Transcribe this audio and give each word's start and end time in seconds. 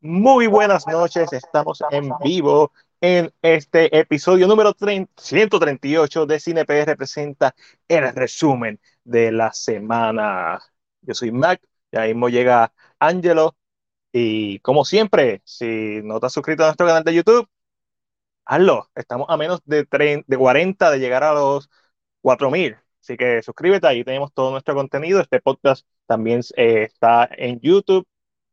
Muy 0.00 0.46
buenas 0.46 0.86
noches, 0.86 1.32
estamos 1.32 1.82
en 1.90 2.10
vivo 2.22 2.72
en 3.00 3.32
este 3.42 3.98
episodio 3.98 4.46
número 4.46 4.72
138 5.16 6.26
de 6.26 6.38
CinePR 6.40 6.86
representa 6.86 7.54
el 7.88 8.14
resumen 8.14 8.80
de 9.02 9.32
la 9.32 9.52
semana. 9.52 10.60
Yo 11.00 11.14
soy 11.14 11.32
Mac, 11.32 11.60
ya 11.90 12.02
mismo 12.02 12.28
llega 12.28 12.72
Angelo 13.00 13.56
y 14.12 14.60
como 14.60 14.84
siempre, 14.84 15.42
si 15.44 16.00
no 16.04 16.20
te 16.20 16.26
has 16.26 16.32
suscrito 16.32 16.62
a 16.62 16.66
nuestro 16.66 16.86
canal 16.86 17.04
de 17.04 17.14
YouTube, 17.14 17.48
hazlo. 18.44 18.90
Estamos 18.94 19.26
a 19.30 19.36
menos 19.36 19.60
de, 19.64 19.84
30, 19.86 20.24
de 20.28 20.36
40 20.38 20.90
de 20.90 20.98
llegar 21.00 21.24
a 21.24 21.34
los 21.34 21.70
4000. 22.22 22.76
Así 23.02 23.16
que 23.16 23.42
suscríbete, 23.42 23.86
ahí 23.86 24.04
tenemos 24.04 24.32
todo 24.32 24.50
nuestro 24.52 24.74
contenido. 24.74 25.20
Este 25.20 25.40
podcast 25.40 25.86
también 26.06 26.40
eh, 26.56 26.84
está 26.84 27.28
en 27.32 27.60
YouTube 27.60 28.06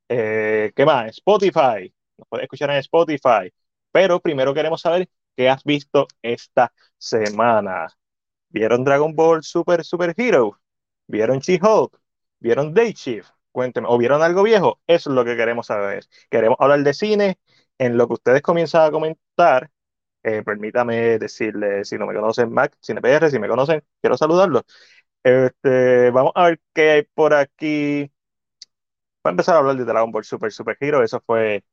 eh, 0.09 0.71
¿Qué 0.75 0.85
más? 0.85 1.09
Spotify. 1.17 1.93
Nos 2.17 2.27
puedes 2.29 2.43
escuchar 2.43 2.69
en 2.71 2.77
Spotify. 2.77 3.51
Pero 3.91 4.19
primero 4.19 4.53
queremos 4.53 4.81
saber 4.81 5.09
qué 5.35 5.49
has 5.49 5.63
visto 5.63 6.07
esta 6.21 6.71
semana. 6.97 7.87
¿Vieron 8.49 8.83
Dragon 8.83 9.15
Ball 9.15 9.43
Super 9.43 9.83
Super 9.83 10.13
Hero? 10.17 10.59
¿Vieron 11.07 11.39
She-Hulk? 11.39 11.99
¿Vieron 12.39 12.73
Day 12.73 12.93
Shift? 12.93 13.29
Cuénteme. 13.51 13.87
¿O 13.89 13.97
vieron 13.97 14.21
algo 14.23 14.43
viejo? 14.43 14.79
Eso 14.87 15.09
es 15.09 15.15
lo 15.15 15.25
que 15.25 15.35
queremos 15.37 15.67
saber. 15.67 16.05
Queremos 16.29 16.57
hablar 16.59 16.83
de 16.83 16.93
cine. 16.93 17.39
En 17.77 17.97
lo 17.97 18.07
que 18.07 18.13
ustedes 18.13 18.41
comienzan 18.41 18.87
a 18.87 18.91
comentar, 18.91 19.69
eh, 20.23 20.43
permítame 20.43 21.19
decirle, 21.19 21.85
si 21.85 21.97
no 21.97 22.07
me 22.07 22.13
conocen, 22.15 22.51
Mac, 22.51 22.77
CinePR, 22.83 23.29
si 23.31 23.39
me 23.39 23.47
conocen, 23.49 23.83
quiero 24.01 24.17
saludarlos. 24.17 24.63
Este, 25.23 26.11
vamos 26.11 26.31
a 26.35 26.45
ver 26.45 26.61
qué 26.73 26.91
hay 26.91 27.03
por 27.03 27.33
aquí. 27.33 28.11
Voy 29.25 29.31
a 29.31 29.33
empezar 29.33 29.55
a 29.55 29.59
hablar 29.59 29.75
de 29.75 29.85
Dragon 29.85 30.11
Ball 30.11 30.23
Super 30.23 30.51
Super 30.51 30.77
Hero. 30.79 31.01
Eso 31.03 31.19
fue 31.25 31.63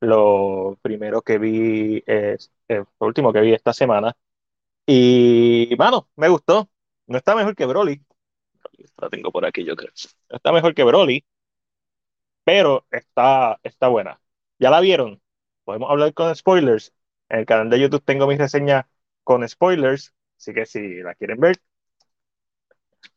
lo 0.00 0.78
primero 0.80 1.22
que 1.22 1.38
vi, 1.38 2.00
eh, 2.06 2.38
lo 2.68 2.86
último 3.00 3.32
que 3.32 3.40
vi 3.40 3.52
esta 3.52 3.72
semana. 3.72 4.16
Y, 4.86 5.74
mano, 5.78 6.08
me 6.16 6.28
gustó. 6.28 6.70
No 7.08 7.18
está 7.18 7.34
mejor 7.34 7.56
que 7.56 7.66
Broly. 7.66 8.04
La 8.98 9.08
tengo 9.10 9.32
por 9.32 9.44
aquí, 9.44 9.64
yo 9.64 9.76
creo. 9.76 9.90
No 10.30 10.36
está 10.36 10.52
mejor 10.52 10.74
que 10.74 10.84
Broly, 10.84 11.24
pero 12.44 12.86
está, 12.92 13.58
está 13.64 13.88
buena. 13.88 14.20
¿Ya 14.60 14.70
la 14.70 14.80
vieron? 14.80 15.20
Podemos 15.64 15.90
hablar 15.90 16.14
con 16.14 16.34
spoilers. 16.36 16.92
En 17.28 17.40
el 17.40 17.46
canal 17.46 17.70
de 17.70 17.80
YouTube 17.80 18.04
tengo 18.04 18.28
mis 18.28 18.38
reseñas 18.38 18.86
con 19.24 19.48
spoilers, 19.48 20.14
así 20.38 20.54
que 20.54 20.64
si 20.66 21.02
la 21.02 21.14
quieren 21.16 21.40
ver, 21.40 21.56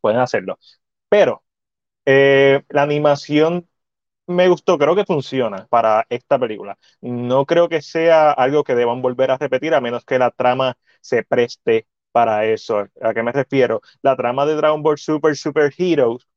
pueden 0.01 0.19
hacerlo. 0.19 0.57
Pero 1.09 1.43
eh, 2.05 2.63
la 2.69 2.83
animación 2.83 3.67
me 4.27 4.47
gustó, 4.47 4.77
creo 4.77 4.95
que 4.95 5.05
funciona 5.05 5.67
para 5.69 6.05
esta 6.09 6.39
película. 6.39 6.77
No 7.01 7.45
creo 7.45 7.69
que 7.69 7.81
sea 7.81 8.31
algo 8.31 8.63
que 8.63 8.75
deban 8.75 9.01
volver 9.01 9.31
a 9.31 9.37
repetir 9.37 9.73
a 9.73 9.81
menos 9.81 10.05
que 10.05 10.19
la 10.19 10.31
trama 10.31 10.77
se 11.01 11.23
preste 11.23 11.87
para 12.11 12.45
eso. 12.45 12.87
¿A 13.01 13.13
qué 13.13 13.23
me 13.23 13.31
refiero? 13.31 13.81
La 14.01 14.15
trama 14.15 14.45
de 14.45 14.55
Dragon 14.55 14.81
Ball 14.83 14.97
Super 14.97 15.35
Super 15.35 15.73
Heroes 15.77 16.27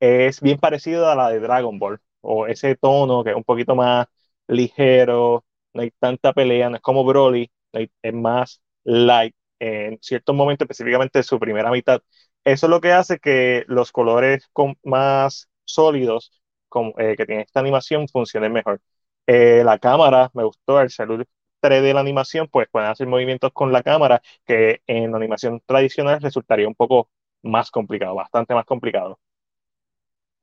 es 0.00 0.40
bien 0.40 0.58
parecida 0.58 1.12
a 1.12 1.16
la 1.16 1.30
de 1.30 1.40
Dragon 1.40 1.78
Ball, 1.78 2.00
o 2.20 2.46
ese 2.46 2.76
tono 2.76 3.24
que 3.24 3.30
es 3.30 3.36
un 3.36 3.44
poquito 3.44 3.74
más 3.76 4.06
ligero, 4.48 5.44
no 5.74 5.82
hay 5.82 5.90
tanta 5.98 6.32
pelea, 6.32 6.70
no 6.70 6.76
es 6.76 6.82
como 6.82 7.04
Broly, 7.04 7.50
es 7.72 8.14
más 8.14 8.62
light 8.84 9.34
en 9.58 9.98
ciertos 10.02 10.34
momentos, 10.34 10.64
específicamente 10.66 11.22
su 11.22 11.38
primera 11.38 11.70
mitad. 11.70 12.02
Eso 12.44 12.66
es 12.66 12.70
lo 12.70 12.80
que 12.80 12.92
hace 12.92 13.18
que 13.18 13.64
los 13.68 13.92
colores 13.92 14.50
más 14.84 15.48
sólidos 15.64 16.39
eh, 16.98 17.16
que 17.16 17.26
tiene 17.26 17.42
esta 17.42 17.60
animación 17.60 18.08
funcione 18.08 18.48
mejor. 18.48 18.80
Eh, 19.26 19.62
la 19.64 19.78
cámara, 19.78 20.30
me 20.34 20.44
gustó, 20.44 20.80
el 20.80 20.90
celular 20.90 21.26
3D 21.60 21.88
de 21.88 21.94
la 21.94 22.00
animación, 22.00 22.48
pues 22.48 22.68
pueden 22.70 22.88
hacer 22.90 23.06
movimientos 23.06 23.52
con 23.52 23.72
la 23.72 23.82
cámara 23.82 24.22
que 24.46 24.82
en 24.86 25.14
animación 25.14 25.60
tradicional 25.66 26.20
resultaría 26.20 26.66
un 26.68 26.74
poco 26.74 27.10
más 27.42 27.70
complicado, 27.70 28.14
bastante 28.14 28.54
más 28.54 28.64
complicado. 28.66 29.18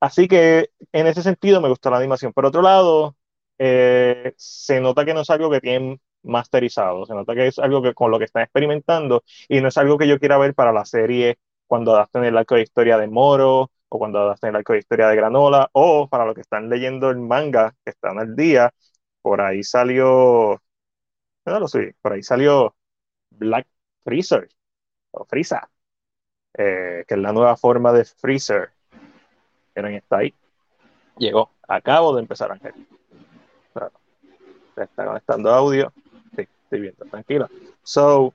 Así 0.00 0.28
que 0.28 0.70
en 0.92 1.06
ese 1.06 1.22
sentido 1.22 1.60
me 1.60 1.68
gustó 1.68 1.90
la 1.90 1.98
animación. 1.98 2.32
Por 2.32 2.46
otro 2.46 2.62
lado, 2.62 3.16
eh, 3.58 4.32
se 4.36 4.80
nota 4.80 5.04
que 5.04 5.14
no 5.14 5.22
es 5.22 5.30
algo 5.30 5.50
que 5.50 5.60
tienen 5.60 6.00
masterizado, 6.22 7.04
se 7.06 7.14
nota 7.14 7.34
que 7.34 7.46
es 7.48 7.58
algo 7.58 7.82
que 7.82 7.94
con 7.94 8.10
lo 8.10 8.18
que 8.18 8.24
están 8.26 8.42
experimentando 8.44 9.24
y 9.48 9.60
no 9.60 9.68
es 9.68 9.76
algo 9.78 9.98
que 9.98 10.06
yo 10.08 10.18
quiera 10.18 10.38
ver 10.38 10.54
para 10.54 10.72
la 10.72 10.84
serie 10.84 11.38
cuando 11.66 11.94
adapten 11.94 12.24
el 12.24 12.36
arco 12.36 12.54
de 12.56 12.62
historia 12.62 12.96
de 12.98 13.08
Moro 13.08 13.70
o 13.88 13.98
cuando 13.98 14.20
adapten 14.20 14.54
el 14.54 14.78
historia 14.78 15.08
de 15.08 15.16
Granola, 15.16 15.68
o 15.72 16.08
para 16.08 16.24
los 16.24 16.34
que 16.34 16.42
están 16.42 16.68
leyendo 16.68 17.10
el 17.10 17.18
manga, 17.18 17.74
que 17.84 17.90
están 17.90 18.18
al 18.18 18.36
día, 18.36 18.72
por 19.22 19.40
ahí 19.40 19.62
salió, 19.62 20.60
no 21.46 21.60
lo 21.60 21.68
sé, 21.68 21.94
por 22.00 22.12
ahí 22.12 22.22
salió 22.22 22.74
Black 23.30 23.66
Freezer, 24.04 24.48
o 25.10 25.24
Frieza, 25.24 25.68
eh, 26.54 27.04
que 27.06 27.14
es 27.14 27.20
la 27.20 27.32
nueva 27.32 27.56
forma 27.56 27.92
de 27.92 28.04
Freezer. 28.04 28.70
Miren, 29.74 29.94
está 29.94 30.18
ahí. 30.18 30.34
Llegó. 31.16 31.50
Acabo 31.66 32.14
de 32.14 32.22
empezar, 32.22 32.52
Ángel. 32.52 32.74
se 34.74 34.82
está 34.82 35.04
conectando 35.04 35.50
audio. 35.50 35.92
Sí, 36.34 36.46
estoy 36.64 36.80
viendo, 36.80 37.04
tranquilo. 37.06 37.48
So, 37.82 38.34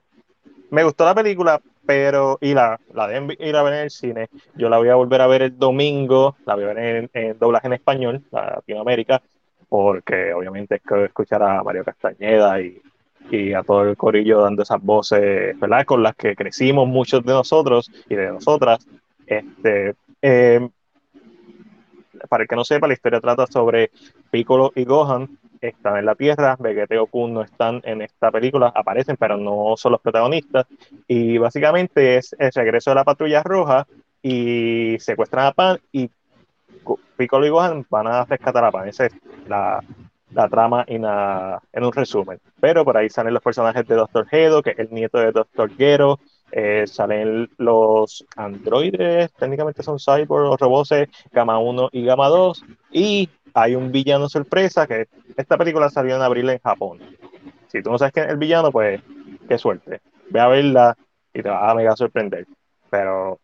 me 0.69 0.83
gustó 0.83 1.05
la 1.05 1.15
película, 1.15 1.61
pero 1.85 2.37
y 2.41 2.53
la, 2.53 2.79
de 2.93 3.37
ir 3.39 3.55
a 3.55 3.63
ver 3.63 3.73
en 3.73 3.79
el 3.81 3.89
cine, 3.89 4.29
yo 4.55 4.69
la 4.69 4.77
voy 4.77 4.89
a 4.89 4.95
volver 4.95 5.21
a 5.21 5.27
ver 5.27 5.41
el 5.43 5.57
domingo, 5.57 6.35
la 6.45 6.55
voy 6.55 6.63
a 6.63 6.73
ver 6.73 7.09
en, 7.13 7.39
doblaje 7.39 7.67
en 7.67 7.73
español, 7.73 8.23
Latinoamérica, 8.31 9.21
porque 9.69 10.33
obviamente 10.33 10.75
es 10.75 10.81
que 10.81 11.05
escuchar 11.05 11.43
a 11.43 11.63
Mario 11.63 11.83
Castañeda 11.83 12.61
y, 12.61 12.81
y, 13.31 13.53
a 13.53 13.63
todo 13.63 13.83
el 13.83 13.97
corillo 13.97 14.41
dando 14.41 14.63
esas 14.63 14.81
voces, 14.81 15.59
¿verdad? 15.59 15.85
Con 15.85 16.03
las 16.03 16.15
que 16.15 16.35
crecimos 16.35 16.87
muchos 16.87 17.23
de 17.25 17.33
nosotros 17.33 17.91
y 18.09 18.15
de 18.15 18.27
nosotras. 18.27 18.85
Este, 19.25 19.95
eh, 20.21 20.69
para 22.29 22.43
el 22.43 22.49
que 22.49 22.55
no 22.55 22.63
sepa, 22.63 22.87
la 22.87 22.93
historia 22.93 23.19
trata 23.19 23.47
sobre 23.47 23.91
Piccolo 24.31 24.71
y 24.75 24.85
Gohan, 24.85 25.37
están 25.61 25.97
en 25.97 26.05
la 26.05 26.15
Tierra, 26.15 26.57
Vegeta 26.59 26.95
y 26.95 26.97
Goku 26.97 27.27
no 27.27 27.41
están 27.41 27.81
en 27.83 28.01
esta 28.01 28.31
película, 28.31 28.71
aparecen, 28.75 29.17
pero 29.17 29.37
no 29.37 29.75
son 29.77 29.93
los 29.93 30.01
protagonistas. 30.01 30.65
Y 31.07 31.37
básicamente 31.37 32.17
es 32.17 32.35
el 32.37 32.51
regreso 32.51 32.91
de 32.91 32.95
la 32.95 33.03
patrulla 33.03 33.41
roja 33.43 33.87
y 34.21 34.97
secuestran 34.99 35.45
a 35.45 35.51
Pan 35.51 35.79
y 35.91 36.09
Piccolo 37.17 37.45
y 37.45 37.49
Gohan 37.49 37.85
van 37.89 38.07
a 38.07 38.25
rescatar 38.25 38.65
a 38.65 38.71
Pan. 38.71 38.87
Esa 38.87 39.05
es 39.05 39.13
la, 39.47 39.81
trama 40.49 40.83
en, 40.87 41.05
un 41.05 41.93
resumen. 41.93 42.39
Pero 42.59 42.83
por 42.83 42.97
ahí 42.97 43.09
salen 43.09 43.33
los 43.33 43.43
personajes 43.43 43.87
de 43.87 43.95
Doctor 43.95 44.27
Gedo, 44.27 44.61
que 44.61 44.71
es 44.71 44.79
el 44.79 44.91
nieto 44.91 45.19
de 45.19 45.31
Doctor 45.31 45.71
Gero. 45.77 46.19
Eh, 46.55 46.85
salen 46.85 47.49
los 47.57 48.23
androides, 48.35 49.33
técnicamente 49.33 49.81
son 49.81 49.97
cyborgs 49.97 50.51
o 50.51 50.57
robots, 50.57 50.93
Gama 51.31 51.57
1 51.57 51.89
y 51.91 52.05
Gama 52.05 52.27
2. 52.27 52.63
Y 52.91 53.27
hay 53.55 53.73
un 53.73 53.91
villano 53.91 54.29
sorpresa 54.29 54.85
que 54.85 55.07
esta 55.35 55.57
película 55.57 55.89
salió 55.89 56.15
en 56.15 56.21
abril 56.21 56.47
en 56.51 56.59
Japón. 56.59 56.99
Si 57.69 57.81
tú 57.81 57.89
no 57.89 57.97
sabes 57.97 58.13
quién 58.13 58.27
es 58.27 58.33
el 58.33 58.37
villano, 58.37 58.71
pues 58.71 59.01
qué 59.49 59.57
suerte. 59.57 60.01
Ve 60.29 60.39
a 60.39 60.47
verla 60.47 60.95
y 61.33 61.41
te 61.41 61.49
va 61.49 61.71
a 61.71 61.73
mega 61.73 61.95
sorprender. 61.95 62.45
Pero, 62.91 63.39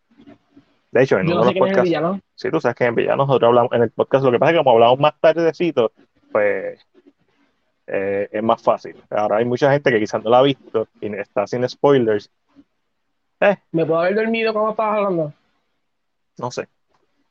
de 0.92 1.02
hecho, 1.02 1.18
en 1.18 1.26
uno 1.32 1.44
de 1.44 1.46
los 1.46 1.54
podcasts. 1.54 2.22
Si 2.36 2.48
tú 2.48 2.60
sabes 2.60 2.76
quién 2.76 2.90
es 2.90 2.90
el 2.90 3.02
villano, 3.02 3.26
nosotros 3.26 3.48
hablamos 3.48 3.72
en 3.72 3.82
el 3.82 3.90
podcast. 3.90 4.24
Lo 4.24 4.30
que 4.30 4.38
pasa 4.38 4.52
es 4.52 4.54
que 4.54 4.58
como 4.58 4.70
hablamos 4.70 5.00
más 5.00 5.14
tardecito, 5.20 5.90
pues 6.30 6.78
eh, 7.88 8.28
es 8.30 8.42
más 8.44 8.62
fácil. 8.62 8.94
Ahora 9.10 9.38
hay 9.38 9.44
mucha 9.44 9.72
gente 9.72 9.90
que 9.90 9.98
quizás 9.98 10.22
no 10.22 10.30
la 10.30 10.38
ha 10.38 10.42
visto 10.42 10.86
y 11.00 11.12
está 11.12 11.48
sin 11.48 11.68
spoilers. 11.68 12.30
Eh. 13.40 13.56
¿Me 13.72 13.86
puedo 13.86 14.00
haber 14.00 14.14
dormido 14.14 14.52
como 14.52 14.70
estabas 14.70 14.98
hablando? 14.98 15.32
No 16.38 16.50
sé. 16.50 16.68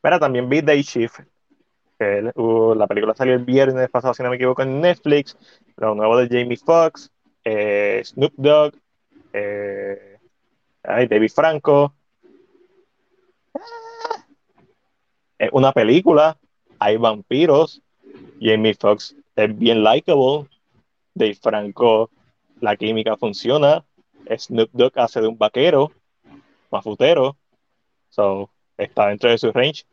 Pero 0.02 0.20
también 0.20 0.50
vi 0.50 0.62
Day 0.62 0.82
Shift, 0.82 1.20
Uh, 2.36 2.76
la 2.76 2.88
película 2.88 3.14
salió 3.14 3.34
el 3.34 3.44
viernes 3.44 3.90
pasado, 3.90 4.14
si 4.14 4.24
no 4.24 4.30
me 4.30 4.38
equivoco, 4.38 4.62
en 4.62 4.80
Netflix. 4.80 5.38
Lo 5.76 5.96
nuevo 5.96 6.16
de 6.18 6.28
Jamie 6.30 6.58
Foxx, 6.58 7.12
eh, 7.44 8.02
Snoop 8.06 8.34
Dogg, 8.38 8.74
eh, 9.34 10.18
David 10.84 11.32
Franco. 11.34 11.94
Es 15.38 15.50
una 15.52 15.74
película, 15.74 16.38
hay 16.80 16.96
vampiros. 16.96 17.82
Jamie 18.40 18.76
Foxx 18.76 19.16
es 19.36 19.58
bien 19.58 19.84
likable. 19.84 20.48
Dave 21.14 21.36
Franco, 21.36 22.10
la 22.62 22.78
química 22.78 23.18
funciona. 23.18 23.84
Snoop 24.38 24.70
Dogg 24.72 24.98
hace 24.98 25.20
de 25.20 25.28
un 25.28 25.38
vaquero, 25.38 25.92
mafutero. 26.72 27.36
So, 28.10 28.50
está 28.78 29.08
dentro 29.08 29.30
de 29.30 29.38
su 29.38 29.52
range. 29.52 29.86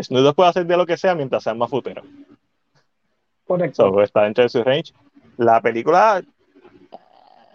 Snoop 0.00 0.34
puede 0.34 0.50
hacer 0.50 0.66
de 0.66 0.76
lo 0.76 0.86
que 0.86 0.96
sea 0.96 1.14
mientras 1.14 1.44
sea 1.44 1.54
más 1.54 1.70
futero. 1.70 2.02
Correcto. 3.46 4.02
está 4.02 4.22
dentro 4.22 4.42
de 4.42 4.48
su 4.48 4.62
range. 4.64 4.92
La 5.36 5.60
película 5.60 6.22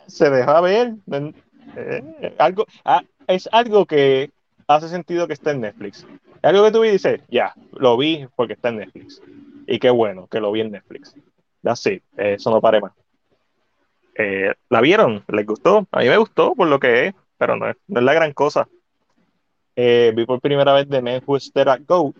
se 0.07 0.29
deja 0.29 0.61
ver. 0.61 0.93
Eh, 1.75 2.35
algo, 2.37 2.65
ah, 2.85 3.03
es 3.27 3.49
algo 3.51 3.85
que 3.85 4.31
hace 4.67 4.87
sentido 4.87 5.27
que 5.27 5.33
esté 5.33 5.51
en 5.51 5.61
Netflix. 5.61 6.05
Es 6.41 6.43
algo 6.43 6.63
que 6.63 6.71
tú 6.71 6.81
dices, 6.81 7.21
ya, 7.29 7.53
lo 7.73 7.97
vi 7.97 8.27
porque 8.35 8.53
está 8.53 8.69
en 8.69 8.77
Netflix. 8.77 9.21
Y 9.67 9.79
qué 9.79 9.89
bueno 9.89 10.27
que 10.27 10.39
lo 10.39 10.51
vi 10.51 10.61
en 10.61 10.71
Netflix. 10.71 11.15
That's 11.61 11.85
it. 11.87 12.03
Eso 12.17 12.49
no 12.51 12.61
pare 12.61 12.81
más. 12.81 12.93
Eh, 14.15 14.53
¿La 14.69 14.81
vieron? 14.81 15.23
¿Les 15.27 15.45
gustó? 15.45 15.87
A 15.91 15.99
mí 15.99 16.07
me 16.07 16.17
gustó 16.17 16.55
por 16.55 16.67
lo 16.67 16.79
que 16.79 17.07
es, 17.07 17.15
pero 17.39 17.55
no 17.55 17.69
es, 17.69 17.77
no 17.87 17.99
es 17.99 18.05
la 18.05 18.13
gran 18.13 18.33
cosa. 18.33 18.67
Eh, 19.75 20.11
vi 20.15 20.25
por 20.25 20.41
primera 20.41 20.73
vez 20.73 20.87
The 20.89 21.01
Man 21.01 21.23
Who 21.25 21.37
Stared 21.37 21.69
at 21.69 21.81
Goat, 21.87 22.15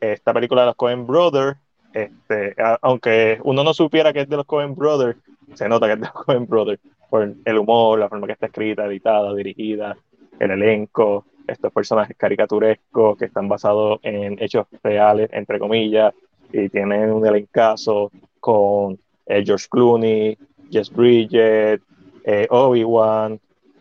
esta 0.00 0.32
película 0.32 0.62
de 0.62 0.66
los 0.66 0.74
Coen 0.74 1.06
Brothers. 1.06 1.58
Este, 1.92 2.54
aunque 2.82 3.38
uno 3.44 3.62
no 3.62 3.72
supiera 3.72 4.12
que 4.12 4.22
es 4.22 4.28
de 4.28 4.36
los 4.36 4.46
Coen 4.46 4.74
Brothers, 4.74 5.18
se 5.54 5.68
nota 5.68 5.86
que 5.86 5.92
es 5.92 6.00
de 6.00 6.06
los 6.06 6.24
Coen 6.24 6.46
Brothers 6.46 6.80
por 7.08 7.34
el 7.44 7.58
humor, 7.58 7.98
la 7.98 8.08
forma 8.08 8.26
que 8.26 8.32
está 8.32 8.46
escrita, 8.46 8.86
editada, 8.86 9.34
dirigida, 9.34 9.96
el 10.38 10.50
elenco, 10.50 11.26
estos 11.46 11.72
personajes 11.72 12.16
caricaturescos 12.16 13.18
que 13.18 13.26
están 13.26 13.48
basados 13.48 14.00
en 14.02 14.42
hechos 14.42 14.66
reales, 14.82 15.28
entre 15.32 15.58
comillas, 15.58 16.14
y 16.52 16.68
tienen 16.70 17.12
un 17.12 17.26
elencazo 17.26 18.10
con 18.40 18.98
eh, 19.26 19.42
George 19.44 19.66
Clooney, 19.70 20.38
Jess 20.70 20.90
Bridget, 20.90 21.82
eh, 22.24 22.46
Obi-Wan, 22.50 23.38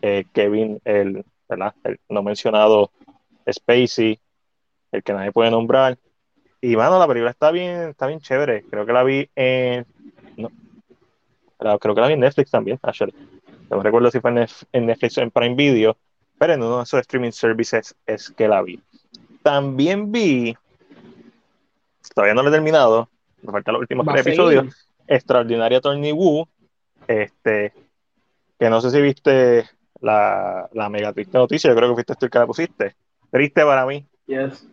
eh, 0.08 0.26
Kevin, 0.34 0.80
el, 0.86 1.26
el 1.50 2.00
no 2.10 2.22
mencionado 2.22 2.92
Spacey, 3.52 4.20
el 4.92 5.02
que 5.02 5.14
nadie 5.14 5.32
puede 5.32 5.50
nombrar. 5.50 5.98
Y 6.62 6.76
bueno, 6.76 7.00
la 7.00 7.08
película 7.08 7.32
está 7.32 7.50
bien, 7.50 7.90
está 7.90 8.06
bien 8.06 8.20
chévere. 8.20 8.64
Creo 8.70 8.86
que 8.86 8.94
la 8.94 9.04
vi 9.04 9.28
en. 9.36 9.84
No, 10.38 10.52
creo 11.80 11.96
que 11.96 12.02
la 12.02 12.08
vi 12.08 12.14
en 12.14 12.20
Netflix 12.20 12.52
también, 12.52 12.80
No 13.72 13.82
recuerdo 13.82 14.12
si 14.12 14.20
fue 14.20 14.30
en 14.72 14.86
Netflix 14.86 15.18
o 15.18 15.22
en 15.22 15.32
Prime 15.32 15.56
Video, 15.56 15.98
pero 16.38 16.54
en 16.54 16.62
uno 16.62 16.78
de 16.78 16.84
esos 16.84 17.00
streaming 17.00 17.32
services 17.32 17.96
es 18.06 18.30
que 18.30 18.48
la 18.48 18.62
vi. 18.62 18.80
También 19.42 20.12
vi, 20.12 20.56
todavía 22.14 22.36
no 22.36 22.44
lo 22.44 22.50
he 22.50 22.52
terminado, 22.52 23.10
me 23.42 23.52
faltan 23.52 23.74
los 23.74 23.82
últimos 23.82 24.06
tres 24.06 24.28
episodios, 24.28 24.88
Extraordinaria 25.08 25.82
Tony 25.82 26.12
Wu, 26.12 26.48
este, 27.08 27.74
que 28.60 28.70
no 28.70 28.82
sé 28.82 28.92
si 28.92 29.02
viste 29.02 29.66
la, 30.02 30.70
la 30.74 30.90
mega 30.90 31.14
triste 31.14 31.38
noticia, 31.38 31.70
yo 31.70 31.76
creo 31.76 31.90
que 31.90 31.96
fuiste 31.96 32.16
tú 32.16 32.26
el 32.26 32.32
que 32.32 32.40
la 32.40 32.48
pusiste. 32.48 32.96
Triste 33.32 33.64
para 33.64 33.86
mí. 33.86 34.06
Yes. 34.28 34.68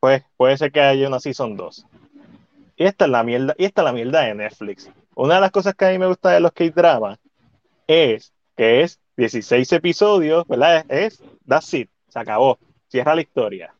Pues 0.00 0.22
puede 0.36 0.56
ser 0.56 0.70
que 0.70 0.80
haya 0.80 1.08
una 1.08 1.20
Season 1.20 1.56
2. 1.56 1.86
Y 2.76 2.84
esta 2.84 3.06
es 3.06 3.10
la 3.10 3.22
mierda, 3.22 3.54
y 3.58 3.64
esta 3.64 3.80
es 3.80 3.84
la 3.86 3.92
mierda 3.92 4.20
de 4.20 4.34
Netflix. 4.34 4.90
Una 5.14 5.36
de 5.36 5.40
las 5.40 5.50
cosas 5.50 5.74
que 5.74 5.86
a 5.86 5.90
mí 5.90 5.98
me 5.98 6.06
gusta 6.06 6.30
de 6.30 6.40
los 6.40 6.52
K-dramas 6.52 7.18
es 7.86 8.32
que 8.56 8.82
es 8.82 9.00
16 9.16 9.72
episodios, 9.72 10.46
¿verdad? 10.46 10.84
Es, 10.88 11.22
that's 11.48 11.72
it, 11.74 11.88
se 12.08 12.18
acabó, 12.18 12.58
cierra 12.88 13.14
la 13.14 13.22
historia. 13.22 13.74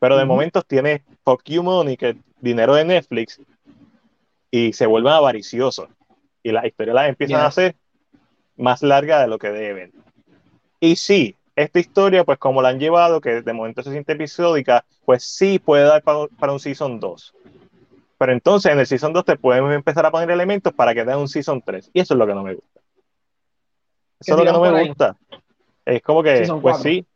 Pero 0.00 0.16
de 0.16 0.24
momentos 0.24 0.66
tiene 0.66 1.04
Fuck 1.24 1.44
You 1.44 1.62
Money, 1.62 1.96
que 1.96 2.10
es 2.10 2.16
dinero 2.40 2.74
de 2.74 2.84
Netflix, 2.84 3.40
y 4.50 4.72
se 4.72 4.86
vuelven 4.86 5.12
avariciosos. 5.12 5.88
Y 6.42 6.52
las 6.52 6.64
historias 6.64 6.94
las 6.94 7.08
empiezan 7.08 7.40
a 7.40 7.46
hacer 7.46 7.76
más 8.56 8.82
largas 8.82 9.22
de 9.22 9.28
lo 9.28 9.38
que 9.38 9.50
deben. 9.50 9.92
Y 10.80 10.96
sí, 10.96 11.36
esta 11.56 11.78
historia, 11.78 12.24
pues 12.24 12.38
como 12.38 12.62
la 12.62 12.70
han 12.70 12.78
llevado, 12.78 13.20
que 13.20 13.42
de 13.42 13.52
momento 13.52 13.82
se 13.82 13.90
siente 13.90 14.12
episódica, 14.12 14.84
pues 15.04 15.24
sí 15.24 15.58
puede 15.58 15.84
dar 15.84 16.02
para, 16.02 16.52
un 16.52 16.60
Season 16.60 16.98
2. 16.98 17.34
Pero 18.18 18.32
entonces 18.32 18.72
en 18.72 18.78
el 18.78 18.86
Season 18.86 19.12
2 19.12 19.24
te 19.24 19.36
pueden 19.36 19.70
empezar 19.72 20.04
a 20.06 20.10
poner 20.10 20.30
elementos 20.30 20.72
para 20.72 20.94
que 20.94 21.04
den 21.04 21.18
un 21.18 21.28
Season 21.28 21.62
3. 21.62 21.90
Y 21.92 22.00
eso 22.00 22.14
es 22.14 22.18
lo 22.18 22.26
que 22.26 22.34
no 22.34 22.42
me 22.42 22.54
gusta. 22.54 22.80
Eso 24.20 24.32
es 24.32 24.38
lo 24.38 24.44
que 24.44 24.52
no 24.52 24.60
me 24.60 24.86
gusta. 24.86 25.16
Es 25.84 26.02
como 26.02 26.22
que, 26.22 26.46
pues 26.60 26.78
sí, 26.78 27.06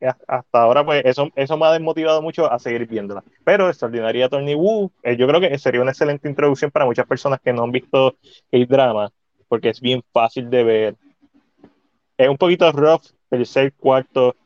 hasta 0.00 0.62
ahora 0.62 0.84
pues 0.84 1.02
eso, 1.04 1.28
eso 1.34 1.56
me 1.56 1.66
ha 1.66 1.72
desmotivado 1.72 2.22
mucho 2.22 2.50
a 2.50 2.58
seguir 2.58 2.86
viéndola. 2.86 3.24
Pero 3.44 3.68
Extraordinaria 3.68 4.28
Tony 4.28 4.54
Wu, 4.54 4.90
eh, 5.02 5.16
yo 5.16 5.26
creo 5.26 5.40
que 5.40 5.58
sería 5.58 5.80
una 5.80 5.90
excelente 5.90 6.28
introducción 6.28 6.70
para 6.70 6.84
muchas 6.84 7.06
personas 7.06 7.40
que 7.40 7.52
no 7.52 7.64
han 7.64 7.72
visto 7.72 8.16
el 8.50 8.66
drama, 8.66 9.10
porque 9.48 9.70
es 9.70 9.80
bien 9.80 10.02
fácil 10.12 10.50
de 10.50 10.64
ver. 10.64 10.96
Es 12.16 12.28
un 12.28 12.36
poquito 12.36 12.70
rough 12.72 13.04
el 13.30 13.40
tercer, 13.40 13.72
cuarto, 13.74 14.36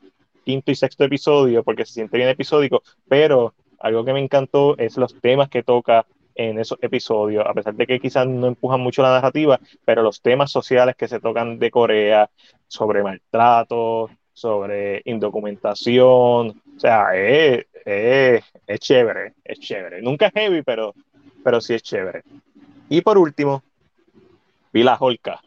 quinto 0.43 0.71
y 0.71 0.75
sexto 0.75 1.03
episodio, 1.03 1.63
porque 1.63 1.85
se 1.85 1.93
siente 1.93 2.17
bien 2.17 2.29
episódico, 2.29 2.83
pero 3.07 3.53
algo 3.79 4.05
que 4.05 4.13
me 4.13 4.19
encantó 4.19 4.77
es 4.77 4.97
los 4.97 5.19
temas 5.19 5.49
que 5.49 5.63
toca 5.63 6.05
en 6.35 6.59
esos 6.59 6.79
episodios, 6.81 7.45
a 7.45 7.53
pesar 7.53 7.75
de 7.75 7.85
que 7.85 7.99
quizás 7.99 8.27
no 8.27 8.47
empujan 8.47 8.81
mucho 8.81 9.01
la 9.01 9.11
narrativa, 9.11 9.59
pero 9.85 10.01
los 10.01 10.21
temas 10.21 10.51
sociales 10.51 10.95
que 10.95 11.07
se 11.07 11.19
tocan 11.19 11.59
de 11.59 11.69
Corea, 11.69 12.29
sobre 12.67 13.03
maltrato, 13.03 14.09
sobre 14.33 15.01
indocumentación, 15.05 16.61
o 16.75 16.79
sea, 16.79 17.15
es, 17.15 17.65
es, 17.85 18.79
chévere, 18.79 19.33
es 19.43 19.59
chévere. 19.59 20.01
Nunca 20.01 20.27
es 20.27 20.33
heavy, 20.33 20.63
pero, 20.63 20.95
pero 21.43 21.61
sí 21.61 21.75
es 21.75 21.83
chévere. 21.83 22.23
Y 22.89 23.01
por 23.01 23.17
último, 23.17 23.63
vi 24.73 24.83
la 24.83 24.97
Holca. 24.99 25.39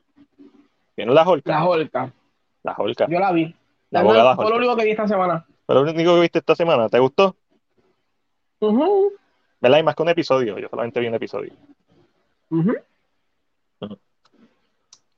¿Vieron 0.97 1.15
la 1.15 1.29
Holca? 1.29 1.53
La 1.53 1.67
Holca. 1.67 2.13
La 2.63 2.75
Holca. 2.79 3.07
Yo 3.09 3.19
la 3.19 3.33
vi. 3.33 3.55
La 3.91 4.03
fue 4.35 4.49
lo 4.51 4.57
único 4.57 4.77
que 4.77 4.85
vi 4.85 4.91
esta 4.93 5.07
semana. 5.07 5.45
Fue 5.67 5.75
lo 5.75 5.83
único 5.83 6.15
que 6.15 6.21
viste 6.21 6.39
esta 6.39 6.55
semana. 6.55 6.89
¿Te 6.89 6.99
gustó? 6.99 7.37
¿Verdad? 9.61 9.79
Y 9.79 9.83
más 9.83 9.95
que 9.95 10.03
un 10.03 10.09
episodio. 10.09 10.59
Yo 10.59 10.69
solamente 10.69 11.01
vi 11.01 11.09
un 11.09 11.15
episodio. 11.15 11.53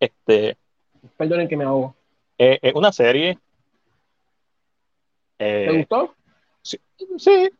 Este. 0.00 0.56
Perdonen 1.16 1.48
que 1.48 1.56
me 1.56 1.64
ahogo. 1.64 1.94
Es 2.36 2.58
eh, 2.62 2.72
una 2.74 2.92
serie. 2.92 3.38
¿Te 5.36 5.70
eh, 5.70 5.78
gustó? 5.78 6.14
Sí, 6.62 6.78
sí, 7.16 7.50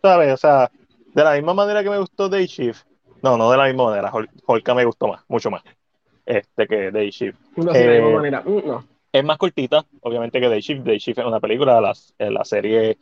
¿sabes? 0.00 0.34
O 0.34 0.36
sea, 0.36 0.70
de 1.12 1.24
la 1.24 1.34
misma 1.34 1.54
manera 1.54 1.82
que 1.82 1.90
me 1.90 1.98
gustó 1.98 2.28
Day 2.28 2.46
Shift. 2.46 2.84
No, 3.22 3.36
no 3.36 3.50
de 3.50 3.56
la 3.56 3.66
misma 3.66 3.86
manera. 3.86 4.12
Holka 4.46 4.74
me 4.74 4.84
gustó 4.84 5.08
más, 5.08 5.24
mucho 5.28 5.50
más. 5.50 5.62
Este 6.24 6.66
que 6.66 6.90
Day 6.90 7.10
Shift. 7.10 7.38
No, 7.56 7.72
de 7.72 7.86
la 7.86 7.92
misma 7.92 8.08
eh, 8.08 8.14
manera. 8.14 8.42
Mm, 8.44 8.66
no. 8.66 8.84
Es 9.12 9.24
más 9.24 9.38
cortita, 9.38 9.84
obviamente, 10.00 10.40
que 10.40 10.48
Day 10.48 10.60
Shift. 10.60 10.84
Day 10.84 10.98
Shift 10.98 11.18
es 11.18 11.24
una 11.24 11.40
película. 11.40 11.80
La, 11.80 11.94
la 12.30 12.44
serie 12.44 12.98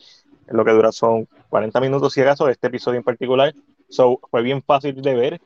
lo 0.48 0.64
que 0.64 0.72
dura 0.72 0.92
son 0.92 1.28
40 1.48 1.80
minutos, 1.80 2.12
si 2.12 2.20
acaso, 2.20 2.48
este 2.48 2.68
episodio 2.68 2.98
en 2.98 3.04
particular. 3.04 3.54
So, 3.88 4.20
fue 4.30 4.42
bien 4.42 4.62
fácil 4.62 5.00
de 5.00 5.14
ver. 5.14 5.40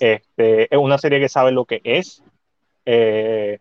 Este, 0.00 0.74
es 0.74 0.78
una 0.78 0.98
serie 0.98 1.20
que 1.20 1.28
sabe 1.28 1.52
lo 1.52 1.64
que 1.64 1.80
es. 1.84 2.22
Eh, 2.84 3.58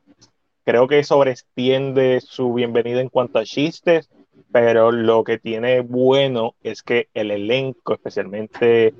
creo 0.64 0.88
que 0.88 1.04
sobreestiende 1.04 2.22
su 2.22 2.54
bienvenida 2.54 3.00
en 3.00 3.10
cuanto 3.10 3.40
a 3.40 3.44
chistes, 3.44 4.10
pero 4.52 4.92
lo 4.92 5.24
que 5.24 5.38
tiene 5.38 5.82
bueno 5.82 6.56
es 6.64 6.84
que 6.84 7.10
el 7.14 7.32
elenco, 7.32 7.94
especialmente 7.94 8.94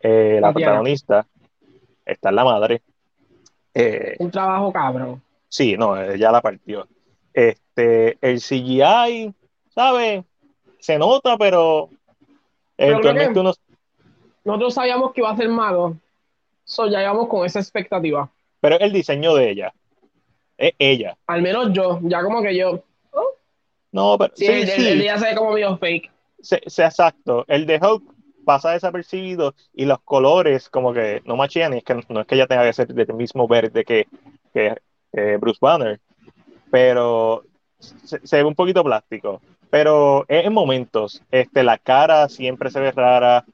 eh, 0.00 0.38
la 0.40 0.52
protagonista, 0.52 1.26
está 2.04 2.30
en 2.30 2.36
la 2.36 2.44
madre. 2.44 2.82
Eh, 3.74 4.16
Un 4.18 4.30
trabajo 4.30 4.72
cabrón. 4.72 5.22
Sí, 5.48 5.76
no, 5.76 6.14
ya 6.14 6.30
la 6.30 6.40
partió. 6.40 6.86
Este, 7.32 8.18
el 8.20 8.40
CGI, 8.40 9.34
¿sabes? 9.74 10.24
se 10.80 10.98
nota, 10.98 11.36
pero 11.38 11.90
eventualmente 12.76 13.38
uno... 13.38 13.54
Nosotros 14.44 14.74
sabíamos 14.74 15.12
que 15.12 15.20
iba 15.20 15.30
a 15.30 15.36
ser 15.36 15.48
malo, 15.48 15.96
so 16.64 16.86
ya 16.88 17.02
íbamos 17.02 17.28
con 17.28 17.46
esa 17.46 17.60
expectativa. 17.60 18.28
Pero 18.60 18.78
el 18.80 18.92
diseño 18.92 19.34
de 19.34 19.50
ella, 19.50 19.72
es 20.56 20.72
ella. 20.78 21.16
Al 21.26 21.42
menos 21.42 21.72
yo, 21.72 22.00
ya 22.02 22.22
como 22.22 22.42
que 22.42 22.56
yo... 22.56 22.82
¿oh? 23.12 23.30
No, 23.92 24.16
pero... 24.18 24.32
Sí, 24.34 24.46
sí, 24.46 24.80
el, 24.80 24.86
el, 24.86 25.00
día 25.00 25.18
se 25.18 25.26
ve 25.26 25.34
como 25.36 25.52
medio 25.52 25.76
fake. 25.76 26.10
Sí, 26.40 26.56
exacto. 26.56 27.44
El 27.48 27.66
de 27.66 27.76
Hulk 27.76 28.02
pasa 28.44 28.70
desapercibido 28.70 29.54
y 29.74 29.84
los 29.84 30.00
colores 30.00 30.68
como 30.68 30.92
que 30.92 31.22
no 31.24 31.36
machan 31.36 31.74
y 31.74 31.78
es 31.78 31.84
que 31.84 31.94
no 32.08 32.20
es 32.20 32.26
que 32.26 32.34
ella 32.34 32.46
tenga 32.46 32.64
que 32.64 32.72
ser 32.72 32.88
del 32.88 33.14
mismo 33.14 33.46
verde 33.46 33.84
que, 33.84 34.06
que 34.52 34.76
Bruce 35.38 35.58
Banner, 35.60 36.00
pero 36.70 37.44
se, 37.78 38.26
se, 38.26 38.36
ve 38.36 38.44
un 38.44 38.54
poquito 38.54 38.84
plástico 38.84 39.40
pero 39.70 40.24
en 40.28 40.52
momentos, 40.52 41.22
este, 41.30 41.62
la 41.62 41.78
cara 41.78 42.28
siempre 42.28 42.70
se 42.70 42.80
ve 42.80 42.90
rara, 42.90 43.44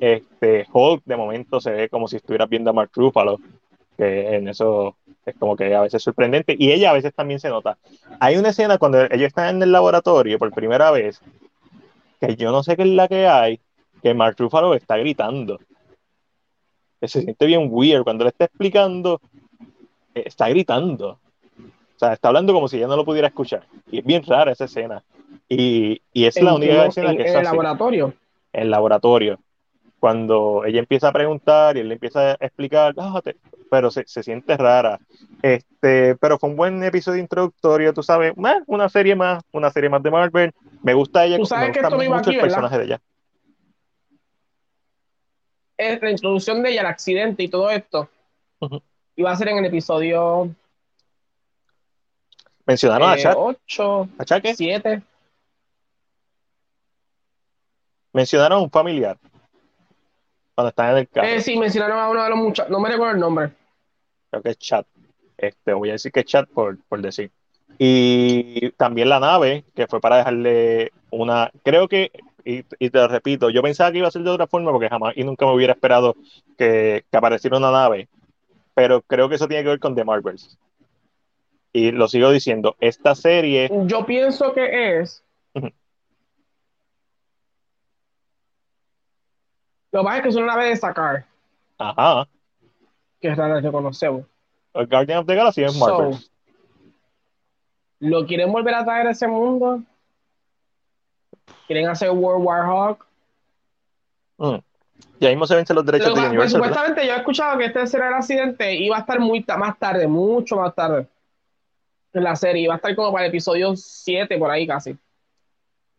este, 0.00 0.66
Hulk 0.72 1.02
de 1.04 1.16
momento 1.16 1.60
se 1.60 1.70
ve 1.70 1.88
como 1.90 2.08
si 2.08 2.16
estuvieras 2.16 2.48
viendo 2.48 2.70
a 2.70 2.72
Mark 2.72 2.90
Ruffalo, 2.94 3.38
que 3.96 4.36
en 4.36 4.48
eso 4.48 4.96
es 5.26 5.36
como 5.36 5.56
que 5.56 5.74
a 5.74 5.82
veces 5.82 6.02
sorprendente, 6.02 6.56
y 6.58 6.72
ella 6.72 6.90
a 6.90 6.94
veces 6.94 7.12
también 7.14 7.38
se 7.38 7.50
nota. 7.50 7.76
Hay 8.18 8.36
una 8.38 8.48
escena 8.48 8.78
cuando 8.78 9.02
ellos 9.02 9.28
están 9.28 9.56
en 9.56 9.62
el 9.62 9.72
laboratorio 9.72 10.38
por 10.38 10.52
primera 10.52 10.90
vez, 10.90 11.20
que 12.18 12.34
yo 12.36 12.50
no 12.50 12.62
sé 12.62 12.74
qué 12.74 12.82
es 12.82 12.88
la 12.88 13.06
que 13.06 13.26
hay, 13.26 13.60
que 14.02 14.14
Mark 14.14 14.36
Ruffalo 14.38 14.74
está 14.74 14.96
gritando. 14.96 15.58
Que 17.00 17.08
se 17.08 17.22
siente 17.22 17.46
bien 17.46 17.68
weird 17.70 18.04
cuando 18.04 18.24
le 18.24 18.30
está 18.30 18.44
explicando, 18.46 19.20
eh, 20.14 20.24
está 20.26 20.48
gritando. 20.48 21.18
O 21.58 21.98
sea, 21.98 22.12
está 22.12 22.28
hablando 22.28 22.52
como 22.52 22.68
si 22.68 22.76
ella 22.76 22.86
no 22.86 22.96
lo 22.96 23.04
pudiera 23.04 23.28
escuchar. 23.28 23.64
Y 23.90 23.98
es 23.98 24.04
bien 24.04 24.22
rara 24.24 24.52
esa 24.52 24.66
escena. 24.66 25.02
Y, 25.48 26.00
y 26.12 26.26
es 26.26 26.40
la 26.40 26.54
única 26.54 26.86
escena 26.86 27.16
que 27.16 27.22
es 27.22 27.32
En 27.32 27.38
el 27.38 27.44
laboratorio. 27.44 28.14
En 28.52 28.62
el 28.62 28.70
laboratorio. 28.70 29.38
Cuando 29.98 30.64
ella 30.64 30.78
empieza 30.78 31.08
a 31.08 31.12
preguntar 31.12 31.76
y 31.76 31.80
él 31.80 31.88
le 31.88 31.94
empieza 31.94 32.30
a 32.30 32.36
explicar, 32.40 32.94
pero 33.68 33.90
se, 33.90 34.04
se, 34.06 34.22
siente 34.22 34.56
rara. 34.56 35.00
Este, 35.42 36.14
pero 36.16 36.38
fue 36.38 36.50
un 36.50 36.56
buen 36.56 36.84
episodio 36.84 37.20
introductorio, 37.20 37.92
tú 37.92 38.04
sabes, 38.04 38.32
una 38.36 38.88
serie 38.88 39.16
más, 39.16 39.42
una 39.52 39.70
serie 39.70 39.90
más 39.90 40.02
de 40.02 40.10
Marvel. 40.12 40.52
Me 40.84 40.94
gusta 40.94 41.24
ella, 41.24 41.36
¿Tú 41.36 41.46
sabes 41.46 41.74
me 41.74 41.82
gusta 41.82 41.96
mucho 41.96 42.30
el 42.30 42.38
personaje 42.38 42.78
de 42.78 42.84
ella. 42.84 43.00
Es 45.78 46.02
la 46.02 46.10
introducción 46.10 46.62
de 46.62 46.72
ella, 46.72 46.82
el 46.82 46.86
accidente 46.88 47.42
y 47.42 47.48
todo 47.48 47.70
esto. 47.70 48.10
Ujú. 48.60 48.82
Iba 49.16 49.30
a 49.30 49.36
ser 49.36 49.48
en 49.48 49.58
el 49.58 49.64
episodio 49.64 50.54
Mencionaron 52.68 53.08
a 53.08 53.14
eh, 53.14 53.22
Chad. 53.22 53.34
8, 53.34 54.08
¿A 54.18 54.24
Chad 54.26 54.42
qué? 54.42 54.54
7. 54.54 55.02
Mencionaron 58.12 58.58
a 58.58 58.60
un 58.60 58.70
familiar. 58.70 59.16
Cuando 60.54 60.68
están 60.68 60.90
en 60.90 60.96
el 60.98 61.08
carro. 61.08 61.28
Eh, 61.28 61.40
sí, 61.40 61.56
mencionaron 61.56 61.98
a 61.98 62.10
uno 62.10 62.22
de 62.22 62.28
los 62.28 62.38
muchachos, 62.38 62.70
no 62.70 62.78
me 62.78 62.90
recuerdo 62.90 63.14
el 63.14 63.20
nombre. 63.20 63.52
creo 64.30 64.42
que 64.42 64.50
es 64.50 64.58
chat. 64.58 64.86
Este, 65.38 65.72
voy 65.72 65.88
a 65.88 65.92
decir 65.92 66.12
que 66.12 66.20
es 66.20 66.26
chat 66.26 66.46
por, 66.46 66.76
por 66.88 67.00
decir. 67.00 67.30
Y 67.78 68.70
también 68.72 69.08
la 69.08 69.20
nave, 69.20 69.64
que 69.74 69.86
fue 69.86 70.00
para 70.00 70.18
dejarle 70.18 70.92
una. 71.10 71.50
Creo 71.64 71.88
que, 71.88 72.10
y, 72.48 72.64
y 72.78 72.88
te 72.88 72.98
lo 72.98 73.08
repito, 73.08 73.50
yo 73.50 73.60
pensaba 73.60 73.92
que 73.92 73.98
iba 73.98 74.08
a 74.08 74.10
ser 74.10 74.22
de 74.22 74.30
otra 74.30 74.46
forma 74.46 74.72
porque 74.72 74.88
jamás 74.88 75.14
y 75.14 75.22
nunca 75.22 75.44
me 75.44 75.52
hubiera 75.52 75.74
esperado 75.74 76.16
que, 76.56 77.04
que 77.10 77.16
apareciera 77.16 77.58
una 77.58 77.70
nave. 77.70 78.08
Pero 78.74 79.02
creo 79.02 79.28
que 79.28 79.34
eso 79.34 79.46
tiene 79.46 79.64
que 79.64 79.68
ver 79.68 79.80
con 79.80 79.94
The 79.94 80.02
Marvels. 80.04 80.58
Y 81.74 81.90
lo 81.90 82.08
sigo 82.08 82.30
diciendo, 82.30 82.74
esta 82.80 83.14
serie. 83.14 83.68
Yo 83.84 84.06
pienso 84.06 84.54
que 84.54 84.98
es. 85.00 85.22
Lo 89.92 90.00
que 90.00 90.04
pasa 90.04 90.16
es 90.16 90.22
que 90.22 90.28
es 90.30 90.36
una 90.36 90.46
nave 90.46 90.68
de 90.68 90.76
sacar, 90.76 91.26
Ajá. 91.76 92.26
que 93.20 93.28
es 93.28 93.36
rara 93.36 93.60
que 93.60 93.70
conocemos. 93.70 94.24
el 94.72 94.86
Guardian 94.86 95.18
of 95.18 95.26
the 95.26 95.34
Galaxy 95.34 95.64
es 95.64 95.76
Marvel. 95.76 96.14
So, 96.14 96.30
¿Lo 98.00 98.26
quieren 98.26 98.50
volver 98.52 98.74
a 98.74 98.84
traer 98.84 99.06
a 99.06 99.10
ese 99.10 99.26
mundo? 99.28 99.82
¿Quieren 101.68 101.86
hacer 101.88 102.10
World 102.10 102.44
War 102.44 102.64
Hawk? 102.66 103.06
Mm. 104.38 104.56
Ya 105.20 105.28
mismo 105.28 105.46
se 105.46 105.54
vencen 105.54 105.76
los 105.76 105.84
derechos 105.86 106.08
Lo 106.08 106.14
de 106.14 106.20
pues, 106.20 106.28
Universal. 106.30 106.60
¿verdad? 106.60 106.68
supuestamente 106.74 107.06
yo 107.06 107.14
he 107.14 107.18
escuchado 107.18 107.58
que 107.58 107.64
este 107.66 107.86
será 107.86 108.08
el 108.08 108.14
accidente 108.14 108.74
iba 108.74 108.96
a 108.96 109.00
estar 109.00 109.20
muy 109.20 109.44
más 109.58 109.78
tarde, 109.78 110.06
mucho 110.08 110.56
más 110.56 110.74
tarde 110.74 111.06
en 112.14 112.24
la 112.24 112.34
serie. 112.34 112.62
Iba 112.62 112.74
a 112.74 112.76
estar 112.78 112.94
como 112.96 113.12
para 113.12 113.26
el 113.26 113.28
episodio 113.30 113.76
7 113.76 114.38
por 114.38 114.50
ahí 114.50 114.66
casi. 114.66 114.96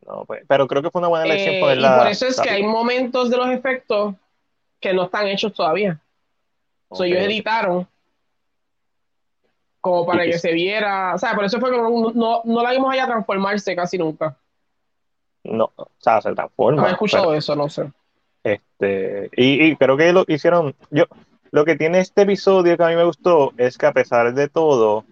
No, 0.07 0.25
pues, 0.25 0.43
pero 0.47 0.67
creo 0.67 0.81
que 0.81 0.89
fue 0.89 0.99
una 0.99 1.07
buena 1.09 1.25
elección 1.25 1.53
Eh, 1.55 1.57
y 1.57 1.61
ponerla. 1.61 1.97
por 1.99 2.07
eso 2.07 2.25
es 2.25 2.41
que 2.41 2.49
hay 2.49 2.63
momentos 2.63 3.29
de 3.29 3.37
los 3.37 3.49
efectos 3.49 4.15
que 4.79 4.91
no 4.93 5.03
están 5.03 5.27
hechos 5.27 5.53
todavía. 5.53 5.99
So, 6.91 7.03
Ok. 7.03 7.07
ellos 7.07 7.19
editaron 7.23 7.87
como 9.81 10.05
para 10.05 10.25
Y- 10.25 10.31
que 10.31 10.39
se 10.39 10.51
viera. 10.53 11.13
O 11.13 11.17
sea, 11.17 11.35
por 11.35 11.43
eso 11.45 11.59
fue 11.59 11.71
que 11.71 11.77
no, 11.77 12.11
no, 12.13 12.41
no 12.43 12.63
la 12.63 12.71
vimos 12.71 12.91
allá 12.91 13.05
transformarse 13.05 13.75
casi 13.75 13.97
nunca. 13.97 14.35
No, 15.49 15.71
o 15.75 15.87
sea, 15.97 16.21
se 16.21 16.33
transforma. 16.33 16.81
No 16.83 16.87
he 16.87 16.91
escuchado 16.91 17.25
pero- 17.27 17.37
eso, 17.37 17.55
no 17.55 17.69
sé. 17.69 17.91
Este, 18.43 19.29
y, 19.35 19.65
y 19.65 19.75
creo 19.75 19.97
que 19.97 20.13
lo 20.13 20.23
hicieron. 20.27 20.73
Yo, 20.91 21.05
lo 21.51 21.65
que 21.65 21.75
tiene 21.75 21.99
este 21.99 22.21
episodio 22.21 22.77
que 22.77 22.83
a 22.83 22.87
mí 22.89 22.95
me 22.95 23.03
gustó 23.03 23.51
es 23.57 23.77
que 23.77 23.85
a 23.87 23.91
pesar 23.91 24.33
de 24.33 24.47
todo, 24.47 25.03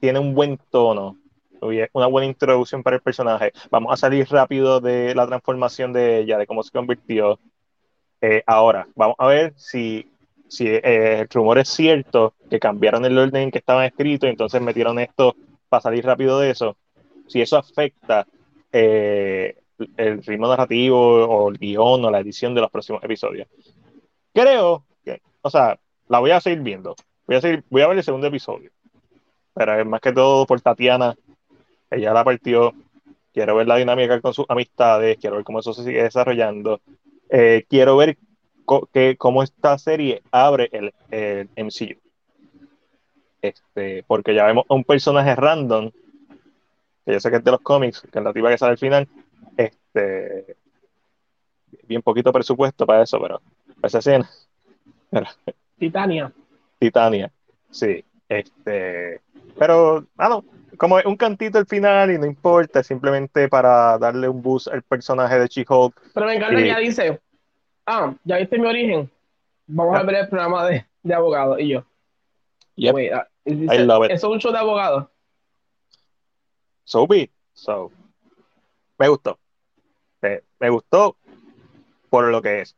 tiene 0.00 0.18
un 0.18 0.34
buen 0.34 0.58
tono. 0.70 1.16
y 1.62 1.80
Una 1.92 2.06
buena 2.08 2.26
introducción 2.26 2.82
para 2.82 2.96
el 2.96 3.02
personaje. 3.02 3.52
Vamos 3.70 3.92
a 3.92 3.96
salir 3.96 4.26
rápido 4.28 4.80
de 4.80 5.14
la 5.14 5.26
transformación 5.26 5.92
de 5.92 6.18
ella, 6.18 6.36
de 6.38 6.46
cómo 6.46 6.62
se 6.62 6.72
convirtió. 6.72 7.38
Eh, 8.20 8.42
ahora, 8.46 8.86
vamos 8.94 9.16
a 9.18 9.26
ver 9.28 9.54
si, 9.56 10.08
si 10.48 10.66
eh, 10.68 11.20
el 11.20 11.28
rumor 11.28 11.58
es 11.58 11.68
cierto, 11.68 12.34
que 12.50 12.58
cambiaron 12.60 13.04
el 13.04 13.16
orden 13.18 13.44
en 13.44 13.50
que 13.50 13.58
estaban 13.58 13.84
escritos, 13.84 14.26
y 14.26 14.30
entonces 14.30 14.60
metieron 14.60 14.98
esto 14.98 15.34
para 15.68 15.80
salir 15.80 16.04
rápido 16.04 16.38
de 16.38 16.50
eso. 16.50 16.76
Si 17.28 17.40
eso 17.40 17.56
afecta 17.56 18.26
eh, 18.72 19.56
el 19.96 20.22
ritmo 20.22 20.48
narrativo 20.48 20.98
o 20.98 21.50
el 21.50 21.58
guion 21.58 22.04
o 22.04 22.10
la 22.10 22.20
edición 22.20 22.54
de 22.54 22.60
los 22.62 22.70
próximos 22.70 23.02
episodios. 23.04 23.48
Creo 24.32 24.84
que, 25.04 25.20
o 25.42 25.50
sea, 25.50 25.78
la 26.08 26.18
voy 26.18 26.30
a 26.30 26.40
seguir 26.40 26.60
viendo. 26.60 26.94
Voy 27.26 27.36
a, 27.36 27.40
seguir, 27.40 27.64
voy 27.70 27.82
a 27.82 27.88
ver 27.88 27.98
el 27.98 28.04
segundo 28.04 28.26
episodio. 28.26 28.70
Pero 29.54 29.80
es 29.80 29.86
más 29.86 30.00
que 30.00 30.12
todo 30.12 30.46
por 30.46 30.60
Tatiana. 30.60 31.14
Ella 31.90 32.12
la 32.12 32.24
partió. 32.24 32.72
Quiero 33.32 33.56
ver 33.56 33.66
la 33.66 33.76
dinámica 33.76 34.20
con 34.20 34.34
sus 34.34 34.46
amistades. 34.48 35.18
Quiero 35.18 35.36
ver 35.36 35.44
cómo 35.44 35.60
eso 35.60 35.72
se 35.72 35.84
sigue 35.84 36.02
desarrollando. 36.02 36.80
Eh, 37.28 37.64
quiero 37.68 37.96
ver 37.96 38.18
que, 38.92 39.16
cómo 39.16 39.42
esta 39.42 39.78
serie 39.78 40.22
abre 40.30 40.68
el, 40.72 40.92
el 41.10 41.48
MCU. 41.56 41.98
Este, 43.40 44.04
porque 44.06 44.34
ya 44.34 44.46
vemos 44.46 44.64
a 44.68 44.74
un 44.74 44.84
personaje 44.84 45.34
random, 45.34 45.90
que 47.04 47.12
yo 47.12 47.20
sé 47.20 47.30
que 47.30 47.36
es 47.36 47.44
de 47.44 47.50
los 47.50 47.60
cómics, 47.60 48.00
que 48.12 48.18
es 48.18 48.24
la 48.24 48.32
tipa 48.32 48.50
que 48.50 48.58
sale 48.58 48.72
al 48.72 48.78
final. 48.78 49.08
Este, 49.56 50.56
bien 51.86 52.02
poquito 52.02 52.32
presupuesto 52.32 52.86
para 52.86 53.02
eso, 53.02 53.20
pero 53.20 53.40
para 53.80 53.88
esa 53.88 53.98
escena. 53.98 54.28
Titania. 55.78 56.32
Titania, 56.78 57.30
sí. 57.70 58.04
Este, 58.28 59.20
pero, 59.58 60.06
ah, 60.16 60.28
no, 60.28 60.44
como 60.78 60.96
un 61.04 61.16
cantito 61.16 61.58
al 61.58 61.66
final 61.66 62.10
y 62.12 62.18
no 62.18 62.26
importa, 62.26 62.82
simplemente 62.82 63.48
para 63.48 63.98
darle 63.98 64.28
un 64.28 64.40
boost 64.40 64.68
al 64.68 64.82
personaje 64.82 65.38
de 65.38 65.46
She-Hulk. 65.48 66.10
Pero 66.14 66.26
me 66.26 66.34
encanta 66.36 66.56
que 66.56 66.64
ella 66.64 66.78
dice, 66.78 67.20
ah, 67.86 68.14
ya 68.24 68.36
viste 68.38 68.58
mi 68.58 68.66
origen. 68.66 69.10
Vamos 69.66 69.96
a 69.96 70.00
Ah. 70.00 70.02
ver 70.04 70.14
el 70.16 70.28
programa 70.28 70.66
de, 70.66 70.86
de 71.02 71.14
abogados. 71.14 71.58
Y 71.60 71.68
yo, 71.68 71.84
Yep, 72.76 72.94
wait, 72.94 73.12
ah, 73.12 73.28
dice, 73.44 73.74
I 73.74 73.78
love 73.84 74.04
it. 74.06 74.12
eso 74.12 74.28
es 74.28 74.32
un 74.32 74.40
show 74.40 74.50
de 74.52 74.58
abogados. 74.58 75.06
So 76.84 77.06
be. 77.06 77.30
So, 77.52 77.90
me 78.98 79.08
gustó. 79.08 79.38
Me 80.60 80.70
gustó 80.70 81.16
por 82.08 82.28
lo 82.30 82.40
que 82.40 82.60
es. 82.60 82.76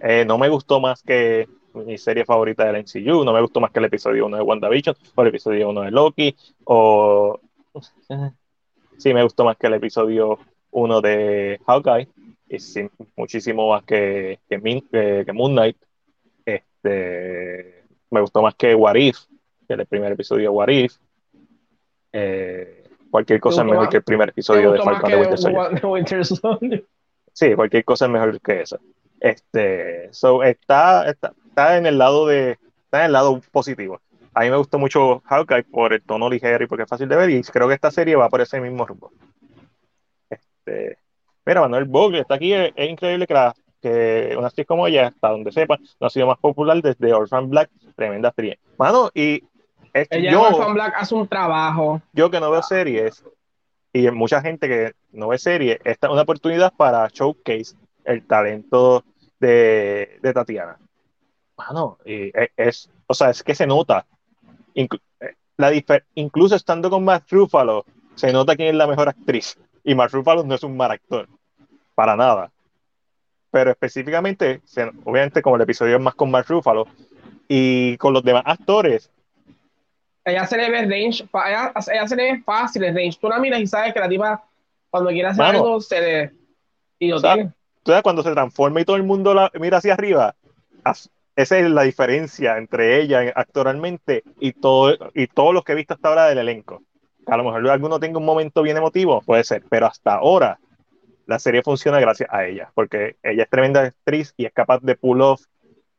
Eh, 0.00 0.24
no 0.26 0.38
me 0.38 0.48
gustó 0.48 0.80
más 0.80 1.02
que 1.02 1.48
mi 1.74 1.98
serie 1.98 2.24
favorita 2.24 2.64
del 2.64 2.76
MCU, 2.76 3.24
no 3.24 3.32
me 3.32 3.40
gustó 3.42 3.60
más 3.60 3.70
que 3.70 3.80
el 3.80 3.84
episodio 3.86 4.26
1 4.26 4.38
de 4.38 4.42
WandaVision 4.42 4.96
o 5.14 5.22
el 5.22 5.28
episodio 5.28 5.68
1 5.68 5.82
de 5.82 5.90
Loki, 5.90 6.36
o 6.64 7.38
sí 8.96 9.12
me 9.12 9.22
gustó 9.22 9.44
más 9.44 9.56
que 9.58 9.66
el 9.66 9.74
episodio 9.74 10.38
1 10.70 11.00
de 11.02 11.60
Hawkeye, 11.66 12.08
y 12.48 12.58
sí, 12.58 12.88
muchísimo 13.16 13.68
más 13.70 13.84
que, 13.84 14.40
que, 14.48 14.60
que- 14.90 15.32
Moon 15.34 15.52
Knight. 15.52 15.76
Este, 16.44 17.84
me 18.10 18.20
gustó 18.20 18.40
más 18.40 18.54
que 18.54 18.74
What 18.74 18.94
If, 18.94 19.18
el 19.68 19.84
primer 19.86 20.12
episodio 20.12 20.44
de 20.44 20.48
What 20.48 20.68
If. 20.68 20.96
Eh, 22.12 22.85
cualquier 23.10 23.40
cosa 23.40 23.62
es 23.62 23.68
mejor 23.68 23.88
que 23.88 23.98
el 23.98 24.02
primer 24.02 24.28
Me 24.28 24.30
episodio 24.30 24.72
de 24.72 24.82
Falcon 24.82 25.10
de 25.10 25.16
Winter 25.16 25.38
Soldier. 25.38 25.86
Winter 25.86 26.24
Soldier. 26.24 26.84
Sí, 27.32 27.54
cualquier 27.54 27.84
cosa 27.84 28.06
es 28.06 28.10
mejor 28.10 28.40
que 28.40 28.62
eso. 28.62 28.78
Este, 29.20 30.08
so, 30.12 30.42
está, 30.42 31.08
está, 31.08 31.32
está 31.48 31.76
en 31.76 31.86
el 31.86 31.98
lado 31.98 32.26
de, 32.26 32.58
está 32.84 33.00
en 33.00 33.06
el 33.06 33.12
lado 33.12 33.40
positivo. 33.52 34.00
A 34.34 34.40
mí 34.40 34.50
me 34.50 34.56
gustó 34.56 34.78
mucho 34.78 35.22
Hawkeye 35.24 35.64
por 35.64 35.92
el 35.94 36.02
tono 36.02 36.28
ligero 36.28 36.64
y 36.64 36.66
porque 36.66 36.82
es 36.82 36.88
fácil 36.88 37.08
de 37.08 37.16
ver, 37.16 37.30
y 37.30 37.42
creo 37.42 37.68
que 37.68 37.74
esta 37.74 37.90
serie 37.90 38.16
va 38.16 38.28
por 38.28 38.42
ese 38.42 38.60
mismo 38.60 38.84
rumbo. 38.84 39.10
Este, 40.28 40.98
mira, 41.46 41.62
Manuel 41.62 41.86
Bogle 41.86 42.20
está 42.20 42.34
aquí, 42.34 42.52
es, 42.52 42.72
es 42.76 42.90
increíble 42.90 43.26
que, 43.26 43.34
la, 43.34 43.54
que 43.80 44.34
una 44.36 44.48
actriz 44.48 44.66
como 44.66 44.86
ella, 44.86 45.08
hasta 45.08 45.30
donde 45.30 45.52
sepa, 45.52 45.78
no 45.98 46.06
ha 46.06 46.10
sido 46.10 46.26
más 46.26 46.38
popular 46.38 46.82
desde 46.82 47.14
Orphan 47.14 47.48
Black, 47.48 47.70
tremenda 47.94 48.28
actriz. 48.28 48.56
Mano, 48.76 49.10
y 49.14 49.42
es- 50.02 50.08
Ella 50.10 50.30
yo, 50.32 50.46
en 50.48 50.54
Orphan 50.54 50.74
Black 50.74 50.94
hace 50.96 51.14
un 51.14 51.26
trabajo. 51.28 52.00
yo 52.12 52.30
que 52.30 52.40
no 52.40 52.50
veo 52.50 52.62
series 52.62 53.24
y 53.92 54.10
mucha 54.10 54.40
gente 54.42 54.68
que 54.68 54.92
no 55.12 55.28
ve 55.28 55.38
series, 55.38 55.78
esta 55.84 56.06
es 56.06 56.12
una 56.12 56.22
oportunidad 56.22 56.72
para 56.74 57.08
showcase 57.08 57.74
el 58.04 58.26
talento 58.26 59.04
de, 59.40 60.18
de 60.22 60.32
Tatiana. 60.32 60.78
Mano, 61.56 61.98
y 62.04 62.26
es, 62.38 62.50
es- 62.56 62.90
o 63.06 63.14
sea, 63.14 63.30
es 63.30 63.42
que 63.42 63.54
se 63.54 63.66
nota. 63.66 64.04
Inclu- 64.74 65.00
eh, 65.20 65.34
la 65.56 65.72
incluso 66.14 66.54
estando 66.54 66.90
con 66.90 67.04
Mark 67.04 67.24
Ruffalo, 67.30 67.84
se 68.14 68.32
nota 68.32 68.56
quién 68.56 68.68
es 68.68 68.74
la 68.74 68.86
mejor 68.86 69.08
actriz. 69.08 69.58
Y 69.82 69.94
Mark 69.94 70.12
Ruffalo 70.12 70.44
no 70.44 70.54
es 70.54 70.62
un 70.62 70.76
mal 70.76 70.90
actor, 70.90 71.28
para 71.94 72.14
nada. 72.16 72.50
Pero 73.50 73.70
específicamente, 73.70 74.60
se- 74.64 74.90
obviamente 75.04 75.40
como 75.40 75.56
el 75.56 75.62
episodio 75.62 75.96
es 75.96 76.02
más 76.02 76.14
con 76.14 76.30
Mark 76.30 76.46
Ruffalo, 76.48 76.86
y 77.48 77.96
con 77.98 78.12
los 78.12 78.22
demás 78.24 78.42
actores, 78.44 79.10
Ella 80.26 80.44
se 80.44 80.56
le 80.56 80.68
ve 80.68 80.80
range, 80.82 81.24
ella, 81.46 81.72
ella 81.92 82.08
se 82.08 82.16
le 82.16 82.32
ve 82.32 82.42
fácil 82.42 82.82
el 82.82 82.94
range. 82.94 83.16
Tú 83.20 83.28
la 83.28 83.38
miras 83.38 83.60
y 83.60 83.66
sabes 83.68 83.94
que 83.94 84.00
la 84.00 84.08
tipa, 84.08 84.44
cuando 84.90 85.10
quiere 85.10 85.28
hacer 85.28 85.38
Mano. 85.44 85.58
algo, 85.58 85.80
se 85.80 86.00
le. 86.00 86.32
Y 86.98 87.08
lo 87.08 87.20
¿Sabes? 87.20 87.36
tiene. 87.36 87.52
tú 87.84 87.92
sabes, 87.92 88.02
cuando 88.02 88.22
se 88.24 88.32
transforma 88.32 88.80
y 88.80 88.84
todo 88.84 88.96
el 88.96 89.04
mundo 89.04 89.32
la 89.34 89.50
mira 89.60 89.78
hacia 89.78 89.94
arriba, 89.94 90.34
esa 91.36 91.58
es 91.58 91.70
la 91.70 91.82
diferencia 91.82 92.58
entre 92.58 93.00
ella 93.00 93.22
en- 93.22 93.32
actualmente 93.36 94.24
y, 94.40 94.52
todo, 94.52 94.96
y 95.14 95.28
todos 95.28 95.54
los 95.54 95.62
que 95.62 95.72
he 95.72 95.76
visto 95.76 95.94
hasta 95.94 96.08
ahora 96.08 96.26
del 96.26 96.38
elenco. 96.38 96.82
A 97.26 97.36
lo 97.36 97.44
mejor 97.44 97.68
alguno 97.70 98.00
tenga 98.00 98.18
un 98.18 98.24
momento 98.24 98.62
bien 98.62 98.76
emotivo, 98.76 99.20
puede 99.22 99.44
ser, 99.44 99.62
pero 99.68 99.86
hasta 99.86 100.14
ahora 100.14 100.58
la 101.26 101.38
serie 101.38 101.62
funciona 101.62 102.00
gracias 102.00 102.28
a 102.32 102.46
ella, 102.46 102.70
porque 102.74 103.16
ella 103.22 103.44
es 103.44 103.50
tremenda 103.50 103.82
actriz 103.82 104.32
y 104.36 104.46
es 104.46 104.52
capaz 104.52 104.80
de 104.80 104.96
pull 104.96 105.20
off 105.22 105.42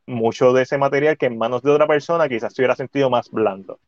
mucho 0.06 0.52
de 0.54 0.64
ese 0.64 0.78
material 0.78 1.18
que 1.18 1.26
en 1.28 1.38
manos 1.38 1.62
de 1.62 1.72
otra 1.72 1.86
persona 1.88 2.28
quizás 2.28 2.54
se 2.54 2.62
hubiera 2.62 2.76
sentido 2.76 3.10
más 3.10 3.30
blando. 3.30 3.80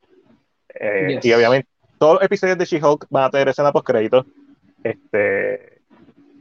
Eh, 0.73 1.15
Yes. 1.15 1.25
Y 1.25 1.33
obviamente 1.33 1.69
todos 1.97 2.15
los 2.15 2.23
episodios 2.23 2.57
de 2.57 2.65
She-Hulk 2.65 3.07
van 3.09 3.25
a 3.25 3.29
tener 3.29 3.49
escena 3.49 3.71
post 3.71 3.85
créditos. 3.85 4.25
Este, 4.83 5.81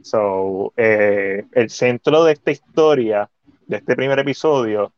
so, 0.01 0.73
eh, 0.77 1.45
el 1.51 1.69
centro 1.69 2.23
de 2.23 2.33
esta 2.33 2.51
historia 2.51 3.29
de 3.67 3.77
este 3.77 3.95
primer 3.95 4.17
episodio 4.19 4.93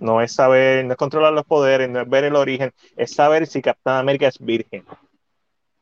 no 0.00 0.20
es 0.20 0.32
saber, 0.32 0.84
no 0.84 0.92
es 0.92 0.98
controlar 0.98 1.32
los 1.32 1.44
poderes, 1.44 1.88
no 1.88 2.00
es 2.00 2.08
ver 2.08 2.24
el 2.24 2.36
origen, 2.36 2.72
es 2.96 3.14
saber 3.14 3.46
si 3.46 3.62
Capitán 3.62 3.98
América 3.98 4.26
es 4.26 4.38
virgen. 4.38 4.84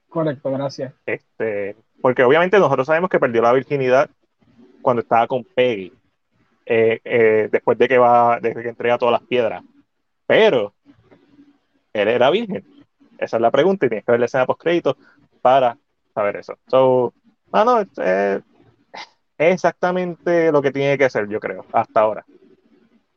Correcto, 0.08 0.50
gracias. 0.50 0.92
Este, 1.06 1.76
porque 2.00 2.22
obviamente 2.22 2.58
nosotros 2.58 2.86
sabemos 2.86 3.10
que 3.10 3.18
perdió 3.18 3.42
la 3.42 3.52
virginidad 3.52 4.10
cuando 4.82 5.02
estaba 5.02 5.26
con 5.26 5.44
Peggy, 5.44 5.92
eh, 6.66 7.00
eh, 7.04 7.48
después 7.50 7.78
de 7.78 7.88
que 7.88 7.98
va, 7.98 8.38
desde 8.40 8.62
que 8.62 8.68
entrega 8.68 8.98
todas 8.98 9.20
las 9.20 9.28
piedras. 9.28 9.62
Pero 10.26 10.74
él 11.92 12.08
era 12.08 12.30
virgen. 12.30 12.64
Esa 13.18 13.36
es 13.36 13.40
la 13.40 13.50
pregunta 13.50 13.86
y 13.86 13.88
tienes 13.88 14.04
que 14.04 14.12
ver 14.12 14.20
la 14.20 14.26
escena 14.26 14.46
post 14.46 14.60
crédito 14.60 14.96
para 15.40 15.76
saber 16.14 16.36
eso. 16.36 16.58
So, 16.68 17.12
mano, 17.50 17.80
es, 17.80 17.88
es 17.96 18.42
exactamente 19.38 20.52
lo 20.52 20.62
que 20.62 20.72
tiene 20.72 20.96
que 20.98 21.10
ser, 21.10 21.28
yo 21.28 21.40
creo, 21.40 21.64
hasta 21.72 22.00
ahora. 22.00 22.24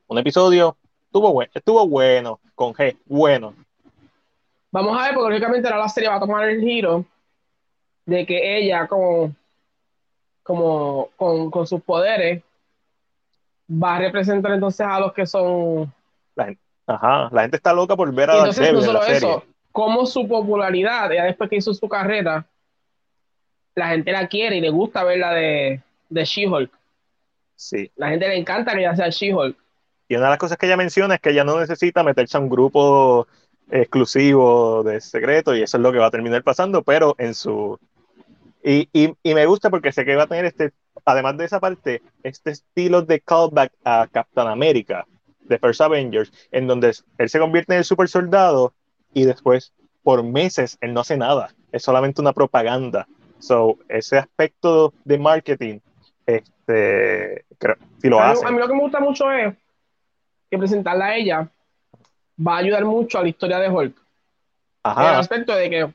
Un 0.08 0.18
episodio 0.18 0.78
estuvo 1.06 1.34
bueno, 1.34 1.52
estuvo 1.54 1.88
bueno, 1.88 2.40
con 2.56 2.74
G, 2.74 2.98
bueno. 3.06 3.54
Vamos 4.72 5.00
a 5.00 5.06
ver, 5.06 5.16
porque 5.16 5.32
lógicamente 5.32 5.68
ahora 5.68 5.82
la 5.82 5.90
serie 5.90 6.10
va 6.10 6.16
a 6.16 6.20
tomar 6.20 6.48
el 6.48 6.62
giro 6.62 7.06
de 8.06 8.26
que 8.26 8.58
ella, 8.58 8.88
como, 8.88 9.34
como 10.44 11.10
con, 11.18 11.52
con 11.52 11.68
sus 11.68 11.82
poderes, 11.82 12.44
va 13.70 13.96
a 13.96 14.00
representar 14.00 14.54
entonces 14.54 14.86
a 14.88 15.00
los 15.00 15.14
que 15.14 15.26
son. 15.26 15.92
La 16.36 16.46
gente, 16.46 16.62
ajá, 16.86 17.30
la 17.32 17.42
gente 17.42 17.58
está 17.58 17.74
loca 17.74 17.96
por 17.96 18.14
ver 18.14 18.30
a 18.30 18.36
Y 18.36 18.38
entonces, 18.40 18.74
no 18.74 18.82
solo 18.82 19.00
la 19.00 19.06
serie. 19.06 19.44
Como 19.78 20.08
su 20.08 20.28
popularidad, 20.28 21.12
ya 21.12 21.26
después 21.26 21.52
que 21.52 21.58
hizo 21.58 21.72
su 21.72 21.88
carrera, 21.88 22.48
la 23.76 23.90
gente 23.90 24.12
la 24.12 24.28
quiere 24.28 24.56
y 24.56 24.62
le 24.62 24.72
gusta 24.72 25.04
verla 25.04 25.32
de, 25.36 25.84
de 26.10 26.26
She-Hulk. 26.26 26.72
Sí. 27.56 27.92
La 27.96 28.10
gente 28.10 28.28
le 28.28 28.38
encanta 28.38 28.74
que 28.74 28.80
ella 28.80 28.96
sea 28.96 29.10
She-Hulk. 29.10 29.56
Y 30.08 30.16
una 30.16 30.24
de 30.24 30.30
las 30.32 30.40
cosas 30.40 30.58
que 30.58 30.66
ella 30.66 30.78
menciona 30.78 31.14
es 31.14 31.22
que 31.22 31.30
ella 31.30 31.44
no 31.44 31.60
necesita 31.60 32.02
meterse 32.02 32.38
a 32.38 32.40
un 32.40 32.50
grupo 32.50 33.28
exclusivo 33.70 34.82
de 34.82 35.00
secreto 35.00 35.56
y 35.56 35.62
eso 35.62 35.78
es 35.78 35.84
lo 35.84 35.92
que 35.92 36.00
va 36.00 36.08
a 36.08 36.12
terminar 36.12 36.42
pasando, 36.42 36.82
pero 36.82 37.14
en 37.20 37.36
su... 37.36 37.78
Y, 38.64 38.90
y, 38.94 39.14
y 39.22 39.36
me 39.36 39.46
gusta 39.46 39.70
porque 39.70 39.92
sé 39.92 40.06
que 40.06 40.16
va 40.16 40.24
a 40.24 40.28
tener 40.28 40.46
este, 40.46 40.72
además 41.06 41.38
de 41.38 41.46
esa 41.46 41.60
parte, 41.60 42.02
este 42.24 42.50
estilo 42.50 43.04
de 43.04 43.20
callback 43.20 43.74
a 43.84 44.08
Captain 44.12 44.48
America, 44.48 45.06
de 45.42 45.60
First 45.60 45.82
Avengers, 45.82 46.34
en 46.50 46.66
donde 46.66 46.96
él 47.20 47.30
se 47.30 47.38
convierte 47.38 47.74
en 47.74 47.78
el 47.78 47.86
super 47.86 48.08
soldado 48.08 48.74
y 49.18 49.26
después 49.26 49.74
por 50.04 50.22
meses 50.22 50.78
él 50.80 50.94
no 50.94 51.00
hace 51.00 51.18
nada, 51.18 51.50
es 51.72 51.82
solamente 51.82 52.22
una 52.22 52.34
propaganda. 52.34 53.08
So, 53.40 53.80
ese 53.90 54.20
aspecto 54.20 54.94
de 55.06 55.18
marketing, 55.18 55.80
este, 56.28 57.44
creo, 57.58 57.78
si 58.00 58.10
lo 58.10 58.20
a, 58.20 58.28
mí, 58.28 58.34
hace. 58.34 58.46
a 58.46 58.52
mí 58.52 58.60
lo 58.60 58.68
que 58.68 58.74
me 58.76 58.80
gusta 58.80 59.00
mucho 59.00 59.32
es 59.32 59.56
que 60.52 60.58
presentarla 60.60 61.06
a 61.06 61.16
ella 61.16 61.50
va 62.40 62.56
a 62.56 62.58
ayudar 62.60 62.86
mucho 62.86 63.18
a 63.18 63.24
la 63.24 63.30
historia 63.30 63.58
de 63.58 63.70
Hulk. 63.70 63.96
En 63.98 64.92
el 64.92 64.98
Ajá, 65.08 65.20
aspecto 65.20 65.56
de 65.56 65.70
que 65.70 65.94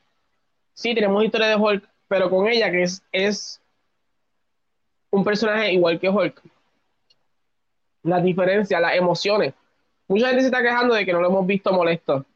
sí, 0.74 0.92
tenemos 0.96 1.24
historia 1.24 1.46
de 1.46 1.56
Hulk, 1.56 1.88
pero 2.08 2.28
con 2.28 2.48
ella 2.48 2.72
que 2.72 2.82
es, 2.82 3.04
es 3.12 3.60
un 5.10 5.22
personaje 5.22 5.72
igual 5.72 6.00
que 6.00 6.08
Hulk. 6.08 6.42
Las 8.02 8.24
diferencias, 8.24 8.80
las 8.80 8.96
emociones. 8.96 9.54
Mucha 10.08 10.26
gente 10.26 10.40
se 10.40 10.48
está 10.48 10.60
quejando 10.60 10.94
de 10.94 11.06
que 11.06 11.12
no 11.12 11.20
lo 11.20 11.28
hemos 11.28 11.46
visto 11.46 11.72
molesto. 11.72 12.26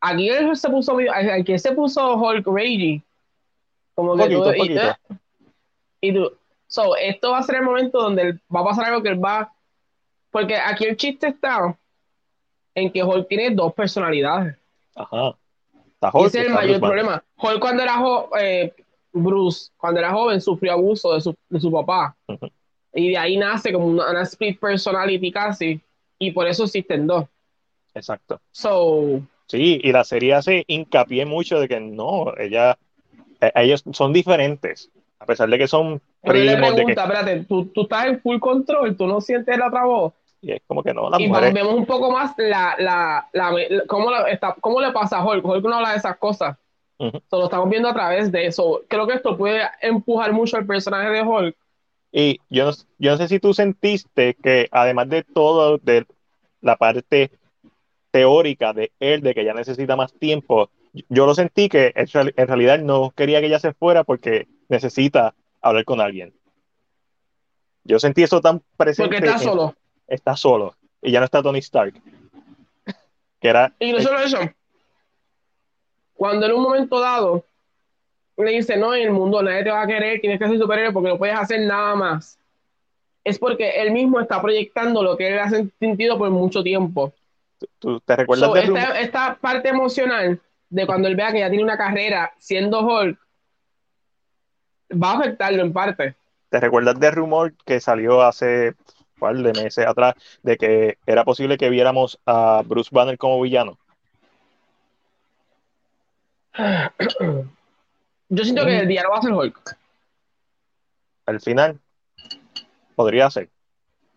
Aquí 0.00 0.28
él 0.30 0.56
se 0.56 0.68
puso, 0.70 0.96
aquí 1.32 1.58
se 1.58 1.72
puso 1.72 2.14
Hulk 2.16 2.46
Ragey. 2.46 3.02
Como 3.94 4.16
que 4.16 4.22
poquito, 4.22 4.44
tú- 4.44 4.64
y, 4.64 4.74
tú- 4.74 5.18
y 6.00 6.14
tú- 6.14 6.32
so, 6.66 6.96
esto 6.96 7.32
va 7.32 7.38
a 7.38 7.42
ser 7.42 7.56
el 7.56 7.62
momento 7.62 8.00
donde 8.00 8.22
él- 8.22 8.40
va 8.54 8.60
a 8.60 8.64
pasar 8.64 8.86
algo 8.86 9.02
que 9.02 9.10
él 9.10 9.22
va. 9.22 9.52
Porque 10.30 10.56
aquí 10.56 10.84
el 10.84 10.96
chiste 10.96 11.26
está 11.28 11.76
en 12.74 12.90
que 12.92 13.02
Hulk 13.02 13.28
tiene 13.28 13.50
dos 13.54 13.72
personalidades. 13.74 14.56
ajá. 14.94 15.34
Está 15.94 16.10
Hulk, 16.14 16.26
ese 16.28 16.40
es 16.40 16.46
el 16.46 16.52
mayor 16.54 16.80
problema. 16.80 17.22
Hulk 17.36 17.60
cuando 17.60 17.82
era 17.82 17.96
jo- 17.98 18.30
eh, 18.40 18.74
Bruce, 19.12 19.70
cuando 19.76 20.00
era 20.00 20.12
joven, 20.12 20.40
sufrió 20.40 20.72
abuso 20.72 21.12
de 21.12 21.20
su, 21.20 21.34
de 21.48 21.60
su 21.60 21.70
papá. 21.70 22.16
Y 22.94 23.10
de 23.10 23.18
ahí 23.18 23.36
nace 23.36 23.70
como 23.72 23.86
una, 23.86 24.08
una 24.10 24.22
split 24.22 24.58
personality 24.58 25.30
casi. 25.30 25.78
Y 26.18 26.30
por 26.30 26.46
eso 26.46 26.64
existen 26.64 27.06
dos. 27.06 27.26
Exacto. 27.94 28.40
So, 28.50 29.20
Sí, 29.50 29.80
y 29.82 29.92
la 29.92 30.04
serie 30.04 30.34
hace 30.34 30.64
hincapié 30.68 31.26
mucho 31.26 31.58
de 31.58 31.66
que 31.68 31.80
no, 31.80 32.32
ella, 32.38 32.78
eh, 33.40 33.52
ellos 33.56 33.82
son 33.92 34.12
diferentes, 34.12 34.90
a 35.18 35.26
pesar 35.26 35.48
de 35.48 35.58
que 35.58 35.66
son 35.66 36.00
primos, 36.22 36.76
de 36.76 36.84
que, 36.86 36.94
pregunta, 36.94 37.02
espérate, 37.02 37.44
¿tú, 37.44 37.66
tú 37.66 37.82
estás 37.82 38.06
en 38.06 38.20
full 38.20 38.38
control, 38.38 38.96
tú 38.96 39.06
no 39.06 39.20
sientes 39.20 39.58
la 39.58 39.66
otra 39.68 39.84
voz. 39.84 40.12
y 40.40 40.52
es 40.52 40.62
como 40.66 40.82
que 40.82 40.94
no, 40.94 41.10
las 41.10 41.20
y 41.20 41.26
mujeres, 41.26 41.52
vemos 41.52 41.74
un 41.74 41.86
poco 41.86 42.12
más 42.12 42.32
la, 42.38 42.76
la, 42.78 43.28
la, 43.32 43.50
la- 43.68 43.82
cómo, 43.86 44.10
la- 44.10 44.30
está, 44.30 44.54
cómo 44.60 44.80
le 44.80 44.92
pasa 44.92 45.18
a 45.18 45.24
Hulk. 45.26 45.44
Hulk 45.44 45.64
no 45.64 45.74
habla 45.74 45.90
de 45.92 45.96
esas 45.98 46.16
cosas. 46.18 46.56
So, 47.30 47.38
lo 47.38 47.44
estamos 47.44 47.68
viendo 47.70 47.88
a 47.88 47.94
través 47.94 48.30
de 48.30 48.46
eso. 48.46 48.82
Creo 48.88 49.06
que 49.06 49.14
esto 49.14 49.36
puede 49.36 49.62
empujar 49.82 50.32
mucho 50.32 50.56
al 50.56 50.66
personaje 50.66 51.10
de 51.10 51.22
Hulk. 51.22 51.56
y 52.12 52.40
yo 52.50 52.66
no, 52.66 52.72
yo 52.98 53.10
no 53.12 53.16
sé 53.16 53.28
si 53.28 53.38
tú 53.40 53.54
sentiste 53.54 54.34
que 54.42 54.68
además 54.70 55.08
de 55.08 55.22
todo, 55.22 55.78
de 55.78 56.06
la 56.60 56.76
parte 56.76 57.30
teórica 58.10 58.72
de 58.72 58.92
él, 59.00 59.20
de 59.20 59.34
que 59.34 59.42
ella 59.42 59.54
necesita 59.54 59.96
más 59.96 60.12
tiempo, 60.14 60.70
yo 61.08 61.26
lo 61.26 61.34
sentí 61.34 61.68
que 61.68 61.92
en 61.94 62.06
real- 62.08 62.34
en 62.36 62.48
realidad 62.48 62.78
no 62.80 63.10
quería 63.16 63.40
que 63.40 63.46
ella 63.46 63.58
se 63.60 63.72
fuera 63.72 64.04
porque 64.04 64.48
necesita 64.68 65.34
hablar 65.60 65.84
con 65.84 66.00
alguien. 66.00 66.32
Yo 67.84 67.98
sentí 67.98 68.22
eso 68.22 68.40
tan 68.40 68.62
presente. 68.76 69.14
Porque 69.16 69.26
está 69.26 69.38
solo. 69.38 69.74
está 70.06 70.36
solo 70.36 70.74
y 71.02 71.12
ya 71.12 71.20
no 71.20 71.24
está 71.24 71.42
Tony 71.42 71.60
Stark. 71.60 71.94
Que 73.40 73.48
era. 73.48 73.72
Y 73.78 73.92
no 73.92 74.00
solo 74.00 74.18
eso. 74.20 74.38
Cuando 76.14 76.46
en 76.46 76.52
un 76.52 76.62
momento 76.62 77.00
dado 77.00 77.44
le 78.36 78.52
dice, 78.52 78.76
no, 78.76 78.94
en 78.94 79.02
el 79.02 79.10
mundo 79.12 79.42
nadie 79.42 79.64
te 79.64 79.70
va 79.70 79.82
a 79.82 79.86
querer, 79.86 80.20
tienes 80.20 80.38
que 80.38 80.48
ser 80.48 80.58
superhéroe 80.58 80.92
porque 80.92 81.08
no 81.10 81.18
puedes 81.18 81.36
hacer 81.36 81.60
nada 81.60 81.94
más. 81.94 82.38
Es 83.22 83.38
porque 83.38 83.70
él 83.82 83.90
mismo 83.92 84.18
está 84.18 84.40
proyectando 84.40 85.02
lo 85.02 85.16
que 85.16 85.28
él 85.28 85.38
ha 85.38 85.50
sentido 85.50 86.16
por 86.18 86.30
mucho 86.30 86.62
tiempo. 86.62 87.12
¿Tú 87.78 88.00
te 88.00 88.16
recuerdas 88.16 88.48
So, 88.48 88.54
de 88.54 89.00
esta, 89.00 89.36
parte 89.40 89.68
emocional 89.68 90.40
de 90.68 90.86
cuando 90.86 91.08
él 91.08 91.16
vea 91.16 91.32
que 91.32 91.40
ya 91.40 91.48
tiene 91.48 91.64
una 91.64 91.76
carrera 91.76 92.32
siendo 92.38 92.80
Hulk 92.80 93.18
va 94.92 95.12
a 95.12 95.18
afectarlo 95.18 95.62
en 95.62 95.72
parte. 95.72 96.14
¿Te 96.48 96.60
recuerdas 96.60 96.98
de 96.98 97.10
rumor 97.10 97.54
que 97.64 97.80
salió 97.80 98.22
hace 98.22 98.68
un 98.68 99.20
par 99.20 99.36
de 99.36 99.52
meses 99.52 99.86
atrás 99.86 100.14
de 100.42 100.56
que 100.56 100.98
era 101.06 101.24
posible 101.24 101.58
que 101.58 101.70
viéramos 101.70 102.18
a 102.26 102.62
Bruce 102.64 102.90
Banner 102.92 103.16
como 103.18 103.40
villano? 103.40 103.78
Yo 108.28 108.44
siento 108.44 108.64
que 108.64 108.80
el 108.80 108.88
día 108.88 109.02
no 109.02 109.10
va 109.10 109.18
a 109.18 109.22
ser 109.22 109.32
Hulk. 109.32 109.76
Al 111.26 111.40
final, 111.40 111.78
podría 112.96 113.30
ser. 113.30 113.48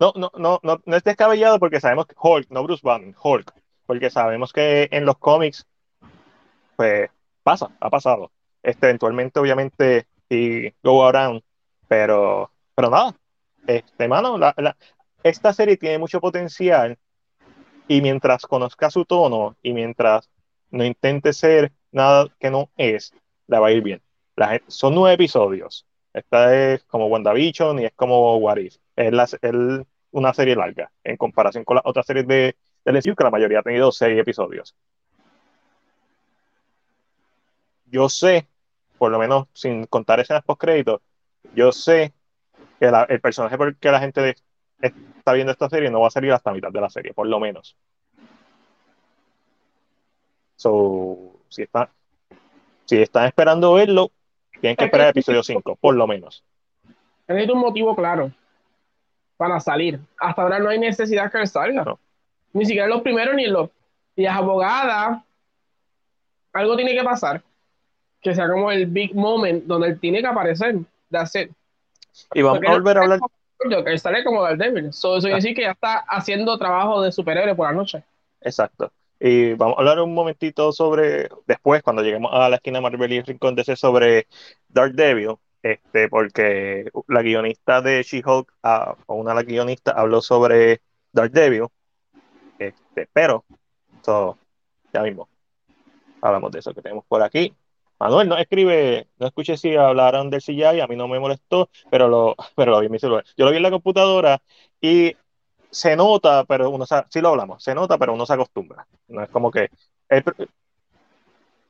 No, 0.04 0.12
no, 0.16 0.32
no, 0.38 0.60
no, 0.63 0.82
no 0.86 0.96
es 0.98 1.04
descabellado 1.04 1.60
porque 1.60 1.80
sabemos 1.80 2.06
que 2.08 2.16
Hulk, 2.22 2.50
no 2.50 2.63
Bruce 2.63 2.82
Banner, 2.84 3.16
Hulk. 3.22 3.54
Porque 3.86 4.10
sabemos 4.10 4.52
que 4.54 4.88
en 4.92 5.06
los 5.06 5.18
cómics, 5.18 5.66
pues 6.76 7.10
pasa, 7.44 7.72
ha 7.80 7.89
pasado. 7.89 8.32
Este, 8.62 8.88
eventualmente, 8.88 9.39
obviamente, 9.39 10.08
y 10.30 10.72
go 10.84 11.06
around, 11.06 11.42
pero, 11.88 12.52
pero 12.76 12.89
nada. 12.89 13.16
Este, 13.68 14.08
mano, 14.08 14.38
la, 14.38 14.54
la- 14.58 14.78
esta 15.24 15.54
serie 15.54 15.78
tiene 15.78 15.98
mucho 16.00 16.20
potencial 16.20 16.98
y 17.88 18.02
mientras 18.02 18.44
conozca 18.44 18.89
su 18.89 19.06
tono 19.06 19.58
y 19.62 19.74
mientras 19.74 20.30
no 20.72 20.84
intente 20.86 21.34
ser 21.34 21.72
nada 21.92 22.28
que 22.39 22.50
no 22.50 22.70
es, 22.78 23.13
la 23.48 23.60
va 23.60 23.68
a 23.68 23.72
ir 23.72 23.84
bien. 23.84 24.02
La 24.36 24.62
son 24.68 24.96
nueve 24.96 25.16
episodios. 25.16 25.86
Esta 26.13 26.56
es 26.74 26.84
como 26.86 27.08
WandaVision 27.08 27.80
y 27.80 27.86
es 27.86 27.94
como 27.96 28.38
What 28.38 28.58
If. 28.58 28.78
Es, 28.96 29.12
la- 29.13 29.24
es 29.26 29.54
una 30.13 30.34
serie 30.34 30.56
larga 30.56 30.91
en 31.04 31.17
comparación 31.17 31.63
con 31.63 31.76
las 31.76 31.86
otras 31.86 32.06
series 32.06 32.26
de, 32.28 32.56
del 32.86 32.95
MCU, 32.95 33.15
que 33.15 33.23
la 33.23 33.30
mayoría 33.32 33.60
ha 33.60 33.63
tenido 33.63 33.91
seis 33.91 34.17
episodios. 34.19 34.76
Yo 37.86 38.10
sé, 38.10 38.47
por 38.97 39.12
lo 39.12 39.19
menos 39.19 39.47
sin 39.54 39.86
contar 39.86 40.19
escenas 40.19 40.43
post 40.43 40.62
créditos, 40.62 41.02
yo 41.56 41.71
sé 41.71 42.13
que 42.80 42.89
la- 42.89 43.04
el 43.04 43.21
personaje 43.21 43.58
por 43.58 43.67
el 43.69 43.78
que 43.78 43.91
la 43.91 43.99
gente 43.99 44.21
de- 44.21 44.36
está 44.82 45.34
viendo 45.34 45.52
esta 45.52 45.69
serie 45.69 45.89
no 45.89 46.02
va 46.02 46.08
a 46.08 46.12
salir 46.12 46.32
hasta 46.32 46.52
mitad 46.52 46.71
de 46.71 46.82
la 46.82 46.89
serie, 46.89 47.13
por 47.13 47.28
lo 47.28 47.39
menos. 47.39 47.76
So, 50.56 51.39
si, 51.49 51.63
está, 51.63 51.89
si 52.86 53.02
están 53.02 53.26
esperando 53.26 53.73
verlo, 53.73 54.12
tienen 54.62 54.62
que 54.62 54.69
Es 54.71 54.78
que- 54.78 54.86
esperar 54.86 55.08
el 55.08 55.12
episodio 55.12 55.43
5, 55.43 55.76
por 55.76 55.95
lo 55.95 56.08
menos. 56.08 56.43
Necesita 57.28 57.54
un 57.54 57.60
motivo 57.60 57.95
claro 57.95 58.32
para 59.38 59.60
salir. 59.60 60.00
Hasta 60.19 60.41
ahora 60.41 60.60
no 60.60 60.69
hay 60.69 60.80
necesidad 60.80 61.32
que 61.32 61.39
él 61.39 61.48
salga. 61.48 61.84
No. 61.84 62.00
Ni 62.54 62.65
siquiera 62.65 62.86
en 62.86 62.91
los 62.91 63.02
primeros 63.02 63.36
ni 63.36 63.46
en 63.46 63.54
los. 63.54 63.69
Y 64.15 64.26
es 64.26 64.32
abogada. 64.32 65.24
Algo 66.54 66.76
tiene 66.76 66.93
que 66.93 67.04
pasar. 67.04 67.41
Que 68.22 68.36
sea 68.36 68.48
como 68.50 68.72
el 68.72 68.86
big 68.86 69.15
moment 69.15 69.65
donde 69.65 69.89
él 69.89 70.00
tiene 70.00 70.22
que 70.22 70.28
aparecer. 70.28 70.76
That's 71.10 71.36
it. 71.36 71.52
Y 72.34 72.41
vamos 72.41 72.60
Porque 72.60 72.72
a 72.72 72.74
volver 72.74 72.98
a 72.98 73.02
hablar. 73.02 73.19
Joker, 73.72 74.00
sale 74.00 74.24
como 74.24 74.43
Daredevil. 74.43 74.91
So, 74.91 75.17
eso 75.17 75.26
quiere 75.26 75.36
decir 75.36 75.56
que 75.56 75.62
ya 75.62 75.72
está 75.72 76.04
haciendo 76.08 76.58
trabajo 76.58 77.02
de 77.02 77.12
superhéroe 77.12 77.56
por 77.56 77.67
la 77.67 77.74
noche. 77.74 78.04
Exacto. 78.41 78.91
Y 79.19 79.54
vamos 79.54 79.78
a 79.78 79.80
hablar 79.80 80.02
un 80.02 80.13
momentito 80.13 80.74
sobre, 80.74 81.30
después, 81.48 81.82
cuando 81.82 82.02
lleguemos 82.02 82.32
a 82.34 82.50
la 82.50 82.58
esquina 82.58 82.82
Marvel 82.82 83.13
y 83.13 83.22
Rincón 83.22 83.56
DC, 83.56 83.78
sobre 83.78 84.28
Daredevil, 84.67 85.36
este, 85.63 86.10
porque 86.10 86.91
la 87.08 87.21
guionista 87.21 87.82
de 87.82 88.04
She-Hulk, 88.04 88.54
ah, 88.63 88.95
o 89.08 89.15
una 89.15 89.32
de 89.32 89.36
las 89.36 89.45
guionistas, 89.45 89.95
habló 89.97 90.21
sobre 90.21 90.82
Daredevil, 91.13 91.67
este, 92.60 93.08
pero, 93.13 93.45
so, 94.02 94.38
ya 94.93 95.02
mismo, 95.02 95.30
hablamos 96.21 96.52
de 96.52 96.60
eso 96.60 96.73
que 96.73 96.82
tenemos 96.82 97.06
por 97.06 97.23
aquí. 97.23 97.54
Manuel 97.97 98.28
no 98.28 98.38
escribe, 98.38 99.08
no 99.17 99.28
escuché 99.28 99.56
si 99.56 99.76
hablaron 99.76 100.30
del 100.30 100.41
CGI, 100.41 100.82
a 100.82 100.88
mí 100.88 100.97
no 100.97 101.08
me 101.08 101.19
molestó, 101.19 101.69
pero 101.89 102.10
lo, 102.10 102.36
pero 102.56 102.71
lo 102.71 102.80
vi 102.82 102.88
en 102.88 102.91
mi 102.91 102.99
celular. 102.99 103.23
Yo 103.38 103.45
lo 103.45 103.52
vi 103.52 103.58
en 103.58 103.63
la 103.63 103.71
computadora 103.71 104.41
y 104.82 105.15
se 105.71 105.95
nota, 105.95 106.43
pero 106.43 106.69
uno 106.69 106.86
se, 106.86 107.04
sí 107.10 107.21
lo 107.21 107.30
hablamos, 107.30 107.63
se 107.63 107.73
nota, 107.73 107.97
pero 107.97 108.13
uno 108.13 108.26
se 108.26 108.34
acostumbra. 108.34 108.86
No 109.08 109.23
es 109.23 109.30
como 109.30 109.49
que 109.49 109.69
el, 110.10 110.23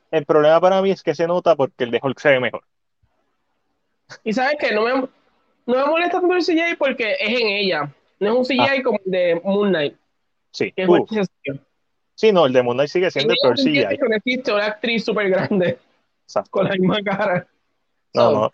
el 0.10 0.26
problema 0.26 0.60
para 0.60 0.82
mí 0.82 0.90
es 0.92 1.04
que 1.04 1.14
se 1.14 1.28
nota 1.28 1.56
porque 1.56 1.84
el 1.84 1.92
de 1.92 2.00
Hulk 2.02 2.20
se 2.20 2.30
ve 2.30 2.40
mejor. 2.40 2.64
Y 4.24 4.34
sabes 4.34 4.56
que 4.60 4.74
no 4.74 4.84
me, 4.84 4.92
no 4.94 5.08
me 5.66 5.86
molesta 5.86 6.20
tanto 6.20 6.36
el 6.36 6.44
CGI 6.44 6.76
porque 6.78 7.14
es 7.20 7.40
en 7.42 7.48
ella. 7.48 7.94
No 8.20 8.30
es 8.30 8.36
un 8.36 8.46
CGI 8.46 8.60
Ah. 8.80 8.84
como 8.84 9.00
el 9.06 9.12
de 9.12 9.42
Moon 9.44 9.70
Knight. 9.70 9.96
Sí, 10.52 10.72
Que 10.72 10.84
es 10.84 11.30
sí, 12.16 12.32
no, 12.32 12.46
el 12.46 12.54
de 12.54 12.62
Moon 12.64 12.78
Knight 12.78 12.90
sigue 12.90 13.06
En 13.06 13.12
siendo 13.12 13.34
el 13.34 13.56
CGI. 13.56 13.98
no 14.08 14.16
existe 14.16 14.54
una 14.54 14.66
actriz 14.68 15.04
súper 15.04 15.30
grande 15.30 15.80
Exacto. 16.26 16.52
con 16.52 16.66
la 16.66 16.76
misma 16.76 17.02
cara. 17.04 17.48
No, 18.14 18.22
So, 18.22 18.32
no. 18.32 18.52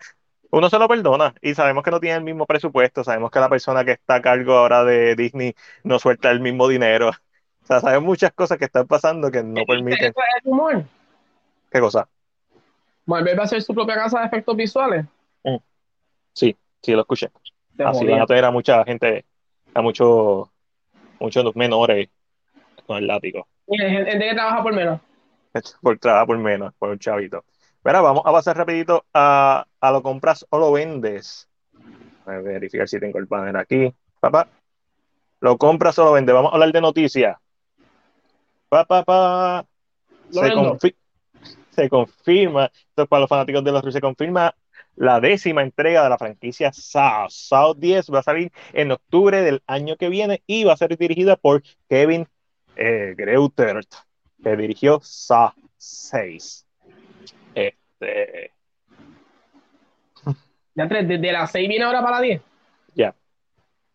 Uno 0.52 0.68
se 0.68 0.78
lo 0.80 0.88
perdona 0.88 1.32
y 1.42 1.54
sabemos 1.54 1.84
que 1.84 1.92
no 1.92 2.00
tiene 2.00 2.16
el 2.16 2.24
mismo 2.24 2.44
presupuesto, 2.44 3.04
sabemos 3.04 3.30
que 3.30 3.38
la 3.38 3.48
persona 3.48 3.84
que 3.84 3.92
está 3.92 4.16
a 4.16 4.22
cargo 4.22 4.54
ahora 4.54 4.82
de 4.82 5.14
Disney 5.14 5.54
no 5.84 6.00
suelta 6.00 6.30
el 6.32 6.40
mismo 6.40 6.66
dinero. 6.66 7.10
O 7.10 7.66
sea, 7.66 7.78
sabemos 7.78 8.04
muchas 8.06 8.32
cosas 8.32 8.58
que 8.58 8.64
están 8.64 8.86
pasando 8.88 9.30
que 9.30 9.44
no 9.44 9.62
permiten. 9.64 10.12
¿Qué 11.70 11.78
cosa? 11.78 12.08
Marvel 13.06 13.38
va 13.38 13.42
a 13.42 13.44
hacer 13.44 13.62
su 13.62 13.72
propia 13.74 13.94
casa 13.94 14.20
de 14.20 14.26
efectos 14.26 14.56
visuales. 14.56 15.04
Sí, 16.32 16.56
sí, 16.82 16.92
lo 16.92 17.00
escuché. 17.00 17.30
Te 17.76 17.84
Así 17.84 18.06
van 18.06 18.20
a 18.20 18.26
tener 18.26 18.44
a 18.44 18.50
mucha 18.50 18.84
gente, 18.84 19.24
a 19.74 19.82
muchos 19.82 20.48
muchos 21.18 21.54
menores 21.56 22.08
con 22.86 22.98
el 22.98 23.06
látigo. 23.06 23.46
Gente 23.68 24.18
que 24.18 24.34
trabaja 24.34 24.62
por 24.62 24.74
menos. 24.74 25.00
Por 25.82 25.98
trabajar 25.98 26.26
por 26.28 26.38
menos, 26.38 26.72
por 26.78 26.90
un 26.90 26.98
chavito. 26.98 27.44
Mira, 27.84 28.00
vamos 28.00 28.22
a 28.24 28.30
pasar 28.30 28.56
rapidito 28.56 29.04
a, 29.12 29.66
a 29.80 29.90
lo 29.90 30.00
compras 30.00 30.46
o 30.48 30.58
lo 30.58 30.70
vendes. 30.70 31.48
Voy 32.24 32.36
a 32.36 32.38
verificar 32.38 32.86
si 32.86 33.00
tengo 33.00 33.18
el 33.18 33.26
panel 33.26 33.56
aquí. 33.56 33.92
Papá, 34.20 34.48
lo 35.40 35.58
compras 35.58 35.98
o 35.98 36.04
lo 36.04 36.12
vendes. 36.12 36.34
Vamos 36.34 36.52
a 36.52 36.54
hablar 36.54 36.70
de 36.72 36.80
noticias. 36.80 37.36
Pa, 38.68 38.84
pa, 38.84 39.02
pa. 39.02 39.66
Lo 40.32 40.40
Se, 40.40 40.52
confi- 40.52 40.96
se 41.70 41.88
confirma, 41.88 42.66
esto 42.66 43.02
es 43.02 43.08
para 43.08 43.20
los 43.20 43.28
fanáticos 43.28 43.64
de 43.64 43.72
los 43.72 43.80
Rusos, 43.82 43.94
se 43.94 44.00
confirma 44.00 44.54
la 45.00 45.18
décima 45.18 45.62
entrega 45.62 46.02
de 46.02 46.10
la 46.10 46.18
franquicia 46.18 46.70
Saw. 46.74 47.30
Saw 47.30 47.72
10 47.74 48.10
va 48.12 48.18
a 48.18 48.22
salir 48.22 48.52
en 48.74 48.92
octubre 48.92 49.40
del 49.40 49.62
año 49.66 49.96
que 49.96 50.10
viene 50.10 50.42
y 50.46 50.64
va 50.64 50.74
a 50.74 50.76
ser 50.76 50.94
dirigida 50.98 51.36
por 51.36 51.62
Kevin 51.88 52.28
eh, 52.76 53.14
Greutert, 53.16 53.88
que 54.42 54.56
dirigió 54.56 55.00
Saw 55.02 55.52
6. 55.78 56.66
Este, 57.54 58.52
Ya 60.74 60.86
tres, 60.86 61.08
desde 61.08 61.32
las 61.32 61.50
6 61.50 61.66
viene 61.66 61.84
ahora 61.86 62.02
para 62.02 62.16
las 62.16 62.22
10. 62.22 62.42
ya. 62.94 63.14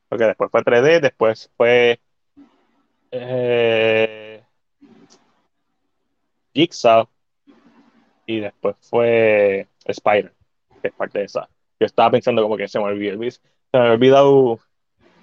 Porque 0.09 0.25
después 0.25 0.49
fue 0.49 0.63
3D, 0.63 1.01
después 1.01 1.51
fue 1.55 1.99
eh, 3.11 4.43
Jigsaw 6.51 7.07
y 8.25 8.39
después 8.39 8.75
fue 8.81 9.67
Spider, 9.85 10.33
que 10.85 10.89
es 10.89 10.93
parte 10.93 11.19
de 11.19 11.25
esa. 11.25 11.49
Yo 11.79 11.85
estaba 11.85 12.11
pensando 12.11 12.43
como 12.43 12.57
que 12.57 12.67
se 12.67 12.79
me 12.79 12.85
olvidó, 12.85 13.17
se 13.31 13.39
me 13.73 13.79
había 13.79 13.93
olvidado 13.93 14.59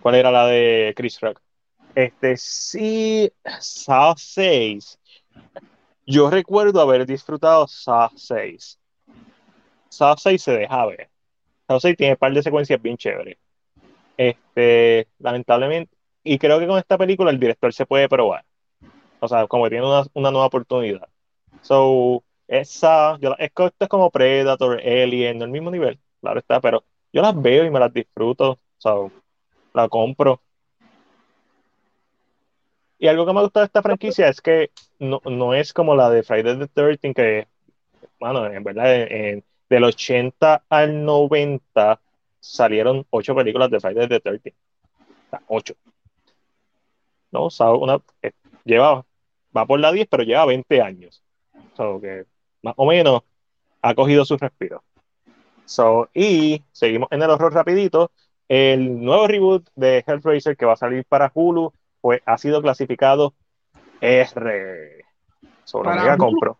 cuál 0.02 0.16
era 0.16 0.30
la 0.30 0.46
de 0.46 0.92
Chris 0.96 1.20
Rock. 1.20 1.40
Este 1.94 2.36
sí, 2.36 3.30
Saw 3.60 4.14
6. 4.16 4.98
Yo 6.06 6.30
recuerdo 6.30 6.80
haber 6.80 7.06
disfrutado 7.06 7.66
Saw 7.68 8.10
6. 8.16 8.78
Saw 9.88 10.16
6 10.16 10.42
se 10.42 10.52
deja 10.52 10.86
ver. 10.86 11.10
Saw 11.68 11.80
6 11.80 11.96
tiene 11.96 12.14
un 12.14 12.18
par 12.18 12.32
de 12.32 12.42
secuencias 12.42 12.82
bien 12.82 12.96
chéveres. 12.96 13.38
Este, 14.16 15.08
lamentablemente, 15.18 15.94
y 16.24 16.38
creo 16.38 16.58
que 16.58 16.66
con 16.66 16.78
esta 16.78 16.98
película 16.98 17.30
el 17.30 17.38
director 17.38 17.72
se 17.72 17.86
puede 17.86 18.08
probar. 18.08 18.44
O 19.20 19.28
sea, 19.28 19.46
como 19.46 19.68
tiene 19.68 19.86
una, 19.86 20.04
una 20.14 20.30
nueva 20.30 20.46
oportunidad. 20.46 21.08
So, 21.60 22.24
esa, 22.60 23.18
yo, 23.20 23.30
la- 23.30 23.36
es, 23.36 23.52
que 23.52 23.66
esto 23.66 23.84
es 23.84 23.88
como 23.88 24.10
Predator, 24.10 24.80
Alien, 24.80 25.38
no 25.38 25.44
el 25.44 25.50
mismo 25.50 25.70
nivel, 25.70 26.00
claro 26.20 26.40
está, 26.40 26.60
pero 26.60 26.84
yo 27.12 27.22
las 27.22 27.40
veo 27.40 27.64
y 27.64 27.70
me 27.70 27.80
las 27.80 27.92
disfruto. 27.92 28.60
So, 28.78 29.12
la 29.74 29.88
compro. 29.88 30.42
Y 32.98 33.08
algo 33.08 33.26
que 33.26 33.32
me 33.32 33.42
gusta 33.42 33.60
de 33.60 33.66
esta 33.66 33.82
franquicia 33.82 34.28
es 34.28 34.40
que 34.40 34.70
no, 34.98 35.20
no 35.24 35.54
es 35.54 35.72
como 35.72 35.94
la 35.96 36.08
de 36.10 36.22
Friday 36.22 36.58
the 36.58 36.68
13 36.68 37.14
que, 37.14 37.48
bueno, 38.20 38.46
en 38.46 38.64
verdad, 38.64 38.94
en- 39.10 39.44
del 39.70 39.84
80 39.84 40.64
al 40.70 41.04
90 41.04 42.00
salieron 42.40 43.06
ocho 43.10 43.34
películas 43.34 43.70
de 43.70 43.80
Friday 43.80 44.08
the 44.08 44.20
13. 44.20 44.54
O 45.28 45.30
sea, 45.30 45.42
ocho. 45.48 45.74
No, 47.30 47.44
o 47.46 47.50
sea, 47.50 47.70
una, 47.72 47.98
eh, 48.22 48.32
lleva, 48.64 49.06
va 49.56 49.66
por 49.66 49.80
la 49.80 49.92
10, 49.92 50.06
pero 50.10 50.22
lleva 50.22 50.44
20 50.46 50.80
años. 50.82 51.22
So, 51.76 52.00
que 52.00 52.26
más 52.62 52.74
o 52.76 52.86
menos 52.86 53.22
ha 53.82 53.94
cogido 53.94 54.24
su 54.24 54.36
respiro. 54.36 54.82
So, 55.64 56.08
y 56.14 56.62
seguimos 56.72 57.08
en 57.10 57.22
el 57.22 57.30
horror 57.30 57.52
rapidito. 57.52 58.10
El 58.48 59.02
nuevo 59.02 59.26
reboot 59.26 59.68
de 59.74 60.04
Hellraiser 60.06 60.56
que 60.56 60.66
va 60.66 60.74
a 60.74 60.76
salir 60.76 61.04
para 61.04 61.30
Hulu 61.32 61.72
pues, 62.00 62.20
ha 62.26 62.36
sido 62.38 62.60
clasificado 62.60 63.34
R. 64.00 65.04
Sobre 65.64 65.90
Para 65.90 66.02
mega 66.02 66.14
Hulu. 66.14 66.24
compro. 66.24 66.58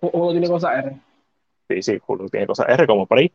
Uno 0.00 0.30
tiene 0.32 0.48
cosas 0.48 0.84
R. 0.84 0.96
Sí, 1.68 1.82
sí, 1.82 2.00
Hulu 2.06 2.28
tiene 2.28 2.46
cosas 2.46 2.68
R 2.68 2.86
como 2.86 3.06
por 3.06 3.18
ahí. 3.18 3.32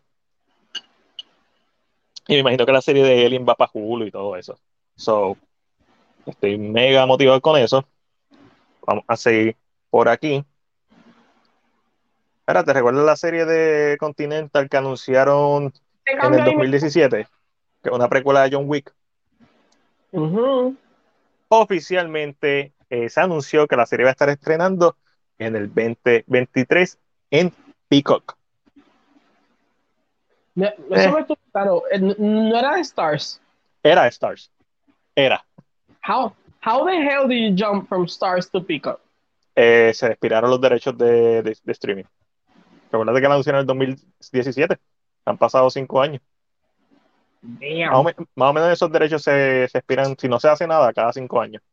Y 2.28 2.34
me 2.34 2.40
imagino 2.40 2.66
que 2.66 2.72
la 2.72 2.82
serie 2.82 3.04
de 3.04 3.26
Alien 3.26 3.46
va 3.48 3.56
para 3.56 3.72
Hulu 3.74 4.06
y 4.06 4.12
todo 4.12 4.36
eso. 4.36 4.58
So, 4.96 5.38
estoy 6.26 6.58
mega 6.58 7.06
motivado 7.06 7.42
con 7.42 7.60
eso. 7.60 7.86
Vamos 8.86 9.04
a 9.08 9.16
seguir 9.16 9.56
por 9.90 10.10
aquí. 10.10 10.44
Ahora, 12.46 12.64
¿te 12.64 12.74
recuerdas 12.74 13.06
la 13.06 13.16
serie 13.16 13.46
de 13.46 13.98
Continental 13.98 14.68
que 14.70 14.78
anunciaron 14.78 15.74
en 16.06 16.34
el 16.34 16.42
ahí, 16.42 16.46
2017? 16.46 17.28
Que 17.82 17.90
es 17.90 17.96
una 17.96 18.10
precuela 18.10 18.44
de 18.44 18.56
John 18.56 18.66
Wick. 18.68 18.94
Oficialmente 21.50 22.74
eh, 22.90 23.10
se 23.10 23.22
anunció 23.22 23.68
que 23.68 23.76
la 23.76 23.86
serie 23.86 24.04
va 24.06 24.10
a 24.10 24.14
estar 24.14 24.30
estrenando 24.30 24.98
en 25.38 25.56
el 25.56 25.68
2023 25.68 26.98
en 27.32 27.54
Peacock. 27.88 28.36
Me- 30.56 30.74
Eso 30.92 31.12
me 31.12 31.26
claro. 31.52 31.84
Eh, 31.92 31.96
n- 31.96 32.16
No 32.18 32.58
era 32.58 32.76
de 32.76 32.82
Stars. 32.82 33.42
Era 33.82 34.08
Stars. 34.08 34.52
Era. 35.16 35.44
How, 36.08 36.34
how 36.66 36.86
the 36.86 36.94
hell 36.98 37.28
do 37.28 37.34
you 37.34 37.56
jump 37.56 37.88
from 37.88 38.06
Stars 38.06 38.50
to 38.52 38.64
Peacock? 38.64 39.00
Eh, 39.56 39.92
se 39.94 40.08
expiraron 40.08 40.50
los 40.50 40.60
derechos 40.62 40.98
de, 40.98 41.42
de- 41.42 41.58
de 41.64 41.72
streaming. 41.72 42.04
Recuerda 42.94 43.20
que 43.20 43.28
la 43.28 43.34
anunciaron 43.34 43.60
en 43.60 43.62
el 43.64 43.68
2017. 43.68 44.78
Han 45.26 45.38
pasado 45.40 45.68
cinco 45.72 46.00
años. 46.00 46.22
Más 47.42 47.92
o, 47.92 48.04
más 48.36 48.54
menos 48.54 48.72
esos 48.72 48.92
derechos 48.92 49.24
se, 49.24 49.68
se 49.68 49.80
expiran, 49.80 50.16
si 50.18 50.30
no 50.30 50.40
se 50.40 50.48
hace 50.48 50.68
nada, 50.68 50.94
cada 50.94 51.12
cinco 51.12 51.42
años. 51.42 51.64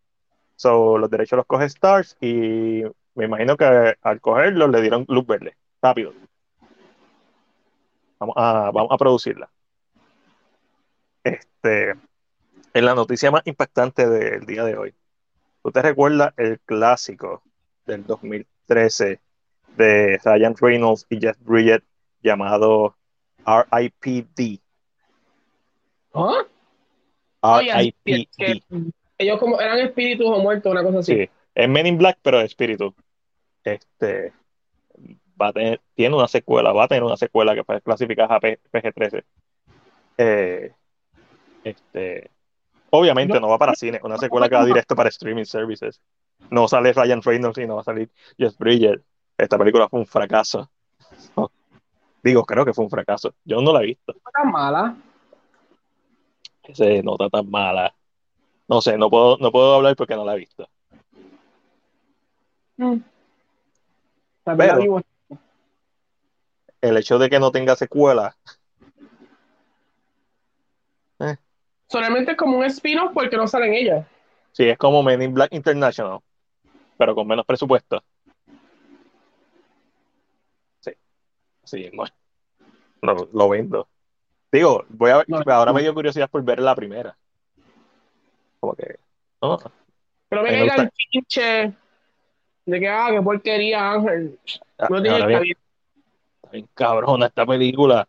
So, 0.57 0.97
los 0.97 1.11
derechos 1.11 1.37
los 1.37 1.47
coge 1.47 1.67
Stars 1.67 2.17
y 2.23 2.83
me 3.15 3.27
imagino 3.27 3.59
que 3.59 3.97
al 4.01 4.21
cogerlos 4.23 4.71
le 4.71 4.81
dieron 4.81 5.05
luz 5.09 5.27
verde. 5.27 5.57
Rápido. 5.83 6.15
Vamos 8.19 8.35
a, 8.39 8.71
vamos 8.73 8.91
a 8.91 8.97
producirla. 8.97 9.51
Este, 11.23 11.91
en 12.73 12.85
la 12.87 12.95
noticia 12.95 13.31
más 13.31 13.43
impactante 13.45 14.09
del 14.09 14.47
día 14.47 14.65
de 14.65 14.79
hoy. 14.79 14.95
¿Tú 15.63 15.71
te 15.71 15.83
recuerdas 15.83 16.33
el 16.39 16.59
clásico 16.61 17.43
del 17.85 18.07
2013 18.07 19.21
de 19.77 20.19
Ryan 20.25 20.55
Reynolds 20.61 21.07
y 21.09 21.21
Jeff 21.21 21.37
Bridges 21.41 21.83
llamado 22.23 22.97
R.I.P.D.? 23.47 24.61
¿Ah? 26.13 26.47
R.I.P.D. 27.43 28.63
ellos 29.19 29.39
como 29.39 29.61
eran 29.61 29.79
espíritus 29.79 30.27
o 30.27 30.39
muertos, 30.41 30.71
una 30.73 30.83
cosa 30.83 30.99
así. 30.99 31.15
Sí, 31.15 31.31
es 31.55 31.69
Men 31.69 31.87
in 31.87 31.99
Black, 31.99 32.19
pero 32.23 32.41
espíritu. 32.41 32.95
Este 33.65 34.33
va 35.41 35.49
a 35.49 35.53
tener, 35.53 35.81
tiene 35.95 36.15
una 36.15 36.29
secuela, 36.29 36.73
va 36.73 36.85
a 36.85 36.89
tener 36.89 37.03
una 37.03 37.17
secuela 37.17 37.55
que 37.55 37.65
fue 37.65 37.81
clasificada 37.81 38.37
a 38.37 38.41
P- 38.41 38.61
PG-13. 38.71 39.25
Eh, 40.19 40.73
Este, 41.65 42.31
obviamente 42.91 43.41
no, 43.41 43.49
va 43.49 43.59
para 43.59 43.75
cine, 43.75 44.01
una 44.03 44.19
secuela 44.19 44.49
que 44.49 44.55
va 44.57 44.65
directo 44.67 44.95
para 44.97 45.09
streaming 45.11 45.45
services. 45.45 46.01
No 46.51 46.69
sale 46.69 46.93
Ryan 46.93 47.23
Reynolds 47.23 47.59
y 47.59 47.67
no 47.67 47.77
va 47.77 47.83
a 47.83 47.85
salir 47.85 48.11
Jeff 48.39 48.57
Bridges. 48.59 49.01
Esta 49.41 49.57
película 49.57 49.89
fue 49.89 50.01
un 50.01 50.07
fracaso. 50.07 50.71
Digo, 52.23 52.45
creo 52.45 52.65
que 52.67 52.75
fue 52.75 52.85
un 52.85 52.91
fracaso. 52.91 53.35
Yo 53.45 53.63
no 53.63 53.73
la 53.73 53.81
he 53.81 53.87
visto. 53.87 54.13
No 54.13 54.31
tan 54.31 54.53
mala. 54.53 54.97
Ese 56.63 57.03
no 57.03 57.13
está 57.13 57.31
tan 57.31 57.51
mala. 57.51 57.95
No 58.69 58.83
sé, 58.83 58.99
no 58.99 59.09
puedo, 59.09 59.39
no 59.39 59.51
puedo 59.51 59.75
hablar 59.75 59.97
porque 59.97 60.15
no 60.15 60.25
la 60.25 60.35
he 60.35 60.39
visto. 60.39 60.69
Mm. 62.77 62.97
Pero, 64.45 65.03
el 66.83 66.97
hecho 66.97 67.19
de 67.19 67.31
que 67.31 67.41
no 67.41 67.51
tenga 67.51 67.77
secuela. 67.77 68.37
Eh. 71.21 71.37
Solamente 71.89 72.33
es 72.33 72.37
como 72.37 72.59
un 72.59 72.65
spin-off 72.65 73.13
porque 73.15 73.37
no 73.37 73.47
sale 73.47 73.69
en 73.69 73.75
ella. 73.75 74.09
Sí, 74.53 74.69
es 74.69 74.77
como 74.77 75.03
Men 75.03 75.23
in 75.23 75.33
Black 75.33 75.53
International, 75.53 76.21
pero 76.99 77.15
con 77.15 77.27
menos 77.27 77.47
presupuesto. 77.47 78.03
Sí, 81.71 81.91
bueno. 81.95 82.13
Lo, 83.03 83.29
lo 83.33 83.49
vendo. 83.49 83.89
Digo, 84.53 84.85
voy 84.89 85.11
a 85.11 85.25
ahora 85.47 85.73
me 85.73 85.83
dio 85.83 85.95
curiosidad 85.95 86.29
por 86.29 86.43
ver 86.43 86.61
la 86.61 86.75
primera. 86.75 87.17
Como 88.59 88.75
que. 88.75 88.99
pero 90.29 90.43
venga 90.43 90.75
el 90.75 90.91
pinche 90.91 91.73
de 92.67 92.81
que, 92.81 92.89
ah, 92.89 93.09
qué 93.11 93.23
porquería, 93.23 93.93
Ángel. 93.93 94.39
Ah, 94.79 94.89
no 94.91 95.03
tiene 95.03 95.19
que 95.19 95.27
bien, 95.41 95.57
bien 96.53 96.69
cabrona 96.75 97.27
esta 97.27 97.47
película. 97.47 98.07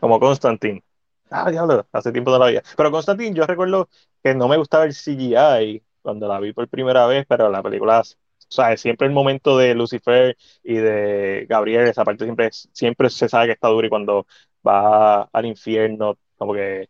Como 0.00 0.20
Constantine. 0.20 0.82
Ah, 1.30 1.50
diablo, 1.50 1.86
hace 1.92 2.12
tiempo 2.12 2.30
no 2.30 2.38
la 2.38 2.46
veía. 2.46 2.62
Pero 2.76 2.90
Constantine, 2.90 3.34
yo 3.34 3.46
recuerdo 3.46 3.88
que 4.22 4.34
no 4.34 4.48
me 4.48 4.56
gustaba 4.56 4.84
el 4.84 4.92
CGI 4.92 5.82
cuando 6.02 6.28
la 6.28 6.38
vi 6.40 6.52
por 6.52 6.68
primera 6.68 7.06
vez, 7.06 7.26
pero 7.28 7.48
la 7.48 7.62
película, 7.62 8.02
o 8.48 8.52
sea, 8.52 8.76
siempre 8.76 9.06
el 9.08 9.12
momento 9.12 9.58
de 9.58 9.74
Lucifer 9.74 10.36
y 10.62 10.74
de 10.74 11.46
Gabriel, 11.48 11.88
esa 11.88 12.04
parte 12.04 12.24
siempre, 12.24 12.50
siempre 12.52 13.10
se 13.10 13.28
sabe 13.28 13.46
que 13.46 13.52
está 13.52 13.68
duro 13.68 13.86
y 13.86 13.90
cuando 13.90 14.26
va 14.66 15.22
al 15.32 15.46
infierno, 15.46 16.16
como 16.36 16.54
que, 16.54 16.88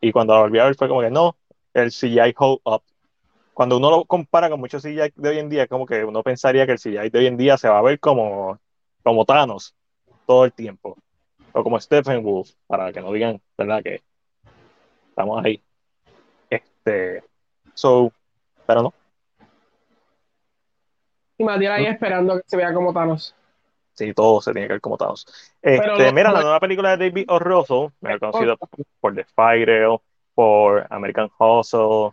y 0.00 0.12
cuando 0.12 0.34
la 0.34 0.40
volví 0.40 0.58
a 0.58 0.64
ver 0.64 0.76
fue 0.76 0.88
como 0.88 1.02
que 1.02 1.10
no, 1.10 1.36
el 1.74 1.90
CGI 1.90 2.34
hold 2.36 2.60
up. 2.64 2.82
Cuando 3.52 3.76
uno 3.76 3.90
lo 3.90 4.04
compara 4.06 4.50
con 4.50 4.60
muchos 4.60 4.82
CGI 4.82 5.12
de 5.14 5.28
hoy 5.28 5.38
en 5.38 5.48
día, 5.48 5.66
como 5.68 5.86
que 5.86 6.04
uno 6.04 6.22
pensaría 6.22 6.66
que 6.66 6.72
el 6.72 6.78
CGI 6.78 7.10
de 7.10 7.18
hoy 7.18 7.26
en 7.26 7.36
día 7.36 7.56
se 7.58 7.68
va 7.68 7.78
a 7.78 7.82
ver 7.82 8.00
como, 8.00 8.58
como 9.02 9.24
Thanos 9.24 9.74
todo 10.26 10.44
el 10.44 10.52
tiempo. 10.52 10.96
O 11.52 11.62
como 11.62 11.80
Stephen 11.80 12.22
Wolf, 12.24 12.50
para 12.66 12.92
que 12.92 13.00
no 13.00 13.12
digan, 13.12 13.40
¿verdad? 13.56 13.82
Que 13.82 14.02
estamos 15.10 15.44
ahí. 15.44 15.62
Este, 16.50 17.22
so, 17.74 18.12
pero 18.66 18.82
no. 18.82 18.94
Y 21.38 21.44
Matías 21.44 21.78
ahí 21.78 21.86
esperando 21.86 22.36
que 22.36 22.44
se 22.46 22.56
vea 22.56 22.72
como 22.72 22.92
Thanos. 22.92 23.34
Sí, 23.92 24.12
todo 24.12 24.40
se 24.40 24.52
tiene 24.52 24.66
que 24.66 24.74
ver 24.74 24.80
como 24.80 24.96
Thanos. 24.96 25.26
Este, 25.62 26.12
mira, 26.12 26.32
la 26.32 26.42
nueva 26.42 26.60
película 26.60 26.96
de 26.96 27.08
David 27.08 27.26
O. 27.28 27.38
Russell, 27.38 27.88
me 28.00 28.18
conocido 28.18 28.56
por 29.00 29.14
The 29.14 29.24
Fire, 29.24 29.88
por 30.34 30.86
American 30.90 31.30
Hustle, 31.38 32.10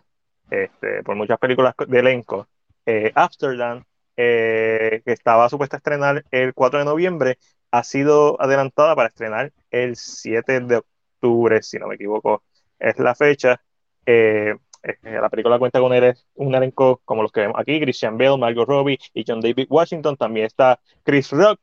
este, 0.50 1.02
por 1.02 1.16
muchas 1.16 1.38
películas 1.38 1.74
de 1.86 1.98
elenco. 1.98 2.48
Eh, 2.86 3.12
Amsterdam, 3.14 3.84
eh, 4.16 5.02
que 5.04 5.12
estaba 5.12 5.48
supuesta 5.48 5.76
a 5.76 5.78
estrenar 5.78 6.24
el 6.30 6.54
4 6.54 6.80
de 6.80 6.84
noviembre, 6.84 7.38
ha 7.70 7.82
sido 7.82 8.40
adelantada 8.40 8.94
para 8.94 9.08
estrenar 9.08 9.52
el 9.70 9.96
7 9.96 10.60
de 10.60 10.76
octubre, 10.76 11.62
si 11.62 11.78
no 11.78 11.88
me 11.88 11.94
equivoco, 11.94 12.42
es 12.78 12.98
la 12.98 13.14
fecha. 13.14 13.60
Eh, 14.04 14.54
la 15.02 15.28
película 15.28 15.58
cuenta 15.58 15.80
con 15.80 15.92
un 16.34 16.54
elenco 16.54 17.00
como 17.04 17.22
los 17.22 17.32
que 17.32 17.40
vemos 17.40 17.56
aquí, 17.58 17.80
Christian 17.80 18.18
Bale, 18.18 18.38
Margot 18.38 18.66
Robbie 18.66 18.98
y 19.14 19.24
John 19.26 19.40
David 19.40 19.66
Washington. 19.68 20.16
También 20.16 20.46
está 20.46 20.80
Chris 21.04 21.30
Rock, 21.30 21.60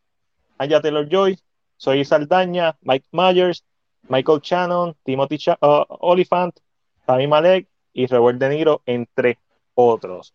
Aya 0.58 0.82
Taylor-Joy, 0.82 1.38
Soy 1.78 2.06
Saldaña, 2.06 2.78
Mike 2.82 3.08
Myers, 3.12 3.66
Michael 4.08 4.40
Shannon, 4.42 4.96
Timothy 5.04 5.38
uh, 5.62 5.84
Oliphant, 5.88 6.60
Tammy 7.06 7.28
Malek 7.28 7.68
y 7.94 8.08
Robert 8.08 8.40
De 8.40 8.50
Niro, 8.50 8.82
entre 8.86 9.38
otros. 9.74 10.34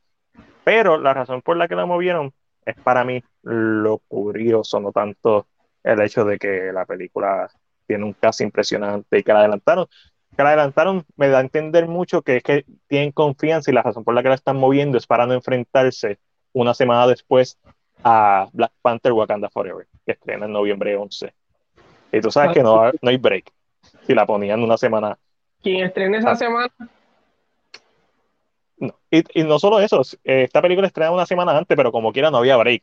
Pero 0.64 0.98
la 0.98 1.14
razón 1.14 1.42
por 1.42 1.56
la 1.56 1.68
que 1.68 1.74
la 1.74 1.86
movieron 1.86 2.32
es 2.64 2.76
para 2.76 3.04
mí 3.04 3.22
lo 3.42 3.98
curioso, 3.98 4.80
no 4.80 4.92
tanto 4.92 5.46
el 5.82 6.00
hecho 6.00 6.24
de 6.24 6.38
que 6.38 6.72
la 6.72 6.86
película 6.86 7.50
tiene 7.86 8.04
un 8.04 8.14
caso 8.14 8.42
impresionante 8.42 9.18
y 9.18 9.22
que 9.22 9.32
la 9.32 9.40
adelantaron. 9.40 9.86
Que 10.36 10.42
la 10.42 10.50
adelantaron 10.50 11.04
me 11.16 11.28
da 11.28 11.38
a 11.38 11.40
entender 11.40 11.86
mucho 11.86 12.22
que 12.22 12.38
es 12.38 12.42
que 12.42 12.64
tienen 12.88 13.12
confianza 13.12 13.70
y 13.70 13.74
la 13.74 13.82
razón 13.82 14.04
por 14.04 14.14
la 14.14 14.22
que 14.22 14.28
la 14.28 14.34
están 14.34 14.56
moviendo 14.56 14.98
es 14.98 15.06
para 15.06 15.26
no 15.26 15.34
enfrentarse 15.34 16.18
una 16.52 16.74
semana 16.74 17.06
después 17.06 17.58
a 18.02 18.48
Black 18.52 18.72
Panther 18.82 19.12
Wakanda 19.12 19.48
Forever, 19.48 19.86
que 20.04 20.12
estrena 20.12 20.46
en 20.46 20.52
noviembre 20.52 20.96
11. 20.96 21.32
Y 22.12 22.20
tú 22.20 22.30
sabes 22.30 22.52
que 22.52 22.62
no, 22.62 22.90
no 23.00 23.10
hay 23.10 23.16
break 23.16 23.50
si 24.06 24.14
la 24.14 24.26
ponían 24.26 24.62
una 24.62 24.76
semana. 24.76 25.18
¿Quién 25.62 25.84
estrena 25.84 26.18
esa 26.18 26.32
ah. 26.32 26.36
semana? 26.36 26.72
No. 28.76 28.94
Y, 29.10 29.40
y, 29.40 29.44
no 29.44 29.58
solo 29.58 29.80
eso, 29.80 30.02
esta 30.24 30.60
película 30.60 30.86
estrena 30.86 31.10
una 31.10 31.26
semana 31.26 31.56
antes, 31.56 31.76
pero 31.76 31.92
como 31.92 32.12
quiera 32.12 32.30
no 32.30 32.38
había 32.38 32.56
break. 32.56 32.82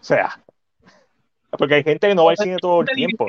O 0.00 0.04
sea, 0.04 0.38
porque 1.50 1.74
hay 1.74 1.82
gente 1.82 2.08
que 2.08 2.14
no 2.14 2.24
va 2.24 2.32
al 2.32 2.36
cine 2.36 2.56
todo 2.60 2.80
el 2.82 2.88
tiempo. 2.88 3.26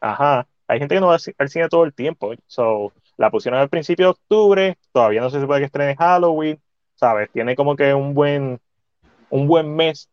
Ajá, 0.00 0.46
hay 0.68 0.78
gente 0.78 0.94
que 0.94 1.00
no 1.00 1.08
va 1.08 1.16
al 1.38 1.48
cine 1.48 1.68
todo 1.68 1.84
el 1.84 1.94
tiempo. 1.94 2.34
So, 2.46 2.92
la 3.16 3.30
pusieron 3.30 3.58
al 3.58 3.70
principio 3.70 4.06
de 4.06 4.10
octubre, 4.10 4.78
todavía 4.92 5.22
no 5.22 5.30
se 5.30 5.40
supone 5.40 5.60
que 5.60 5.64
estrene 5.66 5.96
Halloween, 5.96 6.60
¿sabes? 6.94 7.30
Tiene 7.32 7.56
como 7.56 7.74
que 7.74 7.94
un 7.94 8.14
buen 8.14 8.60
un 9.30 9.46
buen 9.46 9.74
mes 9.74 10.08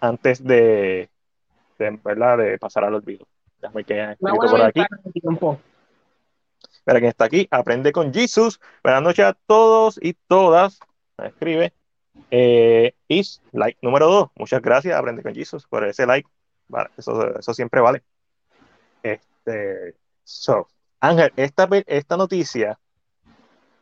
antes 0.00 0.42
de, 0.44 1.08
de, 1.78 2.00
¿verdad? 2.04 2.38
de 2.38 2.58
pasar 2.58 2.84
al 2.84 2.94
olvido. 2.94 3.26
Déjame 3.60 3.84
que 3.84 4.16
por 4.20 4.62
aquí. 4.62 4.82
Para 6.84 6.98
quien 6.98 7.08
está 7.08 7.24
aquí, 7.24 7.48
aprende 7.50 7.92
con 7.92 8.12
Jesus. 8.12 8.60
Buenas 8.82 9.02
noches 9.02 9.24
a 9.24 9.32
todos 9.46 9.98
y 10.02 10.12
todas. 10.28 10.78
Escribe. 11.16 11.72
Eh, 12.30 12.94
is 13.08 13.40
like 13.52 13.78
número 13.80 14.06
dos. 14.06 14.30
Muchas 14.36 14.60
gracias, 14.60 14.96
aprende 14.96 15.22
con 15.22 15.34
Jesus, 15.34 15.66
por 15.66 15.84
ese 15.84 16.06
like. 16.06 16.28
eso, 16.98 17.38
eso 17.38 17.54
siempre 17.54 17.80
vale. 17.80 18.02
Este, 19.02 19.33
so, 20.24 20.68
Ángel, 21.00 21.32
esta, 21.36 21.68
esta 21.86 22.16
noticia, 22.16 22.78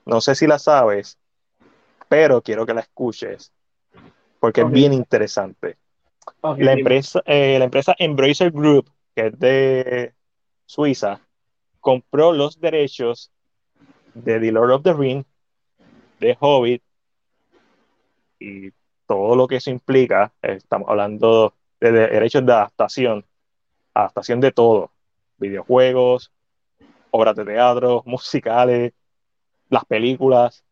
no 0.05 0.21
sé 0.21 0.35
si 0.35 0.47
la 0.47 0.59
sabes, 0.59 1.19
pero 2.09 2.43
quiero 2.43 2.67
que 2.67 2.75
la 2.75 2.81
escuches 2.81 3.53
porque 4.43 4.63
es 4.63 4.71
bien 4.73 4.93
interesante. 4.93 5.77
la, 6.57 6.73
empresa, 6.73 7.23
eh, 7.27 7.61
la 7.61 7.67
empresa 7.67 7.95
Embracer 7.97 8.51
Group, 8.51 8.91
que 9.15 9.29
es 9.29 9.39
de 9.39 10.15
Suiza, 10.67 11.21
compró 11.79 12.33
los 12.33 12.59
derechos 12.59 13.31
de 14.15 14.41
The 14.41 14.51
Lord 14.51 14.73
of 14.73 14.83
the 14.83 14.95
Ring, 14.95 15.25
de 16.19 16.37
Hobbit 16.41 16.83
y 18.41 18.73
todo 19.07 19.37
lo 19.37 19.47
que 19.47 19.57
eso 19.57 19.71
implica. 19.71 20.33
Estamos 20.43 20.89
hablando 20.89 21.55
de 21.79 21.93
derechos 21.93 22.45
de 22.45 22.53
adaptación, 22.53 23.25
adaptación 23.95 24.41
de 24.41 24.51
todo, 24.51 24.91
videojuegos, 25.43 26.33
obras 27.11 27.37
de 27.37 27.45
teatro, 27.45 28.03
musicales, 28.07 28.93
las 29.69 29.85
películas. 29.85 30.65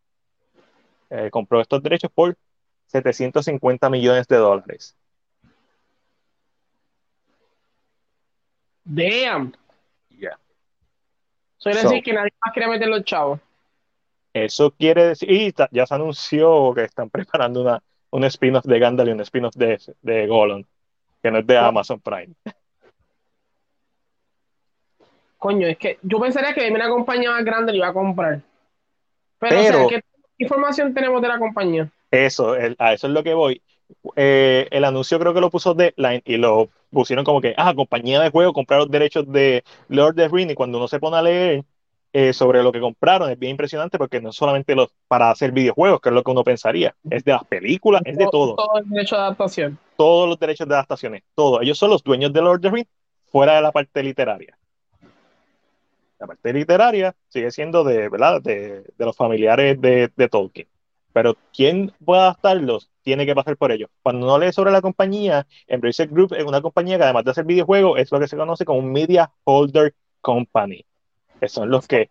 Eh, 1.10 1.28
compró 1.30 1.60
estos 1.60 1.82
derechos 1.82 2.10
por 2.12 2.36
750 2.86 3.90
millones 3.90 4.26
de 4.28 4.36
dólares. 4.36 4.96
Damn. 8.84 9.52
Yeah. 10.08 10.38
Eso 11.58 11.70
quiere 11.70 11.82
decir 11.82 12.02
que 12.02 12.12
nadie 12.12 12.32
más 12.44 12.52
quiere 12.52 12.68
meter 12.68 12.88
los 12.88 13.04
chavos. 13.04 13.40
Eso 14.32 14.70
quiere 14.70 15.06
decir, 15.08 15.30
y 15.30 15.54
ya 15.72 15.86
se 15.86 15.94
anunció 15.94 16.72
que 16.74 16.84
están 16.84 17.10
preparando 17.10 17.62
una, 17.62 17.82
un 18.10 18.24
spin-off 18.24 18.64
de 18.64 18.78
Gandalf 18.78 19.08
y 19.08 19.12
un 19.12 19.20
spin-off 19.20 19.54
de, 19.56 19.80
de 20.02 20.26
Gollum, 20.26 20.64
que 21.22 21.30
no 21.30 21.38
es 21.38 21.46
de 21.46 21.58
Amazon 21.58 22.00
Prime. 22.00 22.34
Coño, 25.40 25.66
es 25.66 25.78
que 25.78 25.98
yo 26.02 26.20
pensaría 26.20 26.52
que 26.52 26.70
una 26.70 26.90
compañía 26.90 27.30
más 27.30 27.42
grande 27.46 27.72
lo 27.72 27.78
iba 27.78 27.88
a 27.88 27.94
comprar. 27.94 28.42
Pero, 29.38 29.88
¿qué 29.88 30.02
información 30.36 30.92
tenemos 30.92 31.22
de 31.22 31.28
la 31.28 31.38
compañía? 31.38 31.90
Eso, 32.10 32.54
a 32.78 32.92
eso 32.92 33.06
es 33.06 33.12
lo 33.12 33.22
que 33.22 33.32
voy. 33.32 33.62
Eh, 34.16 34.68
el 34.70 34.84
anuncio 34.84 35.18
creo 35.18 35.32
que 35.32 35.40
lo 35.40 35.48
puso 35.50 35.72
Deadline 35.72 36.20
y 36.26 36.36
lo 36.36 36.68
pusieron 36.90 37.24
como 37.24 37.40
que, 37.40 37.54
ah, 37.56 37.72
compañía 37.74 38.20
de 38.20 38.30
juego 38.30 38.52
comprar 38.52 38.80
los 38.80 38.90
derechos 38.90 39.32
de 39.32 39.64
Lord 39.88 40.10
of 40.10 40.16
the 40.16 40.28
Rings 40.28 40.52
y 40.52 40.54
cuando 40.54 40.76
uno 40.76 40.88
se 40.88 41.00
pone 41.00 41.16
a 41.16 41.22
leer 41.22 41.64
eh, 42.12 42.34
sobre 42.34 42.62
lo 42.62 42.70
que 42.70 42.80
compraron 42.80 43.30
es 43.30 43.38
bien 43.38 43.52
impresionante 43.52 43.96
porque 43.96 44.20
no 44.20 44.32
solamente 44.32 44.74
los 44.74 44.90
para 45.08 45.30
hacer 45.30 45.52
videojuegos, 45.52 46.02
que 46.02 46.10
es 46.10 46.14
lo 46.14 46.22
que 46.22 46.32
uno 46.32 46.44
pensaría, 46.44 46.94
es 47.08 47.24
de 47.24 47.32
las 47.32 47.44
películas, 47.44 48.02
es 48.04 48.18
de 48.18 48.28
todo. 48.30 48.56
Todo 48.56 48.78
el 48.78 48.90
derecho 48.90 49.16
de 49.16 49.22
adaptación. 49.22 49.78
Todos 49.96 50.28
los 50.28 50.38
derechos 50.38 50.68
de 50.68 50.74
adaptaciones, 50.74 51.22
todo. 51.34 51.62
Ellos 51.62 51.78
son 51.78 51.88
los 51.88 52.04
dueños 52.04 52.30
de 52.30 52.42
Lord 52.42 52.56
of 52.56 52.60
the 52.60 52.70
Rings 52.70 52.90
fuera 53.30 53.54
de 53.54 53.62
la 53.62 53.72
parte 53.72 54.02
literaria. 54.02 54.58
La 56.20 56.26
parte 56.26 56.52
literaria 56.52 57.16
sigue 57.28 57.50
siendo 57.50 57.82
de, 57.82 58.08
¿verdad? 58.10 58.42
de, 58.42 58.82
de 58.96 59.04
los 59.04 59.16
familiares 59.16 59.80
de, 59.80 60.12
de 60.14 60.28
Tolkien. 60.28 60.68
Pero 61.12 61.36
quien 61.52 61.92
pueda 62.04 62.22
adaptarlos 62.22 62.90
tiene 63.02 63.26
que 63.26 63.34
pasar 63.34 63.56
por 63.56 63.72
ello. 63.72 63.88
Cuando 64.02 64.26
uno 64.26 64.38
lee 64.38 64.52
sobre 64.52 64.70
la 64.70 64.82
compañía, 64.82 65.46
Embracer 65.66 66.08
Group 66.08 66.34
es 66.34 66.44
una 66.44 66.60
compañía 66.60 66.98
que 66.98 67.04
además 67.04 67.24
de 67.24 67.30
hacer 67.32 67.44
videojuegos 67.44 67.98
es 67.98 68.12
lo 68.12 68.20
que 68.20 68.28
se 68.28 68.36
conoce 68.36 68.64
como 68.64 68.78
un 68.78 68.92
Media 68.92 69.32
Holder 69.44 69.94
Company. 70.20 70.84
Que 71.40 71.48
son 71.48 71.70
los 71.70 71.88
que 71.88 72.06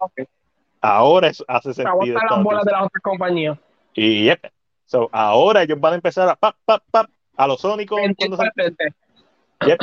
ahora 0.81 1.27
es, 1.27 1.43
hace 1.47 1.73
sentido. 1.73 2.17
Las 2.29 2.43
bolas 2.43 2.65
de 2.65 2.71
las 2.71 2.85
otras 2.85 3.03
compañías. 3.03 3.57
Y 3.93 4.25
yep. 4.25 4.51
so, 4.85 5.09
ahora 5.11 5.63
ellos 5.63 5.79
van 5.79 5.93
a 5.93 5.95
empezar 5.95 6.27
a 6.27 6.35
pap, 6.35 6.55
pap, 6.65 6.83
pap, 6.89 7.09
a 7.37 7.47
los 7.47 7.61
sónicos. 7.61 7.99
Yep, 9.65 9.77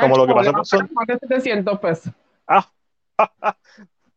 como 0.00 0.16
lo 0.16 0.26
que 0.26 0.34
pasó 0.34 0.52
con 0.52 0.64
Son- 0.64 0.90
más 0.92 1.06
de 1.06 1.18
700 1.18 1.78
pesos. 1.78 2.12
Ah, 2.46 2.66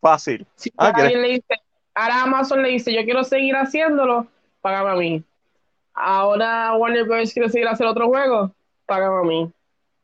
fácil. 0.02 0.46
Si 0.56 0.72
Ah, 0.78 0.92
le 0.98 1.28
dice, 1.30 1.56
ahora 1.94 2.24
Amazon 2.24 2.62
le 2.62 2.70
dice, 2.70 2.94
yo 2.94 3.04
quiero 3.04 3.24
seguir 3.24 3.56
haciéndolo, 3.56 4.28
págame 4.62 4.90
a 4.92 4.96
mí. 4.96 5.24
Ahora 5.94 6.74
Warner 6.76 7.04
Bros. 7.06 7.34
quiere 7.34 7.50
seguir 7.50 7.68
hacer 7.68 7.86
otro 7.88 8.08
juego, 8.08 8.54
págame 8.86 9.18
a 9.20 9.24
mí. 9.24 9.52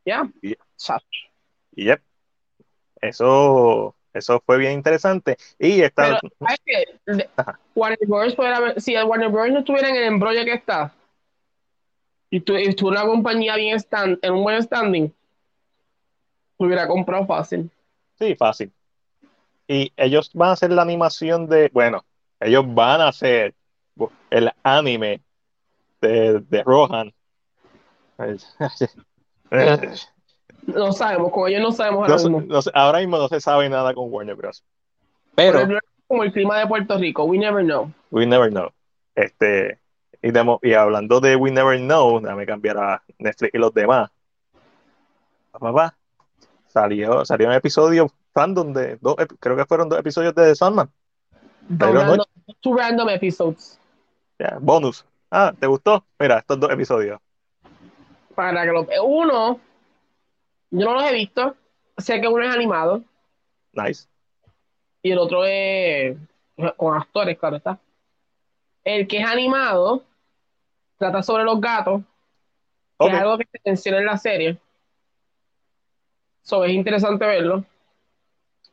¿Ya? 0.04 0.28
Y- 0.42 0.54
Cha- 0.76 1.00
Y 1.74 1.84
yep. 1.86 2.02
Eso, 3.00 3.94
eso 4.12 4.42
fue 4.44 4.58
bien 4.58 4.72
interesante. 4.72 5.36
Y 5.58 5.80
está. 5.80 6.20
Warner 7.74 7.98
Bros. 8.06 8.34
haber- 8.38 8.80
si 8.80 8.94
el 8.94 9.04
Warner 9.04 9.30
Bros. 9.30 9.50
no 9.50 9.58
estuviera 9.60 9.88
en 9.88 9.96
el 9.96 10.04
embrollo 10.04 10.44
que 10.44 10.52
está, 10.54 10.92
y 12.28 12.38
estuviera 12.38 13.02
una 13.04 13.10
compañía 13.10 13.56
bien 13.56 13.76
stand, 13.78 14.18
en 14.20 14.34
un 14.34 14.42
buen 14.42 14.62
standing, 14.62 15.12
lo 16.58 16.66
hubiera 16.66 16.86
comprado 16.88 17.24
fácil. 17.26 17.70
sí, 18.18 18.34
fácil. 18.34 18.72
Y 19.68 19.92
ellos 19.96 20.30
van 20.34 20.50
a 20.50 20.52
hacer 20.52 20.70
la 20.70 20.82
animación 20.82 21.48
de, 21.48 21.70
bueno, 21.72 22.04
ellos 22.40 22.64
van 22.74 23.00
a 23.00 23.08
hacer 23.08 23.54
el 24.30 24.50
anime 24.62 25.20
de, 26.00 26.40
de 26.40 26.62
Rohan. 26.62 27.12
No 30.66 30.90
sabemos, 30.92 31.30
con 31.30 31.48
ellos 31.48 31.60
no 31.60 31.70
sabemos 31.70 32.08
ahora 32.08 32.16
mismo. 32.16 32.40
no 32.40 32.60
ahora 32.74 32.98
mismo 32.98 33.18
no 33.18 33.28
se 33.28 33.40
sabe 33.40 33.68
nada 33.68 33.94
con 33.94 34.12
Warner 34.12 34.34
Bros. 34.34 34.64
Pero, 35.36 35.60
como 36.08 36.24
el 36.24 36.32
clima 36.32 36.58
de 36.58 36.66
Puerto 36.66 36.98
Rico, 36.98 37.22
we 37.24 37.38
never 37.38 37.64
know. 37.64 37.92
we 38.10 38.26
never 38.26 38.50
know. 38.50 38.70
Este, 39.14 39.78
y, 40.22 40.32
demo- 40.32 40.58
y 40.62 40.72
hablando 40.72 41.20
de 41.20 41.36
We 41.36 41.52
Never 41.52 41.78
Know, 41.78 42.20
déjame 42.20 42.46
cambiar 42.46 42.78
a 42.78 43.02
Netflix 43.18 43.54
y 43.54 43.58
los 43.58 43.72
demás. 43.72 44.10
Papá, 45.52 45.96
salió, 46.66 47.24
salió 47.24 47.46
un 47.46 47.54
episodio 47.54 48.10
random 48.36 48.72
de 48.72 48.96
dos, 49.00 49.16
creo 49.40 49.56
que 49.56 49.64
fueron 49.64 49.88
dos 49.88 49.98
episodios 49.98 50.34
de 50.34 50.44
The 50.44 50.54
Sandman. 50.54 50.90
Pero 51.78 51.92
no- 51.94 52.00
Random- 52.16 52.26
two 52.60 52.76
random 52.76 53.08
episodes. 53.08 53.80
Ya, 54.38 54.58
bonus. 54.60 55.04
Ah, 55.30 55.52
¿te 55.58 55.66
gustó? 55.66 56.04
Mira, 56.18 56.38
estos 56.38 56.60
dos 56.60 56.70
episodios. 56.70 57.18
Para 58.34 58.62
que 58.64 58.70
lo, 58.72 58.86
uno, 59.04 59.58
yo 60.70 60.84
no 60.86 60.92
los 60.94 61.04
he 61.04 61.14
visto. 61.14 61.56
Sé 61.98 62.20
que 62.20 62.28
uno 62.28 62.44
es 62.44 62.54
animado 62.54 63.02
Nice. 63.72 64.06
y 65.02 65.10
el 65.10 65.18
otro 65.18 65.44
es 65.46 66.16
con 66.76 66.94
actores, 66.96 67.38
claro 67.38 67.56
está. 67.56 67.78
El 68.84 69.08
que 69.08 69.18
es 69.20 69.26
animado 69.26 70.04
trata 70.98 71.22
sobre 71.22 71.44
los 71.44 71.58
gatos, 71.60 72.02
que 72.98 73.06
es 73.08 73.14
algo 73.14 73.38
que 73.38 73.48
se 73.50 73.60
menciona 73.64 73.98
en 73.98 74.06
la 74.06 74.18
serie. 74.18 74.58
So, 76.42 76.64
es 76.64 76.72
interesante 76.72 77.26
verlo. 77.26 77.64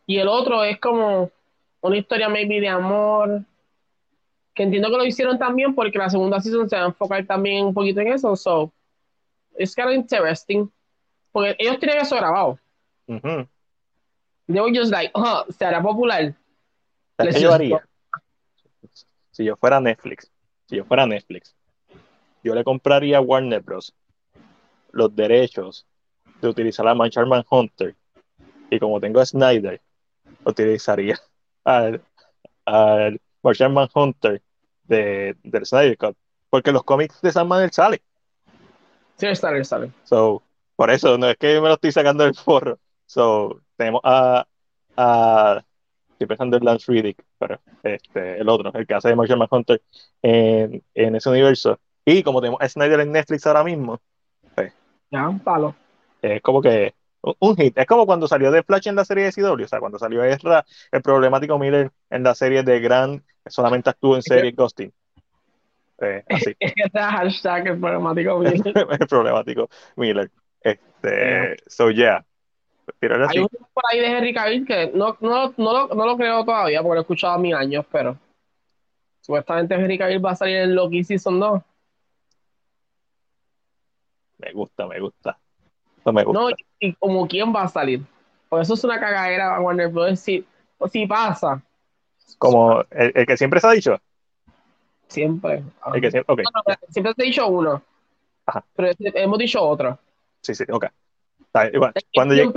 Y 0.06 0.18
el 0.18 0.28
otro 0.28 0.64
es 0.64 0.80
como 0.80 1.32
una 1.82 1.98
historia 1.98 2.30
maybe 2.30 2.60
de 2.60 2.70
amor, 2.70 3.44
que 4.54 4.64
entiendo 4.64 4.90
que 4.90 4.98
lo 4.98 5.06
hicieron 5.06 5.38
también 5.38 5.74
porque 5.74 5.98
la 5.98 6.10
segunda 6.10 6.40
season 6.40 6.70
se 6.70 6.76
va 6.76 6.84
a 6.84 6.88
enfocar 6.88 7.26
también 7.26 7.66
un 7.66 7.74
poquito 7.74 8.02
en 8.02 8.10
eso. 8.10 8.36
So, 8.36 8.72
it's 9.58 9.76
kind 9.76 9.88
of 9.88 9.94
interesting. 9.94 10.72
Porque 11.32 11.56
ellos 11.58 11.80
tienen 11.80 12.00
eso 12.00 12.16
grabado. 12.16 12.60
They 13.08 14.60
were 14.60 14.72
just 14.74 14.92
like, 14.92 15.12
oh, 15.16 15.46
se 15.50 15.66
hará 15.66 15.82
popular. 15.82 16.36
Si 19.32 19.44
yo 19.46 19.56
fuera 19.56 19.80
Netflix, 19.80 20.32
si 20.68 20.76
yo 20.76 20.86
fuera 20.86 21.06
Netflix, 21.06 21.56
yo 22.44 22.54
le 22.54 22.64
compraría 22.64 23.18
a 23.18 23.22
Warner 23.22 23.62
Bros. 23.62 23.94
los 24.92 25.14
derechos 25.16 25.86
de 26.42 26.48
utilizar 26.48 26.88
a 26.88 27.10
Charman 27.10 27.44
Hunter. 27.50 27.96
Y 28.70 28.80
como 28.80 29.00
tengo 29.00 29.20
a 29.20 29.26
Snyder, 29.26 29.82
utilizaría 30.46 31.18
al, 31.64 32.02
al 32.66 33.22
Martian 33.42 33.74
Manhunter 33.74 34.42
de, 34.84 35.36
del 35.44 35.66
Snyder 35.66 35.98
Cut. 35.98 36.18
Porque 36.50 36.72
los 36.72 36.84
cómics 36.84 37.22
de 37.22 37.32
Sandman 37.32 37.64
él 37.64 37.72
sale. 37.72 38.02
Sí, 39.18 39.36
sale, 39.36 39.64
sale. 39.64 39.92
So, 40.04 40.44
por 40.76 40.90
eso, 40.92 41.18
no 41.18 41.30
es 41.30 41.38
que 41.38 41.60
me 41.62 41.68
lo 41.68 41.76
estoy 41.76 41.92
sacando 41.92 42.24
del 42.24 42.36
forro. 42.36 42.80
So, 43.06 43.62
tenemos 43.78 44.02
a, 44.04 44.46
a 44.98 45.64
estoy 46.12 46.28
pensando 46.28 46.58
en 46.58 46.66
Lance 46.66 46.92
Riddick, 46.92 47.24
pero 47.38 47.60
este, 47.84 48.40
el 48.40 48.50
otro, 48.50 48.72
el 48.74 48.86
que 48.88 48.94
hace 48.94 49.10
de 49.10 49.16
Martian 49.16 49.40
Manhunter 49.40 49.82
en, 50.22 50.84
en 50.94 51.16
ese 51.16 51.30
universo. 51.30 51.80
Y 52.06 52.22
como 52.24 52.42
tenemos 52.42 52.62
a 52.62 52.68
Snyder 52.70 53.00
en 53.02 53.12
Netflix 53.12 53.46
ahora 53.48 53.64
mismo, 53.64 54.00
Ya, 55.12 55.30
un 55.30 55.40
palo. 55.40 55.76
es 56.22 56.42
como 56.42 56.62
que 56.62 56.94
un, 57.40 57.56
hit. 57.56 57.78
Es 57.78 57.86
como 57.86 58.06
cuando 58.06 58.28
salió 58.28 58.52
de 58.52 58.64
Flash 58.64 58.88
en 58.88 58.96
la 58.96 59.06
serie 59.06 59.26
de 59.26 59.32
CW, 59.32 59.64
o 59.64 59.68
sea, 59.68 59.80
cuando 59.80 59.98
salió 59.98 60.24
Ezra, 60.24 60.66
el 60.92 61.02
problemático 61.02 61.58
Miller 61.58 61.92
en 62.10 62.24
la 62.24 62.36
serie 62.36 62.64
de 62.64 62.80
Grand, 62.80 63.22
que 63.44 63.50
solamente 63.50 63.90
actuó 63.90 64.16
en 64.16 64.22
serie 64.22 64.52
Ghosting. 64.52 64.92
Eh, 66.02 66.24
así, 66.30 66.56
hashtag 66.94 67.68
es 67.68 67.80
problemático. 67.80 68.40
bien. 68.40 68.62
el 68.66 69.08
problemático 69.08 69.70
Miller. 69.96 70.30
Este, 70.62 71.56
so 71.68 71.90
yeah. 71.90 72.26
Hay 73.02 73.40
un 73.40 73.48
por 73.74 73.84
ahí 73.90 74.00
de 74.00 74.08
Henry 74.08 74.34
Cavill 74.34 74.66
que 74.66 74.92
no, 74.94 75.18
no, 75.22 75.54
no, 75.56 75.74
lo, 75.74 75.96
no 75.96 76.06
lo 76.06 76.18
creo 76.18 76.44
todavía 76.44 76.82
porque 76.82 76.96
lo 76.96 77.00
he 77.00 77.04
escuchado 77.04 77.34
a 77.34 77.38
mil 77.38 77.56
años, 77.56 77.86
pero 77.90 78.18
supuestamente 79.22 79.76
Henry 79.76 79.98
Cavill 79.98 80.26
va 80.26 80.32
a 80.32 80.36
salir 80.36 80.58
en 80.58 80.76
Loki 80.76 81.04
Season 81.04 81.40
2. 81.40 81.62
Me 84.40 84.52
gusta, 84.52 84.86
me 84.88 85.00
gusta. 85.00 85.40
No 86.06 86.14
me 86.14 86.24
gusta. 86.24 86.40
No, 86.40 86.50
y, 86.80 86.94
como 86.94 87.28
quién 87.28 87.54
va 87.54 87.64
a 87.64 87.68
salir. 87.68 88.02
Por 88.50 88.62
eso 88.62 88.74
es 88.74 88.84
una 88.84 89.00
cagadera 89.00 89.60
Warner 89.60 89.88
Bros. 89.90 90.20
Si, 90.20 90.46
si 90.92 91.08
pasa, 91.08 91.62
Como 92.38 92.82
el, 92.92 93.12
el 93.16 93.26
que 93.26 93.38
siempre 93.38 93.60
se 93.60 93.68
ha 93.68 93.72
dicho. 93.72 93.98
siempre. 95.08 95.64
El 95.94 96.02
que 96.02 96.12
siempre, 96.12 96.34
ok, 96.34 96.42
No, 96.54 96.62
no, 96.68 96.76
siempre 96.90 97.14
te 97.14 97.24
he 97.24 97.26
dicho 97.28 97.48
uno. 97.48 97.82
Ajá. 98.46 98.64
Pero 98.76 98.92
hemos 99.00 99.38
dicho 99.40 99.62
otro. 99.62 99.98
sí, 100.42 100.54
sí, 100.54 100.66
ok. 100.70 100.86
Está 101.46 101.64
bien, 101.64 101.76
igual. 101.76 101.94
Cuando 102.14 102.34
llegue, 102.36 102.52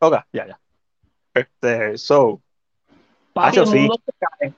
ok, 0.00 0.16
ya, 0.32 0.46
ya. 0.46 0.60
Este, 1.34 1.98
so, 1.98 2.40
Papi, 3.32 3.48
Hacho, 3.48 3.66
sí. 3.66 3.88
se 4.40 4.54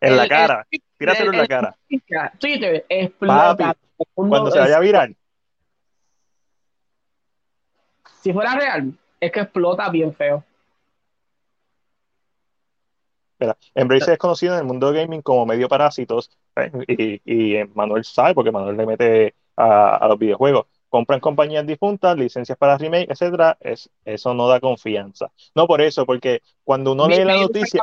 en 0.00 0.16
la 0.16 0.26
cara, 0.28 0.66
el- 0.70 0.82
tíratelo 0.98 1.32
en 1.32 1.38
la 1.38 1.46
cara. 1.46 1.76
Twitter 2.38 2.84
explota. 2.88 3.56
Papi, 3.56 3.78
Cuando 4.14 4.50
se 4.50 4.58
vaya 4.58 4.76
a 4.76 4.80
virar, 4.80 5.10
Si 8.20 8.32
fuera 8.32 8.54
real, 8.54 8.92
es 9.18 9.32
que 9.32 9.40
explota 9.40 9.88
bien 9.88 10.14
feo. 10.14 10.44
Mira, 13.38 13.56
Embracer 13.74 14.12
es 14.12 14.18
conocido 14.18 14.52
en 14.52 14.60
el 14.60 14.66
mundo 14.66 14.92
de 14.92 15.00
gaming 15.00 15.22
como 15.22 15.46
medio 15.46 15.66
parásitos, 15.68 16.30
¿eh? 16.56 16.70
y, 17.24 17.54
y 17.58 17.64
Manuel 17.74 18.04
sabe, 18.04 18.34
porque 18.34 18.52
Manuel 18.52 18.76
le 18.76 18.84
mete 18.86 19.34
a, 19.56 19.96
a 19.96 20.08
los 20.08 20.18
videojuegos. 20.18 20.66
Compran 20.90 21.20
compañías 21.20 21.66
difuntas, 21.66 22.16
licencias 22.16 22.58
para 22.58 22.76
remake, 22.76 23.10
etcétera. 23.10 23.56
Es, 23.60 23.88
eso 24.04 24.34
no 24.34 24.48
da 24.48 24.60
confianza. 24.60 25.30
No 25.54 25.66
por 25.66 25.80
eso, 25.80 26.04
porque 26.04 26.42
cuando 26.64 26.92
uno 26.92 27.06
lee 27.06 27.24
la 27.24 27.36
noticia, 27.36 27.80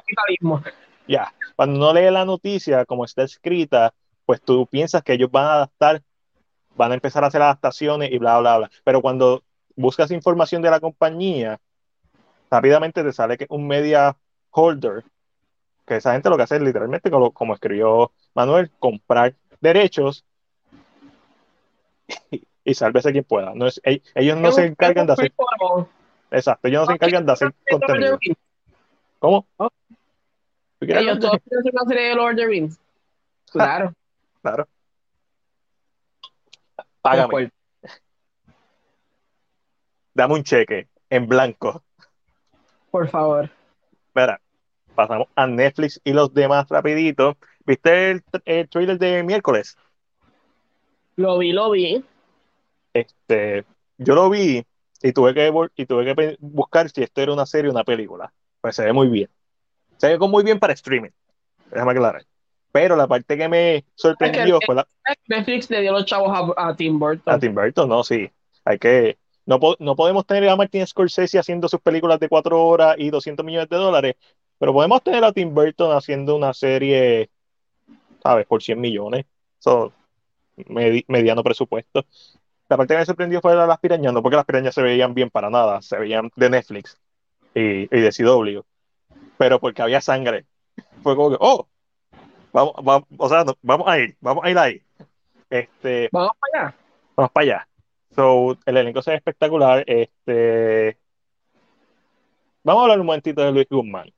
ya, 1.07 1.33
cuando 1.55 1.79
uno 1.79 1.93
lee 1.93 2.11
la 2.11 2.25
noticia 2.25 2.85
como 2.85 3.05
está 3.05 3.23
escrita, 3.23 3.93
pues 4.25 4.41
tú 4.41 4.67
piensas 4.67 5.03
que 5.03 5.13
ellos 5.13 5.31
van 5.31 5.45
a 5.45 5.53
adaptar, 5.53 6.01
van 6.75 6.91
a 6.91 6.95
empezar 6.95 7.23
a 7.23 7.27
hacer 7.27 7.41
adaptaciones 7.41 8.11
y 8.11 8.17
bla, 8.17 8.39
bla, 8.39 8.57
bla. 8.57 8.71
Pero 8.83 9.01
cuando 9.01 9.41
buscas 9.77 10.11
información 10.11 10.61
de 10.61 10.69
la 10.71 10.81
compañía, 10.81 11.59
rápidamente 12.51 13.03
te 13.03 13.13
sale 13.13 13.37
que 13.37 13.45
un 13.49 13.65
media 13.67 14.17
holder, 14.49 15.05
que 15.85 15.95
esa 15.95 16.11
gente 16.13 16.29
lo 16.29 16.35
que 16.35 16.43
hace 16.43 16.55
es 16.57 16.61
literalmente, 16.61 17.09
como, 17.09 17.31
como 17.31 17.53
escribió 17.53 18.11
Manuel, 18.33 18.69
comprar 18.79 19.35
derechos 19.61 20.25
y, 22.31 22.43
y 22.63 22.73
sálvese 22.73 23.11
quien 23.11 23.23
pueda. 23.23 23.53
No 23.53 23.67
es, 23.67 23.81
ell- 23.83 24.01
ellos 24.15 24.37
no 24.37 24.51
se 24.51 24.65
encargan 24.65 25.07
de 25.07 25.13
hacer, 25.13 25.33
exacto, 26.31 26.67
ellos 26.67 26.81
no 26.81 26.87
se 26.87 26.93
encargan 26.93 27.25
de 27.25 27.31
hacer 27.31 27.53
contenido. 27.69 28.19
¿Cómo? 29.19 29.47
Oh. 29.57 29.69
¿Tú 30.79 30.85
quieres 30.85 31.03
Ellos 31.03 31.19
todos 31.19 31.39
quieren 31.43 31.59
hacer 31.59 31.73
una 31.73 31.85
serie 31.87 32.09
de 32.09 32.15
Lord 32.15 32.31
of 32.33 32.35
the 32.37 32.45
Rings. 32.47 32.79
Claro. 33.51 33.93
Claro. 34.41 34.67
Págame. 37.01 37.51
Dame 40.17 40.33
un 40.33 40.43
cheque 40.43 40.87
en 41.11 41.27
blanco. 41.27 41.83
Por 42.89 43.07
favor. 43.07 43.51
espera, 44.07 44.41
pasamos 44.95 45.27
a 45.35 45.45
Netflix 45.45 46.01
y 46.03 46.11
los 46.11 46.33
demás 46.33 46.67
rapidito. 46.69 47.37
¿Viste 47.67 48.09
el, 48.09 48.23
el 48.45 48.67
trailer 48.67 48.97
de 48.97 49.21
miércoles? 49.21 49.77
Lo 51.17 51.37
vi, 51.37 51.51
lo 51.51 51.69
vi. 51.69 52.03
Este, 52.93 53.63
yo 53.99 54.15
lo 54.15 54.27
vi 54.31 54.65
y 55.03 55.13
tuve 55.13 55.35
que 55.35 55.53
y 55.75 55.85
tuve 55.85 56.15
que 56.15 56.37
buscar 56.39 56.89
si 56.89 57.03
esto 57.03 57.21
era 57.21 57.33
una 57.33 57.45
serie 57.45 57.69
o 57.69 57.73
una 57.73 57.83
película. 57.83 58.33
Pues 58.59 58.75
se 58.75 58.85
ve 58.85 58.93
muy 58.93 59.09
bien. 59.09 59.29
Se 59.97 60.17
ve 60.17 60.27
muy 60.27 60.43
bien 60.43 60.57
para 60.57 60.73
streaming. 60.73 61.11
Déjame 61.69 61.91
aclarar. 61.91 62.25
Pero 62.71 62.95
la 62.95 63.05
parte 63.05 63.37
que 63.37 63.47
me 63.47 63.85
sorprendió 63.93 64.57
fue 64.65 64.73
la. 64.73 64.87
Netflix 65.27 65.69
le 65.69 65.81
dio 65.81 65.91
los 65.91 66.05
chavos 66.05 66.55
a, 66.57 66.75
Tim 66.75 66.97
Burton. 66.97 67.35
A 67.35 67.37
Tim 67.37 67.53
Burton, 67.53 67.87
no, 67.87 68.03
sí. 68.03 68.31
Hay 68.65 68.79
que. 68.79 69.19
No, 69.47 69.59
no 69.79 69.95
podemos 69.95 70.27
tener 70.27 70.49
a 70.49 70.57
Martin 70.57 70.85
Scorsese 70.85 71.39
haciendo 71.39 71.69
sus 71.69 71.79
películas 71.79 72.19
de 72.19 72.27
cuatro 72.27 72.63
horas 72.65 72.95
y 72.99 73.09
200 73.09 73.45
millones 73.45 73.69
de 73.69 73.77
dólares, 73.77 74.15
pero 74.59 74.73
podemos 74.73 75.01
tener 75.01 75.23
a 75.23 75.31
Tim 75.31 75.53
Burton 75.53 75.95
haciendo 75.95 76.35
una 76.35 76.53
serie, 76.53 77.29
¿sabes? 78.21 78.45
Por 78.45 78.61
100 78.61 78.79
millones. 78.79 79.25
So, 79.57 79.93
mediano 81.07 81.43
presupuesto. 81.43 82.05
La 82.67 82.75
parte 82.75 82.93
que 82.93 82.99
me 82.99 83.05
sorprendió 83.05 83.39
fue 83.39 83.55
las 83.55 83.79
pirañas, 83.79 84.11
no 84.11 84.21
porque 84.21 84.35
las 84.35 84.45
pirañas 84.45 84.75
se 84.75 84.81
veían 84.81 85.13
bien 85.13 85.29
para 85.29 85.49
nada, 85.49 85.81
se 85.81 85.97
veían 85.97 86.29
de 86.35 86.49
Netflix 86.49 86.99
y, 87.55 87.83
y 87.83 88.01
de 88.01 88.11
CW, 88.11 88.65
pero 89.37 89.61
porque 89.61 89.81
había 89.81 90.01
sangre. 90.01 90.45
Fue 91.01 91.15
como 91.15 91.29
que, 91.29 91.37
oh, 91.39 91.69
vamos, 92.51 92.73
vamos, 92.83 93.07
o 93.17 93.29
sea, 93.29 93.45
vamos 93.61 93.87
a 93.87 93.97
ir, 93.97 94.17
vamos 94.19 94.43
a 94.43 94.51
ir 94.51 94.57
ahí. 94.57 94.83
Este, 95.49 96.09
vamos 96.11 96.31
para 96.37 96.65
allá. 96.65 96.75
Vamos 97.15 97.31
para 97.31 97.43
allá. 97.45 97.67
So, 98.15 98.57
el 98.65 98.77
elenco 98.77 98.99
es 98.99 99.07
espectacular. 99.07 99.83
Este, 99.87 100.97
vamos 102.63 102.81
a 102.81 102.83
hablar 102.83 102.99
un 102.99 103.05
momentito 103.05 103.41
de 103.41 103.51
Luis 103.51 103.67
Guzmán. 103.69 104.11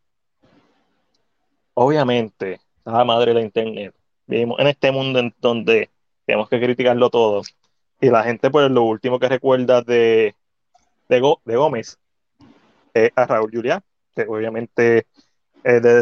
Obviamente, 1.73 2.59
la 2.85 3.03
madre 3.03 3.33
de 3.33 3.35
la 3.35 3.41
internet. 3.41 3.93
Vivimos 4.27 4.59
en 4.59 4.67
este 4.67 4.91
mundo 4.91 5.19
en 5.19 5.33
donde 5.39 5.89
tenemos 6.25 6.49
que 6.49 6.59
criticarlo 6.59 7.09
todo. 7.09 7.41
Y 8.01 8.09
la 8.09 8.23
gente, 8.23 8.49
pues, 8.49 8.69
lo 8.71 8.83
último 8.83 9.19
que 9.19 9.27
recuerda 9.27 9.81
de, 9.81 10.35
de, 11.09 11.19
Gómez 11.19 11.99
es 12.93 13.11
a 13.15 13.25
Raúl 13.25 13.51
Juliá, 13.53 13.81
que 14.15 14.21
obviamente 14.23 15.07
es 15.63 15.81
de, 15.81 15.93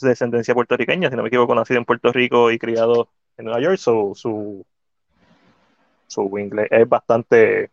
descendencia 0.00 0.54
puertorriqueña, 0.54 1.10
si 1.10 1.16
no 1.16 1.22
me 1.22 1.28
equivoco, 1.28 1.54
nacido 1.54 1.78
en 1.78 1.84
Puerto 1.84 2.12
Rico 2.12 2.50
y 2.50 2.58
criado 2.58 3.08
en 3.36 3.44
Nueva 3.44 3.60
York, 3.60 3.76
su, 3.76 4.64
su 6.06 6.38
inglés 6.38 6.68
es 6.70 6.88
bastante 6.88 7.70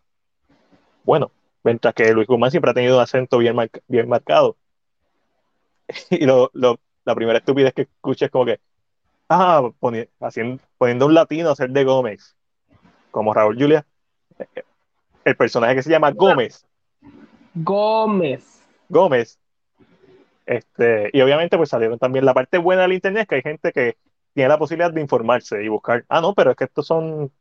bueno, 1.03 1.31
mientras 1.63 1.93
que 1.93 2.13
Luis 2.13 2.27
Guzmán 2.27 2.51
siempre 2.51 2.71
ha 2.71 2.73
tenido 2.73 2.97
un 2.97 3.03
acento 3.03 3.37
bien, 3.37 3.55
bien 3.87 4.09
marcado. 4.09 4.57
y 6.09 6.25
lo, 6.25 6.51
la 6.53 7.15
primera 7.15 7.39
estupidez 7.39 7.73
que 7.73 7.83
escuché 7.83 8.25
es 8.25 8.31
como 8.31 8.45
que, 8.45 8.59
ah, 9.29 9.69
haciendo, 10.21 10.63
poniendo 10.77 11.05
un 11.05 11.13
latino 11.13 11.49
a 11.49 11.55
ser 11.55 11.71
de 11.71 11.83
Gómez 11.83 12.35
como 13.11 13.33
Raúl 13.33 13.57
Julia, 13.59 13.85
el 15.23 15.35
personaje 15.35 15.75
que 15.75 15.83
se 15.83 15.91
llama 15.91 16.11
Gómez. 16.11 16.65
Gómez. 17.53 18.63
Gómez. 18.89 19.39
Este, 20.45 21.09
y 21.13 21.21
obviamente 21.21 21.55
pues 21.55 21.69
salieron 21.69 21.99
también 21.99 22.25
la 22.25 22.33
parte 22.33 22.57
buena 22.57 22.81
del 22.81 22.93
internet, 22.93 23.29
que 23.29 23.35
hay 23.35 23.41
gente 23.41 23.71
que 23.71 23.97
tiene 24.33 24.49
la 24.49 24.57
posibilidad 24.57 24.91
de 24.91 24.99
informarse 24.99 25.63
y 25.63 25.67
buscar, 25.67 26.05
ah, 26.09 26.21
no, 26.21 26.33
pero 26.33 26.51
es 26.51 26.57
que 26.57 26.63
estos 26.63 26.87
son 26.87 27.31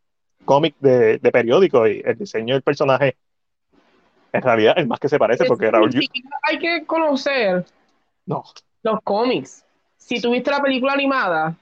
cómics 0.45 0.77
de, 0.81 1.19
de 1.19 1.33
periódico 1.33 1.87
y 1.87 2.03
el 2.05 2.17
diseño 2.17 2.55
del 2.55 2.63
personaje 2.63 3.17
en 4.33 4.43
realidad 4.43 4.75
es 4.77 4.87
más 4.87 4.99
que 4.99 5.09
se 5.09 5.19
parece 5.19 5.45
porque 5.45 5.71
Raúl. 5.71 5.91
Hay 6.43 6.59
que 6.59 6.87
conocer 6.87 7.67
no. 8.25 8.45
los 8.83 9.01
cómics. 9.03 9.65
Si 9.99 10.21
tuviste 10.21 10.51
la 10.51 10.61
película 10.61 10.95
animada, 10.95 11.55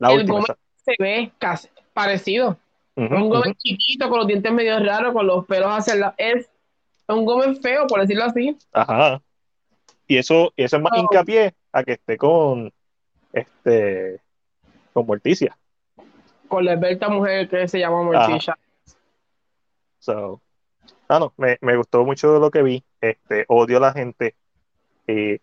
el 0.00 0.26
Gómez 0.26 0.56
se 0.84 0.94
ve 0.98 1.30
casi 1.38 1.68
parecido 1.92 2.56
un 2.94 3.28
Gómez 3.28 3.56
chiquito, 3.58 4.08
con 4.08 4.18
los 4.18 4.26
dientes 4.26 4.52
medio 4.52 4.78
raros, 4.78 5.12
con 5.12 5.26
los 5.26 5.46
pelos 5.46 5.70
hacia 5.70 5.94
la. 5.94 6.14
Es 6.18 6.48
un 7.08 7.24
Gómez 7.24 7.60
feo, 7.60 7.86
por 7.86 8.00
decirlo 8.00 8.24
así. 8.24 8.56
Ajá. 8.72 9.20
Y 10.06 10.18
eso, 10.18 10.52
eso 10.56 10.76
es 10.76 10.82
más 10.82 10.92
hincapié 10.98 11.54
a 11.72 11.84
que 11.84 11.92
esté 11.92 12.16
con. 12.16 12.72
Este. 13.32 14.20
Con 14.92 15.06
Morticia. 15.06 15.56
Con 16.52 16.66
la 16.66 16.74
experta 16.74 17.08
mujer 17.08 17.48
que 17.48 17.66
se 17.66 17.78
llama 17.78 18.02
Morticia. 18.02 18.58
So. 19.98 20.42
Ah, 21.08 21.18
no, 21.18 21.32
me, 21.38 21.56
me, 21.62 21.76
gustó 21.78 22.04
mucho 22.04 22.38
lo 22.38 22.50
que 22.50 22.62
vi. 22.62 22.84
Este, 23.00 23.46
odio 23.48 23.78
a 23.78 23.80
la 23.80 23.92
gente 23.94 24.34
y, 25.06 25.40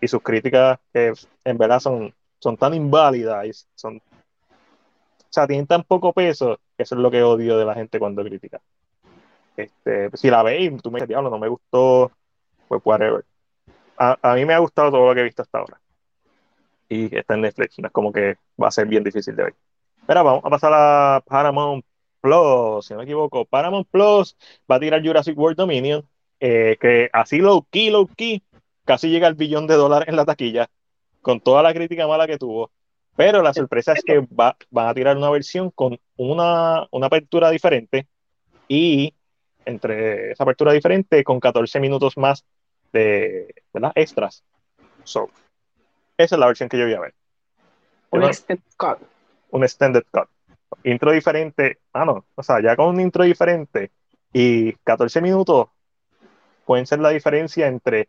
y 0.00 0.08
sus 0.08 0.20
críticas 0.24 0.80
que 0.92 1.12
en 1.44 1.56
verdad 1.56 1.78
son, 1.78 2.12
son 2.40 2.56
tan 2.56 2.74
inválidas 2.74 3.46
y 3.46 3.52
son 3.76 3.98
o 3.98 4.02
sea, 5.30 5.46
tienen 5.46 5.68
tan 5.68 5.84
poco 5.84 6.12
peso, 6.12 6.58
que 6.76 6.82
eso 6.82 6.96
es 6.96 7.00
lo 7.00 7.12
que 7.12 7.22
odio 7.22 7.56
de 7.56 7.64
la 7.64 7.74
gente 7.74 8.00
cuando 8.00 8.24
critica. 8.24 8.60
Este, 9.56 10.10
si 10.16 10.30
la 10.30 10.42
veis, 10.42 10.82
tú 10.82 10.90
me 10.90 10.96
dices, 10.96 11.10
diablo, 11.10 11.30
no 11.30 11.38
me 11.38 11.46
gustó, 11.46 12.10
pues 12.66 12.82
whatever. 12.84 13.24
A, 13.96 14.18
a, 14.20 14.34
mí 14.34 14.44
me 14.44 14.54
ha 14.54 14.58
gustado 14.58 14.90
todo 14.90 15.06
lo 15.06 15.14
que 15.14 15.20
he 15.20 15.24
visto 15.24 15.42
hasta 15.42 15.58
ahora. 15.58 15.80
Y 16.88 17.16
está 17.16 17.34
en 17.34 17.42
Netflix, 17.42 17.78
no 17.78 17.86
es 17.86 17.92
como 17.92 18.12
que 18.12 18.36
va 18.60 18.66
a 18.66 18.72
ser 18.72 18.88
bien 18.88 19.04
difícil 19.04 19.36
de 19.36 19.44
ver. 19.44 19.54
Pero 20.06 20.24
vamos 20.24 20.44
a 20.44 20.50
pasar 20.50 20.72
a 20.74 21.22
Paramount 21.26 21.84
Plus, 22.20 22.86
si 22.86 22.92
no 22.92 22.98
me 22.98 23.04
equivoco. 23.04 23.44
Paramount 23.44 23.88
Plus 23.90 24.36
va 24.70 24.76
a 24.76 24.80
tirar 24.80 25.02
Jurassic 25.04 25.36
World 25.36 25.56
Dominion, 25.56 26.06
eh, 26.40 26.76
que 26.80 27.08
así 27.12 27.38
low 27.38 27.66
key, 27.70 27.90
low 27.90 28.06
key, 28.06 28.42
casi 28.84 29.08
llega 29.08 29.26
al 29.26 29.34
billón 29.34 29.66
de 29.66 29.74
dólares 29.74 30.08
en 30.08 30.16
la 30.16 30.24
taquilla, 30.24 30.68
con 31.22 31.40
toda 31.40 31.62
la 31.62 31.72
crítica 31.72 32.06
mala 32.06 32.26
que 32.26 32.38
tuvo. 32.38 32.70
Pero 33.16 33.42
la 33.42 33.54
sorpresa 33.54 33.92
es 33.92 34.02
que 34.04 34.20
va, 34.20 34.56
van 34.70 34.88
a 34.88 34.94
tirar 34.94 35.16
una 35.16 35.30
versión 35.30 35.70
con 35.70 35.98
una, 36.16 36.86
una 36.90 37.06
apertura 37.06 37.50
diferente 37.50 38.08
y 38.68 39.14
entre 39.64 40.32
esa 40.32 40.42
apertura 40.42 40.72
diferente 40.72 41.22
con 41.22 41.40
14 41.40 41.78
minutos 41.80 42.16
más 42.16 42.44
de 42.92 43.54
¿verdad? 43.72 43.92
extras. 43.94 44.42
So, 45.04 45.30
esa 46.16 46.36
es 46.36 46.38
la 46.38 46.46
versión 46.46 46.68
que 46.68 46.78
yo 46.78 46.84
voy 46.84 46.94
a 46.94 47.00
ver. 47.00 47.14
Un 48.10 48.24
extended 48.24 48.64
cut. 48.76 48.98
Un 49.54 49.62
extended 49.62 50.02
cut. 50.10 50.28
Intro 50.82 51.12
diferente. 51.12 51.78
Ah, 51.92 52.04
no. 52.04 52.26
O 52.34 52.42
sea, 52.42 52.60
ya 52.60 52.74
con 52.74 52.88
un 52.88 53.00
intro 53.00 53.22
diferente 53.22 53.92
y 54.32 54.72
14 54.72 55.20
minutos 55.20 55.68
pueden 56.64 56.86
ser 56.86 56.98
la 56.98 57.10
diferencia 57.10 57.68
entre, 57.68 58.08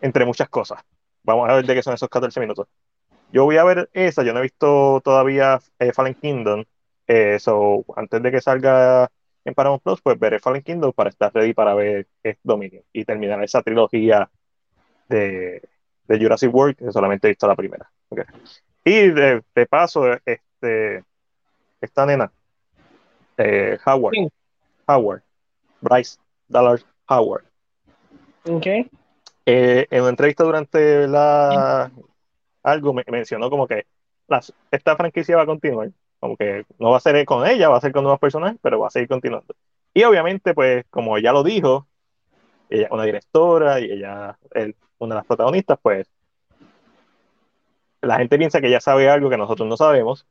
entre 0.00 0.24
muchas 0.24 0.48
cosas. 0.48 0.80
Vamos 1.24 1.48
a 1.50 1.56
ver 1.56 1.66
de 1.66 1.74
qué 1.74 1.82
son 1.82 1.92
esos 1.92 2.08
14 2.08 2.40
minutos. 2.40 2.68
Yo 3.32 3.44
voy 3.44 3.58
a 3.58 3.64
ver 3.64 3.90
esa, 3.92 4.22
yo 4.22 4.32
no 4.32 4.38
he 4.38 4.42
visto 4.42 5.02
todavía 5.04 5.60
eh, 5.78 5.92
Fallen 5.92 6.14
Kingdom, 6.14 6.64
eh, 7.06 7.38
antes 7.96 8.22
de 8.22 8.30
que 8.30 8.40
salga 8.40 9.10
en 9.44 9.54
Paramount 9.54 9.82
Plus, 9.82 10.00
pues 10.00 10.18
veré 10.18 10.38
Fallen 10.38 10.62
Kingdom 10.62 10.92
para 10.92 11.10
estar 11.10 11.32
ready 11.34 11.52
para 11.52 11.74
ver 11.74 12.06
Dominion 12.42 12.82
y 12.92 13.04
terminar 13.04 13.42
esa 13.44 13.62
trilogía 13.62 14.30
de, 15.08 15.62
de 16.08 16.18
Jurassic 16.18 16.54
World, 16.54 16.76
que 16.76 16.92
solamente 16.92 17.26
he 17.26 17.30
visto 17.30 17.46
la 17.46 17.56
primera. 17.56 17.90
Y 18.84 19.10
de, 19.10 19.42
paso, 19.68 20.12
este, 20.12 20.42
esta 21.80 22.06
nena, 22.06 22.32
eh, 23.36 23.78
Howard, 23.84 24.14
Howard, 24.86 25.22
Bryce 25.80 26.18
Dallas 26.48 26.86
Howard. 27.08 27.44
Okay. 28.44 28.88
Eh, 29.46 29.86
en 29.90 30.00
una 30.00 30.10
entrevista 30.10 30.44
durante 30.44 31.08
la, 31.08 31.90
algo 32.62 32.92
me 32.92 33.04
mencionó 33.08 33.50
como 33.50 33.66
que 33.66 33.86
esta 34.70 34.96
franquicia 34.96 35.36
va 35.36 35.42
a 35.42 35.46
continuar, 35.46 35.90
como 36.20 36.36
que 36.36 36.64
no 36.78 36.90
va 36.90 36.96
a 36.96 37.00
ser 37.00 37.24
con 37.24 37.46
ella, 37.46 37.68
va 37.68 37.78
a 37.78 37.80
ser 37.80 37.92
con 37.92 38.04
nuevos 38.04 38.20
personajes, 38.20 38.58
pero 38.62 38.80
va 38.80 38.86
a 38.86 38.90
seguir 38.90 39.08
continuando. 39.08 39.54
Y 39.94 40.04
obviamente, 40.04 40.54
pues, 40.54 40.86
como 40.90 41.16
ella 41.16 41.32
lo 41.32 41.42
dijo, 41.42 41.86
ella 42.70 42.88
una 42.90 43.04
directora 43.04 43.80
y 43.80 43.92
ella 43.92 44.38
es 44.52 44.74
una 44.98 45.14
de 45.14 45.18
las 45.18 45.26
protagonistas, 45.26 45.78
pues, 45.82 46.08
la 48.00 48.18
gente 48.18 48.38
piensa 48.38 48.60
que 48.60 48.68
ella 48.68 48.80
sabe 48.80 49.08
algo 49.08 49.30
que 49.30 49.36
nosotros 49.36 49.68
no 49.68 49.76
sabemos. 49.76 50.26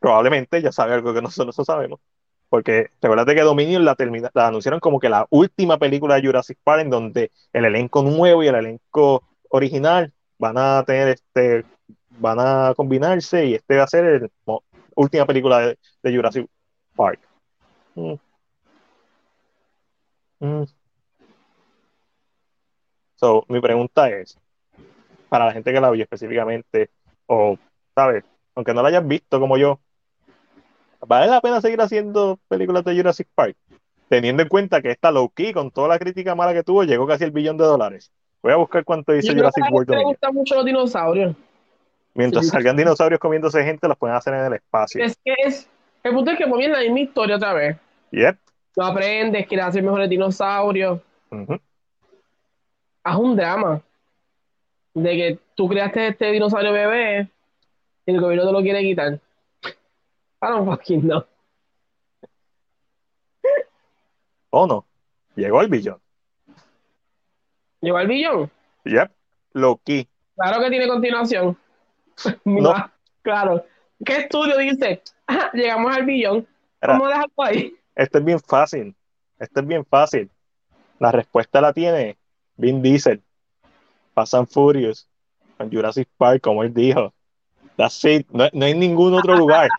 Probablemente 0.00 0.58
ella 0.58 0.72
sabe 0.72 0.94
algo 0.94 1.14
que 1.14 1.22
nosotros 1.22 1.56
no 1.56 1.64
sabemos. 1.64 2.00
Porque 2.48 2.90
recuerda 3.02 3.34
que 3.34 3.42
Dominion 3.42 3.84
la, 3.84 3.96
la 4.34 4.46
anunciaron 4.48 4.80
como 4.80 4.98
que 4.98 5.08
la 5.08 5.26
última 5.30 5.78
película 5.78 6.14
de 6.14 6.26
Jurassic 6.26 6.58
Park 6.64 6.82
en 6.82 6.90
donde 6.90 7.30
el 7.52 7.66
elenco 7.66 8.02
nuevo 8.02 8.42
y 8.42 8.48
el 8.48 8.54
elenco 8.54 9.22
original 9.50 10.12
van 10.38 10.56
a 10.56 10.82
tener 10.84 11.08
este, 11.08 11.64
van 12.18 12.38
a 12.40 12.74
combinarse 12.74 13.46
y 13.46 13.54
este 13.54 13.76
va 13.76 13.84
a 13.84 13.88
ser 13.88 14.30
la 14.46 14.58
última 14.94 15.26
película 15.26 15.74
de, 16.02 16.14
Jurassic 16.14 16.48
Park. 16.96 17.20
Mm. 17.94 18.14
Mm. 20.40 20.64
So, 23.16 23.44
mi 23.48 23.60
pregunta 23.60 24.08
es, 24.10 24.38
para 25.28 25.46
la 25.46 25.52
gente 25.52 25.72
que 25.72 25.80
la 25.80 25.90
vio 25.90 26.04
específicamente, 26.04 26.90
o, 27.26 27.58
¿sabes? 27.94 28.24
Aunque 28.58 28.74
no 28.74 28.82
la 28.82 28.88
hayas 28.88 29.06
visto 29.06 29.38
como 29.38 29.56
yo, 29.56 29.78
¿vale 31.06 31.28
la 31.28 31.40
pena 31.40 31.60
seguir 31.60 31.80
haciendo 31.80 32.40
películas 32.48 32.84
de 32.84 32.96
Jurassic 32.96 33.28
Park? 33.32 33.56
Teniendo 34.08 34.42
en 34.42 34.48
cuenta 34.48 34.82
que 34.82 34.90
esta 34.90 35.12
low 35.12 35.28
key, 35.28 35.52
con 35.52 35.70
toda 35.70 35.86
la 35.86 35.96
crítica 35.96 36.34
mala 36.34 36.52
que 36.52 36.64
tuvo, 36.64 36.82
llegó 36.82 37.06
casi 37.06 37.22
el 37.22 37.30
billón 37.30 37.56
de 37.56 37.62
dólares. 37.62 38.10
Voy 38.42 38.52
a 38.52 38.56
buscar 38.56 38.84
cuánto 38.84 39.12
dice 39.12 39.32
Jurassic 39.32 39.62
World 39.70 39.86
Dominion. 39.90 40.10
gustan 40.10 40.34
mucho 40.34 40.56
los 40.56 40.64
dinosaurios. 40.64 41.36
Mientras 42.14 42.46
Sí. 42.46 42.50
salgan 42.50 42.76
dinosaurios 42.76 43.20
comiéndose 43.20 43.62
gente, 43.62 43.86
los 43.86 43.96
pueden 43.96 44.16
hacer 44.16 44.34
en 44.34 44.46
el 44.46 44.54
espacio. 44.54 45.04
Es 45.04 45.16
que 45.24 45.34
es. 45.46 45.70
El 46.02 46.14
punto 46.14 46.32
es 46.32 46.38
que 46.38 46.48
pues, 46.48 46.58
viene 46.58 46.74
la 46.74 46.80
misma 46.80 46.98
historia 46.98 47.36
otra 47.36 47.52
vez. 47.52 47.76
Yep. 48.10 48.38
Tú 48.74 48.82
aprendes, 48.82 49.46
quieres 49.46 49.66
hacer 49.66 49.84
mejores 49.84 50.10
dinosaurios. 50.10 50.98
Ujú. 51.30 51.60
Haz 53.04 53.16
un 53.18 53.36
drama. 53.36 53.80
De 54.94 55.10
que 55.10 55.38
tú 55.54 55.68
creaste 55.68 56.08
este 56.08 56.32
dinosaurio 56.32 56.72
bebé 56.72 57.28
y 58.08 58.14
el 58.14 58.20
gobierno 58.22 58.46
te 58.46 58.52
lo 58.52 58.62
quiere 58.62 58.80
quitar. 58.80 59.20
I 60.40 60.46
don't 60.46 60.66
fucking 60.66 61.02
know. 61.02 61.22
¿O 64.48 64.66
no? 64.66 64.86
Llegó 65.36 65.60
el 65.60 65.68
billón. 65.68 66.00
¿Llegó 67.82 67.98
al 67.98 68.08
billón? 68.08 68.50
Yep. 68.84 69.10
Loki. 69.52 70.08
Claro 70.36 70.62
que 70.62 70.70
tiene 70.70 70.88
continuación. 70.88 71.56
No. 72.44 72.74
Claro. 73.22 73.64
¿Qué 74.04 74.16
estudio 74.16 74.56
dice? 74.56 75.02
"Ah, 75.26 75.50
llegamos 75.52 75.94
al 75.94 76.06
billón. 76.06 76.48
¿Cómo 76.84 77.06
dejarlo 77.06 77.32
ahí? 77.36 77.76
Esto 77.94 78.18
es 78.18 78.24
bien 78.24 78.40
fácil. 78.40 78.96
Esto 79.38 79.60
es 79.60 79.66
bien 79.66 79.84
fácil. 79.84 80.30
La 80.98 81.12
respuesta 81.12 81.60
la 81.60 81.72
tiene 81.74 82.16
Vin 82.56 82.80
Diesel. 82.80 83.22
Fast 84.14 84.34
and 84.34 84.48
Furious. 84.48 85.06
Con 85.58 85.70
Jurassic 85.70 86.08
Park, 86.16 86.40
como 86.40 86.62
él 86.64 86.72
dijo. 86.72 87.12
That's 87.78 88.04
it. 88.04 88.26
No, 88.32 88.48
no 88.52 88.66
hay 88.66 88.74
ningún 88.74 89.14
otro 89.14 89.36
lugar. 89.36 89.70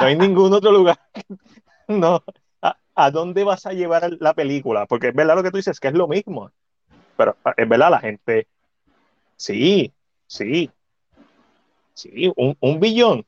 No 0.00 0.06
hay 0.06 0.16
ningún 0.16 0.52
otro 0.52 0.72
lugar. 0.72 0.98
No. 1.88 2.20
¿A, 2.62 2.76
a 2.96 3.10
dónde 3.12 3.44
vas 3.44 3.64
a 3.64 3.72
llevar 3.72 4.10
la 4.18 4.34
película? 4.34 4.86
Porque 4.86 5.08
es 5.08 5.14
verdad 5.14 5.36
lo 5.36 5.44
que 5.44 5.52
tú 5.52 5.56
dices, 5.58 5.78
que 5.78 5.86
es 5.86 5.94
lo 5.94 6.08
mismo. 6.08 6.50
Pero 7.16 7.36
es 7.56 7.68
verdad, 7.68 7.90
la 7.92 8.00
gente. 8.00 8.48
Sí, 9.36 9.94
sí. 10.26 10.68
Sí, 11.94 12.32
un, 12.34 12.56
un 12.58 12.80
billón. 12.80 13.24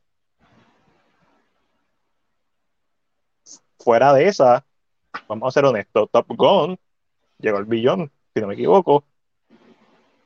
Fuera 3.78 4.12
de 4.12 4.26
esa, 4.26 4.66
vamos 5.28 5.48
a 5.48 5.52
ser 5.52 5.64
honestos, 5.64 6.10
Top 6.10 6.26
Gun 6.30 6.76
llegó 7.38 7.58
al 7.58 7.64
billón, 7.64 8.10
si 8.34 8.40
no 8.40 8.48
me 8.48 8.54
equivoco. 8.54 9.04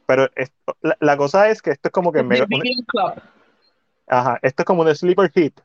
Pero 0.07 0.31
esto- 0.35 0.77
la, 0.81 0.97
la 1.01 1.17
cosa 1.19 1.51
es 1.51 1.61
que 1.61 1.71
esto 1.73 1.89
es 1.89 1.93
como 1.93 2.11
que 2.13 2.23
mega- 2.23 2.47
un- 2.51 2.85
Club. 2.87 3.23
Ajá, 4.13 4.39
esto 4.43 4.61
es 4.61 4.67
como 4.67 4.83
un 4.83 4.95
sleeper 4.95 5.31
hit. 5.31 5.59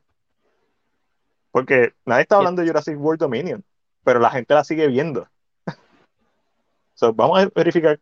Porque 1.50 1.92
nadie 2.06 2.22
está 2.22 2.36
hablando 2.36 2.62
de 2.62 2.68
Jurassic 2.68 2.98
World 2.98 3.20
Dominion, 3.20 3.62
pero 4.02 4.20
la 4.20 4.30
gente 4.30 4.54
la 4.54 4.64
sigue 4.64 4.86
viendo. 4.86 5.28
So, 6.94 7.12
vamos 7.12 7.38
a 7.38 7.48
verificar 7.54 8.00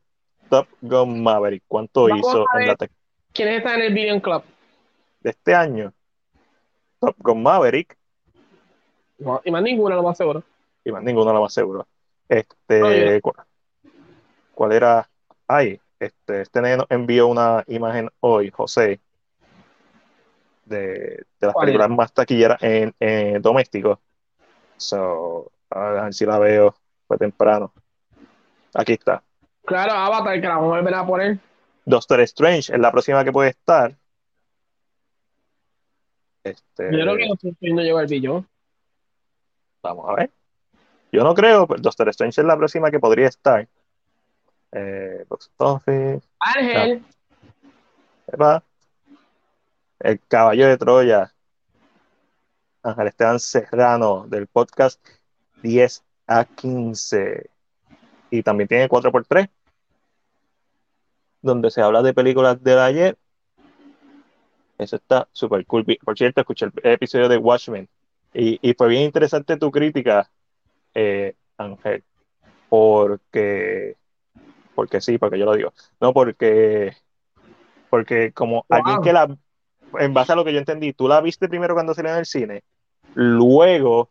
Top 0.48 0.68
Gun 0.80 1.22
Maverick, 1.22 1.64
cuánto 1.66 2.04
Vamos 2.04 2.20
hizo 2.20 2.46
en 2.54 2.68
la 2.68 2.76
¿Quiénes 3.34 3.58
están 3.58 3.80
en 3.80 3.86
el 3.86 3.92
Billion 3.92 4.20
Club? 4.20 4.42
de 5.20 5.30
este 5.30 5.54
año. 5.54 5.92
Top 7.00 7.16
Gun 7.18 7.42
Maverick, 7.42 7.98
No, 9.18 9.42
y 9.44 9.50
más 9.50 9.62
ninguna, 9.62 9.96
lo 9.96 10.04
más 10.04 10.16
seguro. 10.16 10.44
y 10.84 10.92
más 10.92 11.02
ninguno 11.02 11.32
lo 11.32 11.42
más 11.42 11.52
seguro. 11.52 11.86
Este, 12.28 13.20
¿cuál, 14.54 14.72
era? 14.72 15.10
Ay, 15.48 15.80
este, 15.98 16.42
este 16.42 16.60
envió 16.88 17.26
una 17.26 17.64
imagen 17.66 18.08
hoy, 18.20 18.50
José, 18.50 19.00
de, 20.66 20.78
de 20.78 21.24
las 21.40 21.52
¿Cuál 21.52 21.66
películas 21.66 21.90
más 21.90 22.12
taquilleras 22.12 22.62
en, 22.62 22.94
en 23.00 23.40
doméstico. 23.40 24.00
So, 24.76 25.50
a 25.70 25.80
ver 25.90 26.14
si 26.14 26.26
la 26.26 26.38
veo, 26.38 26.74
fue 27.06 27.16
temprano. 27.16 27.72
Aquí 28.74 28.92
está. 28.92 29.22
Claro, 29.64 29.92
Avatar, 29.92 30.40
que 30.40 30.46
la 30.46 30.56
vamos 30.56 30.74
a 30.74 30.78
volver 30.78 30.94
a 30.94 31.06
poner. 31.06 31.38
Doctor 31.84 32.20
Strange 32.20 32.72
es 32.72 32.78
la 32.78 32.92
próxima 32.92 33.24
que 33.24 33.32
puede 33.32 33.50
estar. 33.50 33.96
Este, 36.44 36.84
Yo 36.92 37.00
creo 37.00 37.16
que 37.16 37.28
no, 37.28 37.74
no 37.74 37.82
llegó 37.82 37.98
al 37.98 38.06
billón. 38.06 38.46
Vamos 39.82 40.08
a 40.08 40.14
ver. 40.14 40.30
Yo 41.12 41.22
no 41.22 41.34
creo, 41.34 41.66
pero 41.66 41.80
Doctor 41.80 42.08
Strange 42.10 42.40
es 42.40 42.46
la 42.46 42.56
próxima 42.56 42.90
que 42.90 43.00
podría 43.00 43.28
estar. 43.28 43.66
Eh, 44.72 45.24
box 45.28 45.50
office, 45.58 46.20
Ángel, 46.40 47.02
epa. 48.26 48.62
El 50.06 50.20
caballo 50.28 50.68
de 50.68 50.76
Troya. 50.76 51.34
Ángel 52.84 53.08
Esteban 53.08 53.40
Serrano 53.40 54.24
del 54.28 54.46
podcast 54.46 55.04
10 55.62 56.04
a 56.28 56.44
15. 56.44 57.50
Y 58.30 58.40
también 58.44 58.68
tiene 58.68 58.88
4x3, 58.88 59.48
donde 61.42 61.72
se 61.72 61.82
habla 61.82 62.02
de 62.02 62.14
películas 62.14 62.62
del 62.62 62.78
ayer. 62.78 63.18
Eso 64.78 64.94
está 64.94 65.28
súper 65.32 65.66
cool. 65.66 65.84
Por 66.04 66.16
cierto, 66.16 66.40
escuché 66.40 66.66
el 66.66 66.92
episodio 66.92 67.28
de 67.28 67.38
Watchmen 67.38 67.88
y, 68.32 68.60
y 68.62 68.74
fue 68.74 68.86
bien 68.86 69.02
interesante 69.02 69.56
tu 69.56 69.72
crítica, 69.72 70.30
eh, 70.94 71.34
Ángel, 71.56 72.04
porque, 72.68 73.96
porque 74.72 75.00
sí, 75.00 75.18
porque 75.18 75.36
yo 75.36 75.46
lo 75.46 75.56
digo. 75.56 75.72
No, 76.00 76.12
porque, 76.12 76.96
porque 77.90 78.32
como 78.32 78.64
Wow. 78.68 78.78
alguien 78.78 79.02
que 79.02 79.12
la, 79.12 79.36
en 79.98 80.14
base 80.14 80.32
a 80.32 80.36
lo 80.36 80.44
que 80.44 80.52
yo 80.52 80.58
entendí, 80.58 80.92
tú 80.92 81.08
la 81.08 81.20
viste 81.20 81.48
primero 81.48 81.74
cuando 81.74 81.94
salió 81.94 82.12
en 82.12 82.18
el 82.18 82.26
cine, 82.26 82.62
luego 83.14 84.10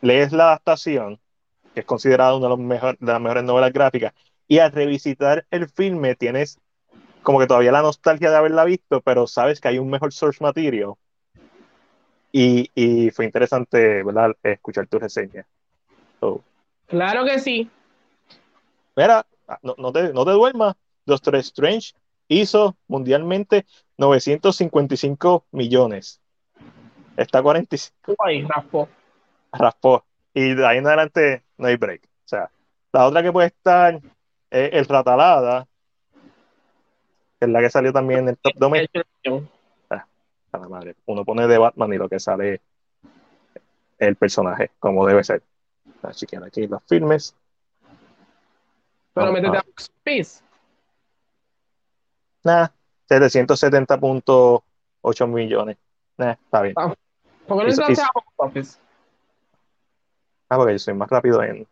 lees 0.00 0.32
la 0.32 0.44
adaptación, 0.44 1.20
que 1.74 1.80
es 1.80 1.86
considerada 1.86 2.36
una 2.36 2.46
de, 2.46 2.50
los 2.50 2.58
mejor- 2.58 2.98
de 2.98 3.12
las 3.12 3.20
mejores 3.20 3.44
novelas 3.44 3.72
gráficas, 3.72 4.12
y 4.48 4.58
al 4.58 4.72
revisitar 4.72 5.46
el 5.50 5.68
filme 5.68 6.14
tienes 6.14 6.58
como 7.22 7.38
que 7.38 7.46
todavía 7.46 7.72
la 7.72 7.82
nostalgia 7.82 8.30
de 8.30 8.36
haberla 8.36 8.64
visto, 8.64 9.00
pero 9.00 9.26
sabes 9.26 9.60
que 9.60 9.68
hay 9.68 9.78
un 9.78 9.88
mejor 9.88 10.12
source 10.12 10.42
material. 10.42 10.94
Y, 12.32 12.70
y 12.74 13.10
fue 13.10 13.26
interesante, 13.26 14.02
¿verdad?, 14.02 14.32
escuchar 14.42 14.86
tu 14.86 14.98
reseña. 14.98 15.46
So, 16.20 16.42
claro 16.88 17.24
que 17.24 17.38
sí. 17.38 17.70
mira, 18.96 19.26
no, 19.62 19.74
no 19.78 19.92
te, 19.92 20.12
no 20.12 20.24
te 20.24 20.30
duermas. 20.32 20.74
Doctor 21.04 21.36
Strange 21.36 21.92
hizo 22.40 22.76
mundialmente 22.88 23.66
955 23.98 25.46
millones. 25.52 26.20
Está 27.16 27.42
45, 27.42 28.14
Ay, 28.24 28.42
raspó. 28.42 28.88
raspó. 29.52 30.04
Y 30.34 30.54
de 30.54 30.66
ahí 30.66 30.78
en 30.78 30.86
adelante 30.86 31.44
no 31.58 31.68
hay 31.68 31.76
break. 31.76 32.02
O 32.04 32.28
sea, 32.28 32.50
la 32.92 33.06
otra 33.06 33.22
que 33.22 33.32
puede 33.32 33.48
estar 33.48 34.00
es 34.50 34.72
el 34.72 34.86
Ratalada, 34.86 35.66
que 37.38 37.46
es 37.46 37.48
la 37.48 37.60
que 37.60 37.70
salió 37.70 37.92
también 37.92 38.20
en 38.20 38.28
el 38.28 38.38
top 38.38 38.54
doméstico. 38.56 39.04
A 39.90 40.58
la 40.58 40.68
madre. 40.68 40.96
Uno 41.06 41.24
pone 41.24 41.46
de 41.46 41.56
Batman 41.56 41.92
y 41.94 41.96
lo 41.96 42.08
que 42.10 42.20
sale 42.20 42.60
el 43.98 44.16
personaje, 44.16 44.70
como 44.78 45.06
debe 45.06 45.24
ser. 45.24 45.42
A 46.02 46.12
chequear 46.12 46.44
aquí 46.44 46.66
los 46.66 46.82
filmes. 46.86 47.34
Pero 49.14 49.26
Ah, 49.28 49.32
métete 49.32 49.56
ah. 49.56 49.60
a 49.60 49.62
Box 49.62 49.90
Nah, 52.44 52.68
770.8 53.08 55.26
millones. 55.28 55.76
Nah, 56.16 56.32
está 56.32 56.62
bien. 56.62 56.74
¿Por 56.74 56.96
qué 57.58 57.64
no 57.64 57.70
entraste 57.70 58.02
a 58.02 58.08
Office? 58.36 58.78
Ah, 60.48 60.56
porque 60.56 60.72
yo 60.72 60.78
soy 60.78 60.94
más 60.94 61.08
rápido 61.08 61.42
en, 61.42 61.66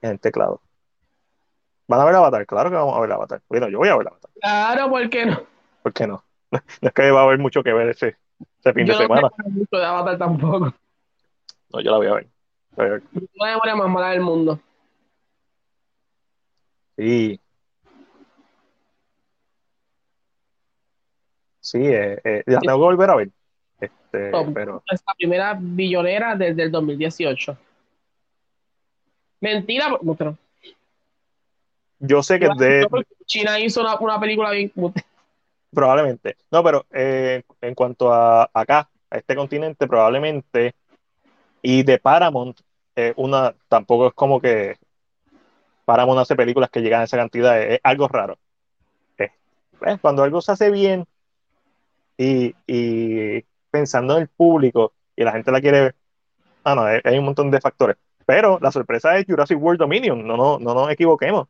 en 0.00 0.10
el 0.10 0.20
teclado. 0.20 0.60
¿Van 1.88 2.00
a 2.00 2.04
ver 2.04 2.14
Avatar? 2.14 2.46
Claro 2.46 2.70
que 2.70 2.76
vamos 2.76 2.96
a 2.96 3.00
ver 3.00 3.12
Avatar. 3.12 3.42
Bueno, 3.48 3.68
yo 3.68 3.78
voy 3.78 3.88
a 3.88 3.96
ver 3.96 4.08
Avatar. 4.08 4.30
Claro, 4.40 4.90
¿por 4.90 5.10
qué 5.10 5.26
no? 5.26 5.42
¿Por 5.82 5.92
qué 5.92 6.06
no? 6.06 6.24
No 6.50 6.60
es 6.88 6.92
que 6.92 7.10
va 7.10 7.20
a 7.20 7.24
haber 7.24 7.38
mucho 7.38 7.62
que 7.62 7.72
ver 7.72 7.88
ese, 7.90 8.16
ese 8.60 8.72
fin 8.72 8.86
Yo 8.86 8.92
de 8.94 8.98
no 8.98 9.02
semana. 9.02 9.30
tengo 9.36 9.50
mucho 9.50 9.76
de 9.76 9.84
Avatar 9.84 10.18
tampoco. 10.18 10.72
No, 11.72 11.80
yo 11.80 11.90
la 11.90 11.96
voy 11.96 12.06
a 12.06 12.14
ver. 12.14 12.28
La 13.34 13.46
memoria 13.46 13.76
más 13.76 13.90
mala 13.90 14.10
del 14.10 14.20
mundo. 14.20 14.60
sí. 16.96 17.38
Sí, 21.62 21.78
eh, 21.78 22.20
eh, 22.24 22.42
la 22.46 22.58
tengo 22.58 22.78
que 22.78 22.84
volver 22.84 23.10
a 23.10 23.14
ver. 23.14 23.30
Este, 23.80 24.30
No. 24.30 24.52
pero 24.52 24.82
Es 24.90 25.00
la 25.06 25.14
primera 25.14 25.56
billonera 25.58 26.34
desde 26.34 26.64
el 26.64 26.72
2018. 26.72 27.56
Mentira, 29.40 29.88
no, 30.02 30.14
pero- 30.14 30.36
yo 32.00 32.20
sé 32.22 32.40
que 32.40 32.48
de, 32.58 32.84
China 33.26 33.60
hizo 33.60 33.80
una, 33.80 33.96
una 33.96 34.18
película 34.18 34.50
bien. 34.50 34.72
Probablemente. 35.72 36.36
No, 36.50 36.64
pero 36.64 36.84
eh, 36.90 37.42
en 37.60 37.74
cuanto 37.76 38.12
a 38.12 38.50
acá, 38.52 38.90
a 39.08 39.18
este 39.18 39.36
continente, 39.36 39.86
probablemente. 39.86 40.74
Y 41.62 41.84
de 41.84 41.98
Paramount, 41.98 42.60
eh, 42.96 43.14
una 43.16 43.54
tampoco 43.68 44.08
es 44.08 44.14
como 44.14 44.40
que 44.40 44.78
Paramount 45.84 46.20
hace 46.20 46.34
películas 46.34 46.70
que 46.70 46.80
llegan 46.80 47.02
a 47.02 47.04
esa 47.04 47.16
cantidad, 47.16 47.62
es, 47.62 47.78
algo 47.84 48.08
raro. 48.08 48.36
Pues, 49.78 50.00
cuando 50.00 50.24
algo 50.24 50.40
se 50.40 50.52
hace 50.52 50.70
bien 50.70 51.04
y, 52.16 53.44
pensando 53.70 54.16
en 54.16 54.22
el 54.22 54.28
público 54.28 54.92
y 55.16 55.24
la 55.24 55.32
gente 55.32 55.50
la 55.50 55.60
quiere 55.60 55.80
ver, 55.80 55.96
ah, 56.64 56.74
no, 56.74 56.82
hay, 56.82 57.00
hay 57.04 57.18
un 57.18 57.24
montón 57.24 57.50
de 57.50 57.60
factores. 57.60 57.96
Pero 58.26 58.58
la 58.60 58.70
sorpresa 58.70 59.16
es 59.18 59.26
Jurassic 59.26 59.60
World 59.60 59.80
Dominion, 59.80 60.26
no, 60.26 60.36
no, 60.36 60.58
no 60.58 60.74
nos 60.74 60.90
equivoquemos. 60.90 61.48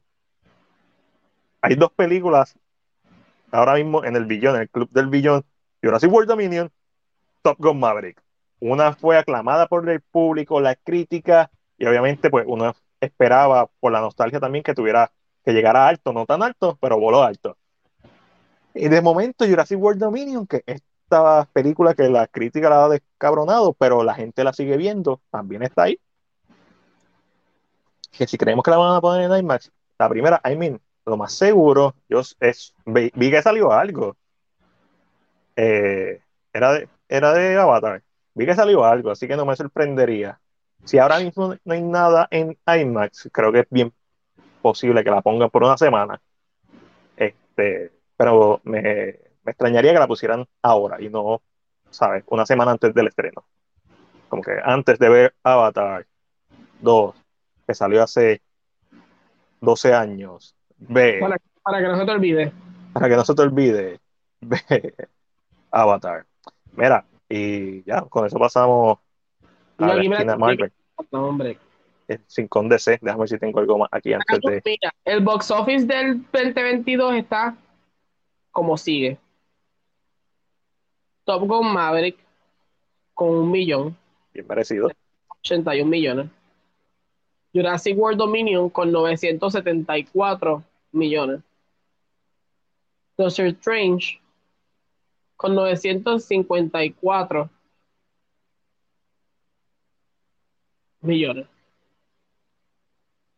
hay 1.60 1.74
dos 1.76 1.92
películas 1.92 2.56
ahora 3.50 3.74
mismo 3.74 4.04
en 4.04 4.16
el 4.16 4.24
billón, 4.26 4.56
en 4.56 4.62
el 4.62 4.70
club 4.70 4.90
del 4.90 5.08
billón, 5.08 5.44
Jurassic 5.82 6.10
World 6.10 6.28
Dominion, 6.28 6.70
Top 7.42 7.56
Gun 7.58 7.78
Maverick. 7.78 8.22
Una 8.60 8.92
fue 8.94 9.18
aclamada 9.18 9.66
por 9.66 9.88
el 9.88 10.00
público, 10.00 10.60
la 10.60 10.76
crítica, 10.76 11.50
y 11.76 11.86
obviamente 11.86 12.30
pues 12.30 12.44
uno 12.48 12.74
esperaba 13.00 13.68
por 13.80 13.92
la 13.92 14.00
nostalgia 14.00 14.40
también 14.40 14.62
que 14.62 14.74
tuviera, 14.74 15.12
que 15.44 15.52
llegara 15.52 15.88
alto, 15.88 16.12
no 16.12 16.26
tan 16.26 16.42
alto, 16.42 16.78
pero 16.80 16.98
voló 16.98 17.22
alto. 17.22 17.56
Y 18.74 18.88
de 18.88 19.02
momento 19.02 19.46
Jurassic 19.46 19.78
World 19.78 20.00
Dominion, 20.00 20.46
que 20.46 20.62
esta 20.66 21.48
película 21.52 21.94
que 21.94 22.08
la 22.08 22.26
crítica 22.26 22.70
la 22.70 22.84
ha 22.84 22.88
descabronado, 22.88 23.74
pero 23.74 24.02
la 24.02 24.14
gente 24.14 24.44
la 24.44 24.52
sigue 24.52 24.76
viendo, 24.76 25.20
también 25.30 25.62
está 25.62 25.84
ahí. 25.84 25.98
Que 28.10 28.26
si 28.26 28.38
creemos 28.38 28.62
que 28.62 28.70
la 28.70 28.78
van 28.78 28.96
a 28.96 29.00
poner 29.00 29.30
en 29.30 29.38
IMAX, 29.38 29.70
la 29.98 30.08
primera, 30.08 30.40
I 30.44 30.56
mean, 30.56 30.80
lo 31.04 31.16
más 31.16 31.32
seguro, 31.32 31.94
yo 32.08 32.20
es, 32.40 32.74
vi, 32.86 33.10
que 33.10 33.42
salió 33.42 33.72
algo. 33.72 34.16
Eh, 35.56 36.20
era, 36.52 36.72
de, 36.72 36.88
era 37.08 37.32
de 37.32 37.56
Avatar. 37.56 38.02
Vi 38.34 38.46
que 38.46 38.54
salió 38.54 38.84
algo, 38.84 39.10
así 39.10 39.28
que 39.28 39.36
no 39.36 39.44
me 39.44 39.56
sorprendería. 39.56 40.40
Si 40.84 40.98
ahora 40.98 41.18
mismo 41.20 41.54
no 41.64 41.74
hay 41.74 41.82
nada 41.82 42.26
en 42.30 42.58
IMAX, 42.66 43.28
creo 43.32 43.52
que 43.52 43.60
es 43.60 43.66
bien 43.70 43.92
posible 44.62 45.04
que 45.04 45.10
la 45.10 45.22
pongan 45.22 45.50
por 45.50 45.62
una 45.62 45.76
semana. 45.76 46.20
Este, 47.16 47.92
pero 48.22 48.60
me, 48.62 49.18
me 49.42 49.50
extrañaría 49.50 49.92
que 49.92 49.98
la 49.98 50.06
pusieran 50.06 50.46
ahora 50.62 51.02
y 51.02 51.08
no, 51.08 51.42
¿sabes? 51.90 52.22
Una 52.28 52.46
semana 52.46 52.70
antes 52.70 52.94
del 52.94 53.08
estreno. 53.08 53.44
Como 54.28 54.42
que 54.42 54.52
antes 54.62 54.96
de 55.00 55.08
ver 55.08 55.34
Avatar 55.42 56.06
2, 56.82 57.16
que 57.66 57.74
salió 57.74 58.00
hace 58.00 58.40
12 59.60 59.92
años, 59.92 60.54
Ve. 60.78 61.18
Para, 61.64 61.80
que 61.80 61.88
no 61.88 61.98
se 61.98 62.04
te 62.04 62.10
olvide. 62.12 62.52
Para 62.92 63.08
que 63.08 63.16
no 63.16 63.24
se 63.24 63.34
te 63.34 63.42
olvide. 63.42 63.98
Ve. 64.40 64.94
Avatar. 65.72 66.24
Mira, 66.76 67.04
y 67.28 67.82
ya, 67.82 68.02
con 68.02 68.24
eso 68.24 68.38
pasamos 68.38 68.98
a 69.78 69.86
la 69.96 70.00
esquina 70.00 70.36
Marvel. 70.36 70.72
No, 71.10 71.26
hombre. 71.26 71.58
Sin 72.28 72.46
con 72.46 72.68
DC, 72.68 73.00
déjame 73.02 73.22
ver 73.22 73.28
si 73.30 73.38
tengo 73.38 73.58
algo 73.58 73.78
más 73.78 73.88
aquí 73.90 74.12
antes 74.12 74.38
de. 74.42 74.62
Mira, 74.64 74.94
el 75.04 75.24
box 75.24 75.50
office 75.50 75.86
del 75.86 76.22
2022 76.32 77.16
está 77.16 77.56
como 78.52 78.76
sigue. 78.76 79.18
Top 81.24 81.46
Gun 81.46 81.72
Maverick 81.72 82.18
con 83.14 83.30
un 83.30 83.50
millón. 83.50 83.96
Bien 84.32 84.46
merecido. 84.46 84.90
81 85.40 85.90
millones. 85.90 86.30
Jurassic 87.52 87.98
World 87.98 88.18
Dominion 88.18 88.70
con 88.70 88.92
974 88.92 90.62
millones. 90.92 91.40
Doctor 93.16 93.46
Strange 93.46 94.20
con 95.36 95.54
954 95.54 97.50
millones. 101.02 101.46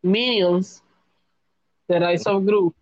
Minions, 0.01 0.83
The 1.87 1.99
Rise 1.99 2.27
of 2.27 2.45
Group, 2.45 2.75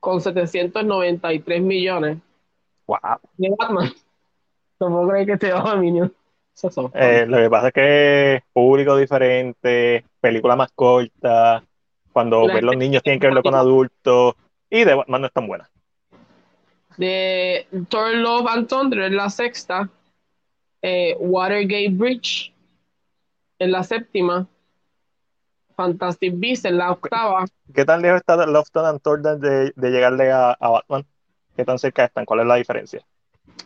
con 0.00 0.20
793 0.20 1.62
millones. 1.62 2.18
Wow. 2.86 2.98
De 3.36 3.54
Batman. 3.56 3.92
No 4.80 4.88
puedo 4.88 5.26
que 5.26 5.36
te 5.36 5.52
va 5.52 5.76
Minions. 5.76 6.10
Eh, 6.94 7.26
lo 7.26 7.38
que 7.38 7.50
pasa 7.50 7.68
es 7.68 7.72
que 7.72 8.34
es 8.34 8.42
público 8.52 8.96
diferente, 8.96 10.04
película 10.20 10.56
más 10.56 10.70
corta, 10.72 11.62
cuando 12.12 12.46
ven 12.46 12.66
los 12.66 12.76
niños 12.76 13.02
tienen 13.02 13.20
que 13.20 13.26
verlo 13.28 13.42
con 13.42 13.54
adultos, 13.54 14.34
y 14.68 14.84
de 14.84 14.94
Batman 14.94 15.22
no 15.22 15.26
es 15.26 15.32
tan 15.32 15.46
buena. 15.46 15.70
De 16.96 17.66
Thor 17.88 18.14
Love 18.14 18.46
and 18.48 18.68
Thunder 18.68 19.02
es 19.02 19.12
la 19.12 19.30
sexta, 19.30 19.88
eh, 20.82 21.16
Watergate 21.18 21.90
Bridge 21.90 22.52
en 23.58 23.72
la 23.72 23.82
séptima, 23.82 24.46
Fantastic 25.80 26.34
Beasts 26.36 26.66
en 26.66 26.76
la 26.76 26.90
octava. 26.92 27.46
¿Qué 27.74 27.86
tan 27.86 28.02
lejos 28.02 28.18
está 28.20 28.36
Love 28.44 28.68
and 28.74 29.00
Thunder 29.00 29.38
de, 29.38 29.72
de 29.74 29.90
llegarle 29.90 30.30
a, 30.30 30.52
a 30.52 30.68
Batman? 30.68 31.06
¿Qué 31.56 31.64
tan 31.64 31.78
cerca 31.78 32.04
están? 32.04 32.26
¿Cuál 32.26 32.40
es 32.40 32.46
la 32.46 32.56
diferencia? 32.56 33.02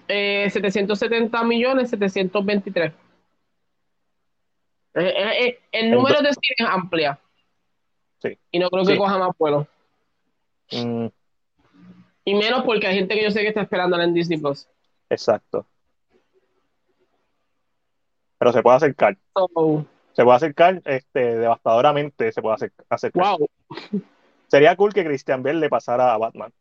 770 0.06 1.40
eh, 1.40 1.44
millones, 1.44 1.90
723. 1.90 2.92
Eh, 4.94 5.02
eh, 5.02 5.58
el 5.72 5.90
número 5.90 6.22
de 6.22 6.32
cine 6.32 6.54
es 6.56 6.66
amplia. 6.68 7.18
Sí. 8.22 8.38
Y 8.52 8.60
no 8.60 8.70
creo 8.70 8.84
que 8.84 8.96
coja 8.96 9.18
más 9.18 9.36
vuelo. 9.36 9.66
Mm. 10.70 11.06
Y 12.26 12.34
menos 12.34 12.62
porque 12.64 12.86
hay 12.86 12.94
gente 12.94 13.16
que 13.16 13.24
yo 13.24 13.30
sé 13.32 13.40
que 13.40 13.48
está 13.48 13.62
esperando 13.62 14.00
en 14.00 14.14
Disney 14.14 14.38
Plus. 14.38 14.68
Exacto. 15.10 15.66
Pero 18.38 18.52
se 18.52 18.62
puede 18.62 18.76
acercar. 18.76 19.16
Se 20.14 20.22
puede 20.22 20.36
acercar 20.36 20.80
este, 20.84 21.36
devastadoramente. 21.36 22.32
Se 22.32 22.40
puede 22.40 22.70
acercar. 22.88 23.38
Wow. 23.38 23.48
Sería 24.48 24.76
cool 24.76 24.92
que 24.92 25.04
Christian 25.04 25.42
Bell 25.42 25.60
le 25.60 25.68
pasara 25.68 26.14
a 26.14 26.18
Batman. 26.18 26.52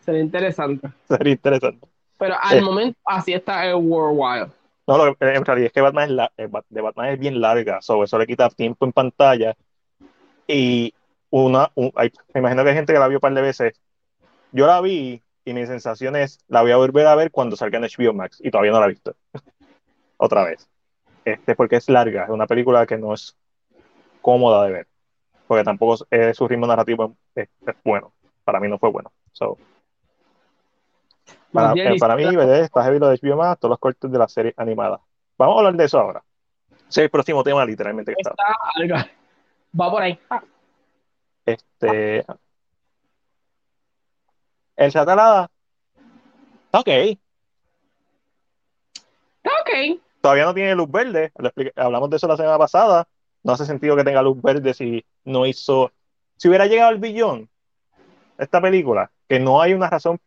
Sería 0.00 0.20
interesante. 0.20 0.88
Sería 1.08 1.32
interesante. 1.32 1.86
Pero 2.18 2.34
al 2.40 2.58
eh. 2.58 2.62
momento 2.62 2.98
así 3.04 3.32
está 3.32 3.66
el 3.66 3.74
World 3.74 4.52
No, 4.86 4.98
lo, 4.98 5.16
en 5.20 5.44
realidad 5.44 5.66
es 5.66 5.72
que 5.72 5.80
Batman 5.80 6.04
es, 6.04 6.10
la, 6.10 6.32
eh, 6.36 6.48
de 6.68 6.80
Batman 6.80 7.08
es 7.10 7.18
bien 7.18 7.40
larga, 7.40 7.82
sobre 7.82 8.06
eso 8.06 8.18
le 8.18 8.26
quita 8.26 8.48
tiempo 8.50 8.86
en 8.86 8.92
pantalla. 8.92 9.56
Y 10.46 10.94
una, 11.30 11.70
me 11.76 12.10
imagino 12.34 12.62
que 12.62 12.70
hay 12.70 12.76
gente 12.76 12.92
que 12.92 12.98
la 12.98 13.08
vio 13.08 13.18
un 13.18 13.20
par 13.20 13.34
de 13.34 13.42
veces. 13.42 13.80
Yo 14.52 14.66
la 14.66 14.80
vi 14.80 15.22
y 15.46 15.54
mi 15.54 15.64
sensación 15.64 16.16
es, 16.16 16.40
la 16.48 16.60
voy 16.60 16.72
a 16.72 16.76
volver 16.76 17.06
a 17.06 17.14
ver 17.14 17.30
cuando 17.30 17.56
salga 17.56 17.78
en 17.78 17.84
HBO 17.84 18.12
Max 18.12 18.40
y 18.42 18.50
todavía 18.50 18.72
no 18.72 18.80
la 18.80 18.86
he 18.86 18.90
visto. 18.90 19.14
Otra 20.18 20.44
vez. 20.44 20.68
Este, 21.24 21.54
porque 21.54 21.76
es 21.76 21.88
larga, 21.88 22.24
es 22.24 22.30
una 22.30 22.46
película 22.46 22.84
que 22.84 22.98
no 22.98 23.14
es 23.14 23.36
cómoda 24.20 24.64
de 24.64 24.72
ver. 24.72 24.88
Porque 25.46 25.62
tampoco 25.62 26.04
es, 26.10 26.36
su 26.36 26.48
ritmo 26.48 26.66
narrativo 26.66 27.16
es, 27.36 27.48
bueno. 27.84 28.12
Para 28.44 28.58
mí 28.58 28.68
no 28.68 28.78
fue 28.78 28.90
bueno. 28.90 29.12
So, 29.32 29.56
para, 31.52 31.72
eh, 31.74 31.96
para 31.98 32.16
mí, 32.16 32.24
está 32.24 32.82
heavy 32.82 32.98
lo 32.98 33.08
de 33.08 33.18
HBO 33.20 33.36
más, 33.36 33.58
todos 33.58 33.70
los 33.70 33.78
cortes 33.78 34.10
de 34.10 34.18
la 34.18 34.28
serie 34.28 34.52
animada. 34.56 35.00
Vamos 35.38 35.56
a 35.56 35.58
hablar 35.58 35.74
de 35.74 35.84
eso 35.84 35.98
ahora. 35.98 36.22
Es 36.88 36.98
el 36.98 37.10
próximo 37.10 37.44
tema, 37.44 37.64
literalmente. 37.64 38.14
Que 38.14 38.20
está. 38.20 38.34
Va 39.80 39.90
por 39.90 40.02
ahí. 40.02 40.18
Este. 41.44 42.24
El 44.76 44.92
Satalada. 44.92 45.50
Está 46.66 46.80
ok. 46.80 46.88
Está 49.42 49.50
ok. 49.62 50.00
Todavía 50.20 50.44
no 50.44 50.54
tiene 50.54 50.74
luz 50.74 50.90
verde. 50.90 51.32
Hablamos 51.76 52.10
de 52.10 52.16
eso 52.16 52.28
la 52.28 52.36
semana 52.36 52.58
pasada. 52.58 53.08
No 53.42 53.52
hace 53.52 53.64
sentido 53.64 53.96
que 53.96 54.04
tenga 54.04 54.22
luz 54.22 54.40
verde 54.42 54.74
si 54.74 55.04
no 55.24 55.46
hizo. 55.46 55.92
Si 56.36 56.48
hubiera 56.48 56.66
llegado 56.66 56.90
al 56.90 56.98
billón, 56.98 57.48
esta 58.38 58.60
película, 58.60 59.10
que 59.28 59.38
no 59.38 59.62
hay 59.62 59.72
una 59.72 59.88
razón 59.88 60.20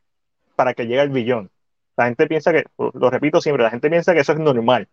para 0.55 0.73
que 0.73 0.83
llegue 0.83 1.01
al 1.01 1.09
billón. 1.09 1.51
La 1.95 2.05
gente 2.05 2.27
piensa 2.27 2.51
que, 2.51 2.63
lo 2.77 3.09
repito 3.09 3.41
siempre, 3.41 3.63
la 3.63 3.69
gente 3.69 3.89
piensa 3.89 4.13
que 4.13 4.21
eso 4.21 4.31
es 4.31 4.39
normal. 4.39 4.87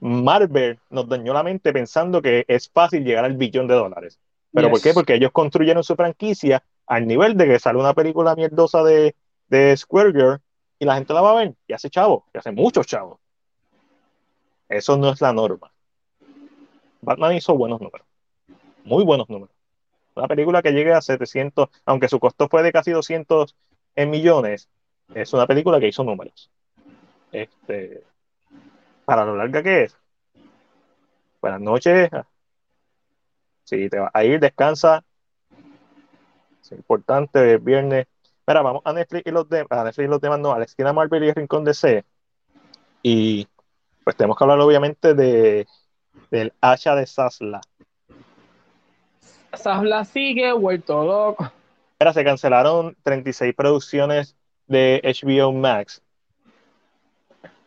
Marvel 0.00 0.78
nos 0.90 1.08
dañó 1.08 1.32
la 1.32 1.42
mente 1.42 1.72
pensando 1.72 2.20
que 2.22 2.44
es 2.48 2.68
fácil 2.68 3.04
llegar 3.04 3.24
al 3.24 3.36
billón 3.36 3.68
de 3.68 3.74
dólares. 3.74 4.18
¿Pero 4.52 4.70
por 4.70 4.82
qué? 4.82 4.92
Porque 4.92 5.14
ellos 5.14 5.30
construyeron 5.30 5.84
su 5.84 5.94
franquicia 5.94 6.62
al 6.92 7.06
nivel 7.06 7.38
de 7.38 7.46
que 7.46 7.58
sale 7.58 7.78
una 7.78 7.94
película 7.94 8.34
mierdosa 8.34 8.82
de, 8.82 9.16
de 9.48 9.74
Square 9.74 10.12
Girl 10.12 10.40
y 10.78 10.84
la 10.84 10.96
gente 10.96 11.14
la 11.14 11.22
va 11.22 11.30
a 11.30 11.36
ver 11.36 11.54
y 11.66 11.72
hace 11.72 11.88
chavo, 11.88 12.26
y 12.34 12.36
hace 12.36 12.52
muchos 12.52 12.86
chavos. 12.86 13.18
Eso 14.68 14.98
no 14.98 15.08
es 15.08 15.22
la 15.22 15.32
norma. 15.32 15.72
Batman 17.00 17.34
hizo 17.34 17.56
buenos 17.56 17.80
números, 17.80 18.06
muy 18.84 19.04
buenos 19.04 19.26
números. 19.30 19.56
Una 20.14 20.28
película 20.28 20.60
que 20.60 20.72
llegue 20.72 20.92
a 20.92 21.00
700, 21.00 21.70
aunque 21.86 22.08
su 22.08 22.20
costo 22.20 22.46
fue 22.50 22.62
de 22.62 22.72
casi 22.72 22.90
200 22.90 23.56
en 23.96 24.10
millones, 24.10 24.68
es 25.14 25.32
una 25.32 25.46
película 25.46 25.80
que 25.80 25.88
hizo 25.88 26.04
números. 26.04 26.50
Este, 27.32 28.04
para 29.06 29.24
lo 29.24 29.34
larga 29.34 29.62
que 29.62 29.84
es. 29.84 29.96
Buenas 31.40 31.62
noches. 31.62 32.10
Si 33.64 33.88
te 33.88 33.98
vas 33.98 34.10
a 34.12 34.24
ir, 34.24 34.40
descansa. 34.40 35.02
Es 36.72 36.78
importante, 36.78 37.52
el 37.52 37.58
viernes. 37.58 38.06
Mira, 38.46 38.62
vamos 38.62 38.82
a 38.84 38.92
Netflix 38.92 39.26
y 39.26 39.30
los 39.30 39.48
demás, 39.48 39.68
a 39.70 39.84
Netflix 39.84 40.06
y 40.06 40.10
los 40.10 40.20
demás, 40.20 40.40
no, 40.40 40.52
a 40.52 40.58
la 40.58 40.64
esquina 40.64 40.92
Marvel 40.92 41.24
y 41.24 41.28
el 41.28 41.34
Rincón 41.34 41.64
de 41.64 41.74
C. 41.74 42.04
Y 43.02 43.46
pues 44.04 44.16
tenemos 44.16 44.36
que 44.36 44.44
hablar 44.44 44.60
obviamente 44.60 45.14
de 45.14 45.66
del 46.30 46.52
hacha 46.60 46.94
de 46.94 47.06
Sasla. 47.06 47.60
Sasla 49.52 50.04
sigue 50.04 50.52
vuelto 50.52 51.04
loco. 51.04 51.52
Mira, 52.00 52.12
se 52.12 52.24
cancelaron 52.24 52.96
36 53.02 53.54
producciones 53.54 54.34
de 54.66 55.00
HBO 55.04 55.52
Max, 55.52 56.02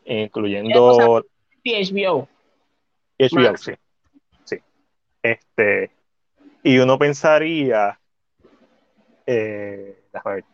incluyendo... 0.04 1.24
HBO. 1.64 2.28
HBO, 3.18 3.58
sí. 3.58 3.72
sí. 4.44 4.58
Este, 5.24 5.92
y 6.64 6.80
uno 6.80 6.98
pensaría, 6.98 8.00
eh, 9.26 10.04
déjame 10.14 10.36
ver, 10.36 10.46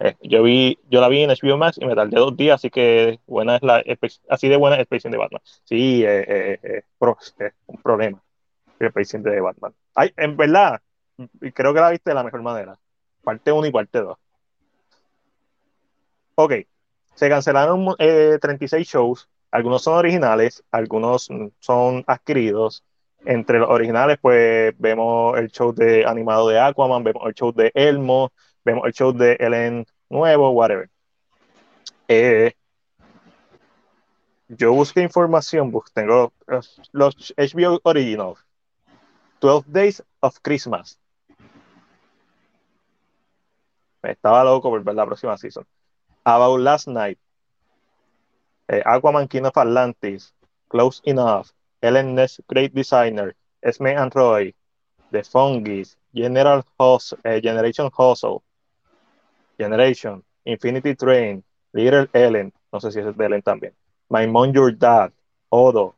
eh, 0.00 0.16
yo 0.22 0.42
vi, 0.42 0.78
yo 0.88 1.00
la 1.00 1.08
vi 1.08 1.22
en 1.22 1.30
HBO 1.30 1.56
Max 1.56 1.78
y 1.80 1.86
me 1.86 1.94
tardé 1.94 2.16
dos 2.18 2.36
días, 2.36 2.56
así 2.56 2.70
que 2.70 3.20
buena 3.26 3.56
es 3.56 3.62
la 3.62 3.82
así 4.28 4.48
de 4.48 4.56
buena 4.56 4.76
expresión 4.76 5.10
de 5.10 5.18
Batman. 5.18 5.40
Sí, 5.64 6.04
eh, 6.04 6.58
es 6.62 6.84
un 7.66 7.82
problema 7.82 8.22
expresión 8.80 9.22
de 9.22 9.40
Batman. 9.40 9.74
Ay, 9.94 10.12
en 10.16 10.36
verdad, 10.36 10.80
creo 11.54 11.74
que 11.74 11.80
la 11.80 11.90
viste 11.90 12.10
de 12.10 12.14
la 12.14 12.22
mejor 12.22 12.42
manera. 12.42 12.78
Parte 13.24 13.50
1 13.50 13.66
y 13.66 13.72
parte 13.72 14.00
2. 14.00 14.16
Ok, 16.36 16.52
se 17.14 17.28
cancelaron 17.28 17.96
36 18.40 18.86
shows, 18.86 19.28
algunos 19.50 19.82
son 19.82 19.94
originales, 19.94 20.62
algunos 20.70 21.28
son 21.58 22.04
adquiridos. 22.06 22.84
Entre 23.24 23.58
los 23.58 23.68
originales, 23.68 24.18
pues 24.20 24.74
vemos 24.78 25.36
el 25.38 25.48
show 25.48 25.72
de 25.74 26.04
animado 26.06 26.48
de 26.48 26.60
Aquaman, 26.60 27.02
vemos 27.04 27.26
el 27.26 27.34
show 27.34 27.52
de 27.52 27.70
Elmo, 27.74 28.32
vemos 28.64 28.86
el 28.86 28.92
show 28.92 29.12
de 29.12 29.36
Ellen 29.40 29.86
nuevo, 30.08 30.50
whatever. 30.50 30.88
Eh, 32.06 32.52
yo 34.48 34.72
busqué 34.72 35.02
información, 35.02 35.72
tengo 35.92 36.32
los 36.92 37.34
HBO 37.36 37.80
Originals. 37.82 38.38
12 39.40 39.70
Days 39.70 40.02
of 40.20 40.38
Christmas. 40.42 40.98
Estaba 44.02 44.44
loco 44.44 44.70
por 44.70 44.82
ver 44.82 44.94
la 44.94 45.06
próxima 45.06 45.36
season. 45.36 45.66
About 46.24 46.60
Last 46.60 46.88
Night. 46.88 47.18
Eh, 48.68 48.82
Aquaman 48.84 49.28
King 49.28 49.44
of 49.44 49.56
Atlantis. 49.56 50.34
Close 50.68 51.00
Enough. 51.04 51.48
Ellen 51.82 52.14
Ness 52.14 52.40
Great 52.48 52.74
Designer. 52.74 53.34
Esme 53.62 53.96
and 53.96 54.14
Roy. 54.14 54.54
The 55.10 55.22
Fungus. 55.22 55.96
General 56.14 56.64
eh, 57.24 57.40
Generation 57.40 57.90
Hustle. 57.96 58.42
Generation, 59.58 60.22
Infinity 60.44 60.94
Train, 60.94 61.44
Little 61.72 62.08
Ellen, 62.12 62.52
no 62.72 62.80
sé 62.80 62.92
si 62.92 63.00
es 63.00 63.16
de 63.16 63.26
Ellen 63.26 63.42
también, 63.42 63.74
My 64.08 64.26
Mom, 64.26 64.52
Your 64.52 64.76
Dad, 64.76 65.12
Odo, 65.50 65.82
o 65.86 65.96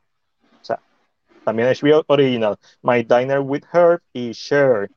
sea, 0.63 0.81
también 1.45 1.69
HBO 1.69 2.05
Original, 2.09 2.59
My 2.83 3.03
Diner 3.03 3.41
with 3.41 3.65
Her 3.73 4.03
y 4.13 4.33
Share, 4.33 4.91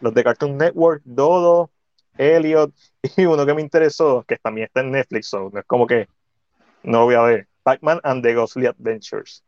los 0.00 0.12
de 0.14 0.22
Cartoon 0.22 0.58
Network, 0.58 1.02
Dodo, 1.04 1.70
Elliot, 2.18 2.72
y 3.16 3.24
uno 3.24 3.46
que 3.46 3.54
me 3.54 3.62
interesó, 3.62 4.24
que 4.28 4.36
también 4.36 4.66
está 4.66 4.80
en 4.80 4.92
Netflix, 4.92 5.28
so, 5.28 5.50
no 5.52 5.60
es 5.60 5.66
como 5.66 5.86
que 5.86 6.08
no 6.82 7.00
lo 7.00 7.04
voy 7.06 7.14
a 7.14 7.22
ver, 7.22 7.48
Pac-Man 7.62 8.00
and 8.04 8.22
the 8.22 8.34
Ghostly 8.34 8.66
Adventures. 8.66 9.42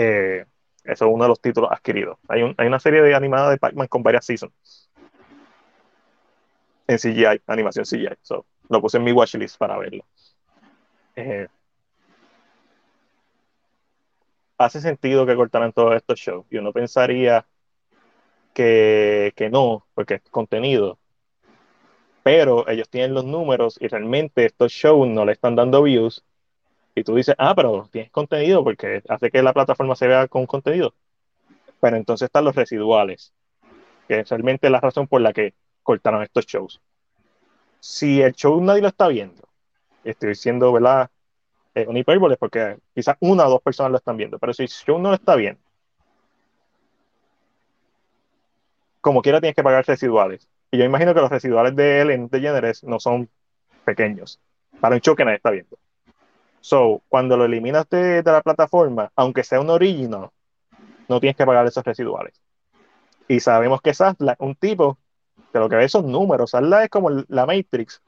Eh, 0.00 0.46
eso 0.84 1.06
es 1.06 1.12
uno 1.12 1.24
de 1.24 1.28
los 1.28 1.40
títulos 1.40 1.70
adquiridos. 1.72 2.18
Hay, 2.28 2.42
una 2.42 2.78
serie 2.78 3.02
de 3.02 3.16
animada 3.16 3.50
de 3.50 3.58
Pac-Man 3.58 3.88
con 3.88 4.04
varias 4.04 4.24
seasons 4.24 4.88
en 6.86 6.98
CGI, 6.98 7.42
animación 7.48 7.84
CGI. 7.84 8.16
So, 8.22 8.46
lo 8.68 8.80
puse 8.80 8.98
en 8.98 9.04
mi 9.04 9.10
watchlist 9.10 9.58
para 9.58 9.76
verlo. 9.76 10.04
Eh, 11.16 11.48
hace 14.56 14.80
sentido 14.80 15.26
que 15.26 15.34
cortaran 15.34 15.72
todos 15.72 15.96
estos 15.96 16.20
shows. 16.20 16.46
Y 16.48 16.58
uno 16.58 16.72
pensaría 16.72 17.44
que 18.54 19.48
no, 19.50 19.84
porque 19.94 20.14
es 20.14 20.22
contenido. 20.30 20.96
Pero 22.22 22.68
ellos 22.68 22.88
tienen 22.88 23.14
los 23.14 23.24
números 23.24 23.78
y 23.80 23.88
realmente 23.88 24.44
estos 24.46 24.70
shows 24.70 25.08
no 25.08 25.24
le 25.24 25.32
están 25.32 25.56
dando 25.56 25.82
views. 25.82 26.24
Y 26.98 27.04
tú 27.04 27.14
dices, 27.14 27.34
ah, 27.38 27.54
pero 27.54 27.88
tienes 27.92 28.10
contenido 28.10 28.64
porque 28.64 29.02
hace 29.08 29.30
que 29.30 29.42
la 29.42 29.52
plataforma 29.52 29.94
se 29.94 30.08
vea 30.08 30.26
con 30.26 30.46
contenido. 30.46 30.94
Pero 31.80 31.96
entonces 31.96 32.26
están 32.26 32.44
los 32.44 32.56
residuales, 32.56 33.32
que 34.08 34.20
es 34.20 34.28
realmente 34.28 34.68
la 34.68 34.80
razón 34.80 35.06
por 35.06 35.20
la 35.20 35.32
que 35.32 35.54
cortaron 35.82 36.22
estos 36.22 36.46
shows. 36.46 36.80
Si 37.80 38.20
el 38.20 38.32
show 38.32 38.60
nadie 38.60 38.82
lo 38.82 38.88
está 38.88 39.06
viendo, 39.08 39.48
estoy 40.02 40.30
diciendo, 40.30 40.72
¿verdad? 40.72 41.10
Eh, 41.74 41.86
un 41.86 41.96
hipérbole 41.96 42.36
porque 42.36 42.78
quizás 42.94 43.16
una 43.20 43.46
o 43.46 43.50
dos 43.50 43.62
personas 43.62 43.92
lo 43.92 43.98
están 43.98 44.16
viendo, 44.16 44.38
pero 44.38 44.52
si 44.52 44.64
el 44.64 44.68
show 44.68 44.98
no 44.98 45.10
lo 45.10 45.14
está 45.14 45.36
viendo, 45.36 45.60
como 49.00 49.22
quiera 49.22 49.40
tienes 49.40 49.54
que 49.54 49.62
pagar 49.62 49.86
residuales. 49.86 50.48
Y 50.72 50.78
yo 50.78 50.84
imagino 50.84 51.14
que 51.14 51.20
los 51.20 51.30
residuales 51.30 51.76
de 51.76 52.00
él 52.00 52.10
en 52.10 52.28
DeGeneres 52.28 52.82
no 52.82 52.98
son 52.98 53.30
pequeños 53.84 54.40
para 54.80 54.96
un 54.96 55.00
show 55.00 55.14
que 55.14 55.24
nadie 55.24 55.36
está 55.36 55.50
viendo. 55.50 55.78
So, 56.68 57.00
cuando 57.08 57.34
lo 57.38 57.46
eliminas 57.46 57.88
de, 57.88 58.22
la 58.22 58.42
plataforma, 58.42 59.10
aunque 59.16 59.42
sea 59.42 59.58
un 59.58 59.70
original, 59.70 60.28
no 61.08 61.18
tienes 61.18 61.34
que 61.34 61.46
pagar 61.46 61.66
esos 61.66 61.82
residuales. 61.82 62.34
Y 63.26 63.40
sabemos 63.40 63.80
que 63.80 63.88
es 63.88 64.02
un 64.38 64.54
tipo 64.54 64.98
que 65.50 65.60
lo 65.60 65.70
que 65.70 65.76
ve 65.76 65.88
son 65.88 66.12
números. 66.12 66.50
Sarla 66.50 66.84
es 66.84 66.90
como 66.90 67.08
la 67.08 67.46
Matrix, 67.46 68.02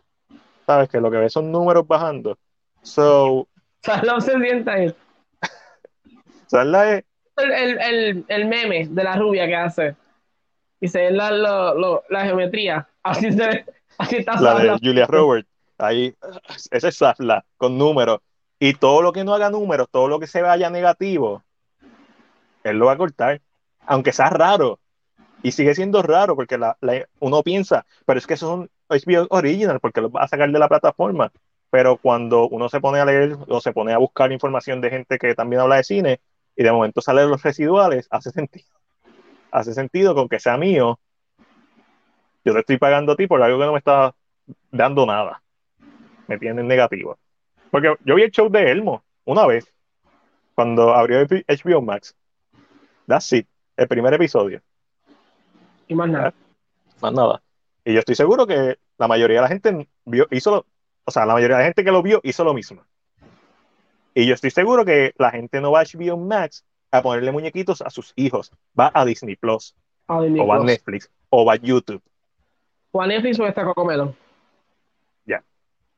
¿sabes? 0.66 0.90
Que 0.90 1.00
lo 1.00 1.11
que 1.11 1.16
ve 1.16 1.30
son 1.30 1.50
números 1.50 1.88
bajando. 1.88 2.36
So. 2.82 3.48
Sarla 3.82 4.20
se 4.20 4.38
sienta 4.38 4.74
ahí. 4.74 4.94
Sarla 6.46 6.96
es. 6.96 7.04
El, 7.38 8.26
el, 8.28 8.46
meme 8.46 8.88
de 8.90 9.04
la 9.04 9.16
rubia 9.16 9.46
que 9.46 9.56
hace. 9.56 9.96
Y 10.82 10.88
se 10.88 10.98
ve 10.98 11.12
la, 11.12 11.30
la 11.30 12.24
geometría. 12.26 12.86
Así 13.02 13.32
se 13.32 13.48
ve. 13.48 13.64
Así 13.96 14.16
está 14.16 14.38
La 14.38 14.58
de 14.58 14.78
Julia 14.82 15.06
Roberts. 15.06 15.48
Ahí. 15.78 16.14
Ese 16.70 16.88
es 16.88 16.96
Sarla, 16.98 17.42
con 17.56 17.78
números. 17.78 18.20
Y 18.61 18.74
todo 18.74 19.02
lo 19.02 19.12
que 19.12 19.24
no 19.24 19.34
haga 19.34 19.50
números, 19.50 19.88
todo 19.90 20.06
lo 20.06 20.20
que 20.20 20.28
se 20.28 20.42
vaya 20.42 20.70
negativo, 20.70 21.42
él 22.62 22.78
lo 22.78 22.86
va 22.86 22.92
a 22.92 22.98
cortar. 22.98 23.40
Aunque 23.86 24.12
sea 24.12 24.30
raro, 24.30 24.78
y 25.42 25.52
sigue 25.52 25.74
siendo 25.74 26.02
raro 26.02 26.36
porque 26.36 26.58
la, 26.58 26.76
uno 27.18 27.42
piensa, 27.42 27.86
pero 28.06 28.18
es 28.18 28.26
que 28.26 28.36
son 28.36 28.70
HBO 28.88 29.26
original 29.30 29.80
porque 29.80 30.00
los 30.00 30.11
va 30.11 30.22
a 30.22 30.28
sacar 30.28 30.50
de 30.50 30.58
la 30.58 30.68
plataforma. 30.68 31.32
Pero 31.70 31.98
cuando 31.98 32.48
uno 32.48 32.68
se 32.68 32.80
pone 32.80 32.98
a 32.98 33.04
leer 33.04 33.36
o 33.48 33.61
se 33.61 33.72
pone 33.72 33.92
a 33.92 33.98
buscar 33.98 34.32
información 34.32 34.80
de 34.80 34.90
gente 34.90 35.18
que 35.18 35.34
también 35.34 35.62
habla 35.62 35.76
de 35.76 35.84
cine 35.84 36.20
y 36.56 36.64
de 36.64 36.72
momento 36.72 37.00
salen 37.00 37.30
los 37.30 37.42
residuales, 37.42 38.08
hace 38.11 38.30
sentido. 38.30 38.68
Hace 39.52 39.74
sentido 39.74 40.14
con 40.14 40.28
que 40.28 40.40
sea 40.40 40.56
mío. 40.56 40.98
Yo 42.44 42.52
te 42.52 42.61
estoy 42.61 42.78
pagando 42.78 43.12
a 43.12 43.16
ti 43.16 43.26
por 43.26 43.42
algo 43.42 43.58
que 43.58 43.66
no 43.66 43.72
me 43.72 43.78
está 43.78 44.14
dando 44.70 45.06
nada. 45.06 45.42
Me 46.26 46.38
tienen 46.38 46.66
negativo. 46.66 47.18
Porque 47.70 47.94
yo 48.04 48.14
vi 48.14 48.22
el 48.22 48.30
show 48.30 48.48
de 48.48 48.70
Elmo 48.70 49.02
una 49.24 49.46
vez, 49.46 49.72
cuando 50.54 50.94
abrió 50.94 51.20
HBO 51.20 51.82
Max. 51.82 52.14
That's 53.06 53.32
it, 53.32 53.46
el 53.76 53.88
primer 53.88 54.14
episodio 54.14 54.62
y 55.90 55.94
más 55.94 56.08
nada. 56.08 56.32
Más 57.02 57.12
nada. 57.12 57.42
Y 57.84 57.92
yo 57.92 57.98
estoy 57.98 58.14
seguro 58.14 58.46
que 58.46 58.78
la 58.96 59.08
mayoría 59.08 59.38
de 59.38 59.42
la 59.42 59.48
gente 59.48 59.88
vio, 60.04 60.26
hizo 60.30 60.50
lo, 60.52 60.66
o 61.04 61.10
sea, 61.10 61.26
la 61.26 61.34
mayoría 61.34 61.56
de 61.56 61.62
la 61.62 61.66
gente 61.66 61.84
que 61.84 61.90
lo 61.90 62.02
vio 62.02 62.20
hizo 62.22 62.44
lo 62.44 62.54
mismo. 62.54 62.82
Y 64.14 64.26
yo 64.26 64.34
estoy 64.34 64.50
seguro 64.50 64.84
que 64.84 65.12
la 65.18 65.32
gente 65.32 65.60
no 65.60 65.72
va 65.72 65.80
a 65.80 65.84
HBO 65.84 66.16
Max 66.16 66.64
a 66.92 67.02
ponerle 67.02 67.32
muñequitos 67.32 67.82
a 67.82 67.90
sus 67.90 68.12
hijos. 68.16 68.52
Va 68.78 68.90
a 68.94 69.04
Disney 69.04 69.34
Plus. 69.34 69.74
o 70.06 70.46
va 70.46 70.56
a 70.56 70.60
Netflix. 70.60 71.10
O 71.28 71.44
va 71.44 71.54
a 71.54 71.56
YouTube. 71.56 72.02
O 72.92 73.02
a 73.02 73.06
Netflix 73.06 73.40
o 73.40 73.46
está 73.46 73.64
Cocomelo. 73.64 74.14
Ya. 75.26 75.42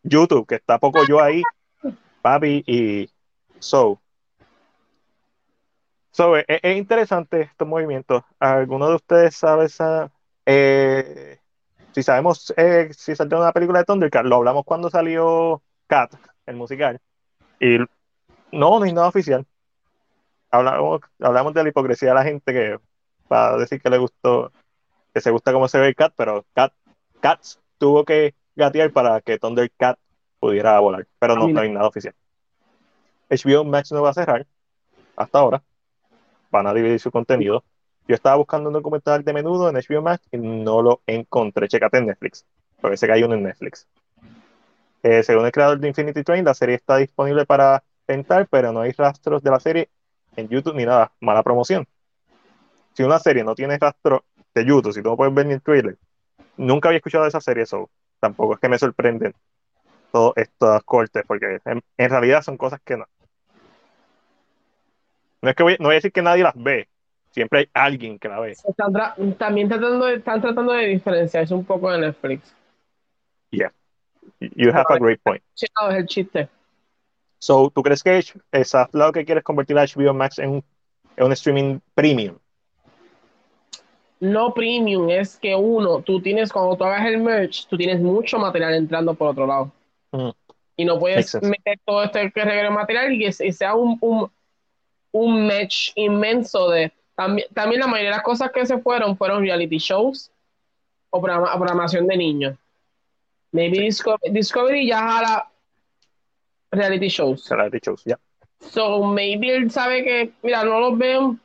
YouTube, 0.02 0.46
que 0.46 0.54
está 0.54 0.78
poco 0.78 1.06
yo 1.06 1.20
ahí. 1.20 1.42
Papi 2.22 2.62
y 2.66 3.10
So. 3.58 4.00
So, 6.10 6.36
es, 6.36 6.76
interesante 6.76 7.42
estos 7.42 7.66
movimientos. 7.66 8.22
¿Alguno 8.38 8.88
de 8.88 8.96
ustedes 8.96 9.34
sabe 9.36 9.68
eh, 10.44 11.38
si 11.92 12.02
sabemos 12.02 12.52
eh, 12.56 12.90
si 12.92 13.16
salió 13.16 13.38
una 13.38 13.52
película 13.52 13.78
de 13.78 13.84
Thundercat? 13.86 14.26
Lo 14.26 14.36
hablamos 14.36 14.64
cuando 14.64 14.90
salió 14.90 15.62
Cat, 15.86 16.14
el 16.46 16.56
musical. 16.56 17.00
Y 17.60 17.78
no, 17.78 18.78
no 18.78 18.82
hay 18.82 18.92
nada 18.92 19.08
oficial. 19.08 19.46
Hablamos, 20.50 21.00
hablamos 21.20 21.54
de 21.54 21.62
la 21.62 21.68
hipocresía 21.70 22.10
de 22.10 22.14
la 22.14 22.24
gente 22.24 22.52
que 22.52 22.78
para 23.28 23.56
decir 23.56 23.80
que 23.80 23.88
le 23.88 23.96
gustó, 23.98 24.52
que 25.14 25.20
se 25.22 25.30
gusta 25.30 25.52
cómo 25.52 25.68
se 25.68 25.78
ve 25.78 25.94
Cat, 25.94 26.12
pero 26.16 26.44
Cat, 26.52 26.74
Cats 27.20 27.58
tuvo 27.78 28.04
que 28.04 28.34
gatear 28.54 28.92
para 28.92 29.20
que 29.22 29.38
Thundercat 29.38 29.98
pudiera 30.43 30.78
volar. 30.80 31.07
Pero 31.20 31.36
no, 31.36 31.47
no 31.47 31.61
hay 31.61 31.70
nada 31.70 31.86
oficial. 31.86 32.14
HBO 33.30 33.64
Max 33.64 33.93
no 33.93 34.03
va 34.03 34.11
a 34.11 34.14
cerrar 34.14 34.45
hasta 35.16 35.38
ahora 35.38 35.62
van 36.51 36.66
a 36.66 36.74
dividir 36.74 37.01
su 37.01 37.11
contenido. 37.11 37.64
Yo 38.07 38.14
estaba 38.14 38.36
buscando 38.36 38.68
un 38.68 38.74
documental 38.74 39.24
de 39.24 39.32
menudo 39.32 39.68
en 39.68 39.76
HBO 39.76 40.03
Max 40.03 40.28
y 40.30 40.36
no 40.36 40.82
lo 40.82 41.01
encontré. 41.07 41.68
Checate 41.68 41.99
en 41.99 42.07
Netflix, 42.07 42.45
sé 42.95 43.07
que 43.07 43.12
hay 43.12 43.22
uno 43.22 43.34
en 43.34 43.45
Netflix. 43.45 43.88
Eh, 45.03 45.22
según 45.22 45.47
el 45.47 45.53
creador 45.53 45.80
de 45.80 45.88
Infinity 45.88 46.22
Train, 46.22 46.45
la 46.45 46.55
serie 46.55 46.74
está 46.74 46.97
disponible 46.99 47.47
para 47.47 47.82
rentar, 48.07 48.47
pero 48.49 48.72
no 48.72 48.80
hay 48.80 48.93
rastros 48.93 49.43
de 49.43 49.51
la 49.51 49.61
serie 49.61 49.88
en 50.36 50.49
YouTube 50.49 50.74
ni 50.74 50.84
nada. 50.84 51.12
Mala 51.20 51.43
promoción. 51.43 51.86
Si 52.93 53.03
una 53.03 53.18
serie 53.18 53.43
no 53.43 53.55
tiene 53.55 53.78
rastro 53.78 54.24
de 54.55 54.64
YouTube, 54.66 54.93
si 54.93 55.03
tú 55.03 55.09
no 55.09 55.16
puedes 55.16 55.32
ver 55.34 55.47
ni 55.47 55.55
el 55.55 55.62
trailer, 55.62 55.97
nunca 56.57 56.88
había 56.88 56.99
escuchado 56.99 57.24
de 57.24 57.28
esa 57.28 57.40
serie, 57.40 57.62
eso 57.62 57.88
tampoco 58.20 58.55
es 58.55 58.61
que 58.61 58.68
me 58.68 58.78
sorprenden 58.78 59.34
todos 60.12 60.34
estos 60.36 60.82
cortes, 60.84 61.24
porque 61.26 61.58
en 61.64 62.10
realidad 62.10 62.42
son 62.42 62.56
cosas 62.56 62.80
que 62.84 62.96
no, 62.96 63.06
no 65.40 65.50
es 65.50 65.56
que 65.56 65.62
voy, 65.62 65.76
no 65.80 65.86
voy 65.86 65.94
a 65.94 65.96
decir 65.96 66.12
que 66.12 66.22
nadie 66.22 66.44
las 66.44 66.54
ve, 66.54 66.88
Siempre 67.32 67.60
hay 67.60 67.68
alguien 67.72 68.18
que 68.18 68.28
la 68.28 68.40
ve. 68.40 68.50
Están 68.50 68.92
también 69.38 69.66
tratando 69.66 70.04
de, 70.04 70.16
están 70.16 70.42
tratando 70.42 70.72
de 70.72 70.86
diferenciarse 70.88 71.54
un 71.54 71.64
poco 71.64 71.90
de 71.90 71.98
Netflix. 71.98 72.54
Yeah. 73.50 73.72
You 74.38 74.70
have 74.70 74.84
a 74.90 74.98
great 74.98 75.18
point. 75.22 75.42
Es 75.54 75.70
el 75.90 76.06
chiste. 76.06 76.48
So, 77.38 77.72
¿tú 77.74 77.82
crees 77.82 78.02
que 78.02 78.18
es 78.18 78.34
lo 78.92 79.12
que 79.12 79.24
quieres 79.24 79.42
convertir 79.42 79.78
a 79.78 79.84
HBO 79.84 80.12
Max 80.12 80.38
en 80.38 80.50
un, 80.50 80.64
en 81.16 81.24
un 81.24 81.32
streaming 81.32 81.80
premium? 81.94 82.36
No 84.20 84.52
premium, 84.52 85.08
es 85.08 85.36
que 85.36 85.56
uno, 85.56 86.02
tú 86.02 86.20
tienes, 86.20 86.52
cuando 86.52 86.76
tú 86.76 86.84
hagas 86.84 87.06
el 87.06 87.18
merch, 87.18 87.66
tú 87.66 87.76
tienes 87.76 87.98
mucho 88.00 88.38
material 88.38 88.74
entrando 88.74 89.14
por 89.14 89.30
otro 89.30 89.46
lado. 89.46 89.72
Mm. 90.12 90.30
Y 90.76 90.84
no 90.84 90.98
puedes 90.98 91.34
meter 91.42 91.78
todo 91.84 92.02
este 92.04 92.30
que 92.32 92.44
requiere 92.44 92.70
material 92.70 93.12
y 93.12 93.26
y 93.26 93.52
sea 93.52 93.74
un, 93.74 93.98
un, 94.00 94.30
un 95.12 95.46
match 95.46 95.90
inmenso 95.96 96.70
de. 96.70 96.92
También, 97.14 97.46
también 97.52 97.80
la 97.80 97.86
mayoría 97.86 98.10
de 98.10 98.16
las 98.16 98.24
cosas 98.24 98.50
que 98.52 98.64
se 98.64 98.78
fueron 98.78 99.16
fueron 99.16 99.42
reality 99.42 99.78
shows 99.78 100.30
o 101.10 101.20
programa- 101.20 101.52
programación 101.56 102.06
de 102.06 102.16
niños. 102.16 102.56
Maybe 103.52 103.80
Discovery, 103.80 104.32
Discovery 104.32 104.86
ya 104.86 104.98
jala 105.00 105.50
reality 106.70 107.08
shows. 107.08 107.50
He 107.50 107.70
dicho, 107.70 107.96
ya. 108.06 108.18
So 108.60 109.02
maybe 109.04 109.54
él 109.54 109.70
sabe 109.70 110.02
que, 110.04 110.32
mira, 110.42 110.64
no 110.64 110.80
los 110.80 110.96
veo. 110.96 111.36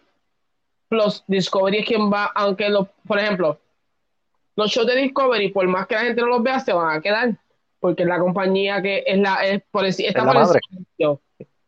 Los 0.89 1.25
Discovery 1.27 1.79
es 1.79 1.85
quien 1.85 2.09
va, 2.09 2.31
aunque 2.33 2.69
los, 2.69 2.87
por 3.05 3.19
ejemplo, 3.19 3.59
los 4.55 4.71
shows 4.71 4.87
de 4.87 4.95
Discovery, 4.95 5.49
por 5.49 5.67
más 5.67 5.85
que 5.85 5.95
la 5.95 6.01
gente 6.01 6.21
no 6.21 6.27
los 6.27 6.41
vea, 6.43 6.61
se 6.61 6.71
van 6.71 6.97
a 6.97 7.01
quedar. 7.01 7.35
Porque 7.79 8.03
es 8.03 8.09
la 8.09 8.19
compañía 8.19 8.81
que 8.81 9.03
es 9.05 9.17
la, 9.19 9.45
es 9.45 9.61
por 9.71 9.83
decir, 9.83 10.07
está 10.07 10.19
Es 10.19 10.25
la 10.25 10.31
por 10.33 10.41
madre. 10.41 10.59
encima. 10.71 11.17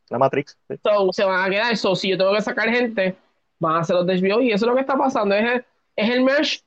La 0.10 0.18
Matrix. 0.18 0.57
sí. 0.68 0.76
So, 0.84 1.14
se 1.14 1.24
van 1.24 1.45
a 1.45 1.49
quedar. 1.49 1.78
So, 1.78 1.95
si 1.95 2.10
yo 2.10 2.18
tengo 2.18 2.34
que 2.34 2.41
sacar 2.41 2.68
gente, 2.70 3.16
van 3.60 3.76
a 3.78 3.84
ser 3.84 3.95
los 3.97 4.07
de 4.07 4.16
HBO. 4.20 4.41
Y 4.41 4.51
eso 4.51 4.66
es 4.66 4.70
lo 4.70 4.74
que 4.76 4.82
está 4.82 4.97
pasando. 4.97 5.36
Es 5.36 5.43
el, 5.45 5.66
es 5.95 6.10
el 6.10 6.24
merch 6.24 6.64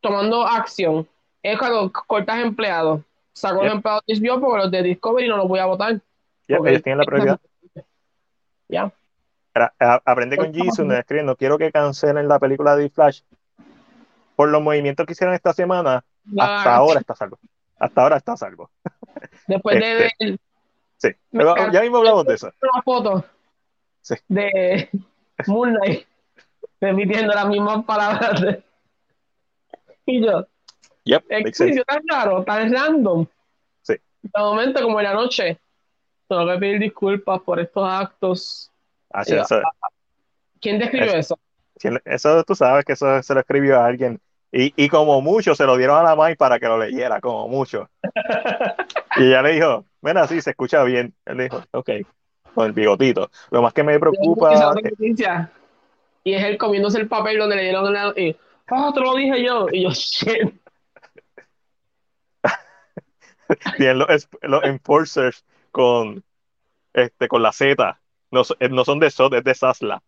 tomando 0.00 0.44
acción. 0.46 1.06
Es 1.42 1.58
cuando 1.58 1.90
cortas 1.92 2.40
empleados. 2.40 3.02
Saco 3.32 3.60
Yep. 3.60 3.64
los 3.66 3.74
empleados 3.76 4.02
de 4.06 4.14
HBO 4.14 4.40
porque 4.40 4.58
los 4.58 4.70
de 4.72 4.82
Discovery 4.82 5.28
no 5.28 5.36
los 5.36 5.46
voy 5.48 5.60
a 5.60 5.66
votar. 5.66 6.00
Ellos 6.48 6.82
tienen 6.82 6.98
la 6.98 7.04
prioridad. 7.04 7.40
Ya. 8.68 8.92
Aprende 10.04 10.36
con 10.36 10.54
Jisoo, 10.54 10.84
no 10.84 10.94
escribe, 10.94 11.24
no 11.24 11.34
quiero 11.34 11.58
que 11.58 11.72
cancelen 11.72 12.28
la 12.28 12.38
película 12.38 12.76
de 12.76 12.88
Flash. 12.88 13.22
Por 14.36 14.48
los 14.48 14.62
movimientos 14.62 15.04
que 15.06 15.12
hicieron 15.12 15.34
esta 15.34 15.52
semana, 15.52 16.04
La- 16.32 16.58
hasta 16.58 16.76
ahora 16.76 17.00
está 17.00 17.16
salvo. 17.16 17.36
Hasta 17.80 18.02
ahora 18.02 18.16
está 18.18 18.32
a 18.34 18.36
salvo. 18.36 18.70
Después 19.46 19.80
de 19.80 19.94
ver 19.94 20.38
Sí. 20.98 21.08
Pero 21.32 21.54
ya 21.72 21.80
mismo 21.80 21.96
hablamos 21.96 22.26
de 22.26 22.34
eso. 22.34 22.52
una 22.62 22.82
foto 22.82 23.24
Sí. 24.02 24.14
de 24.28 24.90
Moon 25.46 25.74
Knight 25.74 26.06
repitiendo 26.80 27.32
las 27.34 27.48
mismas 27.48 27.84
palabras. 27.84 28.40
de- 28.40 28.62
Y 30.06 30.24
yo, 30.24 30.46
Yep, 31.04 31.24
es 31.30 31.58
tan 31.86 32.02
raro, 32.10 32.44
tan 32.44 32.72
random. 32.72 33.26
Sí. 33.82 33.94
De 34.22 34.30
momento, 34.40 34.82
como 34.82 34.98
en 35.00 35.04
la 35.04 35.14
noche, 35.14 35.58
tengo 36.28 36.46
que 36.46 36.58
pedir 36.58 36.78
disculpas 36.80 37.40
por 37.40 37.58
estos 37.60 37.88
actos. 37.90 38.70
Ah, 39.10 39.24
sí, 39.24 39.34
eso, 39.34 39.60
¿Quién 40.60 40.78
describió 40.78 41.14
eso? 41.14 41.38
eso 42.04 42.44
tú 42.44 42.54
sabes 42.54 42.84
que 42.84 42.92
eso 42.92 43.22
se 43.22 43.32
lo 43.34 43.40
escribió 43.40 43.80
a 43.80 43.86
alguien. 43.86 44.20
Y, 44.52 44.72
y 44.76 44.88
como 44.88 45.20
mucho 45.20 45.54
se 45.54 45.64
lo 45.64 45.76
dieron 45.76 45.98
a 45.98 46.02
la 46.02 46.16
Mai 46.16 46.34
para 46.34 46.58
que 46.58 46.66
lo 46.66 46.78
leyera, 46.78 47.20
como 47.20 47.48
mucho. 47.48 47.88
Y 49.16 49.24
ella 49.24 49.42
le 49.42 49.52
dijo, 49.52 49.84
mira, 50.02 50.26
sí, 50.28 50.40
se 50.40 50.50
escucha 50.50 50.84
bien. 50.84 51.12
Él 51.26 51.38
dijo, 51.38 51.62
ok, 51.72 51.90
con 52.54 52.66
el 52.66 52.72
bigotito. 52.72 53.30
Lo 53.50 53.60
más 53.60 53.72
que 53.72 53.82
me 53.82 53.98
preocupa. 53.98 54.74
Y 56.22 56.34
es 56.34 56.44
él 56.44 56.58
comiéndose 56.58 56.98
el 56.98 57.08
papel 57.08 57.38
donde 57.38 57.56
le 57.56 57.62
dieron 57.62 57.92
la. 57.92 58.12
Y, 58.16 58.36
ah, 58.68 58.92
te 58.94 59.00
lo 59.00 59.14
dije 59.16 59.44
yo. 59.44 59.66
Y 59.72 59.82
yo, 59.82 59.90
shit. 59.92 60.54
tienen 63.76 63.98
los, 63.98 64.28
los 64.42 64.64
enforcers 64.64 65.44
con, 65.72 66.22
este, 66.92 67.28
con 67.28 67.42
la 67.42 67.52
Z. 67.52 68.00
No, 68.30 68.42
no 68.70 68.84
son 68.84 69.00
de 69.00 69.10
SOT, 69.10 69.34
es 69.34 69.44
de 69.44 69.54
Sasla. 69.54 70.02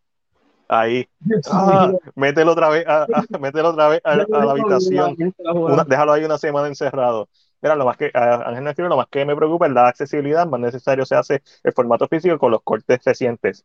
Ahí. 0.69 1.07
Ah, 1.51 1.91
mételo 2.15 2.53
otra 2.53 2.69
vez, 2.69 2.87
a, 2.87 3.05
a- 3.05 3.39
mételo 3.39 3.71
otra 3.71 3.89
vez 3.89 4.01
a, 4.05 4.13
a 4.13 4.17
la 4.45 4.51
habitación. 4.53 5.17
Una- 5.45 5.85
déjalo 5.85 6.13
ahí 6.13 6.25
una 6.25 6.39
semana 6.39 6.69
encerrado. 6.69 7.29
Mira, 7.61 7.75
lo 7.77 7.85
más 7.85 7.97
que, 7.97 8.11
Ángel 8.13 8.67
escribe, 8.67 8.89
lo 8.89 8.97
más 8.97 9.07
que 9.09 9.25
me 9.25 9.35
preocupa 9.37 9.67
es 9.67 9.73
la 9.73 9.89
accesibilidad, 9.89 10.47
más 10.47 10.61
necesario 10.61 11.05
se 11.07 11.15
hace 11.15 11.43
el 11.63 11.73
formato 11.73 12.07
físico 12.09 12.39
con 12.39 12.51
los 12.51 12.63
cortes 12.63 13.01
recientes. 13.05 13.65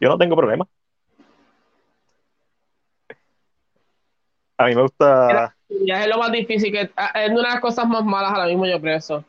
Yo 0.00 0.08
no 0.08 0.18
tengo 0.18 0.34
problema. 0.36 0.66
A 4.58 4.66
mí 4.66 4.74
me 4.74 4.82
gusta, 4.82 5.54
Ya 5.86 6.02
es 6.02 6.08
lo 6.08 6.18
más 6.18 6.32
difícil 6.32 6.72
que 6.72 6.90
ah, 6.96 7.12
es 7.22 7.30
una 7.30 7.42
de 7.42 7.54
las 7.54 7.60
cosas 7.60 7.86
más 7.88 8.04
malas 8.04 8.32
ahora 8.32 8.46
mismo 8.46 8.66
yo 8.66 8.80
creo 8.80 8.96
eso. 8.96 9.24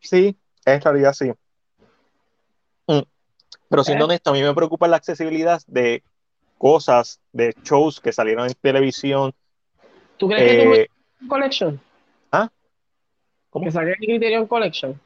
sí, 0.00 0.36
en 0.66 0.80
realidad 0.80 1.12
sí. 1.12 1.32
Pero 3.74 3.82
siendo 3.82 4.04
¿Eh? 4.04 4.06
honesto, 4.06 4.30
a 4.30 4.32
mí 4.34 4.40
me 4.40 4.54
preocupa 4.54 4.86
la 4.86 4.96
accesibilidad 4.96 5.60
de 5.66 6.04
cosas, 6.58 7.20
de 7.32 7.52
shows 7.64 8.00
que 8.00 8.12
salieron 8.12 8.46
en 8.46 8.54
televisión. 8.54 9.34
¿Tú 10.16 10.28
crees 10.28 10.48
que 10.52 10.64
tú 10.64 10.72
Eh, 10.74 11.28
collection? 11.28 11.80
¿Ah? 12.30 12.48
¿Cómo? 13.50 13.64
Que 13.64 13.72
saque 13.72 13.90
el 13.90 13.96
Criterion 13.96 14.46
Collection. 14.46 15.00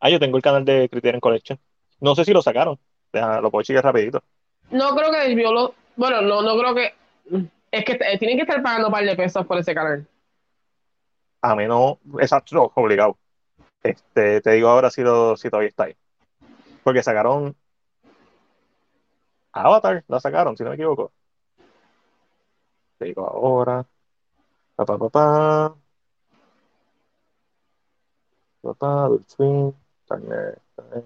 ah, 0.00 0.10
yo 0.10 0.18
tengo 0.18 0.36
el 0.36 0.42
canal 0.42 0.64
de 0.64 0.88
Criterion 0.88 1.20
Collection. 1.20 1.60
No 2.00 2.16
sé 2.16 2.24
si 2.24 2.32
lo 2.32 2.42
sacaron. 2.42 2.76
Deja- 3.12 3.40
lo 3.40 3.52
puedo 3.52 3.62
chequear 3.62 3.84
rapidito. 3.84 4.20
No 4.72 4.92
creo 4.96 5.12
que 5.12 5.18
desvió 5.28 5.52
lo. 5.52 5.74
Bueno, 5.94 6.22
no, 6.22 6.42
no 6.42 6.58
creo 6.58 6.74
que. 6.74 6.92
Es 7.70 7.84
que 7.84 7.92
eh, 7.92 8.18
tienen 8.18 8.36
que 8.36 8.42
estar 8.42 8.60
pagando 8.64 8.88
un 8.88 8.92
par 8.92 9.04
de 9.04 9.14
pesos 9.14 9.46
por 9.46 9.58
ese 9.58 9.72
canal. 9.74 10.04
A 11.40 11.54
menos, 11.54 11.98
exacto, 12.18 12.72
obligado. 12.74 13.16
Este, 13.80 14.40
te 14.40 14.50
digo 14.50 14.68
ahora 14.68 14.90
si, 14.90 15.02
lo, 15.02 15.36
si 15.36 15.48
todavía 15.50 15.68
está 15.68 15.84
ahí. 15.84 15.94
Porque 16.82 17.02
sacaron 17.02 17.54
Avatar, 19.52 20.04
la 20.08 20.18
sacaron, 20.18 20.56
si 20.56 20.64
no 20.64 20.70
me 20.70 20.76
equivoco. 20.76 21.12
Te 22.98 23.04
digo 23.06 23.26
ahora. 23.26 23.84
Pa, 24.74 24.86
pa, 24.86 24.98
pa, 24.98 25.08
pa. 25.10 25.76
Pa, 28.62 28.74
pa, 28.74 29.04
Adult 29.04 29.28
Swim, 29.28 29.72
Turner, 30.06 30.58
Turner. 30.74 31.04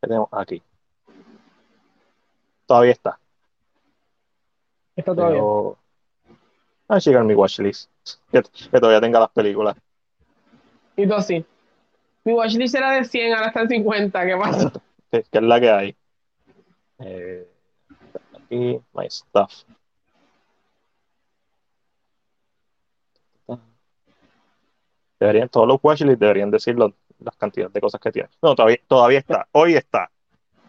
¿Qué 0.00 0.08
tenemos 0.08 0.28
aquí? 0.32 0.62
Todavía 2.66 2.92
está. 2.92 3.18
Está 4.96 5.14
todavía. 5.14 5.36
Pero... 5.36 5.78
Ah, 6.88 6.98
llegar 6.98 7.24
mi 7.24 7.34
watchlist. 7.34 7.90
Que, 8.30 8.42
que 8.42 8.80
todavía 8.80 9.00
tenga 9.00 9.20
las 9.20 9.30
películas. 9.30 9.76
Y 10.96 11.06
tú 11.06 11.14
así. 11.14 11.44
Mi 12.24 12.32
watchlist 12.32 12.74
era 12.74 12.92
de 12.92 13.04
100, 13.04 13.34
ahora 13.34 13.48
está 13.48 13.60
en 13.62 13.68
50. 13.68 14.26
¿Qué 14.26 14.36
pasa? 14.36 14.72
que, 15.10 15.22
que 15.22 15.38
es 15.38 15.42
la 15.44 15.60
que 15.60 15.70
hay. 15.70 15.96
Eh, 17.00 17.48
aquí, 18.34 18.80
my 18.94 19.10
stuff. 19.10 19.64
Deberían, 25.20 25.48
todos 25.48 25.66
los 25.68 25.78
watchlists 25.82 26.18
deberían 26.20 26.50
decir 26.50 26.74
lo- 26.76 26.94
las 27.18 27.36
cantidades 27.36 27.72
de 27.72 27.80
cosas 27.80 28.00
que 28.00 28.12
tienen. 28.12 28.30
No, 28.42 28.54
todavía, 28.54 28.78
todavía 28.86 29.18
está. 29.20 29.48
Hoy 29.52 29.74
está. 29.76 30.10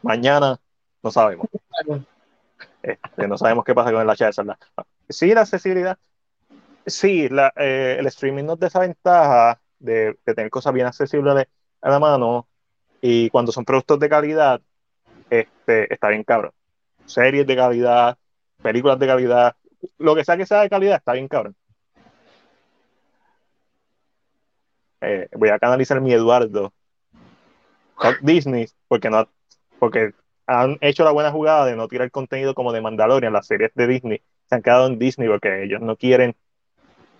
Mañana 0.01 0.59
no 1.03 1.11
sabemos. 1.11 1.47
Este, 2.81 3.27
no 3.27 3.37
sabemos 3.37 3.65
qué 3.65 3.73
pasa 3.73 3.91
con 3.91 4.01
el 4.01 4.09
HS. 4.09 4.37
¿verdad? 4.43 4.57
Sí, 5.09 5.33
la 5.33 5.41
accesibilidad. 5.41 5.97
Sí, 6.85 7.27
la, 7.29 7.51
eh, 7.55 7.97
el 7.99 8.05
streaming 8.07 8.43
nos 8.45 8.59
desventaja 8.59 9.59
de, 9.79 10.17
tener 10.23 10.49
cosas 10.49 10.73
bien 10.73 10.87
accesibles 10.87 11.47
a 11.81 11.89
la 11.89 11.99
mano 11.99 12.47
y 13.01 13.29
cuando 13.29 13.51
son 13.51 13.65
productos 13.65 13.99
de 13.99 14.09
calidad, 14.09 14.61
este, 15.29 15.93
está 15.93 16.09
bien 16.09 16.23
cabrón. 16.23 16.51
Series 17.05 17.45
de 17.45 17.55
calidad, 17.55 18.17
películas 18.61 18.99
de 18.99 19.07
calidad, 19.07 19.55
lo 19.97 20.15
que 20.15 20.25
sea 20.25 20.37
que 20.37 20.45
sea 20.45 20.61
de 20.61 20.69
calidad, 20.69 20.97
está 20.97 21.13
bien 21.13 21.27
cabrón. 21.27 21.55
Eh, 25.01 25.29
voy 25.33 25.49
a 25.49 25.59
canalizar 25.59 26.01
mi 26.01 26.13
Eduardo. 26.13 26.73
Disney, 28.21 28.67
porque 28.87 29.09
no, 29.09 29.29
porque 29.79 30.13
han 30.47 30.77
hecho 30.81 31.03
la 31.03 31.11
buena 31.11 31.31
jugada 31.31 31.65
de 31.65 31.75
no 31.75 31.87
tirar 31.87 32.11
contenido 32.11 32.53
como 32.53 32.73
de 32.73 32.81
Mandalorian, 32.81 33.33
las 33.33 33.47
series 33.47 33.71
de 33.73 33.87
Disney 33.87 34.21
se 34.47 34.55
han 34.55 34.61
quedado 34.61 34.87
en 34.87 34.99
Disney 34.99 35.27
porque 35.27 35.63
ellos 35.63 35.81
no 35.81 35.95
quieren 35.97 36.35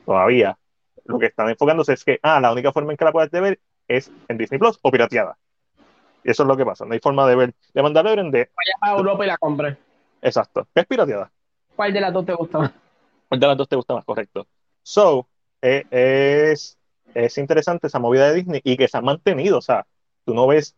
todavía. 0.06 0.58
Lo 1.06 1.20
que 1.20 1.28
están 1.28 1.50
enfocándose 1.50 1.94
es 1.94 2.04
que, 2.04 2.20
ah, 2.24 2.40
la 2.40 2.52
única 2.52 2.72
forma 2.72 2.92
en 2.92 2.98
que 2.98 3.06
la 3.06 3.12
puedes 3.12 3.32
ver 3.32 3.60
es 3.88 4.12
en 4.28 4.38
Disney 4.38 4.60
Plus 4.60 4.80
o 4.82 4.92
pirateada. 4.92 5.38
Y 6.24 6.32
eso 6.32 6.44
es 6.44 6.48
lo 6.48 6.58
que 6.58 6.66
pasa. 6.66 6.86
No 6.86 6.94
hay 6.94 7.00
forma 7.00 7.28
de 7.28 7.36
ver 7.36 7.54
de 7.74 7.84
Mandalorian 7.84 8.32
de. 8.32 8.50
Vaya 8.56 8.74
a 8.82 8.98
Europa 8.98 9.24
y 9.24 9.28
la 9.28 9.38
compré. 9.38 9.78
Exacto. 10.22 10.68
Es 10.74 10.86
pirateada. 10.86 11.32
¿Cuál 11.76 11.94
de 11.94 12.02
las 12.02 12.12
dos 12.12 12.26
te 12.26 12.34
gusta 12.34 12.58
más? 12.58 12.72
¿Cuál 13.28 13.40
de 13.40 13.48
las 13.48 13.58
dos 13.58 13.70
te 13.70 13.76
gusta 13.76 13.94
más? 13.94 14.06
Correcto. 14.06 14.48
So, 14.82 15.28
eh, 15.62 15.86
es, 15.92 16.78
es 17.14 17.38
interesante 17.38 17.88
esa 17.88 18.00
movida 18.00 18.30
de 18.30 18.36
Disney 18.36 18.62
y 18.64 18.76
que 18.78 18.88
se 18.88 18.98
ha 18.98 19.02
mantenido. 19.02 19.60
O 19.60 19.62
sea, 19.62 19.86
tú 20.26 20.34
no 20.34 20.48
ves 20.48 20.76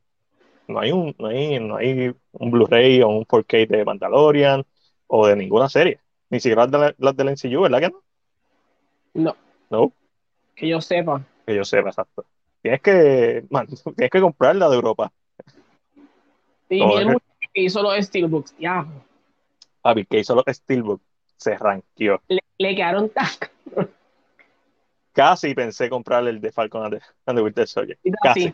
no 0.67 0.79
hay 0.79 0.91
un, 0.91 1.15
no 1.17 1.27
hay, 1.27 1.59
no 1.59 1.77
hay 1.77 2.13
un 2.33 2.51
Blu-ray 2.51 3.01
o 3.01 3.09
un 3.09 3.25
4K 3.25 3.67
de 3.67 3.85
Mandalorian 3.85 4.65
o 5.07 5.27
de 5.27 5.35
ninguna 5.35 5.69
serie. 5.69 5.99
Ni 6.29 6.39
siquiera 6.39 6.63
las 6.63 6.71
de, 6.71 6.77
la, 6.77 6.95
las 6.97 7.15
del 7.15 7.29
NCU, 7.29 7.61
¿verdad 7.61 7.79
que 7.79 7.89
no? 7.89 8.03
No, 9.13 9.35
No, 9.69 9.93
que 10.57 10.67
yo 10.67 10.81
sepa. 10.81 11.21
que 11.45 11.55
yo 11.55 11.63
sepa, 11.63 11.89
exacto. 11.89 12.25
Tienes 12.61 12.81
que, 12.81 13.45
man, 13.49 13.67
tienes 13.95 14.09
que 14.11 14.19
comprar 14.21 14.55
la 14.55 14.67
de 14.69 14.75
Europa. 14.75 15.11
Y 16.69 16.79
No, 16.81 16.89
vi 16.89 16.95
el 17.03 17.09
es 17.09 17.15
que- 17.53 17.61
hizo 17.61 17.81
los 17.81 17.95
Steelbooks. 18.05 18.55
Ya, 18.59 18.85
Papi, 19.81 20.05
que 20.05 20.19
hizo 20.19 20.35
los 20.35 20.43
Steelbook, 20.47 21.01
se 21.37 21.55
ranqueó. 21.57 22.21
le, 22.27 22.39
le 22.57 22.75
quedaron 22.75 23.09
tac. 23.09 23.51
Casi 25.13 25.53
pensé 25.55 25.89
comprar 25.89 26.27
el 26.27 26.39
de 26.41 26.51
Falcon 26.51 26.83
and 26.85 26.97
the, 26.99 27.01
and 27.25 27.37
the 27.37 27.43
Winter 27.43 27.67
Soldier. 27.67 27.97
Y 28.03 28.11
Casi. 28.21 28.53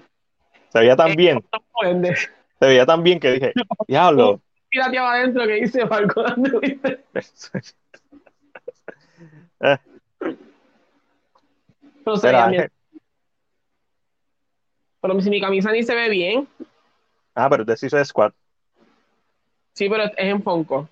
Se 0.69 0.79
veía 0.79 0.95
tan 0.95 1.13
bien, 1.15 1.43
Vende. 1.81 2.15
se 2.15 2.65
veía 2.65 2.85
tan 2.85 3.03
bien 3.03 3.19
que 3.19 3.31
dije, 3.31 3.53
diablo. 3.87 4.41
Pirateaba 4.69 5.13
adentro 5.13 5.45
que 5.45 5.53
dice 5.53 5.85
Falcon 5.87 6.25
and 6.27 6.49
the 6.51 6.57
Winter. 6.57 7.03
Eh, 9.65 9.77
Bien. 12.05 12.53
eh, 12.61 12.69
Pero 15.01 15.21
si 15.21 15.29
mi 15.29 15.41
camisa 15.41 15.71
ni 15.71 15.83
se 15.83 15.95
ve 15.95 16.09
bien. 16.09 16.47
ah, 17.35 17.49
pero 17.49 17.65
de 17.65 17.75
Suicide 17.77 18.05
Squad. 18.05 18.33
Sí, 19.73 19.89
pero 19.89 20.03
es 20.03 20.11
en 20.17 20.41
Funko. 20.43 20.87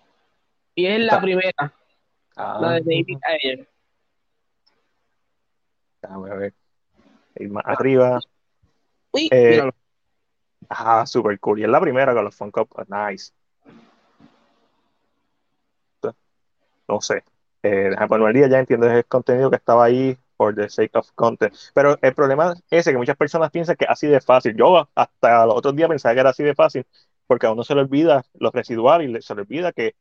Y 0.76 0.86
es 0.88 1.00
la 1.00 1.06
Está- 1.14 1.22
primera, 1.22 1.74
Ah, 2.36 2.58
la 2.62 2.72
de 2.74 2.80
David 2.82 3.18
Ayer. 3.24 3.68
déjame 6.02 6.36
ver. 6.38 6.54
Ir 7.36 7.50
más 7.50 7.64
arriba. 7.66 8.20
Uy, 9.12 9.28
Eh. 9.32 9.70
Ah, 10.70 11.06
super 11.06 11.38
cool. 11.40 11.60
Y 11.60 11.64
es 11.64 11.70
la 11.70 11.80
primera 11.82 12.14
con 12.14 12.24
los 12.24 12.36
Funko. 12.36 12.68
Nice. 12.88 13.32
No 16.88 17.00
sé. 17.02 17.24
Eh, 17.64 17.90
déjame 17.92 18.08
ponerme 18.08 18.28
al 18.30 18.34
día, 18.34 18.48
ya 18.48 18.60
entiendo 18.60 18.90
el 18.90 19.06
contenido 19.06 19.50
que 19.50 19.56
estaba 19.58 19.86
ahí 19.86 20.18
for 20.42 20.56
the 20.56 20.68
sake 20.68 20.90
of 20.96 21.08
content. 21.14 21.54
Pero 21.76 22.00
el 22.02 22.16
problema 22.16 22.54
es 22.54 22.64
ese, 22.72 22.92
que 22.92 22.98
muchas 22.98 23.16
personas 23.16 23.52
piensan 23.52 23.76
que 23.76 23.86
así 23.86 24.08
de 24.08 24.20
fácil. 24.22 24.56
Yo 24.58 24.90
hasta 24.96 25.46
los 25.46 25.56
otros 25.56 25.76
días 25.76 25.88
pensaba 25.88 26.16
que 26.16 26.22
era 26.22 26.32
así 26.32 26.42
de 26.44 26.56
fácil, 26.56 26.84
porque 27.28 27.46
a 27.46 27.52
uno 27.52 27.64
se 27.64 27.76
le 27.76 27.82
olvida 27.82 28.24
los 28.40 28.52
residuales 28.52 29.24
se 29.24 29.36
le 29.36 29.42
olvida 29.42 29.72
que 29.72 29.94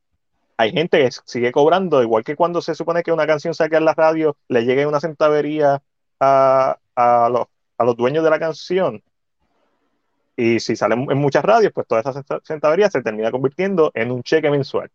hay 0.57 0.73
gente 0.73 0.99
que 0.99 1.11
sigue 1.27 1.53
cobrando, 1.53 2.03
igual 2.03 2.25
que 2.25 2.37
cuando 2.37 2.63
se 2.63 2.75
supone 2.75 3.03
que 3.03 3.13
una 3.13 3.27
canción 3.27 3.53
saca 3.53 3.77
en 3.77 3.85
la 3.85 3.93
radio, 3.93 4.39
le 4.49 4.65
llegue 4.65 4.87
una 4.87 4.99
centavería 5.01 5.83
a, 6.19 6.79
a 6.97 7.29
los, 7.31 7.47
a 7.77 7.85
los 7.85 7.97
dueños 7.97 8.25
de 8.25 8.31
la 8.31 8.39
canción. 8.39 9.03
Y 10.37 10.59
si 10.61 10.75
sale 10.75 10.95
en 10.95 11.19
muchas 11.19 11.45
radios, 11.45 11.73
pues 11.75 11.87
toda 11.87 12.01
esa 12.01 12.15
centa- 12.15 12.41
centavería 12.43 12.89
se 12.91 13.03
termina 13.03 13.31
convirtiendo 13.31 13.91
en 13.93 14.11
un 14.11 14.23
cheque 14.23 14.51
mensual. 14.51 14.91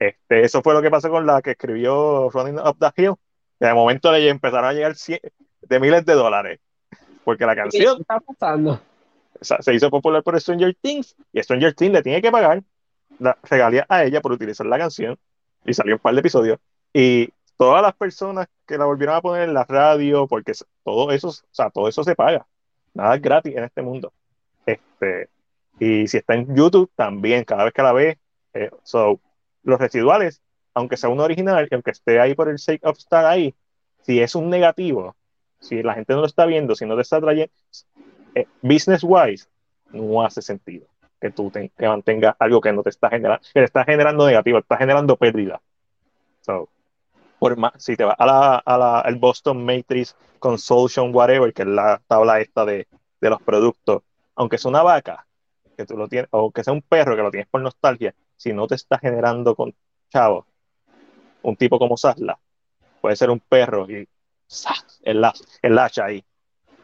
Este, 0.00 0.42
eso 0.42 0.62
fue 0.62 0.74
lo 0.74 0.82
que 0.82 0.90
pasó 0.90 1.10
con 1.10 1.26
la 1.26 1.40
que 1.42 1.52
escribió 1.52 2.28
Running 2.30 2.58
Up 2.58 2.76
the 2.80 2.90
Hill. 3.00 3.14
Que 3.60 3.66
de 3.66 3.74
momento 3.74 4.10
le 4.10 4.28
empezaron 4.28 4.64
a 4.64 4.72
llegar 4.72 4.94
cien- 4.94 5.20
de 5.60 5.80
miles 5.80 6.04
de 6.04 6.14
dólares. 6.14 6.60
Porque 7.24 7.46
la 7.46 7.54
¿Qué 7.54 7.60
canción 7.62 8.00
está 8.00 8.18
pasando? 8.18 8.80
se 9.42 9.74
hizo 9.74 9.90
popular 9.90 10.22
por 10.22 10.38
Stranger 10.40 10.76
Things 10.80 11.16
y 11.32 11.42
Stranger 11.42 11.74
Things 11.74 11.92
le 11.92 12.02
tiene 12.02 12.20
que 12.20 12.30
pagar 12.30 12.62
la 13.18 13.38
regalía 13.44 13.86
a 13.88 14.04
ella 14.04 14.20
por 14.20 14.32
utilizar 14.32 14.66
la 14.66 14.78
canción 14.78 15.18
y 15.64 15.72
salió 15.74 15.94
un 15.94 16.00
par 16.00 16.14
de 16.14 16.20
episodios 16.20 16.58
y 16.92 17.28
todas 17.56 17.82
las 17.82 17.94
personas 17.94 18.48
que 18.66 18.76
la 18.78 18.84
volvieron 18.86 19.14
a 19.16 19.20
poner 19.20 19.48
en 19.48 19.54
la 19.54 19.64
radio 19.64 20.26
porque 20.26 20.52
todo 20.84 21.10
eso, 21.12 21.28
o 21.28 21.32
sea, 21.52 21.70
todo 21.70 21.88
eso 21.88 22.02
se 22.04 22.14
paga 22.14 22.46
nada 22.94 23.14
es 23.14 23.22
gratis 23.22 23.54
en 23.56 23.64
este 23.64 23.82
mundo 23.82 24.12
este 24.66 25.28
y 25.78 26.06
si 26.08 26.18
está 26.18 26.34
en 26.34 26.54
YouTube 26.54 26.90
también 26.94 27.44
cada 27.44 27.64
vez 27.64 27.72
que 27.72 27.82
la 27.82 27.92
ve 27.92 28.18
eh, 28.54 28.70
so, 28.82 29.20
los 29.62 29.78
residuales 29.78 30.42
aunque 30.74 30.96
sea 30.96 31.10
un 31.10 31.20
original 31.20 31.68
y 31.70 31.74
aunque 31.74 31.90
esté 31.90 32.20
ahí 32.20 32.34
por 32.34 32.48
el 32.48 32.58
sake 32.58 32.86
of 32.86 32.98
estar 32.98 33.24
ahí 33.24 33.54
si 34.02 34.20
es 34.20 34.34
un 34.34 34.50
negativo 34.50 35.16
si 35.58 35.82
la 35.82 35.94
gente 35.94 36.14
no 36.14 36.20
lo 36.20 36.26
está 36.26 36.46
viendo 36.46 36.74
si 36.74 36.86
no 36.86 36.96
te 36.96 37.02
está 37.02 37.20
trayendo 37.20 37.52
eh, 38.34 38.46
business 38.62 39.02
wise 39.02 39.46
no 39.92 40.24
hace 40.24 40.42
sentido 40.42 40.86
que 41.20 41.30
tú 41.30 41.50
te, 41.50 41.70
mantengas 41.86 42.34
algo 42.38 42.60
que 42.60 42.72
no 42.72 42.82
te 42.82 42.90
está 42.90 43.10
generando, 43.10 43.44
que 43.52 43.60
te 43.60 43.64
está 43.64 43.84
generando 43.84 44.26
negativo, 44.26 44.58
está 44.58 44.76
generando 44.76 45.16
pérdida. 45.16 45.60
So, 46.40 46.68
por 47.38 47.56
más, 47.56 47.72
si 47.76 47.96
te 47.96 48.04
vas 48.04 48.16
a 48.18 48.26
la, 48.26 48.56
a 48.56 48.78
la 48.78 49.00
el 49.06 49.16
Boston 49.16 49.64
Matrix 49.64 50.16
Consultation 50.38 51.14
Whatever, 51.14 51.52
que 51.52 51.62
es 51.62 51.68
la 51.68 52.00
tabla 52.06 52.40
esta 52.40 52.64
de, 52.64 52.88
de 53.20 53.30
los 53.30 53.42
productos, 53.42 54.02
aunque 54.34 54.56
sea 54.56 54.70
una 54.70 54.82
vaca, 54.82 55.26
que 55.76 55.84
tú 55.84 55.96
lo 55.96 56.08
tienes, 56.08 56.28
o 56.30 56.50
que 56.50 56.64
sea 56.64 56.72
un 56.72 56.82
perro 56.82 57.16
que 57.16 57.22
lo 57.22 57.30
tienes 57.30 57.48
por 57.48 57.60
nostalgia, 57.60 58.14
si 58.36 58.52
no 58.54 58.66
te 58.66 58.74
está 58.74 58.98
generando 58.98 59.54
con 59.54 59.74
chavo, 60.08 60.46
un 61.42 61.56
tipo 61.56 61.78
como 61.78 61.96
Sasla, 61.96 62.38
puede 63.00 63.16
ser 63.16 63.30
un 63.30 63.40
perro 63.40 63.90
y 63.90 64.08
el, 65.02 65.24
el 65.62 65.78
hacha 65.78 66.06
ahí. 66.06 66.24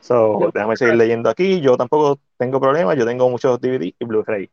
So, 0.00 0.50
déjame 0.54 0.76
seguir 0.76 0.94
leyendo 0.94 1.28
aquí. 1.28 1.60
Yo 1.60 1.76
tampoco 1.76 2.20
tengo 2.36 2.60
problemas. 2.60 2.96
Yo 2.96 3.04
tengo 3.04 3.28
muchos 3.28 3.60
DVD 3.60 3.92
y 3.98 4.04
Blu-ray. 4.04 4.48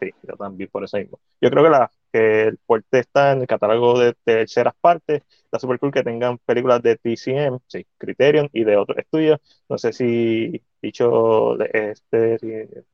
Sí, 0.00 0.10
yo 0.22 0.36
también 0.36 0.68
por 0.70 0.84
eso 0.84 0.96
mismo. 0.96 1.20
Yo 1.40 1.50
creo 1.50 1.62
que, 1.62 1.70
la, 1.70 1.90
que 2.12 2.42
el 2.48 2.58
fuerte 2.66 3.00
está 3.00 3.32
en 3.32 3.42
el 3.42 3.46
catálogo 3.46 3.98
de 3.98 4.14
terceras 4.24 4.74
partes. 4.80 5.22
Está 5.44 5.58
súper 5.58 5.78
cool 5.78 5.92
que 5.92 6.02
tengan 6.02 6.38
películas 6.38 6.82
de 6.82 6.96
TCM, 6.96 7.58
sí, 7.66 7.86
Criterion 7.96 8.50
y 8.52 8.64
de 8.64 8.76
otros 8.76 8.98
estudios. 8.98 9.40
No 9.68 9.78
sé 9.78 9.92
si 9.92 10.60
dicho 10.82 11.58
este, 11.60 12.84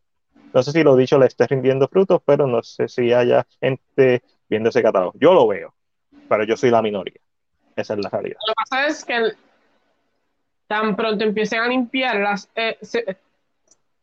no 0.53 0.63
sé 0.63 0.73
si 0.73 0.83
lo 0.83 0.97
dicho 0.97 1.19
le 1.19 1.27
esté 1.27 1.47
rindiendo 1.47 1.89
frutos, 1.89 2.23
pero 2.25 2.47
no 2.47 2.63
sé 2.63 2.89
si 2.89 3.13
haya 3.13 3.47
gente 3.61 4.23
viendo 4.49 4.69
ese 4.69 4.83
catálogo. 4.83 5.13
Yo 5.19 5.35
lo 5.35 5.49
veo, 5.49 5.75
pero 6.29 6.45
yo 6.45 6.57
soy 6.57 6.71
la 6.71 6.83
minoría. 6.83 7.21
Esa 7.77 7.95
es 7.95 8.01
la 8.01 8.09
realidad. 8.09 8.37
Lo 8.47 8.55
que 8.55 8.63
pasa 8.71 8.87
es 8.87 9.05
que 9.05 9.17
el- 9.17 9.37
tan 10.67 10.97
pronto 10.97 11.25
empiecen 11.25 11.61
a 11.61 11.69
limpiar 11.69 12.17
las... 12.21 12.49
eh, 12.55 12.79
se- 12.83 13.05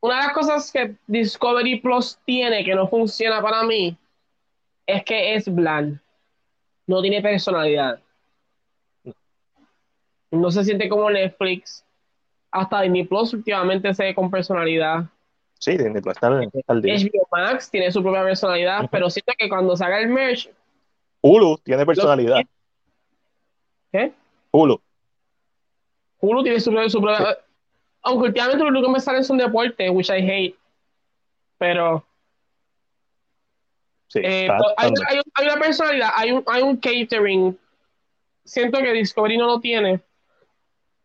una 0.01 0.15
de 0.17 0.23
las 0.27 0.33
cosas 0.33 0.71
que 0.71 0.95
Discovery 1.07 1.79
Plus 1.79 2.17
tiene 2.25 2.63
que 2.63 2.73
no 2.75 2.87
funciona 2.87 3.41
para 3.41 3.63
mí 3.63 3.95
es 4.85 5.03
que 5.03 5.35
es 5.35 5.53
bland. 5.53 5.99
No 6.87 7.01
tiene 7.01 7.21
personalidad. 7.21 7.99
No 10.31 10.49
se 10.49 10.63
siente 10.63 10.89
como 10.89 11.09
Netflix. 11.09 11.85
Hasta 12.51 12.81
Disney 12.81 13.05
Plus 13.05 13.33
últimamente 13.33 13.93
se 13.93 14.03
ve 14.05 14.15
con 14.15 14.29
personalidad. 14.31 15.05
Sí, 15.59 15.71
Disney 15.77 16.01
Plus 16.01 16.15
está 16.15 16.27
al, 16.27 16.49
al 16.67 16.81
día. 16.81 16.95
HBO 16.95 17.27
Max 17.31 17.69
tiene 17.69 17.91
su 17.91 18.01
propia 18.01 18.23
personalidad, 18.23 18.89
pero 18.91 19.09
siento 19.09 19.33
que 19.37 19.47
cuando 19.47 19.75
se 19.77 19.85
haga 19.85 19.99
el 19.99 20.07
merge, 20.09 20.51
Hulu 21.21 21.57
tiene 21.59 21.85
personalidad. 21.85 22.41
¿qué? 23.91 24.11
Hulu. 24.51 24.79
Hulu 26.19 26.43
tiene 26.43 26.59
su 26.59 26.71
su 26.89 27.01
propia- 27.01 27.37
aunque 28.03 28.27
últimamente 28.27 28.63
lo 28.63 28.69
único 28.69 28.87
que 28.87 28.93
me 28.93 28.99
salen 28.99 29.23
son 29.23 29.37
deportes, 29.37 29.89
which 29.91 30.09
I 30.09 30.13
hate. 30.27 30.55
Pero 31.57 32.05
Sí, 34.07 34.19
eh, 34.19 34.41
está- 34.41 34.57
pero 34.57 34.69
hay, 34.77 34.87
está- 34.89 35.05
hay- 35.09 35.21
hay 35.35 35.45
una 35.47 35.55
personalidad, 35.61 36.09
hay 36.15 36.31
un, 36.31 36.43
hay 36.47 36.61
un 36.63 36.77
catering. 36.77 37.57
Siento 38.43 38.79
que 38.79 38.91
Discovery 38.93 39.37
no 39.37 39.45
lo 39.47 39.59
tiene. 39.59 40.01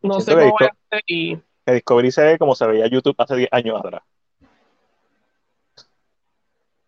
No 0.02 0.20
sé 0.20 0.32
Siento 0.32 0.40
cómo 0.42 0.52
voy 0.58 0.66
a 0.66 0.70
Disco- 0.70 0.76
hacer 0.90 1.02
y 1.06 1.36
que 1.66 1.72
Discovery 1.72 2.10
se 2.12 2.24
ve 2.24 2.38
como 2.38 2.54
se 2.54 2.66
veía 2.66 2.86
YouTube 2.86 3.14
hace 3.18 3.36
10 3.36 3.48
años 3.52 3.78
atrás. 3.78 4.02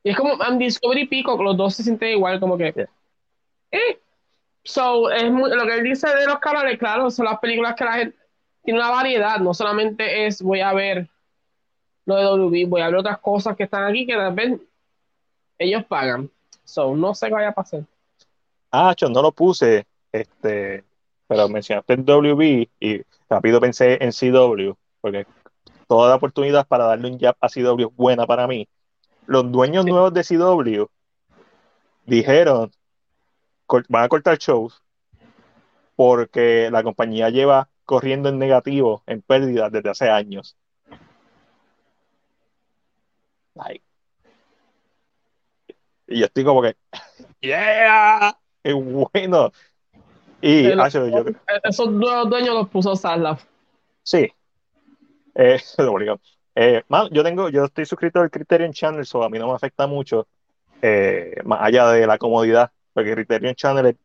Y 0.02 0.10
es 0.10 0.16
como 0.16 0.34
um, 0.34 0.58
Discovery 0.58 1.02
y 1.02 1.06
Peacock, 1.06 1.40
los 1.40 1.56
dos 1.56 1.74
se 1.74 1.82
sienten 1.82 2.10
igual, 2.10 2.40
como 2.40 2.56
que. 2.56 2.72
Yeah. 2.72 2.88
Eh. 3.70 3.98
So, 4.64 5.10
es 5.10 5.30
muy- 5.30 5.50
lo 5.50 5.64
que 5.64 5.74
él 5.76 5.84
dice 5.84 6.08
de 6.14 6.26
los 6.26 6.38
canales, 6.40 6.78
claro, 6.78 7.10
son 7.10 7.24
las 7.24 7.38
películas 7.38 7.74
que 7.74 7.84
la 7.84 7.92
gente 7.94 8.16
tiene 8.62 8.80
una 8.80 8.90
variedad, 8.90 9.38
no 9.38 9.54
solamente 9.54 10.26
es 10.26 10.42
voy 10.42 10.60
a 10.60 10.72
ver 10.74 11.08
lo 12.04 12.16
de 12.16 12.24
WB, 12.24 12.68
voy 12.68 12.80
a 12.82 12.86
ver 12.86 12.96
otras 12.96 13.18
cosas 13.18 13.56
que 13.56 13.62
están 13.64 13.84
aquí 13.84 14.06
que 14.06 14.14
tal 14.14 14.34
vez 14.34 14.60
ellos 15.58 15.84
pagan. 15.84 16.30
So, 16.64 16.94
no 16.94 17.14
sé 17.14 17.28
qué 17.28 17.34
vaya 17.34 17.48
a 17.48 17.52
pasar. 17.54 17.82
Ah, 18.70 18.94
yo 18.96 19.08
no 19.08 19.22
lo 19.22 19.32
puse, 19.32 19.86
este, 20.12 20.84
pero 21.26 21.48
mencionaste 21.48 21.94
el 21.94 22.04
WB 22.04 22.68
y 22.80 23.02
rápido 23.30 23.60
pensé 23.60 23.96
en 24.02 24.12
CW, 24.12 24.74
porque 25.00 25.26
toda 25.86 26.10
la 26.10 26.16
oportunidad 26.16 26.66
para 26.66 26.84
darle 26.84 27.10
un 27.10 27.18
jab 27.18 27.36
a 27.40 27.48
CW 27.48 27.88
es 27.88 27.96
buena 27.96 28.26
para 28.26 28.46
mí. 28.46 28.68
Los 29.26 29.50
dueños 29.50 29.84
Sí. 29.86 29.90
nuevos 29.90 30.12
de 30.12 30.24
CW 30.24 30.86
dijeron, 32.04 32.70
van 33.88 34.04
a 34.04 34.08
cortar 34.08 34.38
shows 34.38 34.82
porque 35.96 36.70
la 36.70 36.82
compañía 36.82 37.28
lleva 37.30 37.68
corriendo 37.84 38.28
en 38.28 38.38
negativo, 38.38 39.02
en 39.06 39.22
pérdidas 39.22 39.72
desde 39.72 39.90
hace 39.90 40.10
años. 40.10 40.56
Like. 43.54 43.82
Y 46.06 46.20
yo 46.20 46.26
estoy 46.26 46.44
como 46.44 46.62
que, 46.62 46.76
yeah, 47.40 48.38
es 48.62 48.74
bueno. 48.74 49.52
Y, 50.40 50.68
Pero- 50.68 50.82
ah, 50.82 50.88
yo, 50.88 51.24
Esos 51.64 51.90
nuevos 51.90 52.30
dueños 52.30 52.54
los 52.54 52.68
puso 52.68 52.94
Saslaf. 52.94 53.44
sí, 54.02 54.32
eh. 55.34 55.60
Eh, 56.60 56.82
man, 56.88 57.08
yo 57.12 57.22
tengo, 57.22 57.50
yo 57.50 57.66
estoy 57.66 57.86
suscrito 57.86 58.18
al 58.18 58.32
Criterion 58.32 58.72
Channel, 58.72 59.06
so 59.06 59.22
a 59.22 59.30
mí 59.30 59.38
no 59.38 59.46
me 59.46 59.52
afecta 59.52 59.86
mucho, 59.86 60.26
eh, 60.82 61.36
más 61.44 61.60
allá 61.62 61.88
de 61.92 62.04
la 62.04 62.18
comodidad, 62.18 62.72
porque 62.98 63.14
Criterion 63.14 63.54
Channel 63.54 63.96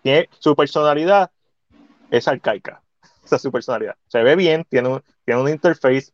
tiene 0.00 0.30
su 0.38 0.56
personalidad, 0.56 1.30
es 2.10 2.26
arcaica, 2.26 2.80
esa 3.24 3.36
es 3.36 3.42
su 3.42 3.52
personalidad. 3.52 3.94
Se 4.06 4.22
ve 4.22 4.36
bien, 4.36 4.64
tiene 4.64 4.88
un, 4.88 5.02
tiene 5.26 5.38
una 5.38 5.50
interface, 5.50 6.10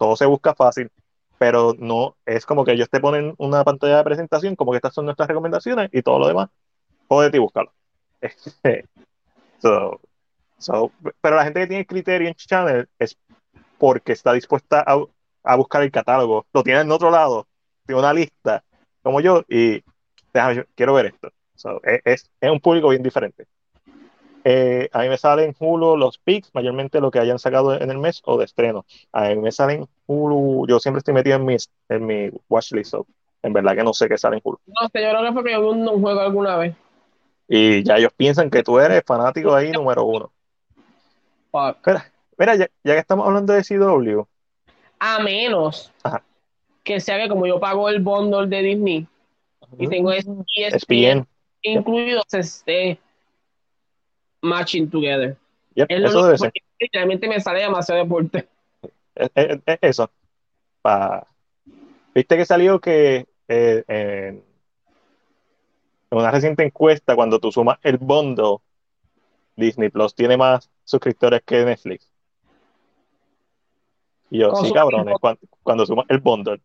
todo 0.00 0.16
se 0.16 0.26
busca 0.26 0.52
fácil, 0.56 0.90
pero 1.38 1.76
no 1.78 2.16
es 2.26 2.44
como 2.44 2.64
que 2.64 2.72
ellos 2.72 2.90
te 2.90 2.98
ponen 2.98 3.36
una 3.38 3.62
pantalla 3.62 3.98
de 3.98 4.02
presentación, 4.02 4.56
como 4.56 4.72
que 4.72 4.78
estas 4.78 4.92
son 4.92 5.04
nuestras 5.04 5.28
recomendaciones 5.28 5.90
y 5.92 6.02
todo 6.02 6.18
lo 6.18 6.26
demás, 6.26 6.48
jódete 7.06 7.36
y 7.36 7.40
búscalo. 7.40 7.72
so, 9.62 10.00
so, 10.58 10.90
pero 11.20 11.36
la 11.36 11.44
gente 11.44 11.60
que 11.60 11.66
tiene 11.68 11.86
Criterion 11.86 12.34
Channel 12.34 12.88
es 12.98 13.16
porque 13.78 14.10
está 14.10 14.32
dispuesta 14.32 14.82
a, 14.84 15.04
a, 15.44 15.54
buscar 15.54 15.84
el 15.84 15.92
catálogo. 15.92 16.48
Lo 16.52 16.64
tiene 16.64 16.80
en 16.80 16.90
otro 16.90 17.12
lado, 17.12 17.46
tiene 17.86 18.00
una 18.00 18.12
lista, 18.12 18.64
como 19.04 19.20
yo, 19.20 19.44
y 19.48 19.84
quiero 20.74 20.94
ver 20.94 21.06
esto. 21.06 21.30
So, 21.54 21.80
es, 21.82 22.30
es, 22.40 22.50
un 22.50 22.60
público 22.60 22.90
bien 22.90 23.02
diferente. 23.02 23.46
Eh, 24.44 24.88
a 24.92 25.00
mí 25.00 25.08
me 25.08 25.18
salen 25.18 25.54
Hulu 25.58 25.96
los 25.96 26.18
picks, 26.18 26.54
mayormente 26.54 27.00
lo 27.00 27.10
que 27.10 27.18
hayan 27.18 27.38
sacado 27.38 27.74
en 27.74 27.90
el 27.90 27.98
mes 27.98 28.22
o 28.24 28.38
de 28.38 28.44
estreno. 28.44 28.86
A 29.12 29.28
mí 29.30 29.36
me 29.36 29.50
salen 29.50 29.88
Hulu, 30.06 30.66
yo 30.68 30.78
siempre 30.78 30.98
estoy 30.98 31.14
metido 31.14 31.36
en 31.36 31.44
mi, 31.44 31.56
en 31.88 32.06
mi 32.06 32.30
watchlist, 32.48 32.92
so, 32.92 33.06
en 33.42 33.52
verdad 33.52 33.74
que 33.74 33.82
no 33.82 33.92
sé 33.92 34.08
qué 34.08 34.16
sale 34.16 34.36
en 34.36 34.42
Hulu. 34.44 34.58
No 34.66 34.88
sé, 34.88 35.02
yo 35.02 35.10
creo 35.10 35.22
que 35.22 35.32
porque 35.32 35.52
yo 35.52 35.60
vi 35.60 35.80
un 35.80 36.00
juego 36.00 36.20
alguna 36.20 36.56
vez. 36.56 36.74
Y 37.48 37.82
ya 37.82 37.96
ellos 37.96 38.12
piensan 38.16 38.50
que 38.50 38.62
tú 38.62 38.78
eres 38.78 39.02
fanático 39.04 39.54
ahí 39.54 39.72
número 39.72 40.04
uno. 40.04 40.30
Fuck. 41.50 41.78
Mira, 41.86 42.12
mira 42.38 42.54
ya, 42.54 42.68
ya, 42.84 42.94
que 42.94 43.00
estamos 43.00 43.26
hablando 43.26 43.52
de 43.52 43.64
CW. 43.64 44.22
A 45.00 45.18
menos 45.20 45.92
Ajá. 46.04 46.22
que 46.84 47.00
sea 47.00 47.18
que 47.18 47.28
como 47.28 47.46
yo 47.46 47.58
pago 47.58 47.88
el 47.88 48.00
bundle 48.00 48.46
de 48.46 48.62
Disney 48.62 49.08
y 49.76 49.88
tengo 49.88 50.12
ESPN, 50.12 50.44
ESPN. 50.56 51.26
incluido, 51.62 52.22
se 52.28 52.40
esté 52.40 52.98
matching 54.42 54.88
together. 54.90 55.36
Yep, 55.74 55.86
Es 55.90 56.00
lo 56.00 56.08
eso 56.08 56.24
debe 56.24 56.38
ser. 56.38 56.48
porque 56.52 56.60
Literalmente 56.80 57.28
me 57.28 57.40
sale 57.40 57.60
demasiado 57.60 58.02
deporte. 58.02 58.48
Es, 59.14 59.30
es- 59.34 59.60
es 59.66 59.78
eso. 59.82 60.10
Pa- 60.80 61.26
Viste 62.14 62.36
que 62.36 62.44
salió 62.46 62.80
que 62.80 63.26
eh, 63.48 63.84
en 63.88 64.42
una 66.10 66.30
reciente 66.30 66.64
encuesta, 66.64 67.14
cuando 67.14 67.38
tú 67.38 67.52
sumas 67.52 67.78
el 67.82 67.98
bundle, 67.98 68.56
Disney 69.56 69.88
Plus 69.90 70.14
tiene 70.14 70.36
más 70.36 70.70
suscriptores 70.84 71.42
que 71.44 71.64
Netflix. 71.64 72.10
Y 74.30 74.38
yo, 74.38 74.50
Con 74.50 74.64
sí, 74.64 74.72
cabrones, 74.72 75.16
cuando, 75.20 75.40
cuando 75.62 75.86
sumas 75.86 76.06
el 76.08 76.18
bundle. 76.18 76.60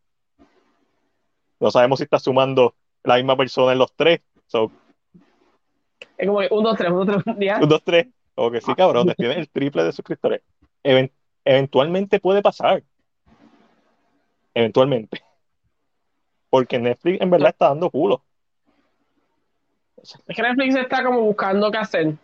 No 1.59 1.71
sabemos 1.71 1.99
si 1.99 2.03
está 2.03 2.19
sumando 2.19 2.75
la 3.03 3.15
misma 3.15 3.35
persona 3.35 3.71
en 3.73 3.79
los 3.79 3.93
tres. 3.93 4.21
So, 4.47 4.71
Es 6.17 6.27
como 6.27 6.39
que 6.39 6.47
un, 6.51 6.63
dos, 6.63 6.77
tres, 6.77 6.91
un, 6.91 7.05
dos, 7.07 7.23
tres, 7.23 7.35
ya. 7.39 7.59
un, 7.61 7.69
dos, 7.69 7.83
tres. 7.83 8.07
O 8.35 8.49
que 8.49 8.61
sí, 8.61 8.73
cabrones, 8.75 9.15
tiene 9.17 9.35
el 9.35 9.49
triple 9.49 9.83
de 9.83 9.91
suscriptores. 9.91 10.41
Even- 10.83 11.11
eventualmente 11.45 12.19
puede 12.19 12.41
pasar. 12.41 12.83
Eventualmente. 14.53 15.23
Porque 16.49 16.77
Netflix 16.79 17.21
en 17.21 17.29
verdad 17.29 17.49
está 17.49 17.69
dando 17.69 17.89
culo. 17.89 18.23
Es 19.97 20.35
que 20.35 20.41
Netflix 20.41 20.75
está 20.75 21.03
como 21.03 21.21
buscando 21.21 21.71
qué 21.71 21.77
hacer. 21.77 22.15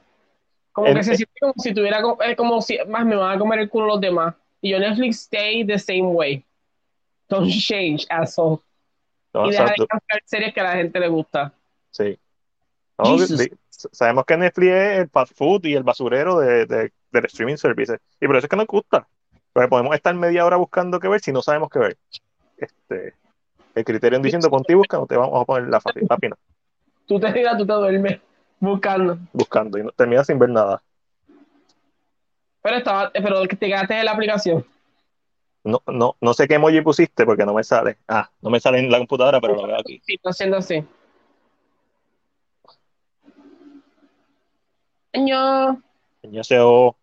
Como 0.71 0.87
En- 0.87 0.95
que 0.95 1.03
se 1.03 1.15
siente 1.15 1.33
como 1.39 1.53
si 1.57 1.73
tuviera, 1.73 2.01
es 2.25 2.35
como 2.35 2.61
si, 2.61 2.77
más 2.87 3.05
me 3.05 3.15
van 3.15 3.35
a 3.35 3.39
comer 3.39 3.59
el 3.59 3.69
culo 3.69 3.87
los 3.87 4.01
demás. 4.01 4.35
Y 4.61 4.71
yo 4.71 4.79
Netflix 4.79 5.21
stay 5.23 5.65
the 5.65 5.79
same 5.79 6.07
way. 6.07 6.45
Don't 7.29 7.49
change, 7.49 8.05
asshole. 8.09 8.59
No, 9.33 9.47
y 9.47 9.51
deja 9.51 9.63
de 9.65 9.87
cancelar 9.87 10.21
series 10.25 10.53
que 10.53 10.59
a 10.59 10.63
la 10.63 10.71
gente 10.73 10.99
le 10.99 11.07
gusta. 11.07 11.53
Sí. 11.91 12.17
No, 12.97 13.17
sabemos 13.91 14.25
que 14.25 14.35
Netflix 14.37 14.71
es 14.71 14.99
el 14.99 15.09
fast 15.09 15.33
food 15.37 15.65
y 15.65 15.75
el 15.75 15.83
basurero 15.83 16.39
de, 16.39 16.65
de, 16.65 16.91
del 17.11 17.25
streaming 17.25 17.55
services. 17.55 17.99
Y 18.19 18.27
por 18.27 18.35
eso 18.35 18.45
es 18.45 18.49
que 18.49 18.55
nos 18.57 18.67
gusta. 18.67 19.07
Porque 19.53 19.69
podemos 19.69 19.95
estar 19.95 20.13
media 20.15 20.45
hora 20.45 20.57
buscando 20.57 20.99
qué 20.99 21.07
ver 21.07 21.21
si 21.21 21.31
no 21.31 21.41
sabemos 21.41 21.69
qué 21.69 21.79
ver. 21.79 21.97
Este, 22.57 23.13
el 23.75 23.85
criterio 23.85 24.19
diciendo 24.19 24.49
ponte 24.49 24.73
y 24.73 24.75
busca, 24.75 24.97
no 24.97 25.05
te 25.07 25.15
vamos 25.15 25.41
a 25.41 25.45
poner 25.45 25.69
la, 25.69 25.79
fácil- 25.79 26.05
la 26.09 26.17
fina, 26.17 26.35
Tú 27.07 27.19
te 27.19 27.31
tiras, 27.31 27.57
tú 27.57 27.65
te 27.65 27.73
duermes 27.73 28.19
buscando. 28.59 29.17
buscando 29.31 29.77
y 29.77 29.83
no, 29.83 29.91
terminas 29.91 30.27
sin 30.27 30.37
ver 30.37 30.49
nada. 30.49 30.81
Pero 32.61 32.75
estaba, 32.75 33.11
pero 33.13 33.47
te 33.47 33.57
quedaste 33.57 33.97
en 33.99 34.05
la 34.05 34.11
aplicación. 34.11 34.65
No, 35.63 35.81
no, 35.87 36.15
no 36.21 36.33
sé 36.33 36.47
qué 36.47 36.55
emoji 36.55 36.81
pusiste 36.81 37.25
porque 37.25 37.45
no 37.45 37.53
me 37.53 37.63
sale. 37.63 37.97
Ah, 38.07 38.29
no 38.41 38.49
me 38.49 38.59
sale 38.59 38.79
en 38.79 38.89
la 38.89 38.97
computadora, 38.97 39.41
pero 39.41 39.55
lo 39.55 39.67
veo 39.67 39.79
aquí. 39.79 40.01
Sí, 40.05 40.15
está 40.15 40.29
haciendo 40.29 40.57
así. 40.57 40.83
Año. 45.13 45.81
Ya 46.23 46.43
se 46.43 46.59
o- 46.59 46.95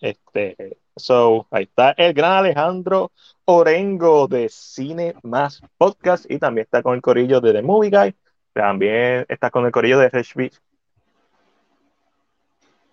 Este, 0.00 0.78
so, 0.96 1.46
ahí 1.50 1.64
está 1.64 1.90
el 1.92 2.14
gran 2.14 2.32
Alejandro 2.38 3.10
Orengo 3.44 4.28
de 4.28 4.48
Cine 4.48 5.14
Más 5.22 5.60
Podcast 5.76 6.30
y 6.30 6.38
también 6.38 6.64
está 6.64 6.82
con 6.82 6.94
el 6.94 7.02
corillo 7.02 7.40
de 7.40 7.52
The 7.52 7.62
Movie 7.62 7.90
Guy. 7.90 8.14
También 8.52 9.26
está 9.28 9.50
con 9.50 9.66
el 9.66 9.72
corillo 9.72 9.98
de 9.98 10.08
Rich 10.08 10.34
Beach, 10.34 10.60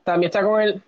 También 0.04 0.30
está 0.30 0.44
con 0.44 0.62
el. 0.62 0.84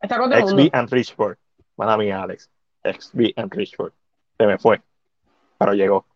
Está 0.00 0.18
con 0.18 0.30
todo 0.30 0.38
el 0.38 0.44
mundo. 0.46 0.62
XB 0.62 1.20
and. 1.20 1.36
Mala 1.76 1.96
mía, 1.96 2.22
Alex. 2.22 2.50
XB 2.84 3.32
and 3.36 3.52
Richford. 3.52 3.92
Se 4.38 4.46
me 4.46 4.58
fue, 4.58 4.82
pero 5.58 5.74
llegó. 5.74 6.06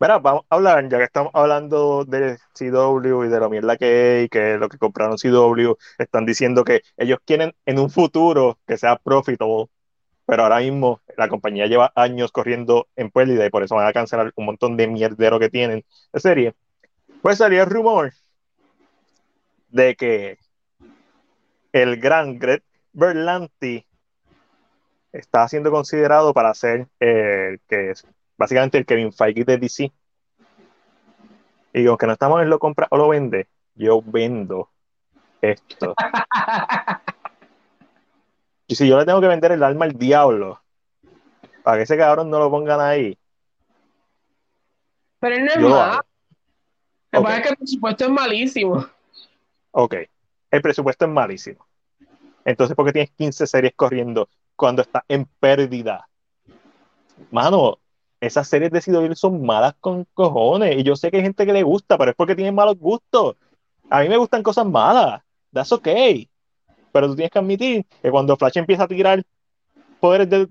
Mira, 0.00 0.18
vamos 0.18 0.44
a 0.48 0.54
hablar, 0.56 0.88
ya 0.88 0.96
que 0.96 1.04
estamos 1.04 1.30
hablando 1.34 2.06
de 2.06 2.38
CW 2.54 3.24
y 3.26 3.28
de 3.28 3.38
la 3.38 3.50
mierda 3.50 3.76
que 3.76 4.20
hay, 4.20 4.28
que 4.30 4.56
lo 4.56 4.70
que 4.70 4.78
compraron 4.78 5.18
CW, 5.18 5.76
están 5.98 6.24
diciendo 6.24 6.64
que 6.64 6.80
ellos 6.96 7.18
quieren 7.26 7.54
en 7.66 7.78
un 7.78 7.90
futuro 7.90 8.58
que 8.66 8.78
sea 8.78 8.96
profitable, 8.96 9.66
pero 10.24 10.44
ahora 10.44 10.60
mismo 10.60 11.02
la 11.18 11.28
compañía 11.28 11.66
lleva 11.66 11.92
años 11.94 12.32
corriendo 12.32 12.88
en 12.96 13.10
pérdida 13.10 13.44
y 13.44 13.50
por 13.50 13.62
eso 13.62 13.74
van 13.74 13.88
a 13.88 13.92
cancelar 13.92 14.32
un 14.36 14.46
montón 14.46 14.76
de 14.78 14.88
mierdero 14.88 15.38
que 15.38 15.50
tienen 15.50 15.84
de 16.12 16.20
serie. 16.20 16.54
Pues 17.20 17.36
salió 17.38 17.62
el 17.62 17.68
rumor 17.68 18.12
de 19.68 19.96
que 19.96 20.38
el 21.72 21.98
gran 22.00 22.38
Greg 22.38 22.62
Berlanti 22.92 23.86
está 25.12 25.46
siendo 25.48 25.70
considerado 25.70 26.32
para 26.32 26.54
ser 26.54 26.88
el 26.98 27.60
que 27.68 27.90
es 27.90 28.06
básicamente 28.36 28.78
el 28.78 28.86
Kevin 28.86 29.12
Feige 29.12 29.44
de 29.44 29.58
DC. 29.58 29.92
Y 31.72 31.86
aunque 31.86 32.06
no 32.06 32.12
estamos 32.12 32.42
en 32.42 32.50
lo 32.50 32.58
compra 32.58 32.88
o 32.90 32.96
lo 32.96 33.08
vende, 33.08 33.48
yo 33.74 34.02
vendo 34.02 34.70
esto. 35.40 35.94
Y 38.66 38.76
si 38.76 38.86
yo 38.86 38.96
le 38.96 39.04
tengo 39.04 39.20
que 39.20 39.26
vender 39.26 39.50
el 39.50 39.64
alma 39.64 39.84
al 39.84 39.98
diablo, 39.98 40.62
para 41.64 41.78
que 41.78 41.82
ese 41.82 41.98
cabrón 41.98 42.30
no 42.30 42.38
lo 42.38 42.52
pongan 42.52 42.80
ahí, 42.80 43.18
Pero 45.18 45.34
él 45.34 45.44
no 45.44 45.50
es 45.50 45.58
yo 45.58 45.68
malo. 45.70 46.04
Lo 47.10 47.18
que 47.18 47.24
pasa 47.24 47.36
es 47.38 47.42
que 47.42 47.48
el 47.48 47.56
presupuesto 47.56 48.04
es 48.04 48.10
malísimo. 48.12 48.86
Ok, 49.72 49.94
el 50.52 50.62
presupuesto 50.62 51.04
es 51.04 51.10
malísimo. 51.10 51.66
Entonces, 52.44 52.76
¿por 52.76 52.86
qué 52.86 52.92
tienes 52.92 53.10
15 53.10 53.44
series 53.48 53.72
corriendo 53.74 54.28
cuando 54.60 54.82
está 54.82 55.02
en 55.08 55.24
pérdida? 55.40 56.06
Mano, 57.30 57.78
esas 58.20 58.46
series 58.46 58.70
de 58.70 58.82
CW 58.82 59.14
son 59.14 59.42
malas 59.42 59.74
con 59.80 60.04
cojones. 60.12 60.76
Y 60.76 60.82
yo 60.82 60.96
sé 60.96 61.10
que 61.10 61.16
hay 61.16 61.22
gente 61.22 61.46
que 61.46 61.52
le 61.54 61.62
gusta, 61.62 61.96
pero 61.96 62.10
es 62.10 62.16
porque 62.16 62.36
tienen 62.36 62.54
malos 62.54 62.76
gustos. 62.76 63.36
A 63.88 64.02
mí 64.02 64.10
me 64.10 64.18
gustan 64.18 64.42
cosas 64.42 64.66
malas. 64.66 65.22
That's 65.50 65.72
okay. 65.72 66.28
Pero 66.92 67.06
tú 67.06 67.16
tienes 67.16 67.32
que 67.32 67.38
admitir 67.38 67.86
que 68.02 68.10
cuando 68.10 68.36
Flash 68.36 68.58
empieza 68.58 68.82
a 68.84 68.88
tirar 68.88 69.24
poderes 69.98 70.28
de, 70.28 70.46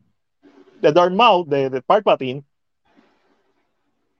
de 0.81 0.91
Darth 0.91 1.13
Maul, 1.13 1.47
de, 1.47 1.69
de 1.69 1.81
Palpatine, 1.83 2.43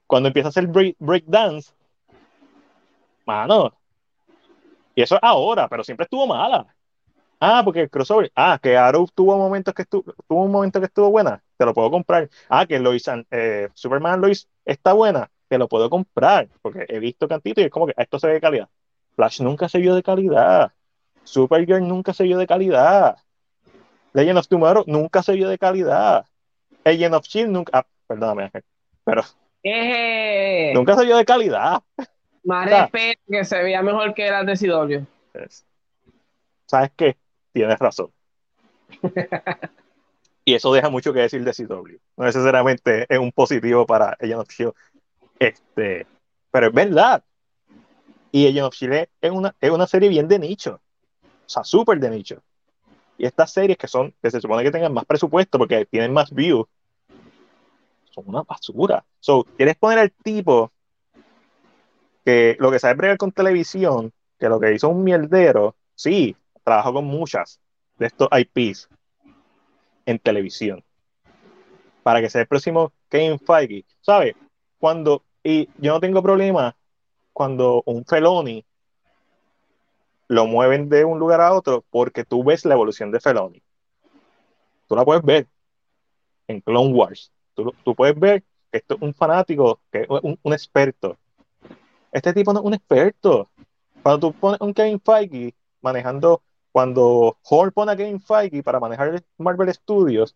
cuando 0.06 0.28
empieza 0.28 0.50
a 0.50 0.52
hacer 0.52 0.68
break, 0.68 0.96
breakdance, 1.00 1.72
mano, 3.26 3.74
y 4.94 5.02
eso 5.02 5.16
es 5.16 5.22
ahora, 5.24 5.68
pero 5.68 5.84
siempre 5.84 6.04
estuvo 6.04 6.28
mala. 6.28 6.68
Ah, 7.40 7.62
porque 7.64 7.82
el 7.82 7.90
crossover. 7.90 8.32
Ah, 8.36 8.60
que 8.62 8.76
Arrow 8.76 9.08
tuvo 9.14 9.38
momentos 9.38 9.74
que 9.74 9.84
estuvo, 9.84 10.04
tuvo 10.28 10.44
un 10.44 10.52
momento 10.52 10.80
que 10.80 10.88
estuvo 10.88 11.10
buena, 11.10 11.42
te 11.58 11.66
lo 11.66 11.74
puedo 11.74 11.90
comprar. 11.90 12.30
Ah, 12.50 12.66
que 12.66 12.80
Lois, 12.80 13.08
and- 13.08 13.26
eh, 13.32 13.70
Superman 13.74 14.20
Lois 14.20 14.48
está 14.66 14.94
buena, 14.94 15.30
te 15.48 15.58
lo 15.58 15.68
puedo 15.68 15.90
comprar, 15.90 16.50
porque 16.62 16.86
he 16.90 17.00
visto 17.00 17.28
cantito 17.28 17.62
y 17.62 17.66
es 17.66 17.72
como 17.72 17.88
que 17.88 17.94
esto 17.96 18.20
se 18.20 18.28
ve 18.28 18.34
de 18.34 18.42
calidad. 18.42 18.70
Flash 19.16 19.42
nunca 19.42 19.70
se 19.70 19.80
vio 19.80 19.96
de 19.96 20.04
calidad. 20.04 20.72
Supergirl 21.24 21.88
nunca 21.88 22.14
se 22.14 22.24
vio 22.24 22.38
de 22.38 22.48
calidad. 22.48 23.18
Legend 24.14 24.40
of 24.40 24.48
Tomorrow 24.48 24.84
nunca 24.88 25.24
se 25.24 25.34
vio 25.34 25.48
de 25.50 25.58
calidad. 25.58 26.26
Agent 26.84 27.14
of 27.14 27.26
Shield 27.26 27.52
nunca. 27.52 27.80
Ah, 27.80 27.86
perdóname, 28.08 28.52
pero 29.04 29.24
Eh, 29.64 30.72
nunca 30.74 30.96
se 30.96 31.06
vio 31.06 31.18
de 31.18 31.26
calidad. 31.26 31.82
Más 32.44 32.70
respeto 32.70 33.22
que 33.30 33.46
se 33.46 33.62
veía 33.62 33.82
mejor 33.82 34.14
que 34.14 34.30
las 34.30 34.46
de. 34.46 35.06
Es- 35.34 35.66
¿Sabes 36.66 36.92
qué? 36.96 37.18
Tienes 37.52 37.80
razón. 37.80 38.12
Y 40.50 40.56
eso 40.56 40.74
deja 40.74 40.90
mucho 40.90 41.14
que 41.14 41.20
decir 41.20 41.44
de 41.44 41.54
CW. 41.54 42.00
No 42.18 42.26
necesariamente 42.26 43.06
es 43.08 43.20
un 43.20 43.32
positivo 43.32 43.86
para 43.86 44.18
Agent 44.20 44.40
of 44.40 44.50
Shield. 44.50 44.74
Este, 45.38 46.08
pero 46.50 46.68
es 46.70 46.74
verdad. 46.74 47.24
Y 48.32 48.48
Agent 48.48 48.66
of 48.66 48.74
Shield 48.74 49.10
es 49.22 49.32
una, 49.32 49.56
es 49.62 49.70
una 49.70 49.86
serie 49.86 50.10
bien 50.10 50.28
de 50.28 50.40
nicho. 50.40 50.82
O 51.22 51.50
sea, 51.50 51.64
súper 51.64 52.00
de 52.00 52.10
nicho. 52.10 52.42
Y 53.20 53.28
estas 53.28 53.52
series 53.52 53.78
que 53.78 53.88
son, 53.88 54.12
que 54.24 54.32
se 54.32 54.42
supone 54.42 54.64
que 54.64 54.72
tengan 54.72 54.92
más 54.92 55.06
presupuesto 55.06 55.60
porque 55.60 55.86
tienen 55.86 56.14
más 56.14 56.34
views, 56.34 56.66
son 58.10 58.24
una 58.28 58.42
basura. 58.42 59.06
So, 59.20 59.44
quieres 59.56 59.76
poner 59.76 60.00
al 60.00 60.12
tipo 60.12 60.72
que 62.26 62.58
lo 62.60 62.72
que 62.72 62.80
sabe 62.80 62.96
bregar 62.96 63.18
con 63.18 63.32
televisión, 63.32 64.12
que 64.40 64.50
lo 64.50 64.60
que 64.60 64.74
hizo 64.74 64.90
un 64.90 65.04
mierdero, 65.04 65.76
sí, 65.94 66.36
trabajó 66.70 66.94
con 66.94 67.06
muchas 67.06 67.60
de 67.98 68.06
estos 68.06 68.30
IPs 68.32 68.90
en 70.06 70.20
televisión. 70.20 70.84
Para 72.04 72.22
que 72.22 72.30
sea 72.30 72.42
el 72.42 72.48
próximo 72.48 72.94
Kevin 73.10 73.40
Feige. 73.40 73.86
¿Sabes? 74.02 74.36
Cuando, 74.78 75.24
y 75.44 75.68
yo 75.80 75.94
no 75.94 76.00
tengo 76.00 76.22
problema 76.22 76.76
cuando 77.34 77.82
un 77.88 78.06
Feloni 78.06 78.64
lo 80.28 80.46
mueven 80.46 80.90
de 80.90 81.06
un 81.06 81.18
lugar 81.18 81.42
a 81.42 81.54
otro 81.54 81.84
porque 81.90 82.24
tú 82.24 82.44
ves 82.44 82.66
la 82.66 82.76
evolución 82.76 83.12
de 83.12 83.20
Feloni. 83.20 83.64
Tú 84.88 84.96
la 84.96 85.04
puedes 85.04 85.24
ver 85.24 85.48
en 86.48 86.62
Clone 86.62 86.94
Wars. 86.94 87.32
Tú, 87.56 87.74
tú 87.84 87.96
puedes 87.96 88.18
ver 88.20 88.44
que 88.72 88.78
esto 88.78 88.94
es 88.94 89.02
un 89.02 89.16
fanático, 89.16 89.82
que 89.92 90.02
es 90.02 90.08
un, 90.08 90.38
un, 90.44 90.54
experto. 90.54 91.18
Este 92.12 92.32
tipo 92.32 92.54
no 92.54 92.60
es 92.60 92.66
un 92.66 92.76
experto. 92.76 93.50
Cuando 94.04 94.28
tú 94.28 94.40
pones 94.40 94.62
un 94.62 94.72
Kevin 94.72 95.02
Feige 95.02 95.56
manejando, 95.82 96.44
cuando 96.72 97.38
Hall 97.44 97.72
pone 97.72 97.92
a 97.92 97.96
Kevin 97.96 98.20
Feige 98.22 98.64
para 98.64 98.80
manejar 98.80 99.24
Marvel 99.38 99.74
Studios, 99.74 100.36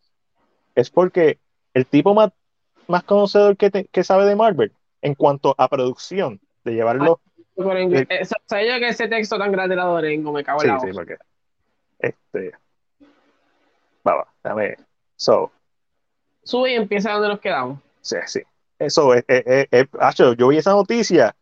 es 0.75 0.89
porque 0.89 1.39
el 1.73 1.85
tipo 1.85 2.13
más, 2.13 2.31
más 2.87 3.03
conocedor 3.03 3.55
que, 3.57 3.69
te, 3.69 3.85
que 3.85 4.03
sabe 4.03 4.25
de 4.25 4.35
Marvel 4.35 4.73
en 5.01 5.15
cuanto 5.15 5.53
a 5.57 5.67
producción, 5.67 6.39
de 6.63 6.73
llevarlo 6.73 7.19
inglés. 7.79 8.07
Eh, 8.09 8.25
¿Sabes 8.45 8.71
yo 8.73 8.79
que 8.79 8.87
ese 8.89 9.07
texto 9.07 9.37
tan 9.37 9.51
grande 9.51 9.75
la 9.75 9.83
Dorengo? 9.85 10.31
Me 10.31 10.43
cago 10.43 10.61
en 10.63 10.67
Sí, 10.67 10.67
la 10.73 10.79
sí, 10.79 10.85
hoja. 10.87 10.93
porque. 10.95 11.17
Este. 11.99 12.51
Va, 14.07 14.15
va, 14.15 14.33
dame. 14.43 14.75
So, 15.15 15.51
Sube 16.43 16.71
y 16.71 16.75
empieza 16.75 17.11
donde 17.13 17.29
nos 17.29 17.39
quedamos. 17.39 17.79
sí, 18.01 18.17
sí. 18.25 18.41
Eso 18.79 19.13
es. 19.13 19.23
es- 19.27 19.43
es- 19.45 19.67
es- 19.71 19.87
acho, 19.99 20.33
yo 20.33 20.47
vi 20.49 20.57
esa 20.57 20.71
noticia 20.71 21.35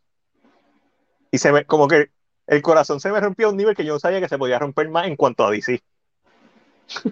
y 1.32 1.38
se 1.38 1.52
me. 1.52 1.66
Como 1.66 1.88
que 1.88 2.12
el 2.52 2.62
corazón 2.62 3.00
se 3.00 3.10
me 3.14 3.22
rompió 3.22 3.48
a 3.48 3.52
un 3.52 3.56
nivel 3.56 3.74
que 3.74 3.86
yo 3.86 3.94
no 3.94 4.00
sabía 4.00 4.20
que 4.20 4.28
se 4.28 4.38
podía 4.38 4.60
romper 4.60 4.90
más 4.90 5.08
en 5.08 5.16
cuanto 5.16 5.46
a 5.46 5.52
DC. 5.52 5.82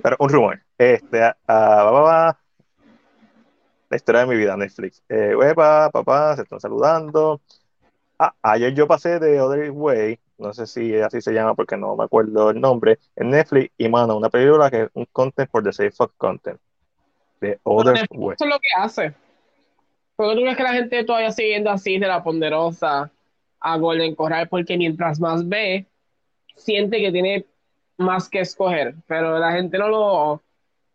Pero 0.03 0.17
un 0.19 0.27
rumor. 0.27 0.61
Este. 0.77 1.23
ah, 1.23 1.33
va. 1.47 2.39
La 3.89 3.95
historia 3.95 4.21
de 4.21 4.27
mi 4.27 4.35
vida, 4.35 4.57
Netflix. 4.57 5.01
Eh, 5.07 5.33
uepa, 5.33 5.89
papá, 5.91 6.35
se 6.35 6.41
están 6.41 6.59
saludando. 6.59 7.39
Ah, 8.19 8.35
ayer 8.41 8.73
yo 8.73 8.85
pasé 8.85 9.17
de 9.17 9.39
Other 9.39 9.71
Way, 9.71 10.19
no 10.39 10.51
sé 10.51 10.67
si 10.67 10.99
así 10.99 11.21
se 11.21 11.31
llama 11.31 11.55
porque 11.55 11.77
no 11.77 11.95
me 11.95 12.03
acuerdo 12.03 12.49
el 12.49 12.59
nombre, 12.59 12.99
en 13.15 13.29
Netflix, 13.29 13.71
y 13.77 13.87
mano, 13.87 14.17
una 14.17 14.29
película 14.29 14.69
que 14.69 14.83
es 14.83 14.89
un 14.93 15.05
content 15.05 15.49
for 15.49 15.63
the 15.63 15.71
sake 15.71 15.93
of 15.99 16.11
content. 16.17 16.59
The 17.39 17.61
Other 17.63 18.05
Way. 18.11 18.35
Eso 18.35 18.43
es 18.43 18.49
lo 18.49 18.59
que 18.59 18.69
hace. 18.77 19.13
Porque 20.17 20.35
tú 20.35 20.41
crees 20.41 20.57
que 20.57 20.63
la 20.63 20.73
gente 20.73 21.03
todavía 21.05 21.31
sigue 21.31 21.63
así 21.69 21.97
de 21.97 22.07
la 22.07 22.21
ponderosa 22.21 23.09
a 23.59 23.77
Golden 23.77 24.15
Corral 24.15 24.47
porque 24.47 24.77
mientras 24.77 25.19
más 25.19 25.47
ve, 25.47 25.85
siente 26.55 26.99
que 26.99 27.11
tiene 27.11 27.45
más 27.97 28.29
que 28.29 28.39
escoger. 28.41 28.95
Pero 29.07 29.37
la 29.39 29.51
gente 29.51 29.77
no 29.77 29.87
lo. 29.89 30.43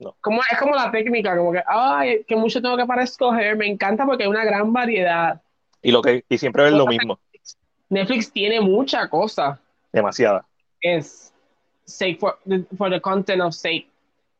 No. 0.00 0.16
Como, 0.20 0.40
es 0.50 0.58
como 0.58 0.74
la 0.74 0.90
técnica, 0.90 1.36
como 1.36 1.52
que, 1.52 1.62
ay, 1.66 2.24
que 2.26 2.34
mucho 2.36 2.60
tengo 2.60 2.76
que 2.76 2.84
para 2.86 3.02
escoger. 3.04 3.56
Me 3.56 3.66
encanta 3.66 4.04
porque 4.04 4.24
hay 4.24 4.28
una 4.30 4.44
gran 4.44 4.72
variedad. 4.72 5.40
Y 5.82 5.92
lo 5.92 6.02
que, 6.02 6.24
y 6.28 6.38
siempre 6.38 6.66
es 6.66 6.72
lo 6.72 6.86
mismo, 6.86 7.18
Netflix 7.90 8.32
tiene 8.32 8.60
mucha 8.60 9.08
cosa. 9.08 9.60
demasiada. 9.92 10.44
Es 10.80 11.32
sake 11.84 12.18
for, 12.18 12.38
for 12.76 12.90
the 12.90 13.00
content 13.00 13.40
of 13.42 13.54
sake. 13.54 13.86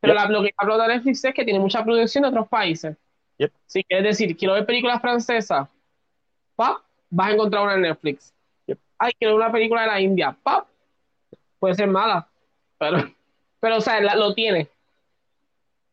Pero 0.01 0.15
Yep. 0.15 0.23
la- 0.25 0.29
lo 0.31 0.43
que 0.43 0.51
hablo 0.57 0.77
de 0.79 0.89
Netflix 0.89 1.25
es 1.25 1.33
que 1.35 1.45
tiene 1.45 1.61
mucha 1.61 1.85
producción 1.85 2.23
de 2.23 2.29
otros 2.29 2.49
países. 2.49 2.97
Yep. 3.39 3.53
Si 3.67 3.85
quieres 3.85 4.05
decir, 4.07 4.37
quiero 4.37 4.55
ver 4.55 4.67
películas 4.67 5.01
francesas, 5.01 5.69
¡pap! 6.57 6.79
Vas 7.15 7.29
a 7.29 7.33
encontrar 7.33 7.63
una 7.65 7.75
en 7.75 7.83
Netflix. 7.83 8.33
Yep. 8.67 8.79
Ay, 8.99 9.13
quiero 9.19 9.37
una 9.37 9.51
película 9.53 9.83
de 9.83 9.87
la 9.87 10.01
India, 10.01 10.37
¡pap! 10.43 10.67
Puede 11.59 11.75
ser 11.75 11.89
mala, 11.89 12.29
pero, 12.79 12.99
pero 13.61 13.77
o 13.77 13.81
sea, 13.81 14.01
la- 14.01 14.17
lo 14.17 14.35
tiene. 14.35 14.69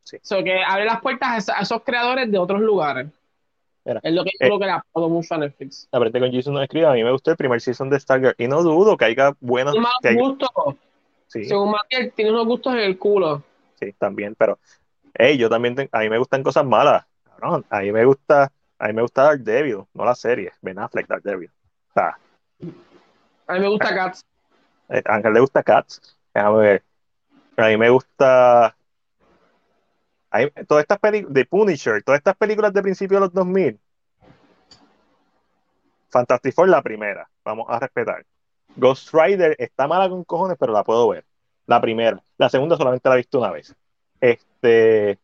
Sí. 0.03 0.17
So 0.21 0.43
que 0.43 0.61
abre 0.63 0.85
las 0.85 0.99
puertas 1.01 1.29
a, 1.29 1.37
esos- 1.37 1.55
a 1.55 1.61
esos 1.61 1.83
creadores 1.83 2.29
de 2.31 2.37
otros 2.37 2.59
lugares. 2.61 3.07
Mira, 3.85 3.99
es 4.03 4.13
lo 4.13 4.23
que 4.23 4.31
yo 4.39 4.45
eh, 4.45 4.47
creo 4.49 4.59
que 4.59 4.65
le 4.65 4.71
aplaudo 4.71 5.09
mucho 5.09 5.33
a 5.33 5.37
Netflix. 5.37 5.87
Aparte 5.91 6.19
con 6.19 6.31
Jesus 6.31 6.51
nos 6.53 6.63
escribe, 6.63 6.85
a 6.87 6.91
mí 6.93 7.03
me 7.03 7.11
gustó 7.11 7.31
el 7.31 7.37
primer 7.37 7.61
season 7.61 7.89
de 7.89 7.99
Stargirl, 7.99 8.35
y 8.37 8.47
no 8.47 8.61
dudo 8.63 8.97
que 8.97 9.05
haya 9.05 9.33
buenos, 9.39 9.73
Tiene 9.73 9.87
que 10.01 10.07
haya- 10.09 10.19
gustos. 10.19 10.49
sí, 11.27 11.45
Según 11.45 11.71
Matiel, 11.71 12.11
tiene 12.13 12.31
unos 12.31 12.45
gustos 12.47 12.73
en 12.73 12.79
el 12.79 12.97
culo. 12.97 13.43
sí, 13.79 13.93
también, 13.93 14.35
pero, 14.35 14.59
hey, 15.15 15.37
yo 15.37 15.49
también, 15.49 15.75
te- 15.75 15.89
a 15.91 15.99
mí 15.99 16.09
me 16.09 16.17
gustan 16.19 16.43
cosas 16.43 16.65
malas, 16.65 17.05
cabrón, 17.23 17.65
a 17.69 17.79
mí 17.79 17.91
me 17.91 18.05
gusta, 18.05 18.51
a 18.81 18.87
mí 18.87 18.93
me 18.93 19.03
gusta 19.03 19.23
Daredevil, 19.23 19.83
no 19.93 20.05
la 20.05 20.15
serie, 20.15 20.51
Ben 20.61 20.79
Affleck 20.79 21.07
Daredevil. 21.07 21.51
O 21.89 21.93
sea, 21.93 22.17
A 23.47 23.53
mí 23.53 23.59
me 23.59 23.67
gusta 23.67 23.93
Cats. 23.93 24.25
A 24.89 25.13
Ángel 25.15 25.33
le 25.33 25.39
gusta 25.39 25.61
Cats. 25.63 26.17
Déjame 26.33 26.57
ver. 26.57 26.83
A 27.57 27.67
mí 27.67 27.77
me 27.77 27.89
gusta. 27.89 28.75
a 30.31 30.37
mí- 30.39 30.49
todas 30.67 30.81
estas 30.83 30.97
películas 30.99 31.33
de 31.33 31.45
Punisher, 31.45 32.01
todas 32.03 32.17
estas 32.19 32.35
películas 32.35 32.73
de 32.73 32.81
principio 32.81 33.17
de 33.17 33.21
los 33.21 33.33
2000. 33.33 33.79
Fantastic 36.09 36.53
Four, 36.55 36.69
la 36.69 36.81
primera. 36.81 37.29
Vamos 37.45 37.67
a 37.69 37.79
respetar. 37.79 38.25
Ghost 38.75 39.13
Rider 39.13 39.55
está 39.59 39.87
mala 39.87 40.09
con 40.09 40.23
cojones, 40.23 40.57
pero 40.59 40.73
la 40.73 40.83
puedo 40.83 41.07
ver. 41.09 41.23
La 41.67 41.79
primera. 41.79 42.21
La 42.37 42.49
segunda 42.49 42.77
solamente 42.77 43.07
la 43.09 43.15
he 43.15 43.19
visto 43.19 43.37
una 43.39 43.51
vez. 43.51 43.75
Este. 44.19 45.19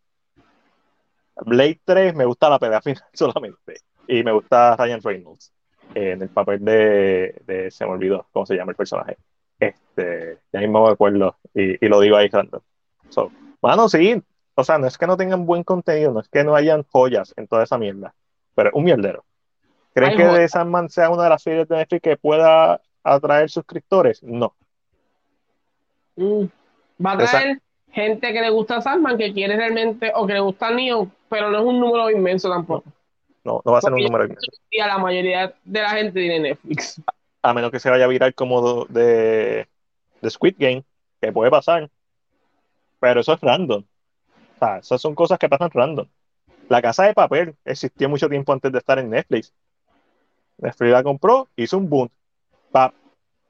Blade 1.46 1.80
3 1.86 2.16
me 2.16 2.26
gusta 2.26 2.50
la 2.50 2.60
pelea 2.60 2.82
final 2.84 3.04
solamente. 3.14 3.82
Y 4.08 4.24
me 4.24 4.32
gusta 4.32 4.76
Ryan 4.76 5.02
Reynolds 5.02 5.52
eh, 5.96 6.12
en 6.12 6.22
el 6.22 6.30
papel 6.30 6.64
de, 6.64 7.42
de- 7.46 7.72
Se 7.72 7.86
me 7.86 7.92
olvidó 7.92 8.26
cómo 8.32 8.46
se 8.46 8.56
llama 8.56 8.72
el 8.72 8.76
personaje. 8.78 9.18
Este, 9.60 10.38
ya 10.54 10.60
mismo 10.60 10.86
me 10.86 10.94
acuerdo 10.94 11.36
y, 11.54 11.84
y 11.84 11.90
lo 11.90 12.00
digo 12.00 12.16
ahí 12.16 12.30
random. 12.30 12.62
So, 13.10 13.32
mano, 13.62 13.90
sí, 13.90 14.22
o 14.54 14.64
sea, 14.64 14.78
no 14.78 14.88
es 14.88 14.98
que 14.98 15.08
no 15.08 15.18
tengan 15.18 15.46
buen 15.46 15.64
contenido, 15.64 16.12
no 16.14 16.20
es 16.20 16.30
que 16.30 16.44
no 16.44 16.56
hayan 16.56 16.84
joyas 16.92 17.34
en 17.38 17.48
toda 17.48 17.64
esa 17.64 17.78
mierda, 17.78 18.14
pero 18.56 18.70
es 18.70 18.76
un 18.76 18.84
mierdero. 18.84 19.26
¿Creen 19.94 20.12
Hay 20.12 20.18
que. 20.18 20.24
The 20.26 20.48
Sandman 20.48 20.90
sea 20.90 21.10
una 21.10 21.24
de 21.24 21.30
las 21.30 21.42
series 21.42 21.68
de 21.68 21.78
Netflix 21.78 22.02
que 22.04 22.18
pueda 22.18 22.82
atraer 23.04 23.50
suscriptores? 23.50 24.22
No. 24.22 24.56
Mm. 26.16 26.46
Va 27.04 27.12
a 27.14 27.18
traer 27.18 27.62
gente 27.92 28.34
que 28.34 28.42
le 28.42 28.50
gusta 28.50 28.82
Sandman, 28.82 29.18
que 29.18 29.34
quiere 29.34 29.56
realmente, 29.56 30.12
o 30.16 30.28
que 30.28 30.34
le 30.34 30.40
gusta 30.40 30.72
Neo, 30.72 31.10
pero 31.30 31.50
no 31.50 31.60
es 31.60 31.66
un 31.66 31.80
número 31.80 32.10
inmenso 32.10 32.50
tampoco. 32.50 32.92
No, 33.44 33.62
no 33.64 33.72
va 33.72 33.78
a 33.80 33.82
ser 33.82 33.94
un 33.94 34.02
número 34.02 34.26
inmenso. 34.26 34.52
Y 34.70 34.80
a 34.80 34.88
la 34.88 34.98
mayoría 34.98 35.54
de 35.64 35.82
la 35.82 35.90
gente 35.90 36.20
tiene 36.20 36.40
Netflix. 36.40 37.02
A 37.42 37.54
menos 37.54 37.72
que 37.72 37.80
se 37.80 37.90
vaya 37.90 38.06
a 38.06 38.10
virar 38.10 38.34
como 38.34 38.86
de, 38.86 39.68
de 40.22 40.30
Squid 40.30 40.56
Game, 40.58 40.84
que 41.22 41.32
puede 41.32 41.50
pasar. 41.50 41.90
Pero 43.00 43.22
eso 43.22 43.34
es 43.34 43.42
random. 43.42 43.84
O 43.84 44.60
sea, 44.60 44.78
esas 44.78 45.02
son 45.02 45.16
cosas 45.16 45.40
que 45.40 45.48
pasan 45.50 45.70
random. 45.72 46.08
La 46.70 46.82
Casa 46.82 47.06
de 47.06 47.14
Papel 47.14 47.56
existió 47.64 48.10
mucho 48.10 48.28
tiempo 48.28 48.52
antes 48.52 48.72
de 48.72 48.78
estar 48.80 49.00
en 49.00 49.10
Netflix. 49.10 49.54
Netflix 50.58 50.92
la 50.92 51.04
compró, 51.04 51.48
hizo 51.56 51.78
un 51.78 51.90
boom. 51.90 52.10
Pap. 52.72 52.94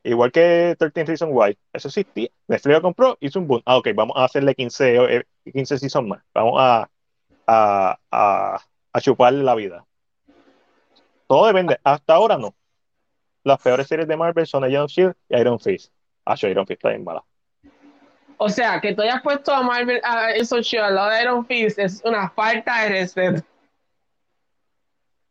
Igual 0.08 0.32
que 0.32 0.76
13 0.80 1.04
Reasons 1.04 1.32
Why. 1.34 1.58
Eso 1.74 1.90
existía. 1.90 2.30
Netflix 2.48 2.74
la 2.74 2.82
compró, 2.82 3.18
hizo 3.20 3.40
un 3.40 3.48
boom. 3.48 3.62
Ah, 3.66 3.78
ok, 3.78 3.90
vamos 3.94 4.16
a 4.16 4.24
hacerle 4.24 4.56
15, 4.56 4.96
eh, 5.18 5.26
15 5.52 5.78
seasons 5.78 6.08
más. 6.08 6.24
Vamos 6.34 6.54
a, 6.58 6.90
a, 7.46 8.00
a, 8.10 8.62
a 8.94 9.02
chuparle 9.02 9.44
la 9.44 9.54
vida. 9.56 9.86
Todo 11.28 11.48
depende. 11.48 11.78
Hasta 11.84 12.14
ahora 12.14 12.38
no. 12.38 12.56
Las 13.44 13.62
peores 13.62 13.88
series 13.88 14.08
de 14.08 14.16
Marvel 14.16 14.48
son 14.48 14.64
of 14.64 14.90
Shield 14.90 15.14
y 15.28 15.38
Iron 15.40 15.60
Fist. 15.60 15.92
Ah, 16.26 16.36
Iron 16.42 16.66
Fist 16.66 16.80
está 16.80 16.90
bien 16.90 17.04
mala. 17.04 17.24
O 18.38 18.48
sea, 18.48 18.80
que 18.80 18.94
tú 18.94 19.02
hayas 19.02 19.22
puesto 19.22 19.54
a 19.54 19.62
Marvel 19.62 20.00
a 20.06 20.32
esos 20.32 20.66
shows 20.66 20.86
al 20.86 20.96
lado 20.96 21.10
de 21.10 21.22
Iron 21.22 21.46
Fist 21.46 21.80
es 21.80 22.02
una 22.06 22.30
falta 22.30 22.84
de 22.84 22.90
respeto. 22.90 23.44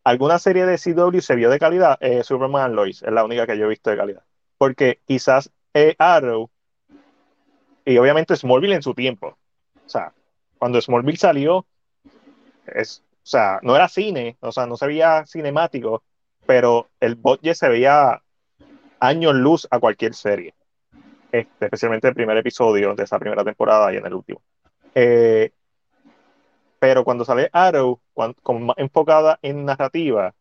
alguna 0.05 0.39
serie 0.39 0.67
de 0.67 0.79
CW 0.79 1.21
se 1.21 1.35
vio 1.35 1.49
de 1.51 1.59
calidad, 1.59 1.97
eh, 2.01 2.23
Superman 2.23 2.75
Lois 2.77 3.03
es 3.03 3.13
la 3.13 3.25
única 3.25 3.47
que 3.47 3.59
yo 3.59 3.65
he 3.65 3.71
visto 3.71 3.91
de 3.91 3.97
calidad. 3.97 4.26
Porque 4.59 5.01
quizás 5.07 5.51
eh, 5.75 5.95
Arrow 5.99 6.51
y 7.85 7.99
obviamente 7.99 8.37
Smallville 8.37 8.75
en 8.75 8.83
su 8.83 8.95
tiempo. 8.95 9.37
O 9.85 9.89
sea, 9.89 10.13
cuando 10.59 10.81
Smallville 10.81 11.19
salió, 11.19 11.67
es, 12.67 13.03
o 13.23 13.27
sea, 13.27 13.61
no 13.63 13.77
era 13.77 13.89
cine, 13.89 14.37
o 14.41 14.51
sea, 14.51 14.67
no 14.67 14.77
se 14.77 14.87
veía 14.87 15.25
cinemático, 15.27 16.03
pero 16.47 16.89
el 17.01 17.15
budget 17.15 17.55
se 17.55 17.69
veía 17.69 18.23
años 18.99 19.35
luz 19.35 19.69
a 19.71 19.79
cualquier 19.79 20.15
serie. 20.15 20.55
Este, 21.31 21.67
especialmente 21.67 22.09
el 22.09 22.15
primer 22.15 22.37
episodio 22.39 22.95
de 22.95 23.05
esa 23.05 23.19
primera 23.19 23.45
temporada 23.45 23.93
y 23.93 23.97
en 23.97 24.07
el 24.07 24.15
último. 24.15 24.41
Eh, 24.95 25.51
pero 26.79 27.05
cuando 27.05 27.25
sale 27.25 27.51
Arrow, 27.53 28.01
como 28.43 28.75
enfocada 28.77 29.39
en 29.43 29.65
narrativa, 29.65 30.35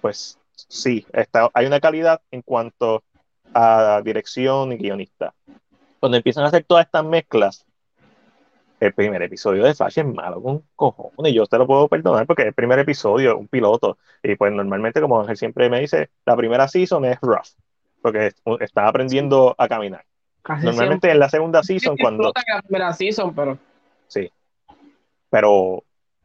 pues 0.00 0.38
sí, 0.54 1.06
está, 1.12 1.50
hay 1.54 1.66
una 1.66 1.80
calidad 1.80 2.20
en 2.30 2.42
cuanto 2.42 3.02
a 3.52 4.00
dirección 4.04 4.72
y 4.72 4.76
guionista. 4.76 5.34
Cuando 6.00 6.16
empiezan 6.16 6.44
a 6.44 6.48
hacer 6.48 6.64
todas 6.64 6.86
estas 6.86 7.04
mezclas, 7.04 7.66
el 8.80 8.92
primer 8.92 9.22
episodio 9.22 9.64
de 9.64 9.74
Flash 9.74 9.98
es 9.98 10.06
malo 10.06 10.42
con 10.42 10.62
cojones. 10.76 11.32
Yo 11.32 11.46
te 11.46 11.58
lo 11.58 11.66
puedo 11.66 11.88
perdonar 11.88 12.26
porque 12.26 12.42
es 12.42 12.48
el 12.48 12.54
primer 12.54 12.78
episodio, 12.78 13.38
un 13.38 13.48
piloto. 13.48 13.98
Y 14.22 14.34
pues 14.36 14.52
normalmente, 14.52 15.00
como 15.00 15.20
Ángel 15.20 15.36
siempre 15.36 15.70
me 15.70 15.80
dice, 15.80 16.10
la 16.26 16.36
primera 16.36 16.68
season 16.68 17.04
es 17.04 17.18
rough, 17.20 17.48
porque 18.02 18.32
está 18.60 18.86
aprendiendo 18.86 19.54
a 19.56 19.68
caminar. 19.68 20.04
normalmente 20.62 21.10
en 21.10 21.18
la 21.18 21.28
segunda 21.28 21.62
season, 21.62 21.96
cuando. 21.96 22.32
La 22.34 22.62
primera 22.62 22.92
season, 22.92 23.34
pero. 23.34 23.58
Sí. 24.08 24.30
Pero 25.30 25.82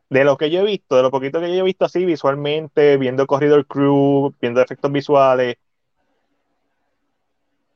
de 0.09 0.23
lo 0.23 0.37
que 0.37 0.49
yo 0.49 0.61
he 0.61 0.65
visto, 0.65 0.95
de 0.95 1.03
lo 1.03 1.11
poquito 1.11 1.39
que 1.39 1.55
yo 1.55 1.61
he 1.61 1.63
visto 1.63 1.85
así 1.85 2.03
visualmente, 2.03 2.97
viendo 2.97 3.27
Corridor 3.27 3.65
Crew, 3.65 4.33
viendo 4.41 4.61
efectos 4.61 4.91
visuales. 4.91 5.57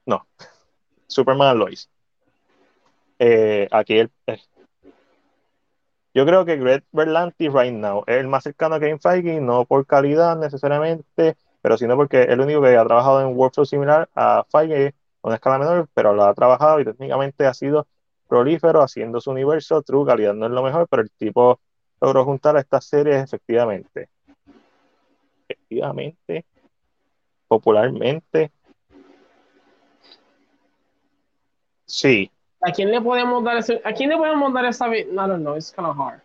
No. 0.06 0.26
Superman 1.08 1.58
Lois. 1.58 1.90
Eh, 3.20 3.68
aquí 3.72 4.00
el, 4.00 4.12
eh, 4.28 4.40
yo 6.14 6.26
creo 6.28 6.46
que 6.46 6.58
Greg 6.58 6.84
Berlanti 6.92 7.50
right 7.50 7.74
now 7.74 8.04
es 8.06 8.18
el 8.18 8.28
más 8.28 8.44
cercano 8.44 8.76
a 8.76 8.80
Kevin 8.80 9.00
Feige, 9.00 9.42
no 9.42 9.66
por 9.66 9.86
calidad 9.88 10.38
necesariamente, 10.38 11.38
pero 11.62 11.76
sino 11.76 11.96
porque 11.96 12.24
es 12.24 12.30
el 12.30 12.40
único 12.40 12.62
que 12.62 12.78
ha 12.78 12.86
trabajado 12.86 13.22
en 13.22 13.28
un 13.28 13.38
workflow 13.38 13.66
similar 13.66 14.08
a 14.14 14.46
Feige 14.52 14.94
a 15.24 15.28
una 15.28 15.36
escala 15.36 15.58
menor, 15.58 15.90
pero 15.94 16.14
lo 16.14 16.24
ha 16.24 16.34
trabajado 16.36 16.80
y 16.80 16.86
técnicamente 16.86 17.48
ha 17.48 17.54
sido 17.56 17.88
prolífero 18.28 18.84
haciendo 18.84 19.20
su 19.22 19.32
universo. 19.32 19.82
True, 19.82 20.06
calidad 20.06 20.36
no 20.36 20.46
es 20.46 20.52
lo 20.52 20.62
mejor, 20.62 20.88
pero 20.88 21.02
el 21.02 21.10
tipo 21.12 21.60
logró 22.00 22.26
juntar 22.26 22.58
a 22.58 22.60
estas 22.60 22.86
series 22.86 23.24
efectivamente. 23.24 24.10
Efectivamente, 25.48 26.46
popularmente. 27.48 28.52
Sí, 31.86 32.32
¿A 32.66 32.72
quién 32.72 32.92
le 32.92 33.02
podemos 33.02 33.44
dar 33.44 33.58
ese, 33.58 33.82
a 33.84 33.92
quién 33.92 34.10
le 34.10 34.16
podemos 34.16 34.54
dar 34.54 34.66
esa 34.66 34.88
no, 34.88 35.28
no, 35.28 35.38
no, 35.38 35.58
it's 35.58 35.72
kind 35.72 35.86
of 35.86 35.98
hard. 35.98 36.22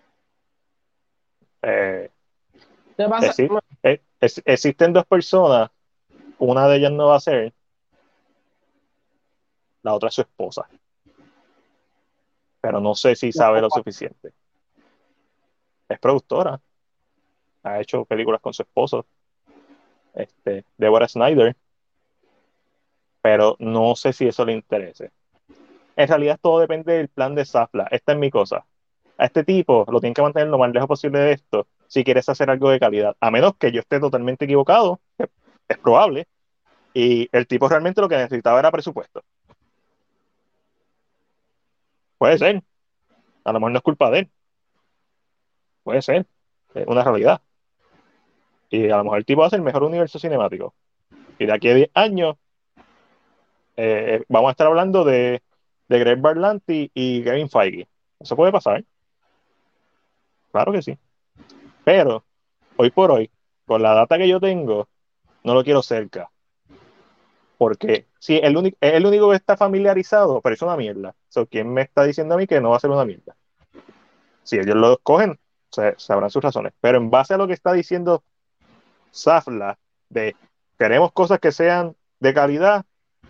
Eh, 1.62 2.08
eh 3.82 4.00
existen 4.20 4.92
dos 4.92 5.04
personas, 5.04 5.68
una 6.38 6.68
de 6.68 6.76
ellas 6.76 6.92
no 6.92 7.08
va 7.08 7.16
a 7.16 7.20
ser, 7.20 7.52
la 9.82 9.94
otra 9.94 10.10
es 10.10 10.14
su 10.14 10.20
esposa. 10.20 10.68
Pero 12.60 12.80
no 12.80 12.94
sé 12.94 13.16
si 13.16 13.32
sabe 13.32 13.60
lo 13.60 13.70
suficiente. 13.70 14.32
Es 15.88 15.98
productora. 15.98 16.60
Ha 17.62 17.80
hecho 17.80 18.04
películas 18.04 18.40
con 18.40 18.52
su 18.52 18.62
esposo. 18.62 19.06
Este, 20.12 20.64
Deborah 20.76 21.08
Snyder. 21.08 21.56
Pero 23.22 23.56
no 23.60 23.94
sé 23.96 24.12
si 24.12 24.26
eso 24.26 24.44
le 24.44 24.52
interese 24.52 25.12
en 25.98 26.06
realidad 26.06 26.38
todo 26.40 26.60
depende 26.60 26.92
del 26.92 27.08
plan 27.08 27.34
de 27.34 27.44
Zafla. 27.44 27.88
Esta 27.90 28.12
es 28.12 28.18
mi 28.18 28.30
cosa. 28.30 28.64
A 29.18 29.24
este 29.24 29.42
tipo 29.42 29.84
lo 29.90 29.98
tienen 29.98 30.14
que 30.14 30.22
mantener 30.22 30.48
lo 30.48 30.56
más 30.56 30.70
lejos 30.72 30.86
posible 30.86 31.18
de 31.18 31.32
esto 31.32 31.66
si 31.88 32.04
quieres 32.04 32.28
hacer 32.28 32.48
algo 32.50 32.70
de 32.70 32.78
calidad. 32.78 33.16
A 33.20 33.32
menos 33.32 33.56
que 33.56 33.72
yo 33.72 33.80
esté 33.80 33.98
totalmente 33.98 34.44
equivocado, 34.44 35.00
es 35.68 35.78
probable. 35.78 36.28
Y 36.94 37.28
el 37.32 37.48
tipo 37.48 37.68
realmente 37.68 38.00
lo 38.00 38.08
que 38.08 38.16
necesitaba 38.16 38.60
era 38.60 38.70
presupuesto. 38.70 39.24
Puede 42.16 42.38
ser. 42.38 42.62
A 43.42 43.52
lo 43.52 43.58
mejor 43.58 43.72
no 43.72 43.78
es 43.78 43.82
culpa 43.82 44.08
de 44.12 44.20
él. 44.20 44.30
Puede 45.82 46.00
ser. 46.00 46.26
Es 46.74 46.86
una 46.86 47.02
realidad. 47.02 47.42
Y 48.70 48.88
a 48.88 48.98
lo 48.98 49.04
mejor 49.04 49.18
el 49.18 49.24
tipo 49.24 49.42
hace 49.42 49.56
el 49.56 49.62
mejor 49.62 49.82
universo 49.82 50.20
cinemático. 50.20 50.74
Y 51.40 51.46
de 51.46 51.52
aquí 51.52 51.68
a 51.70 51.74
10 51.74 51.90
años 51.94 52.36
eh, 53.76 54.22
vamos 54.28 54.48
a 54.48 54.52
estar 54.52 54.68
hablando 54.68 55.02
de 55.02 55.42
de 55.88 55.98
Greg 55.98 56.20
Berlanti 56.20 56.90
y 56.94 57.22
Kevin 57.24 57.48
Feige. 57.48 57.88
Eso 58.20 58.36
puede 58.36 58.52
pasar. 58.52 58.84
Claro 60.52 60.72
que 60.72 60.82
sí. 60.82 60.98
Pero, 61.84 62.24
hoy 62.76 62.90
por 62.90 63.10
hoy, 63.10 63.30
con 63.66 63.82
la 63.82 63.94
data 63.94 64.18
que 64.18 64.28
yo 64.28 64.40
tengo, 64.40 64.88
no 65.44 65.54
lo 65.54 65.64
quiero 65.64 65.82
cerca. 65.82 66.30
Porque 67.56 68.06
si 68.18 68.36
el 68.36 68.56
único, 68.56 68.76
es 68.80 68.94
el 68.94 69.06
único 69.06 69.30
que 69.30 69.36
está 69.36 69.56
familiarizado, 69.56 70.40
pero 70.40 70.54
es 70.54 70.62
una 70.62 70.76
mierda. 70.76 71.14
¿Quién 71.50 71.72
me 71.72 71.82
está 71.82 72.04
diciendo 72.04 72.34
a 72.34 72.38
mí 72.38 72.46
que 72.46 72.60
no 72.60 72.70
va 72.70 72.76
a 72.76 72.80
ser 72.80 72.90
una 72.90 73.04
mierda? 73.04 73.36
Si 74.42 74.56
ellos 74.56 74.76
lo 74.76 74.92
escogen, 74.92 75.38
sabrán 75.70 76.30
sus 76.30 76.42
razones. 76.42 76.72
Pero 76.80 76.98
en 76.98 77.10
base 77.10 77.34
a 77.34 77.36
lo 77.36 77.46
que 77.46 77.52
está 77.52 77.72
diciendo 77.72 78.22
Zafla, 79.14 79.78
de 80.08 80.36
queremos 80.78 81.12
cosas 81.12 81.38
que 81.38 81.52
sean 81.52 81.96
de 82.20 82.34
calidad, 82.34 82.84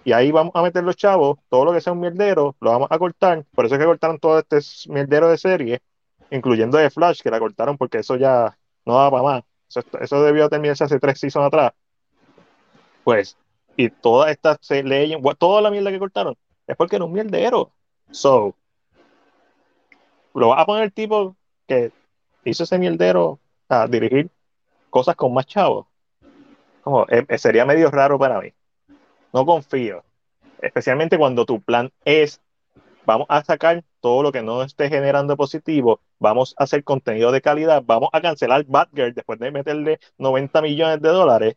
y 0.09 0.13
ahí 0.13 0.33
vamos 0.33 0.53
a 0.55 0.63
meter 0.63 0.83
los 0.85 0.97
chavos, 0.97 1.39
todo 1.51 1.67
lo 1.67 1.73
que 1.75 1.83
sea 1.83 1.93
un 1.93 2.01
mierdero, 2.01 2.57
lo 2.61 2.71
vamos 2.71 2.89
a 2.91 2.99
cortar. 2.99 3.45
Por 3.55 3.67
eso 3.67 3.75
es 3.75 3.79
que 3.79 3.85
cortaron 3.85 4.19
todo 4.19 4.39
este 4.39 4.59
mierdero 4.91 5.29
de 5.29 5.37
serie, 5.37 5.83
incluyendo 6.31 6.79
de 6.79 6.89
Flash, 6.89 7.21
que 7.21 7.31
la 7.31 7.39
cortaron 7.39 7.77
porque 7.77 7.99
eso 7.99 8.17
ya 8.17 8.57
no 8.87 8.95
daba 8.95 9.11
para 9.11 9.23
más. 9.23 9.43
Eso, 10.01 10.23
debió 10.23 10.49
terminarse 10.49 10.85
hace 10.85 10.99
tres 10.99 11.21
seasons 11.21 11.47
atrás. 11.47 11.73
Pues, 13.05 13.37
y 13.77 13.91
todas 13.91 14.31
estas 14.31 14.59
leyes, 14.71 15.19
toda 15.39 15.61
la 15.61 15.71
mierda 15.71 15.91
que 15.91 15.99
cortaron, 15.99 16.37
es 16.67 16.75
porque 16.75 16.97
era 16.97 17.05
un 17.05 17.13
mierdero. 17.13 17.71
So, 18.11 18.55
lo 20.33 20.49
va 20.49 20.63
a 20.63 20.65
poner 20.65 20.85
el 20.85 20.93
tipo 20.95 21.37
que 21.67 21.93
hizo 22.45 22.65
ese 22.65 22.79
mierdero 22.79 23.41
a 23.69 23.87
dirigir 23.87 24.31
cosas 24.89 25.17
con 25.17 25.35
más 25.35 25.45
chavos. 25.45 25.87
Como, 26.83 27.07
eh, 27.11 27.27
sería 27.37 27.67
medio 27.67 27.91
raro 27.91 28.19
para 28.19 28.41
mí 28.41 28.55
no 29.33 29.45
confío. 29.45 30.05
Especialmente 30.61 31.19
cuando 31.19 31.45
tu 31.45 31.61
plan 31.61 31.93
es, 32.05 32.41
vamos 33.07 33.27
a 33.29 33.45
sacar 33.45 33.85
todo 34.01 34.23
lo 34.23 34.33
que 34.33 34.43
no 34.43 34.63
esté 34.63 34.89
generando 34.89 35.37
positivo, 35.37 36.01
vamos 36.19 36.55
a 36.59 36.65
hacer 36.65 36.85
contenido 36.85 37.33
de 37.33 37.41
calidad, 37.41 37.83
vamos 37.85 38.11
a 38.13 38.21
cancelar 38.21 38.65
Batgirl 38.67 39.15
después 39.15 39.39
de 39.39 39.51
meterle 39.51 40.01
90 40.19 40.63
millones 40.63 41.01
de 41.01 41.09
dólares 41.09 41.57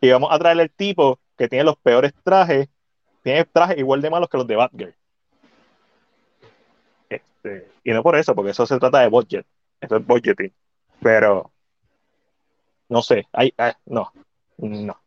y 0.00 0.10
vamos 0.10 0.30
a 0.32 0.38
traer 0.38 0.60
el 0.60 0.70
tipo 0.70 1.18
que 1.36 1.48
tiene 1.48 1.64
los 1.64 1.76
peores 1.76 2.12
trajes, 2.22 2.68
tiene 3.22 3.44
trajes 3.44 3.78
igual 3.78 4.02
de 4.02 4.10
malos 4.10 4.28
que 4.28 4.38
los 4.38 4.46
de 4.46 4.56
Batgirl. 4.56 4.94
Este, 7.08 7.68
y 7.84 7.92
no 7.92 8.02
por 8.02 8.16
eso, 8.16 8.34
porque 8.34 8.50
eso 8.50 8.66
se 8.66 8.78
trata 8.78 9.00
de 9.00 9.08
budget. 9.08 9.46
Eso 9.80 9.96
es 9.96 10.06
budgeting. 10.06 10.52
Pero, 11.00 11.50
no 12.88 13.02
sé, 13.02 13.26
hay, 13.32 13.52
no, 13.86 14.12
no 14.58 15.01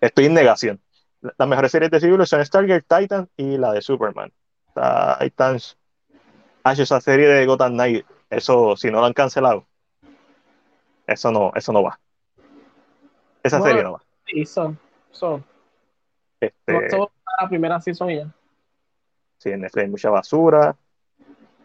estoy 0.00 0.26
en 0.26 0.34
negación. 0.34 0.80
Las 1.20 1.48
mejores 1.48 1.72
series 1.72 1.90
de 1.90 2.00
civil 2.00 2.24
son 2.26 2.44
Stargate, 2.44 2.82
Titan 2.82 3.28
y 3.36 3.56
la 3.56 3.72
de 3.72 3.82
Superman. 3.82 4.32
Titans. 5.20 5.76
Ah, 6.62 6.72
esa 6.72 7.00
serie 7.00 7.26
de 7.26 7.46
Gotham 7.46 7.72
Knight, 7.72 8.06
eso, 8.30 8.76
si 8.76 8.90
no 8.90 9.00
la 9.00 9.08
han 9.08 9.12
cancelado, 9.12 9.66
eso 11.06 11.32
no, 11.32 11.52
eso 11.54 11.72
no 11.72 11.82
va. 11.82 11.98
Esa 13.42 13.60
serie 13.62 13.82
no 13.82 13.92
va. 13.92 14.02
Sí, 14.26 14.44
son. 14.44 14.78
son. 15.10 15.44
Este, 16.40 16.72
la 17.40 17.48
primera 17.48 17.80
season 17.80 18.08
ya. 18.10 18.34
Sí, 19.38 19.50
en 19.50 19.60
Netflix 19.60 19.84
hay 19.84 19.90
mucha 19.90 20.10
basura. 20.10 20.76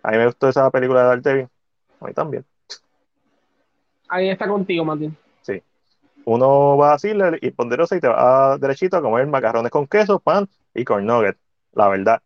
A 0.01 0.11
mí 0.11 0.18
me 0.18 0.26
gustó 0.26 0.49
esa 0.49 0.69
película 0.72 1.01
de 1.01 1.07
Daredevil. 1.07 1.49
A 1.99 2.05
mí 2.05 2.14
también. 2.14 2.45
Ahí 4.07 4.30
está 4.30 4.47
contigo, 4.47 4.85
Martín 4.85 5.18
uno 6.26 6.78
va 6.78 6.90
a 6.90 6.94
decirle 6.94 7.38
y 7.41 7.52
ponderosa 7.52 7.95
y 7.95 8.00
te 8.00 8.08
va 8.08 8.58
derechito 8.58 8.98
a 8.98 9.02
comer 9.02 9.28
macarrones 9.28 9.72
con 9.72 9.88
queso, 9.88 10.20
pan 10.20 10.48
y 10.74 10.84
corn 10.84 11.06
nugget, 11.06 11.38
la 11.74 11.90
verdad. 11.90 12.22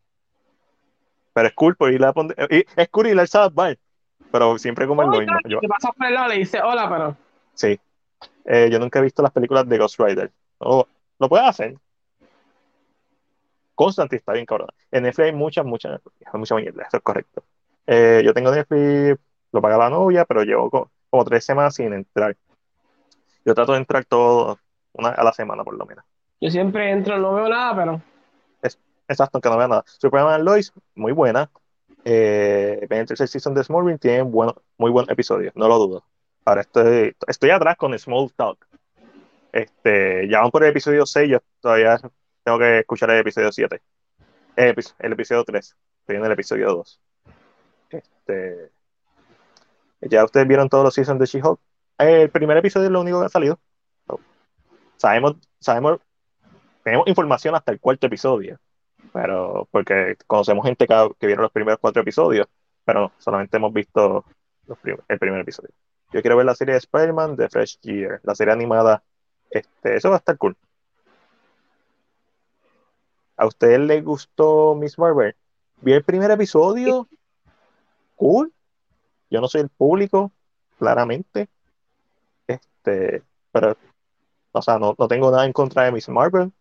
Pero 1.33 1.47
es 1.47 1.53
cool 1.53 1.75
por 1.75 1.91
ir 1.91 2.03
a 2.03 2.13
y 2.49 2.65
es 2.75 2.89
cool 2.89 3.07
ir 3.07 3.19
al 3.19 3.27
salad 3.27 3.51
bar, 3.51 3.77
pero 4.31 4.57
siempre 4.57 4.87
comer 4.87 5.07
lo 5.07 5.19
mismo. 5.19 5.37
Yo, 5.47 5.59
pasa 5.67 5.91
por 5.91 6.07
el 6.07 6.13
lado 6.13 6.29
le 6.29 6.35
dice 6.35 6.61
hola, 6.61 6.89
pero. 6.89 7.17
Sí. 7.53 7.79
Eh, 8.45 8.69
yo 8.71 8.79
nunca 8.79 8.99
he 8.99 9.01
visto 9.01 9.21
las 9.21 9.31
películas 9.31 9.67
de 9.67 9.77
Ghost 9.77 9.99
Rider. 9.99 10.31
lo 10.59 11.29
puedes 11.29 11.47
hacer. 11.47 11.75
Constantine 13.75 14.17
está 14.17 14.33
bien 14.33 14.45
cabrón. 14.45 14.69
En 14.91 15.03
Netflix 15.03 15.25
hay 15.25 15.33
muchas, 15.33 15.65
muchas, 15.65 16.01
mucha 16.33 16.55
mierda, 16.55 16.83
eso 16.83 16.97
es 16.97 17.03
correcto. 17.03 17.43
Eh, 17.85 18.23
yo 18.25 18.33
tengo 18.33 18.51
Netflix, 18.51 19.19
lo 19.51 19.61
paga 19.61 19.77
la 19.77 19.89
novia, 19.89 20.25
pero 20.25 20.43
llevo 20.43 20.89
como 21.09 21.25
tres 21.25 21.45
semanas 21.45 21.75
sin 21.75 21.93
entrar. 21.93 22.35
Yo 23.47 23.55
trato 23.55 23.71
de 23.71 23.77
entrar 23.77 24.03
todo 24.03 24.59
una 24.91 25.09
a 25.09 25.23
la 25.23 25.31
semana 25.31 25.63
por 25.63 25.77
lo 25.77 25.85
menos. 25.85 26.03
Yo 26.41 26.51
siempre 26.51 26.91
entro, 26.91 27.17
no 27.17 27.33
veo 27.33 27.47
nada, 27.47 27.73
pero. 27.77 28.01
Es, 28.61 28.77
exacto, 29.07 29.39
que 29.39 29.49
no 29.49 29.57
veo 29.57 29.69
nada. 29.69 29.83
Superman 29.87 30.43
Lois, 30.43 30.73
muy 30.95 31.13
buena. 31.13 31.49
Eh, 32.03 32.85
tercer 32.89 33.25
season 33.29 33.53
de 33.53 33.63
Smallville 33.63 33.99
tiene 33.99 34.23
bueno, 34.23 34.53
muy 34.77 34.91
buen 34.91 35.09
episodio, 35.09 35.53
no 35.55 35.69
lo 35.69 35.77
dudo. 35.77 36.03
Ahora 36.43 36.59
estoy, 36.59 37.15
estoy 37.25 37.51
atrás 37.51 37.77
con 37.77 37.97
Small 37.97 38.33
Talk. 38.35 38.67
Este, 39.53 40.27
ya 40.27 40.41
van 40.41 40.51
por 40.51 40.65
el 40.65 40.71
episodio 40.71 41.05
6, 41.05 41.29
yo 41.29 41.39
todavía 41.61 42.01
tengo 42.43 42.59
que 42.59 42.79
escuchar 42.79 43.11
el 43.11 43.19
episodio 43.19 43.49
7. 43.53 43.81
El, 44.57 44.75
el 44.99 45.11
episodio 45.13 45.45
3, 45.45 45.77
estoy 46.01 46.15
en 46.17 46.25
el 46.25 46.31
episodio 46.33 46.67
2. 46.67 47.01
Este, 47.91 48.71
Ya 50.01 50.25
ustedes 50.25 50.47
vieron 50.47 50.67
todos 50.67 50.83
los 50.83 50.93
seasons 50.93 51.19
de 51.19 51.25
She-Hulk. 51.25 51.61
El 51.97 52.29
primer 52.29 52.57
episodio 52.57 52.85
es 52.85 52.91
lo 52.91 53.01
único 53.01 53.19
que 53.19 53.25
ha 53.25 53.29
salido. 53.29 53.59
Sabemos, 54.97 55.35
sabemos, 55.59 55.99
tenemos 56.83 57.07
información 57.07 57.55
hasta 57.55 57.71
el 57.71 57.79
cuarto 57.79 58.07
episodio, 58.07 58.59
pero 59.13 59.67
porque 59.71 60.17
conocemos 60.25 60.65
gente 60.65 60.87
que, 60.87 61.09
que 61.19 61.27
vieron 61.27 61.43
los 61.43 61.51
primeros 61.51 61.79
cuatro 61.79 62.01
episodios, 62.01 62.47
pero 62.83 63.11
solamente 63.17 63.57
hemos 63.57 63.73
visto 63.73 64.25
el 65.07 65.19
primer 65.19 65.41
episodio. 65.41 65.71
Yo 66.11 66.21
quiero 66.21 66.37
ver 66.37 66.45
la 66.45 66.55
serie 66.55 66.73
de 66.73 66.79
Spider-Man 66.79 67.35
de 67.35 67.49
Fresh 67.49 67.79
Year, 67.81 68.21
la 68.23 68.33
serie 68.33 68.53
animada. 68.53 69.03
Este, 69.49 69.95
eso 69.95 70.09
va 70.09 70.15
a 70.15 70.19
estar 70.19 70.37
cool. 70.37 70.55
¿A 73.35 73.45
usted 73.45 73.79
le 73.79 74.01
gustó 74.01 74.73
Miss 74.75 74.97
Marvel? 74.97 75.35
Vi 75.81 75.93
el 75.93 76.03
primer 76.03 76.31
episodio. 76.31 77.07
Cool. 78.15 78.51
Yo 79.29 79.41
no 79.41 79.47
soy 79.47 79.61
el 79.61 79.69
público, 79.69 80.31
claramente. 80.79 81.49
Este, 82.87 83.23
pero, 83.51 83.77
o 84.51 84.61
sea, 84.61 84.79
no, 84.79 84.95
no 84.97 85.07
tengo 85.07 85.31
nada 85.31 85.45
en 85.45 85.53
contra 85.53 85.83
de 85.83 85.91
Miss 85.91 86.09
Marvel. 86.09 86.51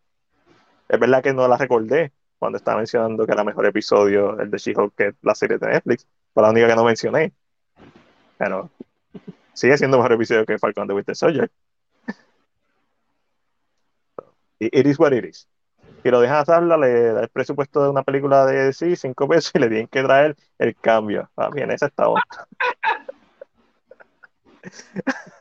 Es 0.88 0.98
verdad 0.98 1.22
que 1.22 1.32
no 1.32 1.46
la 1.48 1.56
recordé 1.56 2.12
cuando 2.38 2.58
estaba 2.58 2.78
mencionando 2.78 3.26
que 3.26 3.32
era 3.32 3.44
mejor 3.44 3.66
episodio 3.66 4.38
el 4.40 4.50
de 4.50 4.58
She-Hulk 4.58 4.94
que 4.94 5.14
la 5.22 5.34
serie 5.34 5.58
de 5.58 5.68
Netflix. 5.68 6.06
Fue 6.34 6.42
la 6.42 6.50
única 6.50 6.68
que 6.68 6.76
no 6.76 6.84
mencioné. 6.84 7.32
Pero 8.38 8.70
sigue 9.52 9.78
siendo 9.78 9.98
mejor 9.98 10.12
episodio 10.12 10.44
que 10.44 10.58
Falcon 10.58 10.88
the 10.88 10.94
Winter 10.94 11.16
Soldier. 11.16 11.50
It 14.58 14.86
is 14.86 14.98
what 14.98 15.12
it 15.12 15.24
is. 15.24 15.48
Si 16.02 16.10
lo 16.10 16.20
dejan 16.20 16.38
hacerla, 16.38 16.76
le 16.76 17.12
da 17.12 17.22
el 17.22 17.28
presupuesto 17.28 17.82
de 17.82 17.90
una 17.90 18.02
película 18.02 18.46
de 18.46 18.72
sí, 18.72 18.96
5 18.96 19.28
pesos 19.28 19.52
y 19.54 19.58
le 19.58 19.68
tienen 19.68 19.88
que 19.88 20.02
traer 20.02 20.36
el 20.58 20.76
cambio. 20.76 21.30
Ah, 21.36 21.50
bien, 21.52 21.70
esa 21.70 21.86
está 21.86 22.08
otra. 22.08 22.46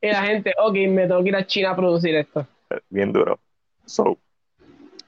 y 0.00 0.08
la 0.08 0.22
gente, 0.22 0.54
ok, 0.58 0.74
me 0.88 1.06
tengo 1.06 1.22
que 1.22 1.28
ir 1.28 1.36
a 1.36 1.46
China 1.46 1.70
a 1.70 1.76
producir 1.76 2.14
esto. 2.14 2.46
Bien 2.88 3.12
duro. 3.12 3.38
So, 3.84 4.18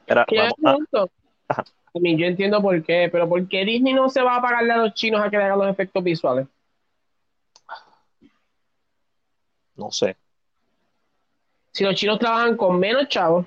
era, 0.07 0.27
vamos 0.59 0.89
a... 0.95 1.63
A 1.93 1.99
mí, 1.99 2.17
yo 2.17 2.27
entiendo 2.27 2.63
por 2.63 2.83
qué, 2.85 3.09
pero 3.11 3.29
¿por 3.29 3.49
qué 3.49 3.65
Disney 3.65 3.93
no 3.93 4.09
se 4.09 4.23
va 4.23 4.37
a 4.37 4.43
pagarle 4.43 4.73
a 4.73 4.77
los 4.77 4.95
chinos 4.95 5.21
a 5.21 5.29
que 5.29 5.37
le 5.37 5.45
hagan 5.45 5.59
los 5.59 5.69
efectos 5.69 6.05
visuales? 6.05 6.47
No 9.75 9.91
sé. 9.91 10.17
Si 11.73 11.85
los 11.85 11.95
chinos 11.95 12.19
trabajan 12.19 12.57
con 12.57 12.79
menos 12.79 13.09
chavos 13.09 13.47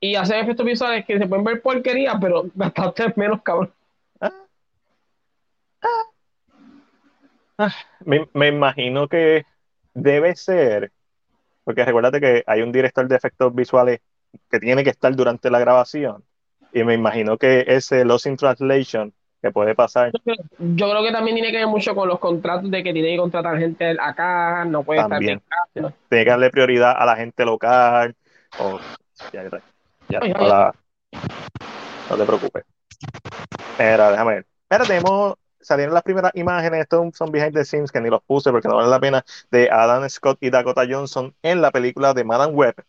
y 0.00 0.16
hacen 0.16 0.40
efectos 0.40 0.66
visuales 0.66 1.06
que 1.06 1.18
se 1.18 1.26
pueden 1.26 1.44
ver 1.44 1.62
porquería, 1.62 2.18
pero 2.20 2.44
bastante 2.54 3.12
menos 3.16 3.42
cabrón. 3.42 3.72
Ah. 4.20 4.32
Ah. 7.58 7.72
Me, 8.04 8.28
me, 8.34 8.48
imagino 8.48 9.08
que 9.08 9.46
debe 9.94 10.34
ser, 10.36 10.92
porque 11.64 11.84
recuérdate 11.84 12.20
que 12.20 12.44
hay 12.46 12.62
un 12.62 12.72
director 12.72 13.06
de 13.08 13.16
efectos 13.16 13.54
visuales 13.54 14.00
que 14.50 14.60
tiene 14.60 14.84
que 14.84 14.90
estar 14.90 15.14
durante 15.14 15.50
la 15.50 15.58
grabación 15.58 16.24
y 16.72 16.84
me 16.84 16.94
imagino 16.94 17.36
que 17.36 17.64
ese 17.66 18.04
Lost 18.04 18.26
in 18.26 18.36
Translation 18.36 19.12
que 19.42 19.50
puede 19.50 19.74
pasar. 19.74 20.12
Yo 20.24 20.90
creo 20.90 21.02
que 21.02 21.12
también 21.12 21.34
tiene 21.34 21.50
que 21.50 21.58
ver 21.58 21.66
mucho 21.66 21.94
con 21.94 22.08
los 22.08 22.20
contratos 22.20 22.70
de 22.70 22.82
que 22.82 22.92
tiene 22.92 23.10
que 23.10 23.16
contratar 23.18 23.58
gente 23.58 23.96
acá, 24.00 24.64
no 24.64 24.84
puede 24.84 25.00
también. 25.00 25.42
estar 25.74 25.92
Tiene 26.08 26.24
que 26.24 26.30
darle 26.30 26.50
prioridad 26.50 26.94
a 26.96 27.04
la 27.04 27.16
gente 27.16 27.44
local. 27.44 28.14
O, 28.60 28.78
ya, 29.32 29.50
ya, 30.08 30.20
no, 30.20 30.72
no, 32.10 32.16
te 32.16 32.24
preocupes. 32.24 32.64
Espera, 33.72 34.10
déjame 34.10 34.34
ver. 34.34 34.46
Espera, 34.62 34.84
tenemos, 34.84 35.34
salieron 35.62 35.94
las 35.94 36.02
primeras 36.02 36.32
imágenes, 36.34 36.80
estos 36.80 37.16
son 37.16 37.30
behind 37.30 37.54
the 37.54 37.64
scenes 37.64 37.90
que 37.90 38.00
ni 38.00 38.10
los 38.10 38.22
puse 38.22 38.50
porque 38.50 38.68
no 38.68 38.76
vale 38.76 38.88
la 38.88 39.00
pena, 39.00 39.24
de 39.50 39.70
Adam 39.70 40.08
Scott 40.08 40.38
y 40.40 40.50
Dakota 40.50 40.82
Johnson 40.88 41.34
en 41.42 41.62
la 41.62 41.70
película 41.70 42.12
de 42.14 42.24
Madame 42.24 42.52
Web, 42.52 42.84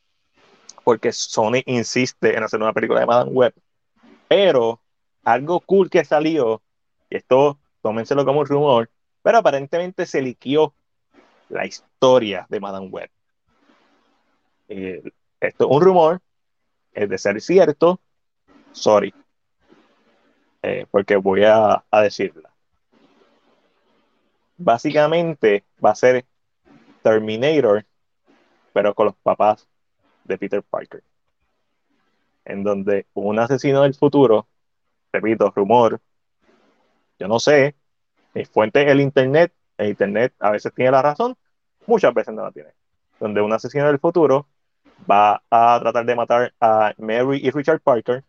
porque 0.83 1.11
Sony 1.11 1.61
insiste 1.65 2.35
en 2.35 2.43
hacer 2.43 2.61
una 2.61 2.73
película 2.73 2.99
de 2.99 3.05
Madame 3.05 3.31
Web 3.31 3.53
pero 4.33 4.81
algo 5.23 5.59
cool 5.59 5.91
que 5.91 6.03
salió, 6.03 6.63
y 7.07 7.17
esto 7.17 7.59
tómenselo 7.83 8.25
como 8.25 8.39
un 8.39 8.47
rumor, 8.47 8.89
pero 9.21 9.37
aparentemente 9.37 10.07
se 10.07 10.23
liquió 10.23 10.73
la 11.49 11.67
historia 11.67 12.47
de 12.49 12.59
Madame 12.59 12.87
Web. 12.87 13.11
Eh, 14.69 15.03
esto 15.39 15.65
es 15.65 15.69
un 15.69 15.81
rumor, 15.83 16.19
es 16.93 17.07
de 17.07 17.17
ser 17.19 17.39
cierto, 17.41 17.99
sorry, 18.71 19.13
eh, 20.63 20.87
porque 20.89 21.15
voy 21.15 21.43
a, 21.43 21.83
a 21.91 22.01
decirla. 22.01 22.52
Básicamente 24.57 25.63
va 25.83 25.91
a 25.91 25.95
ser 25.95 26.25
Terminator, 27.01 27.85
pero 28.71 28.93
con 28.93 29.07
los 29.07 29.15
papás 29.17 29.67
de 30.23 30.37
Peter 30.37 30.63
Parker. 30.63 31.03
En 32.45 32.63
donde 32.63 33.07
un 33.13 33.39
asesino 33.39 33.81
del 33.81 33.95
futuro, 33.95 34.47
repito, 35.11 35.51
rumor, 35.55 35.99
yo 37.19 37.27
no 37.27 37.39
sé, 37.39 37.75
mi 38.33 38.45
fuente 38.45 38.83
es 38.83 38.91
el 38.91 39.01
Internet, 39.01 39.53
el 39.77 39.89
Internet 39.89 40.33
a 40.39 40.51
veces 40.51 40.73
tiene 40.73 40.91
la 40.91 41.01
razón, 41.01 41.35
muchas 41.85 42.13
veces 42.13 42.33
no 42.33 42.43
la 42.43 42.51
tiene, 42.51 42.71
donde 43.19 43.41
un 43.41 43.53
asesino 43.53 43.87
del 43.87 43.99
futuro 43.99 44.47
va 45.09 45.43
a 45.49 45.79
tratar 45.79 46.05
de 46.05 46.15
matar 46.15 46.53
a 46.59 46.93
Mary 46.97 47.39
y 47.43 47.51
Richard 47.51 47.81
Parker 47.81 48.23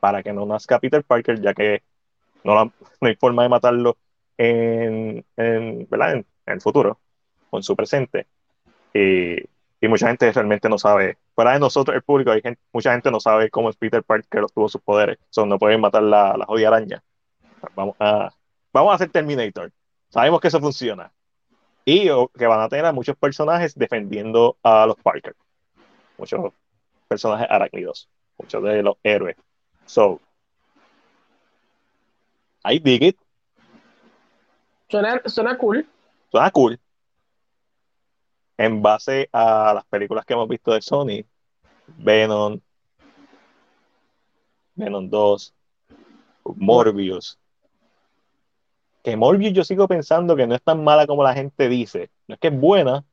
para 0.00 0.22
que 0.22 0.32
no 0.32 0.44
nazca 0.46 0.80
Peter 0.80 1.04
Parker, 1.04 1.40
ya 1.40 1.54
que 1.54 1.82
no, 2.44 2.64
no 3.00 3.08
hay 3.08 3.14
forma 3.16 3.42
de 3.44 3.48
matarlo 3.48 3.96
en, 4.38 5.24
en, 5.36 5.88
en 5.90 6.24
el 6.46 6.60
futuro, 6.60 6.98
o 7.50 7.56
en 7.58 7.62
su 7.62 7.76
presente. 7.76 8.26
Y 8.94 9.36
y 9.82 9.88
mucha 9.88 10.06
gente 10.06 10.30
realmente 10.30 10.68
no 10.68 10.78
sabe, 10.78 11.18
fuera 11.34 11.54
de 11.54 11.58
nosotros, 11.58 11.96
el 11.96 12.02
público, 12.02 12.30
hay 12.30 12.40
gente, 12.40 12.60
mucha 12.72 12.92
gente 12.92 13.10
no 13.10 13.18
sabe 13.18 13.50
cómo 13.50 13.68
es 13.68 13.74
Peter 13.74 14.00
Parker 14.04 14.44
obtuvo 14.44 14.68
sus 14.68 14.80
poderes, 14.80 15.18
son 15.28 15.48
no 15.48 15.58
pueden 15.58 15.80
matar 15.80 16.04
la, 16.04 16.36
la 16.36 16.46
jodida 16.46 16.68
araña. 16.68 17.02
Vamos 17.74 17.96
a, 17.98 18.32
vamos 18.72 18.92
a 18.92 18.94
hacer 18.94 19.10
Terminator, 19.10 19.72
sabemos 20.08 20.40
que 20.40 20.46
eso 20.46 20.60
funciona. 20.60 21.10
Y 21.84 22.04
que 22.38 22.46
van 22.46 22.60
a 22.60 22.68
tener 22.68 22.84
a 22.84 22.92
muchos 22.92 23.16
personajes 23.16 23.74
defendiendo 23.74 24.56
a 24.62 24.86
los 24.86 24.94
Parker, 24.98 25.34
muchos 26.16 26.52
personajes 27.08 27.48
arácnidos, 27.50 28.08
muchos 28.38 28.62
de 28.62 28.84
los 28.84 28.94
héroes. 29.02 29.36
So, 29.86 30.20
I 32.64 32.78
dig 32.78 33.02
it. 33.02 33.16
Suena, 34.92 35.22
suena 35.24 35.56
cool. 35.56 35.88
Suena 36.30 36.50
cool 36.50 36.78
en 38.58 38.82
base 38.82 39.28
a 39.32 39.72
las 39.74 39.84
películas 39.86 40.24
que 40.24 40.34
hemos 40.34 40.48
visto 40.48 40.72
de 40.72 40.82
Sony, 40.82 41.24
Venom, 41.96 42.60
Venom 44.74 45.08
2, 45.08 45.54
Morbius. 46.56 47.38
Que 49.02 49.16
Morbius 49.16 49.52
yo 49.52 49.64
sigo 49.64 49.88
pensando 49.88 50.36
que 50.36 50.46
no 50.46 50.54
es 50.54 50.62
tan 50.62 50.84
mala 50.84 51.08
como 51.08 51.24
la 51.24 51.34
gente 51.34 51.68
dice. 51.68 52.10
No 52.28 52.34
es 52.34 52.40
que 52.40 52.48
es 52.48 52.60
buena, 52.60 53.04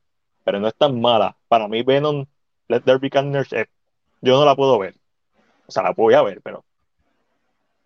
pero 0.44 0.60
no 0.60 0.68
es 0.68 0.74
tan 0.74 1.00
mala. 1.00 1.36
Para 1.48 1.66
mí 1.66 1.82
Venom, 1.82 2.26
Let 2.68 2.82
There 2.82 2.98
Be 2.98 3.10
Carnage, 3.10 3.68
yo 4.20 4.38
no 4.38 4.44
la 4.44 4.54
puedo 4.54 4.78
ver. 4.78 4.94
O 5.66 5.72
sea, 5.72 5.82
la 5.82 5.92
voy 5.92 6.14
a 6.14 6.22
ver, 6.22 6.42
pero 6.42 6.62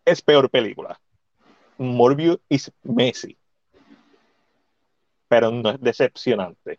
es 0.05 0.21
peor 0.21 0.51
película. 0.51 1.01
Morbius 1.79 2.41
es 2.51 2.73
Messi. 2.83 3.39
Pero 5.35 5.51
no 5.51 5.71
es 5.71 5.81
decepcionante. 5.81 6.79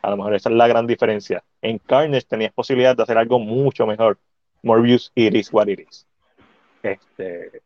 A 0.00 0.08
lo 0.08 0.16
mejor 0.16 0.34
esa 0.34 0.48
es 0.48 0.56
la 0.56 0.66
gran 0.66 0.86
diferencia. 0.86 1.44
En 1.60 1.76
Carnage 1.76 2.26
tenías 2.26 2.54
posibilidad 2.54 2.96
de 2.96 3.02
hacer 3.02 3.18
algo 3.18 3.38
mucho 3.38 3.86
mejor. 3.86 4.18
Morbius, 4.62 5.12
it 5.14 5.34
is 5.34 5.52
what 5.52 5.68
it 5.68 5.80
is. 5.80 6.06
Este, 6.82 7.60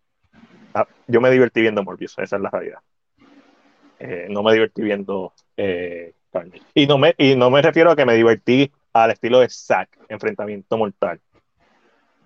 ah, 0.75 0.89
yo 1.07 1.21
me 1.21 1.31
divertí 1.31 1.61
viendo 1.61 1.85
Morbius, 1.85 2.19
esa 2.19 2.35
es 2.35 2.43
la 2.43 2.51
realidad. 2.51 2.81
Eh, 4.01 4.27
no 4.31 4.43
me 4.43 4.53
divertí 4.53 4.83
viendo 4.83 5.33
eh, 5.57 6.13
Carnage. 6.33 6.63
Y 6.75 6.89
no, 6.89 6.99
me, 6.99 7.15
y 7.17 7.37
no 7.37 7.49
me 7.51 7.63
refiero 7.63 7.93
a 7.93 7.95
que 7.95 8.05
me 8.05 8.15
divertí 8.15 8.73
al 8.93 9.13
estilo 9.13 9.39
de 9.39 9.49
Zack, 9.49 9.97
enfrentamiento 10.09 10.77
mortal. 10.77 11.21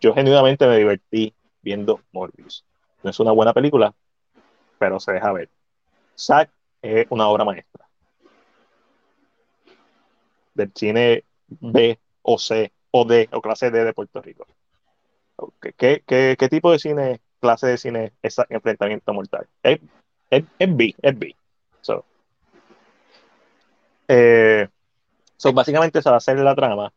Yo 0.01 0.15
genuinamente 0.15 0.67
me 0.67 0.79
divertí 0.79 1.35
viendo 1.61 2.01
Morbius. 2.13 2.65
No 3.03 3.11
es 3.11 3.21
una 3.21 3.33
buena 3.33 3.53
película, 3.53 3.93
pero 4.79 4.99
se 4.99 5.13
deja 5.13 5.33
ver. 5.33 5.51
Zack 6.17 6.51
es 6.83 7.07
una 7.11 7.29
obra 7.29 7.45
maestra 7.45 7.89
del 10.55 10.73
cine 10.75 11.25
B 11.49 11.99
o 12.23 12.39
C 12.39 12.73
o 12.91 13.05
D 13.05 13.29
o 13.33 13.41
clase 13.41 13.71
D 13.71 13.85
de 13.85 13.93
Puerto 13.93 14.21
Rico. 14.21 14.47
¿Qué, 15.61 16.03
qué, 16.05 16.37
qué 16.39 16.49
tipo 16.49 16.73
de 16.73 16.79
cine, 16.79 17.21
clase 17.41 17.69
de 17.69 17.79
cine 17.79 18.13
es 18.23 18.37
enfrentamiento 18.49 19.15
mortal? 19.15 19.47
Es, 19.63 19.81
es, 20.31 20.45
B, 20.77 20.95
es 21.01 21.19
B. 21.19 21.35
So, 21.81 22.05
eh, 24.09 24.69
so, 25.37 25.53
básicamente 25.53 26.03
se 26.03 26.09
va 26.09 26.17
a 26.17 26.19
hacer 26.19 26.39
la 26.39 26.57
trama 26.57 26.93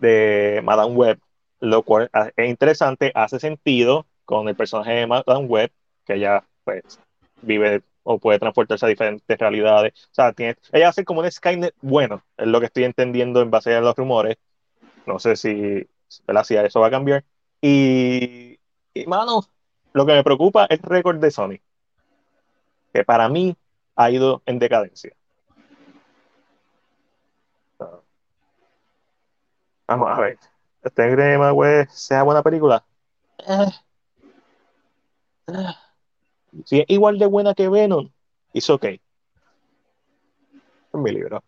de 0.00 0.60
Madame 0.64 0.94
Web, 0.94 1.20
lo 1.60 1.82
cual 1.82 2.10
es 2.36 2.48
interesante, 2.48 3.12
hace 3.14 3.38
sentido 3.38 4.06
con 4.24 4.48
el 4.48 4.56
personaje 4.56 4.92
de 4.92 5.06
Madame 5.06 5.46
Web, 5.46 5.70
que 6.04 6.14
ella 6.14 6.44
pues 6.64 6.98
vive 7.42 7.82
o 8.06 8.18
puede 8.18 8.38
transportarse 8.38 8.86
a 8.86 8.88
diferentes 8.88 9.38
realidades. 9.38 9.92
O 10.12 10.14
sea, 10.14 10.32
tiene, 10.32 10.56
ella 10.72 10.88
hace 10.88 11.04
como 11.04 11.20
un 11.20 11.30
Skynet 11.30 11.74
bueno, 11.80 12.22
es 12.36 12.46
lo 12.46 12.60
que 12.60 12.66
estoy 12.66 12.84
entendiendo 12.84 13.42
en 13.42 13.50
base 13.50 13.74
a 13.74 13.80
los 13.80 13.96
rumores. 13.96 14.36
No 15.06 15.18
sé 15.18 15.34
si, 15.36 15.86
si 16.08 16.54
eso 16.54 16.80
va 16.80 16.86
a 16.86 16.90
cambiar. 16.90 17.24
Y, 17.60 18.58
y, 18.94 19.06
mano, 19.06 19.42
lo 19.92 20.06
que 20.06 20.12
me 20.12 20.22
preocupa 20.22 20.66
es 20.66 20.78
el 20.78 20.88
récord 20.88 21.18
de 21.18 21.30
Sony, 21.32 21.58
que 22.92 23.04
para 23.04 23.28
mí 23.28 23.56
ha 23.96 24.10
ido 24.10 24.40
en 24.46 24.60
decadencia. 24.60 25.12
Vamos 29.88 30.08
a 30.10 30.20
ver. 30.20 30.38
¿Este 30.84 31.12
crema, 31.12 31.50
güey, 31.50 31.86
sea 31.90 32.22
buena 32.22 32.42
película? 32.42 32.84
Eh. 33.38 33.66
Eh. 35.48 35.85
Si 36.64 36.80
es 36.80 36.86
igual 36.88 37.18
de 37.18 37.26
buena 37.26 37.54
que 37.54 37.68
Venom, 37.68 38.10
es 38.52 38.70
ok. 38.70 38.84
Es 38.84 39.00
mi 40.92 41.12
libro. 41.12 41.42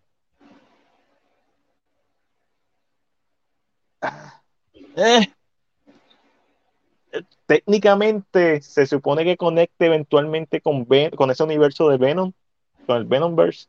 Eh. 4.97 5.32
Técnicamente 7.47 8.60
se 8.60 8.86
supone 8.86 9.24
que 9.24 9.36
conecte 9.36 9.86
eventualmente 9.86 10.60
con, 10.60 10.86
con 11.16 11.30
ese 11.30 11.43
universo 11.44 11.89
de 11.89 11.97
Venom, 11.97 12.32
con 12.86 12.98
el 12.98 13.05
Venomverse. 13.05 13.68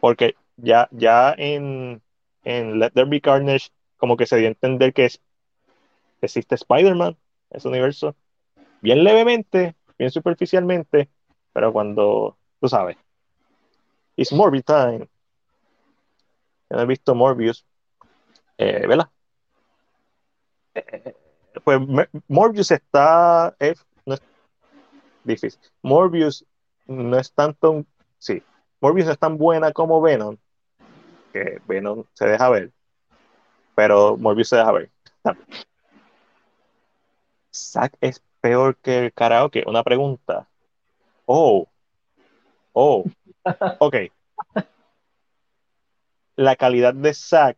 Porque 0.00 0.34
ya, 0.56 0.88
ya 0.90 1.34
en, 1.38 2.02
en 2.44 2.78
Let 2.78 2.90
There 2.90 3.08
Be 3.08 3.20
Carnage, 3.20 3.70
como 3.96 4.16
que 4.16 4.26
se 4.26 4.36
dio 4.36 4.48
a 4.48 4.50
entender 4.50 4.92
que 4.92 5.08
existe 6.20 6.54
Spider-Man, 6.56 7.16
ese 7.50 7.68
universo, 7.68 8.14
bien 8.80 9.04
levemente, 9.04 9.74
bien 9.98 10.10
superficialmente, 10.10 11.10
pero 11.52 11.72
cuando, 11.72 12.36
tú 12.60 12.68
sabes, 12.68 12.96
it's 14.16 14.32
Morbius 14.32 14.64
time. 14.64 15.08
Yo 16.70 16.76
no 16.76 16.80
he 16.80 16.86
visto 16.86 17.14
Morbius, 17.14 17.66
eh. 18.58 18.86
Eh, 20.74 21.14
pues 21.64 21.80
Morbius 22.28 22.70
está, 22.70 23.54
no 24.06 24.14
es 24.14 24.22
difícil. 25.24 25.60
Morbius 25.82 26.46
no 26.86 27.18
es 27.18 27.32
tanto, 27.32 27.84
sí, 28.18 28.42
Morbius 28.80 29.08
es 29.08 29.18
tan 29.18 29.36
buena 29.36 29.72
como 29.72 30.00
Venom, 30.00 30.36
que 31.32 31.60
Venom 31.66 32.04
se 32.14 32.26
deja 32.26 32.48
ver, 32.48 32.72
pero 33.74 34.16
Morbius 34.16 34.48
se 34.48 34.56
deja 34.56 34.72
ver. 34.72 34.90
Zack 37.54 37.96
es 38.00 38.22
peor 38.42 38.76
que 38.76 38.98
el 38.98 39.12
karaoke. 39.14 39.64
Una 39.66 39.82
pregunta. 39.82 40.48
Oh, 41.24 41.66
oh, 42.72 43.04
ok. 43.78 43.96
La 46.36 46.56
calidad 46.56 46.92
de 46.92 47.14
Zack 47.14 47.56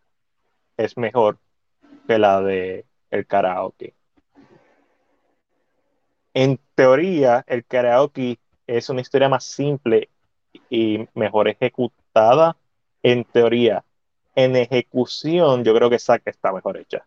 es 0.77 0.97
mejor 0.97 1.39
que 2.07 2.19
la 2.19 2.41
de 2.41 2.85
el 3.11 3.27
karaoke. 3.27 3.95
En 6.35 6.61
teoría, 6.75 7.45
el 7.47 7.65
karaoke 7.65 8.39
es 8.67 8.91
una 8.91 9.01
historia 9.01 9.29
más 9.29 9.45
simple 9.45 10.11
y 10.69 11.09
mejor 11.15 11.49
ejecutada 11.49 12.57
en 13.03 13.25
teoría. 13.25 13.85
En 14.35 14.57
ejecución, 14.57 15.65
yo 15.65 15.75
creo 15.75 15.89
que 15.89 15.99
Zack 15.99 16.23
está 16.27 16.53
mejor 16.53 16.77
hecha. 16.77 17.07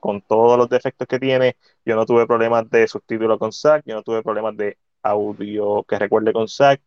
Con 0.00 0.20
todos 0.22 0.56
los 0.56 0.68
defectos 0.68 1.08
que 1.08 1.18
tiene, 1.18 1.56
yo 1.84 1.96
no 1.96 2.06
tuve 2.06 2.26
problemas 2.26 2.68
de 2.70 2.86
subtítulo 2.86 3.38
con 3.38 3.52
Zack, 3.52 3.82
yo 3.84 3.94
no 3.94 4.02
tuve 4.02 4.22
problemas 4.22 4.56
de 4.56 4.78
audio 5.02 5.82
que 5.84 5.98
recuerde 5.98 6.32
con 6.32 6.48
Zack. 6.48 6.80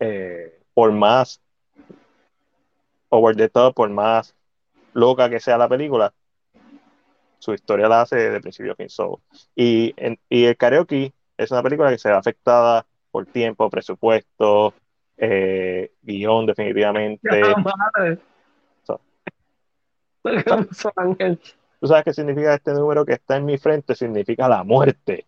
Eh, 0.00 0.60
por 0.74 0.90
más 0.92 1.40
over 3.08 3.36
the 3.36 3.48
top, 3.48 3.74
por 3.74 3.90
más 3.90 4.34
loca 4.94 5.30
que 5.30 5.40
sea 5.40 5.58
la 5.58 5.68
película, 5.68 6.12
su 7.38 7.52
historia 7.52 7.88
la 7.88 8.02
hace 8.02 8.16
de 8.30 8.40
principio 8.40 8.72
a 8.72 8.76
fin. 8.76 8.88
y, 9.54 9.94
y 10.28 10.44
el 10.44 10.56
karaoke 10.56 11.12
es 11.36 11.50
una 11.50 11.62
película 11.62 11.90
que 11.90 11.98
se 11.98 12.08
ve 12.08 12.14
afectada 12.14 12.86
por 13.10 13.26
tiempo, 13.26 13.68
presupuesto, 13.68 14.74
eh, 15.16 15.92
guion 16.02 16.46
definitivamente. 16.46 17.28
¿Tú 21.82 21.88
sabes 21.88 22.04
qué 22.04 22.14
significa 22.14 22.54
este 22.54 22.74
número 22.74 23.04
que 23.04 23.14
está 23.14 23.34
en 23.34 23.44
mi 23.44 23.58
frente? 23.58 23.96
Significa 23.96 24.48
la 24.48 24.62
muerte. 24.62 25.26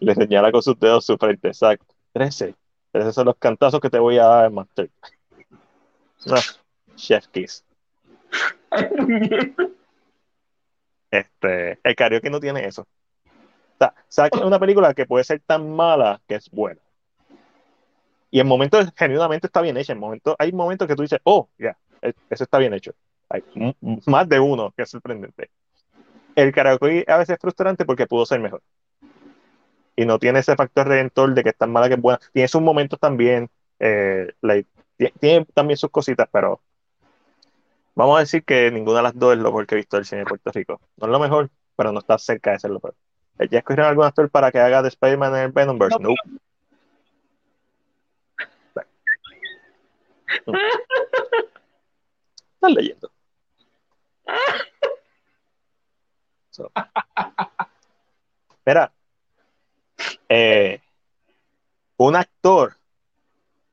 Le 0.00 0.12
señala 0.12 0.50
con 0.50 0.60
sus 0.60 0.76
dedos 0.76 1.06
su 1.06 1.16
frente, 1.16 1.46
exacto. 1.46 1.94
13. 2.14 2.56
Esos 2.92 3.14
son 3.14 3.26
los 3.26 3.36
cantazos 3.36 3.78
que 3.78 3.90
te 3.90 4.00
voy 4.00 4.18
a 4.18 4.24
dar, 4.24 4.50
Master. 4.50 4.90
No, 6.26 6.34
Chef 6.96 7.28
Kiss. 7.28 7.64
Este, 11.12 11.78
el 11.84 11.94
karaoke 11.94 12.28
no 12.28 12.40
tiene 12.40 12.66
eso. 12.66 12.82
O 12.82 13.92
sea, 14.08 14.26
es 14.26 14.40
una 14.40 14.58
película 14.58 14.94
que 14.94 15.06
puede 15.06 15.22
ser 15.22 15.40
tan 15.46 15.70
mala 15.70 16.20
que 16.26 16.34
es 16.34 16.50
buena. 16.50 16.80
Y 18.32 18.40
en 18.40 18.48
momentos 18.48 18.92
genuinamente 18.96 19.46
está 19.46 19.60
bien 19.60 19.76
hecha. 19.76 19.92
En 19.92 20.00
momentos, 20.00 20.34
hay 20.40 20.50
momentos 20.50 20.88
que 20.88 20.96
tú 20.96 21.02
dices, 21.02 21.20
oh, 21.22 21.48
ya, 21.56 21.78
eso 22.02 22.42
está 22.42 22.58
bien 22.58 22.74
hecho. 22.74 22.94
Hay 23.34 23.42
más 24.06 24.28
de 24.28 24.38
uno 24.38 24.72
que 24.76 24.84
es 24.84 24.90
sorprendente. 24.90 25.50
El 26.36 26.52
karaoke 26.52 27.04
a 27.08 27.16
veces 27.16 27.34
es 27.34 27.40
frustrante 27.40 27.84
porque 27.84 28.06
pudo 28.06 28.24
ser 28.26 28.38
mejor. 28.38 28.62
Y 29.96 30.06
no 30.06 30.20
tiene 30.20 30.38
ese 30.38 30.54
factor 30.54 30.86
redentor 30.86 31.34
de 31.34 31.42
que 31.42 31.48
es 31.48 31.56
tan 31.56 31.72
mala 31.72 31.88
que 31.88 31.94
es 31.94 32.00
buena. 32.00 32.20
Tiene 32.32 32.46
sus 32.46 32.62
momentos 32.62 32.98
también. 33.00 33.50
Eh, 33.80 34.32
tiene 35.18 35.44
también 35.52 35.76
sus 35.76 35.90
cositas, 35.90 36.28
pero 36.30 36.60
vamos 37.96 38.16
a 38.18 38.20
decir 38.20 38.44
que 38.44 38.70
ninguna 38.70 38.98
de 38.98 39.02
las 39.02 39.18
dos 39.18 39.32
es 39.32 39.38
lo 39.38 39.48
mejor 39.48 39.66
que 39.66 39.74
he 39.74 39.78
visto 39.78 39.96
del 39.96 40.06
cine 40.06 40.20
de 40.20 40.26
Puerto 40.26 40.52
Rico. 40.52 40.80
No 40.96 41.06
es 41.06 41.12
lo 41.12 41.18
mejor, 41.18 41.50
pero 41.74 41.90
no 41.90 41.98
está 41.98 42.18
cerca 42.18 42.52
de 42.52 42.60
ser 42.60 42.70
lo 42.70 42.78
peor. 42.78 42.94
¿Ya 43.50 43.58
escogieron 43.58 43.88
algún 43.88 44.04
actor 44.04 44.30
para 44.30 44.52
que 44.52 44.60
haga 44.60 44.80
de 44.82 44.88
Spider-Man 44.90 45.34
en 45.34 45.42
el 45.42 45.52
Venomverse? 45.52 45.98
No. 45.98 46.14
Estás 52.64 52.72
leyendo. 52.72 53.13
Espera. 58.50 58.92
Eh, 60.28 60.80
un 61.96 62.16
actor 62.16 62.76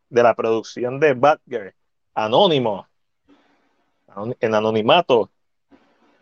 de 0.09 0.23
la 0.23 0.35
producción 0.35 0.99
de 0.99 1.13
Batgirl, 1.13 1.73
anónimo, 2.13 2.87
en 4.39 4.55
anonimato. 4.55 5.29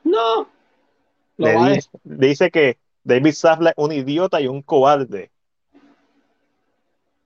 No. 0.04 0.48
Le 1.38 1.82
dice, 2.04 2.52
que 2.52 2.78
David 3.04 3.34
Zaslav 3.34 3.74
es 3.76 3.84
un 3.84 3.92
idiota 3.92 4.42
y 4.42 4.48
un 4.48 4.62
cobarde. 4.62 5.32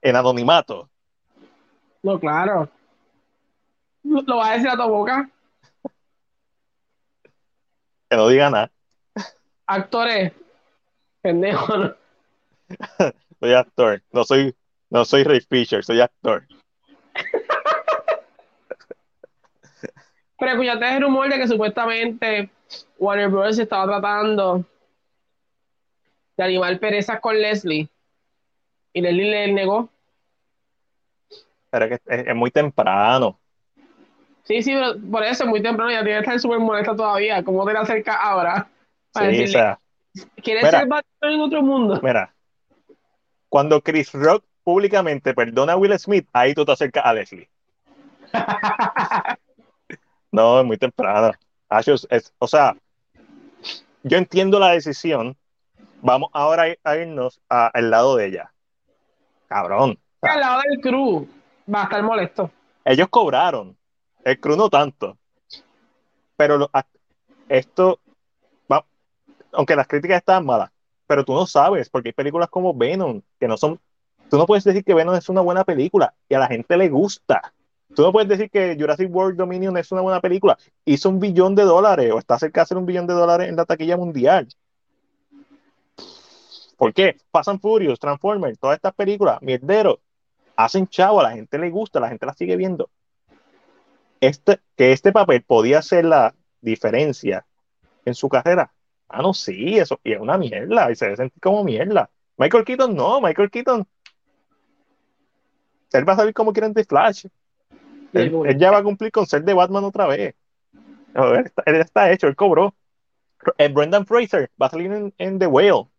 En 0.02 0.16
anonimato. 0.16 0.90
No, 2.02 2.20
claro. 2.20 2.70
¿Lo 4.04 4.38
va 4.38 4.52
a 4.52 4.54
decir 4.54 4.70
a 4.70 4.76
tu 4.76 4.88
boca? 4.88 5.30
Que 8.14 8.18
no 8.18 8.28
diga 8.28 8.48
nada. 8.52 8.72
Actores. 9.66 10.34
Pendejo, 11.24 11.78
¿no? 11.78 11.96
soy 13.40 13.54
actor. 13.56 14.04
No 14.12 14.24
soy, 14.24 14.56
no 14.92 15.04
soy 15.04 15.24
Ray 15.24 15.40
Fisher, 15.40 15.84
soy 15.84 16.00
actor. 16.00 16.46
Pero 20.38 20.52
escuchaste 20.52 20.96
el 20.96 21.02
rumor 21.02 21.28
de 21.28 21.40
que 21.40 21.48
supuestamente 21.48 22.52
Warner 23.00 23.30
Bros. 23.30 23.58
estaba 23.58 23.86
tratando 23.86 24.64
de 26.38 26.44
animar 26.44 26.78
perezas 26.78 27.20
con 27.20 27.42
Leslie. 27.42 27.90
Y 28.94 29.02
Leslie 29.02 29.32
le 29.32 29.54
negó. 29.54 29.90
Pero 31.72 31.86
es 31.86 32.00
que 32.00 32.30
es 32.30 32.36
muy 32.36 32.52
temprano. 32.52 33.40
Sí, 34.44 34.62
sí, 34.62 34.74
pero 34.74 35.00
por 35.10 35.24
eso 35.24 35.44
es 35.44 35.50
muy 35.50 35.62
temprano, 35.62 35.92
ya 35.92 36.04
tiene 36.04 36.20
que 36.20 36.26
estar 36.26 36.40
súper 36.40 36.60
molesta 36.60 36.96
todavía. 36.96 37.44
¿Cómo 37.44 37.66
te 37.66 37.74
la 37.74 37.82
acerca 37.82 38.16
ahora? 38.16 38.68
Para 39.12 39.28
sí, 39.28 39.38
decirle, 39.38 39.60
o 39.60 39.62
sea, 39.62 39.80
¿Quieres 40.44 40.70
ser 40.70 40.88
Batman 40.88 41.34
en 41.34 41.42
otro 41.42 41.64
mundo? 41.64 42.00
Mira, 42.04 42.34
cuando 43.50 43.82
Chris 43.82 44.12
Rock 44.14 44.44
públicamente 44.64 45.34
perdona 45.34 45.74
a 45.74 45.78
Will 45.78 45.98
Smith, 45.98 46.28
ahí 46.34 46.54
tú 46.54 46.66
te 46.66 46.72
acercas 46.72 47.06
a 47.06 47.14
Leslie. 47.14 47.50
no, 50.32 50.60
es 50.60 50.66
muy 50.66 50.78
temprano. 50.78 51.32
o 52.40 52.48
sea, 52.48 52.76
yo 54.04 54.18
entiendo 54.18 54.60
la 54.60 54.72
decisión. 54.72 55.36
Vamos 56.02 56.30
ahora 56.34 56.66
a 56.84 56.98
irnos 56.98 57.40
al 57.48 57.90
lado 57.90 58.18
de 58.18 58.28
ella. 58.28 58.54
Cabrón. 59.48 59.98
Al 60.22 60.40
lado 60.40 60.62
del 60.70 60.82
crew. 60.82 61.28
Va 61.74 61.82
a 61.82 61.84
estar 61.84 62.04
molesto. 62.04 62.52
Ellos 62.84 63.08
cobraron. 63.10 63.78
El 64.24 64.40
crew 64.40 64.56
no 64.56 64.70
tanto. 64.70 65.18
Pero 66.38 66.70
esto, 67.50 68.00
aunque 69.52 69.76
las 69.76 69.88
críticas 69.88 70.18
estaban 70.18 70.46
malas, 70.46 70.72
pero 71.06 71.24
tú 71.24 71.34
no 71.34 71.46
sabes, 71.46 71.90
porque 71.90 72.10
hay 72.10 72.14
películas 72.14 72.50
como 72.50 72.74
Venom, 72.74 73.22
que 73.40 73.48
no 73.48 73.58
son, 73.58 73.80
tú 74.30 74.38
no 74.38 74.46
puedes 74.46 74.64
decir 74.64 74.84
que 74.84 74.94
Venom 74.94 75.16
es 75.16 75.30
una 75.30 75.42
buena 75.42 75.64
película 75.64 76.14
y 76.28 76.34
a 76.34 76.40
la 76.40 76.48
gente 76.48 76.76
le 76.78 76.90
gusta. 76.90 77.54
Tú 77.96 78.02
no 78.02 78.12
puedes 78.12 78.28
decir 78.28 78.50
que 78.50 78.76
Jurassic 78.80 79.14
World 79.14 79.38
Dominion 79.38 79.78
es 79.78 79.92
una 79.92 80.02
buena 80.02 80.20
película. 80.20 80.58
Hizo 80.86 81.10
un 81.10 81.20
billón 81.20 81.54
de 81.54 81.64
dólares 81.64 82.12
o 82.12 82.18
está 82.18 82.40
cerca 82.40 82.62
de 82.62 82.64
hacer 82.64 82.78
un 82.78 82.88
billón 82.88 83.06
de 83.06 83.14
dólares 83.14 83.50
en 83.50 83.56
la 83.56 83.66
taquilla 83.66 83.98
mundial. 83.98 84.48
¿Por 86.78 86.94
qué? 86.94 87.18
Pasan 87.30 87.60
Furious, 87.60 88.00
Transformers, 88.00 88.58
todas 88.58 88.78
estas 88.78 88.94
películas, 88.96 89.40
mierderos, 89.42 90.00
hacen 90.56 90.88
chavo, 90.88 91.20
a 91.20 91.24
la 91.24 91.32
gente 91.32 91.58
le 91.60 91.70
gusta, 91.70 92.00
la 92.00 92.10
gente 92.10 92.26
la 92.26 92.34
sigue 92.34 92.56
viendo. 92.56 92.90
Este, 94.24 94.62
que 94.78 94.94
este 94.94 95.12
papel 95.12 95.44
podía 95.44 95.82
ser 95.82 96.06
la 96.06 96.34
diferencia 96.62 97.46
en 98.06 98.16
su 98.16 98.30
carrera. 98.30 98.72
Ah, 99.10 99.22
no, 99.22 99.34
sí, 99.34 99.78
eso, 99.78 100.00
y 100.02 100.14
es 100.14 100.20
una 100.22 100.38
mierda, 100.38 100.90
y 100.90 100.96
se 100.96 101.10
ve 101.10 101.18
sentir 101.18 101.42
como 101.42 101.62
mierda. 101.66 102.10
Michael 102.38 102.64
Keaton 102.64 102.96
no, 102.96 103.20
Michael 103.20 103.52
Keaton. 103.52 103.86
Él 105.92 106.08
va 106.08 106.14
a 106.14 106.16
salir 106.16 106.34
como 106.34 106.54
quieren 106.54 106.72
de 106.72 106.86
Flash. 106.86 107.26
Él, 108.14 108.58
ya 108.58 108.72
va 108.72 108.78
a 108.78 108.84
cumplir 108.84 109.12
con 109.12 109.28
ser 109.28 109.44
de 109.44 109.54
Batman 109.54 109.84
otra 109.84 110.08
vez. 110.08 110.36
él, 111.66 111.76
está, 111.76 112.10
hecho, 112.10 112.28
él 112.28 112.38
cobró. 112.38 112.74
Eh, 113.58 113.68
Brendan 113.68 114.06
Fraser 114.06 114.50
va 114.60 114.68
a 114.68 114.70
salir 114.70 115.12
en, 115.18 115.40
The 115.40 115.48
Whale. 115.48 115.90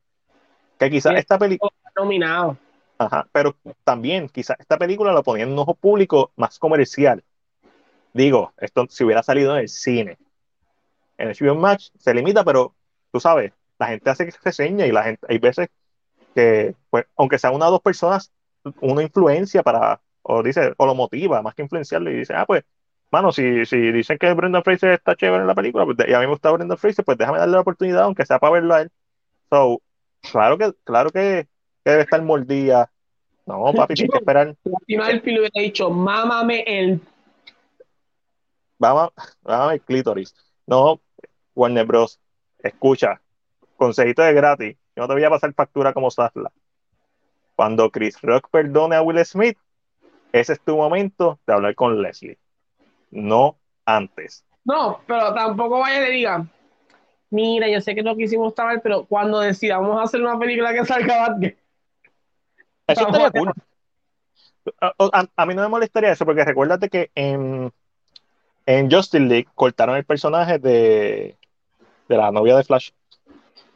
Que 0.79 0.89
quizás 0.89 1.15
esta 1.17 1.39
película. 1.39 1.71
Nominado. 1.95 2.57
Ajá, 2.97 3.29
pero 3.33 3.55
también 3.85 4.31
quizás 4.31 4.59
esta 4.59 4.79
película 4.79 5.13
lo 5.13 5.23
ponía 5.23 5.45
en 5.45 5.53
un 5.53 5.59
ojo 5.59 5.75
público 5.75 6.33
más 6.37 6.59
comercial. 6.59 7.23
Digo, 8.15 8.55
esto 8.59 8.86
si 8.89 9.05
hubiera 9.05 9.23
salido 9.23 9.55
en 9.55 9.62
el 9.62 9.69
cine. 9.69 10.16
En 11.19 11.28
el 11.28 11.36
HBO 11.36 11.55
Match 11.55 11.91
se 11.99 12.15
limita, 12.15 12.45
pero 12.45 12.74
tú 13.12 13.20
sabes, 13.20 13.53
la 13.78 13.89
gente 13.89 14.09
hace 14.09 14.27
que 14.27 14.32
reseña 14.43 14.86
y 14.86 14.93
la 14.93 15.03
gente, 15.03 15.27
hay 15.28 15.39
veces 15.39 15.69
que, 16.35 16.74
pues, 16.89 17.05
aunque 17.16 17.39
sea 17.39 17.51
una 17.51 17.69
o 17.69 17.73
dos 17.73 17.82
personas, 17.82 18.32
una 18.81 19.03
influencia 19.03 19.62
para 19.62 20.01
o 20.24 20.43
dice, 20.43 20.73
o 20.78 20.86
lo 20.86 20.95
motiva, 20.95 21.43
más 21.43 21.55
que 21.55 21.62
influenciarlo, 21.62 22.11
y 22.11 22.16
dice, 22.16 22.35
ah, 22.35 22.47
pues, 22.47 22.65
mano, 23.11 23.31
si, 23.31 23.66
si 23.66 23.77
dicen 23.93 24.16
que 24.19 24.32
Brendan 24.32 24.65
Fraser 24.65 24.93
está 24.93 25.15
chévere 25.15 25.43
en 25.43 25.47
la 25.47 25.55
película, 25.55 25.85
pues, 25.85 25.99
y 26.09 26.12
a 26.15 26.19
mí 26.19 26.24
me 26.24 26.32
gusta 26.32 26.51
Brendan 26.51 26.78
Fraser, 26.78 27.05
pues 27.05 27.19
déjame 27.19 27.39
darle 27.39 27.55
la 27.55 27.61
oportunidad, 27.61 28.05
aunque 28.05 28.24
sea 28.24 28.39
para 28.39 28.55
verlo 28.55 28.74
a 28.74 28.82
él. 28.82 28.91
So, 29.51 29.82
claro 30.32 30.57
que, 30.57 30.73
claro 30.85 31.11
que, 31.11 31.47
debe 31.85 32.03
estar 32.03 32.23
mordida. 32.23 32.91
No, 33.47 33.73
papi, 33.74 33.95
tienes 33.95 34.12
que 34.12 34.19
esperar. 34.19 34.57
final 34.86 35.11
el 35.11 35.39
hubiera 35.39 35.61
dicho, 35.61 35.91
mámame 35.91 36.65
el. 36.66 37.01
Vamos, 38.79 39.11
mámame 39.43 39.75
el 39.75 39.83
clítoris. 39.83 40.35
No, 40.67 41.01
Warner 41.55 41.87
Bros. 41.87 42.21
Escucha, 42.59 43.21
consejito 43.77 44.23
de 44.23 44.33
gratis. 44.33 44.77
Yo 44.97 45.03
no 45.03 45.09
te 45.09 45.15
voy 45.15 45.25
a 45.25 45.31
pasar 45.31 45.53
factura 45.55 45.93
como 45.93 46.11
Sasla. 46.11 46.51
Cuando 47.57 47.91
Chris 47.91 48.21
Rock 48.23 48.49
perdone 48.51 48.97
a 48.97 49.03
Will 49.03 49.25
Smith, 49.25 49.59
ese 50.33 50.55
es 50.55 50.61
tu 50.61 50.77
momento 50.77 51.39
de 51.47 51.53
hablar 51.53 51.75
con 51.75 52.03
Leslie, 52.03 52.39
no 53.11 53.57
antes. 53.85 54.45
No, 54.65 55.01
pero 55.07 55.33
tampoco 55.33 55.79
vaya 55.81 55.99
y 55.99 56.05
le 56.07 56.11
diga, 56.11 56.47
mira, 57.31 57.69
yo 57.69 57.81
sé 57.81 57.95
que 57.95 58.03
no 58.03 58.17
quisimos 58.17 58.49
estar 58.49 58.81
pero 58.83 59.05
cuando 59.05 59.41
decidamos 59.41 60.03
hacer 60.03 60.21
una 60.23 60.39
película 60.39 60.73
que 60.73 60.85
salga 60.85 61.29
Batgirl. 61.29 61.57
Eso 62.87 63.07
estaría 63.07 63.31
cool. 63.31 63.53
A, 65.37 65.47
mí 65.47 65.55
no 65.55 65.63
me 65.63 65.69
molestaría 65.69 66.13
eso, 66.13 66.25
porque 66.25 66.45
recuérdate 66.45 66.89
que 66.89 67.11
en, 67.15 67.73
en 68.66 68.91
Justice 68.91 69.24
League 69.24 69.49
cortaron 69.55 69.97
el 69.97 70.05
personaje 70.05 70.59
de, 70.59 71.36
de 72.09 72.16
la 72.16 72.31
novia 72.31 72.57
de 72.57 72.65
Flash. 72.65 72.91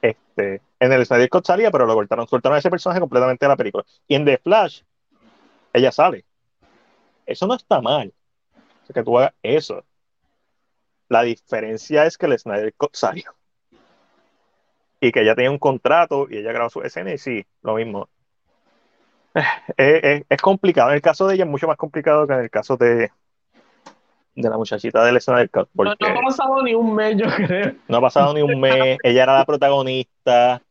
Este, 0.01 0.63
en 0.81 0.93
el 0.93 1.05
Snyder 1.05 1.29
Cut 1.29 1.47
salía, 1.47 1.71
pero 1.71 1.87
lo 1.87 1.95
cortaron, 1.95 2.27
cortaron 2.27 2.59
ese 2.59 2.71
personaje 2.71 3.01
completamente 3.01 3.45
de 3.45 3.49
la 3.49 3.57
película. 3.57 3.85
Y 4.07 4.15
en 4.15 4.25
The 4.25 4.39
Flash, 4.39 4.83
ella 5.73 5.93
sale. 5.93 6.25
Eso 7.27 7.47
no 7.47 7.55
está 7.55 7.81
mal. 7.81 8.13
que 8.93 9.03
tú 9.03 9.19
hagas 9.19 9.35
eso. 9.43 9.85
La 11.09 11.23
diferencia 11.23 12.07
es 12.07 12.17
que 12.17 12.27
el 12.27 12.39
Snyder 12.39 12.75
Cut 12.75 12.95
salió. 12.95 13.35
Y 15.01 15.13
que 15.13 15.21
ella 15.21 15.35
tenía 15.35 15.51
un 15.51 15.59
contrato 15.59 16.27
y 16.29 16.39
ella 16.39 16.53
grabó 16.53 16.71
su 16.71 16.83
escena 16.83 17.13
y 17.13 17.19
sí, 17.19 17.47
lo 17.63 17.75
mismo. 17.75 18.09
Es, 19.77 20.43
complicado. 20.43 20.91
En 20.91 20.97
el 20.97 21.03
caso 21.03 21.27
de 21.27 21.35
ella 21.35 21.45
es 21.45 21.51
mucho 21.51 21.69
más 21.69 21.77
complicado 21.77 22.27
que 22.27 22.33
en 22.33 22.41
el 22.41 22.51
caso 22.51 22.77
de, 22.77 23.13
de 24.43 24.49
la 24.49 24.57
muchachita 24.57 25.05
del 25.05 25.21
Snyder 25.21 25.51
Cut. 25.51 25.69
No, 25.75 25.85
no, 25.85 25.91
ha 25.91 26.23
pasado 26.23 26.63
ni 26.63 26.75
un 26.75 26.95
mes, 26.95 27.17
yo 27.17 27.27
creo. 27.27 27.75
No 27.89 27.97
ha 27.97 28.01
pasado 28.01 28.33
ni 28.35 28.43
un 28.43 28.61
mes. 28.61 28.99
ella 29.03 29.23
era 29.25 29.39
la 29.39 29.45
protagonista. 29.45 30.63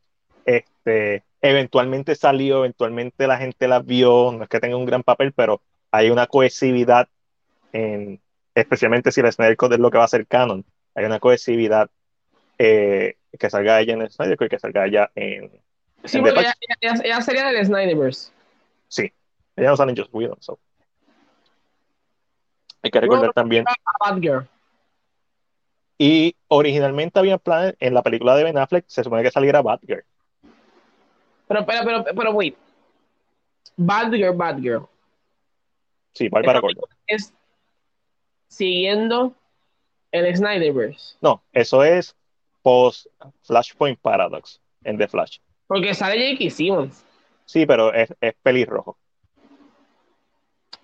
Este, 0.44 1.22
eventualmente 1.42 2.14
salió, 2.14 2.60
eventualmente 2.60 3.26
la 3.26 3.36
gente 3.36 3.68
la 3.68 3.80
vio. 3.80 4.32
No 4.32 4.42
es 4.42 4.48
que 4.48 4.60
tenga 4.60 4.76
un 4.76 4.86
gran 4.86 5.02
papel, 5.02 5.32
pero 5.32 5.60
hay 5.90 6.10
una 6.10 6.26
cohesividad, 6.26 7.08
en, 7.72 8.20
especialmente 8.54 9.12
si 9.12 9.20
el 9.20 9.30
Snyder 9.30 9.56
Code 9.56 9.74
es 9.74 9.80
lo 9.80 9.90
que 9.90 9.98
va 9.98 10.04
a 10.04 10.08
ser 10.08 10.26
canon, 10.26 10.64
hay 10.94 11.04
una 11.04 11.20
cohesividad 11.20 11.90
eh, 12.58 13.16
que 13.38 13.50
salga 13.50 13.80
ella 13.80 13.94
en 13.94 14.02
el 14.02 14.10
Snyder 14.10 14.36
Code 14.36 14.46
y 14.46 14.50
que 14.50 14.58
salga 14.58 14.86
ella 14.86 15.10
en... 15.14 15.50
Sí, 16.04 16.20
porque 16.20 16.46
ella, 16.80 17.20
sería 17.20 17.46
del 17.46 17.66
Snyderverse. 17.66 18.32
Sí, 18.88 19.12
ella 19.56 19.70
no 19.70 19.76
sale 19.76 19.92
en 19.92 19.98
Just 19.98 20.14
Whedon, 20.14 20.40
so. 20.40 20.58
Hay 22.88 22.90
que 22.90 23.00
recordar 23.00 23.32
también... 23.32 23.64
Y 26.00 26.36
originalmente 26.46 27.18
había 27.18 27.38
planes 27.38 27.74
en 27.80 27.92
la 27.92 28.02
película 28.02 28.36
de 28.36 28.44
Ben 28.44 28.56
Affleck, 28.56 28.84
se 28.86 29.02
supone 29.02 29.22
que 29.24 29.32
saliera 29.32 29.62
Batgirl. 29.62 30.04
Pero, 31.48 31.66
pero, 31.66 31.84
pero, 31.84 32.04
pero, 32.04 32.30
wait. 32.32 32.56
Batgirl, 33.76 34.36
Batgirl. 34.36 34.86
Sí, 36.12 36.30
para 36.30 36.60
Es 37.08 37.34
siguiendo 38.46 39.34
el 40.12 40.36
Snyderverse. 40.36 41.16
No, 41.20 41.42
eso 41.52 41.82
es 41.82 42.14
post 42.62 43.06
Flashpoint 43.42 43.98
Paradox 43.98 44.60
en 44.84 44.98
The 44.98 45.08
Flash. 45.08 45.38
Porque 45.66 45.94
sale 45.94 46.36
J.K. 46.36 46.50
Simmons. 46.50 47.04
Sí, 47.44 47.66
pero 47.66 47.92
es, 47.92 48.14
es 48.20 48.34
pelirrojo. 48.42 48.96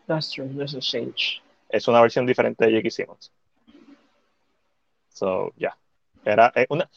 That's 0.06 0.30
true, 0.30 0.48
there's 0.48 0.74
a 0.74 0.80
change. 0.80 1.40
Es 1.74 1.88
una 1.88 2.00
versión 2.00 2.24
diferente 2.24 2.64
de 2.64 2.70
J.K. 2.70 2.90
Simmons. 2.90 3.32
So, 5.08 5.52
ya. 5.56 5.76
Era 6.24 6.52
una, 6.68 6.88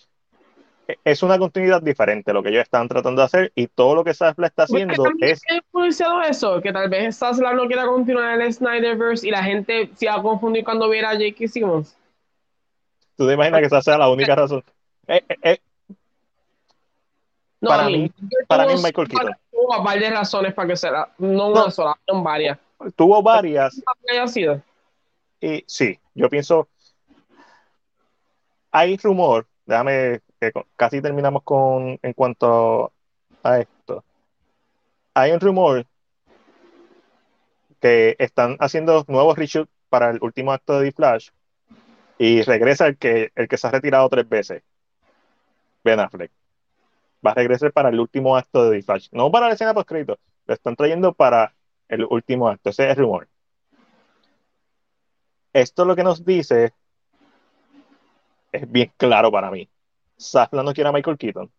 es 1.04 1.24
una 1.24 1.40
continuidad 1.40 1.82
diferente 1.82 2.32
lo 2.32 2.44
que 2.44 2.50
ellos 2.50 2.62
están 2.62 2.88
tratando 2.88 3.22
de 3.22 3.26
hacer 3.26 3.52
y 3.56 3.66
todo 3.68 3.96
lo 3.96 4.04
que 4.04 4.14
Sasla 4.14 4.46
está 4.46 4.64
haciendo 4.64 5.04
es... 5.20 5.42
influenciado 5.52 6.22
eso? 6.22 6.62
Que 6.62 6.72
tal 6.72 6.90
vez 6.90 7.18
Sasla 7.18 7.54
no 7.54 7.66
quiera 7.66 7.88
continuar 7.88 8.40
el 8.40 8.54
Snyderverse 8.54 9.28
y 9.28 9.32
la 9.32 9.44
gente 9.44 9.90
se 9.96 10.06
va 10.06 10.16
a 10.16 10.22
confundir 10.22 10.64
cuando 10.64 10.88
viera 10.90 11.10
a 11.10 11.14
J.K. 11.14 11.48
Simmons. 11.48 11.98
¿Tú 13.16 13.26
te 13.26 13.34
imaginas 13.34 13.62
que 13.62 13.66
esa 13.66 13.82
sea 13.82 13.98
la 13.98 14.10
única 14.10 14.36
razón? 14.36 14.64
Eh, 15.08 15.24
eh, 15.28 15.36
eh. 15.42 15.58
No, 17.60 17.70
para, 17.70 17.88
mí, 17.88 18.12
para 18.48 18.68
mí 18.68 18.74
Michael 18.76 19.08
Keaton. 19.08 19.34
Tuvo 19.50 19.84
varias 19.84 20.14
razones 20.14 20.54
para 20.54 20.68
que 20.68 20.78
sea, 20.78 21.10
no 21.18 21.48
una 21.48 21.72
sola, 21.72 21.98
son 22.08 22.24
varias. 22.24 22.60
Tuvo 22.96 23.24
varias. 23.24 23.82
haya 24.12 24.28
sido? 24.28 24.62
Y 25.42 25.64
sí, 25.68 26.00
yo 26.14 26.30
pienso... 26.30 26.70
Hay 28.72 28.98
rumor, 28.98 29.48
déjame 29.66 30.22
que 30.40 30.52
casi 30.76 31.02
terminamos 31.02 31.44
con 31.44 32.00
en 32.02 32.14
cuanto 32.14 32.94
a 33.44 33.60
esto. 33.60 34.04
Hay 35.14 35.32
un 35.32 35.40
rumor 35.40 35.86
que 37.80 38.16
están 38.20 38.58
haciendo 38.60 39.06
nuevos 39.08 39.38
reshoots 39.38 39.72
para 39.90 40.10
el 40.12 40.20
último 40.22 40.52
acto 40.52 40.80
de 40.80 40.88
The 40.88 40.92
Flash 40.92 41.30
y 42.18 42.42
regresa 42.44 42.88
el 42.88 42.98
que, 42.98 43.32
el 43.36 43.48
que 43.48 43.58
se 43.58 43.68
ha 43.68 43.72
retirado 43.72 44.10
tres 44.10 44.28
veces, 44.28 44.64
Ben 45.84 46.00
Affleck. 46.00 46.32
Va 47.26 47.32
a 47.32 47.36
regresar 47.36 47.72
para 47.72 47.90
el 47.90 48.00
último 48.00 48.36
acto 48.36 48.70
de 48.70 48.78
The 48.78 48.84
Flash. 48.84 49.08
No 49.12 49.32
para 49.32 49.48
la 49.48 49.54
escena 49.54 49.74
post 49.74 49.88
crédito, 49.88 50.20
lo 50.46 50.54
están 50.54 50.76
trayendo 50.76 51.14
para 51.14 51.54
el 51.88 52.06
último 52.06 52.50
acto. 52.50 52.70
Ese 52.70 52.86
es 52.86 52.90
el 52.92 53.04
rumor. 53.04 53.28
Esto 55.58 55.86
lo 55.86 55.96
que 55.96 56.04
nos 56.04 56.24
dice 56.24 56.72
es 58.52 58.72
bien 58.72 58.92
claro 58.96 59.32
para 59.32 59.50
mí. 59.50 59.68
Safla 60.16 60.62
no 60.62 60.72
quiere 60.72 60.90
a 60.90 60.94
Michael 60.94 61.18
Keaton 61.18 61.52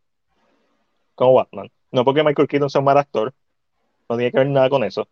como 1.16 1.34
Batman. 1.34 1.68
No 1.90 2.04
porque 2.04 2.22
Michael 2.22 2.46
Keaton 2.46 2.70
sea 2.70 2.78
un 2.78 2.84
mal 2.84 2.96
actor, 2.96 3.34
no 4.08 4.16
tiene 4.16 4.30
que 4.30 4.38
ver 4.38 4.46
nada 4.50 4.70
con 4.70 4.84
eso. 4.84 5.08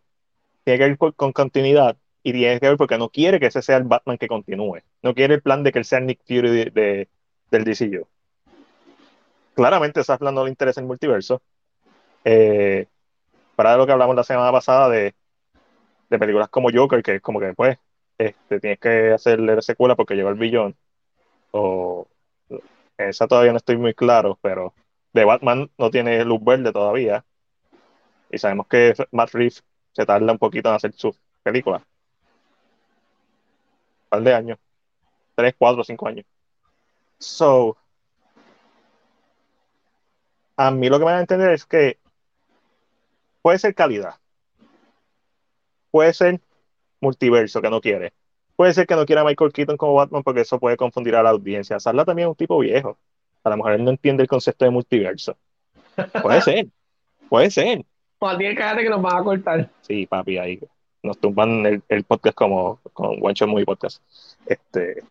Tiene 0.63 0.77
que 0.79 0.85
ver 0.85 1.13
con, 1.17 1.33
continuidad 1.33 1.97
y 2.23 2.31
tiene 2.31 2.61
que 2.61 2.69
ver 2.69 2.77
porque 2.77 2.97
no 2.97 3.09
quiere 3.09 3.41
que 3.41 3.47
ese 3.47 3.61
sea 3.61 3.75
el 3.75 3.83
Batman 3.83 4.17
que 4.17 4.29
continúe. 4.29 4.79
No 5.01 5.13
quiere 5.13 5.33
el 5.33 5.41
plan 5.41 5.63
de 5.63 5.73
que 5.73 5.79
él 5.79 5.85
sea 5.85 5.99
Nick 5.99 6.21
Fury 6.25 6.69
de, 6.69 7.09
del 7.51 7.63
DCU. 7.65 8.07
Claramente 9.53 10.01
Safla 10.01 10.31
no 10.31 10.45
le 10.45 10.49
interesa 10.49 10.79
el 10.79 10.87
multiverso. 10.87 11.41
Eh, 12.23 12.87
para 13.57 13.75
lo 13.75 13.85
que 13.85 13.91
hablamos 13.91 14.15
la 14.15 14.23
semana 14.23 14.53
pasada 14.53 14.87
de, 14.87 15.13
de 16.09 16.19
películas 16.19 16.47
como 16.47 16.69
Joker, 16.73 17.03
que 17.03 17.15
es 17.15 17.21
como 17.21 17.41
que 17.41 17.53
pues 17.53 17.77
este, 18.17 18.59
tienes 18.59 18.79
que 18.79 19.11
hacerle 19.11 19.55
la 19.55 19.61
secuela 19.61 19.95
porque 19.95 20.15
llegó 20.15 20.29
el 20.29 20.35
billón. 20.35 20.75
O 21.51 22.07
esa 22.97 23.27
todavía 23.27 23.51
no 23.51 23.57
estoy 23.57 23.77
muy 23.77 23.93
claro, 23.93 24.39
pero 24.41 24.73
de 25.13 25.25
Batman 25.25 25.69
no 25.77 25.89
tiene 25.91 26.23
luz 26.25 26.43
verde 26.43 26.71
todavía. 26.71 27.25
Y 28.31 28.37
sabemos 28.37 28.67
que 28.67 28.93
Matt 29.11 29.31
Reeves 29.31 29.63
se 29.93 30.05
tarda 30.05 30.31
un 30.31 30.37
poquito 30.37 30.69
en 30.69 30.75
hacer 30.75 30.93
su 30.93 31.15
película. 31.43 31.77
Un 31.77 31.83
par 34.09 34.21
de 34.21 34.33
años. 34.33 34.59
Tres, 35.35 35.55
cuatro, 35.57 35.83
cinco 35.83 36.07
años. 36.07 36.25
So, 37.19 37.77
a 40.55 40.71
mí 40.71 40.89
lo 40.89 40.99
que 40.99 41.05
me 41.05 41.11
va 41.11 41.17
a 41.17 41.21
entender 41.21 41.51
es 41.51 41.65
que 41.65 41.99
puede 43.41 43.59
ser 43.59 43.75
calidad. 43.75 44.15
Puede 45.91 46.13
ser 46.13 46.41
multiverso 46.99 47.61
que 47.61 47.69
no 47.69 47.81
quiere. 47.81 48.13
Puede 48.55 48.73
ser 48.73 48.87
que 48.87 48.95
no 48.95 49.05
quiera 49.05 49.23
Michael 49.23 49.53
Keaton 49.53 49.77
como 49.77 49.93
Batman 49.93 50.23
porque 50.23 50.41
eso 50.41 50.59
puede 50.59 50.77
confundir 50.77 51.15
a 51.15 51.23
la 51.23 51.29
audiencia. 51.29 51.79
Sarla 51.79 52.05
también 52.05 52.27
es 52.27 52.31
un 52.31 52.35
tipo 52.35 52.57
viejo. 52.59 52.97
A 53.43 53.49
lo 53.49 53.57
mejor 53.57 53.73
él 53.73 53.83
no 53.83 53.91
entiende 53.91 54.23
el 54.23 54.29
concepto 54.29 54.65
de 54.65 54.71
multiverso. 54.71 55.37
Puede 56.21 56.41
ser. 56.41 56.67
Puede 57.29 57.51
ser. 57.51 57.85
Tiene 58.37 58.55
cállate 58.55 58.83
que 58.83 58.89
nos 58.89 59.01
van 59.01 59.17
a 59.17 59.23
cortar. 59.23 59.69
Sí, 59.81 60.07
papi, 60.07 60.37
ahí 60.37 60.59
nos 61.03 61.19
tumban 61.19 61.65
el, 61.65 61.81
el 61.87 62.03
podcast 62.03 62.35
como 62.35 62.79
con 62.93 63.17
One 63.21 63.33
Shot 63.33 63.47
Movie 63.47 63.65
Podcast. 63.65 64.01
Este, 64.45 65.03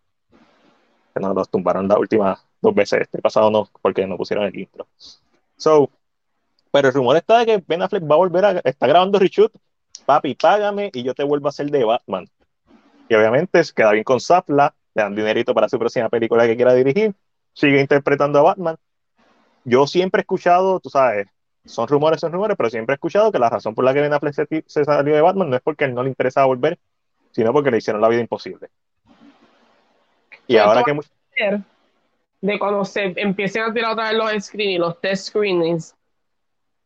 que 1.15 1.21
nos 1.21 1.35
los 1.35 1.49
tumbaron 1.49 1.89
las 1.89 1.99
últimas 1.99 2.45
dos 2.61 2.75
veces. 2.75 3.03
Este 3.03 3.23
pasado 3.23 3.51
no, 3.51 3.69
porque 3.81 4.07
no 4.07 4.17
pusieron 4.17 4.45
el 4.45 4.59
intro. 4.59 4.87
So, 5.57 5.89
pero 6.71 6.89
el 6.89 6.95
rumor 6.95 7.17
está 7.17 7.39
de 7.39 7.47
que 7.47 7.65
Ben 7.67 7.83
Affleck 7.83 8.03
va 8.03 8.17
a 8.17 8.19
volver 8.19 8.45
a. 8.45 8.51
Está 8.65 8.87
grabando 8.87 9.19
reshoot. 9.19 9.53
Papi, 10.07 10.35
págame 10.35 10.91
y 10.95 11.03
yo 11.03 11.15
te 11.15 11.25
vuelvo 11.25 11.49
a 11.49 11.51
hacer 11.51 11.71
de 11.71 11.85
Batman. 11.85 12.27
Y 13.09 13.15
obviamente 13.15 13.63
se 13.63 13.75
queda 13.75 13.93
bien 13.93 14.05
con 14.05 14.21
Zapla, 14.21 14.75
le 14.95 15.03
dan 15.03 15.15
dinerito 15.15 15.53
para 15.53 15.69
su 15.69 15.79
próxima 15.79 16.09
película 16.09 16.47
que 16.47 16.57
quiera 16.57 16.75
dirigir. 16.75 17.15
Sigue 17.53 17.81
interpretando 17.81 18.39
a 18.39 18.43
Batman. 18.43 18.77
Yo 19.65 19.87
siempre 19.87 20.21
he 20.21 20.23
escuchado, 20.23 20.81
tú 20.81 20.91
sabes, 20.91 21.27
son 21.65 21.89
rumores, 21.89 22.21
son 22.21 22.33
rumores, 22.33 22.57
pero 22.57 22.71
siempre 22.71 22.93
he 22.93 22.97
escuchado 22.97 23.33
que 23.33 23.39
la 23.39 23.51
razón 23.51 23.75
por 23.75 23.85
la 23.85 23.93
que 23.93 24.01
Ben 24.01 24.13
Affleck 24.13 24.35
se, 24.35 24.65
se 24.67 24.85
salió 24.85 25.15
de 25.15 25.21
Batman 25.21 25.51
no 25.51 25.57
es 25.57 25.63
porque 25.63 25.85
él 25.85 25.95
no 25.95 26.03
le 26.03 26.09
interesaba 26.09 26.47
volver, 26.47 26.79
sino 27.33 27.53
porque 27.53 27.71
le 27.71 27.79
hicieron 27.79 28.01
la 28.01 28.09
vida 28.09 28.21
imposible. 28.21 28.69
Y 30.47 30.55
Pero 30.55 30.65
ahora 30.65 30.85
que 30.85 30.99
De 32.41 32.59
cuando 32.59 32.85
se 32.85 33.13
empiecen 33.17 33.63
a 33.63 33.73
tirar 33.73 33.93
otra 33.93 34.11
vez 34.11 34.15
los 34.15 34.45
screenings, 34.45 34.81
los 34.81 35.01
test 35.01 35.29
screenings, 35.29 35.97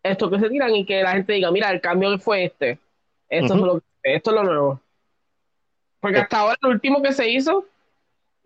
esto 0.02 0.30
que 0.30 0.38
se 0.38 0.48
tiran 0.48 0.74
y 0.74 0.86
que 0.86 1.02
la 1.02 1.12
gente 1.12 1.34
diga, 1.34 1.50
mira, 1.50 1.70
el 1.70 1.80
cambio 1.80 2.18
fue 2.18 2.44
este. 2.44 2.78
Esto, 3.30 3.54
es, 3.54 3.60
lo, 3.60 3.82
esto 4.02 4.30
es 4.30 4.34
lo 4.36 4.44
nuevo. 4.44 4.80
Porque 6.00 6.18
Eh. 6.18 6.20
hasta 6.22 6.38
ahora 6.40 6.56
el 6.62 6.68
último 6.70 7.00
que 7.02 7.12
se 7.12 7.28
hizo, 7.30 7.64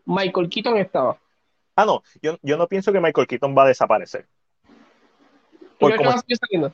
Michael 0.05 0.49
Keaton 0.49 0.77
estaba. 0.77 1.19
Ah, 1.77 1.85
no, 1.87 2.03
yo, 2.23 2.39
yo 2.43 2.57
no 2.57 2.69
pienso 2.69 2.93
que 2.93 3.01
Michael 3.01 3.27
Keaton 3.27 3.55
va 3.57 3.65
a 3.65 3.69
desaparecer. 3.69 4.27
¿Tú 4.69 5.79
Por 5.79 5.89
crees 5.91 5.93
que 5.93 5.97
como- 5.99 6.11
va 6.11 6.15
a 6.17 6.21
seguir 6.21 6.37
saliendo? 6.39 6.73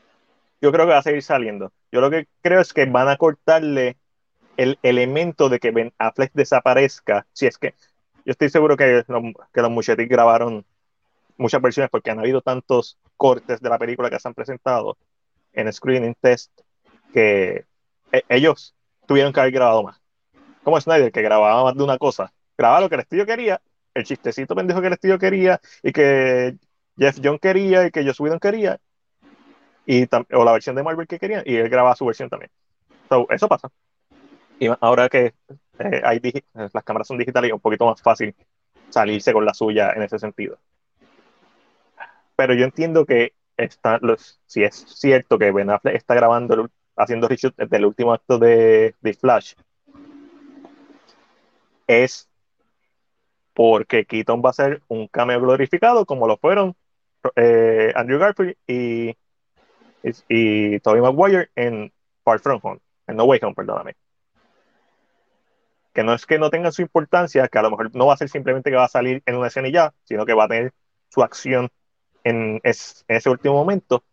Yo 0.60 0.72
creo 0.72 0.86
que 0.86 0.92
va 0.92 0.98
a 0.98 1.02
seguir 1.02 1.22
saliendo. 1.22 1.72
Yo 1.90 2.00
lo 2.02 2.10
que 2.10 2.26
creo 2.42 2.60
es 2.60 2.72
que 2.74 2.84
van 2.84 3.08
a 3.08 3.16
cortarle 3.16 3.96
el 4.58 4.78
elemento 4.82 5.48
de 5.48 5.58
que 5.58 5.70
Ben 5.70 5.92
Affleck 5.96 6.32
desaparezca. 6.34 7.26
Si 7.32 7.46
es 7.46 7.56
que 7.56 7.74
yo 8.26 8.32
estoy 8.32 8.50
seguro 8.50 8.76
que 8.76 9.02
los, 9.08 9.22
que 9.54 9.62
los 9.62 9.70
Muchetti 9.70 10.04
grabaron 10.04 10.66
muchas 11.38 11.62
versiones 11.62 11.90
porque 11.90 12.10
han 12.10 12.18
habido 12.18 12.42
tantos 12.42 12.98
cortes 13.16 13.60
de 13.62 13.68
la 13.70 13.78
película 13.78 14.10
que 14.10 14.18
se 14.20 14.28
han 14.28 14.34
presentado 14.34 14.98
en 15.54 15.72
screening 15.72 16.14
test 16.20 16.50
que 17.14 17.64
e- 18.12 18.24
ellos 18.28 18.74
tuvieron 19.06 19.32
que 19.32 19.40
haber 19.40 19.52
grabado 19.52 19.82
más. 19.82 20.00
Como 20.62 20.80
Snyder, 20.80 21.12
que 21.12 21.22
grababa 21.22 21.64
más 21.64 21.76
de 21.76 21.82
una 21.82 21.98
cosa. 21.98 22.32
Grababa 22.56 22.80
lo 22.82 22.88
que 22.88 22.96
el 22.96 23.00
estudio 23.02 23.26
quería, 23.26 23.60
el 23.94 24.04
chistecito 24.04 24.54
pendejo 24.54 24.80
que 24.80 24.86
el 24.88 24.92
estudio 24.92 25.18
quería 25.18 25.60
y 25.82 25.92
que 25.92 26.56
Jeff 26.98 27.18
John 27.22 27.38
quería 27.38 27.86
y 27.86 27.90
que 27.90 28.04
Joss 28.04 28.20
Whedon 28.20 28.38
quería 28.38 28.78
y 29.86 30.04
o 30.32 30.44
la 30.44 30.52
versión 30.52 30.76
de 30.76 30.82
Marvel 30.82 31.06
que 31.06 31.18
querían 31.18 31.42
y 31.44 31.56
él 31.56 31.68
grababa 31.68 31.96
su 31.96 32.06
versión 32.06 32.28
también. 32.28 32.50
So, 33.08 33.26
eso 33.30 33.48
pasa. 33.48 33.70
Y 34.58 34.68
ahora 34.80 35.08
que 35.08 35.34
eh, 35.78 36.02
hay 36.04 36.20
las 36.54 36.84
cámaras 36.84 37.08
son 37.08 37.18
digitales 37.18 37.48
es 37.48 37.54
un 37.54 37.60
poquito 37.60 37.86
más 37.86 38.00
fácil 38.02 38.34
salirse 38.90 39.32
con 39.32 39.44
la 39.44 39.54
suya 39.54 39.92
en 39.96 40.02
ese 40.02 40.18
sentido. 40.18 40.58
Pero 42.36 42.54
yo 42.54 42.64
entiendo 42.64 43.04
que 43.04 43.34
está, 43.56 43.98
los, 44.00 44.40
si 44.46 44.62
es 44.62 44.74
cierto 44.74 45.38
que 45.38 45.50
Ben 45.50 45.70
Affleck 45.70 45.94
está 45.96 46.14
grabando, 46.14 46.54
el 46.54 46.70
haciendo 47.02 47.28
reshoot 47.28 47.56
del 47.56 47.86
último 47.86 48.12
acto 48.12 48.38
de, 48.38 48.94
de 49.00 49.14
Flash, 49.14 49.54
es 51.86 52.28
porque 53.54 54.04
Keaton 54.04 54.42
va 54.44 54.50
a 54.50 54.54
ser 54.54 54.82
un 54.88 55.08
cameo 55.08 55.40
glorificado 55.40 56.06
como 56.06 56.26
lo 56.26 56.36
fueron 56.36 56.74
eh, 57.36 57.92
Andrew 57.94 58.18
Garfield 58.18 58.56
y, 58.66 59.10
y, 59.10 60.10
y 60.28 60.80
Tobey 60.80 61.02
Maguire 61.02 61.50
en 61.56 61.92
Far 62.24 62.38
From 62.40 62.60
Home, 62.62 62.80
en 63.06 63.16
No 63.16 63.24
Way 63.24 63.40
Home, 63.42 63.54
perdóname. 63.54 63.96
Que 65.92 66.04
no 66.04 66.14
es 66.14 66.24
que 66.24 66.38
no 66.38 66.50
tenga 66.50 66.70
su 66.70 66.82
importancia, 66.82 67.48
que 67.48 67.58
a 67.58 67.62
lo 67.62 67.70
mejor 67.70 67.94
no 67.94 68.06
va 68.06 68.14
a 68.14 68.16
ser 68.16 68.28
simplemente 68.28 68.70
que 68.70 68.76
va 68.76 68.84
a 68.84 68.88
salir 68.88 69.22
en 69.26 69.36
una 69.36 69.48
escena 69.48 69.68
y 69.68 69.72
ya, 69.72 69.92
sino 70.04 70.24
que 70.24 70.34
va 70.34 70.44
a 70.44 70.48
tener 70.48 70.72
su 71.08 71.22
acción 71.22 71.68
en, 72.22 72.60
es- 72.62 73.04
en 73.08 73.16
ese 73.16 73.28
último 73.28 73.54
momento, 73.54 74.04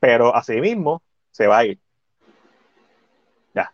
pero 0.00 0.34
asimismo 0.34 1.02
se 1.36 1.46
va 1.46 1.58
a 1.58 1.64
ir. 1.66 1.78
Ya, 3.54 3.72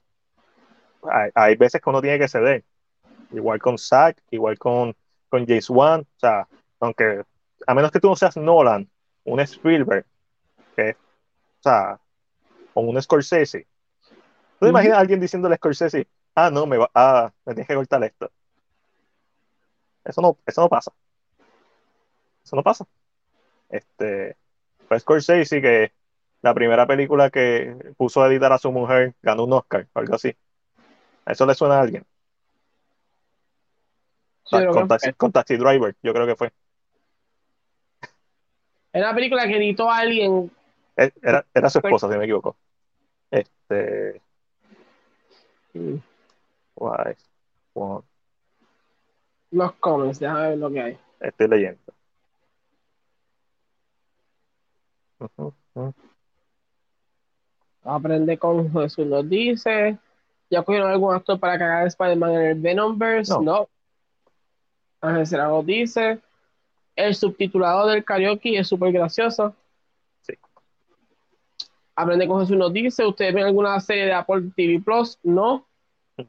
hay, 1.11 1.31
hay 1.33 1.55
veces 1.55 1.81
que 1.81 1.89
uno 1.89 2.03
tiene 2.03 2.19
que 2.19 2.27
ceder. 2.27 2.63
Igual 3.31 3.59
con 3.59 3.79
Zack, 3.79 4.21
igual 4.29 4.59
con, 4.59 4.95
con 5.27 5.43
James 5.47 5.71
Wan. 5.71 6.01
O 6.01 6.19
sea, 6.19 6.47
aunque, 6.79 7.23
a 7.65 7.73
menos 7.73 7.89
que 7.89 7.99
tú 7.99 8.09
no 8.09 8.15
seas 8.15 8.37
Nolan, 8.37 8.87
un 9.23 9.39
Spielberg, 9.39 10.05
que, 10.75 10.91
o 10.91 11.63
sea, 11.63 11.99
o 12.75 12.81
un 12.81 13.01
Scorsese. 13.01 13.65
¿Tú 14.59 14.65
te 14.67 14.69
imaginas 14.69 14.97
a 14.97 15.01
alguien 15.01 15.19
diciéndole 15.19 15.55
a 15.55 15.57
Scorsese, 15.57 16.07
ah, 16.35 16.51
no, 16.51 16.67
me 16.67 16.77
va, 16.77 16.91
ah, 16.93 17.31
me 17.43 17.55
tienes 17.55 17.67
que 17.67 17.73
cortar 17.73 18.03
esto? 18.03 18.29
Eso 20.03 20.21
no, 20.21 20.37
eso 20.45 20.61
no 20.61 20.69
pasa. 20.69 20.91
Eso 22.43 22.55
no 22.55 22.61
pasa. 22.61 22.85
Este, 23.69 24.35
fue 24.87 24.99
Scorsese 24.99 25.61
que 25.61 25.91
la 26.41 26.53
primera 26.53 26.87
película 26.87 27.29
que 27.29 27.93
puso 27.97 28.23
a 28.23 28.27
editar 28.27 28.51
a 28.51 28.57
su 28.57 28.71
mujer 28.71 29.13
ganó 29.21 29.43
un 29.43 29.53
Oscar, 29.53 29.87
algo 29.93 30.15
así. 30.15 30.35
¿A 31.25 31.31
eso 31.33 31.45
le 31.45 31.53
suena 31.53 31.75
a 31.77 31.81
alguien? 31.81 32.05
Sí, 34.45 34.57
creo 34.57 34.71
con, 34.71 34.87
taxi, 34.87 35.09
fue. 35.09 35.13
con 35.13 35.31
Taxi 35.31 35.57
Driver, 35.57 35.95
yo 36.01 36.13
creo 36.13 36.25
que 36.25 36.35
fue. 36.35 36.51
Era 38.91 39.07
una 39.09 39.15
película 39.15 39.47
que 39.47 39.57
editó 39.57 39.89
a 39.91 39.97
alguien. 39.97 40.51
Eh, 40.97 41.11
Era, 41.21 41.45
era 41.53 41.69
su 41.69 41.77
esposa, 41.77 42.11
si 42.11 42.17
me 42.17 42.23
equivoco. 42.23 42.57
Este. 43.29 44.21
mm? 45.73 45.95
One. 46.75 47.15
Los 49.51 49.73
comments, 49.73 50.19
déjame 50.19 50.49
ver 50.49 50.57
lo 50.57 50.71
que 50.71 50.81
hay. 50.81 50.97
Estoy 51.19 51.47
leyendo. 51.47 51.81
Aprende 57.83 58.37
con 58.37 58.71
Jesús 58.71 59.05
nos 59.05 59.27
dice. 59.29 59.97
¿Ya 60.49 60.63
cogieron 60.63 60.89
algún 60.89 61.13
actor 61.13 61.39
para 61.39 61.57
cagar 61.57 61.83
a 61.83 61.87
Spider-Man 61.87 62.31
en 62.31 62.41
el 62.41 62.59
Venomverse? 62.59 63.33
No. 63.33 63.41
No. 63.41 63.69
Ángel 65.01 65.27
Serra 65.27 65.47
nos 65.47 65.65
dice. 65.65 66.19
El 66.95 67.15
subtitulado 67.15 67.87
del 67.87 68.03
karaoke 68.03 68.57
es 68.57 68.67
súper 68.67 68.91
gracioso. 68.91 69.55
Sí. 70.21 70.33
Aprende 71.95 72.27
con 72.27 72.41
Jesús 72.41 72.57
nos 72.57 72.73
dice. 72.73 73.05
¿Ustedes 73.05 73.33
ven 73.33 73.45
alguna 73.45 73.79
serie 73.79 74.05
de 74.05 74.13
Apple 74.13 74.51
TV 74.55 74.81
Plus? 74.81 75.17
No. 75.23 75.65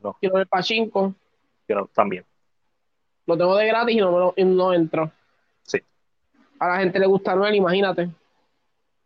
No, 0.02 0.16
Quiero 0.20 0.36
ver 0.36 0.46
Pachinko. 0.46 1.14
yo 1.66 1.74
no, 1.74 1.86
también. 1.92 2.24
Lo 3.26 3.36
tengo 3.36 3.56
de 3.56 3.66
gratis 3.66 3.96
y 3.96 3.98
no, 4.00 4.32
y 4.36 4.44
no 4.44 4.72
entro. 4.72 5.10
Sí. 5.62 5.78
A 6.60 6.68
la 6.68 6.78
gente 6.78 6.98
le 7.00 7.06
gusta 7.06 7.34
Noel, 7.34 7.56
imagínate. 7.56 8.08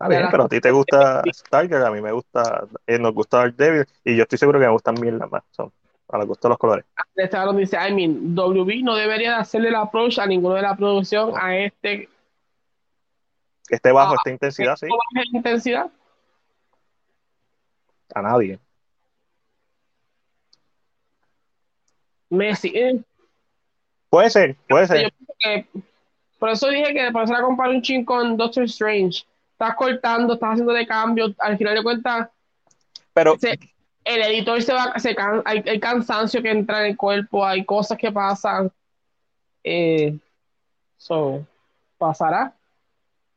Bien, 0.09 0.29
pero 0.31 0.45
a 0.45 0.49
ti 0.49 0.61
te 0.61 0.71
gusta 0.71 1.23
Stargirl, 1.33 1.85
a 1.85 1.91
mí 1.91 2.01
me 2.01 2.13
gusta, 2.13 2.67
eh, 2.87 2.99
nos 2.99 3.15
gusta 3.15 3.39
Daredevil 3.39 3.87
y 4.05 4.17
yo 4.17 4.23
estoy 4.25 4.39
seguro 4.39 4.59
que 4.59 4.67
me 4.67 4.73
gustan 4.73 4.95
bien 4.97 5.19
las 5.19 5.31
más. 5.31 5.43
Son, 5.51 5.73
a 6.09 6.19
los 6.19 6.27
gustos 6.27 6.49
los 6.49 6.59
colores. 6.59 6.85
Dice, 7.57 7.77
I 7.77 7.93
mean, 7.95 8.35
WB 8.35 8.83
no 8.83 8.95
debería 8.97 9.31
de 9.31 9.37
hacerle 9.37 9.69
el 9.69 9.75
approach 9.77 10.19
a 10.19 10.27
ninguno 10.27 10.55
de 10.55 10.63
la 10.63 10.77
producción 10.77 11.33
a 11.37 11.57
este 11.57 12.09
Que 13.67 13.77
esté 13.77 13.93
bajo 13.93 14.13
Ah, 14.13 14.17
esta 14.17 14.31
intensidad, 14.31 14.77
sí, 14.77 14.87
baja 14.87 15.27
intensidad. 15.33 15.91
a 18.15 18.23
nadie. 18.23 18.59
Messi. 22.31 22.73
eh, 22.75 23.01
Puede 24.11 24.31
ser, 24.31 24.57
puede 24.69 24.87
ser. 24.87 25.13
que- 25.39 25.67
por 26.39 26.51
eso 26.51 26.69
dije 26.69 26.93
que 26.93 27.11
por 27.11 27.23
eso 27.23 27.33
la 27.33 27.43
comparé 27.43 27.71
un 27.75 27.83
chin 27.83 28.05
con 28.05 28.37
Doctor 28.37 28.65
Strange. 28.65 29.25
Estás 29.55 29.77
cortando, 29.77 30.35
estás 30.35 30.51
haciendo 30.53 30.73
de 30.73 30.87
cambio. 30.87 31.35
Al 31.39 31.57
final 31.57 31.75
de 31.77 31.83
cuentas, 31.83 32.29
Pero 33.13 33.39
se- 33.39 33.59
el 34.05 34.23
editor 34.23 34.61
se 34.61 34.73
va, 34.75 34.99
se 34.99 35.15
can- 35.15 35.43
hay, 35.45 35.63
hay 35.67 35.81
cansancio 35.81 36.43
que 36.43 36.51
entra 36.51 36.81
en 36.81 36.91
el 36.91 36.97
cuerpo, 36.97 37.47
hay 37.47 37.65
cosas 37.65 37.97
que 37.97 38.11
pasan. 38.11 38.71
Eh, 39.63 40.19
so, 40.99 41.47
pasará. 41.97 42.53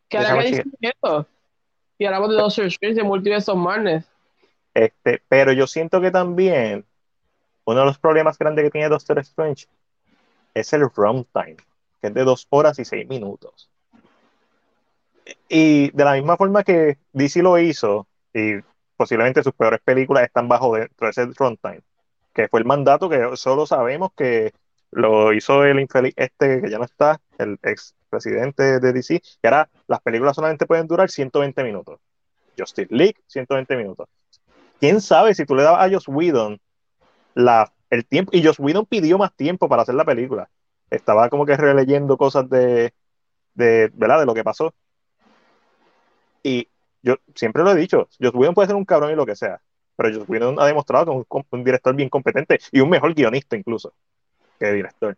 ¿Qué 0.10 0.18
hará 0.18 0.40
que 0.44 0.64
esto? 0.82 1.28
Y 2.00 2.06
hablamos 2.06 2.30
de 2.30 2.36
Doctor 2.36 2.66
Strange, 2.66 2.96
de 2.96 3.04
Multiverse 3.04 3.52
of 3.52 3.58
Madness. 3.58 4.06
Este, 4.74 5.22
pero 5.28 5.52
yo 5.54 5.68
siento 5.68 6.02
que 6.02 6.12
también 6.12 6.86
uno 7.66 7.80
de 7.80 7.86
los 7.86 7.98
problemas 8.00 8.38
grandes 8.38 8.66
que 8.66 8.72
tiene 8.72 8.90
Doctor 8.90 9.20
Strange 9.20 9.68
es 10.54 10.74
el 10.74 10.90
runtime, 10.90 11.58
que 12.02 12.08
es 12.08 12.14
de 12.14 12.24
dos 12.24 12.48
horas 12.50 12.80
y 12.80 12.86
seis 12.86 13.08
minutos. 13.08 13.70
Y 15.50 15.92
de 15.92 16.04
la 16.04 16.14
misma 16.14 16.38
forma 16.38 16.64
que 16.64 16.98
DC 17.14 17.42
lo 17.42 17.58
hizo, 17.58 18.08
y 18.34 18.56
posiblemente 18.96 19.44
sus 19.44 19.54
peores 19.54 19.80
películas 19.84 20.24
están 20.24 20.48
bajo 20.48 20.76
dentro 20.76 21.08
de 21.08 21.12
ese 21.12 21.26
runtime, 21.26 21.82
que 22.34 22.48
fue 22.48 22.60
el 22.60 22.66
mandato 22.66 23.10
que 23.10 23.36
solo 23.36 23.66
sabemos 23.66 24.12
que 24.16 24.54
lo 24.92 25.34
hizo 25.34 25.64
el 25.66 25.80
infeliz 25.80 26.14
este 26.16 26.62
que 26.62 26.70
ya 26.70 26.78
no 26.78 26.86
está, 26.86 27.20
el 27.38 27.60
ex 27.64 27.96
presidente 28.10 28.80
de 28.80 28.94
DC, 28.94 29.20
que 29.20 29.48
ahora 29.48 29.70
las 29.88 30.02
películas 30.02 30.36
solamente 30.36 30.66
pueden 30.66 30.88
durar 30.88 31.10
120 31.10 31.64
minutos. 31.64 32.00
Justice 32.58 32.88
League, 32.90 33.16
120 33.28 33.76
minutos 33.76 34.08
quién 34.80 35.02
sabe 35.02 35.34
si 35.36 35.46
tú 35.46 35.56
le 35.56 35.64
dabas 35.64 35.86
a 35.86 35.94
Joss 35.94 36.08
Whedon 36.08 36.60
la, 37.36 37.72
el 37.90 38.06
tiempo, 38.06 38.32
y 38.34 38.44
Joss 38.44 38.60
Whedon 38.60 38.86
pidió 38.86 39.18
más 39.18 39.36
tiempo 39.36 39.70
para 39.70 39.84
hacer 39.84 39.96
la 39.96 40.06
película. 40.06 40.50
Estaba 40.90 41.30
como 41.30 41.46
que 41.46 41.58
releyendo 41.58 42.18
cosas 42.18 42.50
de, 42.50 42.94
de, 43.54 43.92
¿verdad? 43.94 44.20
de 44.20 44.26
lo 44.26 44.34
que 44.34 44.44
pasó. 44.44 44.74
Y 46.44 46.68
yo 47.02 47.16
siempre 47.36 47.64
lo 47.64 47.72
he 47.72 47.76
dicho, 47.76 48.08
Joss 48.20 48.34
Whedon 48.34 48.56
puede 48.56 48.68
ser 48.68 48.76
un 48.76 48.86
cabrón 48.86 49.12
y 49.12 49.16
lo 49.16 49.26
que 49.26 49.36
sea, 49.36 49.62
pero 49.96 50.14
Joss 50.14 50.30
Whedon 50.30 50.60
ha 50.60 50.66
demostrado 50.66 51.06
que 51.06 51.12
es 51.12 51.26
un, 51.30 51.46
un 51.50 51.64
director 51.64 51.96
bien 51.96 52.10
competente 52.10 52.60
y 52.72 52.80
un 52.80 52.90
mejor 52.90 53.14
guionista 53.14 53.56
incluso 53.56 53.94
que 54.60 54.72
director. 54.72 55.18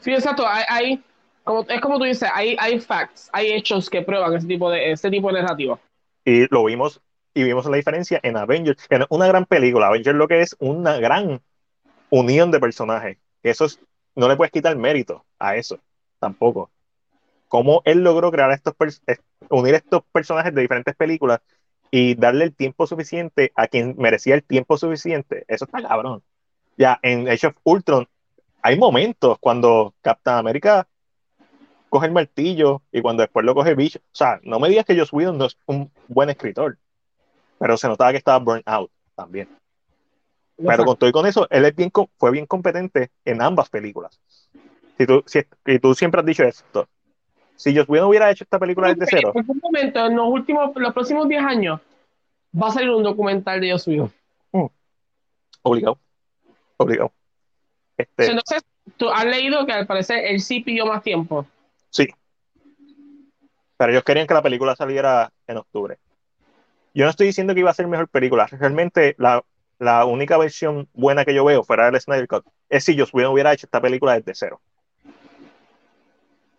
Sí, 0.00 0.12
exacto. 0.12 0.46
Hay, 0.46 0.64
hay- 0.68 1.04
como, 1.44 1.62
es 1.68 1.80
como 1.80 1.98
tú 1.98 2.04
dices, 2.04 2.28
hay, 2.32 2.56
hay 2.58 2.80
facts, 2.80 3.28
hay 3.32 3.52
hechos 3.52 3.90
que 3.90 4.00
prueban 4.00 4.32
ese 4.34 4.46
tipo 4.46 4.70
de, 4.70 4.92
ese 4.92 5.10
tipo 5.10 5.28
de 5.30 5.42
narrativa. 5.42 5.78
Y 6.24 6.46
lo 6.52 6.64
vimos, 6.64 7.02
y 7.34 7.44
vimos 7.44 7.66
la 7.66 7.76
diferencia 7.76 8.18
en 8.22 8.38
Avengers, 8.38 8.86
es 8.88 9.00
una 9.10 9.26
gran 9.26 9.44
película. 9.44 9.88
Avengers 9.88 10.16
lo 10.16 10.26
que 10.26 10.40
es 10.40 10.56
una 10.58 10.96
gran 10.98 11.42
unión 12.10 12.50
de 12.50 12.60
personajes. 12.60 13.18
Eso 13.42 13.66
es, 13.66 13.78
no 14.14 14.26
le 14.28 14.36
puedes 14.36 14.52
quitar 14.52 14.74
mérito 14.76 15.24
a 15.38 15.56
eso, 15.56 15.78
tampoco. 16.18 16.70
Cómo 17.48 17.82
él 17.84 18.02
logró 18.02 18.30
crear 18.30 18.50
estos 18.52 18.74
unir 19.50 19.74
estos 19.74 20.02
personajes 20.12 20.54
de 20.54 20.62
diferentes 20.62 20.94
películas 20.94 21.40
y 21.90 22.14
darle 22.14 22.44
el 22.44 22.54
tiempo 22.54 22.86
suficiente 22.86 23.52
a 23.54 23.68
quien 23.68 23.94
merecía 23.98 24.34
el 24.34 24.42
tiempo 24.42 24.76
suficiente. 24.76 25.44
Eso 25.48 25.64
está 25.64 25.82
cabrón. 25.82 26.22
Ya 26.76 26.98
en 27.02 27.28
Age 27.28 27.48
of 27.48 27.56
Ultron 27.62 28.08
hay 28.62 28.78
momentos 28.78 29.38
cuando 29.38 29.94
Captain 30.00 30.38
America 30.38 30.88
coge 31.88 32.06
el 32.06 32.12
martillo 32.12 32.82
y 32.90 33.02
cuando 33.02 33.20
después 33.20 33.46
lo 33.46 33.54
coge 33.54 33.74
Bicho. 33.74 34.00
O 34.00 34.16
sea, 34.16 34.40
no 34.42 34.58
me 34.58 34.68
digas 34.68 34.84
que 34.84 34.98
Joss 34.98 35.12
Whedon 35.12 35.38
no 35.38 35.44
es 35.44 35.56
un 35.66 35.92
buen 36.08 36.30
escritor, 36.30 36.78
pero 37.58 37.76
se 37.76 37.86
notaba 37.86 38.10
que 38.10 38.18
estaba 38.18 38.38
burnt 38.38 38.66
out 38.66 38.90
también. 39.14 39.48
Pero 40.56 40.84
con 40.84 40.96
todo 40.96 41.10
y 41.10 41.12
con 41.12 41.26
eso, 41.26 41.46
él 41.50 41.64
es 41.64 41.76
bien, 41.76 41.92
fue 42.16 42.30
bien 42.30 42.46
competente 42.46 43.10
en 43.24 43.42
ambas 43.42 43.68
películas. 43.68 44.20
Si 44.98 45.06
tú, 45.06 45.22
si, 45.26 45.40
y 45.66 45.78
tú 45.78 45.94
siempre 45.94 46.20
has 46.20 46.26
dicho 46.26 46.44
esto. 46.44 46.88
Si 47.56 47.74
Joss 47.74 47.88
Whedon 47.88 48.08
hubiera 48.08 48.30
hecho 48.30 48.44
esta 48.44 48.58
película 48.58 48.88
desde 48.88 49.06
cero, 49.08 49.32
En 49.34 49.40
algún 49.40 49.60
momento, 49.62 50.06
en 50.06 50.16
los 50.16 50.26
últimos, 50.28 50.70
los 50.74 50.92
próximos 50.92 51.28
10 51.28 51.42
años, 51.42 51.80
va 52.60 52.68
a 52.68 52.72
salir 52.72 52.90
un 52.90 53.02
documental 53.02 53.60
de 53.60 53.66
Dios 53.66 53.86
mío. 53.88 54.10
obligado. 55.62 55.98
Obligado. 56.76 57.12
Este, 57.96 58.26
Entonces, 58.26 58.62
tú 58.96 59.08
has 59.08 59.24
leído 59.24 59.64
que 59.66 59.72
al 59.72 59.86
parecer 59.86 60.24
él 60.24 60.40
sí 60.40 60.60
pidió 60.60 60.86
más 60.86 61.02
tiempo. 61.02 61.46
Sí. 61.90 62.08
Pero 63.76 63.92
ellos 63.92 64.04
querían 64.04 64.26
que 64.26 64.34
la 64.34 64.42
película 64.42 64.76
saliera 64.76 65.32
en 65.46 65.56
octubre. 65.56 65.98
Yo 66.92 67.04
no 67.04 67.10
estoy 67.10 67.26
diciendo 67.26 67.54
que 67.54 67.60
iba 67.60 67.70
a 67.70 67.74
ser 67.74 67.86
mejor 67.86 68.08
película. 68.08 68.46
Realmente 68.46 69.14
la, 69.18 69.42
la 69.78 70.04
única 70.04 70.38
versión 70.38 70.88
buena 70.92 71.24
que 71.24 71.34
yo 71.34 71.44
veo 71.44 71.64
fuera 71.64 71.90
del 71.90 72.00
Snyder 72.00 72.28
Cut 72.28 72.44
es 72.68 72.84
si 72.84 72.98
Joss 72.98 73.12
Whedon 73.12 73.32
hubiera 73.32 73.52
hecho 73.52 73.66
esta 73.66 73.80
película 73.80 74.14
desde 74.14 74.34
cero. 74.34 74.60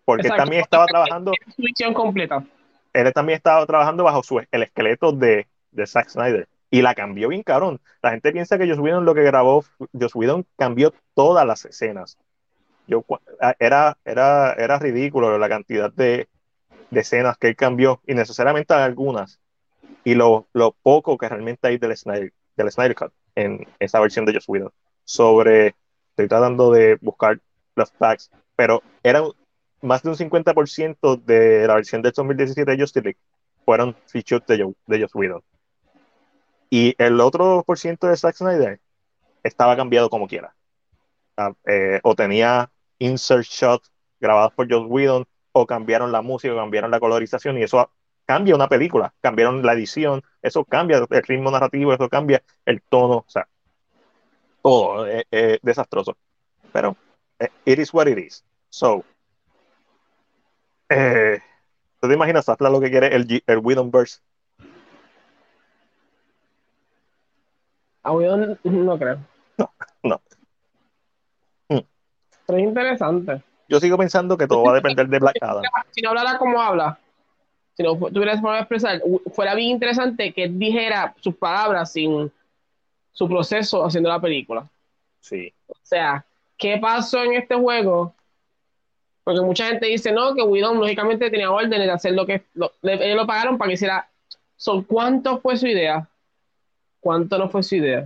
Porque 0.06 0.27
Exacto. 0.27 0.44
también 0.44 0.61
estaba 0.61 0.86
trabajando, 0.86 1.34
Su 1.56 1.64
visión 1.64 1.94
completa. 1.94 2.44
él 2.94 3.11
también 3.14 3.38
estaba 3.38 3.65
trabajando 3.65 4.03
bajo 4.03 4.23
su, 4.23 4.40
el 4.40 4.64
esqueleto 4.64 5.11
de, 5.11 5.48
de 5.72 5.88
Zack 5.88 6.10
Snyder. 6.10 6.48
Y 6.72 6.82
la 6.82 6.94
cambió 6.95 7.30
bien 7.30 7.44
cabrón. 7.44 7.80
La 8.02 8.11
gente 8.11 8.32
piensa 8.32 8.57
que 8.57 8.68
Joss 8.68 8.80
Whedon 8.80 9.06
lo 9.06 9.14
que 9.15 9.23
grabó, 9.23 9.64
Joss 9.99 10.15
Whedon 10.15 10.45
cambió 10.57 10.94
todas 11.14 11.45
las 11.45 11.65
escenas. 11.65 12.18
Yo, 12.88 13.02
cu- 13.02 13.19
era, 13.60 13.98
era, 14.06 14.53
era 14.53 14.80
ridículo 14.80 15.38
la 15.38 15.49
cantidad 15.49 15.91
de, 15.91 16.27
de 16.91 16.99
escenas 16.99 17.38
que 17.38 17.48
él 17.48 17.56
cambió, 17.56 18.02
y 18.06 18.14
necesariamente 18.14 18.73
algunas, 18.73 19.40
y 20.03 20.14
lo, 20.15 20.48
lo 20.53 20.72
poco 20.84 21.18
que 21.18 21.30
realmente 21.30 21.68
hay 21.68 21.77
del 21.77 21.95
Snyder, 21.98 22.32
del 22.56 22.72
Snyder 22.72 22.95
Cut 22.95 23.11
en 23.36 23.68
esa 23.80 23.99
versión 23.99 24.26
de 24.26 24.34
Joss 24.34 24.48
Whedon. 24.48 24.72
Sobre, 25.03 25.76
estoy 26.10 26.27
tratando 26.27 26.72
de 26.72 26.98
buscar 27.02 27.40
los 27.76 27.91
facts, 27.91 28.32
pero 28.56 28.82
era 29.03 29.23
más 29.86 30.03
de 30.03 30.10
un 30.10 30.16
50% 30.18 31.18
de 31.18 31.68
la 31.68 31.76
versión 31.76 32.02
del 32.02 32.12
2017 32.14 32.72
de 32.72 32.80
Justice 32.80 33.03
League 33.03 33.20
fueron 33.66 33.95
features 34.07 34.45
de, 34.48 34.64
Jo- 34.64 34.76
de 34.88 35.02
Joss 35.02 35.16
Whedon. 35.16 35.44
Y 36.70 36.95
el 36.98 37.20
otro 37.22 37.64
por 37.66 37.78
ciento 37.78 38.07
de 38.07 38.18
Zack 38.18 38.36
Snyder 38.36 38.82
estaba 39.44 39.76
cambiado 39.76 40.10
como 40.10 40.28
quiera. 40.28 40.56
Ah, 41.38 41.53
eh, 41.66 41.99
o 42.03 42.16
tenía 42.16 42.72
insert 42.99 43.45
shots 43.45 43.91
grabados 44.20 44.53
por 44.53 44.72
Joss 44.72 44.88
Whedon, 44.90 45.26
o 45.53 45.68
cambiaron 45.68 46.12
la 46.12 46.22
música, 46.22 46.53
o 46.53 46.57
cambiaron 46.57 46.91
la 46.91 46.99
colorización, 46.99 47.57
y 47.57 47.64
eso 47.64 47.91
cambia 48.26 48.56
una 48.56 48.70
película, 48.70 49.14
cambiaron 49.22 49.64
la 49.66 49.74
edición, 49.74 50.24
eso 50.41 50.66
cambia 50.66 51.06
el 51.10 51.24
ritmo 51.24 51.52
narrativo, 51.52 51.94
eso 51.94 52.10
cambia 52.10 52.44
el 52.66 52.82
tono, 52.84 53.18
o 53.20 53.26
sea, 53.28 53.48
todo 54.62 55.06
es 55.07 55.60
desastroso. 55.62 56.18
Pero 56.72 56.98
eh, 57.40 57.49
it 57.66 57.80
is 57.80 57.94
what 57.94 58.07
it 58.07 58.18
is. 58.18 58.44
So, 58.70 59.06
eh, 60.90 61.40
¿tú 62.02 62.07
te 62.07 62.14
imaginas 62.14 62.49
Atlas 62.49 62.72
lo 62.72 62.80
que 62.80 62.90
quiere 62.90 63.16
el, 63.16 63.44
el 63.45 63.57
Whedonverse? 63.60 64.20
A 68.03 68.12
Whedon 68.12 68.60
no 68.64 68.99
creo. 68.99 69.18
no. 70.03 70.22
Mm. 71.70 71.80
Pero 72.45 72.60
es 72.60 72.64
interesante. 72.64 73.41
Yo 73.68 73.80
sigo 73.80 73.98
pensando 73.98 74.38
que 74.38 74.48
todo 74.48 74.64
va 74.64 74.72
a 74.72 74.76
depender 74.76 75.07
de 75.07 75.20
Black 75.20 75.38
Adam. 75.41 75.64
Si 75.91 76.02
no 76.02 76.10
hablara 76.10 76.38
como 76.38 76.62
habla, 76.62 76.99
si 77.76 77.84
no 77.84 77.95
tuviera 77.95 78.34
forma 78.34 78.56
de 78.56 78.60
expresar, 78.60 79.02
fuera 79.34 79.56
bien 79.56 79.70
interesante 79.70 80.34
que 80.34 80.48
dijera 80.48 81.16
sus 81.20 81.36
palabras 81.36 81.91
sin 81.91 82.32
su 83.12 83.28
proceso 83.28 83.84
haciendo 83.84 84.10
la 84.10 84.20
película. 84.20 84.68
Sí. 85.22 85.52
O 85.68 85.76
sea, 85.82 86.26
¿qué 86.57 86.78
pasó 86.78 87.24
en 87.24 87.34
este 87.34 87.56
juego? 87.56 88.14
Porque 89.26 89.41
mucha 89.41 89.65
gente 89.65 89.88
dice, 89.88 90.11
no, 90.11 90.35
que 90.35 90.43
Widon 90.43 90.80
lógicamente 90.80 91.31
tenía 91.31 91.52
órdenes 91.52 91.88
de 91.88 91.91
hacer 91.91 92.14
lo 92.14 92.26
que... 92.26 92.43
ellos 92.84 93.18
lo 93.18 93.27
pagaron 93.27 93.57
para 93.57 93.69
que 93.69 93.73
hiciera... 93.73 94.07
Son, 94.56 94.84
¿Cuánto 94.84 95.39
fue 95.41 95.57
su 95.57 95.68
idea? 95.68 96.07
¿Cuánto 97.02 97.38
no 97.38 97.49
fue 97.49 97.64
su 97.64 97.76
idea? 97.76 98.06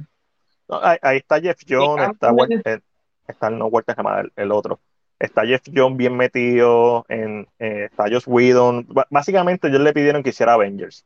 ahí, 0.70 1.18
está 1.18 1.40
Jeff 1.40 1.60
Jones, 1.68 2.10
está, 2.12 2.32
eh, 2.66 2.80
está, 3.28 3.50
no 3.50 3.70
el, 3.70 4.32
el 4.36 4.52
otro. 4.52 4.80
Está 5.20 5.46
Jeff 5.46 5.64
Jones 5.74 5.98
bien 5.98 6.16
metido, 6.16 7.06
en, 7.10 7.48
eh, 7.60 7.88
está 7.92 8.06
Josh 8.06 8.24
Whedon. 8.26 8.88
básicamente 9.10 9.68
ellos 9.68 9.82
le 9.82 9.94
pidieron 9.94 10.24
que 10.24 10.30
hiciera 10.30 10.54
Avengers. 10.54 11.06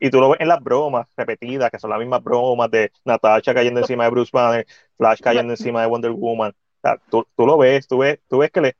Y 0.00 0.10
tú 0.10 0.20
lo 0.20 0.30
ves 0.30 0.40
en 0.40 0.48
las 0.48 0.62
bromas 0.62 1.06
repetidas, 1.16 1.70
que 1.70 1.78
son 1.78 1.90
las 1.90 1.98
mismas 1.98 2.24
bromas 2.24 2.70
de 2.70 2.90
Natasha 3.04 3.54
cayendo 3.54 3.80
encima 3.80 4.04
de 4.04 4.10
Bruce 4.10 4.30
Banner, 4.32 4.66
Flash 4.96 5.20
cayendo 5.20 5.52
encima 5.52 5.82
de 5.82 5.86
Wonder 5.86 6.10
Woman. 6.10 6.50
O 6.50 6.80
sea, 6.82 6.96
tú, 7.08 7.26
tú, 7.36 7.46
lo 7.46 7.58
ves, 7.58 7.86
tú 7.86 7.98
ves, 7.98 8.18
tú 8.28 8.38
ves 8.38 8.50
que 8.50 8.60
le... 8.60 8.76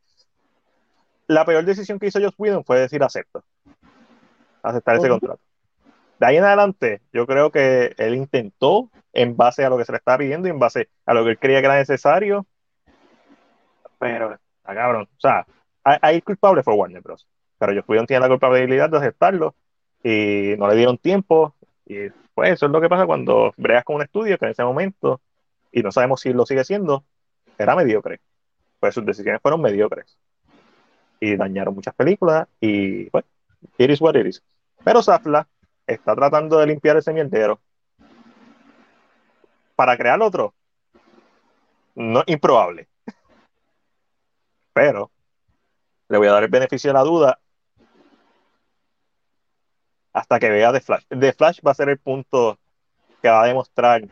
La 1.32 1.44
peor 1.44 1.64
decisión 1.64 1.98
que 1.98 2.06
hizo 2.06 2.20
Josh 2.20 2.34
Whedon 2.36 2.64
fue 2.64 2.80
decir 2.80 3.02
acepto. 3.02 3.42
Aceptar 4.62 4.96
ese 4.96 5.08
contrato. 5.08 5.40
De 6.20 6.26
ahí 6.26 6.36
en 6.36 6.44
adelante, 6.44 7.00
yo 7.12 7.26
creo 7.26 7.50
que 7.50 7.94
él 7.98 8.14
intentó, 8.14 8.90
en 9.12 9.36
base 9.36 9.64
a 9.64 9.68
lo 9.68 9.76
que 9.76 9.84
se 9.84 9.92
le 9.92 9.98
estaba 9.98 10.18
pidiendo 10.18 10.48
y 10.48 10.50
en 10.50 10.58
base 10.58 10.88
a 11.04 11.12
lo 11.12 11.24
que 11.24 11.30
él 11.30 11.38
creía 11.38 11.60
que 11.60 11.66
era 11.66 11.76
necesario, 11.76 12.46
pero, 14.02 14.32
está 14.32 14.74
cabrón. 14.74 15.08
O 15.16 15.20
sea, 15.20 15.46
ahí 15.84 16.16
el 16.16 16.24
culpable 16.24 16.64
fue 16.64 16.74
Warner 16.74 17.02
Bros. 17.02 17.28
Pero 17.56 17.72
Josh 17.72 17.84
Whedon 17.86 18.06
tiene 18.06 18.20
la 18.20 18.28
culpabilidad 18.28 18.90
de 18.90 18.98
aceptarlo 18.98 19.54
y 20.02 20.54
no 20.58 20.66
le 20.66 20.74
dieron 20.74 20.98
tiempo. 20.98 21.54
Y 21.86 22.08
pues 22.34 22.50
eso 22.50 22.66
es 22.66 22.72
lo 22.72 22.80
que 22.80 22.88
pasa 22.88 23.06
cuando 23.06 23.54
bregas 23.56 23.84
con 23.84 23.96
un 23.96 24.02
estudio 24.02 24.36
que 24.38 24.46
en 24.46 24.50
ese 24.50 24.64
momento, 24.64 25.20
y 25.70 25.82
no 25.82 25.92
sabemos 25.92 26.20
si 26.20 26.32
lo 26.32 26.44
sigue 26.46 26.64
siendo, 26.64 27.04
era 27.56 27.76
mediocre. 27.76 28.20
Pues 28.80 28.92
sus 28.92 29.06
decisiones 29.06 29.40
fueron 29.40 29.62
mediocres. 29.62 30.18
Y 31.24 31.36
dañaron 31.36 31.76
muchas 31.76 31.94
películas 31.94 32.48
y 32.60 33.08
pues, 33.10 33.24
it 33.78 33.88
is 33.88 34.00
what 34.00 34.16
it 34.16 34.26
is. 34.26 34.42
Pero 34.82 35.04
Zafla 35.04 35.46
está 35.86 36.16
tratando 36.16 36.58
de 36.58 36.66
limpiar 36.66 36.96
ese 36.96 37.12
mierdero 37.12 37.60
para 39.76 39.96
crear 39.96 40.20
otro. 40.20 40.52
No 41.94 42.24
improbable. 42.26 42.88
Pero 44.72 45.12
le 46.08 46.18
voy 46.18 46.26
a 46.26 46.32
dar 46.32 46.42
el 46.42 46.50
beneficio 46.50 46.90
de 46.90 46.94
la 46.94 47.04
duda 47.04 47.38
hasta 50.12 50.40
que 50.40 50.50
vea 50.50 50.72
The 50.72 50.80
Flash. 50.80 51.04
The 51.08 51.32
Flash 51.34 51.60
va 51.64 51.70
a 51.70 51.74
ser 51.74 51.88
el 51.88 51.98
punto 51.98 52.58
que 53.22 53.28
va 53.28 53.44
a 53.44 53.46
demostrar 53.46 54.02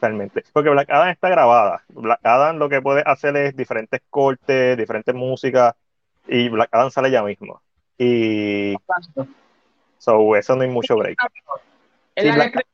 realmente. 0.00 0.44
Porque 0.54 0.70
Black 0.70 0.88
Adam 0.88 1.10
está 1.10 1.28
grabada. 1.28 1.84
Black 1.88 2.20
Adam 2.22 2.56
lo 2.56 2.70
que 2.70 2.80
puede 2.80 3.02
hacer 3.04 3.36
es 3.36 3.54
diferentes 3.54 4.00
cortes, 4.08 4.78
diferentes 4.78 5.14
músicas, 5.14 5.74
y 6.28 6.48
Black 6.48 6.68
Adam 6.72 6.90
sale 6.90 7.10
ya 7.10 7.22
mismo. 7.22 7.62
Y. 7.98 8.76
So, 9.98 10.36
eso 10.36 10.54
no 10.54 10.62
hay 10.62 10.68
mucho 10.68 10.96
break. 10.96 11.18
Si 12.16 12.30
Black, 12.30 12.66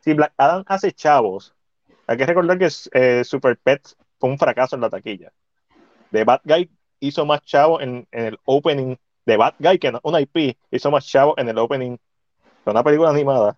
si 0.00 0.14
Black 0.14 0.32
Adam 0.36 0.64
hace 0.66 0.92
chavos, 0.92 1.54
hay 2.06 2.16
que 2.16 2.26
recordar 2.26 2.58
que 2.58 2.68
eh, 2.92 3.24
Super 3.24 3.56
Pets 3.56 3.96
fue 4.18 4.30
un 4.30 4.38
fracaso 4.38 4.76
en 4.76 4.82
la 4.82 4.90
taquilla. 4.90 5.32
The 6.10 6.24
Bad 6.24 6.40
Guy 6.44 6.70
hizo 7.00 7.24
más 7.24 7.42
chavos 7.42 7.82
en, 7.82 8.06
en 8.10 8.26
el 8.26 8.38
opening 8.44 8.96
de 9.24 9.36
Bad 9.36 9.54
Guy, 9.58 9.78
que 9.78 9.92
una 10.02 10.20
IP 10.20 10.56
hizo 10.70 10.90
más 10.90 11.06
chavo 11.06 11.34
en 11.38 11.48
el 11.48 11.58
opening 11.58 11.96
de 12.64 12.70
una 12.70 12.82
película 12.82 13.10
animada 13.10 13.56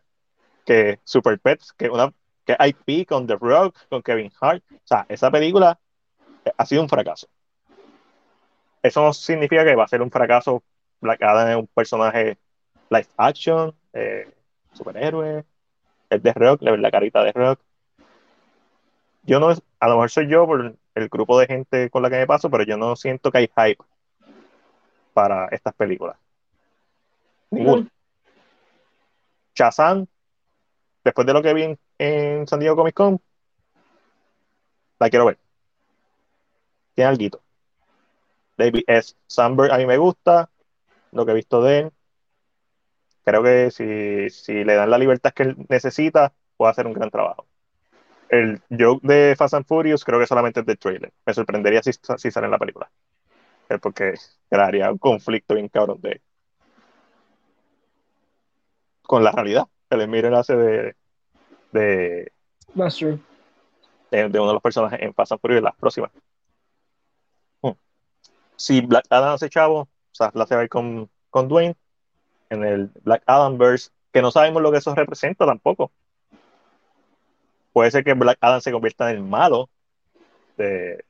que 0.65 1.01
Super 1.05 1.39
Pets, 1.41 1.73
que 1.73 1.89
una 1.89 2.13
que 2.45 2.57
IP 2.59 3.09
con 3.09 3.27
The 3.27 3.37
Rock, 3.37 3.77
con 3.89 4.03
Kevin 4.03 4.31
Hart. 4.41 4.63
O 4.71 4.81
sea, 4.85 5.07
esa 5.09 5.31
película 5.31 5.79
ha 6.57 6.67
sido 6.67 6.83
un 6.83 6.89
fracaso. 6.89 7.29
Eso 8.83 9.03
no 9.03 9.13
significa 9.13 9.65
que 9.65 9.77
va 9.77 9.85
a 9.85 9.89
ser 9.89 10.03
un 10.03 10.11
fracaso. 10.11 10.63
Black 11.01 11.23
Adam 11.23 11.49
es 11.49 11.57
un 11.57 11.67
personaje 11.69 12.39
live 12.91 13.09
action, 13.17 13.75
eh, 13.93 14.33
superhéroe, 14.73 15.45
es 16.11 16.23
de 16.23 16.33
rock, 16.33 16.63
la 16.63 16.91
carita 16.91 17.23
de 17.23 17.33
rock. 17.33 17.61
Yo 19.25 19.41
no, 19.41 19.51
a 19.51 19.89
lo 19.89 19.95
mejor 19.95 20.11
soy 20.11 20.29
yo 20.29 20.47
por 20.47 20.77
el 20.95 21.09
grupo 21.09 21.39
de 21.39 21.47
gente 21.47 21.91
con 21.91 22.03
la 22.03 22.11
que 22.11 22.19
me 22.19 22.27
paso, 22.27 22.51
pero 22.51 22.65
yo 22.65 22.77
no 22.77 22.97
siento 22.97 23.31
que 23.31 23.39
hay 23.39 23.51
hype 23.57 23.83
para 25.13 25.47
estas 25.47 25.75
películas. 25.75 26.17
Ninguno. 27.51 27.89
Shazam, 29.55 30.07
después 31.05 31.27
de 31.27 31.33
lo 31.33 31.43
que 31.43 31.55
vi 31.55 31.77
en, 31.99 32.47
San 32.49 32.61
Diego 32.61 32.77
Comic 32.77 32.95
Con, 32.95 33.21
la 34.99 35.11
quiero 35.11 35.27
ver. 35.27 35.39
Tiene 36.95 37.09
algo. 37.11 37.41
David 38.65 38.85
S. 38.87 39.15
Sandberg 39.27 39.73
a 39.73 39.79
mí 39.79 39.87
me 39.87 39.97
gusta, 39.99 40.51
lo 41.13 41.25
que 41.25 41.33
he 41.33 41.35
visto 41.35 41.63
de 41.63 41.79
él. 41.79 41.93
Creo 43.25 43.43
que 43.43 43.71
si, 43.71 44.31
si 44.31 44.65
le 44.65 44.75
dan 44.75 44.91
la 44.91 44.99
libertad 44.99 45.33
que 45.33 45.45
él 45.45 45.57
necesita, 45.69 46.33
puede 46.57 46.71
hacer 46.73 46.87
un 46.87 46.93
gran 46.93 47.11
trabajo. 47.11 47.47
El 48.29 48.61
joke 48.71 49.03
de 49.03 49.35
Fast 49.37 49.55
and 49.55 49.67
Furious 49.67 50.05
creo 50.05 50.19
que 50.19 50.27
solamente 50.27 50.61
es 50.61 50.67
de 50.67 50.77
trailer. 50.77 51.13
Me 51.27 51.35
sorprendería 51.35 51.83
si, 51.83 51.93
si 51.93 52.31
sale 52.31 52.47
en 52.47 52.51
la 52.51 52.59
película 52.59 52.91
porque 53.79 54.15
crearía 54.49 54.91
un 54.91 54.99
conflicto 54.99 55.55
bien 55.55 55.69
cabrón 55.69 56.01
de 56.01 56.21
con 59.03 59.25
la 59.25 59.33
realidad. 59.33 59.67
El 59.91 60.09
Miren 60.09 60.35
hace 60.35 60.57
de 60.57 60.97
de, 61.73 62.33
de, 64.11 64.27
uno 64.27 64.49
de 64.49 64.53
los 64.55 64.63
personajes 64.63 65.01
en 65.01 65.15
Fast 65.15 65.33
and 65.33 65.41
Furious 65.41 65.63
las 65.63 65.77
próximas. 65.77 66.11
Si 68.57 68.81
Black 68.81 69.07
Adam 69.11 69.35
hace 69.35 69.49
chavo, 69.49 69.81
o 69.81 69.89
sea, 70.13 70.31
la 70.35 70.47
se 70.47 70.55
va 70.55 70.61
a 70.61 70.65
ir 70.65 70.71
con, 70.71 71.09
con 71.31 71.49
Dwayne 71.49 71.77
en 72.51 72.65
el 72.65 72.91
Black 73.03 73.23
Adam 73.27 73.59
verse, 73.59 73.91
que 74.13 74.23
no 74.23 74.31
sabemos 74.31 74.63
lo 74.63 74.71
que 74.71 74.79
eso 74.79 74.95
representa 74.95 75.47
tampoco. 75.47 75.91
Puede 77.73 77.91
ser 77.91 78.05
que 78.05 78.13
Black 78.13 78.39
Adam 78.41 78.61
se 78.61 78.71
convierta 78.71 79.11
en 79.11 79.17
el 79.17 79.23
malo 79.23 79.71
de, 80.59 81.05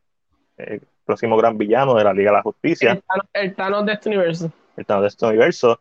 eh, 0.59 0.81
próximo 1.05 1.37
gran 1.37 1.59
villano 1.59 1.95
de 1.95 2.05
la 2.05 2.13
Liga 2.13 2.31
de 2.31 2.37
la 2.37 2.43
Justicia. 2.43 3.03
El 3.33 3.55
Thanos, 3.55 3.87
de 3.87 3.93
este 3.93 4.09
universo. 4.09 4.53
El 4.77 4.87
Thanos 4.87 5.03
de 5.03 5.09
este 5.09 5.27
universo. 5.27 5.81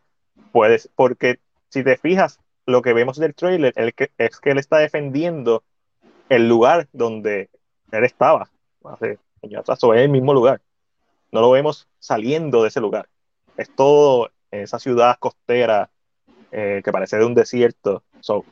Puedes, 0.52 0.90
porque 0.96 1.40
si 1.70 1.84
te 1.84 1.98
fijas, 1.98 2.40
lo 2.66 2.82
que 2.82 2.94
vemos 2.94 3.18
del 3.18 3.36
trailer 3.36 3.74
es 3.76 3.94
que, 3.94 4.12
es 4.18 4.40
que 4.40 4.52
él 4.52 4.58
está 4.58 4.78
defendiendo 4.78 5.64
el 6.30 6.48
lugar 6.48 6.88
donde 6.92 7.50
él 7.92 8.04
estaba 8.04 8.50
hace 8.86 9.20
años 9.44 9.62
atrás, 9.62 9.84
o 9.84 9.94
es 9.94 10.02
el 10.02 10.10
mismo 10.10 10.34
lugar. 10.34 10.62
No 11.32 11.42
lo 11.42 11.52
vemos 11.52 11.88
saliendo 12.00 12.62
de 12.62 12.70
ese 12.70 12.82
lugar. 12.82 13.08
Es 13.58 13.74
todo 13.76 14.30
en 14.52 14.62
esa 14.62 14.80
ciudad 14.80 15.18
costera 15.20 15.90
eh, 16.52 16.82
que 16.84 16.92
parece 16.92 17.18
de 17.18 17.26
un 17.26 17.34
desierto. 17.34 18.04
So, 18.20 18.46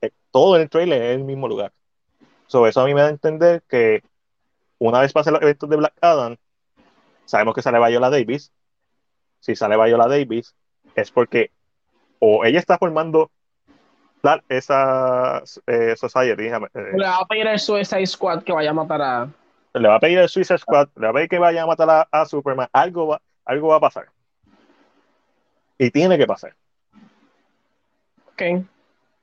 eh, 0.00 0.10
todo 0.30 0.56
el 0.56 0.70
trailer 0.70 1.02
es 1.02 1.16
el 1.16 1.24
mismo 1.24 1.48
lugar. 1.48 1.72
So, 2.46 2.66
eso 2.66 2.80
a 2.80 2.86
mí 2.86 2.94
me 2.94 3.00
da 3.02 3.08
a 3.08 3.10
entender 3.10 3.62
que 3.68 4.02
una 4.78 5.00
vez 5.00 5.12
pasen 5.12 5.34
los 5.34 5.42
eventos 5.42 5.68
de 5.68 5.76
Black 5.76 5.94
Adam, 6.00 6.36
sabemos 7.24 7.54
que 7.54 7.62
sale 7.62 7.78
Viola 7.78 8.10
Davis. 8.10 8.52
Si 9.40 9.56
sale 9.56 9.76
Viola 9.76 10.08
Davis, 10.08 10.54
es 10.94 11.10
porque 11.10 11.50
o 12.18 12.44
ella 12.44 12.60
está 12.60 12.78
formando 12.78 13.30
esa 14.48 15.42
eh, 15.66 15.96
society. 15.96 16.44
Eh, 16.44 16.60
le 16.96 17.04
va 17.04 17.16
a 17.16 17.26
pedir 17.26 17.46
el 17.48 17.58
Suicide 17.58 18.06
Squad 18.06 18.44
que 18.44 18.52
vaya 18.52 18.70
a 18.70 18.74
matar 18.74 19.02
a. 19.02 19.28
Le 19.74 19.88
va 19.88 19.96
a 19.96 20.00
pedir 20.00 20.18
el 20.18 20.28
Suicide 20.28 20.58
Squad, 20.58 20.88
le 20.96 21.06
va 21.06 21.10
a 21.10 21.14
pedir 21.14 21.28
que 21.28 21.38
vaya 21.38 21.62
a 21.62 21.66
matar 21.66 22.08
a, 22.10 22.26
Superman. 22.26 22.68
Algo 22.72 23.06
va, 23.08 23.22
algo 23.44 23.68
va 23.68 23.76
a 23.76 23.80
pasar. 23.80 24.08
Y 25.78 25.90
tiene 25.90 26.18
que 26.18 26.26
pasar. 26.26 26.54
Ok. 28.26 28.66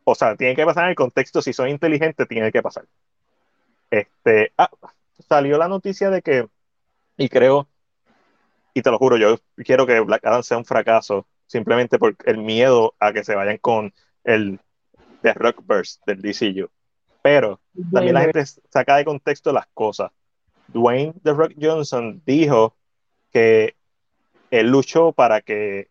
O 0.03 0.15
sea, 0.15 0.35
tiene 0.35 0.55
que 0.55 0.65
pasar 0.65 0.85
en 0.85 0.89
el 0.91 0.95
contexto. 0.95 1.41
Si 1.41 1.53
son 1.53 1.69
inteligentes, 1.69 2.27
tiene 2.27 2.51
que 2.51 2.61
pasar. 2.61 2.85
Este. 3.91 4.51
Ah, 4.57 4.69
salió 5.27 5.57
la 5.57 5.67
noticia 5.67 6.09
de 6.09 6.21
que, 6.21 6.47
y 7.17 7.29
creo, 7.29 7.67
y 8.73 8.81
te 8.81 8.91
lo 8.91 8.97
juro, 8.97 9.17
yo 9.17 9.37
quiero 9.57 9.85
que 9.85 9.99
Black 9.99 10.25
Adam 10.25 10.43
sea 10.43 10.57
un 10.57 10.65
fracaso, 10.65 11.27
simplemente 11.47 11.99
por 11.99 12.15
el 12.25 12.37
miedo 12.37 12.95
a 12.99 13.13
que 13.13 13.23
se 13.23 13.35
vayan 13.35 13.57
con 13.57 13.93
el 14.23 14.59
The 15.21 15.33
Rockverse 15.33 15.99
del 16.05 16.21
DCU. 16.21 16.69
Pero 17.21 17.59
también 17.91 18.13
la 18.13 18.21
gente 18.21 18.45
saca 18.45 18.95
de 18.95 19.05
contexto 19.05 19.51
las 19.51 19.67
cosas. 19.73 20.11
Dwayne 20.73 21.13
The 21.23 21.33
Rock 21.33 21.53
Johnson 21.59 22.21
dijo 22.25 22.75
que 23.31 23.75
él 24.51 24.69
luchó 24.69 25.11
para 25.11 25.41
que 25.41 25.89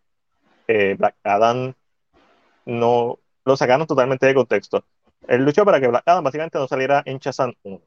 eh, 0.66 0.96
Black 0.98 1.16
Adam 1.22 1.74
no 2.66 3.18
lo 3.44 3.56
sacaron 3.56 3.86
totalmente 3.86 4.26
de 4.26 4.34
contexto. 4.34 4.84
Él 5.26 5.44
luchó 5.44 5.64
para 5.64 5.80
que 5.80 5.88
Black 5.88 6.02
Adam 6.06 6.24
básicamente 6.24 6.58
no 6.58 6.68
saliera 6.68 7.02
en 7.04 7.18
Shazam 7.18 7.54
1. 7.62 7.80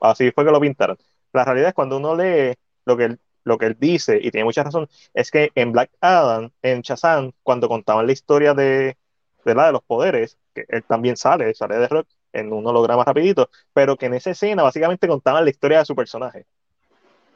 Así 0.00 0.30
fue 0.32 0.44
que 0.44 0.50
lo 0.50 0.60
pintaron. 0.60 0.98
La 1.32 1.44
realidad 1.44 1.68
es 1.68 1.74
cuando 1.74 1.96
uno 1.96 2.14
lee 2.14 2.54
lo 2.84 2.96
que 2.96 3.04
él 3.04 3.20
lo 3.44 3.58
que 3.58 3.66
él 3.66 3.76
dice, 3.78 4.18
y 4.20 4.30
tiene 4.30 4.44
mucha 4.44 4.62
razón, 4.62 4.88
es 5.12 5.30
que 5.30 5.52
en 5.54 5.72
Black 5.72 5.90
Adam, 6.00 6.50
en 6.62 6.80
Shazam, 6.80 7.32
cuando 7.42 7.68
contaban 7.68 8.06
la 8.06 8.12
historia 8.12 8.54
de, 8.54 8.96
de, 9.44 9.54
la 9.54 9.66
de 9.66 9.72
los 9.72 9.82
poderes, 9.82 10.38
que 10.54 10.64
él 10.68 10.82
también 10.84 11.16
sale, 11.16 11.54
sale 11.54 11.76
de 11.76 11.88
Rock 11.88 12.08
en 12.34 12.52
un 12.52 12.66
holograma 12.66 13.04
rapidito, 13.04 13.48
pero 13.72 13.96
que 13.96 14.06
en 14.06 14.14
esa 14.14 14.30
escena 14.30 14.62
básicamente 14.62 15.08
contaban 15.08 15.44
la 15.44 15.50
historia 15.50 15.78
de 15.78 15.84
su 15.86 15.94
personaje. 15.96 16.46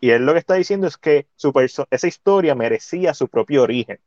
Y 0.00 0.10
él 0.10 0.26
lo 0.26 0.32
que 0.32 0.40
está 0.40 0.54
diciendo 0.54 0.86
es 0.86 0.96
que 0.96 1.26
su 1.36 1.52
esa 1.90 2.06
historia 2.06 2.54
merecía 2.54 3.14
su 3.14 3.28
propio 3.28 3.62
origen. 3.62 3.98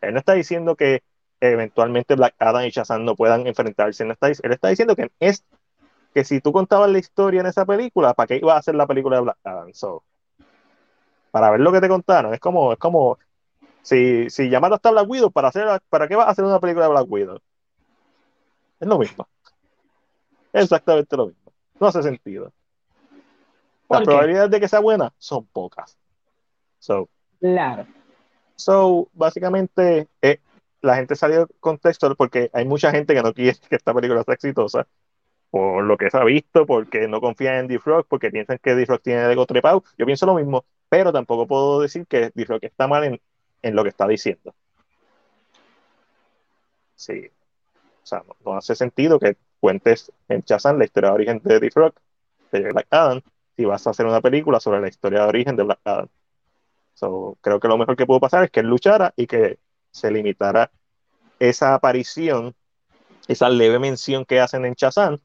Él 0.00 0.12
no 0.12 0.18
está 0.18 0.34
diciendo 0.34 0.76
que 0.76 1.02
eventualmente 1.40 2.14
Black 2.14 2.34
Adam 2.38 2.64
y 2.64 2.70
Shazam 2.70 3.04
no 3.04 3.16
puedan 3.16 3.46
enfrentarse. 3.46 4.04
él 4.04 4.52
está 4.52 4.68
diciendo 4.68 4.96
que 4.96 5.10
es 5.18 5.44
que 6.14 6.24
si 6.24 6.40
tú 6.40 6.52
contabas 6.52 6.90
la 6.90 6.98
historia 6.98 7.40
en 7.40 7.46
esa 7.46 7.66
película, 7.66 8.14
¿para 8.14 8.26
qué 8.28 8.36
iba 8.36 8.54
a 8.54 8.58
hacer 8.58 8.74
la 8.74 8.86
película 8.86 9.16
de 9.16 9.22
Black 9.22 9.38
Adam? 9.44 9.72
para 11.30 11.50
ver 11.50 11.60
lo 11.60 11.72
que 11.72 11.80
te 11.80 11.88
contaron. 11.88 12.32
Es 12.32 12.40
como, 12.40 12.72
es 12.72 12.78
como 12.78 13.18
si, 13.82 14.30
si 14.30 14.48
llamaste 14.48 14.88
a 14.88 14.92
Black 14.92 15.08
Widow 15.08 15.32
para 15.32 15.48
hacer, 15.48 15.66
¿para 15.88 16.06
qué 16.06 16.14
vas 16.14 16.28
a 16.28 16.30
hacer 16.30 16.44
una 16.44 16.60
película 16.60 16.86
de 16.86 16.92
Black 16.92 17.06
Widow? 17.10 17.40
Es 18.78 18.88
lo 18.88 18.98
mismo. 18.98 19.26
Exactamente 20.54 21.16
lo 21.16 21.26
mismo. 21.26 21.52
No 21.80 21.88
hace 21.88 22.02
sentido. 22.02 22.52
Las 23.88 24.02
probabilidades 24.02 24.50
de 24.50 24.60
que 24.60 24.68
sea 24.68 24.80
buena 24.80 25.12
son 25.18 25.44
pocas. 25.46 25.98
So, 26.78 27.08
claro. 27.40 27.86
So, 28.56 29.08
básicamente, 29.12 30.08
eh, 30.22 30.38
la 30.80 30.96
gente 30.96 31.16
salió 31.16 31.40
del 31.40 31.48
contexto 31.60 32.14
porque 32.14 32.50
hay 32.52 32.64
mucha 32.64 32.90
gente 32.92 33.14
que 33.14 33.22
no 33.22 33.34
quiere 33.34 33.58
que 33.68 33.76
esta 33.76 33.92
película 33.92 34.22
sea 34.22 34.34
exitosa 34.34 34.86
por 35.50 35.84
lo 35.84 35.96
que 35.96 36.10
se 36.10 36.16
ha 36.16 36.24
visto, 36.24 36.66
porque 36.66 37.06
no 37.06 37.20
confían 37.20 37.56
en 37.56 37.68
D-Frog, 37.68 38.06
porque 38.08 38.30
piensan 38.30 38.58
que 38.58 38.74
D-Frog 38.74 39.00
tiene 39.02 39.24
el 39.24 39.30
ego 39.30 39.46
trepado. 39.46 39.84
Yo 39.96 40.04
pienso 40.04 40.26
lo 40.26 40.34
mismo, 40.34 40.64
pero 40.88 41.12
tampoco 41.12 41.46
puedo 41.46 41.80
decir 41.80 42.06
que 42.08 42.32
D-Frog 42.34 42.58
está 42.62 42.88
mal 42.88 43.04
en, 43.04 43.20
en, 43.62 43.76
lo 43.76 43.84
que 43.84 43.90
está 43.90 44.08
diciendo. 44.08 44.52
Sí. 46.96 47.30
O 48.02 48.06
sea, 48.06 48.24
no, 48.44 48.56
hace 48.56 48.74
sentido 48.74 49.20
que 49.20 49.36
cuentes 49.64 50.12
en 50.28 50.42
Chazan 50.42 50.78
la 50.78 50.84
historia 50.84 51.08
de 51.08 51.14
origen 51.14 51.40
de 51.42 51.58
D-Frog, 51.58 51.94
de 52.52 52.70
Black 52.70 52.86
Adam, 52.90 53.22
si 53.56 53.64
vas 53.64 53.86
a 53.86 53.90
hacer 53.90 54.04
una 54.04 54.20
película 54.20 54.60
sobre 54.60 54.78
la 54.78 54.88
historia 54.88 55.22
de 55.22 55.28
origen 55.28 55.56
de 55.56 55.62
Black 55.62 55.80
Adam. 55.84 56.06
So, 56.92 57.38
creo 57.40 57.58
que 57.60 57.68
lo 57.68 57.78
mejor 57.78 57.96
que 57.96 58.04
pudo 58.04 58.20
pasar 58.20 58.44
es 58.44 58.50
que 58.50 58.60
él 58.60 58.66
luchara 58.66 59.14
y 59.16 59.26
que 59.26 59.58
se 59.90 60.10
limitara 60.10 60.70
esa 61.38 61.72
aparición, 61.72 62.54
esa 63.26 63.48
leve 63.48 63.78
mención 63.78 64.26
que 64.26 64.38
hacen 64.38 64.66
en 64.66 64.74
Chazán 64.74 65.22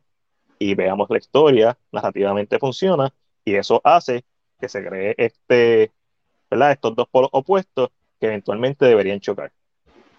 y 0.57 0.73
veamos 0.73 1.09
la 1.09 1.17
historia, 1.17 1.77
narrativamente 1.91 2.59
funciona, 2.59 3.13
y 3.43 3.55
eso 3.55 3.81
hace 3.83 4.23
que 4.57 4.69
se 4.69 4.87
cree 4.87 5.15
este, 5.17 5.91
¿verdad? 6.49 6.71
estos 6.71 6.95
dos 6.95 7.09
polos 7.09 7.29
opuestos 7.33 7.89
que 8.21 8.27
eventualmente 8.27 8.85
deberían 8.85 9.19
chocar. 9.19 9.51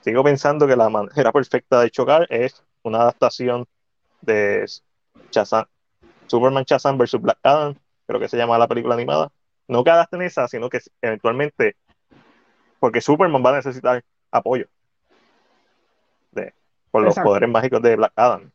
Sigo 0.02 0.22
pensando 0.22 0.66
que 0.66 0.76
la 0.76 0.90
manera 0.90 1.32
perfecta 1.32 1.80
de 1.80 1.90
chocar 1.90 2.26
es 2.28 2.62
una 2.82 3.00
adaptación 3.00 3.66
de 4.22 4.66
Shazam, 5.30 5.66
Superman 6.26 6.64
Shazam 6.64 6.98
vs. 6.98 7.20
Black 7.20 7.38
Adam, 7.42 7.74
creo 8.06 8.20
que 8.20 8.28
se 8.28 8.36
llama 8.36 8.58
la 8.58 8.68
película 8.68 8.94
animada. 8.94 9.30
No 9.68 9.84
que 9.84 9.90
adapten 9.90 10.22
esa, 10.22 10.48
sino 10.48 10.68
que 10.68 10.80
eventualmente, 11.00 11.76
porque 12.80 13.00
Superman 13.00 13.44
va 13.44 13.50
a 13.50 13.56
necesitar 13.56 14.04
apoyo 14.30 14.66
de, 16.32 16.54
por 16.90 17.02
los 17.02 17.14
poderes 17.14 17.48
mágicos 17.48 17.80
de 17.82 17.96
Black 17.96 18.12
Adam. 18.16 18.50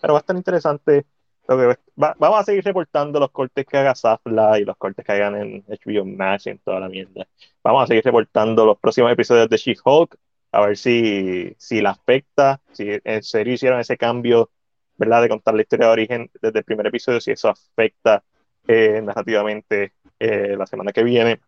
Pero 0.00 0.14
va 0.14 0.18
a 0.18 0.20
estar 0.20 0.36
interesante. 0.36 1.04
Lo 1.48 1.58
que 1.58 1.78
vamos 1.96 2.40
a 2.40 2.44
seguir 2.44 2.64
reportando 2.64 3.18
los 3.18 3.30
cortes 3.30 3.66
que 3.66 3.76
haga 3.76 3.94
Safla 3.94 4.58
y 4.60 4.64
los 4.64 4.76
cortes 4.76 5.04
que 5.04 5.12
hagan 5.12 5.34
en 5.34 5.64
HBO 5.66 6.04
Max 6.04 6.46
y 6.46 6.50
en 6.50 6.58
toda 6.58 6.80
la 6.80 6.88
mierda. 6.88 7.26
Vamos 7.64 7.82
a 7.82 7.86
seguir 7.88 8.04
reportando 8.04 8.64
los 8.64 8.78
próximos 8.78 9.10
episodios 9.10 9.48
de 9.48 9.56
She-Hulk, 9.56 10.16
a 10.52 10.66
ver 10.66 10.76
si, 10.76 11.54
si 11.58 11.80
la 11.80 11.90
afecta, 11.90 12.60
si 12.72 12.88
en 13.04 13.22
serio 13.22 13.54
hicieron 13.54 13.80
ese 13.80 13.96
cambio, 13.96 14.50
¿verdad? 14.96 15.22
De 15.22 15.28
contar 15.28 15.54
la 15.54 15.62
historia 15.62 15.86
de 15.86 15.92
origen 15.92 16.30
desde 16.40 16.58
el 16.58 16.64
primer 16.64 16.86
episodio, 16.86 17.20
si 17.20 17.30
eso 17.30 17.48
afecta 17.48 18.22
eh, 18.66 19.00
narrativamente 19.02 19.92
eh, 20.18 20.56
la 20.56 20.66
semana 20.66 20.92
que 20.92 21.04
viene. 21.04 21.40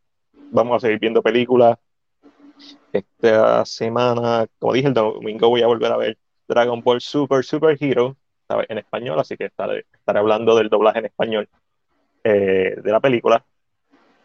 Vamos 0.50 0.76
a 0.76 0.86
seguir 0.86 0.98
viendo 0.98 1.22
películas. 1.22 1.78
Esta 2.92 3.64
semana, 3.64 4.46
como 4.58 4.74
dije, 4.74 4.88
el 4.88 4.94
domingo 4.94 5.48
voy 5.48 5.62
a 5.62 5.66
volver 5.66 5.92
a 5.92 5.96
ver 5.96 6.18
Dragon 6.46 6.82
Ball 6.82 7.00
Super 7.00 7.44
Super 7.44 7.76
Hero 7.80 8.16
en 8.68 8.78
español, 8.78 9.18
así 9.18 9.36
que 9.36 9.46
estaré, 9.46 9.86
hablando 10.06 10.54
del 10.54 10.68
doblaje 10.68 10.98
en 10.98 11.06
español 11.06 11.48
eh, 12.24 12.76
de 12.82 12.90
la 12.90 13.00
película 13.00 13.44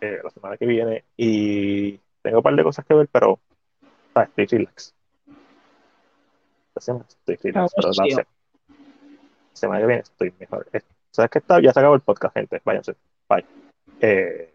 eh, 0.02 0.20
la 0.24 0.30
semana 0.30 0.58
que 0.58 0.66
viene. 0.66 1.06
Y 1.16 1.98
tengo 2.22 2.38
un 2.38 2.44
par 2.44 2.56
de 2.56 2.64
cosas 2.64 2.86
que 2.86 2.94
ver, 2.94 3.08
pero 3.12 3.40
estoy 4.24 4.46
relax. 4.46 4.94
estoy 6.76 7.36
relax, 7.44 7.74
pero 7.76 7.90
la 7.90 8.26
semana 9.54 9.82
que 9.82 9.88
viene 9.88 10.02
estoy 10.02 10.34
mejor. 10.40 10.68
¿Sabes 11.12 11.32
qué 11.32 11.40
está? 11.40 11.60
Ya 11.62 11.74
se 11.74 11.80
acabó 11.80 11.96
el 11.96 12.02
podcast, 12.02 12.34
gente. 12.34 12.62
Váyanse. 12.64 12.96
Bye. 13.28 13.46
Eh, 14.02 14.54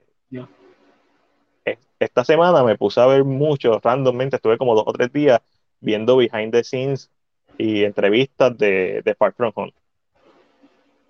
esta 1.99 2.25
semana 2.25 2.65
me 2.65 2.77
puse 2.77 3.01
a 3.01 3.07
ver 3.07 3.25
mucho, 3.25 3.79
randommente, 3.79 4.37
estuve 4.37 4.59
como 4.59 4.75
dos 4.75 4.85
o 4.87 4.93
tres 4.93 5.13
días 5.13 5.41
viendo 5.81 6.17
behind 6.17 6.53
the 6.53 6.65
scenes 6.65 7.11
y 7.59 7.85
entrevistas 7.85 8.57
de, 8.59 9.03
de 9.05 9.15
Far 9.15 9.33
From 9.35 9.53
Home, 9.55 9.73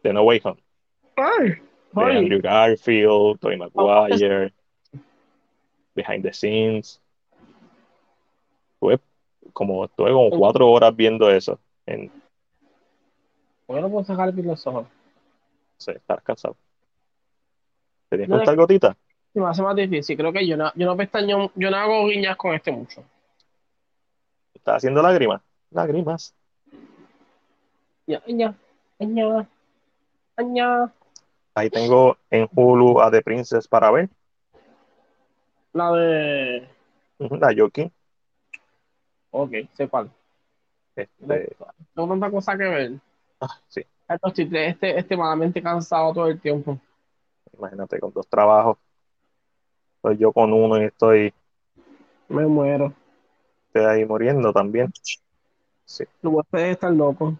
de 0.02 0.12
No 0.12 0.22
Way 0.22 0.40
Home. 0.44 0.62
de 1.92 2.18
Andrew 2.18 2.40
Garfield, 2.42 3.38
Tony 3.40 3.56
Maguire, 3.56 4.52
Behind 5.94 6.22
the 6.22 6.32
Scenes. 6.32 7.00
Estuve 8.82 8.98
como, 9.52 9.84
estuve 9.84 10.10
como 10.10 10.30
cuatro 10.30 10.68
horas 10.68 10.94
viendo 10.96 11.30
eso. 11.30 11.60
En... 11.86 12.10
¿Por 13.64 13.76
qué 13.76 13.82
no 13.82 13.88
puedo 13.88 14.04
sacar 14.04 14.34
los 14.34 14.66
ojos? 14.66 14.88
Sí, 15.76 15.92
estar 15.92 16.20
cansado. 16.22 16.56
¿Te 18.08 18.16
tienes 18.16 18.28
que 18.28 18.36
contar 18.36 18.56
gotita? 18.56 18.96
Me 19.34 19.46
hace 19.46 19.62
más 19.62 19.76
difícil. 19.76 20.16
Creo 20.16 20.32
que 20.32 20.44
yo 20.46 20.56
no, 20.56 20.72
yo 20.74 20.86
no 20.86 20.96
pestaño, 20.96 21.52
yo 21.54 21.70
no 21.70 21.76
hago 21.76 22.08
guiñas 22.08 22.36
con 22.36 22.54
este 22.54 22.72
mucho. 22.72 23.04
¿Estás 24.52 24.78
haciendo 24.78 25.00
lágrimas? 25.00 25.40
Lágrimas. 25.70 26.34
Ya, 28.08 28.20
ya, 28.26 28.54
ya, 28.98 29.46
ya. 30.36 30.92
Ahí 31.54 31.70
tengo 31.70 32.16
en 32.30 32.48
Hulu 32.52 33.00
a 33.00 33.12
The 33.12 33.22
Princess 33.22 33.68
para 33.68 33.92
ver. 33.92 34.10
La 35.72 35.92
de. 35.92 36.68
La 37.18 37.52
Yoki. 37.52 37.92
Ok, 39.32 39.50
sé 39.72 39.88
cuál. 39.88 40.10
Este... 40.94 41.56
Tengo 41.94 42.08
tanta 42.08 42.30
cosa 42.30 42.56
que 42.56 42.64
ver. 42.64 42.92
Ah, 43.40 43.58
sí. 43.66 43.84
Estoy 44.08 44.50
este, 44.52 44.98
extremadamente 44.98 45.62
cansado 45.62 46.12
todo 46.12 46.28
el 46.28 46.40
tiempo. 46.40 46.78
Imagínate, 47.58 47.98
con 47.98 48.12
dos 48.12 48.28
trabajos. 48.28 48.78
Estoy 49.96 50.18
yo 50.18 50.32
con 50.32 50.52
uno 50.52 50.80
y 50.80 50.84
estoy. 50.84 51.34
Me 52.28 52.46
muero. 52.46 52.92
Estoy 53.68 53.84
ahí 53.84 54.04
muriendo 54.04 54.52
también. 54.52 54.92
Sí. 55.84 56.04
No 56.20 56.42
puedes 56.50 56.72
estar 56.72 56.92
loco. 56.92 57.34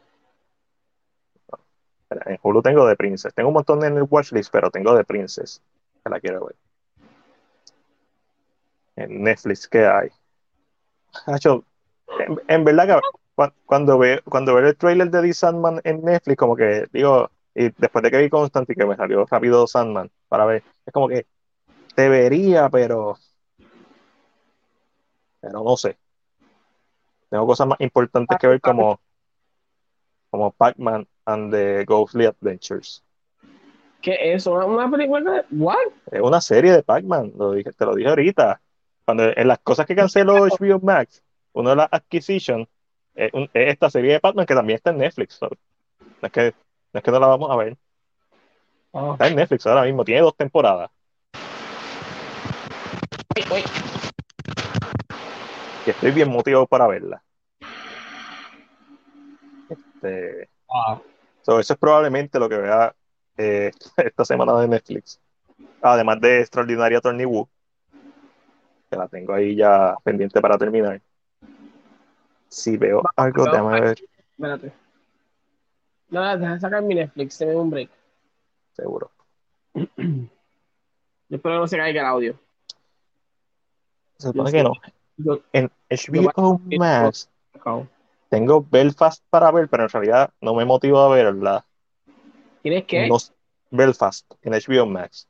En 2.10 2.38
Hulu 2.42 2.62
tengo 2.62 2.86
de 2.86 2.96
Princess. 2.96 3.34
Tengo 3.34 3.48
un 3.48 3.54
montón 3.54 3.84
en 3.84 3.96
el 3.96 4.06
watchlist, 4.08 4.50
pero 4.50 4.70
tengo 4.70 4.94
de 4.94 5.04
Princess. 5.04 5.62
Que 6.02 6.10
la 6.10 6.20
quiero 6.20 6.46
ver. 6.46 6.56
En 8.96 9.22
Netflix, 9.22 9.68
¿qué 9.68 9.86
hay? 9.86 10.10
En, 12.26 12.40
en, 12.48 12.64
verdad 12.64 12.86
que 12.86 13.48
cuando 13.66 13.98
veo, 13.98 14.20
cuando 14.24 14.54
veo 14.54 14.68
el 14.68 14.76
trailer 14.76 15.10
de 15.10 15.22
The 15.22 15.32
Sandman 15.32 15.80
en 15.84 16.02
Netflix, 16.02 16.36
como 16.36 16.56
que 16.56 16.86
digo, 16.92 17.30
y 17.54 17.70
después 17.76 18.02
de 18.02 18.10
que 18.10 18.18
vi 18.18 18.30
Constantine, 18.30 18.76
que 18.76 18.86
me 18.86 18.96
salió 18.96 19.24
rápido 19.26 19.66
Sandman 19.66 20.10
para 20.28 20.46
ver, 20.46 20.62
es 20.86 20.92
como 20.92 21.08
que 21.08 21.26
te 21.94 22.08
vería, 22.08 22.68
pero. 22.68 23.16
Pero 25.40 25.62
no 25.62 25.76
sé. 25.76 25.98
Tengo 27.28 27.46
cosas 27.46 27.66
más 27.66 27.80
importantes 27.80 28.38
que 28.38 28.46
ver 28.46 28.60
como, 28.60 29.00
como 30.30 30.52
Pac-Man 30.52 31.06
and 31.24 31.52
the 31.52 31.84
Ghostly 31.84 32.26
Adventures. 32.26 33.02
¿Qué 34.00 34.12
es 34.12 34.42
eso? 34.42 34.54
¿Una 34.54 34.90
película 34.90 35.32
de 35.32 35.44
what? 35.50 35.76
Es 36.10 36.20
una 36.20 36.40
serie 36.40 36.72
de 36.72 36.82
Pac-Man, 36.82 37.32
lo 37.36 37.52
dije, 37.52 37.72
te 37.72 37.84
lo 37.84 37.94
dije 37.94 38.08
ahorita. 38.08 38.60
Cuando 39.04 39.24
en 39.34 39.48
las 39.48 39.58
cosas 39.60 39.86
que 39.86 39.96
canceló 39.96 40.34
HBO 40.46 40.80
Max, 40.80 41.22
una 41.52 41.70
de 41.70 41.76
las 41.76 41.88
acquisitions 41.90 42.68
es, 43.14 43.30
esta 43.52 43.90
serie 43.90 44.12
de 44.12 44.20
Pac-Man 44.20 44.46
que 44.46 44.54
también 44.54 44.76
está 44.76 44.90
en 44.90 44.98
Netflix. 44.98 45.38
No, 45.40 45.48
es 46.22 46.32
que, 46.32 46.54
no 46.92 46.98
es 46.98 47.02
que 47.02 47.10
no 47.10 47.20
la 47.20 47.26
vamos 47.26 47.50
a 47.50 47.56
ver. 47.56 47.76
Ah. 48.92 49.10
Está 49.12 49.28
en 49.28 49.36
Netflix 49.36 49.66
ahora 49.66 49.84
mismo, 49.84 50.04
tiene 50.04 50.20
dos 50.20 50.36
temporadas. 50.36 50.90
y 55.84 55.90
estoy 55.90 56.10
bien 56.12 56.28
motivado 56.28 56.66
para 56.66 56.86
verla. 56.86 57.22
Este, 59.68 60.48
ah. 60.70 61.00
eso 61.42 61.60
es 61.60 61.76
probablemente 61.76 62.38
lo 62.38 62.48
que 62.48 62.56
vea 62.56 62.94
eh, 63.36 63.70
esta 63.96 64.24
semana 64.24 64.58
de 64.60 64.68
Netflix. 64.68 65.20
Además 65.80 66.20
de 66.20 66.40
Extraordinaria 66.40 67.00
Tony 67.00 67.24
Wu, 67.24 67.48
que 68.90 68.96
la 68.96 69.08
tengo 69.08 69.32
ahí 69.32 69.56
ya 69.56 69.96
pendiente 70.04 70.40
para 70.40 70.58
terminar. 70.58 71.00
Si 72.52 72.76
veo 72.76 73.02
algo, 73.16 73.44
veo 73.44 73.52
déjame 73.52 73.80
ver, 73.80 73.98
Espérate. 74.30 74.72
No, 76.10 76.38
deja 76.38 76.60
sacar 76.60 76.82
mi 76.82 76.94
Netflix, 76.94 77.34
se 77.34 77.46
me 77.46 77.56
un 77.56 77.70
break. 77.70 77.88
seguro. 78.74 79.10
Yo 79.74 79.80
espero 81.30 81.54
que 81.54 81.60
no 81.60 81.66
se 81.66 81.78
caiga 81.78 82.02
el 82.02 82.06
audio. 82.06 82.38
Se 84.18 84.28
supone 84.28 84.50
Yo 84.50 84.52
que 84.52 84.58
sí. 84.58 84.64
no. 84.64 84.72
Yo, 85.16 85.42
En 85.54 85.70
HBO 85.88 86.30
Max 86.78 87.30
tengo 88.28 88.66
Belfast 88.70 89.24
para 89.30 89.50
ver, 89.50 89.68
pero 89.70 89.84
en 89.84 89.88
realidad 89.88 90.30
no 90.42 90.54
me 90.54 90.66
motivo 90.66 90.98
a 91.00 91.08
verla. 91.08 91.64
¿Tienes? 92.62 92.84
No- 93.08 93.16
Belfast 93.70 94.30
en 94.42 94.52
HBO 94.52 94.84
Max. 94.84 95.26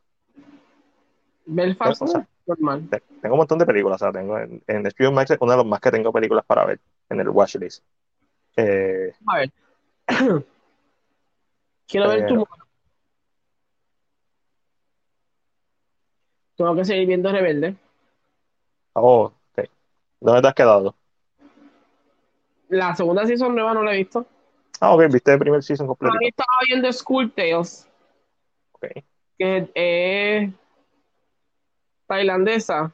Belfast, 1.47 2.03
o 2.03 2.07
sea, 2.09 2.21
¿no? 2.21 2.27
normal. 2.47 2.89
Te- 2.91 3.03
Tengo 3.21 3.35
un 3.37 3.39
montón 3.39 3.59
de 3.61 3.67
películas, 3.67 4.03
o 4.03 4.05
sea, 4.05 4.13
tengo 4.13 4.37
en, 4.39 4.61
en 4.67 4.83
HBO 4.85 5.13
Max 5.13 5.31
es 5.31 5.39
uno 5.41 5.53
de 5.53 5.59
los 5.59 5.67
más 5.67 5.81
que 5.81 5.93
tengo 5.93 6.13
películas 6.13 6.45
para 6.45 6.65
ver 6.65 6.81
en 7.13 7.21
el 7.21 7.29
watchlist. 7.29 7.85
Eh, 8.57 9.13
A 9.27 9.37
ver. 9.39 9.51
Quiero 11.87 12.09
ver 12.09 12.27
tu. 12.27 12.47
Tengo 16.57 16.75
que 16.77 16.85
seguir 16.85 17.07
viendo 17.07 17.31
Rebelde. 17.33 17.77
oh, 18.95 19.33
ok. 19.57 19.69
¿Dónde 20.21 20.43
te 20.43 20.49
has 20.49 20.55
quedado? 20.55 20.95
La 22.69 22.95
segunda 22.95 23.27
season 23.27 23.55
nueva 23.55 23.75
no 23.75 23.83
la 23.83 23.93
he 23.95 23.99
visto. 23.99 24.27
Ah, 24.81 24.95
ok, 24.95 25.03
viste 25.11 25.33
el 25.33 25.39
primer 25.39 25.63
season 25.63 25.87
completo. 25.87 26.15
Ahí 26.21 26.29
estaba 26.29 26.49
viendo 26.67 26.93
School 26.93 27.31
Tales, 27.33 27.89
Ok, 28.73 28.87
que 29.39 29.71
es 29.75 30.51
tailandesa. 32.07 32.93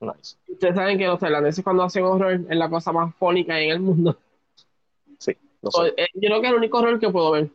Nice. 0.00 0.36
Ustedes 0.48 0.74
saben 0.74 0.98
que 0.98 1.06
los 1.06 1.18
tailandeses 1.18 1.62
cuando 1.64 1.82
hacen 1.82 2.04
horror 2.04 2.32
es 2.32 2.56
la 2.56 2.68
cosa 2.70 2.92
más 2.92 3.14
fónica 3.16 3.58
en 3.60 3.70
el 3.70 3.80
mundo. 3.80 4.18
Sí, 5.18 5.36
no 5.62 5.70
So, 5.70 5.84
sé. 5.84 5.94
eh, 5.96 6.06
Yo 6.14 6.28
creo 6.28 6.40
que 6.40 6.46
es 6.46 6.52
el 6.52 6.58
único 6.58 6.78
horror 6.78 6.98
que 7.00 7.10
puedo 7.10 7.32
ver. 7.32 7.50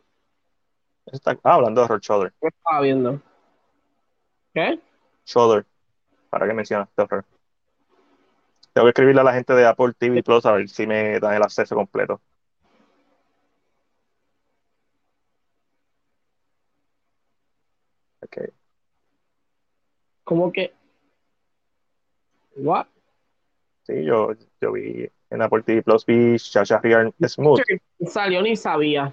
Está, 1.06 1.32
ah, 1.42 1.54
hablando 1.54 1.80
de 1.80 1.84
horror, 1.86 2.00
Shudder. 2.00 2.32
estaba 2.40 2.80
viendo. 2.80 3.20
¿Qué? 4.54 4.80
Shudder. 5.26 5.64
¿Para 6.30 6.46
qué 6.48 6.54
mencionaste 6.54 7.02
horror? 7.02 7.24
Tengo 8.72 8.86
que 8.86 8.90
escribirle 8.90 9.20
a 9.20 9.24
la 9.24 9.34
gente 9.34 9.52
de 9.54 9.66
Apple 9.66 9.92
TV 9.96 10.22
Plus 10.22 10.44
a 10.46 10.52
ver 10.52 10.68
si 10.68 10.86
me 10.86 11.20
dan 11.20 11.34
el 11.34 11.42
acceso 11.42 11.74
completo. 11.76 12.20
Ok. 18.22 18.38
¿Cómo 20.24 20.50
que? 20.52 20.72
¿What? 22.56 22.86
Sí, 23.82 24.04
yo, 24.04 24.32
yo 24.60 24.72
vi 24.72 25.08
en 25.30 25.42
Apple 25.42 25.62
TV 25.62 25.82
Plus 25.82 26.06
vi 26.06 26.38
Chacha 26.38 26.78
Real 26.78 27.12
Smooth. 27.26 27.60
Salió 28.06 28.40
ni 28.42 28.56
sabía. 28.56 29.12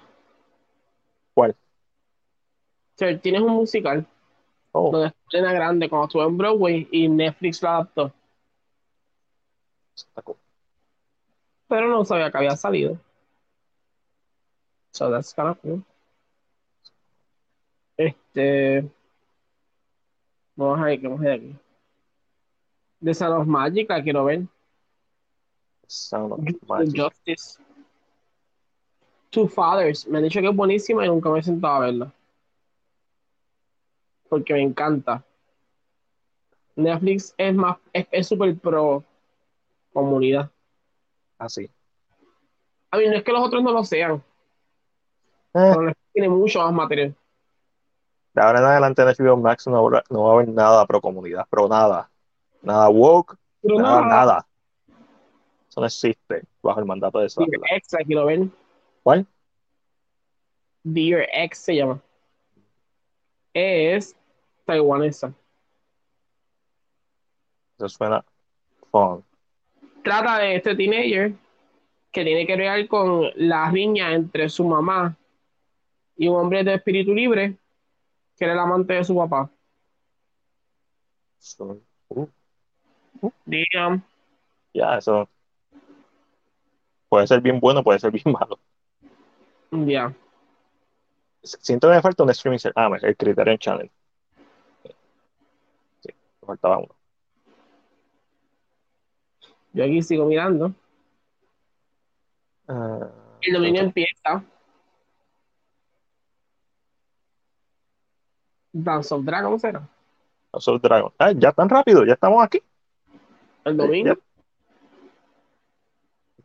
¿Cuál? 1.34 1.54
Sir, 2.96 3.20
tienes 3.20 3.42
un 3.42 3.52
musical 3.52 4.06
Oh, 4.74 4.90
donde 4.90 5.08
estrena 5.08 5.52
grande 5.52 5.88
cuando 5.88 6.06
estuvo 6.06 6.24
en 6.24 6.38
Broadway 6.38 6.88
y 6.90 7.06
Netflix 7.08 7.62
lo 7.62 7.68
adaptó. 7.68 8.12
cool. 10.24 10.36
Pero 11.68 11.88
no 11.88 12.04
sabía 12.06 12.30
que 12.30 12.38
había 12.38 12.56
salido. 12.56 12.98
So 14.92 15.10
that's 15.10 15.34
kind 15.34 15.48
of 15.48 15.58
cool. 15.60 15.84
Este. 17.98 18.90
Vamos 20.56 20.80
a 20.80 20.84
ver 20.84 21.00
qué 21.00 21.08
vamos 21.08 21.20
a 21.20 21.24
ver 21.24 21.32
aquí. 21.32 21.56
The 23.02 23.14
Sound 23.14 23.40
of 23.40 23.46
Magic 23.46 23.88
la 23.88 24.02
quiero 24.02 24.24
ver. 24.24 24.42
Sound 25.86 26.32
of 26.32 26.38
Magic. 26.68 26.94
Justice. 26.96 27.58
Two 29.30 29.48
Fathers. 29.48 30.06
Me 30.06 30.18
han 30.18 30.24
dicho 30.24 30.40
que 30.40 30.48
es 30.48 30.54
buenísima 30.56 31.04
y 31.04 31.08
nunca 31.08 31.30
me 31.30 31.38
he 31.40 31.42
sentado 31.42 31.74
a 31.74 31.80
verla. 31.80 32.12
Porque 34.28 34.52
me 34.54 34.62
encanta. 34.62 35.22
Netflix 36.76 37.34
es 37.36 37.54
más, 37.54 37.76
es 37.92 38.26
súper 38.26 38.56
pro 38.58 39.04
comunidad. 39.92 40.50
Ah, 41.38 41.48
sí. 41.48 41.68
A 42.90 42.96
mí 42.98 43.06
no 43.06 43.14
es 43.14 43.22
que 43.22 43.32
los 43.32 43.42
otros 43.42 43.62
no 43.62 43.72
lo 43.72 43.84
sean, 43.84 44.22
Eh, 45.54 45.72
pero 45.74 45.92
tiene 46.12 46.28
mucho 46.30 46.60
más 46.60 46.72
material. 46.72 47.14
de 48.34 48.42
ahora 48.42 48.60
en 48.60 48.64
adelante 48.64 49.02
en 49.02 49.08
HBO 49.08 49.36
Max 49.36 49.66
no, 49.66 49.90
no 49.90 50.22
va 50.24 50.30
a 50.30 50.32
haber 50.34 50.48
nada 50.48 50.86
pro 50.86 51.00
comunidad, 51.02 51.46
pro 51.50 51.68
nada. 51.68 52.08
Nada 52.62 52.88
woke, 52.88 53.36
Pero 53.60 53.78
nada, 53.78 54.00
nada, 54.00 54.06
nada. 54.06 54.46
Eso 55.68 55.80
no 55.80 55.86
existe 55.86 56.42
bajo 56.62 56.80
el 56.80 56.86
mandato 56.86 57.18
de 57.18 57.26
esa. 57.26 57.42
Dear 57.44 57.60
X 57.76 57.92
la 57.92 58.04
quiero 58.04 58.26
ver. 58.26 58.48
¿Cuál? 59.02 59.26
Dear 60.84 61.28
X 61.32 61.58
se 61.58 61.76
llama. 61.76 62.00
Es 63.54 64.14
taiwanesa. 64.64 65.32
Eso 67.78 67.88
suena 67.88 68.24
fun. 68.90 69.24
Trata 70.04 70.38
de 70.38 70.56
este 70.56 70.74
teenager 70.76 71.32
que 72.10 72.24
tiene 72.24 72.46
que 72.46 72.56
ver 72.56 72.86
con 72.86 73.30
la 73.36 73.70
riña 73.70 74.12
entre 74.12 74.48
su 74.48 74.64
mamá 74.64 75.16
y 76.16 76.28
un 76.28 76.36
hombre 76.36 76.62
de 76.62 76.74
espíritu 76.74 77.14
libre 77.14 77.56
que 78.36 78.44
era 78.44 78.52
el 78.54 78.58
amante 78.60 78.94
de 78.94 79.04
su 79.04 79.16
papá. 79.16 79.50
So- 81.38 81.80
uh, 82.08 82.26
Damn. 83.46 84.02
ya, 84.74 84.98
eso 84.98 85.28
puede 87.08 87.26
ser 87.26 87.40
bien 87.40 87.60
bueno, 87.60 87.82
puede 87.84 87.98
ser 87.98 88.10
bien 88.10 88.24
malo. 88.32 88.58
Ya. 89.70 90.12
Siento 91.42 91.88
que 91.88 91.94
me 91.94 92.02
falta 92.02 92.22
un 92.22 92.30
streaming 92.30 92.58
service. 92.58 92.78
Ah, 92.80 92.90
el 93.02 93.16
Criterion 93.16 93.58
Channel. 93.58 93.90
Sí, 96.00 96.08
me 96.40 96.46
faltaba 96.46 96.78
uno. 96.78 96.94
Yo 99.72 99.84
aquí 99.84 100.02
sigo 100.02 100.26
mirando. 100.26 100.72
Ah, 102.68 103.08
El 103.40 103.54
domingo 103.54 103.78
empieza. 103.80 104.44
Dance 108.72 109.12
of 109.14 109.24
Dragons 109.24 109.60
será. 109.60 109.88
House 110.52 110.68
of 110.68 110.80
Dragon. 110.82 111.12
Ah, 111.18 111.32
ya 111.32 111.52
tan 111.52 111.68
rápido, 111.68 112.04
ya 112.04 112.12
estamos 112.14 112.42
aquí. 112.44 112.62
El 113.64 113.76
domingo. 113.76 114.14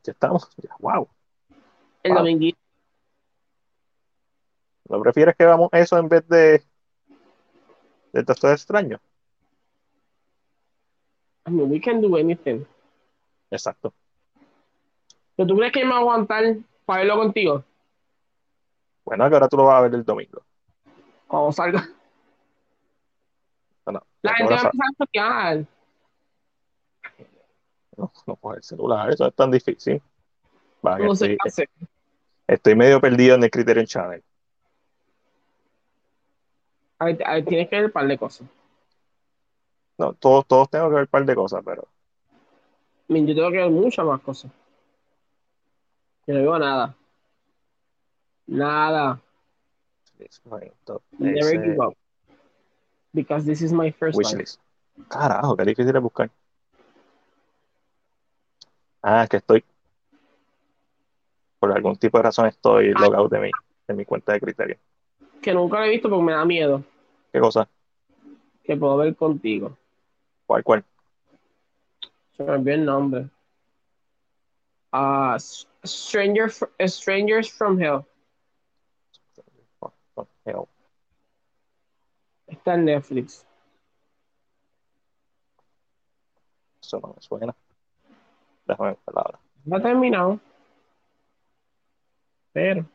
Ya, 0.04 0.12
estamos. 0.12 0.50
Ya, 0.58 0.76
wow. 0.80 1.08
El 2.04 2.12
Wow. 2.14 2.20
domingo. 2.20 2.58
¿No 4.90 5.02
prefieres 5.02 5.36
que 5.36 5.44
hagamos 5.44 5.70
eso 5.74 5.98
en 5.98 6.08
vez 6.08 6.28
de 6.28 6.64
de 8.14 8.24
Doctor 8.24 8.52
Extraño? 8.52 9.00
I 11.46 11.52
mean, 11.52 11.70
we 11.70 11.80
can 11.80 12.02
do 12.02 12.16
anything. 12.18 12.66
Exacto. 13.52 13.94
¿Pero 15.36 15.48
tú 15.48 15.58
crees 15.58 15.72
que 15.72 15.86
me 15.86 15.92
va 15.92 15.98
a 15.98 16.00
aguantar 16.02 16.44
para 16.86 17.00
verlo 17.04 17.18
contigo? 17.18 17.64
Bueno, 19.06 19.30
que 19.30 19.36
ahora 19.36 19.48
tú 19.48 19.58
lo 19.58 19.66
vas 19.66 19.78
a 19.78 19.82
ver 19.82 19.94
el 19.96 20.04
domingo. 20.04 20.42
Cuando 21.28 21.52
salga. 21.52 21.88
No, 23.86 23.94
no, 23.94 24.02
La 24.22 24.34
gente 24.36 24.54
va 24.54 24.62
a 24.62 24.64
empezar 24.66 25.24
a. 25.24 25.77
no, 27.98 28.12
no 28.26 28.36
coger 28.36 28.58
el 28.58 28.64
celular, 28.64 29.10
eso 29.10 29.28
es 29.28 29.34
tan 29.34 29.52
difícil. 29.52 30.02
Va, 30.86 30.98
que 30.98 31.04
No 31.04 31.16
sé 31.16 31.38
estoy, 32.48 32.76
medio 32.76 33.02
perdido 33.02 33.36
en 33.36 33.44
el 33.44 33.52
Criterion 33.52 33.86
Channel. 33.86 34.24
Ahí, 37.00 37.18
ahí 37.26 37.44
tienes 37.44 37.70
que 37.70 37.76
ver 37.76 37.86
un 37.86 37.92
par 37.92 38.08
de 38.08 38.18
cosas. 38.18 38.48
No, 39.98 40.14
todos, 40.14 40.46
todos 40.48 40.70
tengo 40.70 40.88
que 40.90 40.96
ver 40.96 41.04
un 41.04 41.08
par 41.08 41.26
de 41.26 41.36
cosas, 41.36 41.62
pero 41.66 41.88
yo 43.10 43.36
tengo 43.36 43.52
que 43.52 43.58
ver 43.58 43.72
muchas 43.72 44.06
más 44.06 44.22
cosas. 44.22 44.52
Yo 46.26 46.34
no 46.34 46.42
veo 46.42 46.60
nada. 46.60 46.96
Nada. 48.48 49.22
Never 51.18 51.64
give 51.64 51.80
up. 51.80 51.96
Because 53.14 53.46
this 53.46 53.62
is 53.62 53.72
my 53.72 53.92
first 53.92 54.18
wishlist. 54.18 54.60
Carajo, 55.08 55.56
qué 55.56 55.64
difícil 55.64 55.96
es 55.96 56.02
buscar. 56.02 56.30
Ah, 59.10 59.24
es 59.24 59.30
que 59.30 59.38
estoy. 59.38 59.64
Por 61.60 61.72
algún 61.72 61.96
tipo 61.96 62.18
de 62.18 62.24
razón 62.24 62.46
estoy 62.48 62.92
Ah. 62.94 63.00
logado 63.00 63.30
de 63.30 63.40
mi, 63.40 63.52
de 63.88 63.94
mi 63.94 64.04
cuenta 64.04 64.34
de 64.34 64.42
criterio. 64.42 64.78
Que 65.42 65.54
nunca 65.54 65.80
lo 65.80 65.86
he 65.86 65.90
visto 65.92 66.10
porque 66.10 66.24
me 66.26 66.34
da 66.34 66.44
miedo. 66.44 66.84
¿Qué 67.32 67.40
cosa? 67.40 67.70
Que 68.66 68.76
puedo 68.76 68.98
ver 68.98 69.16
contigo. 69.16 69.78
¿Cuál, 70.46 70.62
cuál? 70.66 70.84
Se 72.36 72.44
me 72.44 72.52
olvidó 72.52 72.76
el 72.76 72.86
nombre. 72.86 73.30
Ah, 74.92 75.36
S- 75.38 75.66
Stranger, 75.86 76.50
Fr- 76.50 76.70
Strangers 76.90 77.50
from 77.50 77.82
Hell. 77.82 78.02
Oh, 79.80 80.28
hell. 80.44 80.68
Está 82.48 82.74
en 82.74 82.84
Netflix. 82.86 83.46
Eso 86.82 87.00
no 87.00 87.14
me 87.16 87.22
suena. 87.22 87.56
Déjame 88.68 88.90
ver 88.90 89.00
hora. 89.16 89.40
No 89.66 89.78
ha 89.78 89.82
terminado. 89.82 90.40
Pero. 92.52 92.86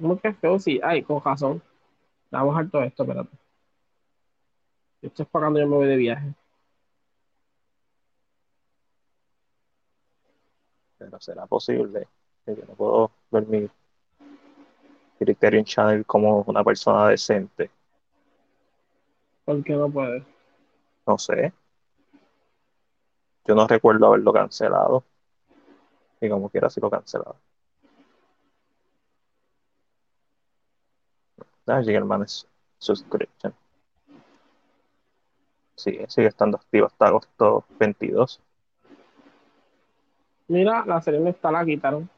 ¿Cómo 0.00 0.18
que 0.18 0.32
feo? 0.32 0.58
Sí, 0.58 0.80
ay, 0.82 1.02
con 1.02 1.22
razón. 1.22 1.62
Vamos 2.30 2.50
a 2.50 2.52
bajar 2.52 2.70
todo 2.70 2.82
esto, 2.82 3.02
espérate. 3.02 3.36
Esto 5.02 5.22
es 5.22 5.28
para 5.28 5.46
cuando 5.46 5.60
yo 5.60 5.66
me 5.66 5.76
voy 5.76 5.86
de 5.86 5.96
viaje. 5.96 6.34
Pero 10.98 11.20
será 11.20 11.46
posible 11.46 12.08
que 12.44 12.56
yo 12.56 12.62
no 12.66 12.74
puedo 12.74 13.10
ver 13.30 13.46
mi 13.46 13.68
Criterion 15.18 15.64
Channel 15.64 16.04
como 16.04 16.42
una 16.46 16.62
persona 16.64 17.08
decente. 17.08 17.70
¿Por 19.48 19.64
qué 19.64 19.72
no 19.72 19.88
puede? 19.88 20.22
No 21.06 21.16
sé. 21.16 21.54
Yo 23.46 23.54
no 23.54 23.66
recuerdo 23.66 24.08
haberlo 24.08 24.30
cancelado. 24.30 25.04
Y 26.20 26.28
como 26.28 26.50
quiera, 26.50 26.68
si 26.68 26.82
lo 26.82 26.90
cancelado. 26.90 27.36
Ah, 31.66 31.80
Jiggerman 31.80 32.24
es 32.24 32.46
subscription. 32.76 33.54
Sí, 35.76 35.98
sigue 36.08 36.28
estando 36.28 36.58
activo 36.58 36.84
hasta 36.84 37.06
agosto 37.06 37.64
22. 37.78 38.42
Mira, 40.48 40.84
la 40.84 41.00
serie 41.00 41.20
no 41.20 41.30
está, 41.30 41.50
la 41.50 41.64
quitaron. 41.64 42.10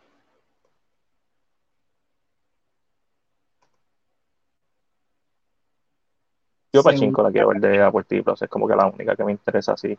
Yo 6.73 6.83
Sí. 6.83 6.89
Pachinko 6.89 7.23
la 7.23 7.33
quiero 7.33 7.49
ver 7.49 7.61
de 7.61 7.83
Apple 7.83 8.05
TV 8.05 8.23
Plus, 8.23 8.43
es 8.43 8.49
como 8.49 8.69
que 8.69 8.77
la 8.77 8.87
única 8.87 9.17
que 9.17 9.25
me 9.25 9.33
interesa 9.33 9.73
así, 9.73 9.99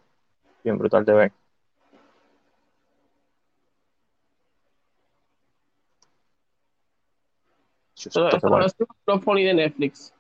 bien 0.64 0.78
brutal 0.78 1.04
de 1.06 1.14
ver. 1.14 1.32
Pero 8.14 8.30
esto 8.66 8.86
no 9.08 9.16
es 9.16 9.28
un 9.28 9.36
de 9.36 9.54
Netflix. 9.54 10.14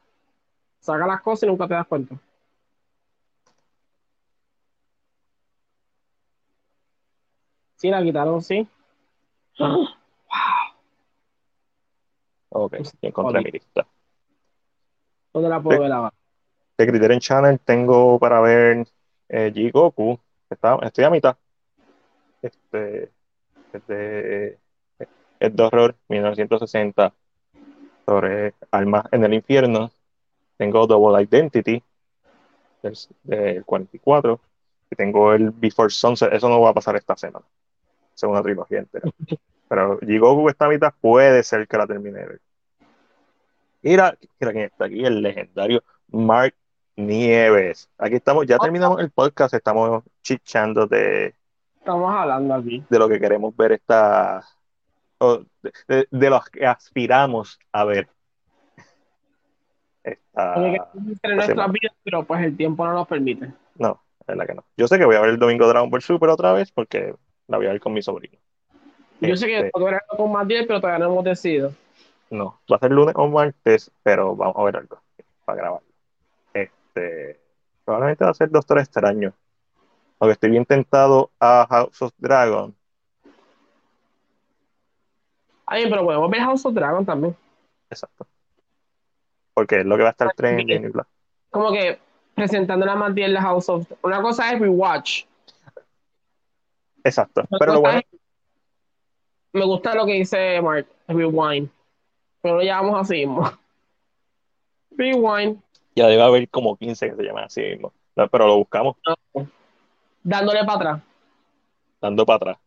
Saca 0.80 1.07
las 1.07 1.22
cosas 1.22 1.44
y 1.44 1.48
nunca 1.48 1.68
te 1.68 1.73
das 1.73 1.88
cuenta. 1.88 2.15
Sí, 7.76 7.90
la 7.90 8.03
quitaron, 8.03 8.41
sí. 8.41 8.68
Ok, 12.49 12.76
ya 13.02 13.10
encontré 13.10 13.41
mi 13.41 13.52
lista. 13.52 13.88
¿Dónde 15.34 15.49
la 15.49 15.61
puedo 15.61 15.78
Sí. 15.78 15.84
ver 15.84 15.91
ahora? 15.91 16.20
De 16.82 16.88
Criterion 16.88 17.20
Channel 17.20 17.60
tengo 17.60 18.18
para 18.18 18.41
ver 18.41 18.88
eh, 19.30 19.52
Jigoku, 19.53 20.20
está, 20.49 20.80
estoy 20.82 21.03
a 21.03 21.12
mitad. 21.12 21.38
Este, 22.41 23.12
es 23.72 23.88
de, 23.88 24.58
es 25.40 25.56
de 25.56 25.64
horror, 25.64 25.95
1960, 26.10 27.14
sobre 28.03 28.56
almas 28.72 29.06
en 29.12 29.24
el 29.24 29.36
infierno. 29.36 29.91
Tengo 30.58 30.88
Double 30.88 31.22
Identity, 31.22 31.84
del, 32.82 32.98
del 33.26 33.64
44, 33.64 34.40
y 34.90 34.95
tengo 34.95 35.34
el 35.34 35.52
Before 35.52 35.91
Sunset, 35.91 36.34
eso 36.34 36.49
no 36.49 36.62
va 36.62 36.72
a 36.72 36.74
pasar 36.74 36.95
esta 36.95 37.16
semana, 37.16 37.45
es 38.16 38.24
una 38.24 38.41
trilogía 38.41 38.80
entera. 38.80 39.08
Pero 39.70 39.99
Jigoku 39.99 40.49
está 40.49 40.66
a 40.66 40.70
mitad, 40.70 40.94
puede 40.99 41.44
ser 41.44 41.68
que 41.68 41.78
la 41.78 41.86
termine. 41.86 42.26
Mira, 43.84 44.18
mira 44.40 44.52
quién 44.52 44.66
está 44.66 44.86
aquí, 44.86 45.06
el 45.06 45.22
legendario 45.22 45.84
Mark 46.08 46.56
Nieves. 46.95 47.89
Aquí 47.97 48.15
estamos, 48.15 48.45
ya 48.45 48.57
terminamos 48.57 48.99
el 48.99 49.09
podcast, 49.11 49.53
estamos 49.53 50.03
chichando 50.22 50.88
de, 50.88 51.34
Estamos 51.77 52.13
hablando 52.13 52.53
aquí. 52.53 52.84
de 52.89 52.99
lo 52.99 53.09
que 53.09 53.19
queremos 53.19 53.55
ver 53.55 53.72
esta, 53.72 54.43
o 55.18 55.39
de, 55.61 55.72
de, 55.88 56.07
de 56.11 56.30
los 56.30 56.47
que 56.49 56.65
aspiramos 56.65 57.59
a 57.72 57.85
ver. 57.85 58.07
Esta, 60.03 60.55
nuestras 60.93 61.72
vidas, 61.72 61.95
pero 62.03 62.23
pues 62.23 62.41
el 62.43 62.57
tiempo 62.57 62.85
no 62.85 62.93
nos 62.93 63.07
permite. 63.07 63.51
No, 63.76 64.01
es 64.19 64.27
verdad 64.27 64.45
que 64.47 64.55
no. 64.55 64.63
Yo 64.77 64.88
sé 64.88 64.97
que 64.97 65.05
voy 65.05 65.15
a 65.15 65.22
ver 65.22 65.31
el 65.31 65.39
domingo 65.39 65.68
Dragon 65.68 65.89
Ball 65.89 66.01
Super 66.01 66.30
otra 66.30 66.53
vez 66.53 66.72
porque 66.72 67.15
la 67.47 67.57
voy 67.57 67.68
a 67.68 67.72
ver 67.72 67.80
con 67.80 67.93
mi 67.93 68.01
sobrino. 68.01 68.38
Yo 69.19 69.35
sé 69.35 69.45
que 69.45 69.57
Este, 69.57 69.69
puedo 69.72 69.85
ver 69.85 69.95
algo 69.95 70.23
con 70.23 70.31
más 70.31 70.47
10, 70.47 70.65
pero 70.65 70.81
todavía 70.81 71.05
no 71.05 71.11
hemos 71.11 71.23
decidido. 71.23 71.72
No, 72.31 72.59
va 72.72 72.77
a 72.77 72.80
ser 72.80 72.91
lunes 72.91 73.13
o 73.18 73.27
martes, 73.27 73.91
pero 74.03 74.35
vamos 74.35 74.55
a 74.57 74.63
ver 74.63 74.77
algo 74.77 74.99
para 75.45 75.57
grabar. 75.57 75.81
Este, 76.93 77.39
probablemente 77.85 78.26
va 78.26 78.31
a 78.31 78.34
ser 78.34 78.49
Doctor 78.49 78.80
Extraño. 78.80 79.34
Aunque 80.19 80.34
estoy 80.34 80.51
bien 80.51 80.65
tentado 80.65 81.31
a 81.39 81.65
House 81.69 82.01
of 82.01 82.11
Dragon. 82.18 82.76
Ay, 85.65 85.89
pero 85.89 86.03
podemos 86.03 86.30
ver 86.30 86.41
House 86.41 86.65
of 86.65 86.73
Dragon 86.73 87.05
también. 87.05 87.35
Exacto. 87.89 88.27
Porque 89.53 89.80
es 89.80 89.85
lo 89.85 89.95
que 89.95 90.03
va 90.03 90.09
a 90.09 90.11
estar 90.11 90.34
trending 90.35 90.84
y 90.85 90.88
bla. 90.89 91.07
Como 91.49 91.72
que 91.72 91.99
presentando 92.35 92.85
la 92.85 92.95
más 92.95 93.15
10 93.15 93.30
la 93.31 93.41
House 93.41 93.69
of 93.69 93.89
Una 94.03 94.22
cosa 94.22 94.51
es 94.51 94.59
rewatch. 94.59 95.23
Exacto. 97.03 97.43
Pero 97.57 97.73
lo 97.73 97.81
bueno, 97.81 97.99
es- 97.99 98.19
Me 99.53 99.65
gusta 99.65 99.95
lo 99.95 100.05
que 100.05 100.13
dice 100.13 100.61
Mark, 100.61 100.88
rewind. 101.07 101.69
Pero 102.41 102.55
lo 102.57 102.61
llamamos 102.63 103.01
así 103.01 103.26
mismo. 103.26 103.49
Rewind. 104.91 105.61
Ya 105.95 106.07
debe 106.07 106.23
haber 106.23 106.49
como 106.49 106.76
15 106.77 107.09
que 107.09 107.15
se 107.15 107.23
llaman 107.23 107.45
así 107.45 107.61
mismo. 107.61 107.93
No, 108.15 108.27
Pero 108.27 108.47
lo 108.47 108.57
buscamos 108.57 108.97
Dándole 110.23 110.59
para 110.65 110.73
atrás. 110.76 111.01
dando 112.01 112.26
para 112.26 112.35
atrás. 112.38 112.57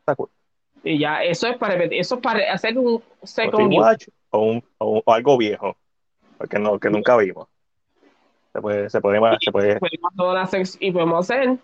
Está 0.00 0.14
cool. 0.14 0.30
Y 0.84 0.98
ya, 0.98 1.22
eso 1.24 1.46
es 1.48 1.56
para. 1.58 1.74
Eso 1.84 2.14
es 2.14 2.20
para 2.20 2.52
hacer 2.52 2.78
un 2.78 3.02
O 3.20 3.26
second 3.26 3.70
rewatch 3.70 4.08
o, 4.30 4.38
un- 4.40 4.64
o 4.78 4.86
un- 4.92 5.02
o 5.04 5.12
algo 5.12 5.36
viejo. 5.36 5.76
Porque 6.38 6.58
no, 6.58 6.78
que 6.78 6.88
nunca 6.88 7.16
vimos. 7.16 7.48
Se 8.52 8.60
puede, 8.60 8.88
se 8.90 9.00
puede, 9.00 9.18
se 9.40 9.52
puede 9.52 9.78
y 10.80 10.90
podemos 10.92 11.30
hacer 11.30 11.58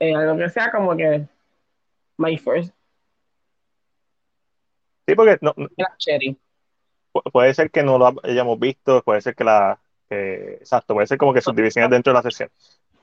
eh, 0.00 0.14
algo 0.14 0.36
que 0.36 0.48
sea 0.50 0.70
como 0.70 0.94
que 0.96 1.26
My 2.18 2.36
First 2.36 2.74
Sí, 5.06 5.14
porque 5.14 5.38
no, 5.40 5.54
puede 7.22 7.54
ser 7.54 7.70
que 7.70 7.82
no 7.82 7.98
lo 7.98 8.14
hayamos 8.22 8.58
visto, 8.58 9.02
puede 9.02 9.20
ser 9.20 9.34
que 9.34 9.44
la. 9.44 9.78
que- 10.08 10.54
exacto, 10.60 10.94
puede 10.94 11.06
ser 11.06 11.18
como 11.18 11.32
que 11.34 11.40
subdivisiones 11.40 11.90
dentro 11.90 12.12
de 12.12 12.14
la 12.18 12.22
sesión. 12.22 12.50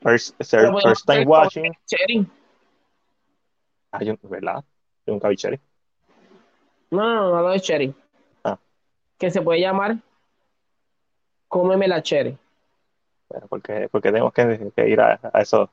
First, 0.02 0.40
ser- 0.42 0.70
first 0.82 1.06
time 1.06 1.24
watching. 1.26 1.72
Cherry. 1.86 2.26
Ah, 3.92 4.02
yo- 4.02 4.16
¿verdad? 4.22 4.64
Yo 5.06 5.12
nunca 5.12 5.28
vi 5.28 5.36
Cherry. 5.36 5.60
No, 6.90 7.02
no, 7.14 7.30
no, 7.30 7.42
no 7.42 7.48
de 7.50 7.60
Cherry. 7.60 7.94
Ah. 8.44 8.58
Que 9.18 9.30
se 9.30 9.40
puede 9.42 9.60
llamar 9.60 9.96
Cómeme 11.48 11.86
la 11.88 12.02
Cherry. 12.02 12.36
Pero 13.28 13.46
porque, 13.48 13.88
porque 13.90 14.10
tenemos 14.10 14.32
que, 14.32 14.72
que 14.74 14.88
ir 14.88 15.00
a, 15.00 15.18
a 15.32 15.40
eso. 15.40 15.70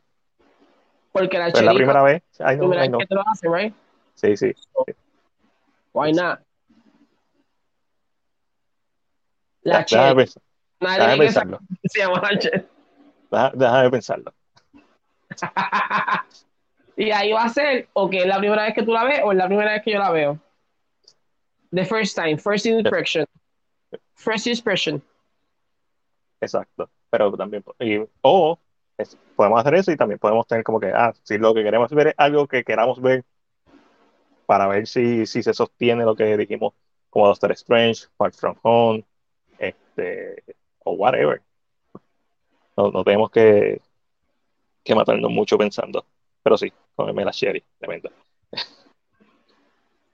Porque 1.11 1.37
la 1.37 1.45
Pues 1.45 1.53
Cherry 1.55 1.65
la 1.67 1.73
primera 1.73 2.03
vez. 2.03 2.23
Ay, 2.39 2.57
no, 2.57 2.71
ay, 2.73 2.89
no. 2.89 2.97
que 2.99 3.05
te 3.07 3.15
lo 3.15 3.23
hacen, 3.27 3.53
right? 3.53 3.73
Sí, 4.15 4.37
sí. 4.37 4.53
Why 5.93 6.13
not? 6.13 6.39
La 9.63 9.85
Ya, 9.85 10.13
déjame, 10.13 10.25
Nadie 10.79 11.17
pensarlo. 11.19 11.59
que 11.81 11.89
se 11.89 11.99
llama 11.99 12.21
la 12.21 12.39
Cherry. 12.39 12.65
Deja- 13.29 13.51
Déjame 13.55 13.89
pensarlo. 13.91 14.33
y 16.97 17.11
ahí 17.11 17.31
va 17.31 17.43
a 17.45 17.49
ser, 17.49 17.87
o 17.93 18.09
que 18.09 18.19
es 18.19 18.25
la 18.25 18.37
primera 18.39 18.63
vez 18.63 18.73
que 18.73 18.83
tú 18.83 18.91
la 18.91 19.03
ves, 19.03 19.21
o 19.23 19.31
es 19.31 19.37
la 19.37 19.47
primera 19.47 19.71
vez 19.73 19.81
que 19.83 19.91
yo 19.91 19.99
la 19.99 20.11
veo. 20.11 20.39
The 21.73 21.85
first 21.85 22.15
time, 22.15 22.37
first 22.37 22.65
impression. 22.65 23.25
First 24.15 24.47
impression. 24.47 25.01
Exacto. 26.41 26.89
Pero 27.09 27.31
también. 27.37 27.63
y- 27.79 27.99
o 28.21 28.57
es- 28.97 29.17
podemos 29.35 29.59
hacer 29.61 29.75
eso 29.75 29.91
y 29.91 29.97
también 29.97 30.19
podemos 30.19 30.45
tener 30.47 30.63
como 30.63 30.79
que, 30.79 30.87
ah, 30.93 31.13
si 31.23 31.37
lo 31.37 31.53
que 31.53 31.63
queremos 31.63 31.89
ver 31.91 32.07
es 32.07 32.13
algo 32.17 32.47
que 32.47 32.63
queramos 32.63 33.01
ver 33.01 33.23
para 34.45 34.67
ver 34.67 34.85
si, 34.87 35.25
si 35.25 35.43
se 35.43 35.53
sostiene 35.53 36.03
lo 36.03 36.15
que 36.15 36.35
dijimos, 36.37 36.73
como 37.09 37.27
Doctor 37.27 37.51
Strange, 37.53 38.07
Far 38.17 38.31
From 38.33 38.57
Home, 38.63 39.05
este, 39.95 40.43
o 40.83 40.93
whatever. 40.93 41.41
No, 42.77 42.91
no 42.91 43.03
tenemos 43.03 43.29
que, 43.31 43.81
que 44.83 44.95
matarnos 44.95 45.31
mucho 45.31 45.57
pensando. 45.57 46.05
Pero 46.43 46.57
sí, 46.57 46.71
cómeme 46.95 47.25
la 47.25 47.31
Sherry, 47.31 47.63
tremenda. 47.77 48.09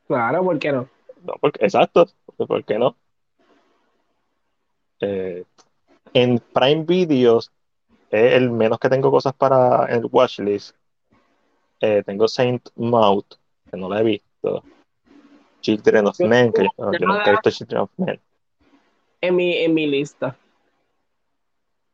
Claro, 0.07 0.43
¿por 0.43 0.59
qué 0.59 0.71
no? 0.71 0.89
No, 1.23 1.33
porque, 1.39 1.65
exacto, 1.65 2.07
¿por 2.37 2.63
qué 2.63 2.77
no? 2.77 2.95
Eh, 4.99 5.43
en 6.13 6.39
Prime 6.39 6.83
Videos 6.85 7.51
el 8.09 8.49
menos 8.51 8.79
que 8.79 8.89
tengo 8.89 9.11
cosas 9.11 9.33
para 9.33 9.85
el 9.85 10.07
watchlist. 10.09 10.75
Eh, 11.81 12.03
tengo 12.05 12.27
Saint 12.27 12.69
Maud, 12.75 13.25
que 13.69 13.77
no 13.77 13.89
la 13.89 13.99
he 13.99 14.03
visto. 14.03 14.63
Children 15.61 16.07
of 16.07 16.19
Men, 16.21 16.53
que 16.53 16.63
yo, 16.63 16.69
tengo 16.77 16.93
yo 16.93 17.07
nunca 17.07 17.27
he 17.27 17.31
visto 17.31 17.51
Children 17.51 17.81
of 17.81 17.91
Men. 17.97 18.21
En 19.27 19.35
mi, 19.35 19.53
en 19.57 19.73
mi 19.73 19.87
lista. 19.87 20.37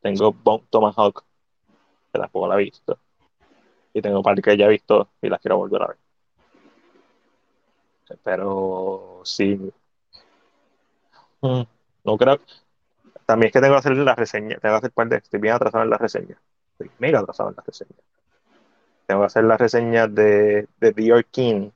Tengo 0.01 0.35
Tomahawk, 0.69 1.23
que 2.11 2.19
tampoco 2.19 2.47
la 2.47 2.55
he 2.55 2.63
visto. 2.65 2.99
Y 3.93 4.01
tengo 4.01 4.17
un 4.17 4.23
par 4.23 4.41
que 4.41 4.57
ya 4.57 4.65
he 4.65 4.69
visto 4.69 5.09
y 5.21 5.29
las 5.29 5.39
quiero 5.39 5.57
volver 5.57 5.81
a 5.83 5.87
ver. 5.87 5.97
Pero 8.23 9.21
sí. 9.23 9.59
Mm, 11.41 11.63
No 12.05 12.17
creo. 12.17 12.39
También 13.25 13.47
es 13.47 13.53
que 13.53 13.61
tengo 13.61 13.75
que 13.75 13.79
hacer 13.79 13.97
las 13.97 14.17
reseñas. 14.17 14.61
Tengo 14.61 14.75
que 14.75 14.77
hacer 14.79 14.91
par 14.91 15.09
de. 15.09 15.17
Estoy 15.17 15.39
bien 15.39 15.55
atrasado 15.55 15.83
en 15.83 15.89
las 15.89 16.01
reseñas. 16.01 16.39
Estoy 16.73 16.91
mega 16.99 17.19
atrasado 17.19 17.49
en 17.49 17.55
las 17.55 17.65
reseñas. 17.65 17.99
Tengo 19.07 19.21
que 19.21 19.25
hacer 19.27 19.43
las 19.45 19.59
reseñas 19.59 20.13
de, 20.13 20.67
de 20.79 20.93
The 20.93 21.23
King. 21.31 21.69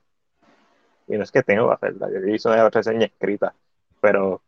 Y 1.08 1.16
no 1.16 1.22
es 1.24 1.32
que 1.32 1.42
tengo 1.42 1.68
que 1.68 1.74
hacerla. 1.74 2.08
Yo 2.10 2.18
hice 2.34 2.48
una 2.48 2.68
reseña 2.68 3.06
escrita. 3.06 3.54
Pero 4.00 4.42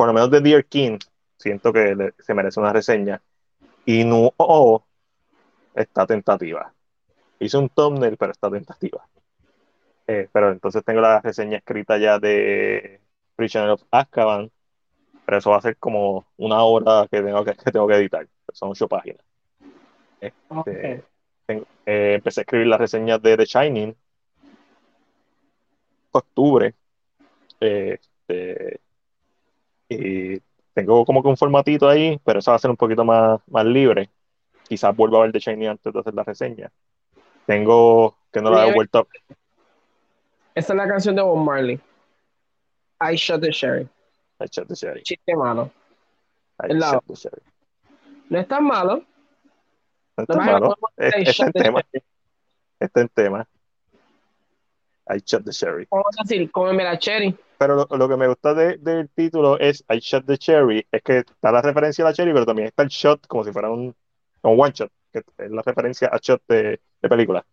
por 0.00 0.06
lo 0.06 0.14
menos 0.14 0.30
de 0.30 0.40
Dear 0.40 0.64
King, 0.64 0.96
siento 1.36 1.74
que 1.74 1.94
le- 1.94 2.14
se 2.20 2.32
merece 2.32 2.58
una 2.58 2.72
reseña. 2.72 3.20
Y 3.84 4.02
no 4.02 4.32
oh, 4.38 4.82
está 5.74 6.06
tentativa. 6.06 6.72
Hice 7.38 7.58
un 7.58 7.68
thumbnail, 7.68 8.16
pero 8.16 8.32
está 8.32 8.50
tentativa. 8.50 9.06
Eh, 10.06 10.26
pero 10.32 10.52
entonces 10.52 10.82
tengo 10.86 11.02
la 11.02 11.20
reseña 11.20 11.58
escrita 11.58 11.98
ya 11.98 12.18
de 12.18 12.98
Prisoner 13.36 13.68
of 13.68 13.82
Azkaban, 13.90 14.50
pero 15.26 15.36
eso 15.36 15.50
va 15.50 15.58
a 15.58 15.60
ser 15.60 15.76
como 15.76 16.24
una 16.38 16.62
hora 16.62 17.06
que 17.10 17.20
tengo 17.20 17.44
que, 17.44 17.54
que 17.54 17.70
tengo 17.70 17.86
que 17.86 17.96
editar. 17.96 18.26
Son 18.54 18.70
ocho 18.70 18.88
páginas. 18.88 19.22
Tengo- 21.44 21.66
eh, 21.84 22.14
empecé 22.14 22.40
a 22.40 22.44
escribir 22.44 22.68
las 22.68 22.80
reseñas 22.80 23.20
de 23.20 23.36
The 23.36 23.44
Shining 23.44 23.96
octubre. 26.12 26.74
Eh, 27.60 27.98
este, 28.00 28.80
y 29.90 30.40
tengo 30.72 31.04
como 31.04 31.22
que 31.22 31.28
un 31.28 31.36
formatito 31.36 31.88
ahí, 31.88 32.18
pero 32.24 32.38
eso 32.38 32.52
va 32.52 32.56
a 32.56 32.60
ser 32.60 32.70
un 32.70 32.76
poquito 32.76 33.04
más, 33.04 33.40
más 33.48 33.66
libre. 33.66 34.08
Quizás 34.68 34.94
vuelva 34.94 35.18
a 35.18 35.22
ver 35.22 35.32
The 35.32 35.40
Shining 35.40 35.68
antes 35.68 35.92
de 35.92 35.98
hacer 35.98 36.14
la 36.14 36.22
reseña. 36.22 36.70
Tengo 37.44 38.16
que 38.32 38.40
no 38.40 38.50
la 38.50 38.68
he 38.68 38.72
vuelto 38.72 39.00
a 39.00 39.06
Esa 40.54 40.72
es 40.72 40.76
la 40.76 40.86
canción 40.86 41.16
de 41.16 41.22
Bob 41.22 41.38
Marley. 41.38 41.80
I 43.00 43.16
shot 43.16 43.40
the 43.40 43.50
sheriff. 43.50 43.88
I 44.38 44.46
shot 44.50 44.68
the 44.68 44.74
sheriff. 44.74 45.02
Chiste 45.02 45.34
malo. 45.34 45.70
I 46.62 46.70
El 46.70 46.80
shot 46.80 47.04
the 47.06 47.14
sheriff. 47.14 47.44
No 48.28 48.38
es 48.38 48.46
tan 48.46 48.64
malo. 48.64 49.02
No 50.16 50.36
malo. 50.36 50.76
Es- 50.96 51.14
hacer 51.14 51.22
es 51.22 51.28
Está 51.28 51.46
en 51.46 51.52
tema. 51.52 51.82
Está 52.78 53.00
en 53.00 53.08
tema. 53.08 53.48
I 55.08 55.18
shot 55.24 55.44
the 55.44 55.50
sheriff. 55.50 55.88
Vamos 55.90 56.14
a 56.16 56.22
decir, 56.22 56.48
cómeme 56.52 56.84
la 56.84 56.96
cherry. 56.96 57.36
Pero 57.60 57.74
lo, 57.76 57.86
lo 57.94 58.08
que 58.08 58.16
me 58.16 58.26
gusta 58.26 58.54
de- 58.54 58.78
del 58.78 59.10
título 59.10 59.58
es 59.58 59.84
I 59.90 59.98
shot 59.98 60.24
the 60.24 60.38
cherry. 60.38 60.86
Es 60.90 61.02
que 61.02 61.18
está 61.18 61.52
la 61.52 61.60
referencia 61.60 62.02
a 62.02 62.08
la 62.08 62.14
cherry, 62.14 62.32
pero 62.32 62.46
también 62.46 62.68
está 62.68 62.82
el 62.82 62.88
shot 62.88 63.26
como 63.26 63.44
si 63.44 63.52
fuera 63.52 63.68
un, 63.70 63.94
un 64.42 64.60
one 64.60 64.72
shot. 64.72 64.90
Que 65.12 65.18
es 65.36 65.50
la 65.50 65.60
referencia 65.60 66.08
a 66.10 66.16
shot 66.16 66.40
de, 66.48 66.80
de 67.02 67.08
película. 67.10 67.44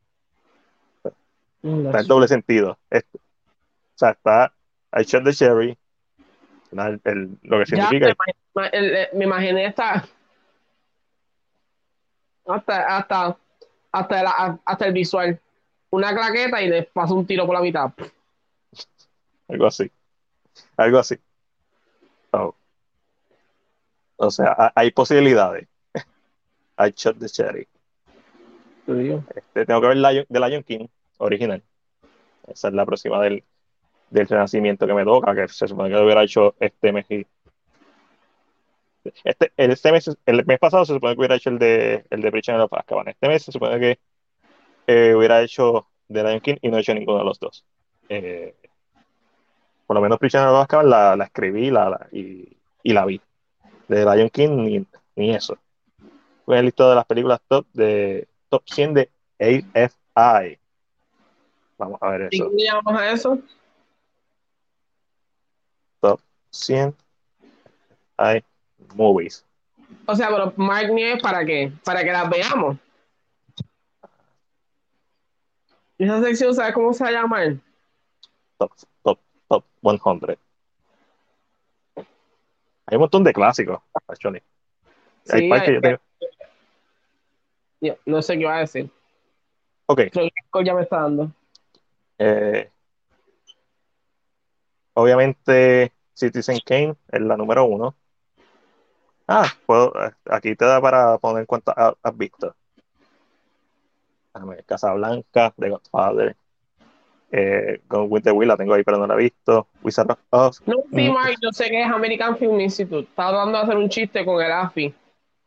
Mm, 1.62 1.88
Está 1.88 2.00
en 2.00 2.08
doble 2.08 2.30
sentido. 2.30 2.78
Es- 2.90 3.04
o 3.14 3.20
sea, 3.96 4.12
está 4.12 4.54
I 4.98 5.04
shot 5.04 5.26
the 5.26 5.34
cherry. 5.34 5.78
el- 6.72 7.02
el- 7.04 7.38
lo 7.44 7.60
que 7.60 7.66
significa 7.66 8.16
me, 8.56 8.68
el- 8.72 9.10
imaginé. 9.22 9.66
Hasta, 12.46 12.98
hasta, 12.98 13.38
hasta, 13.92 14.24
la- 14.24 14.58
hasta 14.64 14.86
el 14.86 14.94
visual. 14.94 15.38
Una 15.90 16.16
claqueta 16.16 16.62
y 16.62 16.70
le 16.70 16.84
paso 16.84 17.14
un 17.14 17.28
tiro 17.28 17.46
por 17.46 17.56
la 17.56 17.62
mitad. 17.62 17.92
Algo 19.50 19.66
así. 19.66 19.92
Algo 20.78 21.00
así. 21.00 21.16
Oh. 22.32 22.56
O 24.18 24.32
sea, 24.32 24.54
ha- 24.58 24.74
hay 24.76 24.92
posibilidades. 24.92 25.68
I 26.80 26.92
shot 26.96 27.18
the 27.20 27.28
cherry. 27.28 27.68
Este, 29.36 29.66
tengo 29.66 29.82
que 29.82 29.88
ver 29.88 29.98
Lion, 29.98 30.26
The 30.30 30.40
Lion 30.40 30.64
King 30.64 30.88
original. 31.18 31.62
Esa 32.48 32.68
es 32.70 32.74
la 32.74 32.86
próxima 32.86 33.22
del, 33.22 33.44
del 34.10 34.28
renacimiento 34.28 34.88
que 34.88 34.94
me 34.94 35.04
toca, 35.04 35.36
que 35.36 35.48
se 35.50 35.68
supone 35.68 35.90
que 35.90 35.96
lo 35.96 36.06
hubiera 36.06 36.24
hecho 36.24 36.56
este 36.60 36.92
mes. 36.94 37.06
Este, 39.24 39.52
el, 39.58 39.72
este 39.72 39.92
mes, 39.92 40.10
el 40.26 40.46
mes 40.46 40.60
pasado 40.60 40.86
se 40.86 40.94
supone 40.94 41.14
que 41.16 41.20
hubiera 41.20 41.36
hecho 41.36 41.50
el 41.50 41.60
de, 41.60 42.06
el 42.10 42.22
de 42.22 42.32
Prisoner 42.32 42.62
of 42.62 42.74
Azkaban. 42.74 43.08
Este 43.10 43.28
mes 43.28 43.44
se 43.44 43.52
supone 43.52 43.80
que 43.80 44.00
eh, 44.88 45.16
hubiera 45.16 45.42
hecho 45.42 45.88
The 46.12 46.24
Lion 46.24 46.40
King 46.42 46.56
y 46.62 46.70
no 46.70 46.78
he 46.78 46.82
hecho 46.82 46.94
ninguno 46.94 47.20
de 47.20 47.26
los 47.26 47.40
dos. 47.40 47.66
Eh, 48.10 48.56
por 49.88 49.96
lo 49.96 50.02
menos 50.02 50.20
Prisoner 50.20 50.48
of 50.50 50.62
Azkaban 50.62 50.90
la, 50.90 51.16
la 51.16 51.24
escribí 51.24 51.72
la, 51.72 51.90
la- 51.90 52.08
y, 52.12 52.58
y 52.84 52.94
la 52.94 53.06
vi. 53.06 53.20
De 53.88 54.04
Lion 54.04 54.30
King 54.30 54.50
ni, 54.58 54.86
ni 55.16 55.34
eso. 55.34 55.58
Fue 56.46 56.60
el 56.60 56.66
listado 56.66 56.90
de 56.92 56.96
las 56.98 57.06
películas 57.06 57.40
top 57.48 57.66
de 57.74 58.28
top 58.50 58.64
100 58.66 58.94
de 58.94 59.10
AFI. 59.40 60.60
Vamos 61.78 61.98
a 62.02 62.10
ver 62.10 62.28
¿Y 62.32 62.36
eso. 62.38 62.46
cómo 62.46 62.58
le 62.58 62.64
llamamos 62.66 63.02
a 63.02 63.12
eso? 63.12 63.40
Top 66.02 66.20
100 66.52 66.96
hay 68.18 68.44
movies. 68.96 69.46
O 70.06 70.16
sea, 70.16 70.30
pero 70.30 70.54
Mark 70.58 70.92
Nieves, 70.92 71.22
¿para 71.22 71.46
qué? 71.46 71.72
Para 71.86 72.04
que 72.04 72.12
las 72.12 72.30
veamos. 72.30 72.78
¿Y 75.98 76.04
esa 76.06 76.22
sección, 76.22 76.54
¿sabes 76.54 76.74
cómo 76.74 76.94
se 76.94 77.04
va 77.04 77.10
a 77.10 77.14
llamar? 77.14 77.56
Top, 78.58 78.72
top, 79.04 79.20
top 79.48 79.66
100. 79.82 80.38
Hay 82.86 82.96
un 82.96 83.00
montón 83.02 83.24
de 83.24 83.34
clásicos, 83.34 83.82
actually. 84.08 84.42
Hay 85.30 85.50
par 85.50 85.64
que 85.64 85.70
hay- 85.72 85.76
yo 85.76 85.82
tengo- 85.82 86.00
Yo 87.80 87.96
no 88.06 88.22
sé 88.22 88.34
qué 88.36 88.42
iba 88.42 88.56
a 88.56 88.60
decir. 88.60 88.90
Ok, 89.86 90.02
Creo 90.12 90.30
que 90.54 90.64
ya 90.66 90.74
me 90.74 90.82
está 90.84 91.02
dando. 91.02 91.32
eh, 92.20 92.72
obviamente 94.94 95.94
Citizen 96.14 96.60
Kane 96.66 96.96
es 97.12 97.22
la 97.22 97.38
número 97.38 97.66
uno. 97.66 97.96
Ah, 99.28 99.46
puedo, 99.66 99.94
eh, 100.04 100.12
aquí 100.26 100.56
te 100.56 100.66
da 100.66 100.82
para 100.82 101.18
poner 101.20 101.46
cuántas 101.46 101.78
ha- 101.78 101.96
has 102.02 102.18
visto. 102.18 102.56
Casablanca, 104.66 105.54
The 105.58 105.70
Godfather, 105.70 106.38
eh, 107.32 107.82
Gone 107.90 108.08
with 108.08 108.24
the 108.24 108.34
la 108.46 108.56
tengo 108.56 108.74
ahí 108.74 108.84
pero 108.84 108.98
no 108.98 109.08
la 109.08 109.14
he 109.16 109.18
visto. 109.18 109.68
Wizard 109.82 110.12
of 110.12 110.20
Oz, 110.30 110.62
No, 110.66 110.76
sí, 110.94 111.10
Mm. 111.10 111.14
Mark, 111.14 111.36
yo 111.42 111.52
sé 111.52 111.70
que 111.70 111.82
es 111.82 111.88
American 111.88 112.38
Film 112.38 112.60
Institute. 112.60 113.08
Estaba 113.10 113.32
tratando 113.32 113.58
de 113.58 113.64
hacer 113.66 113.78
un 113.78 113.90
chiste 113.90 114.26
con 114.26 114.42
el 114.44 114.52
AFI, 114.52 114.94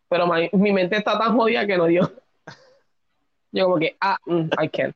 pero 0.08 0.26
mi 0.52 0.72
mente 0.72 0.96
está 0.96 1.18
tan 1.18 1.36
jodida 1.36 1.66
que 1.66 1.76
no 1.78 1.86
dio. 1.86 2.02
Yo 3.52 3.64
como 3.64 3.78
que, 3.78 3.96
ah, 4.00 4.16
mm, 4.26 4.48
I 4.62 4.68
can't. 4.68 4.94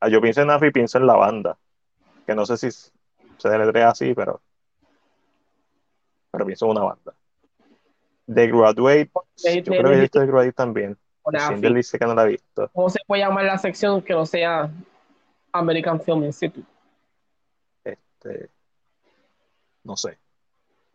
Ah, 0.00 0.08
yo 0.08 0.20
pienso 0.20 0.42
en 0.42 0.50
AFI 0.50 0.72
pienso 0.72 0.98
en 0.98 1.06
la 1.06 1.14
banda, 1.14 1.56
que 2.26 2.34
no 2.34 2.44
sé 2.44 2.56
si 2.56 2.68
se 2.72 3.48
deletrea 3.48 3.90
así, 3.90 4.12
pero, 4.14 4.40
pero 6.32 6.44
pienso 6.46 6.64
en 6.66 6.70
una 6.72 6.82
banda. 6.82 7.14
The 8.32 8.46
Graduate, 8.48 9.10
De- 9.44 9.62
yo 9.62 9.72
de- 9.72 9.78
creo 9.78 9.90
que 9.90 9.96
he 9.96 10.00
visto 10.00 10.18
The 10.20 10.26
Graduate 10.26 10.52
también. 10.52 10.98
Cindy 11.48 11.72
dice 11.74 11.98
que 12.00 12.04
no 12.06 12.14
la 12.16 12.24
he 12.24 12.28
visto. 12.30 12.68
¿Cómo 12.72 12.90
se 12.90 12.98
puede 13.06 13.22
llamar 13.22 13.44
la 13.44 13.58
sección 13.58 14.02
que 14.02 14.12
no 14.12 14.26
sea 14.26 14.68
American 15.52 16.00
Film 16.00 16.24
Institute? 16.24 16.66
Este, 17.84 18.50
no 19.84 19.96
sé. 19.96 20.18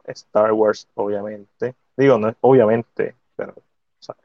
Star 0.05 0.53
Wars, 0.53 0.87
obviamente. 0.95 1.75
Digo, 1.95 2.17
no 2.17 2.33
obviamente, 2.41 3.15
pero 3.35 3.55
¿sabes? 3.99 4.23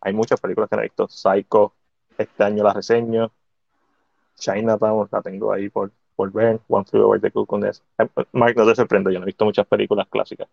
hay 0.00 0.12
muchas 0.12 0.40
películas 0.40 0.68
que 0.70 0.76
no 0.76 0.82
he 0.82 0.86
visto. 0.86 1.08
Psycho, 1.08 1.74
este 2.16 2.44
año 2.44 2.64
la 2.64 2.72
reseño. 2.72 3.30
Chinatown, 4.36 5.08
la 5.12 5.22
tengo 5.22 5.52
ahí 5.52 5.68
por, 5.68 5.92
por 6.16 6.32
ver. 6.32 6.60
One 6.68 6.84
Flew 6.84 7.04
Over 7.06 7.20
the 7.20 7.30
Cuckoo's. 7.30 7.82
Eh, 7.98 8.08
Mark, 8.32 8.56
no 8.56 8.66
te 8.66 8.74
sorprendo, 8.74 9.10
yo 9.10 9.18
no 9.18 9.24
he 9.24 9.26
visto 9.26 9.44
muchas 9.44 9.66
películas 9.66 10.06
clásicas. 10.08 10.48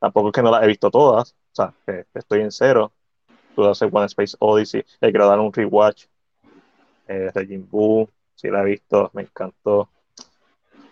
Tampoco 0.00 0.28
es 0.28 0.32
que 0.32 0.42
no 0.42 0.50
las 0.50 0.62
he 0.64 0.66
visto 0.66 0.90
todas. 0.90 1.32
O 1.32 1.54
sea, 1.54 1.74
que 1.86 2.06
estoy 2.14 2.40
en 2.40 2.50
cero. 2.50 2.92
Puedo 3.54 3.70
hacer 3.70 3.88
One 3.92 4.06
Space 4.06 4.36
Odyssey. 4.40 4.84
Le 5.00 5.10
quiero 5.10 5.28
dar 5.28 5.38
un 5.38 5.52
rewatch. 5.52 6.06
Eh, 7.08 7.30
Regin 7.34 7.66
Boo, 7.68 8.08
sí 8.34 8.48
la 8.48 8.60
he 8.60 8.64
visto, 8.66 9.10
me 9.14 9.22
encantó. 9.22 9.88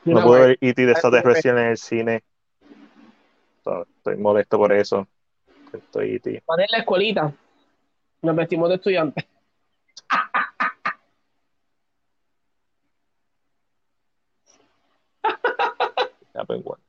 No 0.05 0.23
pude 0.23 0.41
ver 0.41 0.59
E.T. 0.61 0.87
de 0.87 0.93
extraterrestre 0.93 1.51
en 1.51 1.59
el 1.59 1.77
cine. 1.77 2.25
So, 3.63 3.83
estoy 3.83 4.17
molesto 4.17 4.57
por 4.57 4.73
eso. 4.73 5.07
Estoy 5.73 6.17
E.T. 6.17 6.43
van 6.47 6.61
en 6.61 6.67
la 6.71 6.79
escuelita. 6.79 7.33
Nos 8.23 8.37
vestimos 8.37 8.69
de 8.71 8.75
estudiantes. 8.77 9.25
Ya, 16.35 16.45
pues, 16.45 16.63
bueno. 16.63 16.85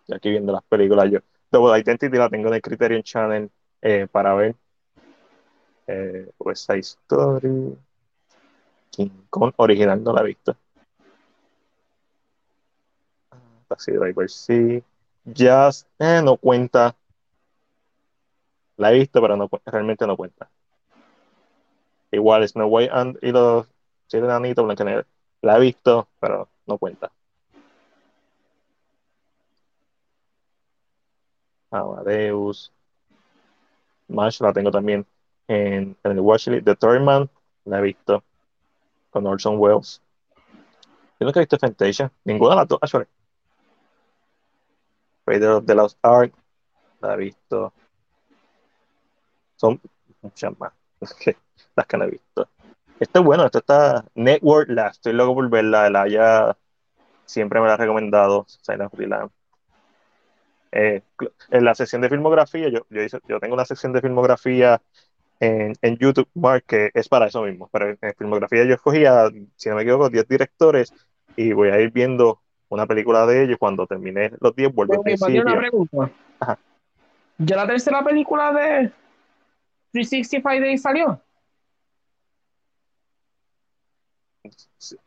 Estoy 0.00 0.16
aquí 0.16 0.30
viendo 0.30 0.52
las 0.52 0.64
películas 0.64 1.08
yo. 1.12 1.20
Double 1.52 1.78
Identity 1.78 2.16
la 2.16 2.28
tengo 2.28 2.48
en 2.48 2.54
el 2.54 2.60
Criterion 2.60 3.04
Channel 3.04 3.48
eh, 3.80 4.08
para 4.10 4.34
ver. 4.34 4.56
Eh, 5.86 6.28
West 6.40 6.66
Side 6.66 6.80
Story. 6.80 7.78
King 8.98 9.28
Kong 9.30 9.52
original 9.58 10.02
no 10.02 10.12
la 10.12 10.22
he 10.22 10.24
visto. 10.24 10.56
Taxi 13.68 13.92
Driver 13.92 14.28
sí. 14.28 14.82
Jazz, 15.24 15.86
eh, 16.00 16.20
no 16.20 16.36
cuenta. 16.36 16.96
La 18.76 18.90
he 18.90 18.98
visto, 18.98 19.20
pero 19.20 19.36
no, 19.36 19.48
realmente 19.66 20.04
no 20.04 20.16
cuenta. 20.16 20.50
Igual 22.10 22.48
Snow 22.48 22.66
White 22.66 22.90
and, 22.92 23.18
y 23.22 23.30
los 23.30 23.68
siete 24.08 24.26
Blancanieves. 24.26 25.06
La 25.42 25.58
he 25.58 25.60
visto, 25.60 26.08
pero 26.18 26.48
no 26.66 26.76
cuenta. 26.78 27.12
Amadeus. 31.70 32.72
Mash 34.08 34.40
la 34.40 34.52
tengo 34.52 34.72
también 34.72 35.06
en, 35.46 35.96
en 36.02 36.10
el 36.10 36.18
watchlist. 36.18 36.64
The 36.64 36.74
Third 36.74 37.28
la 37.64 37.78
he 37.78 37.82
visto 37.82 38.24
con 39.10 39.26
Orson 39.26 39.58
Welles. 39.58 40.02
Yo 41.20 41.26
nunca 41.26 41.40
he 41.40 41.42
visto 41.42 41.58
Fantasia. 41.58 42.12
Ninguna 42.24 42.50
de 42.50 42.56
las 42.56 42.68
dos, 42.68 42.78
actually. 42.80 43.06
Raider 45.26 45.50
of 45.50 45.66
the 45.66 45.74
Lost 45.74 45.98
Ark 46.02 46.32
la 47.00 47.14
he 47.14 47.16
visto. 47.16 47.72
Son 49.56 49.80
muchas 50.22 50.58
más 50.58 50.72
las 51.76 51.86
que 51.86 51.96
no 51.96 52.04
he 52.04 52.10
visto. 52.10 52.48
Esto 52.98 53.20
es 53.20 53.24
bueno, 53.24 53.44
esto 53.44 53.58
está 53.58 54.04
Network, 54.14 54.70
la 54.70 54.88
estoy 54.88 55.12
loco 55.12 55.34
por 55.34 55.48
verla, 55.48 55.88
la 55.88 56.08
ya 56.08 56.56
siempre 57.24 57.60
me 57.60 57.66
la 57.66 57.74
ha 57.74 57.76
recomendado, 57.76 58.46
Silent 58.48 58.90
Freeland. 58.92 59.30
Eh, 60.72 61.02
en 61.50 61.64
la 61.64 61.74
sección 61.74 62.02
de 62.02 62.08
filmografía, 62.08 62.68
yo, 62.68 62.86
yo, 62.90 63.02
yo 63.28 63.40
tengo 63.40 63.54
una 63.54 63.64
sección 63.64 63.92
de 63.92 64.00
filmografía 64.00 64.82
en, 65.40 65.74
en, 65.82 65.96
YouTube, 65.98 66.28
Mark, 66.34 66.64
que 66.66 66.90
es 66.94 67.08
para 67.08 67.26
eso 67.26 67.42
mismo. 67.42 67.68
Pero 67.72 67.96
en, 68.00 68.14
filmografía 68.16 68.64
yo 68.64 68.74
escogía, 68.74 69.28
si 69.56 69.68
no 69.68 69.76
me 69.76 69.82
equivoco, 69.82 70.10
10 70.10 70.28
directores 70.28 70.92
y 71.36 71.52
voy 71.52 71.68
a 71.68 71.80
ir 71.80 71.90
viendo 71.90 72.40
una 72.68 72.86
película 72.86 73.26
de 73.26 73.44
ellos. 73.44 73.58
Cuando 73.58 73.86
termine 73.86 74.32
los 74.40 74.54
10, 74.54 74.74
vuelvo 74.74 75.00
a 75.00 75.02
principio. 75.02 75.42
una 75.42 75.56
pregunta. 75.56 76.10
¿Ya 77.38 77.56
la 77.56 77.66
tercera 77.66 78.02
película 78.02 78.52
de 78.52 78.92
365 79.92 80.48
Days 80.60 80.82
salió? 80.82 81.20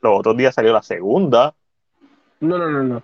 Los 0.02 0.20
otros 0.20 0.38
días 0.38 0.56
salió 0.56 0.72
la 0.72 0.82
segunda. 0.82 1.54
No, 2.40 2.58
no, 2.58 2.70
no, 2.70 2.84
no. 2.84 3.04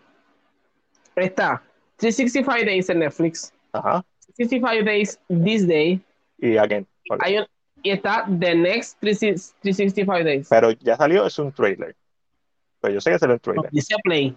Está 1.16 1.62
365 1.98 2.66
Days 2.66 2.90
en 2.90 2.99
Netflix. 2.99 3.54
Ajá. 3.74 4.04
365 4.36 4.86
Days 4.86 5.20
This 5.28 5.68
Day. 5.68 6.02
Y 6.40 6.58
again. 6.58 6.88
Hay 7.19 7.38
un, 7.38 7.45
y 7.84 7.91
está 7.91 8.25
The 8.27 8.55
Next 8.55 8.99
365 8.99 10.23
Days. 10.23 10.47
Pero 10.49 10.71
ya 10.71 10.97
salió, 10.97 11.25
es 11.25 11.38
un 11.39 11.51
trailer. 11.51 11.95
Pero 12.81 12.93
yo 12.95 13.01
sé 13.01 13.11
que 13.11 13.19
salió 13.19 13.35
un 13.35 13.39
trailer. 13.39 13.71
dice 13.71 13.95
Play. 14.03 14.35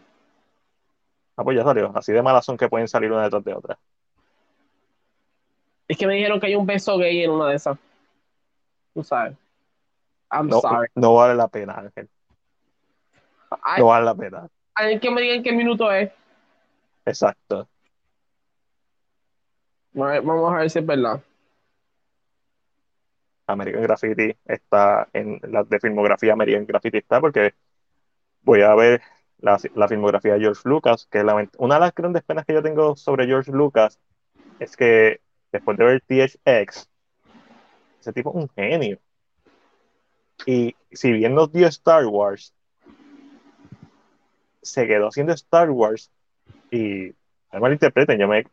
Ah, 1.37 1.45
pues 1.45 1.57
ya 1.57 1.65
salió. 1.65 1.93
Así 1.95 2.13
de 2.13 2.23
malas 2.23 2.45
son 2.45 2.57
que 2.57 2.69
pueden 2.69 2.89
salir 2.89 3.11
una 3.11 3.25
detrás 3.25 3.45
de 3.45 3.55
otra. 3.55 3.79
Es 5.89 5.97
que 5.97 6.07
me 6.07 6.15
dijeron 6.15 6.39
que 6.39 6.47
hay 6.47 6.55
un 6.55 6.67
beso 6.67 6.97
gay 6.99 7.25
en 7.25 7.31
una 7.31 7.49
de 7.49 7.57
esas. 7.57 7.79
Tú 8.95 9.03
sabes. 9.03 9.37
I'm 10.31 10.49
no, 10.49 10.61
sorry. 10.61 10.89
No 10.95 11.15
vale 11.15 11.35
la 11.35 11.49
pena, 11.49 11.75
Ángel. 11.75 12.09
no 13.79 13.87
vale 13.87 14.05
la 14.05 14.15
pena. 14.15 14.49
Alguien 14.75 15.01
que 15.01 15.11
me 15.11 15.21
diga 15.21 15.35
en 15.35 15.43
qué 15.43 15.53
minuto 15.53 15.91
es. 15.91 16.11
Exacto. 17.05 17.69
Vamos 19.93 20.53
a 20.53 20.59
ver 20.59 20.71
si 20.71 20.79
es 20.79 20.87
verdad. 20.87 21.21
American 23.53 23.83
Graffiti 23.83 24.37
está 24.45 25.09
en 25.13 25.41
la 25.43 25.65
de 25.65 25.81
filmografía 25.81 26.33
American 26.33 26.67
Graffiti 26.67 26.99
está 26.99 27.21
porque 27.21 27.55
voy 28.43 28.63
a 28.63 28.75
ver 28.75 29.03
la, 29.39 29.59
filmografía 29.89 30.35
de 30.35 30.41
George 30.41 30.63
Lucas, 30.65 31.07
que 31.11 31.25
la, 31.25 31.49
una 31.59 31.75
de 31.75 31.81
las 31.81 31.95
grandes 31.95 32.23
penas 32.23 32.45
que 32.45 32.55
yo 32.55 32.63
tengo 32.63 32.97
sobre 32.97 33.27
George 33.27 33.51
Lucas 33.53 33.99
es 34.59 34.77
que 34.77 35.21
después 35.53 35.79
de 35.79 35.85
ver 35.85 36.03
THX, 36.03 36.89
ese 38.01 38.13
tipo 38.13 38.31
es 38.31 38.37
un 38.37 38.49
genio. 38.51 38.99
Y 40.47 40.75
si 40.93 41.13
bien 41.13 41.35
nos 41.35 41.53
dio 41.53 41.67
Star 41.69 42.07
Wars, 42.07 42.55
se 44.63 44.87
quedó 44.87 45.09
haciendo 45.09 45.33
Star 45.33 45.71
Wars 45.71 46.11
y 46.71 47.13
no 47.53 47.61
malinterpreten, 47.61 48.19
yo 48.19 48.29
me 48.29 48.45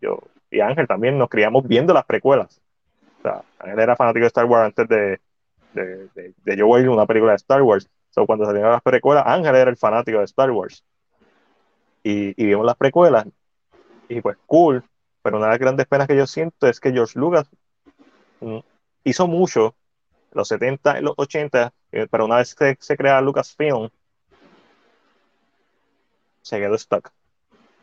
yo 0.00 0.20
y 0.50 0.60
Ángel 0.60 0.86
también 0.86 1.18
nos 1.18 1.28
criamos 1.28 1.66
viendo 1.66 1.92
las 1.92 2.06
precuelas. 2.06 2.60
Sea, 3.28 3.44
Ángel 3.58 3.80
era 3.80 3.96
fanático 3.96 4.22
de 4.22 4.28
Star 4.28 4.44
Wars 4.46 4.66
antes 4.66 4.88
de, 4.88 5.20
de, 5.74 6.34
de, 6.44 6.56
yo 6.56 6.70
ver 6.70 6.88
una 6.88 7.06
película 7.06 7.32
de 7.32 7.36
Star 7.36 7.62
Wars. 7.62 7.88
So, 8.10 8.26
cuando 8.26 8.46
salieron 8.46 8.72
las 8.72 8.82
precuelas, 8.82 9.24
Ángel 9.26 9.54
era 9.54 9.70
el 9.70 9.76
fanático 9.76 10.18
de 10.18 10.24
Star 10.24 10.50
Wars. 10.50 10.84
Y, 12.02 12.40
y 12.42 12.46
vimos 12.46 12.64
las 12.64 12.76
precuelas. 12.76 13.26
Y 14.08 14.20
pues 14.20 14.36
cool. 14.46 14.82
Pero 15.22 15.36
una 15.36 15.46
de 15.46 15.52
las 15.52 15.58
grandes 15.58 15.86
penas 15.86 16.06
que 16.06 16.16
yo 16.16 16.26
siento 16.26 16.66
es 16.66 16.80
que 16.80 16.92
George 16.92 17.18
Lucas 17.18 17.48
mm, 18.40 18.58
hizo 19.04 19.26
mucho 19.26 19.74
los 20.32 20.48
70 20.48 20.98
y 20.98 21.02
los 21.02 21.14
80, 21.16 21.72
eh, 21.92 22.06
pero 22.10 22.24
una 22.24 22.36
vez 22.36 22.54
que 22.54 22.76
se 22.80 22.96
crea 22.96 23.20
Lucasfilm, 23.20 23.90
se 26.42 26.58
quedó 26.58 26.78
stuck. 26.78 27.10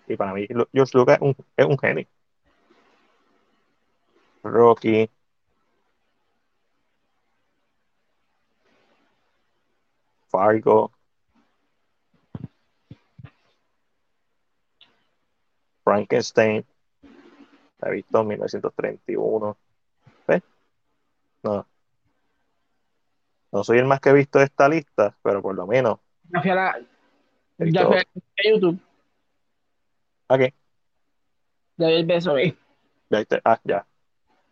Y 0.07 0.15
para 0.15 0.34
mí, 0.34 0.47
George 0.73 0.97
Lucas 0.97 1.17
es 1.17 1.22
un, 1.22 1.35
es 1.57 1.65
un 1.65 1.77
genio. 1.77 2.07
Rocky. 4.43 5.09
Fargo. 10.35 10.91
Frankenstein. 15.83 16.65
La 17.79 17.89
he 17.89 17.91
visto 17.93 18.21
en 18.21 18.27
1931. 18.27 19.57
¿Ves? 20.27 20.43
No. 21.43 21.67
No 23.51 23.63
soy 23.63 23.77
el 23.77 23.85
más 23.85 23.99
que 23.99 24.09
he 24.09 24.13
visto 24.13 24.39
de 24.39 24.45
esta 24.45 24.67
lista, 24.67 25.15
pero 25.21 25.41
por 25.41 25.55
lo 25.55 25.65
menos. 25.67 25.99
Ya 26.29 26.41
fui 26.41 26.51
a, 26.51 26.55
la, 26.55 26.79
ya 27.59 27.85
fui 27.85 27.97
a 27.97 28.03
YouTube. 28.43 28.79
¿A 30.27 30.37
qué? 30.37 30.53
Ya 31.77 31.87
vi 31.87 31.93
el 31.93 32.05
beso 32.05 32.35
ahí. 32.35 32.57
Ya, 33.09 33.23
ah, 33.45 33.59
ya 33.63 33.85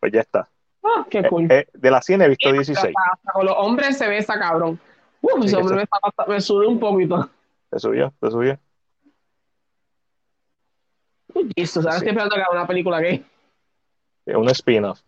pues 0.04 0.12
ya 0.12 0.20
está. 0.20 0.50
Ah, 0.84 1.06
qué 1.10 1.20
eh, 1.20 1.30
cool. 1.30 1.50
Eh, 1.50 1.66
de 1.74 1.90
las 1.90 2.06
100 2.06 2.24
he 2.24 2.28
visto 2.28 2.52
16. 2.52 2.94
con 3.34 3.46
los 3.46 3.56
hombres 3.58 3.98
se 3.98 4.06
ve 4.06 4.18
esa 4.18 4.38
cabrón. 4.38 4.78
Hombre 5.24 5.88
me, 6.28 6.42
sube 6.42 6.68
un 6.68 6.80
poquito. 6.80 7.30
Te 7.70 7.80
subió, 7.80 8.14
te 8.20 8.30
subió. 8.30 8.60
Listo, 11.56 11.82
¿sabes? 11.82 11.98
Estoy 11.98 12.10
esperando 12.10 12.36
que 12.36 12.42
haga 12.42 12.52
una 12.52 12.68
película 12.68 13.00
gay. 13.00 13.26
Un 14.28 14.50
spin-off. 14.50 15.02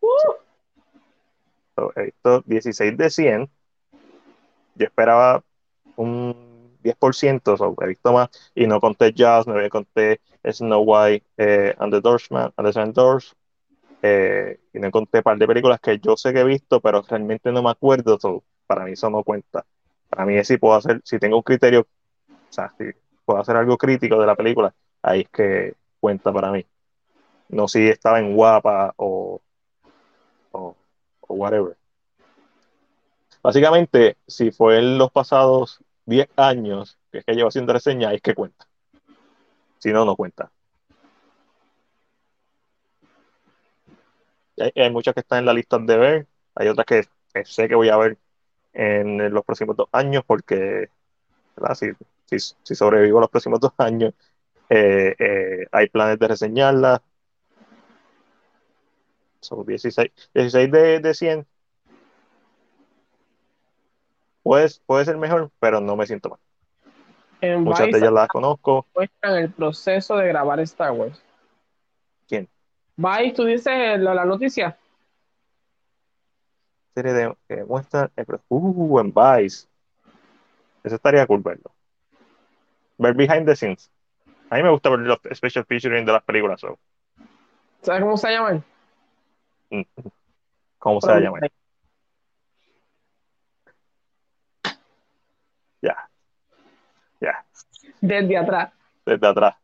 Uh. 0.00 0.34
he 1.96 2.04
visto 2.04 2.42
16 2.46 2.96
de 2.96 3.10
100. 3.10 3.50
Yo 4.76 4.86
esperaba 4.86 5.42
un 5.96 6.78
10%, 6.82 7.56
so, 7.56 7.74
he 7.80 7.86
visto 7.86 8.12
más. 8.12 8.28
Y 8.54 8.66
no 8.66 8.80
conté 8.80 9.12
Jazz, 9.12 9.46
no 9.46 9.54
conté 9.70 10.20
Snow 10.44 10.82
White 10.82 11.26
eh, 11.38 11.74
and 11.78 11.92
the 11.92 12.00
Doorsman, 12.00 12.52
and 12.56 12.72
the 12.72 12.92
Doors, 12.92 13.34
eh, 14.02 14.60
y 14.72 14.78
no 14.78 14.88
encontré 14.88 15.20
un 15.20 15.24
par 15.24 15.38
de 15.38 15.46
películas 15.46 15.80
que 15.80 15.98
yo 15.98 16.16
sé 16.16 16.32
que 16.32 16.40
he 16.40 16.44
visto, 16.44 16.80
pero 16.80 17.02
realmente 17.02 17.50
no 17.50 17.62
me 17.62 17.70
acuerdo. 17.70 18.18
Para 18.66 18.84
mí 18.84 18.92
eso 18.92 19.10
no 19.10 19.22
cuenta. 19.22 19.64
Para 20.08 20.26
mí 20.26 20.36
es 20.36 20.48
si 20.48 20.58
puedo 20.58 20.74
hacer, 20.74 21.00
si 21.04 21.18
tengo 21.18 21.36
un 21.36 21.42
criterio, 21.42 21.86
o 22.28 22.52
sea, 22.52 22.72
si 22.78 22.84
puedo 23.24 23.40
hacer 23.40 23.56
algo 23.56 23.76
crítico 23.76 24.18
de 24.20 24.26
la 24.26 24.36
película, 24.36 24.74
ahí 25.02 25.22
es 25.22 25.28
que 25.28 25.74
cuenta 26.00 26.32
para 26.32 26.50
mí. 26.52 26.64
No 27.48 27.68
si 27.68 27.88
estaba 27.88 28.20
en 28.20 28.34
guapa 28.34 28.94
o, 28.96 29.40
o, 30.52 30.76
whatever. 31.28 31.76
Básicamente, 33.42 34.16
si 34.26 34.50
fue 34.50 34.78
en 34.78 34.98
los 34.98 35.10
pasados 35.10 35.80
10 36.06 36.28
años 36.36 36.98
que 37.10 37.18
es 37.18 37.24
que 37.24 37.34
llevo 37.34 37.48
haciendo 37.48 37.72
reseña, 37.72 38.12
es 38.12 38.22
que 38.22 38.34
cuenta. 38.34 38.66
Si 39.78 39.92
no, 39.92 40.04
no 40.04 40.16
cuenta. 40.16 40.50
Hay, 44.74 44.90
muchas 44.90 45.14
que 45.14 45.20
están 45.20 45.40
en 45.40 45.46
la 45.46 45.52
lista 45.52 45.78
de 45.78 45.96
ver, 45.96 46.26
hay 46.54 46.68
otras 46.68 46.86
que 46.86 47.44
sé 47.44 47.68
que 47.68 47.74
voy 47.74 47.88
a 47.88 47.96
ver 47.96 48.18
en 48.74 49.32
los 49.32 49.44
próximos 49.44 49.76
dos 49.76 49.88
años 49.92 50.24
porque 50.26 50.88
si, 51.74 52.38
si, 52.62 52.74
sobrevivo 52.74 53.20
los 53.20 53.30
próximos 53.30 53.60
dos 53.60 53.72
años, 53.78 54.12
eh, 54.68 55.14
eh, 55.18 55.66
hay 55.70 55.88
planes 55.88 56.18
de 56.18 56.28
reseñarlas. 56.28 57.00
Son 59.40 59.64
16, 59.64 60.10
16 60.34 60.70
de, 60.70 61.00
de 61.00 61.14
100. 61.14 61.46
Puede, 64.42 64.68
puede 64.86 65.04
ser 65.04 65.16
mejor, 65.16 65.50
pero 65.60 65.80
no 65.80 65.96
me 65.96 66.06
siento 66.06 66.30
mal. 66.30 66.38
Muchas 67.60 67.90
de 67.90 67.98
ellas 67.98 68.12
las 68.12 68.28
conozco. 68.28 68.86
En 68.94 69.34
el 69.34 69.50
proceso 69.50 70.16
de 70.16 70.28
grabar 70.28 70.60
Star 70.60 70.92
Wars. 70.92 71.22
¿Quién? 72.26 72.48
Vice, 72.96 73.32
tú 73.36 73.44
dices 73.44 74.00
la, 74.00 74.14
la 74.14 74.24
noticia. 74.24 74.78
Serie 76.94 77.12
de, 77.12 77.36
que 77.48 77.64
muestra. 77.64 78.10
Uh, 78.48 79.00
en 79.00 79.12
Vice. 79.12 79.66
Eso 80.84 80.94
estaría 80.94 81.26
cool 81.26 81.42
verlo. 81.42 81.74
Ver 82.98 83.14
behind 83.14 83.46
the 83.46 83.56
scenes. 83.56 83.90
A 84.50 84.56
mí 84.56 84.62
me 84.62 84.70
gusta 84.70 84.90
ver 84.90 85.00
los 85.00 85.18
special 85.34 85.64
featuring 85.64 86.06
de 86.06 86.12
las 86.12 86.22
películas. 86.22 86.60
So. 86.60 86.78
¿Sabes 87.82 88.02
cómo 88.02 88.16
se 88.16 88.30
llaman? 88.30 88.64
¿Cómo 90.78 91.00
se 91.00 91.20
llama? 91.20 91.40
Ya. 95.82 96.10
Ya. 97.20 97.44
Desde 98.00 98.36
atrás. 98.36 98.72
Desde 99.04 99.26
atrás. 99.26 99.56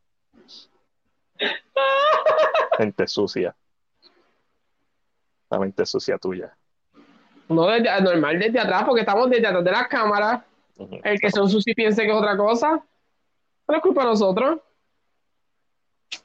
Mente 2.79 3.07
sucia. 3.07 3.55
La 5.51 5.59
mente 5.59 5.85
sucia 5.85 6.17
tuya. 6.17 6.57
No, 7.51 7.67
desde, 7.67 8.01
normal 8.01 8.39
desde 8.39 8.61
atrás, 8.61 8.85
porque 8.85 9.01
estamos 9.01 9.29
desde 9.29 9.49
atrás 9.49 9.65
de 9.65 9.71
las 9.73 9.89
cámaras. 9.89 10.43
El 11.03 11.21
que 11.21 11.31
son 11.31 11.49
sucios 11.49 11.67
y 11.67 11.75
piense 11.75 12.03
que 12.03 12.11
es 12.11 12.17
otra 12.17 12.37
cosa. 12.37 12.83
No 13.69 13.77
es 13.77 13.83
culpa 13.83 14.03
de 14.03 14.07
nosotros. 14.11 14.61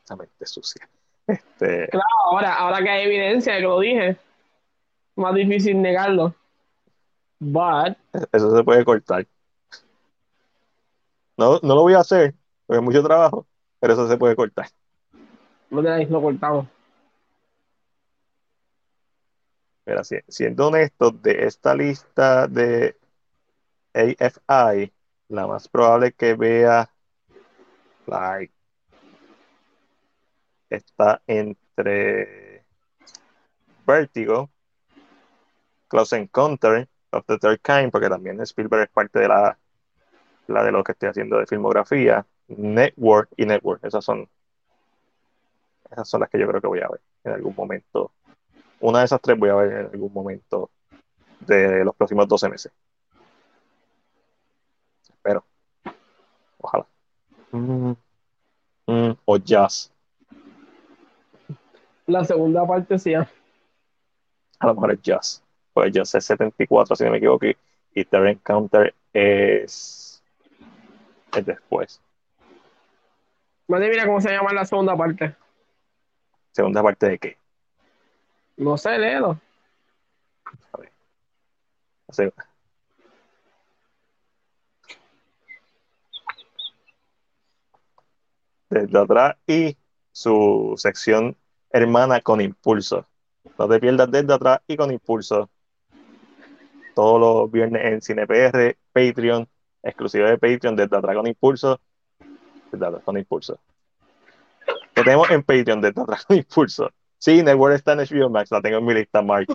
La 0.07 0.15
mente 0.15 0.45
sucia. 0.45 0.87
Este... 1.25 1.87
Claro, 1.89 2.05
ahora, 2.25 2.53
ahora 2.53 2.83
que 2.83 2.89
hay 2.89 3.05
evidencia 3.07 3.53
de 3.53 3.59
que 3.59 3.65
lo 3.65 3.79
dije, 3.79 4.17
más 5.15 5.33
difícil 5.33 5.81
negarlo. 5.81 6.35
But... 7.39 7.97
Eso 8.31 8.55
se 8.55 8.63
puede 8.63 8.85
cortar. 8.85 9.25
No, 11.37 11.59
no 11.63 11.75
lo 11.75 11.81
voy 11.81 11.95
a 11.95 11.99
hacer, 11.99 12.35
porque 12.67 12.79
es 12.79 12.83
mucho 12.83 13.03
trabajo, 13.03 13.47
pero 13.79 13.93
eso 13.93 14.07
se 14.07 14.17
puede 14.17 14.35
cortar. 14.35 14.67
No 15.71 15.81
te 15.81 16.05
lo 16.05 16.21
cortamos. 16.21 16.67
Siendo 20.27 20.67
honesto, 20.67 21.11
de 21.11 21.45
esta 21.45 21.75
lista 21.75 22.47
de 22.47 22.97
AFI, 23.93 24.91
la 25.29 25.47
más 25.47 25.67
probable 25.67 26.13
que 26.13 26.33
vea 26.33 26.89
like 28.07 28.53
está 30.69 31.21
entre 31.27 32.65
Vertigo, 33.85 34.49
Close 35.87 36.17
Encounter 36.17 36.87
of 37.11 37.25
the 37.27 37.37
Third 37.37 37.61
Kind, 37.61 37.91
porque 37.91 38.09
también 38.09 38.41
Spielberg 38.41 38.83
es 38.83 38.89
parte 38.89 39.19
de 39.19 39.27
la, 39.27 39.57
la 40.47 40.63
de 40.63 40.71
lo 40.71 40.83
que 40.83 40.93
estoy 40.93 41.09
haciendo 41.09 41.37
de 41.37 41.45
filmografía, 41.45 42.25
Network 42.47 43.29
y 43.37 43.45
Network. 43.45 43.83
Esas 43.83 44.03
son, 44.03 44.27
esas 45.91 46.09
son 46.09 46.21
las 46.21 46.29
que 46.29 46.39
yo 46.39 46.47
creo 46.47 46.61
que 46.61 46.67
voy 46.67 46.81
a 46.81 46.89
ver 46.89 47.01
en 47.23 47.33
algún 47.33 47.55
momento. 47.55 48.11
Una 48.79 48.99
de 48.99 49.05
esas 49.05 49.21
tres 49.21 49.37
voy 49.37 49.49
a 49.49 49.55
ver 49.55 49.71
en 49.71 49.85
algún 49.87 50.13
momento 50.13 50.69
de 51.39 51.83
los 51.83 51.95
próximos 51.95 52.27
12 52.27 52.49
meses. 52.49 52.71
Espero. 55.09 55.43
Ojalá. 56.59 56.85
Mm, 57.51 57.91
mm, 58.87 59.11
o 59.25 59.37
Jazz. 59.37 59.91
La 62.07 62.23
segunda 62.23 62.67
parte 62.67 62.99
sí. 62.99 63.13
A 63.13 63.27
lo 64.61 64.73
mejor 64.75 64.93
es 64.93 65.01
Jazz. 65.01 65.43
Pues 65.73 65.91
Jazz 65.91 66.15
es 66.15 66.25
74, 66.25 66.95
si 66.95 67.03
no 67.03 67.11
me 67.11 67.17
equivoco. 67.17 67.45
Y 67.93 68.05
The 68.05 68.17
Encounter 68.29 68.93
es, 69.13 70.21
es 71.35 71.45
después. 71.45 72.01
Madre, 73.67 73.89
mira 73.89 74.05
cómo 74.05 74.21
se 74.21 74.31
llama 74.31 74.53
la 74.53 74.65
segunda 74.65 74.95
parte. 74.95 75.35
¿Segunda 76.51 76.83
parte 76.83 77.09
de 77.09 77.17
qué? 77.17 77.37
No 78.57 78.77
sé, 78.77 78.97
léelo. 78.97 79.39
Desde 88.69 88.97
atrás 88.99 89.35
y 89.47 89.77
su 90.11 90.73
sección 90.77 91.35
hermana 91.69 92.21
con 92.21 92.39
impulso. 92.39 93.05
No 93.57 93.67
te 93.67 93.79
pierdas 93.79 94.09
desde 94.09 94.33
atrás 94.33 94.61
y 94.67 94.77
con 94.77 94.91
impulso. 94.91 95.49
Todos 96.93 97.19
los 97.19 97.51
viernes 97.51 97.83
en 97.83 98.01
CinePR, 98.01 98.77
Patreon, 98.93 99.47
exclusivo 99.83 100.27
de 100.27 100.37
Patreon, 100.37 100.75
desde 100.75 100.97
atrás 100.97 101.15
con 101.15 101.27
impulso. 101.27 101.79
Desde 102.71 102.85
atrás 102.85 103.03
con 103.03 103.17
impulso. 103.17 103.59
Lo 104.95 105.03
tenemos 105.03 105.29
en 105.29 105.43
Patreon, 105.43 105.81
desde 105.81 106.01
atrás 106.01 106.25
con 106.25 106.37
impulso. 106.37 106.89
Sí, 107.17 107.41
Network 107.43 107.75
está 107.75 107.93
en 107.93 107.99
HBO 107.99 108.29
Max, 108.29 108.51
la 108.51 108.61
tengo 108.61 108.77
en 108.77 108.85
mi 108.85 108.93
lista, 108.93 109.21
Mark. 109.21 109.47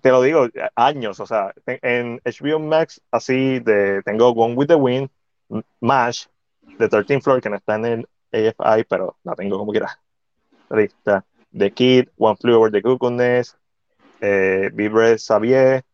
Te 0.00 0.10
lo 0.10 0.22
digo, 0.22 0.48
años, 0.74 1.20
o 1.20 1.26
sea, 1.26 1.52
en 1.66 2.20
HBO 2.24 2.58
Max, 2.58 3.00
así 3.10 3.60
de, 3.60 4.02
tengo 4.02 4.30
One 4.30 4.54
with 4.54 4.68
the 4.68 4.74
Wind, 4.74 5.10
MASH, 5.80 6.26
The 6.78 6.88
13th 6.88 7.22
Floor, 7.22 7.40
que 7.40 7.50
no 7.50 7.56
está 7.56 7.76
en 7.76 7.84
el 7.84 8.08
AFI, 8.32 8.84
pero 8.88 9.16
la 9.24 9.34
tengo 9.34 9.58
como 9.58 9.72
quiera. 9.72 9.98
Lista. 10.70 11.24
The 11.56 11.70
Kid, 11.70 12.08
One 12.16 12.36
Flew 12.36 12.56
Over 12.56 12.70
the 12.70 12.82
Cuckoo 12.82 13.10
Nest, 13.10 13.56
eh, 14.20 14.70
Vibre 14.72 15.18
Xavier, 15.18 15.84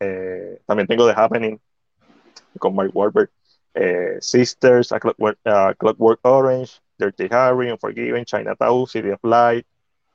eh, 0.00 0.60
también 0.66 0.86
tengo 0.86 1.06
The 1.06 1.14
Happening 1.16 1.58
con 2.58 2.74
Mark 2.74 2.90
Wahlberg, 2.94 3.30
eh, 3.74 4.18
Sisters, 4.20 4.92
a 4.92 5.00
Clockwork, 5.00 6.18
Orange, 6.22 6.80
Dirty 6.98 7.28
Harry, 7.30 7.70
Unforgiven, 7.70 8.24
Chinatown, 8.24 8.86
City 8.86 9.10
of 9.10 9.20
Light, 9.22 9.66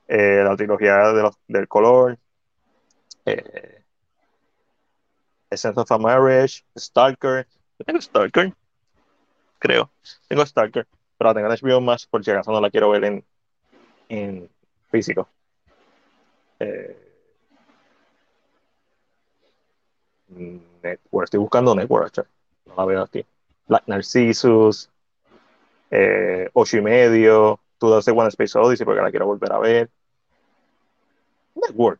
eh, 0.07 0.41
la 0.43 0.55
trilogía 0.55 1.13
del 1.47 1.67
color, 1.67 2.17
eh, 3.25 3.83
Essence 5.49 5.79
of 5.79 5.91
a 5.91 5.97
Marriage, 5.97 6.65
Stalker, 6.77 7.47
tengo 7.85 8.01
Stalker, 8.01 8.53
creo, 9.59 9.91
tengo 10.27 10.45
Stalker, 10.45 10.87
pero 11.17 11.29
la 11.29 11.33
tengo 11.33 11.47
en 11.47 11.57
HBO 11.57 11.81
más 11.81 12.05
por 12.05 12.23
si 12.23 12.31
acaso 12.31 12.51
no 12.51 12.59
la 12.59 12.69
quiero 12.69 12.89
ver 12.89 13.05
en, 13.05 13.25
en 14.09 14.49
físico. 14.89 15.29
Eh, 16.59 16.97
network, 20.81 21.25
estoy 21.25 21.39
buscando 21.39 21.75
Network, 21.75 22.27
no 22.65 22.75
la 22.75 22.85
veo 22.85 23.01
aquí. 23.01 23.25
Black 23.67 23.83
Narcissus, 23.87 24.89
eh, 25.95 26.49
y 26.53 26.81
medio, 26.81 27.59
tú 27.77 27.93
hace 27.93 28.11
One 28.11 28.29
Space 28.29 28.57
Odyssey 28.57 28.85
porque 28.85 29.01
la 29.01 29.11
quiero 29.11 29.27
volver 29.27 29.51
a 29.51 29.59
ver. 29.59 29.89
Network. 31.53 31.99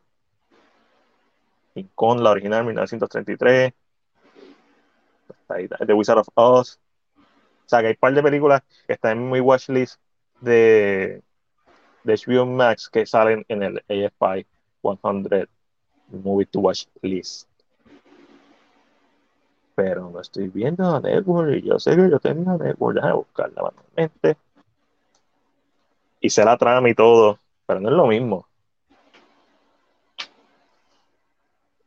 Y 1.76 1.84
con 1.94 2.22
la 2.22 2.30
original 2.30 2.64
1933. 2.64 3.72
The 5.86 5.94
Wizard 5.94 6.18
of 6.18 6.28
Oz. 6.34 6.80
O 7.16 7.68
sea, 7.68 7.80
que 7.80 7.86
hay 7.86 7.92
un 7.92 7.98
par 8.00 8.14
de 8.14 8.22
películas 8.22 8.62
que 8.86 8.94
están 8.94 9.18
en 9.18 9.30
mi 9.30 9.40
watchlist 9.40 10.00
de, 10.40 11.22
de 12.02 12.14
HBO 12.14 12.46
Max 12.46 12.88
que 12.90 13.06
salen 13.06 13.44
en 13.48 13.62
el 13.62 13.78
AFI 13.88 14.46
100 14.82 15.48
Movie 16.08 16.46
to 16.46 16.60
Watch 16.60 16.86
List 17.02 17.48
pero 19.74 20.10
no 20.10 20.20
estoy 20.20 20.48
viendo 20.48 20.94
a 20.94 21.00
Network 21.00 21.54
y 21.56 21.62
yo 21.62 21.78
sé 21.78 21.96
que 21.96 22.10
yo 22.10 22.20
tenía 22.20 22.56
Network, 22.56 22.96
déjame 22.96 23.14
buscarla 23.14 23.62
manualmente. 23.62 24.36
Hice 26.20 26.44
la 26.44 26.56
trama 26.56 26.88
y 26.88 26.94
todo, 26.94 27.38
pero 27.66 27.80
no 27.80 27.88
es 27.88 27.94
lo 27.94 28.06
mismo. 28.06 28.46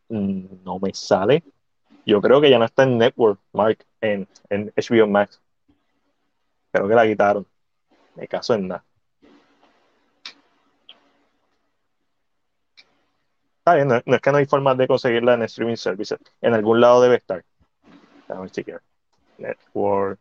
Mm, 0.10 0.64
no 0.64 0.80
me 0.80 0.94
sale. 0.94 1.44
Yo 2.06 2.22
creo 2.22 2.40
que 2.40 2.50
ya 2.50 2.60
no 2.60 2.66
está 2.66 2.84
en 2.84 2.98
Network, 2.98 3.40
Mark, 3.54 3.86
en, 4.02 4.28
en 4.50 4.72
HBO 4.76 5.08
Max. 5.08 5.42
Creo 6.72 6.88
que 6.88 6.96
la 6.96 7.06
quitaron. 7.06 7.46
Me 8.16 8.28
caso 8.28 8.54
en 8.54 8.68
nada. 8.70 8.84
Está 13.60 13.76
bien, 13.76 13.88
no, 13.90 13.96
es 13.98 14.22
que 14.22 14.32
no 14.32 14.38
hay 14.38 14.46
forma 14.46 14.76
de 14.76 14.88
conseguirla 14.88 15.34
en 15.34 15.44
streaming 15.44 15.76
services. 15.76 16.18
En 16.42 16.54
algún 16.54 16.80
lado 16.80 17.02
debe 17.02 17.18
estar. 17.18 17.44
Déjame 18.28 18.50
chequear. 18.50 18.82
Network 19.38 20.20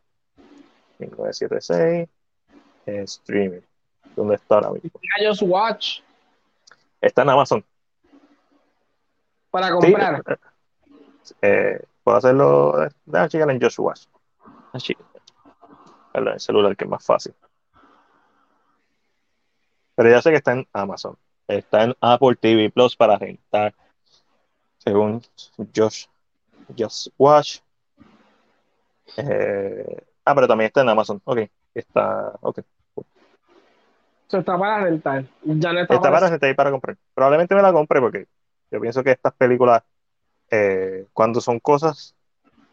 1976. 0.99 2.09
streaming. 2.87 3.61
¿Dónde 4.15 4.37
está 4.37 4.57
ahora 4.57 4.71
mismo? 4.71 5.01
Just 5.21 5.43
Watch. 5.43 6.01
Está 7.01 7.23
en 7.23 7.31
Amazon. 7.31 7.65
Para 9.51 9.71
comprar. 9.71 10.23
Eh, 11.43 11.85
puedo 12.05 12.19
hacerlo. 12.19 12.89
Déjame 13.05 13.29
chequear 13.29 13.51
en 13.51 13.61
Just 13.61 13.79
Watch. 13.79 14.07
En 16.15 16.29
el 16.29 16.41
celular 16.41 16.77
que 16.77 16.85
es 16.85 16.91
más 16.91 17.05
fácil. 17.05 17.35
Pero 19.97 20.11
ya 20.11 20.21
sé 20.23 20.31
que 20.31 20.37
está 20.37 20.53
en 20.53 20.69
Amazon. 20.73 21.17
Está 21.49 21.85
en 21.85 21.97
Apple 22.01 22.37
TV 22.37 22.71
Plus 22.71 22.95
para 22.95 23.17
rentar. 23.17 23.75
Según 24.79 25.23
Josh 25.75 26.07
Just 26.77 27.09
Watch. 27.19 27.61
Eh, 29.17 30.05
ah, 30.25 30.35
pero 30.35 30.49
también 30.49 30.69
está 30.69 30.83
en 30.83 30.89
Amazon. 30.89 31.21
Ok, 31.25 31.41
está. 31.75 32.33
Ok. 32.41 32.61
está 34.31 34.59
para 34.59 34.85
rentar. 34.85 35.25
Ya 35.43 35.73
no 35.73 35.81
está, 35.81 36.01
para, 36.01 36.29
rentar 36.29 36.51
y 36.51 36.55
para 36.55 36.71
comprar. 36.71 36.97
Probablemente 37.15 37.55
me 37.55 37.63
la 37.63 37.73
compre 37.73 38.01
porque 38.01 38.27
Yo 38.71 38.81
pienso 38.81 39.03
que 39.03 39.13
estas 39.13 39.33
películas, 39.35 39.83
eh, 40.51 41.07
cuando 41.13 41.41
son 41.41 41.61
cosas, 41.61 42.15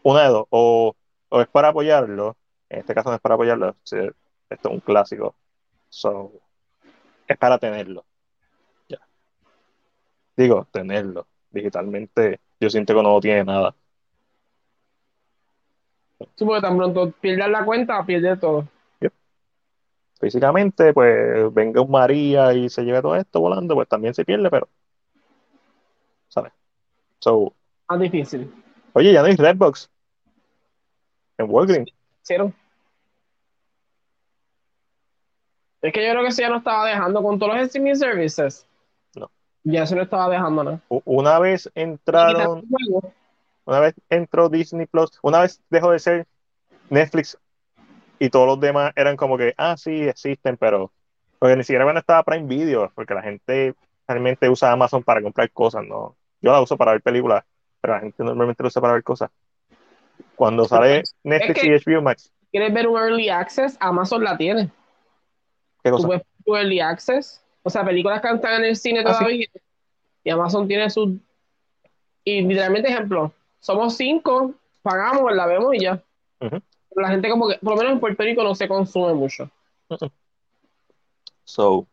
una 0.02 0.22
de 0.22 0.28
dos, 0.28 0.46
o, 0.50 0.94
o 1.28 1.40
es 1.40 1.48
para 1.48 1.68
apoyarlo, 1.68 2.36
en 2.68 2.80
este 2.80 2.94
caso 2.94 3.08
no 3.08 3.16
es 3.16 3.20
para 3.20 3.36
apoyarlo, 3.36 3.76
esto 3.84 3.98
es 4.50 4.64
un 4.64 4.80
clásico, 4.80 5.34
so, 5.88 6.32
es 7.26 7.38
para 7.38 7.58
tenerlo. 7.58 8.04
Ya. 8.88 8.98
Digo, 10.36 10.66
tenerlo. 10.70 11.26
Digitalmente, 11.50 12.40
yo 12.60 12.68
siento 12.68 12.94
que 12.94 13.02
no 13.02 13.20
tiene 13.20 13.44
nada. 13.44 13.74
Sí, 16.36 16.44
porque 16.44 16.60
tan 16.62 16.76
pronto 16.76 17.10
pierdas 17.20 17.50
la 17.50 17.64
cuenta, 17.64 18.04
pierdes 18.04 18.40
todo. 18.40 18.66
Físicamente, 20.20 20.94
pues 20.94 21.52
venga 21.52 21.82
un 21.82 21.90
María 21.90 22.54
y 22.54 22.70
se 22.70 22.82
lleve 22.82 23.02
todo 23.02 23.16
esto 23.16 23.40
volando, 23.40 23.74
pues 23.74 23.88
también 23.88 24.14
se 24.14 24.24
pierde, 24.24 24.48
pero, 24.48 24.68
¿sabes? 26.28 26.52
So, 27.18 27.52
Más 27.90 28.00
difícil. 28.00 28.50
oye, 28.94 29.12
ya 29.12 29.20
no 29.20 29.26
hay 29.26 29.36
Redbox 29.36 29.90
en 31.36 31.50
Walgreens. 31.50 31.90
¿Hicieron? 32.22 32.54
Es 35.82 35.92
que 35.92 36.02
yo 36.06 36.12
creo 36.12 36.22
que 36.22 36.28
eso 36.28 36.40
ya 36.40 36.48
no 36.48 36.58
estaba 36.58 36.86
dejando 36.86 37.22
con 37.22 37.38
todos 37.38 37.54
los 37.56 37.62
streaming 37.66 37.94
services. 37.96 38.66
No. 39.16 39.30
Ya 39.64 39.82
eso 39.82 39.94
no 39.96 40.02
estaba 40.02 40.30
dejando. 40.30 40.80
U- 40.88 41.02
Una 41.04 41.38
vez 41.38 41.70
entraron, 41.74 42.64
una 43.66 43.80
vez 43.80 43.94
entró 44.08 44.48
Disney 44.48 44.86
Plus, 44.86 45.18
una 45.22 45.40
vez 45.40 45.62
dejó 45.70 45.90
de 45.90 45.98
ser 45.98 46.26
Netflix 46.90 47.38
y 48.18 48.30
todos 48.30 48.46
los 48.46 48.60
demás 48.60 48.92
eran 48.96 49.16
como 49.16 49.36
que, 49.38 49.54
ah, 49.56 49.76
sí, 49.76 50.02
existen, 50.08 50.56
pero 50.56 50.92
porque 51.38 51.56
ni 51.56 51.64
siquiera 51.64 51.84
cuando 51.84 52.00
estaba 52.00 52.22
Prime 52.22 52.46
Video, 52.46 52.90
porque 52.94 53.14
la 53.14 53.22
gente 53.22 53.74
realmente 54.06 54.48
usa 54.48 54.72
Amazon 54.72 55.02
para 55.02 55.22
comprar 55.22 55.50
cosas, 55.52 55.84
¿no? 55.86 56.16
Yo 56.40 56.52
la 56.52 56.60
uso 56.60 56.76
para 56.76 56.92
ver 56.92 57.02
películas, 57.02 57.44
pero 57.80 57.94
la 57.94 58.00
gente 58.00 58.22
normalmente 58.22 58.62
la 58.62 58.68
usa 58.68 58.82
para 58.82 58.94
ver 58.94 59.02
cosas. 59.02 59.30
Cuando 60.36 60.64
sale 60.64 61.02
Netflix 61.22 61.60
que- 61.60 61.66
y 61.66 61.70
HBO 61.70 62.02
Max, 62.02 62.30
¿Quieres 62.50 62.72
ver 62.72 62.86
un 62.86 62.96
early 62.96 63.28
access? 63.28 63.76
Amazon 63.80 64.22
la 64.22 64.36
tiene. 64.36 64.70
¿qué 65.82 65.90
Tú 65.90 65.96
cosa? 65.96 66.06
puedes 66.06 66.22
ver 66.22 66.44
tu 66.44 66.56
early 66.56 66.80
access. 66.80 67.44
O 67.64 67.70
sea, 67.70 67.84
películas 67.84 68.20
que 68.20 68.28
están 68.28 68.60
en 68.60 68.64
el 68.66 68.76
cine 68.76 69.00
Ah, 69.00 69.12
sí. 69.14 69.18
todavía. 69.18 69.46
Y 70.22 70.30
Amazon 70.30 70.68
tiene 70.68 70.88
su. 70.88 71.18
Y 72.24 72.42
literalmente, 72.42 72.88
ejemplo, 72.88 73.32
somos 73.64 73.96
cinco, 73.96 74.52
pagamos, 74.82 75.32
la 75.34 75.46
vemos 75.46 75.74
y 75.74 75.80
ya. 75.80 76.02
La 76.94 77.08
gente, 77.08 77.30
como 77.30 77.48
que, 77.48 77.56
por 77.62 77.70
lo 77.72 77.76
menos 77.78 77.92
en 77.94 78.00
Puerto 78.00 78.22
Rico, 78.22 78.44
no 78.44 78.54
se 78.54 78.68
consume 78.68 79.14
mucho. 79.14 79.50
So, 81.44 81.86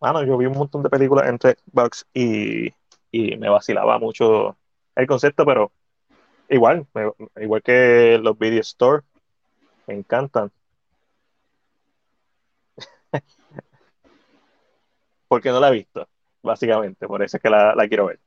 bueno, 0.00 0.24
yo 0.24 0.38
vi 0.38 0.46
un 0.46 0.54
montón 0.56 0.82
de 0.82 0.88
películas 0.88 1.28
entre 1.28 1.56
Bucks 1.66 2.06
y, 2.14 2.68
y 3.12 3.36
me 3.36 3.50
vacilaba 3.50 3.98
mucho 3.98 4.56
el 4.96 5.06
concepto, 5.06 5.44
pero 5.44 5.72
igual, 6.48 6.86
me- 6.94 7.12
igual 7.42 7.62
que 7.62 8.18
los 8.22 8.38
video 8.38 8.60
store, 8.60 9.02
me 9.86 9.94
encantan. 9.94 10.50
Porque 15.28 15.50
no 15.50 15.60
la 15.60 15.68
he 15.68 15.72
visto, 15.72 16.08
básicamente, 16.42 17.06
por 17.06 17.22
eso 17.22 17.36
es 17.36 17.42
que 17.42 17.50
la, 17.50 17.74
la 17.74 17.88
quiero 17.88 18.06
ver. 18.06 18.20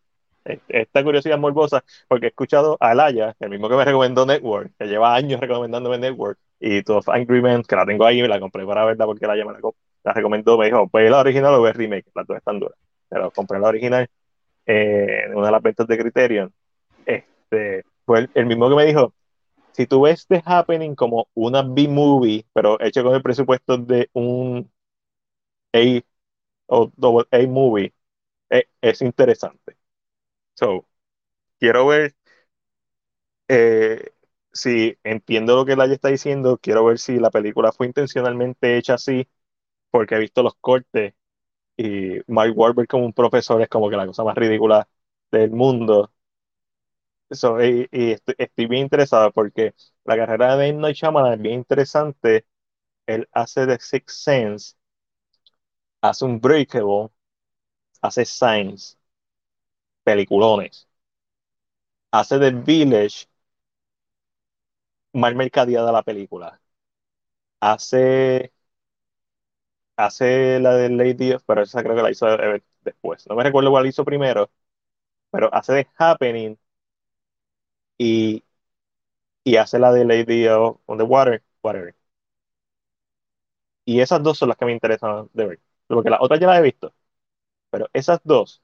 Esta 0.69 1.03
curiosidad 1.03 1.37
morbosa, 1.37 1.83
porque 2.07 2.27
he 2.27 2.29
escuchado 2.29 2.77
a 2.79 2.91
Alaya, 2.91 3.35
el 3.39 3.49
mismo 3.49 3.69
que 3.69 3.75
me 3.75 3.85
recomendó 3.85 4.25
Network, 4.25 4.71
que 4.77 4.85
lleva 4.85 5.15
años 5.15 5.39
recomendándome 5.41 5.97
Network, 5.97 6.39
y 6.59 6.81
todo 6.83 7.01
Angry 7.07 7.41
Men, 7.41 7.63
que 7.63 7.75
la 7.75 7.85
tengo 7.85 8.05
ahí, 8.05 8.21
me 8.21 8.27
la 8.27 8.39
compré 8.39 8.65
para 8.65 8.85
verla 8.85 9.05
porque 9.05 9.25
Alaya 9.25 9.45
me 9.45 9.53
la, 9.53 9.59
la 10.03 10.13
recomendó, 10.13 10.57
me 10.57 10.65
dijo, 10.65 10.89
ve 10.91 11.09
la 11.09 11.19
original 11.19 11.53
o 11.53 11.61
ve 11.61 11.73
remake, 11.73 12.05
las 12.15 12.25
dos 12.25 12.37
están 12.37 12.59
duras. 12.59 12.77
Pero 13.09 13.31
compré 13.31 13.59
la 13.59 13.67
original 13.67 14.07
eh, 14.65 15.23
en 15.25 15.35
una 15.35 15.47
de 15.47 15.51
las 15.51 15.61
ventas 15.61 15.87
de 15.87 15.97
Criterion. 15.97 16.53
Este, 17.05 17.83
fue 18.05 18.19
el, 18.19 18.29
el 18.33 18.45
mismo 18.45 18.69
que 18.69 18.75
me 18.75 18.85
dijo, 18.85 19.13
si 19.73 19.85
tú 19.85 20.01
ves 20.01 20.25
The 20.27 20.41
Happening 20.43 20.95
como 20.95 21.27
una 21.35 21.61
B-movie, 21.61 22.45
pero 22.53 22.81
hecho 22.81 23.03
con 23.03 23.13
el 23.15 23.21
presupuesto 23.21 23.77
de 23.77 24.09
un 24.13 24.71
A 25.73 26.01
o 26.67 26.91
double 26.95 27.27
A 27.31 27.47
movie, 27.47 27.93
eh, 28.49 28.67
es 28.81 29.01
interesante. 29.01 29.76
So, 30.57 30.85
quiero 31.59 31.87
ver 31.87 32.15
eh, 33.47 34.11
si 34.51 34.97
entiendo 35.03 35.55
lo 35.55 35.65
que 35.65 35.75
Laia 35.75 35.93
está 35.93 36.09
diciendo, 36.09 36.57
quiero 36.61 36.85
ver 36.85 36.99
si 36.99 37.17
la 37.19 37.31
película 37.31 37.71
fue 37.71 37.87
intencionalmente 37.87 38.77
hecha 38.77 38.95
así, 38.95 39.27
porque 39.91 40.15
he 40.15 40.19
visto 40.19 40.43
los 40.43 40.55
cortes 40.55 41.15
y 41.77 42.19
Mark 42.27 42.53
Wahlberg 42.57 42.87
como 42.89 43.05
un 43.05 43.13
profesor 43.13 43.61
es 43.61 43.69
como 43.69 43.89
que 43.89 43.97
la 43.97 44.07
cosa 44.07 44.23
más 44.23 44.35
ridícula 44.37 44.89
del 45.31 45.51
mundo. 45.51 46.11
So, 47.31 47.61
y, 47.61 47.87
estoy, 47.91 48.67
bien 48.67 48.83
interesado 48.83 49.31
porque 49.33 49.73
la 50.05 50.15
carrera 50.15 50.55
de 50.55 50.67
M. 50.69 50.79
Night 50.81 50.95
Shyamalan 50.95 51.33
es 51.33 51.41
bien 51.41 51.55
interesante. 51.55 52.45
Él 53.07 53.29
hace 53.33 53.67
The 53.67 53.79
Sixth 53.79 54.17
Sense, 54.17 54.75
hace 56.01 56.25
Unbreakable, 56.25 57.09
hace 58.01 58.25
Signs, 58.25 58.96
peliculones, 60.07 60.87
hace 62.11 62.37
The 62.39 62.51
Village, 62.51 63.27
mal 65.13 65.35
mercadeada 65.35 65.91
la 65.91 66.01
película. 66.03 66.61
Hace, 67.59 68.51
hace 69.95 70.59
la 70.59 70.75
de 70.75 70.89
Lady 70.89 71.33
of, 71.33 71.43
pero 71.45 71.61
esa 71.63 71.83
creo 71.83 71.95
que 71.95 72.01
la 72.03 72.11
hizo 72.11 72.27
después. 72.81 73.27
No 73.27 73.35
me 73.35 73.43
recuerdo 73.43 73.71
cuál 73.71 73.87
hizo 73.87 74.05
primero, 74.05 74.49
pero 75.31 75.53
hace 75.53 75.73
The 75.85 75.89
Happening 75.97 76.57
y, 77.97 78.43
y 79.43 79.57
hace 79.57 79.79
la 79.79 79.91
de 79.91 80.05
Lady 80.05 80.47
of 80.47 80.79
on 80.85 80.97
the 80.97 81.03
Water, 81.03 81.43
whatever. 81.63 81.95
Y 83.85 84.01
esas 84.01 84.21
dos 84.23 84.37
son 84.37 84.49
las 84.49 84.57
que 84.57 84.65
me 84.65 84.73
interesan 84.73 85.29
de 85.33 85.45
ver. 85.47 85.59
Porque 85.87 86.09
las 86.09 86.19
otras 86.21 86.39
ya 86.39 86.47
las 86.47 86.59
he 86.59 86.61
visto. 86.63 86.93
Pero 87.71 87.89
esas 87.93 88.21
dos, 88.25 88.63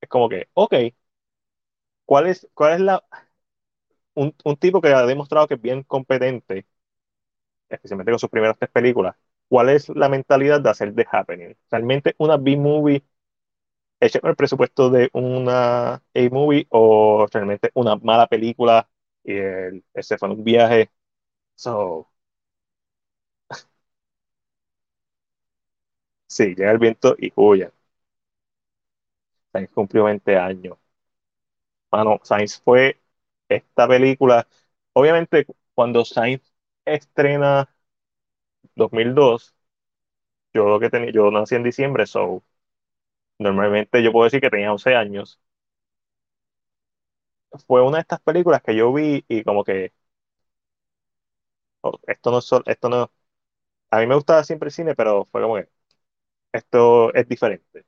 es 0.00 0.08
como 0.08 0.28
que, 0.28 0.48
ok, 0.54 0.74
¿cuál 2.04 2.26
es, 2.28 2.48
cuál 2.54 2.74
es 2.74 2.80
la, 2.80 3.04
un, 4.14 4.34
un 4.44 4.56
tipo 4.56 4.80
que 4.80 4.88
ha 4.92 5.06
demostrado 5.06 5.46
que 5.46 5.54
es 5.54 5.62
bien 5.62 5.82
competente, 5.84 6.66
especialmente 7.68 8.12
con 8.12 8.18
sus 8.18 8.30
primeras 8.30 8.56
tres 8.58 8.70
películas, 8.70 9.16
¿cuál 9.48 9.70
es 9.70 9.88
la 9.90 10.08
mentalidad 10.08 10.60
de 10.60 10.70
hacer 10.70 10.94
The 10.94 11.06
Happening? 11.10 11.56
¿Realmente 11.70 12.14
una 12.18 12.36
B-movie 12.36 13.04
hecha 14.00 14.20
el 14.24 14.36
presupuesto 14.36 14.90
de 14.90 15.10
una 15.12 15.94
A-movie 16.14 16.66
o 16.70 17.26
realmente 17.32 17.70
una 17.74 17.96
mala 17.96 18.26
película 18.28 18.88
y 19.24 19.34
él, 19.36 19.84
ese 19.94 20.18
fue 20.18 20.30
un 20.30 20.44
viaje? 20.44 20.90
So, 21.56 22.10
sí, 26.28 26.54
llega 26.54 26.70
el 26.72 26.78
viento 26.78 27.16
y 27.18 27.32
huye. 27.36 27.70
Cumplió 29.74 30.04
20 30.04 30.36
años. 30.36 30.78
Mano, 31.90 32.20
Sainz 32.24 32.60
fue 32.60 33.00
esta 33.48 33.88
película. 33.88 34.46
Obviamente, 34.92 35.46
cuando 35.74 36.04
Sainz 36.04 36.42
estrena 36.84 37.68
2002, 38.76 39.54
yo 40.54 40.68
lo 40.68 40.80
que 40.80 40.90
tenía, 40.90 41.12
yo 41.12 41.30
nací 41.32 41.56
en 41.56 41.64
diciembre, 41.64 42.06
so 42.06 42.44
normalmente 43.38 44.02
yo 44.02 44.12
puedo 44.12 44.24
decir 44.26 44.40
que 44.42 44.50
tenía 44.50 44.72
11 44.72 44.94
años. 44.96 45.40
Fue 47.66 47.82
una 47.82 47.96
de 47.98 48.02
estas 48.02 48.20
películas 48.20 48.62
que 48.62 48.76
yo 48.76 48.92
vi 48.92 49.24
y 49.28 49.42
como 49.44 49.64
que 49.64 49.92
oh, 51.82 51.98
esto 52.06 52.30
no 52.30 52.38
es 52.38 52.50
esto 52.66 52.88
no, 52.88 53.12
a 53.90 54.00
mí 54.00 54.06
me 54.06 54.14
gustaba 54.16 54.44
siempre 54.44 54.68
el 54.68 54.72
cine, 54.74 54.96
pero 54.96 55.26
fue 55.26 55.42
como 55.42 55.56
que 55.56 55.68
esto 56.52 57.14
es 57.14 57.28
diferente. 57.28 57.86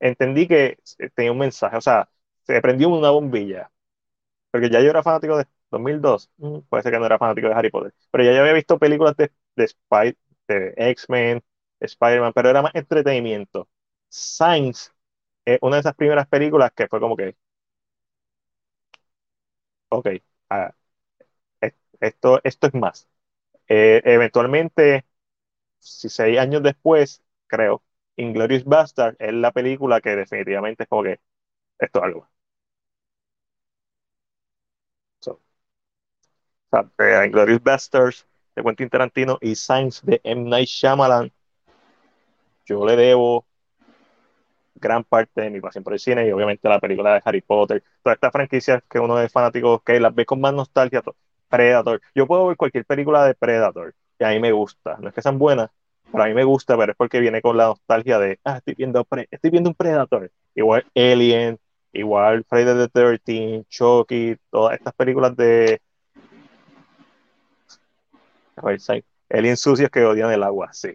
Entendí 0.00 0.46
que 0.48 0.78
tenía 1.14 1.32
un 1.32 1.38
mensaje, 1.38 1.76
o 1.76 1.80
sea, 1.80 2.08
se 2.44 2.60
prendió 2.60 2.88
una 2.90 3.10
bombilla. 3.10 3.70
Porque 4.50 4.70
ya 4.70 4.80
yo 4.80 4.90
era 4.90 5.02
fanático 5.02 5.36
de 5.38 5.46
2002, 5.70 6.30
mm, 6.38 6.60
puede 6.68 6.82
ser 6.82 6.92
que 6.92 6.98
no 6.98 7.06
era 7.06 7.18
fanático 7.18 7.48
de 7.48 7.54
Harry 7.54 7.70
Potter, 7.70 7.94
pero 8.10 8.24
ya 8.24 8.32
yo 8.32 8.40
había 8.40 8.52
visto 8.54 8.78
películas 8.78 9.16
de, 9.16 9.32
de, 9.56 9.64
Spy- 9.68 10.16
de 10.48 10.74
X-Men, 10.76 11.42
Spider-Man, 11.80 12.32
pero 12.34 12.50
era 12.50 12.62
más 12.62 12.74
entretenimiento. 12.74 13.68
Es 15.46 15.58
una 15.62 15.76
de 15.76 15.80
esas 15.80 15.94
primeras 15.94 16.26
películas 16.28 16.70
que 16.74 16.86
fue 16.86 17.00
como 17.00 17.16
que, 17.16 17.34
ok, 19.88 20.08
ah, 20.50 20.74
es- 21.60 21.74
esto, 22.00 22.40
esto 22.44 22.68
es 22.68 22.74
más. 22.74 23.08
Eh, 23.68 24.02
eventualmente, 24.04 25.06
si 25.80 26.08
seis 26.10 26.38
años 26.38 26.62
después, 26.64 27.22
creo, 27.48 27.84
Inglourious 28.16 28.64
Bastard 28.64 29.16
es 29.18 29.32
la 29.32 29.52
película 29.52 30.00
que 30.00 30.16
definitivamente 30.16 30.84
es 30.84 30.88
como 30.88 31.02
que 31.04 31.20
esto 31.78 32.00
es 32.00 32.04
algo. 32.04 32.28
So, 35.20 35.32
o 35.32 35.40
sea, 36.70 36.90
de 38.56 38.62
Quentin 38.62 38.88
Tarantino 38.88 39.38
y 39.40 39.54
Signs 39.54 40.02
de 40.04 40.20
M. 40.24 40.48
Night 40.48 40.68
Shyamalan, 40.68 41.32
yo 42.66 42.84
le 42.86 42.96
debo 42.96 43.46
gran 44.74 45.04
parte 45.04 45.40
de 45.42 45.50
mi 45.50 45.60
pasión 45.60 45.84
por 45.84 45.92
el 45.92 45.98
cine 45.98 46.26
y 46.26 46.32
obviamente 46.32 46.68
la 46.68 46.80
película 46.80 47.14
de 47.14 47.22
Harry 47.24 47.40
Potter, 47.40 47.82
todas 48.02 48.16
estas 48.16 48.32
franquicias 48.32 48.82
que 48.88 48.98
uno 48.98 49.20
es 49.20 49.32
fanático, 49.32 49.80
que 49.80 50.00
las 50.00 50.14
ve 50.14 50.26
con 50.26 50.40
más 50.40 50.52
nostalgia, 50.54 51.02
Predator. 51.48 52.00
Yo 52.14 52.26
puedo 52.26 52.46
ver 52.48 52.56
cualquier 52.56 52.84
película 52.84 53.24
de 53.24 53.34
Predator 53.34 53.94
y 54.18 54.24
a 54.24 54.28
mí 54.30 54.40
me 54.40 54.52
gusta, 54.52 54.96
no 55.00 55.08
es 55.08 55.14
que 55.14 55.22
sean 55.22 55.38
buenas, 55.38 55.70
pero 56.14 56.24
a 56.24 56.28
mí 56.28 56.34
me 56.34 56.44
gusta, 56.44 56.76
pero 56.78 56.92
es 56.92 56.96
porque 56.96 57.18
viene 57.18 57.42
con 57.42 57.56
la 57.56 57.66
nostalgia 57.66 58.20
de, 58.20 58.38
ah, 58.44 58.58
estoy 58.58 58.74
viendo, 58.74 59.04
estoy 59.30 59.50
viendo 59.50 59.70
un 59.70 59.74
Predator, 59.74 60.30
igual 60.54 60.86
Alien, 60.94 61.58
igual 61.92 62.44
Friday 62.48 62.86
the 62.86 62.88
13, 62.88 63.64
Chucky, 63.68 64.36
todas 64.48 64.76
estas 64.76 64.94
películas 64.94 65.36
de... 65.36 65.80
Alien 69.28 69.56
sucios 69.56 69.90
que 69.90 70.04
odian 70.04 70.30
el 70.30 70.44
agua, 70.44 70.72
sí. 70.72 70.94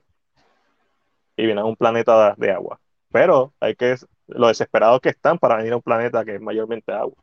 Y 1.35 1.45
vienen 1.45 1.59
a 1.59 1.65
un 1.65 1.75
planeta 1.75 2.35
de 2.37 2.51
agua 2.51 2.79
pero 3.11 3.53
hay 3.59 3.75
que 3.75 3.95
lo 4.27 4.47
desesperados 4.47 5.01
que 5.01 5.09
están 5.09 5.39
para 5.39 5.57
venir 5.57 5.73
a 5.73 5.77
un 5.77 5.81
planeta 5.81 6.23
que 6.23 6.35
es 6.35 6.41
mayormente 6.41 6.91
agua. 6.91 7.15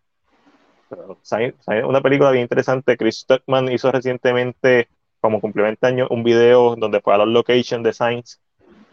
Pero, 0.89 1.19
una 1.89 2.01
película 2.01 2.31
bien 2.31 2.43
interesante. 2.43 2.97
Chris 2.97 3.21
Stuckman 3.21 3.73
hizo 3.73 3.91
recientemente, 3.91 4.89
como 5.27 5.41
complemento 5.41 5.87
año, 5.87 6.07
un 6.11 6.23
video 6.23 6.77
donde 6.77 7.01
fue 7.01 7.15
a 7.15 7.19
los 7.19 7.29
location 7.29 7.83
designs 7.83 8.41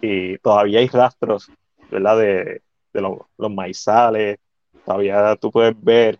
y 0.02 0.38
todavía 0.40 0.80
hay 0.80 0.88
rastros, 0.88 1.52
¿verdad? 1.92 2.18
De, 2.18 2.62
de 2.94 3.02
los, 3.02 3.20
los 3.38 3.52
maizales. 3.52 4.40
Todavía 4.86 5.36
tú 5.38 5.52
puedes 5.52 5.76
ver 5.82 6.20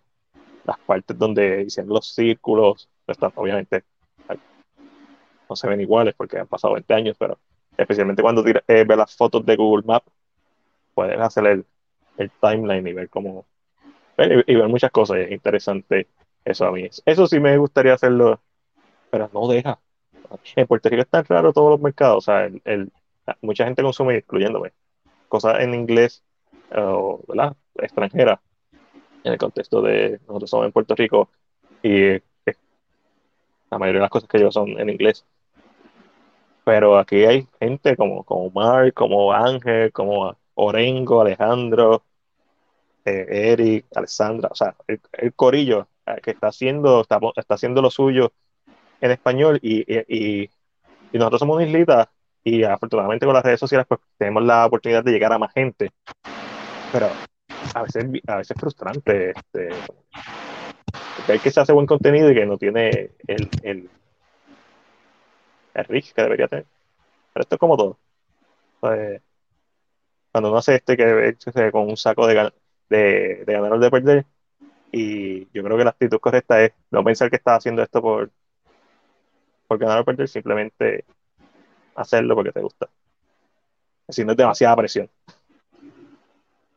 las 0.64 0.78
partes 0.78 1.18
donde 1.18 1.64
hicieron 1.66 1.92
los 1.92 2.14
círculos. 2.14 2.88
obviamente 3.34 3.84
no 5.48 5.56
se 5.56 5.68
ven 5.68 5.80
iguales 5.80 6.14
porque 6.16 6.38
han 6.38 6.46
pasado 6.46 6.74
20 6.74 6.94
años, 6.94 7.16
pero 7.18 7.38
especialmente 7.76 8.22
cuando 8.22 8.44
eh, 8.46 8.62
ves 8.66 8.96
las 8.96 9.14
fotos 9.16 9.44
de 9.44 9.56
Google 9.56 9.84
Maps 9.86 10.10
puedes 10.94 11.20
hacer 11.20 11.46
el, 11.46 11.66
el 12.16 12.30
timeline 12.40 12.86
y 12.86 12.92
ver 12.92 13.10
cómo 13.10 13.46
y, 14.18 14.54
ver 14.54 14.68
muchas 14.68 14.90
cosas. 14.90 15.18
Es 15.18 15.32
interesante 15.32 16.08
eso 16.44 16.66
a 16.66 16.72
mí. 16.72 16.88
Eso 17.04 17.26
sí 17.26 17.40
me 17.40 17.56
gustaría 17.58 17.94
hacerlo, 17.94 18.40
pero 19.10 19.30
no 19.32 19.48
deja. 19.48 19.80
En 20.56 20.66
Puerto 20.66 20.88
Rico 20.88 21.02
es 21.02 21.08
tan 21.08 21.24
raro 21.24 21.52
todos 21.52 21.70
los 21.70 21.80
mercados. 21.80 22.18
O 22.18 22.20
sea, 22.20 22.46
el, 22.46 22.92
mucha 23.40 23.64
gente 23.64 23.82
consume, 23.82 24.16
incluyéndome, 24.16 24.72
cosas 25.28 25.60
en 25.60 25.74
inglés 25.74 26.22
o 26.74 27.22
¿verdad? 27.28 27.56
extranjera 27.76 28.40
en 29.22 29.32
el 29.32 29.38
contexto 29.38 29.80
de 29.82 30.20
nosotros 30.26 30.50
somos 30.50 30.66
en 30.66 30.72
Puerto 30.72 30.94
Rico 30.94 31.30
y 31.82 32.20
la 33.70 33.78
mayoría 33.78 34.00
de 34.00 34.04
las 34.04 34.10
cosas 34.10 34.28
que 34.28 34.40
yo 34.40 34.50
son 34.52 34.78
en 34.78 34.90
inglés. 34.90 35.24
Pero 36.64 36.98
aquí 36.98 37.24
hay 37.24 37.46
gente 37.60 37.96
como, 37.96 38.24
como 38.24 38.50
Mark, 38.50 38.94
como 38.94 39.32
Ángel, 39.32 39.92
como 39.92 40.36
Orengo, 40.54 41.20
Alejandro, 41.20 42.02
eh, 43.04 43.26
Eric, 43.28 43.86
Alessandra, 43.94 44.48
o 44.50 44.54
sea, 44.54 44.74
el, 44.86 45.34
corillo 45.34 45.88
eh, 46.06 46.20
que 46.22 46.30
está 46.30 46.48
haciendo, 46.48 47.02
está, 47.02 47.20
haciendo 47.48 47.82
lo 47.82 47.90
suyo 47.90 48.32
en 49.00 49.10
español 49.10 49.58
y, 49.62 49.84
y, 50.08 50.50
nosotros 51.12 51.38
somos 51.40 51.56
una 51.56 51.66
islita 51.66 52.10
y 52.42 52.64
afortunadamente 52.64 53.24
con 53.24 53.34
las 53.34 53.44
redes 53.44 53.60
sociales 53.60 53.86
pues 53.88 54.00
tenemos 54.18 54.42
la 54.42 54.66
oportunidad 54.66 55.04
de 55.04 55.12
llegar 55.12 55.32
a 55.32 55.38
más 55.38 55.52
gente. 55.52 55.90
Pero 56.92 57.08
a 57.74 57.82
veces, 57.82 58.04
a 58.26 58.36
veces 58.36 58.56
es 58.56 58.60
frustrante 58.60 59.30
este, 59.30 59.68
ver 61.28 61.40
que 61.40 61.50
se 61.50 61.60
hace 61.60 61.72
buen 61.72 61.86
contenido 61.86 62.30
y 62.30 62.34
que 62.34 62.46
no 62.46 62.58
tiene 62.58 63.10
el, 63.26 63.48
el, 63.62 63.90
el 65.74 65.84
reach 65.84 66.12
que 66.12 66.22
debería 66.22 66.48
tener. 66.48 66.66
Pero 67.32 67.42
esto 67.42 67.54
es 67.54 67.58
como 67.58 67.76
todo. 67.76 67.98
Pues, 68.80 69.22
cuando 70.32 70.50
uno 70.50 70.58
hace 70.58 70.74
este 70.74 70.96
que 70.96 71.70
con 71.70 71.88
un 71.88 71.96
saco 71.96 72.26
de, 72.26 72.52
de, 72.88 73.44
de 73.46 73.52
ganar 73.52 73.72
o 73.72 73.78
de 73.78 73.90
perder, 73.90 74.26
y 74.90 75.48
yo 75.52 75.64
creo 75.64 75.76
que 75.76 75.84
la 75.84 75.90
actitud 75.90 76.18
correcta 76.20 76.62
es 76.62 76.72
no 76.90 77.02
pensar 77.02 77.30
que 77.30 77.36
estás 77.36 77.58
haciendo 77.58 77.82
esto 77.82 78.00
por, 78.00 78.30
por 79.66 79.78
ganar 79.78 80.00
o 80.00 80.04
perder, 80.04 80.28
simplemente 80.28 81.04
hacerlo 81.94 82.34
porque 82.34 82.52
te 82.52 82.60
gusta. 82.60 82.88
Así 84.08 84.24
no 84.24 84.32
es 84.32 84.36
demasiada 84.36 84.76
presión. 84.76 85.10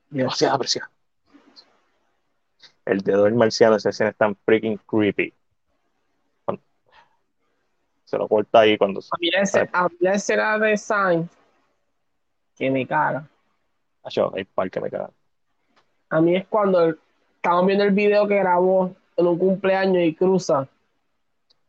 Demasiada 0.10 0.58
presión. 0.58 0.86
El 2.86 3.02
dedo 3.02 3.26
del 3.26 3.36
marciano, 3.36 3.76
esa 3.76 3.90
escena 3.90 4.12
es 4.12 4.16
tan 4.16 4.36
freaking 4.36 4.78
creepy. 4.78 5.34
Se 8.06 8.18
lo 8.18 8.30
corta 8.30 8.62
ahí 8.62 8.78
cuando... 8.78 9.02
A 9.02 9.18
mí 9.20 9.30
la 10.00 10.14
escena 10.14 10.58
de 10.58 10.78
Sainz 10.78 11.30
que 12.56 12.72
me 12.72 12.88
caga 12.88 13.28
que 14.72 14.80
me 14.80 14.90
A 16.10 16.22
mí 16.22 16.36
es 16.36 16.48
cuando 16.48 16.96
estamos 17.36 17.66
viendo 17.66 17.84
el 17.84 17.92
video 17.92 18.28
que 18.28 18.40
grabó 18.40 18.96
en 19.16 19.28
un 19.28 19.38
cumpleaños 19.38 20.04
y 20.04 20.16
cruza. 20.16 20.68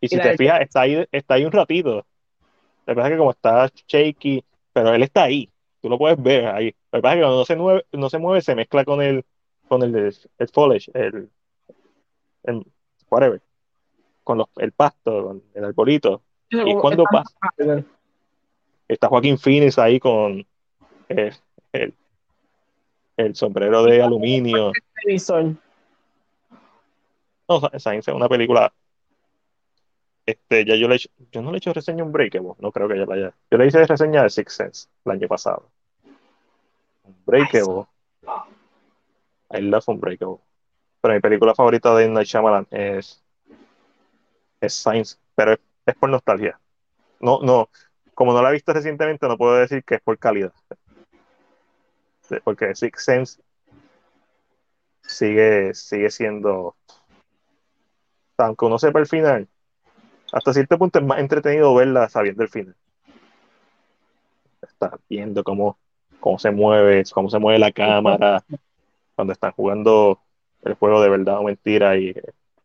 Y 0.00 0.08
si 0.08 0.18
te 0.18 0.36
fijas, 0.36 0.60
está 0.60 0.82
ahí, 0.82 1.06
está 1.10 1.34
ahí 1.34 1.44
un 1.44 1.52
ratito. 1.52 2.06
Lo 2.86 2.92
que 2.92 2.94
pasa 2.94 3.08
es 3.08 3.12
que 3.12 3.18
como 3.18 3.30
está 3.30 3.70
shaky, 3.86 4.44
pero 4.72 4.94
él 4.94 5.02
está 5.02 5.24
ahí. 5.24 5.50
Tú 5.80 5.88
lo 5.88 5.98
puedes 5.98 6.20
ver 6.22 6.46
ahí. 6.46 6.74
Lo 6.92 6.98
que 6.98 7.02
pasa 7.02 7.14
es 7.14 7.18
que 7.18 7.22
cuando 7.22 7.38
no 7.38 7.44
se 7.44 7.56
mueve, 7.56 7.84
no 7.92 8.10
se, 8.10 8.18
mueve, 8.18 8.40
se 8.40 8.54
mezcla 8.54 8.84
con 8.84 9.02
el, 9.02 9.24
con 9.68 9.82
el, 9.82 10.14
el 10.38 10.48
foliage, 10.48 10.90
el, 10.94 11.30
el 12.44 12.66
whatever, 13.10 13.40
con 14.24 14.38
los, 14.38 14.46
el 14.56 14.72
pasto, 14.72 15.24
con 15.24 15.42
el 15.54 15.64
arbolito. 15.64 16.22
y 16.50 16.74
cuando 16.76 17.04
pasa, 17.04 17.34
está 18.86 19.08
Joaquín 19.08 19.38
Phoenix 19.38 19.78
ahí 19.78 20.00
con 20.00 20.46
el, 21.08 21.94
el 23.16 23.34
sombrero 23.34 23.82
de 23.82 24.02
aluminio. 24.02 24.72
No, 27.48 27.60
Science 27.78 28.10
es 28.10 28.16
una 28.16 28.28
película. 28.28 28.72
Este, 30.28 30.66
ya 30.66 30.74
yo 30.76 30.88
le 30.88 30.98
yo 31.32 31.40
no 31.40 31.50
le 31.50 31.56
he 31.56 31.58
hecho 31.58 31.72
reseña 31.72 32.02
un 32.02 32.08
Unbreakable, 32.08 32.52
no 32.58 32.70
creo 32.70 32.86
que 32.86 32.98
ya 32.98 33.06
la 33.06 33.14
haya. 33.14 33.34
Yo 33.50 33.56
le 33.56 33.66
hice 33.66 33.86
reseña 33.86 34.22
de 34.22 34.30
Six 34.30 34.52
Sense 34.52 34.88
el 35.06 35.12
año 35.12 35.26
pasado. 35.26 35.70
Unbreakable. 37.04 37.86
I 39.50 39.62
love 39.62 39.84
Unbreakable. 39.88 40.38
Pero 41.00 41.14
mi 41.14 41.20
película 41.20 41.54
favorita 41.54 41.94
de 41.96 42.08
Night 42.08 42.26
Shyamalan 42.26 42.66
es, 42.70 43.24
es 44.60 44.74
Science, 44.74 45.16
pero 45.34 45.52
es, 45.52 45.60
es 45.86 45.94
por 45.94 46.10
nostalgia. 46.10 46.60
No, 47.20 47.40
no, 47.40 47.70
como 48.12 48.34
no 48.34 48.42
la 48.42 48.50
he 48.50 48.52
visto 48.52 48.74
recientemente, 48.74 49.26
no 49.28 49.38
puedo 49.38 49.54
decir 49.54 49.82
que 49.82 49.94
es 49.94 50.00
por 50.02 50.18
calidad 50.18 50.52
porque 52.44 52.74
Six 52.74 53.02
Sense 53.02 53.42
sigue, 55.02 55.72
sigue 55.74 56.10
siendo, 56.10 56.76
aunque 58.36 58.66
uno 58.66 58.78
sepa 58.78 58.98
el 58.98 59.06
final, 59.06 59.48
hasta 60.32 60.52
cierto 60.52 60.78
punto 60.78 60.98
es 60.98 61.04
más 61.04 61.18
entretenido 61.18 61.74
verla 61.74 62.08
sabiendo 62.08 62.42
el 62.42 62.48
final. 62.48 62.74
Estás 64.62 64.92
viendo 65.08 65.42
cómo, 65.44 65.78
cómo 66.20 66.38
se 66.38 66.50
mueve, 66.50 67.04
cómo 67.12 67.30
se 67.30 67.38
mueve 67.38 67.58
la 67.58 67.72
cámara, 67.72 68.44
cuando 69.14 69.32
están 69.32 69.52
jugando 69.52 70.20
el 70.62 70.74
juego 70.74 71.00
de 71.00 71.08
verdad 71.08 71.38
o 71.38 71.44
mentira 71.44 71.96
y 71.96 72.14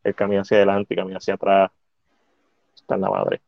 el 0.02 0.14
camino 0.14 0.42
hacia 0.42 0.58
adelante 0.58 0.94
y 0.94 0.96
camina 0.96 1.18
hacia 1.18 1.34
atrás. 1.34 1.70
Está 2.74 2.96
en 2.96 3.00
la 3.00 3.10
madre. 3.10 3.40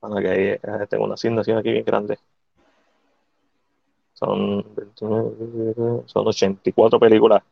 Bueno, 0.00 0.16
que 0.16 0.28
ahí 0.28 0.42
eh, 0.48 0.86
tengo 0.88 1.04
una 1.04 1.14
asignación 1.14 1.58
aquí 1.58 1.72
bien 1.72 1.84
grande. 1.84 2.18
Son, 4.14 4.64
son 4.96 6.26
84 6.26 6.98
películas 6.98 7.42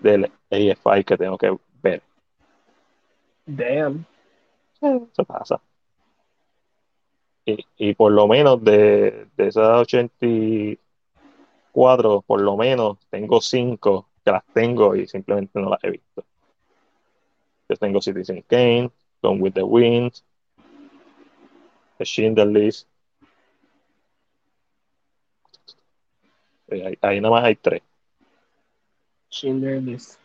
del 0.00 0.30
AFI 0.50 1.04
que 1.04 1.16
tengo 1.16 1.38
que. 1.38 1.56
Damn. 3.46 4.04
Eso 4.80 5.24
pasa. 5.24 5.60
Y, 7.44 7.58
y 7.76 7.94
por 7.94 8.12
lo 8.12 8.26
menos 8.26 8.64
de, 8.64 9.28
de 9.36 9.46
esas 9.46 9.82
84, 9.82 12.22
por 12.22 12.40
lo 12.40 12.56
menos 12.56 12.98
tengo 13.08 13.40
5 13.40 14.08
que 14.24 14.32
las 14.32 14.44
tengo 14.52 14.96
y 14.96 15.06
simplemente 15.06 15.60
no 15.60 15.70
las 15.70 15.84
he 15.84 15.90
visto. 15.90 16.24
Yo 17.68 17.76
tengo 17.76 18.00
Citizen 18.00 18.42
Kane, 18.42 18.90
Gone 19.22 19.40
with 19.40 19.54
the 19.54 19.62
Wind, 19.62 20.12
The 21.98 22.04
Schindler 22.04 22.46
List, 22.46 22.86
Eh, 26.68 26.98
ahí, 27.00 27.20
nada 27.20 27.34
más 27.34 27.44
hay 27.44 27.56
tres. 27.56 27.82
Schindler 29.30 29.82
List. 29.82 30.18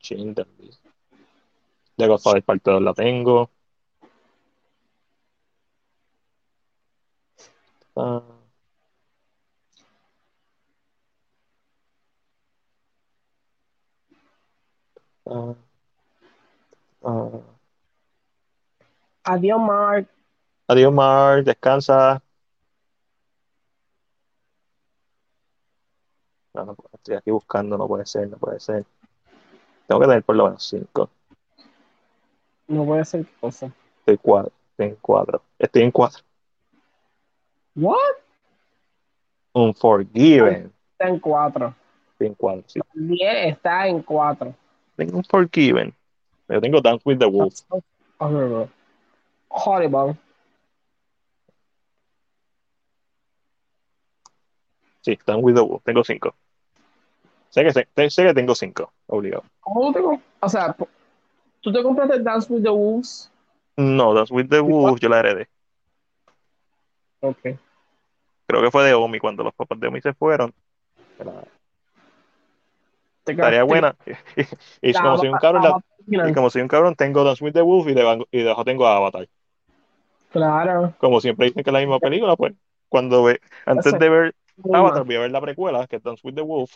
Schindler 0.00 0.46
List. 0.58 0.81
De 1.96 2.06
Godfather 2.06 2.42
Parte 2.42 2.70
2 2.70 2.82
la 2.82 2.94
tengo. 2.94 3.50
Ah. 7.96 8.22
Ah. 15.26 15.54
Ah. 17.04 17.40
Adiós, 19.24 19.60
Mark. 19.60 20.08
Adiós, 20.68 20.92
Mark. 20.92 21.44
Descansa. 21.44 22.22
No, 26.54 26.64
no, 26.66 26.76
estoy 26.92 27.14
aquí 27.16 27.30
buscando, 27.30 27.78
no 27.78 27.88
puede 27.88 28.04
ser, 28.06 28.28
no 28.28 28.36
puede 28.36 28.60
ser. 28.60 28.84
Tengo 29.86 30.00
que 30.00 30.06
tener 30.06 30.22
por 30.22 30.36
lo 30.36 30.44
menos 30.44 30.64
cinco. 30.66 31.10
No 32.72 32.86
puede 32.86 33.04
ser 33.04 33.26
cosa. 33.38 33.70
Estoy 33.98 34.16
cuatro, 34.16 34.50
estoy 34.70 34.86
en 34.86 34.96
cuatro. 35.02 35.42
Estoy 35.58 35.82
en 35.82 35.90
cuatro. 35.90 36.22
¿What? 37.76 37.96
Unforgiven. 39.52 40.72
Está 40.92 41.08
en 41.08 41.20
cuatro. 41.20 41.74
Estoy 42.12 42.26
en 42.28 42.34
cuatro, 42.34 42.64
sí. 42.66 42.80
Diez 42.94 43.52
está 43.52 43.86
en 43.86 44.02
cuatro. 44.02 44.54
Tengo 44.96 45.18
Unforgiven. 45.18 45.92
Yo 46.48 46.60
tengo 46.62 46.80
Dance 46.80 47.02
with 47.04 47.18
the 47.18 47.26
Wolf. 47.26 47.60
Horrible. 48.18 48.68
Horrible. 49.48 50.16
Sí, 55.02 55.18
Dance 55.26 55.42
with 55.44 55.54
the 55.56 55.60
Wolf. 55.60 55.82
Tengo 55.84 56.02
cinco. 56.04 56.34
Sé 57.50 57.64
que, 57.64 57.72
sé, 57.72 57.86
sé 58.08 58.24
que 58.24 58.32
tengo 58.32 58.54
cinco, 58.54 58.90
obligado. 59.08 59.44
¿Cómo 59.60 59.88
tú 59.88 59.92
te 59.92 60.00
com- 60.02 60.20
O 60.40 60.48
sea, 60.48 60.74
tú 61.62 61.72
te 61.72 61.82
compraste 61.82 62.18
Dance 62.20 62.52
with 62.52 62.62
the 62.62 62.70
Wolves. 62.70 63.30
No, 63.76 64.12
Dance 64.12 64.32
with 64.32 64.48
the 64.48 64.60
Wolf 64.60 65.00
yo 65.00 65.08
la 65.08 65.20
heredé. 65.20 65.48
Ok. 67.20 67.38
Creo 68.46 68.60
que 68.62 68.70
fue 68.70 68.84
de 68.84 68.92
Omi 68.94 69.18
cuando 69.18 69.42
los 69.44 69.54
papás 69.54 69.80
de 69.80 69.86
Omi 69.88 70.00
se 70.02 70.12
fueron. 70.12 70.52
Era- 71.18 71.44
Estaría 73.24 73.62
buena. 73.62 73.96
Y, 74.82 74.92
como 74.92 75.16
soy 75.18 75.28
un 75.28 75.38
cabrón, 75.38 75.62
la- 75.62 76.28
y 76.28 76.32
como 76.34 76.50
soy 76.50 76.62
un 76.62 76.68
cabrón, 76.68 76.94
tengo 76.96 77.22
Dance 77.24 77.42
with 77.44 77.52
the 77.52 77.62
Wolf 77.62 77.88
y, 77.88 77.94
debajo, 77.94 78.26
y 78.30 78.38
debajo 78.38 78.64
tengo 78.64 78.86
Avatar. 78.86 79.28
Claro. 80.32 80.92
Como 80.98 81.20
siempre 81.20 81.46
dicen 81.46 81.62
que 81.62 81.70
es 81.70 81.74
la 81.74 81.78
misma 81.80 82.00
película, 82.00 82.36
pues 82.36 82.54
cuando 82.88 83.22
ve, 83.22 83.40
antes 83.64 83.92
de 83.98 84.08
ver 84.08 84.34
Avatar, 84.74 85.04
voy 85.04 85.14
a 85.16 85.20
ver 85.20 85.30
la 85.30 85.40
precuela, 85.40 85.86
que 85.86 85.96
es 85.96 86.02
Dance 86.02 86.20
with 86.26 86.34
the 86.34 86.42
Wolf. 86.42 86.74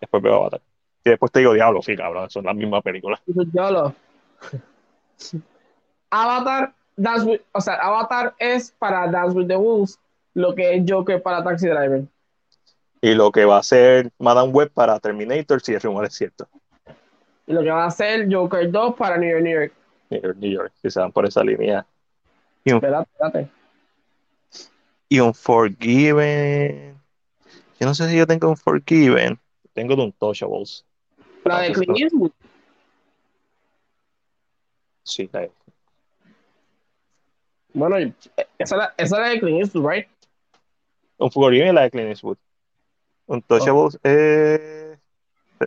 Después 0.00 0.22
veo 0.22 0.34
Avatar. 0.34 0.60
Y 1.06 1.10
después 1.10 1.30
te 1.30 1.38
digo, 1.38 1.52
diablo, 1.52 1.80
sí, 1.82 1.96
cabrón, 1.96 2.28
son 2.30 2.44
las 2.46 2.56
mismas 2.56 2.82
películas. 2.82 3.20
Yo 3.26 3.70
lo. 3.70 3.94
Avatar, 6.10 6.74
Dance 6.96 7.24
with, 7.24 7.40
o 7.52 7.60
sea, 7.60 7.74
Avatar 7.74 8.34
es 8.40 8.72
para 8.72 9.06
Dance 9.06 9.36
with 9.36 9.46
the 9.46 9.54
Wolves, 9.54 10.00
lo 10.34 10.52
que 10.52 10.74
es 10.74 10.84
Joker 10.84 11.22
para 11.22 11.44
Taxi 11.44 11.68
Driver. 11.68 12.02
Y 13.00 13.14
lo 13.14 13.30
que 13.30 13.44
va 13.44 13.54
a 13.54 13.60
hacer 13.60 14.10
Madame 14.18 14.50
Web 14.50 14.72
para 14.74 14.98
Terminator, 14.98 15.60
si 15.60 15.74
el 15.74 15.80
rumor 15.80 16.06
es 16.06 16.14
cierto. 16.14 16.48
Y 17.46 17.52
lo 17.52 17.62
que 17.62 17.70
va 17.70 17.84
a 17.84 17.90
ser 17.92 18.26
Joker 18.28 18.68
2 18.68 18.96
para 18.96 19.16
New 19.16 19.30
York, 19.30 19.44
New 19.44 19.60
York. 19.60 19.72
New 20.10 20.20
York, 20.20 20.36
New 20.38 20.50
York, 20.50 20.72
si 20.82 20.90
se 20.90 20.98
van 20.98 21.12
por 21.12 21.24
esa 21.24 21.44
línea. 21.44 21.86
Espérate, 22.64 23.08
espérate. 23.12 23.48
Y 25.08 25.20
Unforgiven. 25.20 27.00
Yo 27.78 27.86
no 27.86 27.94
sé 27.94 28.08
si 28.08 28.16
yo 28.16 28.26
tengo 28.26 28.48
Unforgiven. 28.48 29.38
Tengo 29.72 29.94
de 29.94 30.02
Untouchables. 30.02 30.85
La 31.48 31.60
de 31.60 31.72
Clint 31.72 31.98
Eastwood. 31.98 32.30
Sí, 35.02 35.28
la- 35.32 35.48
Bueno, 37.72 38.00
y- 38.00 38.14
esa 38.58 38.74
es 38.74 38.78
la, 38.78 38.94
esa 38.96 39.16
es 39.16 39.22
la 39.22 39.28
de 39.28 39.40
Clint 39.40 39.60
Eastwood, 39.60 39.90
right? 39.90 40.08
Unforgiven 41.18 41.68
es 41.68 41.74
la 41.74 41.82
de 41.82 41.90
Clint 41.90 42.08
Eastwood. 42.08 42.38
Untouchables 43.26 43.98
es 44.02 44.98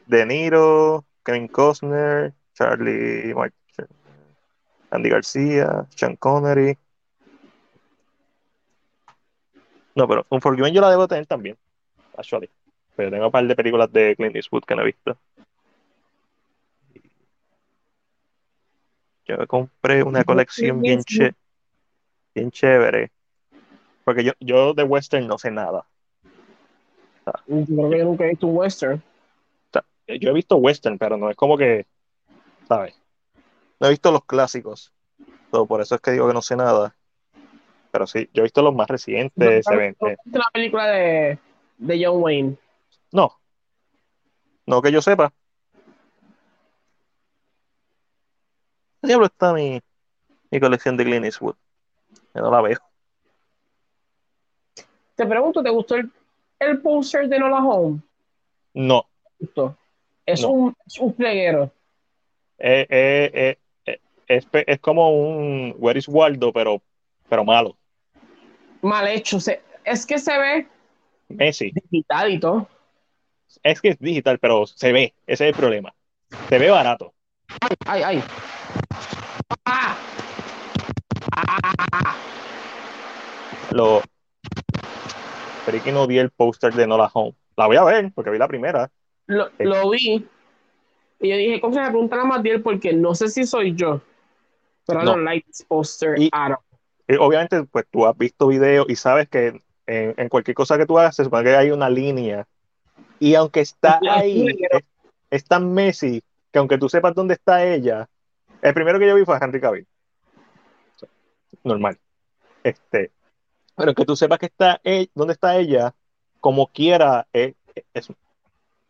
De 0.07 0.25
Niro, 0.25 1.05
Kevin 1.23 1.47
Costner, 1.47 2.33
Charlie 2.53 3.33
Mark, 3.33 3.53
Andy 4.91 5.09
García, 5.09 5.85
Sean 5.95 6.15
Connery. 6.15 6.77
No, 9.95 10.07
pero 10.07 10.25
Unforgiven 10.29 10.73
yo 10.73 10.81
la 10.81 10.89
debo 10.89 11.07
tener 11.07 11.25
también, 11.25 11.57
actually. 12.17 12.49
Pero 12.95 13.11
tengo 13.11 13.25
un 13.27 13.31
par 13.31 13.45
de 13.45 13.55
películas 13.55 13.91
de 13.91 14.15
Clint 14.15 14.35
Eastwood 14.35 14.63
que 14.63 14.75
no 14.75 14.81
he 14.81 14.85
visto. 14.85 15.17
Yo 19.29 19.37
me 19.37 19.45
compré 19.45 20.01
una 20.01 20.23
colección 20.23 20.81
bien, 20.81 21.03
che- 21.03 21.35
bien 22.33 22.49
chévere. 22.49 23.11
Porque 24.03 24.23
yo, 24.23 24.31
yo 24.39 24.73
de 24.73 24.81
western 24.81 25.27
no 25.27 25.37
sé 25.37 25.51
nada. 25.51 25.85
Yo 27.45 27.65
creo 27.67 27.89
que 27.91 27.97
yo 27.99 28.05
nunca 28.05 28.25
he 28.25 28.29
visto 28.29 28.47
un 28.47 28.57
western. 28.57 29.03
Yo 30.07 30.31
he 30.31 30.33
visto 30.33 30.55
western, 30.57 30.97
pero 30.97 31.15
no 31.17 31.29
es 31.29 31.35
como 31.35 31.55
que, 31.55 31.85
¿sabes? 32.67 32.99
No 33.79 33.85
he 33.85 33.91
visto 33.91 34.11
los 34.11 34.25
clásicos. 34.25 34.91
So, 35.51 35.67
por 35.67 35.81
eso 35.81 35.93
es 35.93 36.01
que 36.01 36.09
digo 36.09 36.27
que 36.27 36.33
no 36.33 36.41
sé 36.41 36.55
nada. 36.55 36.95
Pero 37.91 38.07
sí, 38.07 38.27
yo 38.33 38.41
he 38.41 38.45
visto 38.45 38.63
los 38.63 38.73
más 38.73 38.87
recientes. 38.87 39.63
¿No 39.67 39.77
viste 39.77 40.39
la 40.39 40.49
película 40.51 40.87
de, 40.87 41.39
de 41.77 42.03
John 42.03 42.23
Wayne? 42.23 42.57
no. 43.11 43.39
No 44.65 44.81
que 44.81 44.91
yo 44.91 45.03
sepa. 45.03 45.31
Diablo 49.07 49.25
está 49.27 49.53
mi, 49.53 49.81
mi 50.51 50.59
colección 50.59 50.97
de 50.97 51.05
Clint 51.05 51.25
Eastwood? 51.25 51.55
Yo 52.33 52.41
no 52.41 52.51
la 52.51 52.61
veo. 52.61 52.77
Te 55.15 55.25
pregunto, 55.25 55.61
¿te 55.61 55.69
gustó 55.69 55.95
el, 55.95 56.09
el 56.59 56.81
póster 56.81 57.27
de 57.27 57.39
Nola 57.39 57.57
Home? 57.57 57.99
No. 58.73 59.05
Gustó. 59.39 59.75
Es, 60.25 60.41
No. 60.41 60.49
un, 60.49 60.75
es 60.85 60.99
un 60.99 61.13
pleguero. 61.13 61.71
Eh, 62.57 62.85
eh, 62.89 63.31
eh, 63.33 63.57
eh, 63.85 63.99
es, 64.27 64.47
es 64.53 64.79
como 64.79 65.09
un 65.11 65.75
Where 65.77 65.99
is 65.99 66.07
Waldo, 66.07 66.53
pero, 66.53 66.81
pero 67.27 67.43
malo. 67.43 67.77
Mal 68.81 69.07
hecho. 69.07 69.39
Se- 69.39 69.61
es 69.83 70.05
que 70.05 70.19
se 70.19 70.37
ve 70.37 70.67
Messi. 71.29 71.71
digital 71.91 72.31
y 72.31 72.39
todo. 72.39 72.67
Es 73.63 73.81
que 73.81 73.89
es 73.89 73.99
digital, 73.99 74.39
pero 74.39 74.67
se 74.67 74.91
ve. 74.93 75.13
Ese 75.25 75.45
es 75.49 75.53
el 75.53 75.55
problema. 75.55 75.93
Se 76.47 76.59
ve 76.59 76.69
barato. 76.69 77.13
Ay, 77.85 78.03
ay. 78.03 78.23
¡Ah! 79.65 79.97
Lo. 83.71 84.01
Pero 85.65 85.83
que 85.83 85.91
no 85.91 86.07
vi 86.07 86.17
el 86.17 86.31
póster 86.31 86.73
de 86.73 86.87
Nola 86.87 87.09
Home. 87.13 87.35
La 87.55 87.67
voy 87.67 87.77
a 87.77 87.83
ver, 87.83 88.11
porque 88.13 88.31
vi 88.31 88.37
la 88.37 88.47
primera. 88.47 88.89
Lo, 89.27 89.49
lo 89.59 89.89
vi. 89.91 90.27
Y 91.19 91.29
yo 91.29 91.35
dije, 91.35 91.59
¿cómo 91.61 91.73
se 91.73 91.81
me 91.81 91.89
pregunta 91.89 92.21
a 92.21 92.25
Matiel? 92.25 92.61
Porque 92.61 92.93
no 92.93 93.13
sé 93.13 93.27
si 93.27 93.45
soy 93.45 93.75
yo. 93.75 94.01
Pero 94.87 95.03
No. 95.03 95.11
don't 95.11 95.23
like 95.23 95.45
this 95.45 95.63
poster 95.67 96.15
Y- 96.17 96.31
obviamente, 97.19 97.63
pues 97.65 97.85
tú 97.91 98.05
has 98.05 98.17
visto 98.17 98.47
videos 98.47 98.85
y 98.89 98.95
sabes 98.95 99.27
que 99.27 99.61
en, 99.87 100.13
en 100.17 100.29
cualquier 100.29 100.55
cosa 100.55 100.77
que 100.77 100.85
tú 100.85 100.97
hagas, 100.97 101.15
se 101.15 101.23
supone 101.23 101.43
que 101.43 101.55
hay 101.55 101.71
una 101.71 101.89
línea. 101.89 102.47
Y 103.19 103.35
aunque 103.35 103.59
está 103.61 103.99
ahí, 104.09 104.45
es, 104.71 104.83
es 105.29 105.43
tan 105.45 105.73
Messi 105.73 106.21
que 106.51 106.59
aunque 106.59 106.77
tú 106.77 106.87
sepas 106.89 107.13
dónde 107.13 107.33
está 107.33 107.65
ella, 107.65 108.07
el 108.61 108.73
primero 108.73 108.99
que 108.99 109.07
yo 109.07 109.15
vi 109.15 109.25
fue 109.25 109.37
Henry 109.41 109.59
Cavill. 109.61 109.87
Normal. 111.63 111.99
Este, 112.63 113.11
pero 113.75 113.93
que 113.93 114.05
tú 114.05 114.15
sepas 114.15 114.39
que 114.39 114.45
está 114.47 114.79
e- 114.83 115.09
dónde 115.15 115.33
está 115.33 115.57
ella, 115.57 115.93
como 116.39 116.67
quiera, 116.67 117.27
es, 117.33 117.55
es, 117.93 118.09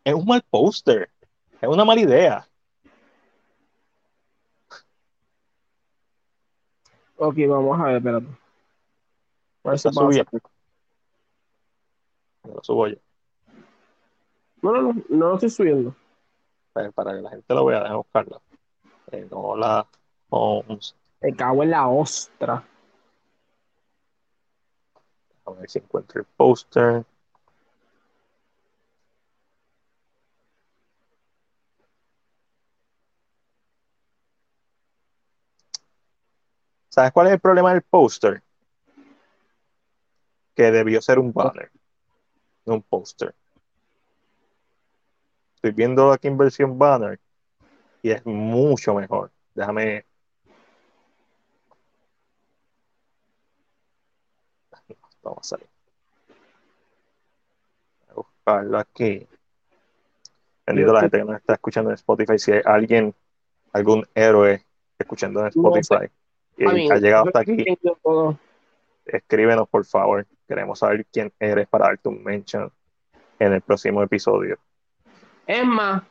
es 0.04 0.14
un 0.14 0.24
mal 0.26 0.42
póster. 0.48 1.10
Es 1.60 1.68
una 1.68 1.84
mala 1.84 2.00
idea. 2.00 2.46
Ok, 7.16 7.36
vamos 7.48 7.78
a 7.78 7.84
ver, 7.84 7.96
espérate. 7.96 8.26
A 9.64 9.70
ver 9.70 9.78
si 9.78 9.88
Está 9.88 10.00
puedo 10.00 10.10
subiendo. 10.12 10.28
hacer- 10.28 10.42
Lo 12.54 12.62
subo 12.64 12.88
yo. 12.88 12.96
No, 14.62 14.72
no, 14.72 14.82
no, 14.82 15.02
no 15.08 15.28
lo 15.28 15.34
estoy 15.34 15.50
subiendo. 15.50 15.94
Para, 16.72 16.90
para 16.92 17.14
que 17.14 17.20
la 17.22 17.30
gente 17.30 17.54
lo 17.54 17.64
vea, 17.66 17.78
déjame 17.80 17.96
buscarla. 17.98 18.40
Eh, 19.12 19.26
no 19.30 19.56
la 19.56 19.86
Holmes. 20.28 20.94
Me 21.20 21.34
cago 21.34 21.62
en 21.62 21.70
la 21.70 21.88
ostra. 21.88 22.64
A 25.44 25.50
ver 25.50 25.68
si 25.68 25.78
encuentro 25.80 26.20
el 26.20 26.26
póster. 26.36 27.04
¿Sabes 36.88 37.12
cuál 37.12 37.28
es 37.28 37.32
el 37.34 37.40
problema 37.40 37.72
del 37.72 37.82
póster? 37.82 38.42
Que 40.54 40.70
debió 40.70 41.00
ser 41.00 41.18
un 41.18 41.32
banner, 41.32 41.70
no 42.66 42.74
un 42.74 42.82
póster. 42.82 43.34
Estoy 45.54 45.72
viendo 45.72 46.12
aquí 46.12 46.28
en 46.28 46.36
versión 46.36 46.78
banner 46.78 47.20
y 48.02 48.10
es 48.10 48.24
mucho 48.24 48.94
mejor. 48.94 49.30
Déjame. 49.54 50.04
Vamos 55.22 55.38
a 55.40 55.44
salir. 55.44 55.66
Voy 58.06 58.12
a 58.12 58.14
buscarlo 58.14 58.78
aquí. 58.78 59.26
Bendito 60.66 60.92
la 60.92 61.00
gente 61.00 61.18
que 61.18 61.24
nos 61.24 61.36
está 61.36 61.54
escuchando 61.54 61.90
en 61.90 61.94
Spotify. 61.94 62.38
Si 62.38 62.52
hay 62.52 62.62
alguien, 62.64 63.14
algún 63.72 64.06
héroe 64.14 64.64
escuchando 64.98 65.40
en. 65.40 65.48
Spotify 65.48 66.10
y 66.56 66.90
ha 66.90 66.96
llegado 66.96 67.24
hasta 67.26 67.40
aquí, 67.40 67.64
escríbenos 69.06 69.68
por 69.68 69.84
favor. 69.84 70.26
Queremos 70.46 70.78
saber 70.78 71.06
quién 71.06 71.32
eres 71.38 71.66
para 71.68 71.86
darte 71.86 72.08
un 72.08 72.22
mention. 72.22 72.70
en 73.38 73.54
el 73.54 73.62
próximo 73.62 74.02
episodio. 74.02 74.58
Es 75.46 75.64
más, 75.64 76.02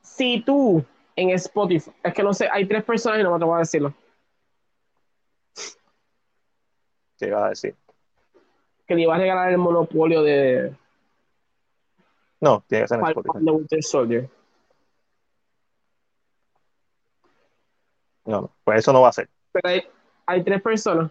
si 0.00 0.40
tú 0.40 0.84
en 1.16 1.30
Spotify, 1.30 1.90
es 2.02 2.12
que 2.14 2.22
no 2.22 2.32
sé, 2.34 2.48
hay 2.50 2.66
tres 2.66 2.82
personas 2.84 3.20
y 3.20 3.22
no 3.22 3.30
me 3.30 3.36
atrevo 3.36 3.54
a 3.54 3.58
decirlo, 3.60 3.94
¿Qué 7.18 7.26
iba 7.28 7.46
a 7.46 7.50
decir? 7.50 7.74
que 8.86 8.94
le 8.94 9.02
ibas 9.02 9.16
a 9.16 9.20
regalar 9.20 9.50
el 9.50 9.56
monopolio 9.58 10.22
de 10.22 10.74
No, 12.40 12.62
tiene 12.68 12.84
que 12.84 12.88
ser 12.88 12.98
en 13.00 13.06
Spotify. 13.06 13.38
de 13.44 13.50
Winter 13.50 13.82
Soldier. 13.82 14.28
No, 18.26 18.40
no, 18.42 18.50
pues 18.64 18.78
eso 18.80 18.92
no 18.92 19.02
va 19.02 19.08
a 19.08 19.12
ser. 19.12 19.28
Pero 19.52 19.68
hay, 19.68 19.82
hay 20.26 20.42
tres 20.44 20.62
personas 20.62 21.10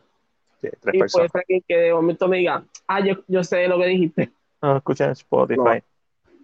Sí, 0.61 0.69
tres 0.79 0.95
y 0.95 0.97
puede 0.99 0.99
personas. 0.99 1.31
ser 1.31 1.43
que 1.67 1.75
de 1.77 1.93
momento 1.93 2.27
me 2.27 2.37
diga, 2.37 2.63
ah, 2.87 2.99
yo, 3.05 3.15
yo 3.27 3.43
sé 3.43 3.67
lo 3.67 3.77
que 3.77 3.85
dijiste. 3.87 4.31
No, 4.63 4.77
escuchen 4.77 5.09
Spotify. 5.11 5.83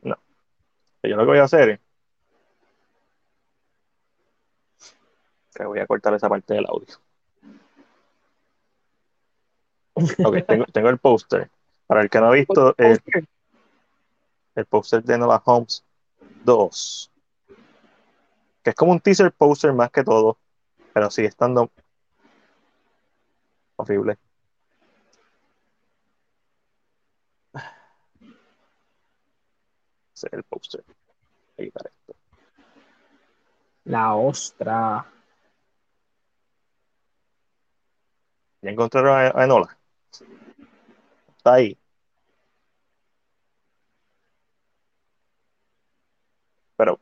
No. 0.01 0.17
Yo 1.03 1.15
lo 1.15 1.23
que 1.23 1.29
voy 1.29 1.37
a 1.37 1.43
hacer 1.45 1.69
es 1.69 1.79
que 5.59 5.67
voy 5.67 5.79
a 5.79 5.87
cortar 5.87 6.13
esa 6.13 6.29
parte 6.29 6.53
del 6.53 6.65
audio. 6.65 6.95
Ok, 10.23 10.37
tengo, 10.47 10.65
tengo 10.65 10.89
el 10.89 10.97
póster. 10.97 11.51
Para 11.85 12.01
el 12.01 12.09
que 12.09 12.19
no 12.19 12.27
ha 12.27 12.31
visto, 12.31 12.73
el, 12.77 13.01
el 14.55 14.65
póster 14.65 15.03
de 15.03 15.17
Nola 15.17 15.41
Holmes 15.43 15.83
2. 16.45 17.11
Que 18.63 18.69
es 18.69 18.75
como 18.75 18.93
un 18.93 19.01
teaser 19.01 19.33
poster 19.33 19.73
más 19.73 19.91
que 19.91 20.03
todo. 20.03 20.37
Pero 20.93 21.09
sigue 21.11 21.27
estando 21.27 21.69
horrible. 23.75 24.17
Ese 30.13 30.27
es 30.27 30.33
el 30.33 30.43
póster. 30.43 30.83
Voy 30.85 30.95
a 31.57 31.63
quitar 31.63 31.87
esto. 31.87 32.15
La 33.83 34.15
ostra. 34.15 35.05
Ya 38.61 38.71
encontraron 38.71 39.17
a, 39.35 39.43
Enola. 39.43 39.77
Está 41.37 41.53
ahí. 41.53 41.77
Pero 46.75 46.99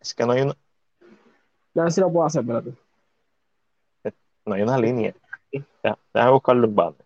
es 0.00 0.14
que 0.14 0.24
no 0.24 0.32
hay 0.32 0.42
una, 0.42 0.56
A 1.76 1.82
ver 1.82 1.92
si 1.92 2.00
lo 2.00 2.12
puedo 2.12 2.26
hacer, 2.26 2.40
espérate. 2.42 2.74
no 4.44 4.54
hay 4.54 4.62
una 4.62 4.78
línea. 4.78 5.14
Ya, 5.82 5.98
déjame 6.12 6.32
buscarlo 6.32 6.66
en 6.66 6.74
banner. 6.74 7.04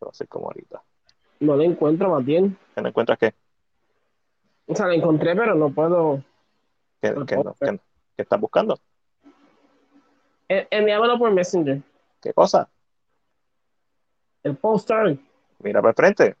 Lo 0.00 0.08
voy 0.08 0.16
a 0.20 0.26
como 0.26 0.46
ahorita. 0.46 0.87
No 1.40 1.56
lo 1.56 1.62
encuentro 1.62 2.10
más 2.10 2.24
bien. 2.24 2.56
¿Que 2.74 2.82
no 2.82 2.88
encuentras 2.88 3.18
qué? 3.18 3.34
O 4.66 4.74
sea, 4.74 4.86
lo 4.86 4.92
encontré, 4.92 5.34
pero 5.34 5.54
no 5.54 5.70
puedo. 5.70 6.22
¿Qué, 7.00 7.12
no- 7.12 7.24
qué- 7.26 7.80
qué 8.16 8.22
estás 8.22 8.40
buscando? 8.40 8.78
Eh, 10.48 10.66
Envíamelo 10.70 11.18
por 11.18 11.30
Messenger. 11.30 11.80
¿Qué 12.20 12.32
cosa? 12.32 12.68
El 14.42 14.56
poster. 14.56 15.18
Mira 15.60 15.80
para 15.80 15.90
el 15.90 15.94
frente. 15.96 16.36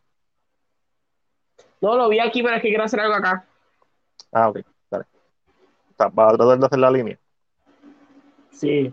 No, 1.80 1.96
lo 1.96 2.08
vi 2.08 2.18
aquí, 2.18 2.42
pero 2.42 2.56
es 2.56 2.62
que 2.62 2.68
quiero 2.68 2.84
hacer 2.84 3.00
algo 3.00 3.14
acá. 3.14 3.46
Ah, 4.32 4.48
ok, 4.48 4.58
dale. 4.90 5.04
¿Vas 5.96 6.34
a 6.34 6.36
tratar 6.36 6.58
de 6.58 6.66
hacer 6.66 6.78
la 6.78 6.90
línea? 6.90 7.18
Sí. 8.50 8.92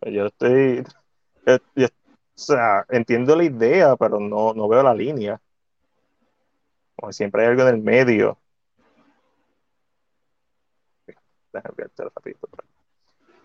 Pues 0.00 0.14
Yo 0.14 0.26
estoy. 0.26 0.84
yo- 1.46 1.58
yo- 1.74 1.86
o 2.34 2.38
sea, 2.38 2.84
entiendo 2.88 3.36
la 3.36 3.44
idea, 3.44 3.96
pero 3.96 4.18
no, 4.18 4.54
no 4.54 4.68
veo 4.68 4.82
la 4.82 4.94
línea. 4.94 5.40
Como 6.96 7.12
siempre 7.12 7.42
hay 7.42 7.48
algo 7.48 7.62
en 7.62 7.68
el 7.68 7.82
medio. 7.82 8.38
Déjame. 11.52 11.74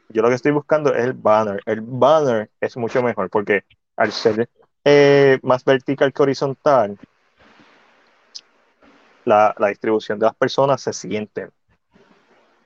Yo 0.10 0.22
lo 0.22 0.30
que 0.30 0.36
estoy 0.36 0.52
buscando 0.52 0.94
es 0.94 1.04
el 1.04 1.14
banner. 1.14 1.62
El 1.66 1.82
banner 1.82 2.50
es 2.62 2.78
mucho 2.78 3.04
mejor 3.04 3.30
porque 3.30 3.66
al 3.98 4.12
ser 4.12 4.50
eh, 4.86 5.40
más 5.44 5.66
vertical 5.66 6.14
que 6.14 6.24
horizontal, 6.24 6.98
la, 9.26 9.54
la 9.58 9.68
distribución 9.68 10.18
de 10.18 10.28
las 10.28 10.36
personas 10.36 10.82
se 10.82 10.94
siente 10.94 11.50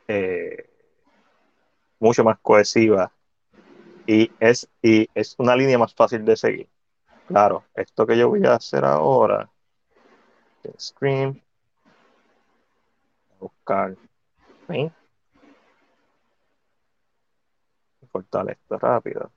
eh, 0.07 0.69
mucho 1.99 2.23
más 2.23 2.37
cohesiva 2.39 3.11
y 4.05 4.31
es, 4.39 4.69
y 4.81 5.09
es 5.13 5.35
una 5.39 5.55
línea 5.55 5.77
más 5.77 5.93
fácil 5.95 6.25
de 6.25 6.35
seguir. 6.37 6.69
Claro, 7.27 7.65
esto 7.75 8.07
que 8.07 8.17
yo 8.17 8.29
voy 8.29 8.45
a 8.45 8.55
hacer 8.55 8.85
ahora, 8.85 9.51
screen, 10.77 11.41
buscar, 13.39 13.97
¿sí? 14.69 14.91
cortar 18.11 18.49
esto 18.51 18.77
rápido. 18.77 19.31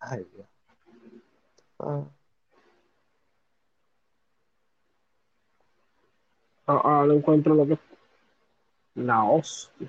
Ay, 0.00 0.24
Dios. 0.32 0.48
Ah, 1.80 2.04
Ah, 6.66 7.04
encuentro 7.14 7.54
lo 7.54 7.66
que. 7.66 7.78
La 8.98 9.22
hostia. 9.22 9.88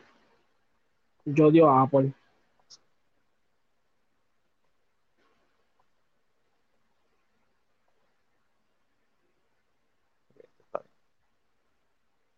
Yo 1.26 1.48
odio 1.48 1.68
a 1.68 1.82
Apple. 1.82 2.14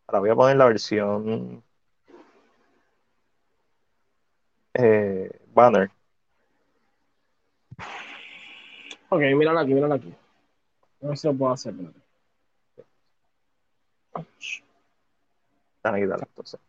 Ahora 0.08 0.20
voy 0.20 0.30
a 0.30 0.36
poner 0.36 0.58
la 0.58 0.66
versión 0.66 1.64
eh, 4.74 5.30
banner. 5.54 5.92
Ok, 9.10 9.22
míralo 9.36 9.60
aquí, 9.60 9.74
míralo 9.74 9.96
aquí. 9.96 10.14
A 11.04 11.08
ver 11.08 11.18
si 11.18 11.28
lo 11.28 11.34
puedo 11.34 11.52
hacer. 11.52 11.74
espérate. 11.74 12.02
Déjame 15.84 16.02
quitarla, 16.04 16.26
entonces. 16.28 16.60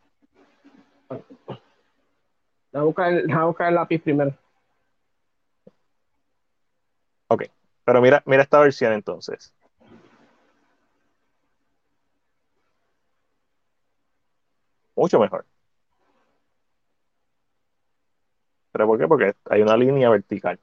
A 2.73 2.81
buscar 2.81 3.13
a 3.31 3.45
buscar 3.45 3.69
el 3.69 3.75
lápiz 3.75 4.01
primero. 4.01 4.35
Ok, 7.27 7.43
pero 7.85 8.01
mira, 8.01 8.23
mira 8.25 8.43
esta 8.43 8.59
versión 8.59 8.93
entonces. 8.93 9.53
Mucho 14.95 15.19
mejor. 15.19 15.45
¿Pero 18.71 18.87
por 18.87 18.97
qué? 18.99 19.07
Porque 19.07 19.35
hay 19.49 19.61
una 19.61 19.77
línea 19.77 20.09
vertical 20.09 20.59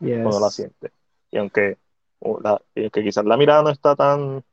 Yes. 0.00 0.20
cuando 0.22 0.40
la 0.40 0.50
siente. 0.50 0.92
Y 1.30 1.38
aunque, 1.38 1.78
la- 2.42 2.60
y 2.74 2.82
aunque 2.82 3.02
quizás 3.02 3.24
la 3.24 3.36
mirada 3.36 3.62
no 3.62 3.70
está 3.70 3.94
tan, 3.96 4.38
o 4.38 4.44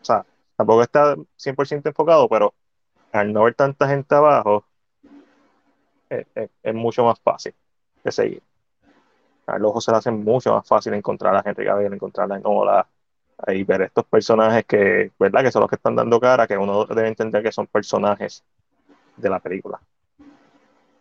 sea, 0.00 0.24
tampoco 0.62 0.82
está 0.82 1.16
100% 1.36 1.88
enfocado, 1.90 2.28
pero 2.28 2.54
al 3.12 3.32
no 3.32 3.44
ver 3.44 3.54
tanta 3.56 3.88
gente 3.88 4.14
abajo, 4.14 4.66
es, 6.08 6.26
es- 6.34 6.50
es 6.62 6.74
mucho 6.74 7.04
más 7.04 7.20
fácil 7.20 7.54
de 8.04 8.12
seguir. 8.12 8.42
Al 9.46 9.64
ojo 9.64 9.80
se 9.80 9.90
le 9.90 9.98
hace 9.98 10.10
mucho 10.10 10.52
más 10.54 10.66
fácil 10.66 10.94
encontrar 10.94 11.34
a 11.34 11.38
la 11.38 11.42
gente 11.42 11.62
que 11.64 11.68
había, 11.70 11.88
encontrarla 11.88 12.36
en 12.36 12.42
ola 12.44 12.88
y 13.48 13.64
ver 13.64 13.82
estos 13.82 14.04
personajes 14.06 14.64
que, 14.66 15.12
¿verdad? 15.18 15.42
Que 15.42 15.52
son 15.52 15.60
los 15.62 15.70
que 15.70 15.76
están 15.76 15.96
dando 15.96 16.20
cara, 16.20 16.46
que 16.46 16.56
uno 16.58 16.86
debe 16.86 17.08
entender 17.08 17.42
que 17.42 17.52
son 17.52 17.66
personajes 17.66 18.44
de 19.16 19.30
la 19.30 19.40
película. 19.40 19.80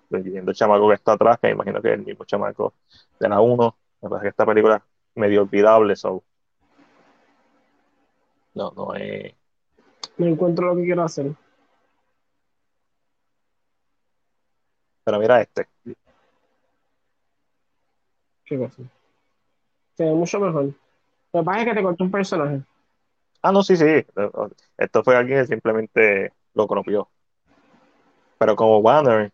Incluyendo 0.10 0.52
el 0.52 0.58
chamaco 0.58 0.90
que 0.90 0.96
está 0.96 1.14
atrás, 1.14 1.40
que 1.40 1.48
me 1.48 1.54
imagino 1.54 1.82
que 1.82 1.88
es 1.90 1.94
el 2.00 2.06
mismo 2.06 2.26
chamaco 2.26 2.76
de 3.20 3.30
la 3.30 3.40
1. 3.42 3.78
Me 4.02 4.10
parece 4.10 4.24
que 4.26 4.30
esta 4.30 4.46
película 4.46 4.76
es 4.78 4.84
medio 5.16 5.42
olvidable, 5.44 5.96
so. 5.96 6.24
No, 8.54 8.72
no 8.76 8.94
es. 8.96 9.36
No 10.22 10.28
encuentro 10.28 10.68
lo 10.68 10.76
que 10.76 10.84
quiero 10.84 11.02
hacer. 11.02 11.32
Pero 15.04 15.18
mira 15.20 15.42
este. 15.42 15.68
¿Qué 18.46 18.56
cosa? 18.56 18.84
Se 19.96 20.04
ve 20.04 20.14
mucho 20.14 20.40
mejor. 20.40 20.66
Lo 21.34 21.40
que 21.40 21.44
pasa 21.44 21.62
es 21.62 21.66
que 21.66 21.74
te 21.74 21.82
cortó 21.82 22.04
un 22.04 22.12
personaje. 22.12 22.62
Ah, 23.42 23.52
no, 23.52 23.64
sí, 23.64 23.76
sí. 23.76 24.06
Esto 24.78 25.04
fue 25.04 25.16
alguien 25.16 25.40
que 25.40 25.48
simplemente 25.48 26.34
lo 26.54 26.68
copió. 26.68 27.10
Pero 28.38 28.56
como 28.56 28.80
banner 28.84 29.32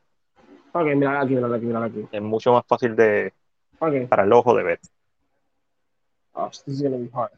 Ok, 0.72 0.86
mira 0.96 1.20
aquí, 1.20 1.36
mira 1.36 1.54
aquí, 1.54 1.66
mira 1.66 1.84
aquí. 1.84 2.08
es 2.10 2.22
mucho 2.22 2.54
más 2.54 2.66
fácil 2.66 2.96
de, 2.96 3.34
Ok. 3.80 4.08
para 4.08 4.24
el 4.24 4.32
ojo 4.32 4.56
de 4.56 4.64
ver. 4.64 4.80
Oh, 6.32 6.48
this 6.50 6.66
is 6.70 6.82
gonna 6.82 6.96
be 6.96 7.10
hard. 7.14 7.32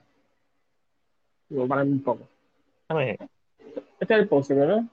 Voy 1.50 1.66
a 1.66 1.68
pararme 1.68 1.94
un 1.94 2.04
poco. 2.04 2.28
Déjame, 2.88 3.18
Este 4.00 4.14
es 4.14 4.20
el 4.20 4.28
póster, 4.28 4.58
¿verdad? 4.58 4.84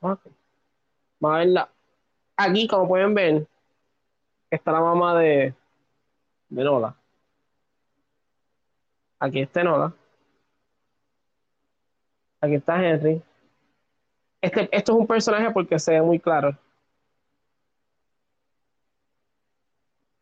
Vamos 0.00 0.18
a 1.22 1.38
verla. 1.38 1.68
Aquí, 2.36 2.68
como 2.68 2.88
pueden 2.88 3.14
ver, 3.14 3.46
está 4.50 4.72
la 4.72 4.80
mamá 4.80 5.18
de, 5.18 5.54
de 6.48 6.64
Nola. 6.64 6.96
Aquí 9.18 9.40
está 9.40 9.64
Nola. 9.64 9.92
Aquí 12.40 12.54
está 12.54 12.82
Henry. 12.82 13.22
Este, 14.40 14.68
esto 14.70 14.92
es 14.92 14.98
un 14.98 15.06
personaje 15.06 15.50
porque 15.50 15.78
se 15.78 15.92
ve 15.92 16.02
muy 16.02 16.20
claro. 16.20 16.56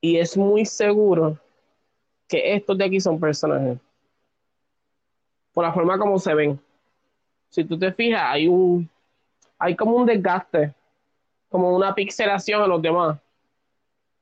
Y 0.01 0.19
es 0.19 0.37
muy 0.37 0.65
seguro 0.65 1.39
que 2.29 2.55
estos 2.55 2.79
de 2.79 2.85
aquí 2.85 3.01
son 3.01 3.21
personajes. 3.21 3.79
Por 5.53 5.65
la 5.65 5.73
forma 5.73 5.99
como 5.99 6.19
se 6.19 6.35
ven. 6.35 6.61
Si 7.49 7.65
tú 7.65 7.79
te 7.79 7.93
fijas, 7.93 8.23
hay 8.25 8.49
un 8.49 8.89
hay 9.59 9.75
como 9.75 9.97
un 9.97 10.07
desgaste, 10.07 10.75
como 11.49 11.75
una 11.75 11.95
pixelación 11.95 12.63
a 12.63 12.67
los 12.67 12.81
demás. 12.83 13.19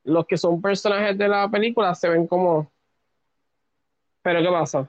Los 0.05 0.27
que 0.27 0.37
son 0.37 0.61
personajes 0.61 1.17
de 1.17 1.29
la 1.29 1.49
película 1.49 1.95
se 1.95 2.09
ven 2.09 2.27
como. 2.27 2.71
Pero 4.23 4.43
¿qué 4.43 4.49
pasa? 4.49 4.89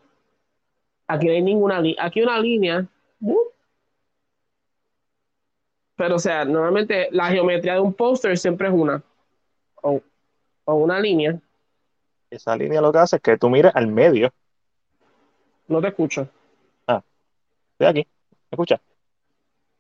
Aquí 1.07 1.27
no 1.27 1.33
hay 1.33 1.41
ninguna 1.41 1.80
línea. 1.80 2.05
Aquí 2.05 2.22
una 2.22 2.39
línea. 2.39 2.85
Pero, 5.95 6.15
o 6.15 6.19
sea, 6.19 6.43
normalmente 6.43 7.07
la 7.11 7.30
geometría 7.30 7.75
de 7.75 7.80
un 7.80 7.93
póster 7.93 8.38
siempre 8.38 8.67
es 8.67 8.73
una. 8.73 9.01
O, 9.81 10.01
o 10.65 10.73
una 10.75 10.99
línea. 10.99 11.39
Esa 12.30 12.55
línea 12.57 12.81
lo 12.81 12.91
que 12.91 12.99
hace 12.99 13.15
es 13.15 13.22
que 13.22 13.38
tú 13.38 13.49
mires 13.49 13.72
al 13.73 13.88
medio. 13.88 14.33
No 15.67 15.81
te 15.81 15.88
escucho. 15.88 16.27
Ah, 16.88 17.01
estoy 17.72 17.88
aquí. 17.88 18.07
¿Me 18.56 18.64
escuchas? 18.64 18.80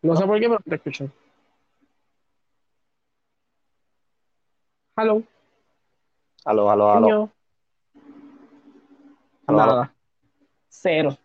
No 0.01 0.17
sé 0.17 0.25
por 0.25 0.37
qué, 0.37 0.49
pero 0.49 0.59
no 0.65 0.69
te 0.69 0.75
escucho. 0.75 1.09
Hello. 4.97 5.23
Aló, 6.43 6.69
aló, 6.69 6.91
aló. 6.91 6.99
Niño. 6.99 7.31
Aló, 9.47 9.61
aló. 9.61 9.71
Nada. 9.75 9.93
Cero. 10.67 11.17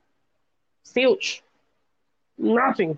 Zilch. 0.87 1.43
Nothing. 2.37 2.97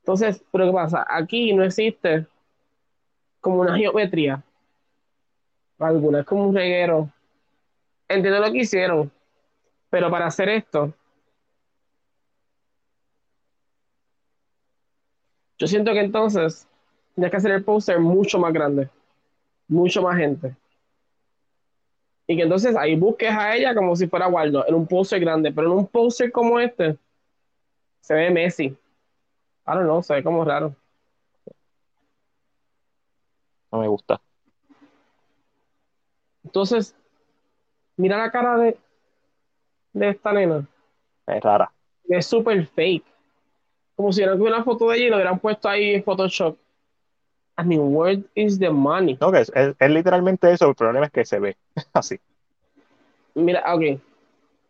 Entonces, 0.00 0.42
pero 0.50 0.66
¿qué 0.66 0.72
pasa? 0.72 1.06
Aquí 1.08 1.52
no 1.52 1.62
existe 1.62 2.26
como 3.40 3.60
una 3.60 3.76
geometría. 3.76 4.42
Alguna, 5.78 6.20
es 6.20 6.26
como 6.26 6.48
un 6.48 6.54
reguero. 6.56 7.08
Entiendo 8.08 8.40
lo 8.40 8.50
que 8.50 8.58
hicieron, 8.58 9.10
pero 9.88 10.10
para 10.10 10.26
hacer 10.26 10.48
esto, 10.48 10.92
yo 15.60 15.66
siento 15.66 15.92
que 15.92 16.00
entonces 16.00 16.66
tienes 17.14 17.30
que 17.30 17.36
hacer 17.36 17.50
el 17.50 17.62
póster 17.62 18.00
mucho 18.00 18.38
más 18.38 18.50
grande, 18.50 18.88
mucho 19.68 20.00
más 20.00 20.16
gente. 20.16 20.56
Y 22.26 22.34
que 22.34 22.44
entonces 22.44 22.74
ahí 22.76 22.96
busques 22.96 23.30
a 23.30 23.54
ella 23.54 23.74
como 23.74 23.94
si 23.94 24.08
fuera 24.08 24.26
Waldo, 24.26 24.66
en 24.66 24.74
un 24.74 24.86
póster 24.86 25.20
grande, 25.20 25.52
pero 25.52 25.66
en 25.66 25.78
un 25.80 25.86
póster 25.86 26.32
como 26.32 26.58
este, 26.58 26.96
se 28.00 28.14
ve 28.14 28.30
Messi. 28.30 28.64
I 28.64 28.76
don't 29.66 29.82
know, 29.82 30.02
se 30.02 30.14
ve 30.14 30.22
como 30.24 30.42
raro. 30.46 30.74
No 33.70 33.80
me 33.80 33.88
gusta. 33.88 34.18
Entonces, 36.42 36.96
mira 37.98 38.16
la 38.16 38.30
cara 38.30 38.56
de, 38.56 38.78
de 39.92 40.08
esta 40.08 40.32
nena. 40.32 40.66
Es 41.26 41.42
rara. 41.42 41.70
Es 42.08 42.26
súper 42.26 42.66
fake. 42.66 43.04
Como 44.00 44.14
si 44.14 44.20
hubieran 44.22 44.40
una 44.40 44.64
foto 44.64 44.88
de 44.88 44.96
ella 44.96 45.06
y 45.06 45.10
lo 45.10 45.16
hubieran 45.16 45.38
puesto 45.38 45.68
ahí 45.68 45.96
en 45.96 46.02
Photoshop. 46.02 46.56
I 47.58 47.64
mean, 47.64 47.94
where 47.94 48.22
is 48.34 48.58
the 48.58 48.70
money? 48.70 49.18
No, 49.20 49.30
que 49.30 49.40
es, 49.40 49.52
es- 49.54 49.76
es 49.78 49.90
literalmente 49.90 50.50
eso. 50.50 50.70
El 50.70 50.74
problema 50.74 51.04
es 51.04 51.12
que 51.12 51.26
se 51.26 51.38
ve 51.38 51.58
así. 51.92 52.18
Mira, 53.34 53.62
ok. 53.74 54.00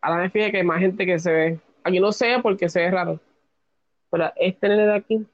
Ahora 0.01 0.23
me 0.23 0.29
fijé 0.29 0.51
que 0.51 0.57
hay 0.57 0.63
más 0.65 0.79
gente 0.81 1.05
que 1.05 1.17
se 1.17 1.31
ve. 1.31 1.59
Aquí 1.85 2.01
no 2.01 2.11
sé 2.11 2.39
porque 2.43 2.67
se 2.67 2.81
ve 2.81 2.91
raro. 2.91 3.21
Pero 4.09 4.33
este 4.35 4.67
nene 4.67 4.85
de 4.87 4.95
aquí 4.95 5.25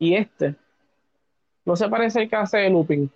y 0.00 0.16
este 0.16 0.56
no 1.64 1.76
se 1.76 1.88
parece 1.88 2.22
al 2.22 2.28
que 2.28 2.34
hace 2.34 2.58
de 2.58 2.70
looping. 2.70 3.08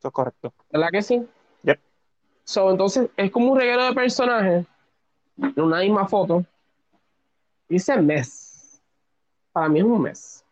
Eso 0.00 0.08
es 0.08 0.12
correcto. 0.12 0.52
¿Verdad 0.72 0.88
que 0.90 1.02
sí? 1.02 1.24
Yep. 1.62 1.78
So, 2.42 2.68
entonces 2.72 3.08
es 3.16 3.30
como 3.30 3.52
un 3.52 3.58
reguero 3.60 3.84
de 3.84 3.92
personajes 3.92 4.66
en 5.42 5.62
una 5.62 5.80
misma 5.80 6.06
foto. 6.08 6.44
Dice 7.68 7.96
mes. 8.00 8.80
Para 9.52 9.68
mí 9.68 9.78
es 9.80 9.84
un 9.84 10.02
mes. 10.02 10.44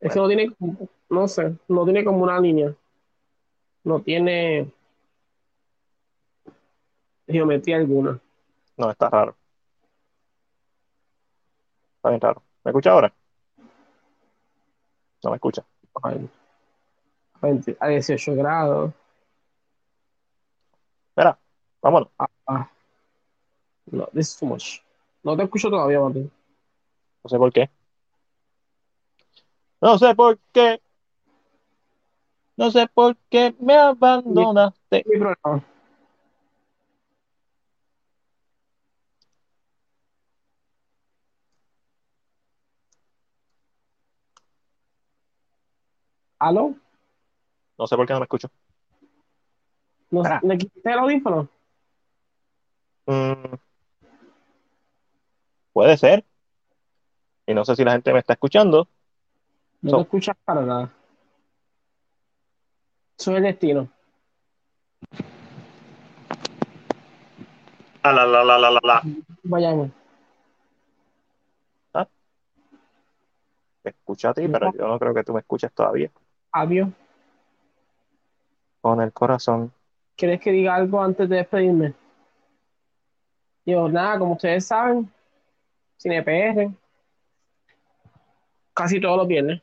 Es 0.00 0.12
que 0.12 0.18
no 0.18 0.26
tiene, 0.28 0.50
como- 0.54 0.88
no 1.10 1.28
sé, 1.28 1.54
no 1.68 1.84
tiene 1.84 2.04
como 2.04 2.22
una 2.22 2.40
línea. 2.40 2.74
No 3.84 4.00
tiene 4.00 4.70
geometría 7.26 7.76
alguna. 7.76 8.18
No, 8.76 8.90
está 8.90 9.08
raro. 9.10 9.36
Está 11.96 12.08
bien 12.10 12.20
raro. 12.20 12.42
¿Me 12.64 12.70
escucha 12.70 12.90
ahora? 12.92 13.12
No 15.22 15.30
me 15.30 15.36
escucha. 15.36 15.64
Ay, 16.02 16.28
a 17.34 17.46
20 17.46 17.76
a 17.78 17.88
18 17.88 18.34
grados. 18.34 18.92
Espera, 21.10 21.38
vámonos. 21.82 22.08
Ah, 22.46 22.70
no, 23.90 24.06
this 24.12 24.28
is 24.28 24.36
too 24.38 24.46
much. 24.46 24.82
No 25.22 25.36
te 25.36 25.42
escucho 25.44 25.68
todavía, 25.70 26.00
Martín. 26.00 26.30
No 27.22 27.28
sé 27.28 27.38
por 27.38 27.52
qué. 27.52 27.70
No 29.80 29.98
sé 29.98 30.14
por 30.14 30.38
qué. 30.52 30.80
No 32.56 32.70
sé 32.70 32.86
por 32.88 33.16
qué 33.30 33.54
me 33.58 33.74
abandonaste. 33.76 35.04
Mi 35.06 35.18
problema. 35.18 35.64
¿Aló? 46.38 46.74
No 47.78 47.86
sé 47.86 47.96
por 47.96 48.06
qué 48.06 48.12
no 48.14 48.20
me 48.20 48.24
escucho. 48.24 48.48
¿No, 50.10 50.22
Ah. 50.24 50.40
¿Le 50.42 50.58
quitaste 50.58 50.90
el 50.92 50.98
audífono? 50.98 51.48
Mm, 53.06 53.54
puede 55.72 55.96
ser. 55.96 56.24
Y 57.46 57.54
no 57.54 57.64
sé 57.64 57.74
si 57.76 57.84
la 57.84 57.92
gente 57.92 58.12
me 58.12 58.18
está 58.20 58.34
escuchando. 58.34 58.88
No 59.82 59.90
So- 59.90 59.96
te 59.96 60.02
escuchas 60.02 60.36
para 60.44 60.62
nada. 60.62 60.92
Eso 63.18 63.30
es 63.32 63.36
el 63.38 63.42
destino. 63.42 63.88
Ah, 68.02 68.12
la, 68.12 68.24
la, 68.26 68.44
la, 68.44 68.58
la, 68.58 68.70
la, 68.70 68.80
la. 68.82 69.02
Vayamos. 69.42 69.90
Te 73.82 73.90
escucho 73.90 74.28
a 74.28 74.34
ti, 74.34 74.46
pero 74.46 74.72
yo 74.74 74.86
no 74.86 74.98
creo 74.98 75.14
que 75.14 75.24
tú 75.24 75.32
me 75.32 75.40
escuches 75.40 75.72
todavía. 75.72 76.10
Adiós. 76.52 76.90
Con 78.82 79.00
el 79.00 79.10
corazón. 79.10 79.72
¿Quieres 80.16 80.38
que 80.40 80.52
diga 80.52 80.74
algo 80.74 81.02
antes 81.02 81.26
de 81.30 81.36
despedirme? 81.36 81.94
Yo, 83.64 83.88
nada, 83.88 84.18
como 84.18 84.34
ustedes 84.34 84.66
saben, 84.66 85.10
Cine 86.00 86.22
PR, 86.22 86.74
casi 88.72 88.98
todos 88.98 89.18
los 89.18 89.28
viernes. 89.28 89.60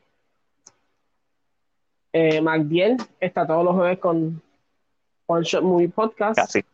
Eh, 2.12 2.40
está 3.18 3.44
todos 3.44 3.64
los 3.64 3.74
jueves 3.74 3.98
con 3.98 4.40
One 5.26 5.44
Shot 5.44 5.64
Movie 5.64 5.88
Podcast. 5.88 6.36
Casi. 6.38 6.64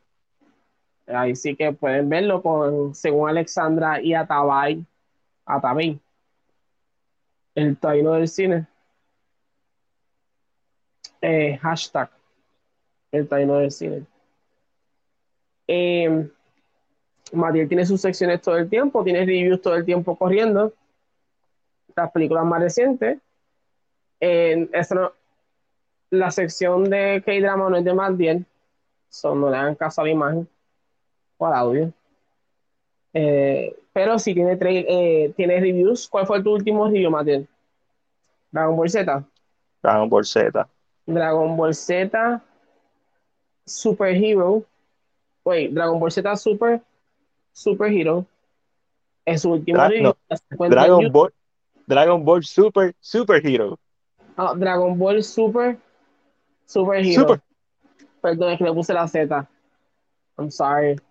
Ahí 1.07 1.35
sí 1.35 1.57
que 1.57 1.73
pueden 1.73 2.11
verlo 2.11 2.43
con, 2.43 2.95
según 2.95 3.31
Alexandra 3.31 4.03
y 4.03 4.13
Atabay, 4.13 4.85
Atabay, 5.47 5.99
el 7.55 7.79
taino 7.79 8.13
del 8.13 8.29
cine. 8.29 8.67
Eh, 11.23 11.57
hashtag, 11.57 12.11
el 13.13 13.27
taino 13.27 13.57
del 13.57 13.71
cine. 13.71 14.05
Eh, 15.67 16.29
Matiel 17.33 17.69
tiene 17.69 17.87
sus 17.87 18.01
secciones 18.01 18.41
todo 18.43 18.57
el 18.57 18.69
tiempo, 18.69 19.03
tiene 19.03 19.21
reviews 19.21 19.61
todo 19.61 19.75
el 19.75 19.85
tiempo 19.85 20.17
corriendo. 20.17 20.73
Las 21.97 22.11
películas 22.11 22.45
más 22.45 22.61
recientes. 22.61 23.19
Esa 24.21 24.95
no- 24.95 25.13
la 26.11 26.31
sección 26.31 26.85
de 26.85 27.23
K-Drama 27.25 27.71
no 27.71 27.77
es 27.77 27.85
de 27.85 27.95
Matiel, 27.95 28.47
so 29.09 29.35
no 29.35 29.51
le 29.51 29.57
hagan 29.57 29.75
caso 29.75 30.01
a 30.01 30.05
la 30.05 30.11
imagen 30.11 30.49
o 31.39 31.47
al 31.47 31.55
audio. 31.55 31.93
Eh, 33.13 33.77
pero 33.93 34.19
sí 34.19 34.35
tiene, 34.35 34.59
eh, 34.61 35.33
tiene 35.37 35.61
reviews. 35.61 36.09
¿Cuál 36.09 36.27
fue 36.27 36.43
tu 36.43 36.53
último 36.53 36.87
review, 36.87 37.11
Matiel? 37.11 37.49
Dragon 38.51 38.77
Ball 38.77 38.91
Z. 38.91 39.25
Dragon 39.83 40.09
Ball 40.09 40.25
Z. 40.25 40.69
Dragon 41.07 41.57
Ball 41.57 41.75
Z 41.75 42.43
Super 43.67 44.15
Hero 44.15 44.65
Wait, 45.45 45.73
Dragon 45.73 46.01
Ball 46.01 46.11
Z 46.11 46.37
Super 46.37 46.81
Super 47.55 47.91
Hero. 47.93 48.27
Es 49.25 49.41
su 49.43 49.53
último 49.53 49.79
Dra- 49.79 50.03
no, 50.03 50.17
en 50.65 50.71
Dragon. 50.71 51.11
Ball, 51.11 51.33
Dragon 51.87 52.25
Ball 52.25 52.45
Super 52.45 52.95
Super 53.01 53.47
Hero. 53.47 53.79
Ah, 54.37 54.53
Dragon 54.55 54.99
Ball 54.99 55.23
Super 55.23 55.79
Super 56.67 56.99
Hero. 57.05 57.21
Super. 57.23 57.41
Perdón, 58.21 58.53
es 58.53 58.59
que 58.59 58.65
le 58.65 58.73
puse 58.75 58.93
la 58.93 59.09
Z. 59.09 59.49
I'm 60.37 60.51
sorry. 60.51 60.97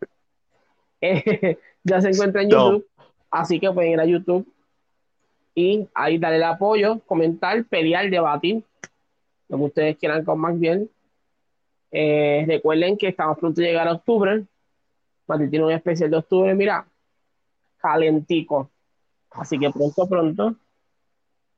Eh, 1.05 1.57
ya 1.83 1.99
se 1.99 2.11
encuentra 2.11 2.43
en 2.43 2.47
No. 2.47 2.71
YouTube. 2.71 2.87
Así 3.29 3.59
que 3.59 3.69
pueden 3.71 3.91
ir 3.91 3.99
a 3.99 4.05
YouTube 4.05 4.47
y 5.53 5.85
ahí 5.93 6.17
darle 6.17 6.37
el 6.37 6.43
apoyo, 6.43 6.99
comentar, 7.05 7.61
pelear, 7.65 8.09
debatir. 8.09 8.63
Lo 9.49 9.57
que 9.57 9.63
ustedes 9.63 9.97
quieran 9.97 10.23
con 10.23 10.39
Max 10.39 10.57
bien. 10.57 10.89
Eh, 11.91 12.45
recuerden 12.47 12.97
que 12.97 13.09
estamos 13.09 13.37
pronto 13.37 13.59
a 13.59 13.65
llegar 13.65 13.85
a 13.89 13.93
octubre. 13.93 14.45
Mati 15.27 15.49
tiene 15.49 15.65
un 15.65 15.71
especial 15.71 16.11
de 16.11 16.17
octubre, 16.17 16.53
mira, 16.53 16.85
calentico. 17.77 18.69
Así 19.31 19.57
que 19.57 19.69
pronto, 19.71 20.07
pronto. 20.07 20.55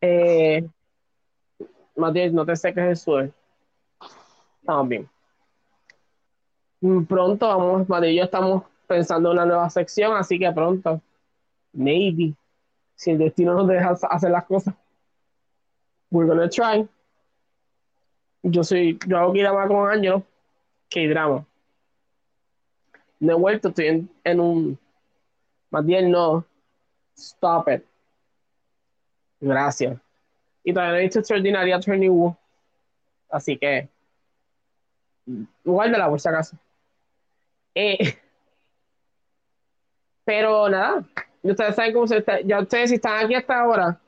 Eh, 0.02 0.68
Mati, 1.96 2.30
no 2.30 2.46
te 2.46 2.56
seques 2.56 2.84
el 2.84 2.98
sudor. 2.98 3.32
Estamos 4.60 4.88
bien. 4.88 5.10
Mm, 6.82 7.04
Pronto 7.06 7.48
vamos, 7.48 7.90
Mati 7.90 8.08
y 8.08 8.16
yo 8.18 8.24
estamos 8.24 8.64
pensando 8.88 9.30
en 9.30 9.38
una 9.38 9.46
nueva 9.46 9.70
sección, 9.70 10.16
así 10.16 10.38
que 10.38 10.52
pronto, 10.52 11.02
maybe, 11.74 12.34
si 12.96 13.12
el 13.12 13.18
destino 13.18 13.54
nos 13.54 13.68
deja 13.68 13.92
hacer 14.10 14.32
las 14.32 14.46
cosas, 14.46 14.76
we're 16.12 16.28
gonna 16.28 16.50
try. 16.50 16.88
Yo 18.44 18.64
soy, 18.64 19.00
yo 19.08 19.18
hago 19.18 19.34
drama 19.34 19.68
con 19.68 19.90
Ángelo, 19.90 20.24
que 20.90 21.08
drama. 21.10 21.46
No 23.20 23.34
he 23.34 23.36
vuelto, 23.36 23.70
estoy 23.70 23.88
en, 23.88 24.10
en 24.24 24.40
un, 24.40 24.80
más 25.70 25.86
bien 25.86 26.12
no, 26.12 26.46
stop 27.16 27.70
it. 27.70 27.84
Gracias. 29.40 29.98
Y 30.64 30.74
todavía 30.74 30.94
no 30.94 31.00
he 31.00 31.04
visto 31.04 31.20
Extraordinary 31.20 31.72
Attorney 31.72 32.10
Woo, 32.10 32.36
así 33.30 33.58
que 33.58 33.88
guárdala 35.64 36.10
por 36.10 36.20
si 36.20 36.30
acaso. 36.30 36.58
Eh, 37.76 38.18
pero 40.24 40.70
nada, 40.70 41.04
ustedes 41.44 41.76
saben 41.76 41.94
cómo 41.94 42.08
se 42.08 42.18
está, 42.18 42.42
ya 42.42 42.60
ustedes 42.60 42.90
si 42.90 42.96
están 42.96 43.26
aquí 43.26 43.36
hasta 43.36 43.60
ahora, 43.60 44.00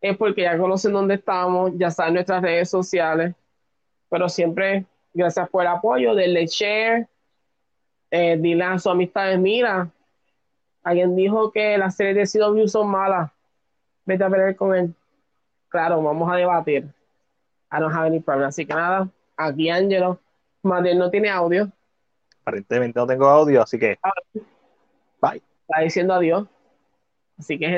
es 0.00 0.16
porque 0.16 0.42
ya 0.42 0.58
conocen 0.58 0.92
dónde 0.92 1.14
estamos, 1.14 1.72
ya 1.76 1.90
saben 1.90 2.14
nuestras 2.14 2.42
redes 2.42 2.70
sociales, 2.70 3.34
pero 4.08 4.28
siempre 4.28 4.86
gracias 5.12 5.48
por 5.50 5.62
el 5.62 5.68
apoyo, 5.68 6.14
denle 6.14 6.46
share, 6.46 7.06
eh, 8.12 8.36
dile 8.38 8.62
a 8.62 8.78
sus 8.78 8.92
amistades, 8.92 9.38
mira, 9.38 9.90
alguien 10.84 11.16
dijo 11.16 11.50
que 11.50 11.78
las 11.78 11.96
series 11.96 12.30
de 12.30 12.40
CW 12.40 12.68
son 12.68 12.88
malas, 12.88 13.30
vete 14.04 14.22
a 14.22 14.28
pelear 14.28 14.54
con 14.54 14.74
él. 14.74 14.94
Claro, 15.68 16.02
vamos 16.02 16.30
a 16.30 16.36
debatir. 16.36 16.84
I 17.72 17.80
don't 17.80 17.90
have 17.90 18.06
any 18.06 18.20
problem. 18.20 18.48
Así 18.48 18.66
que 18.66 18.74
nada, 18.74 19.08
aquí 19.34 19.70
Angelo, 19.70 20.20
Madel 20.62 20.98
no 20.98 21.10
tiene 21.10 21.30
audio, 21.30 21.72
Aparentemente 22.42 22.98
no 22.98 23.06
tengo 23.06 23.26
audio, 23.26 23.62
así 23.62 23.78
que 23.78 23.98
bye. 25.20 25.40
está 25.62 25.80
diciendo 25.80 26.12
adiós. 26.12 26.46
Así 27.38 27.58
que 27.58 27.66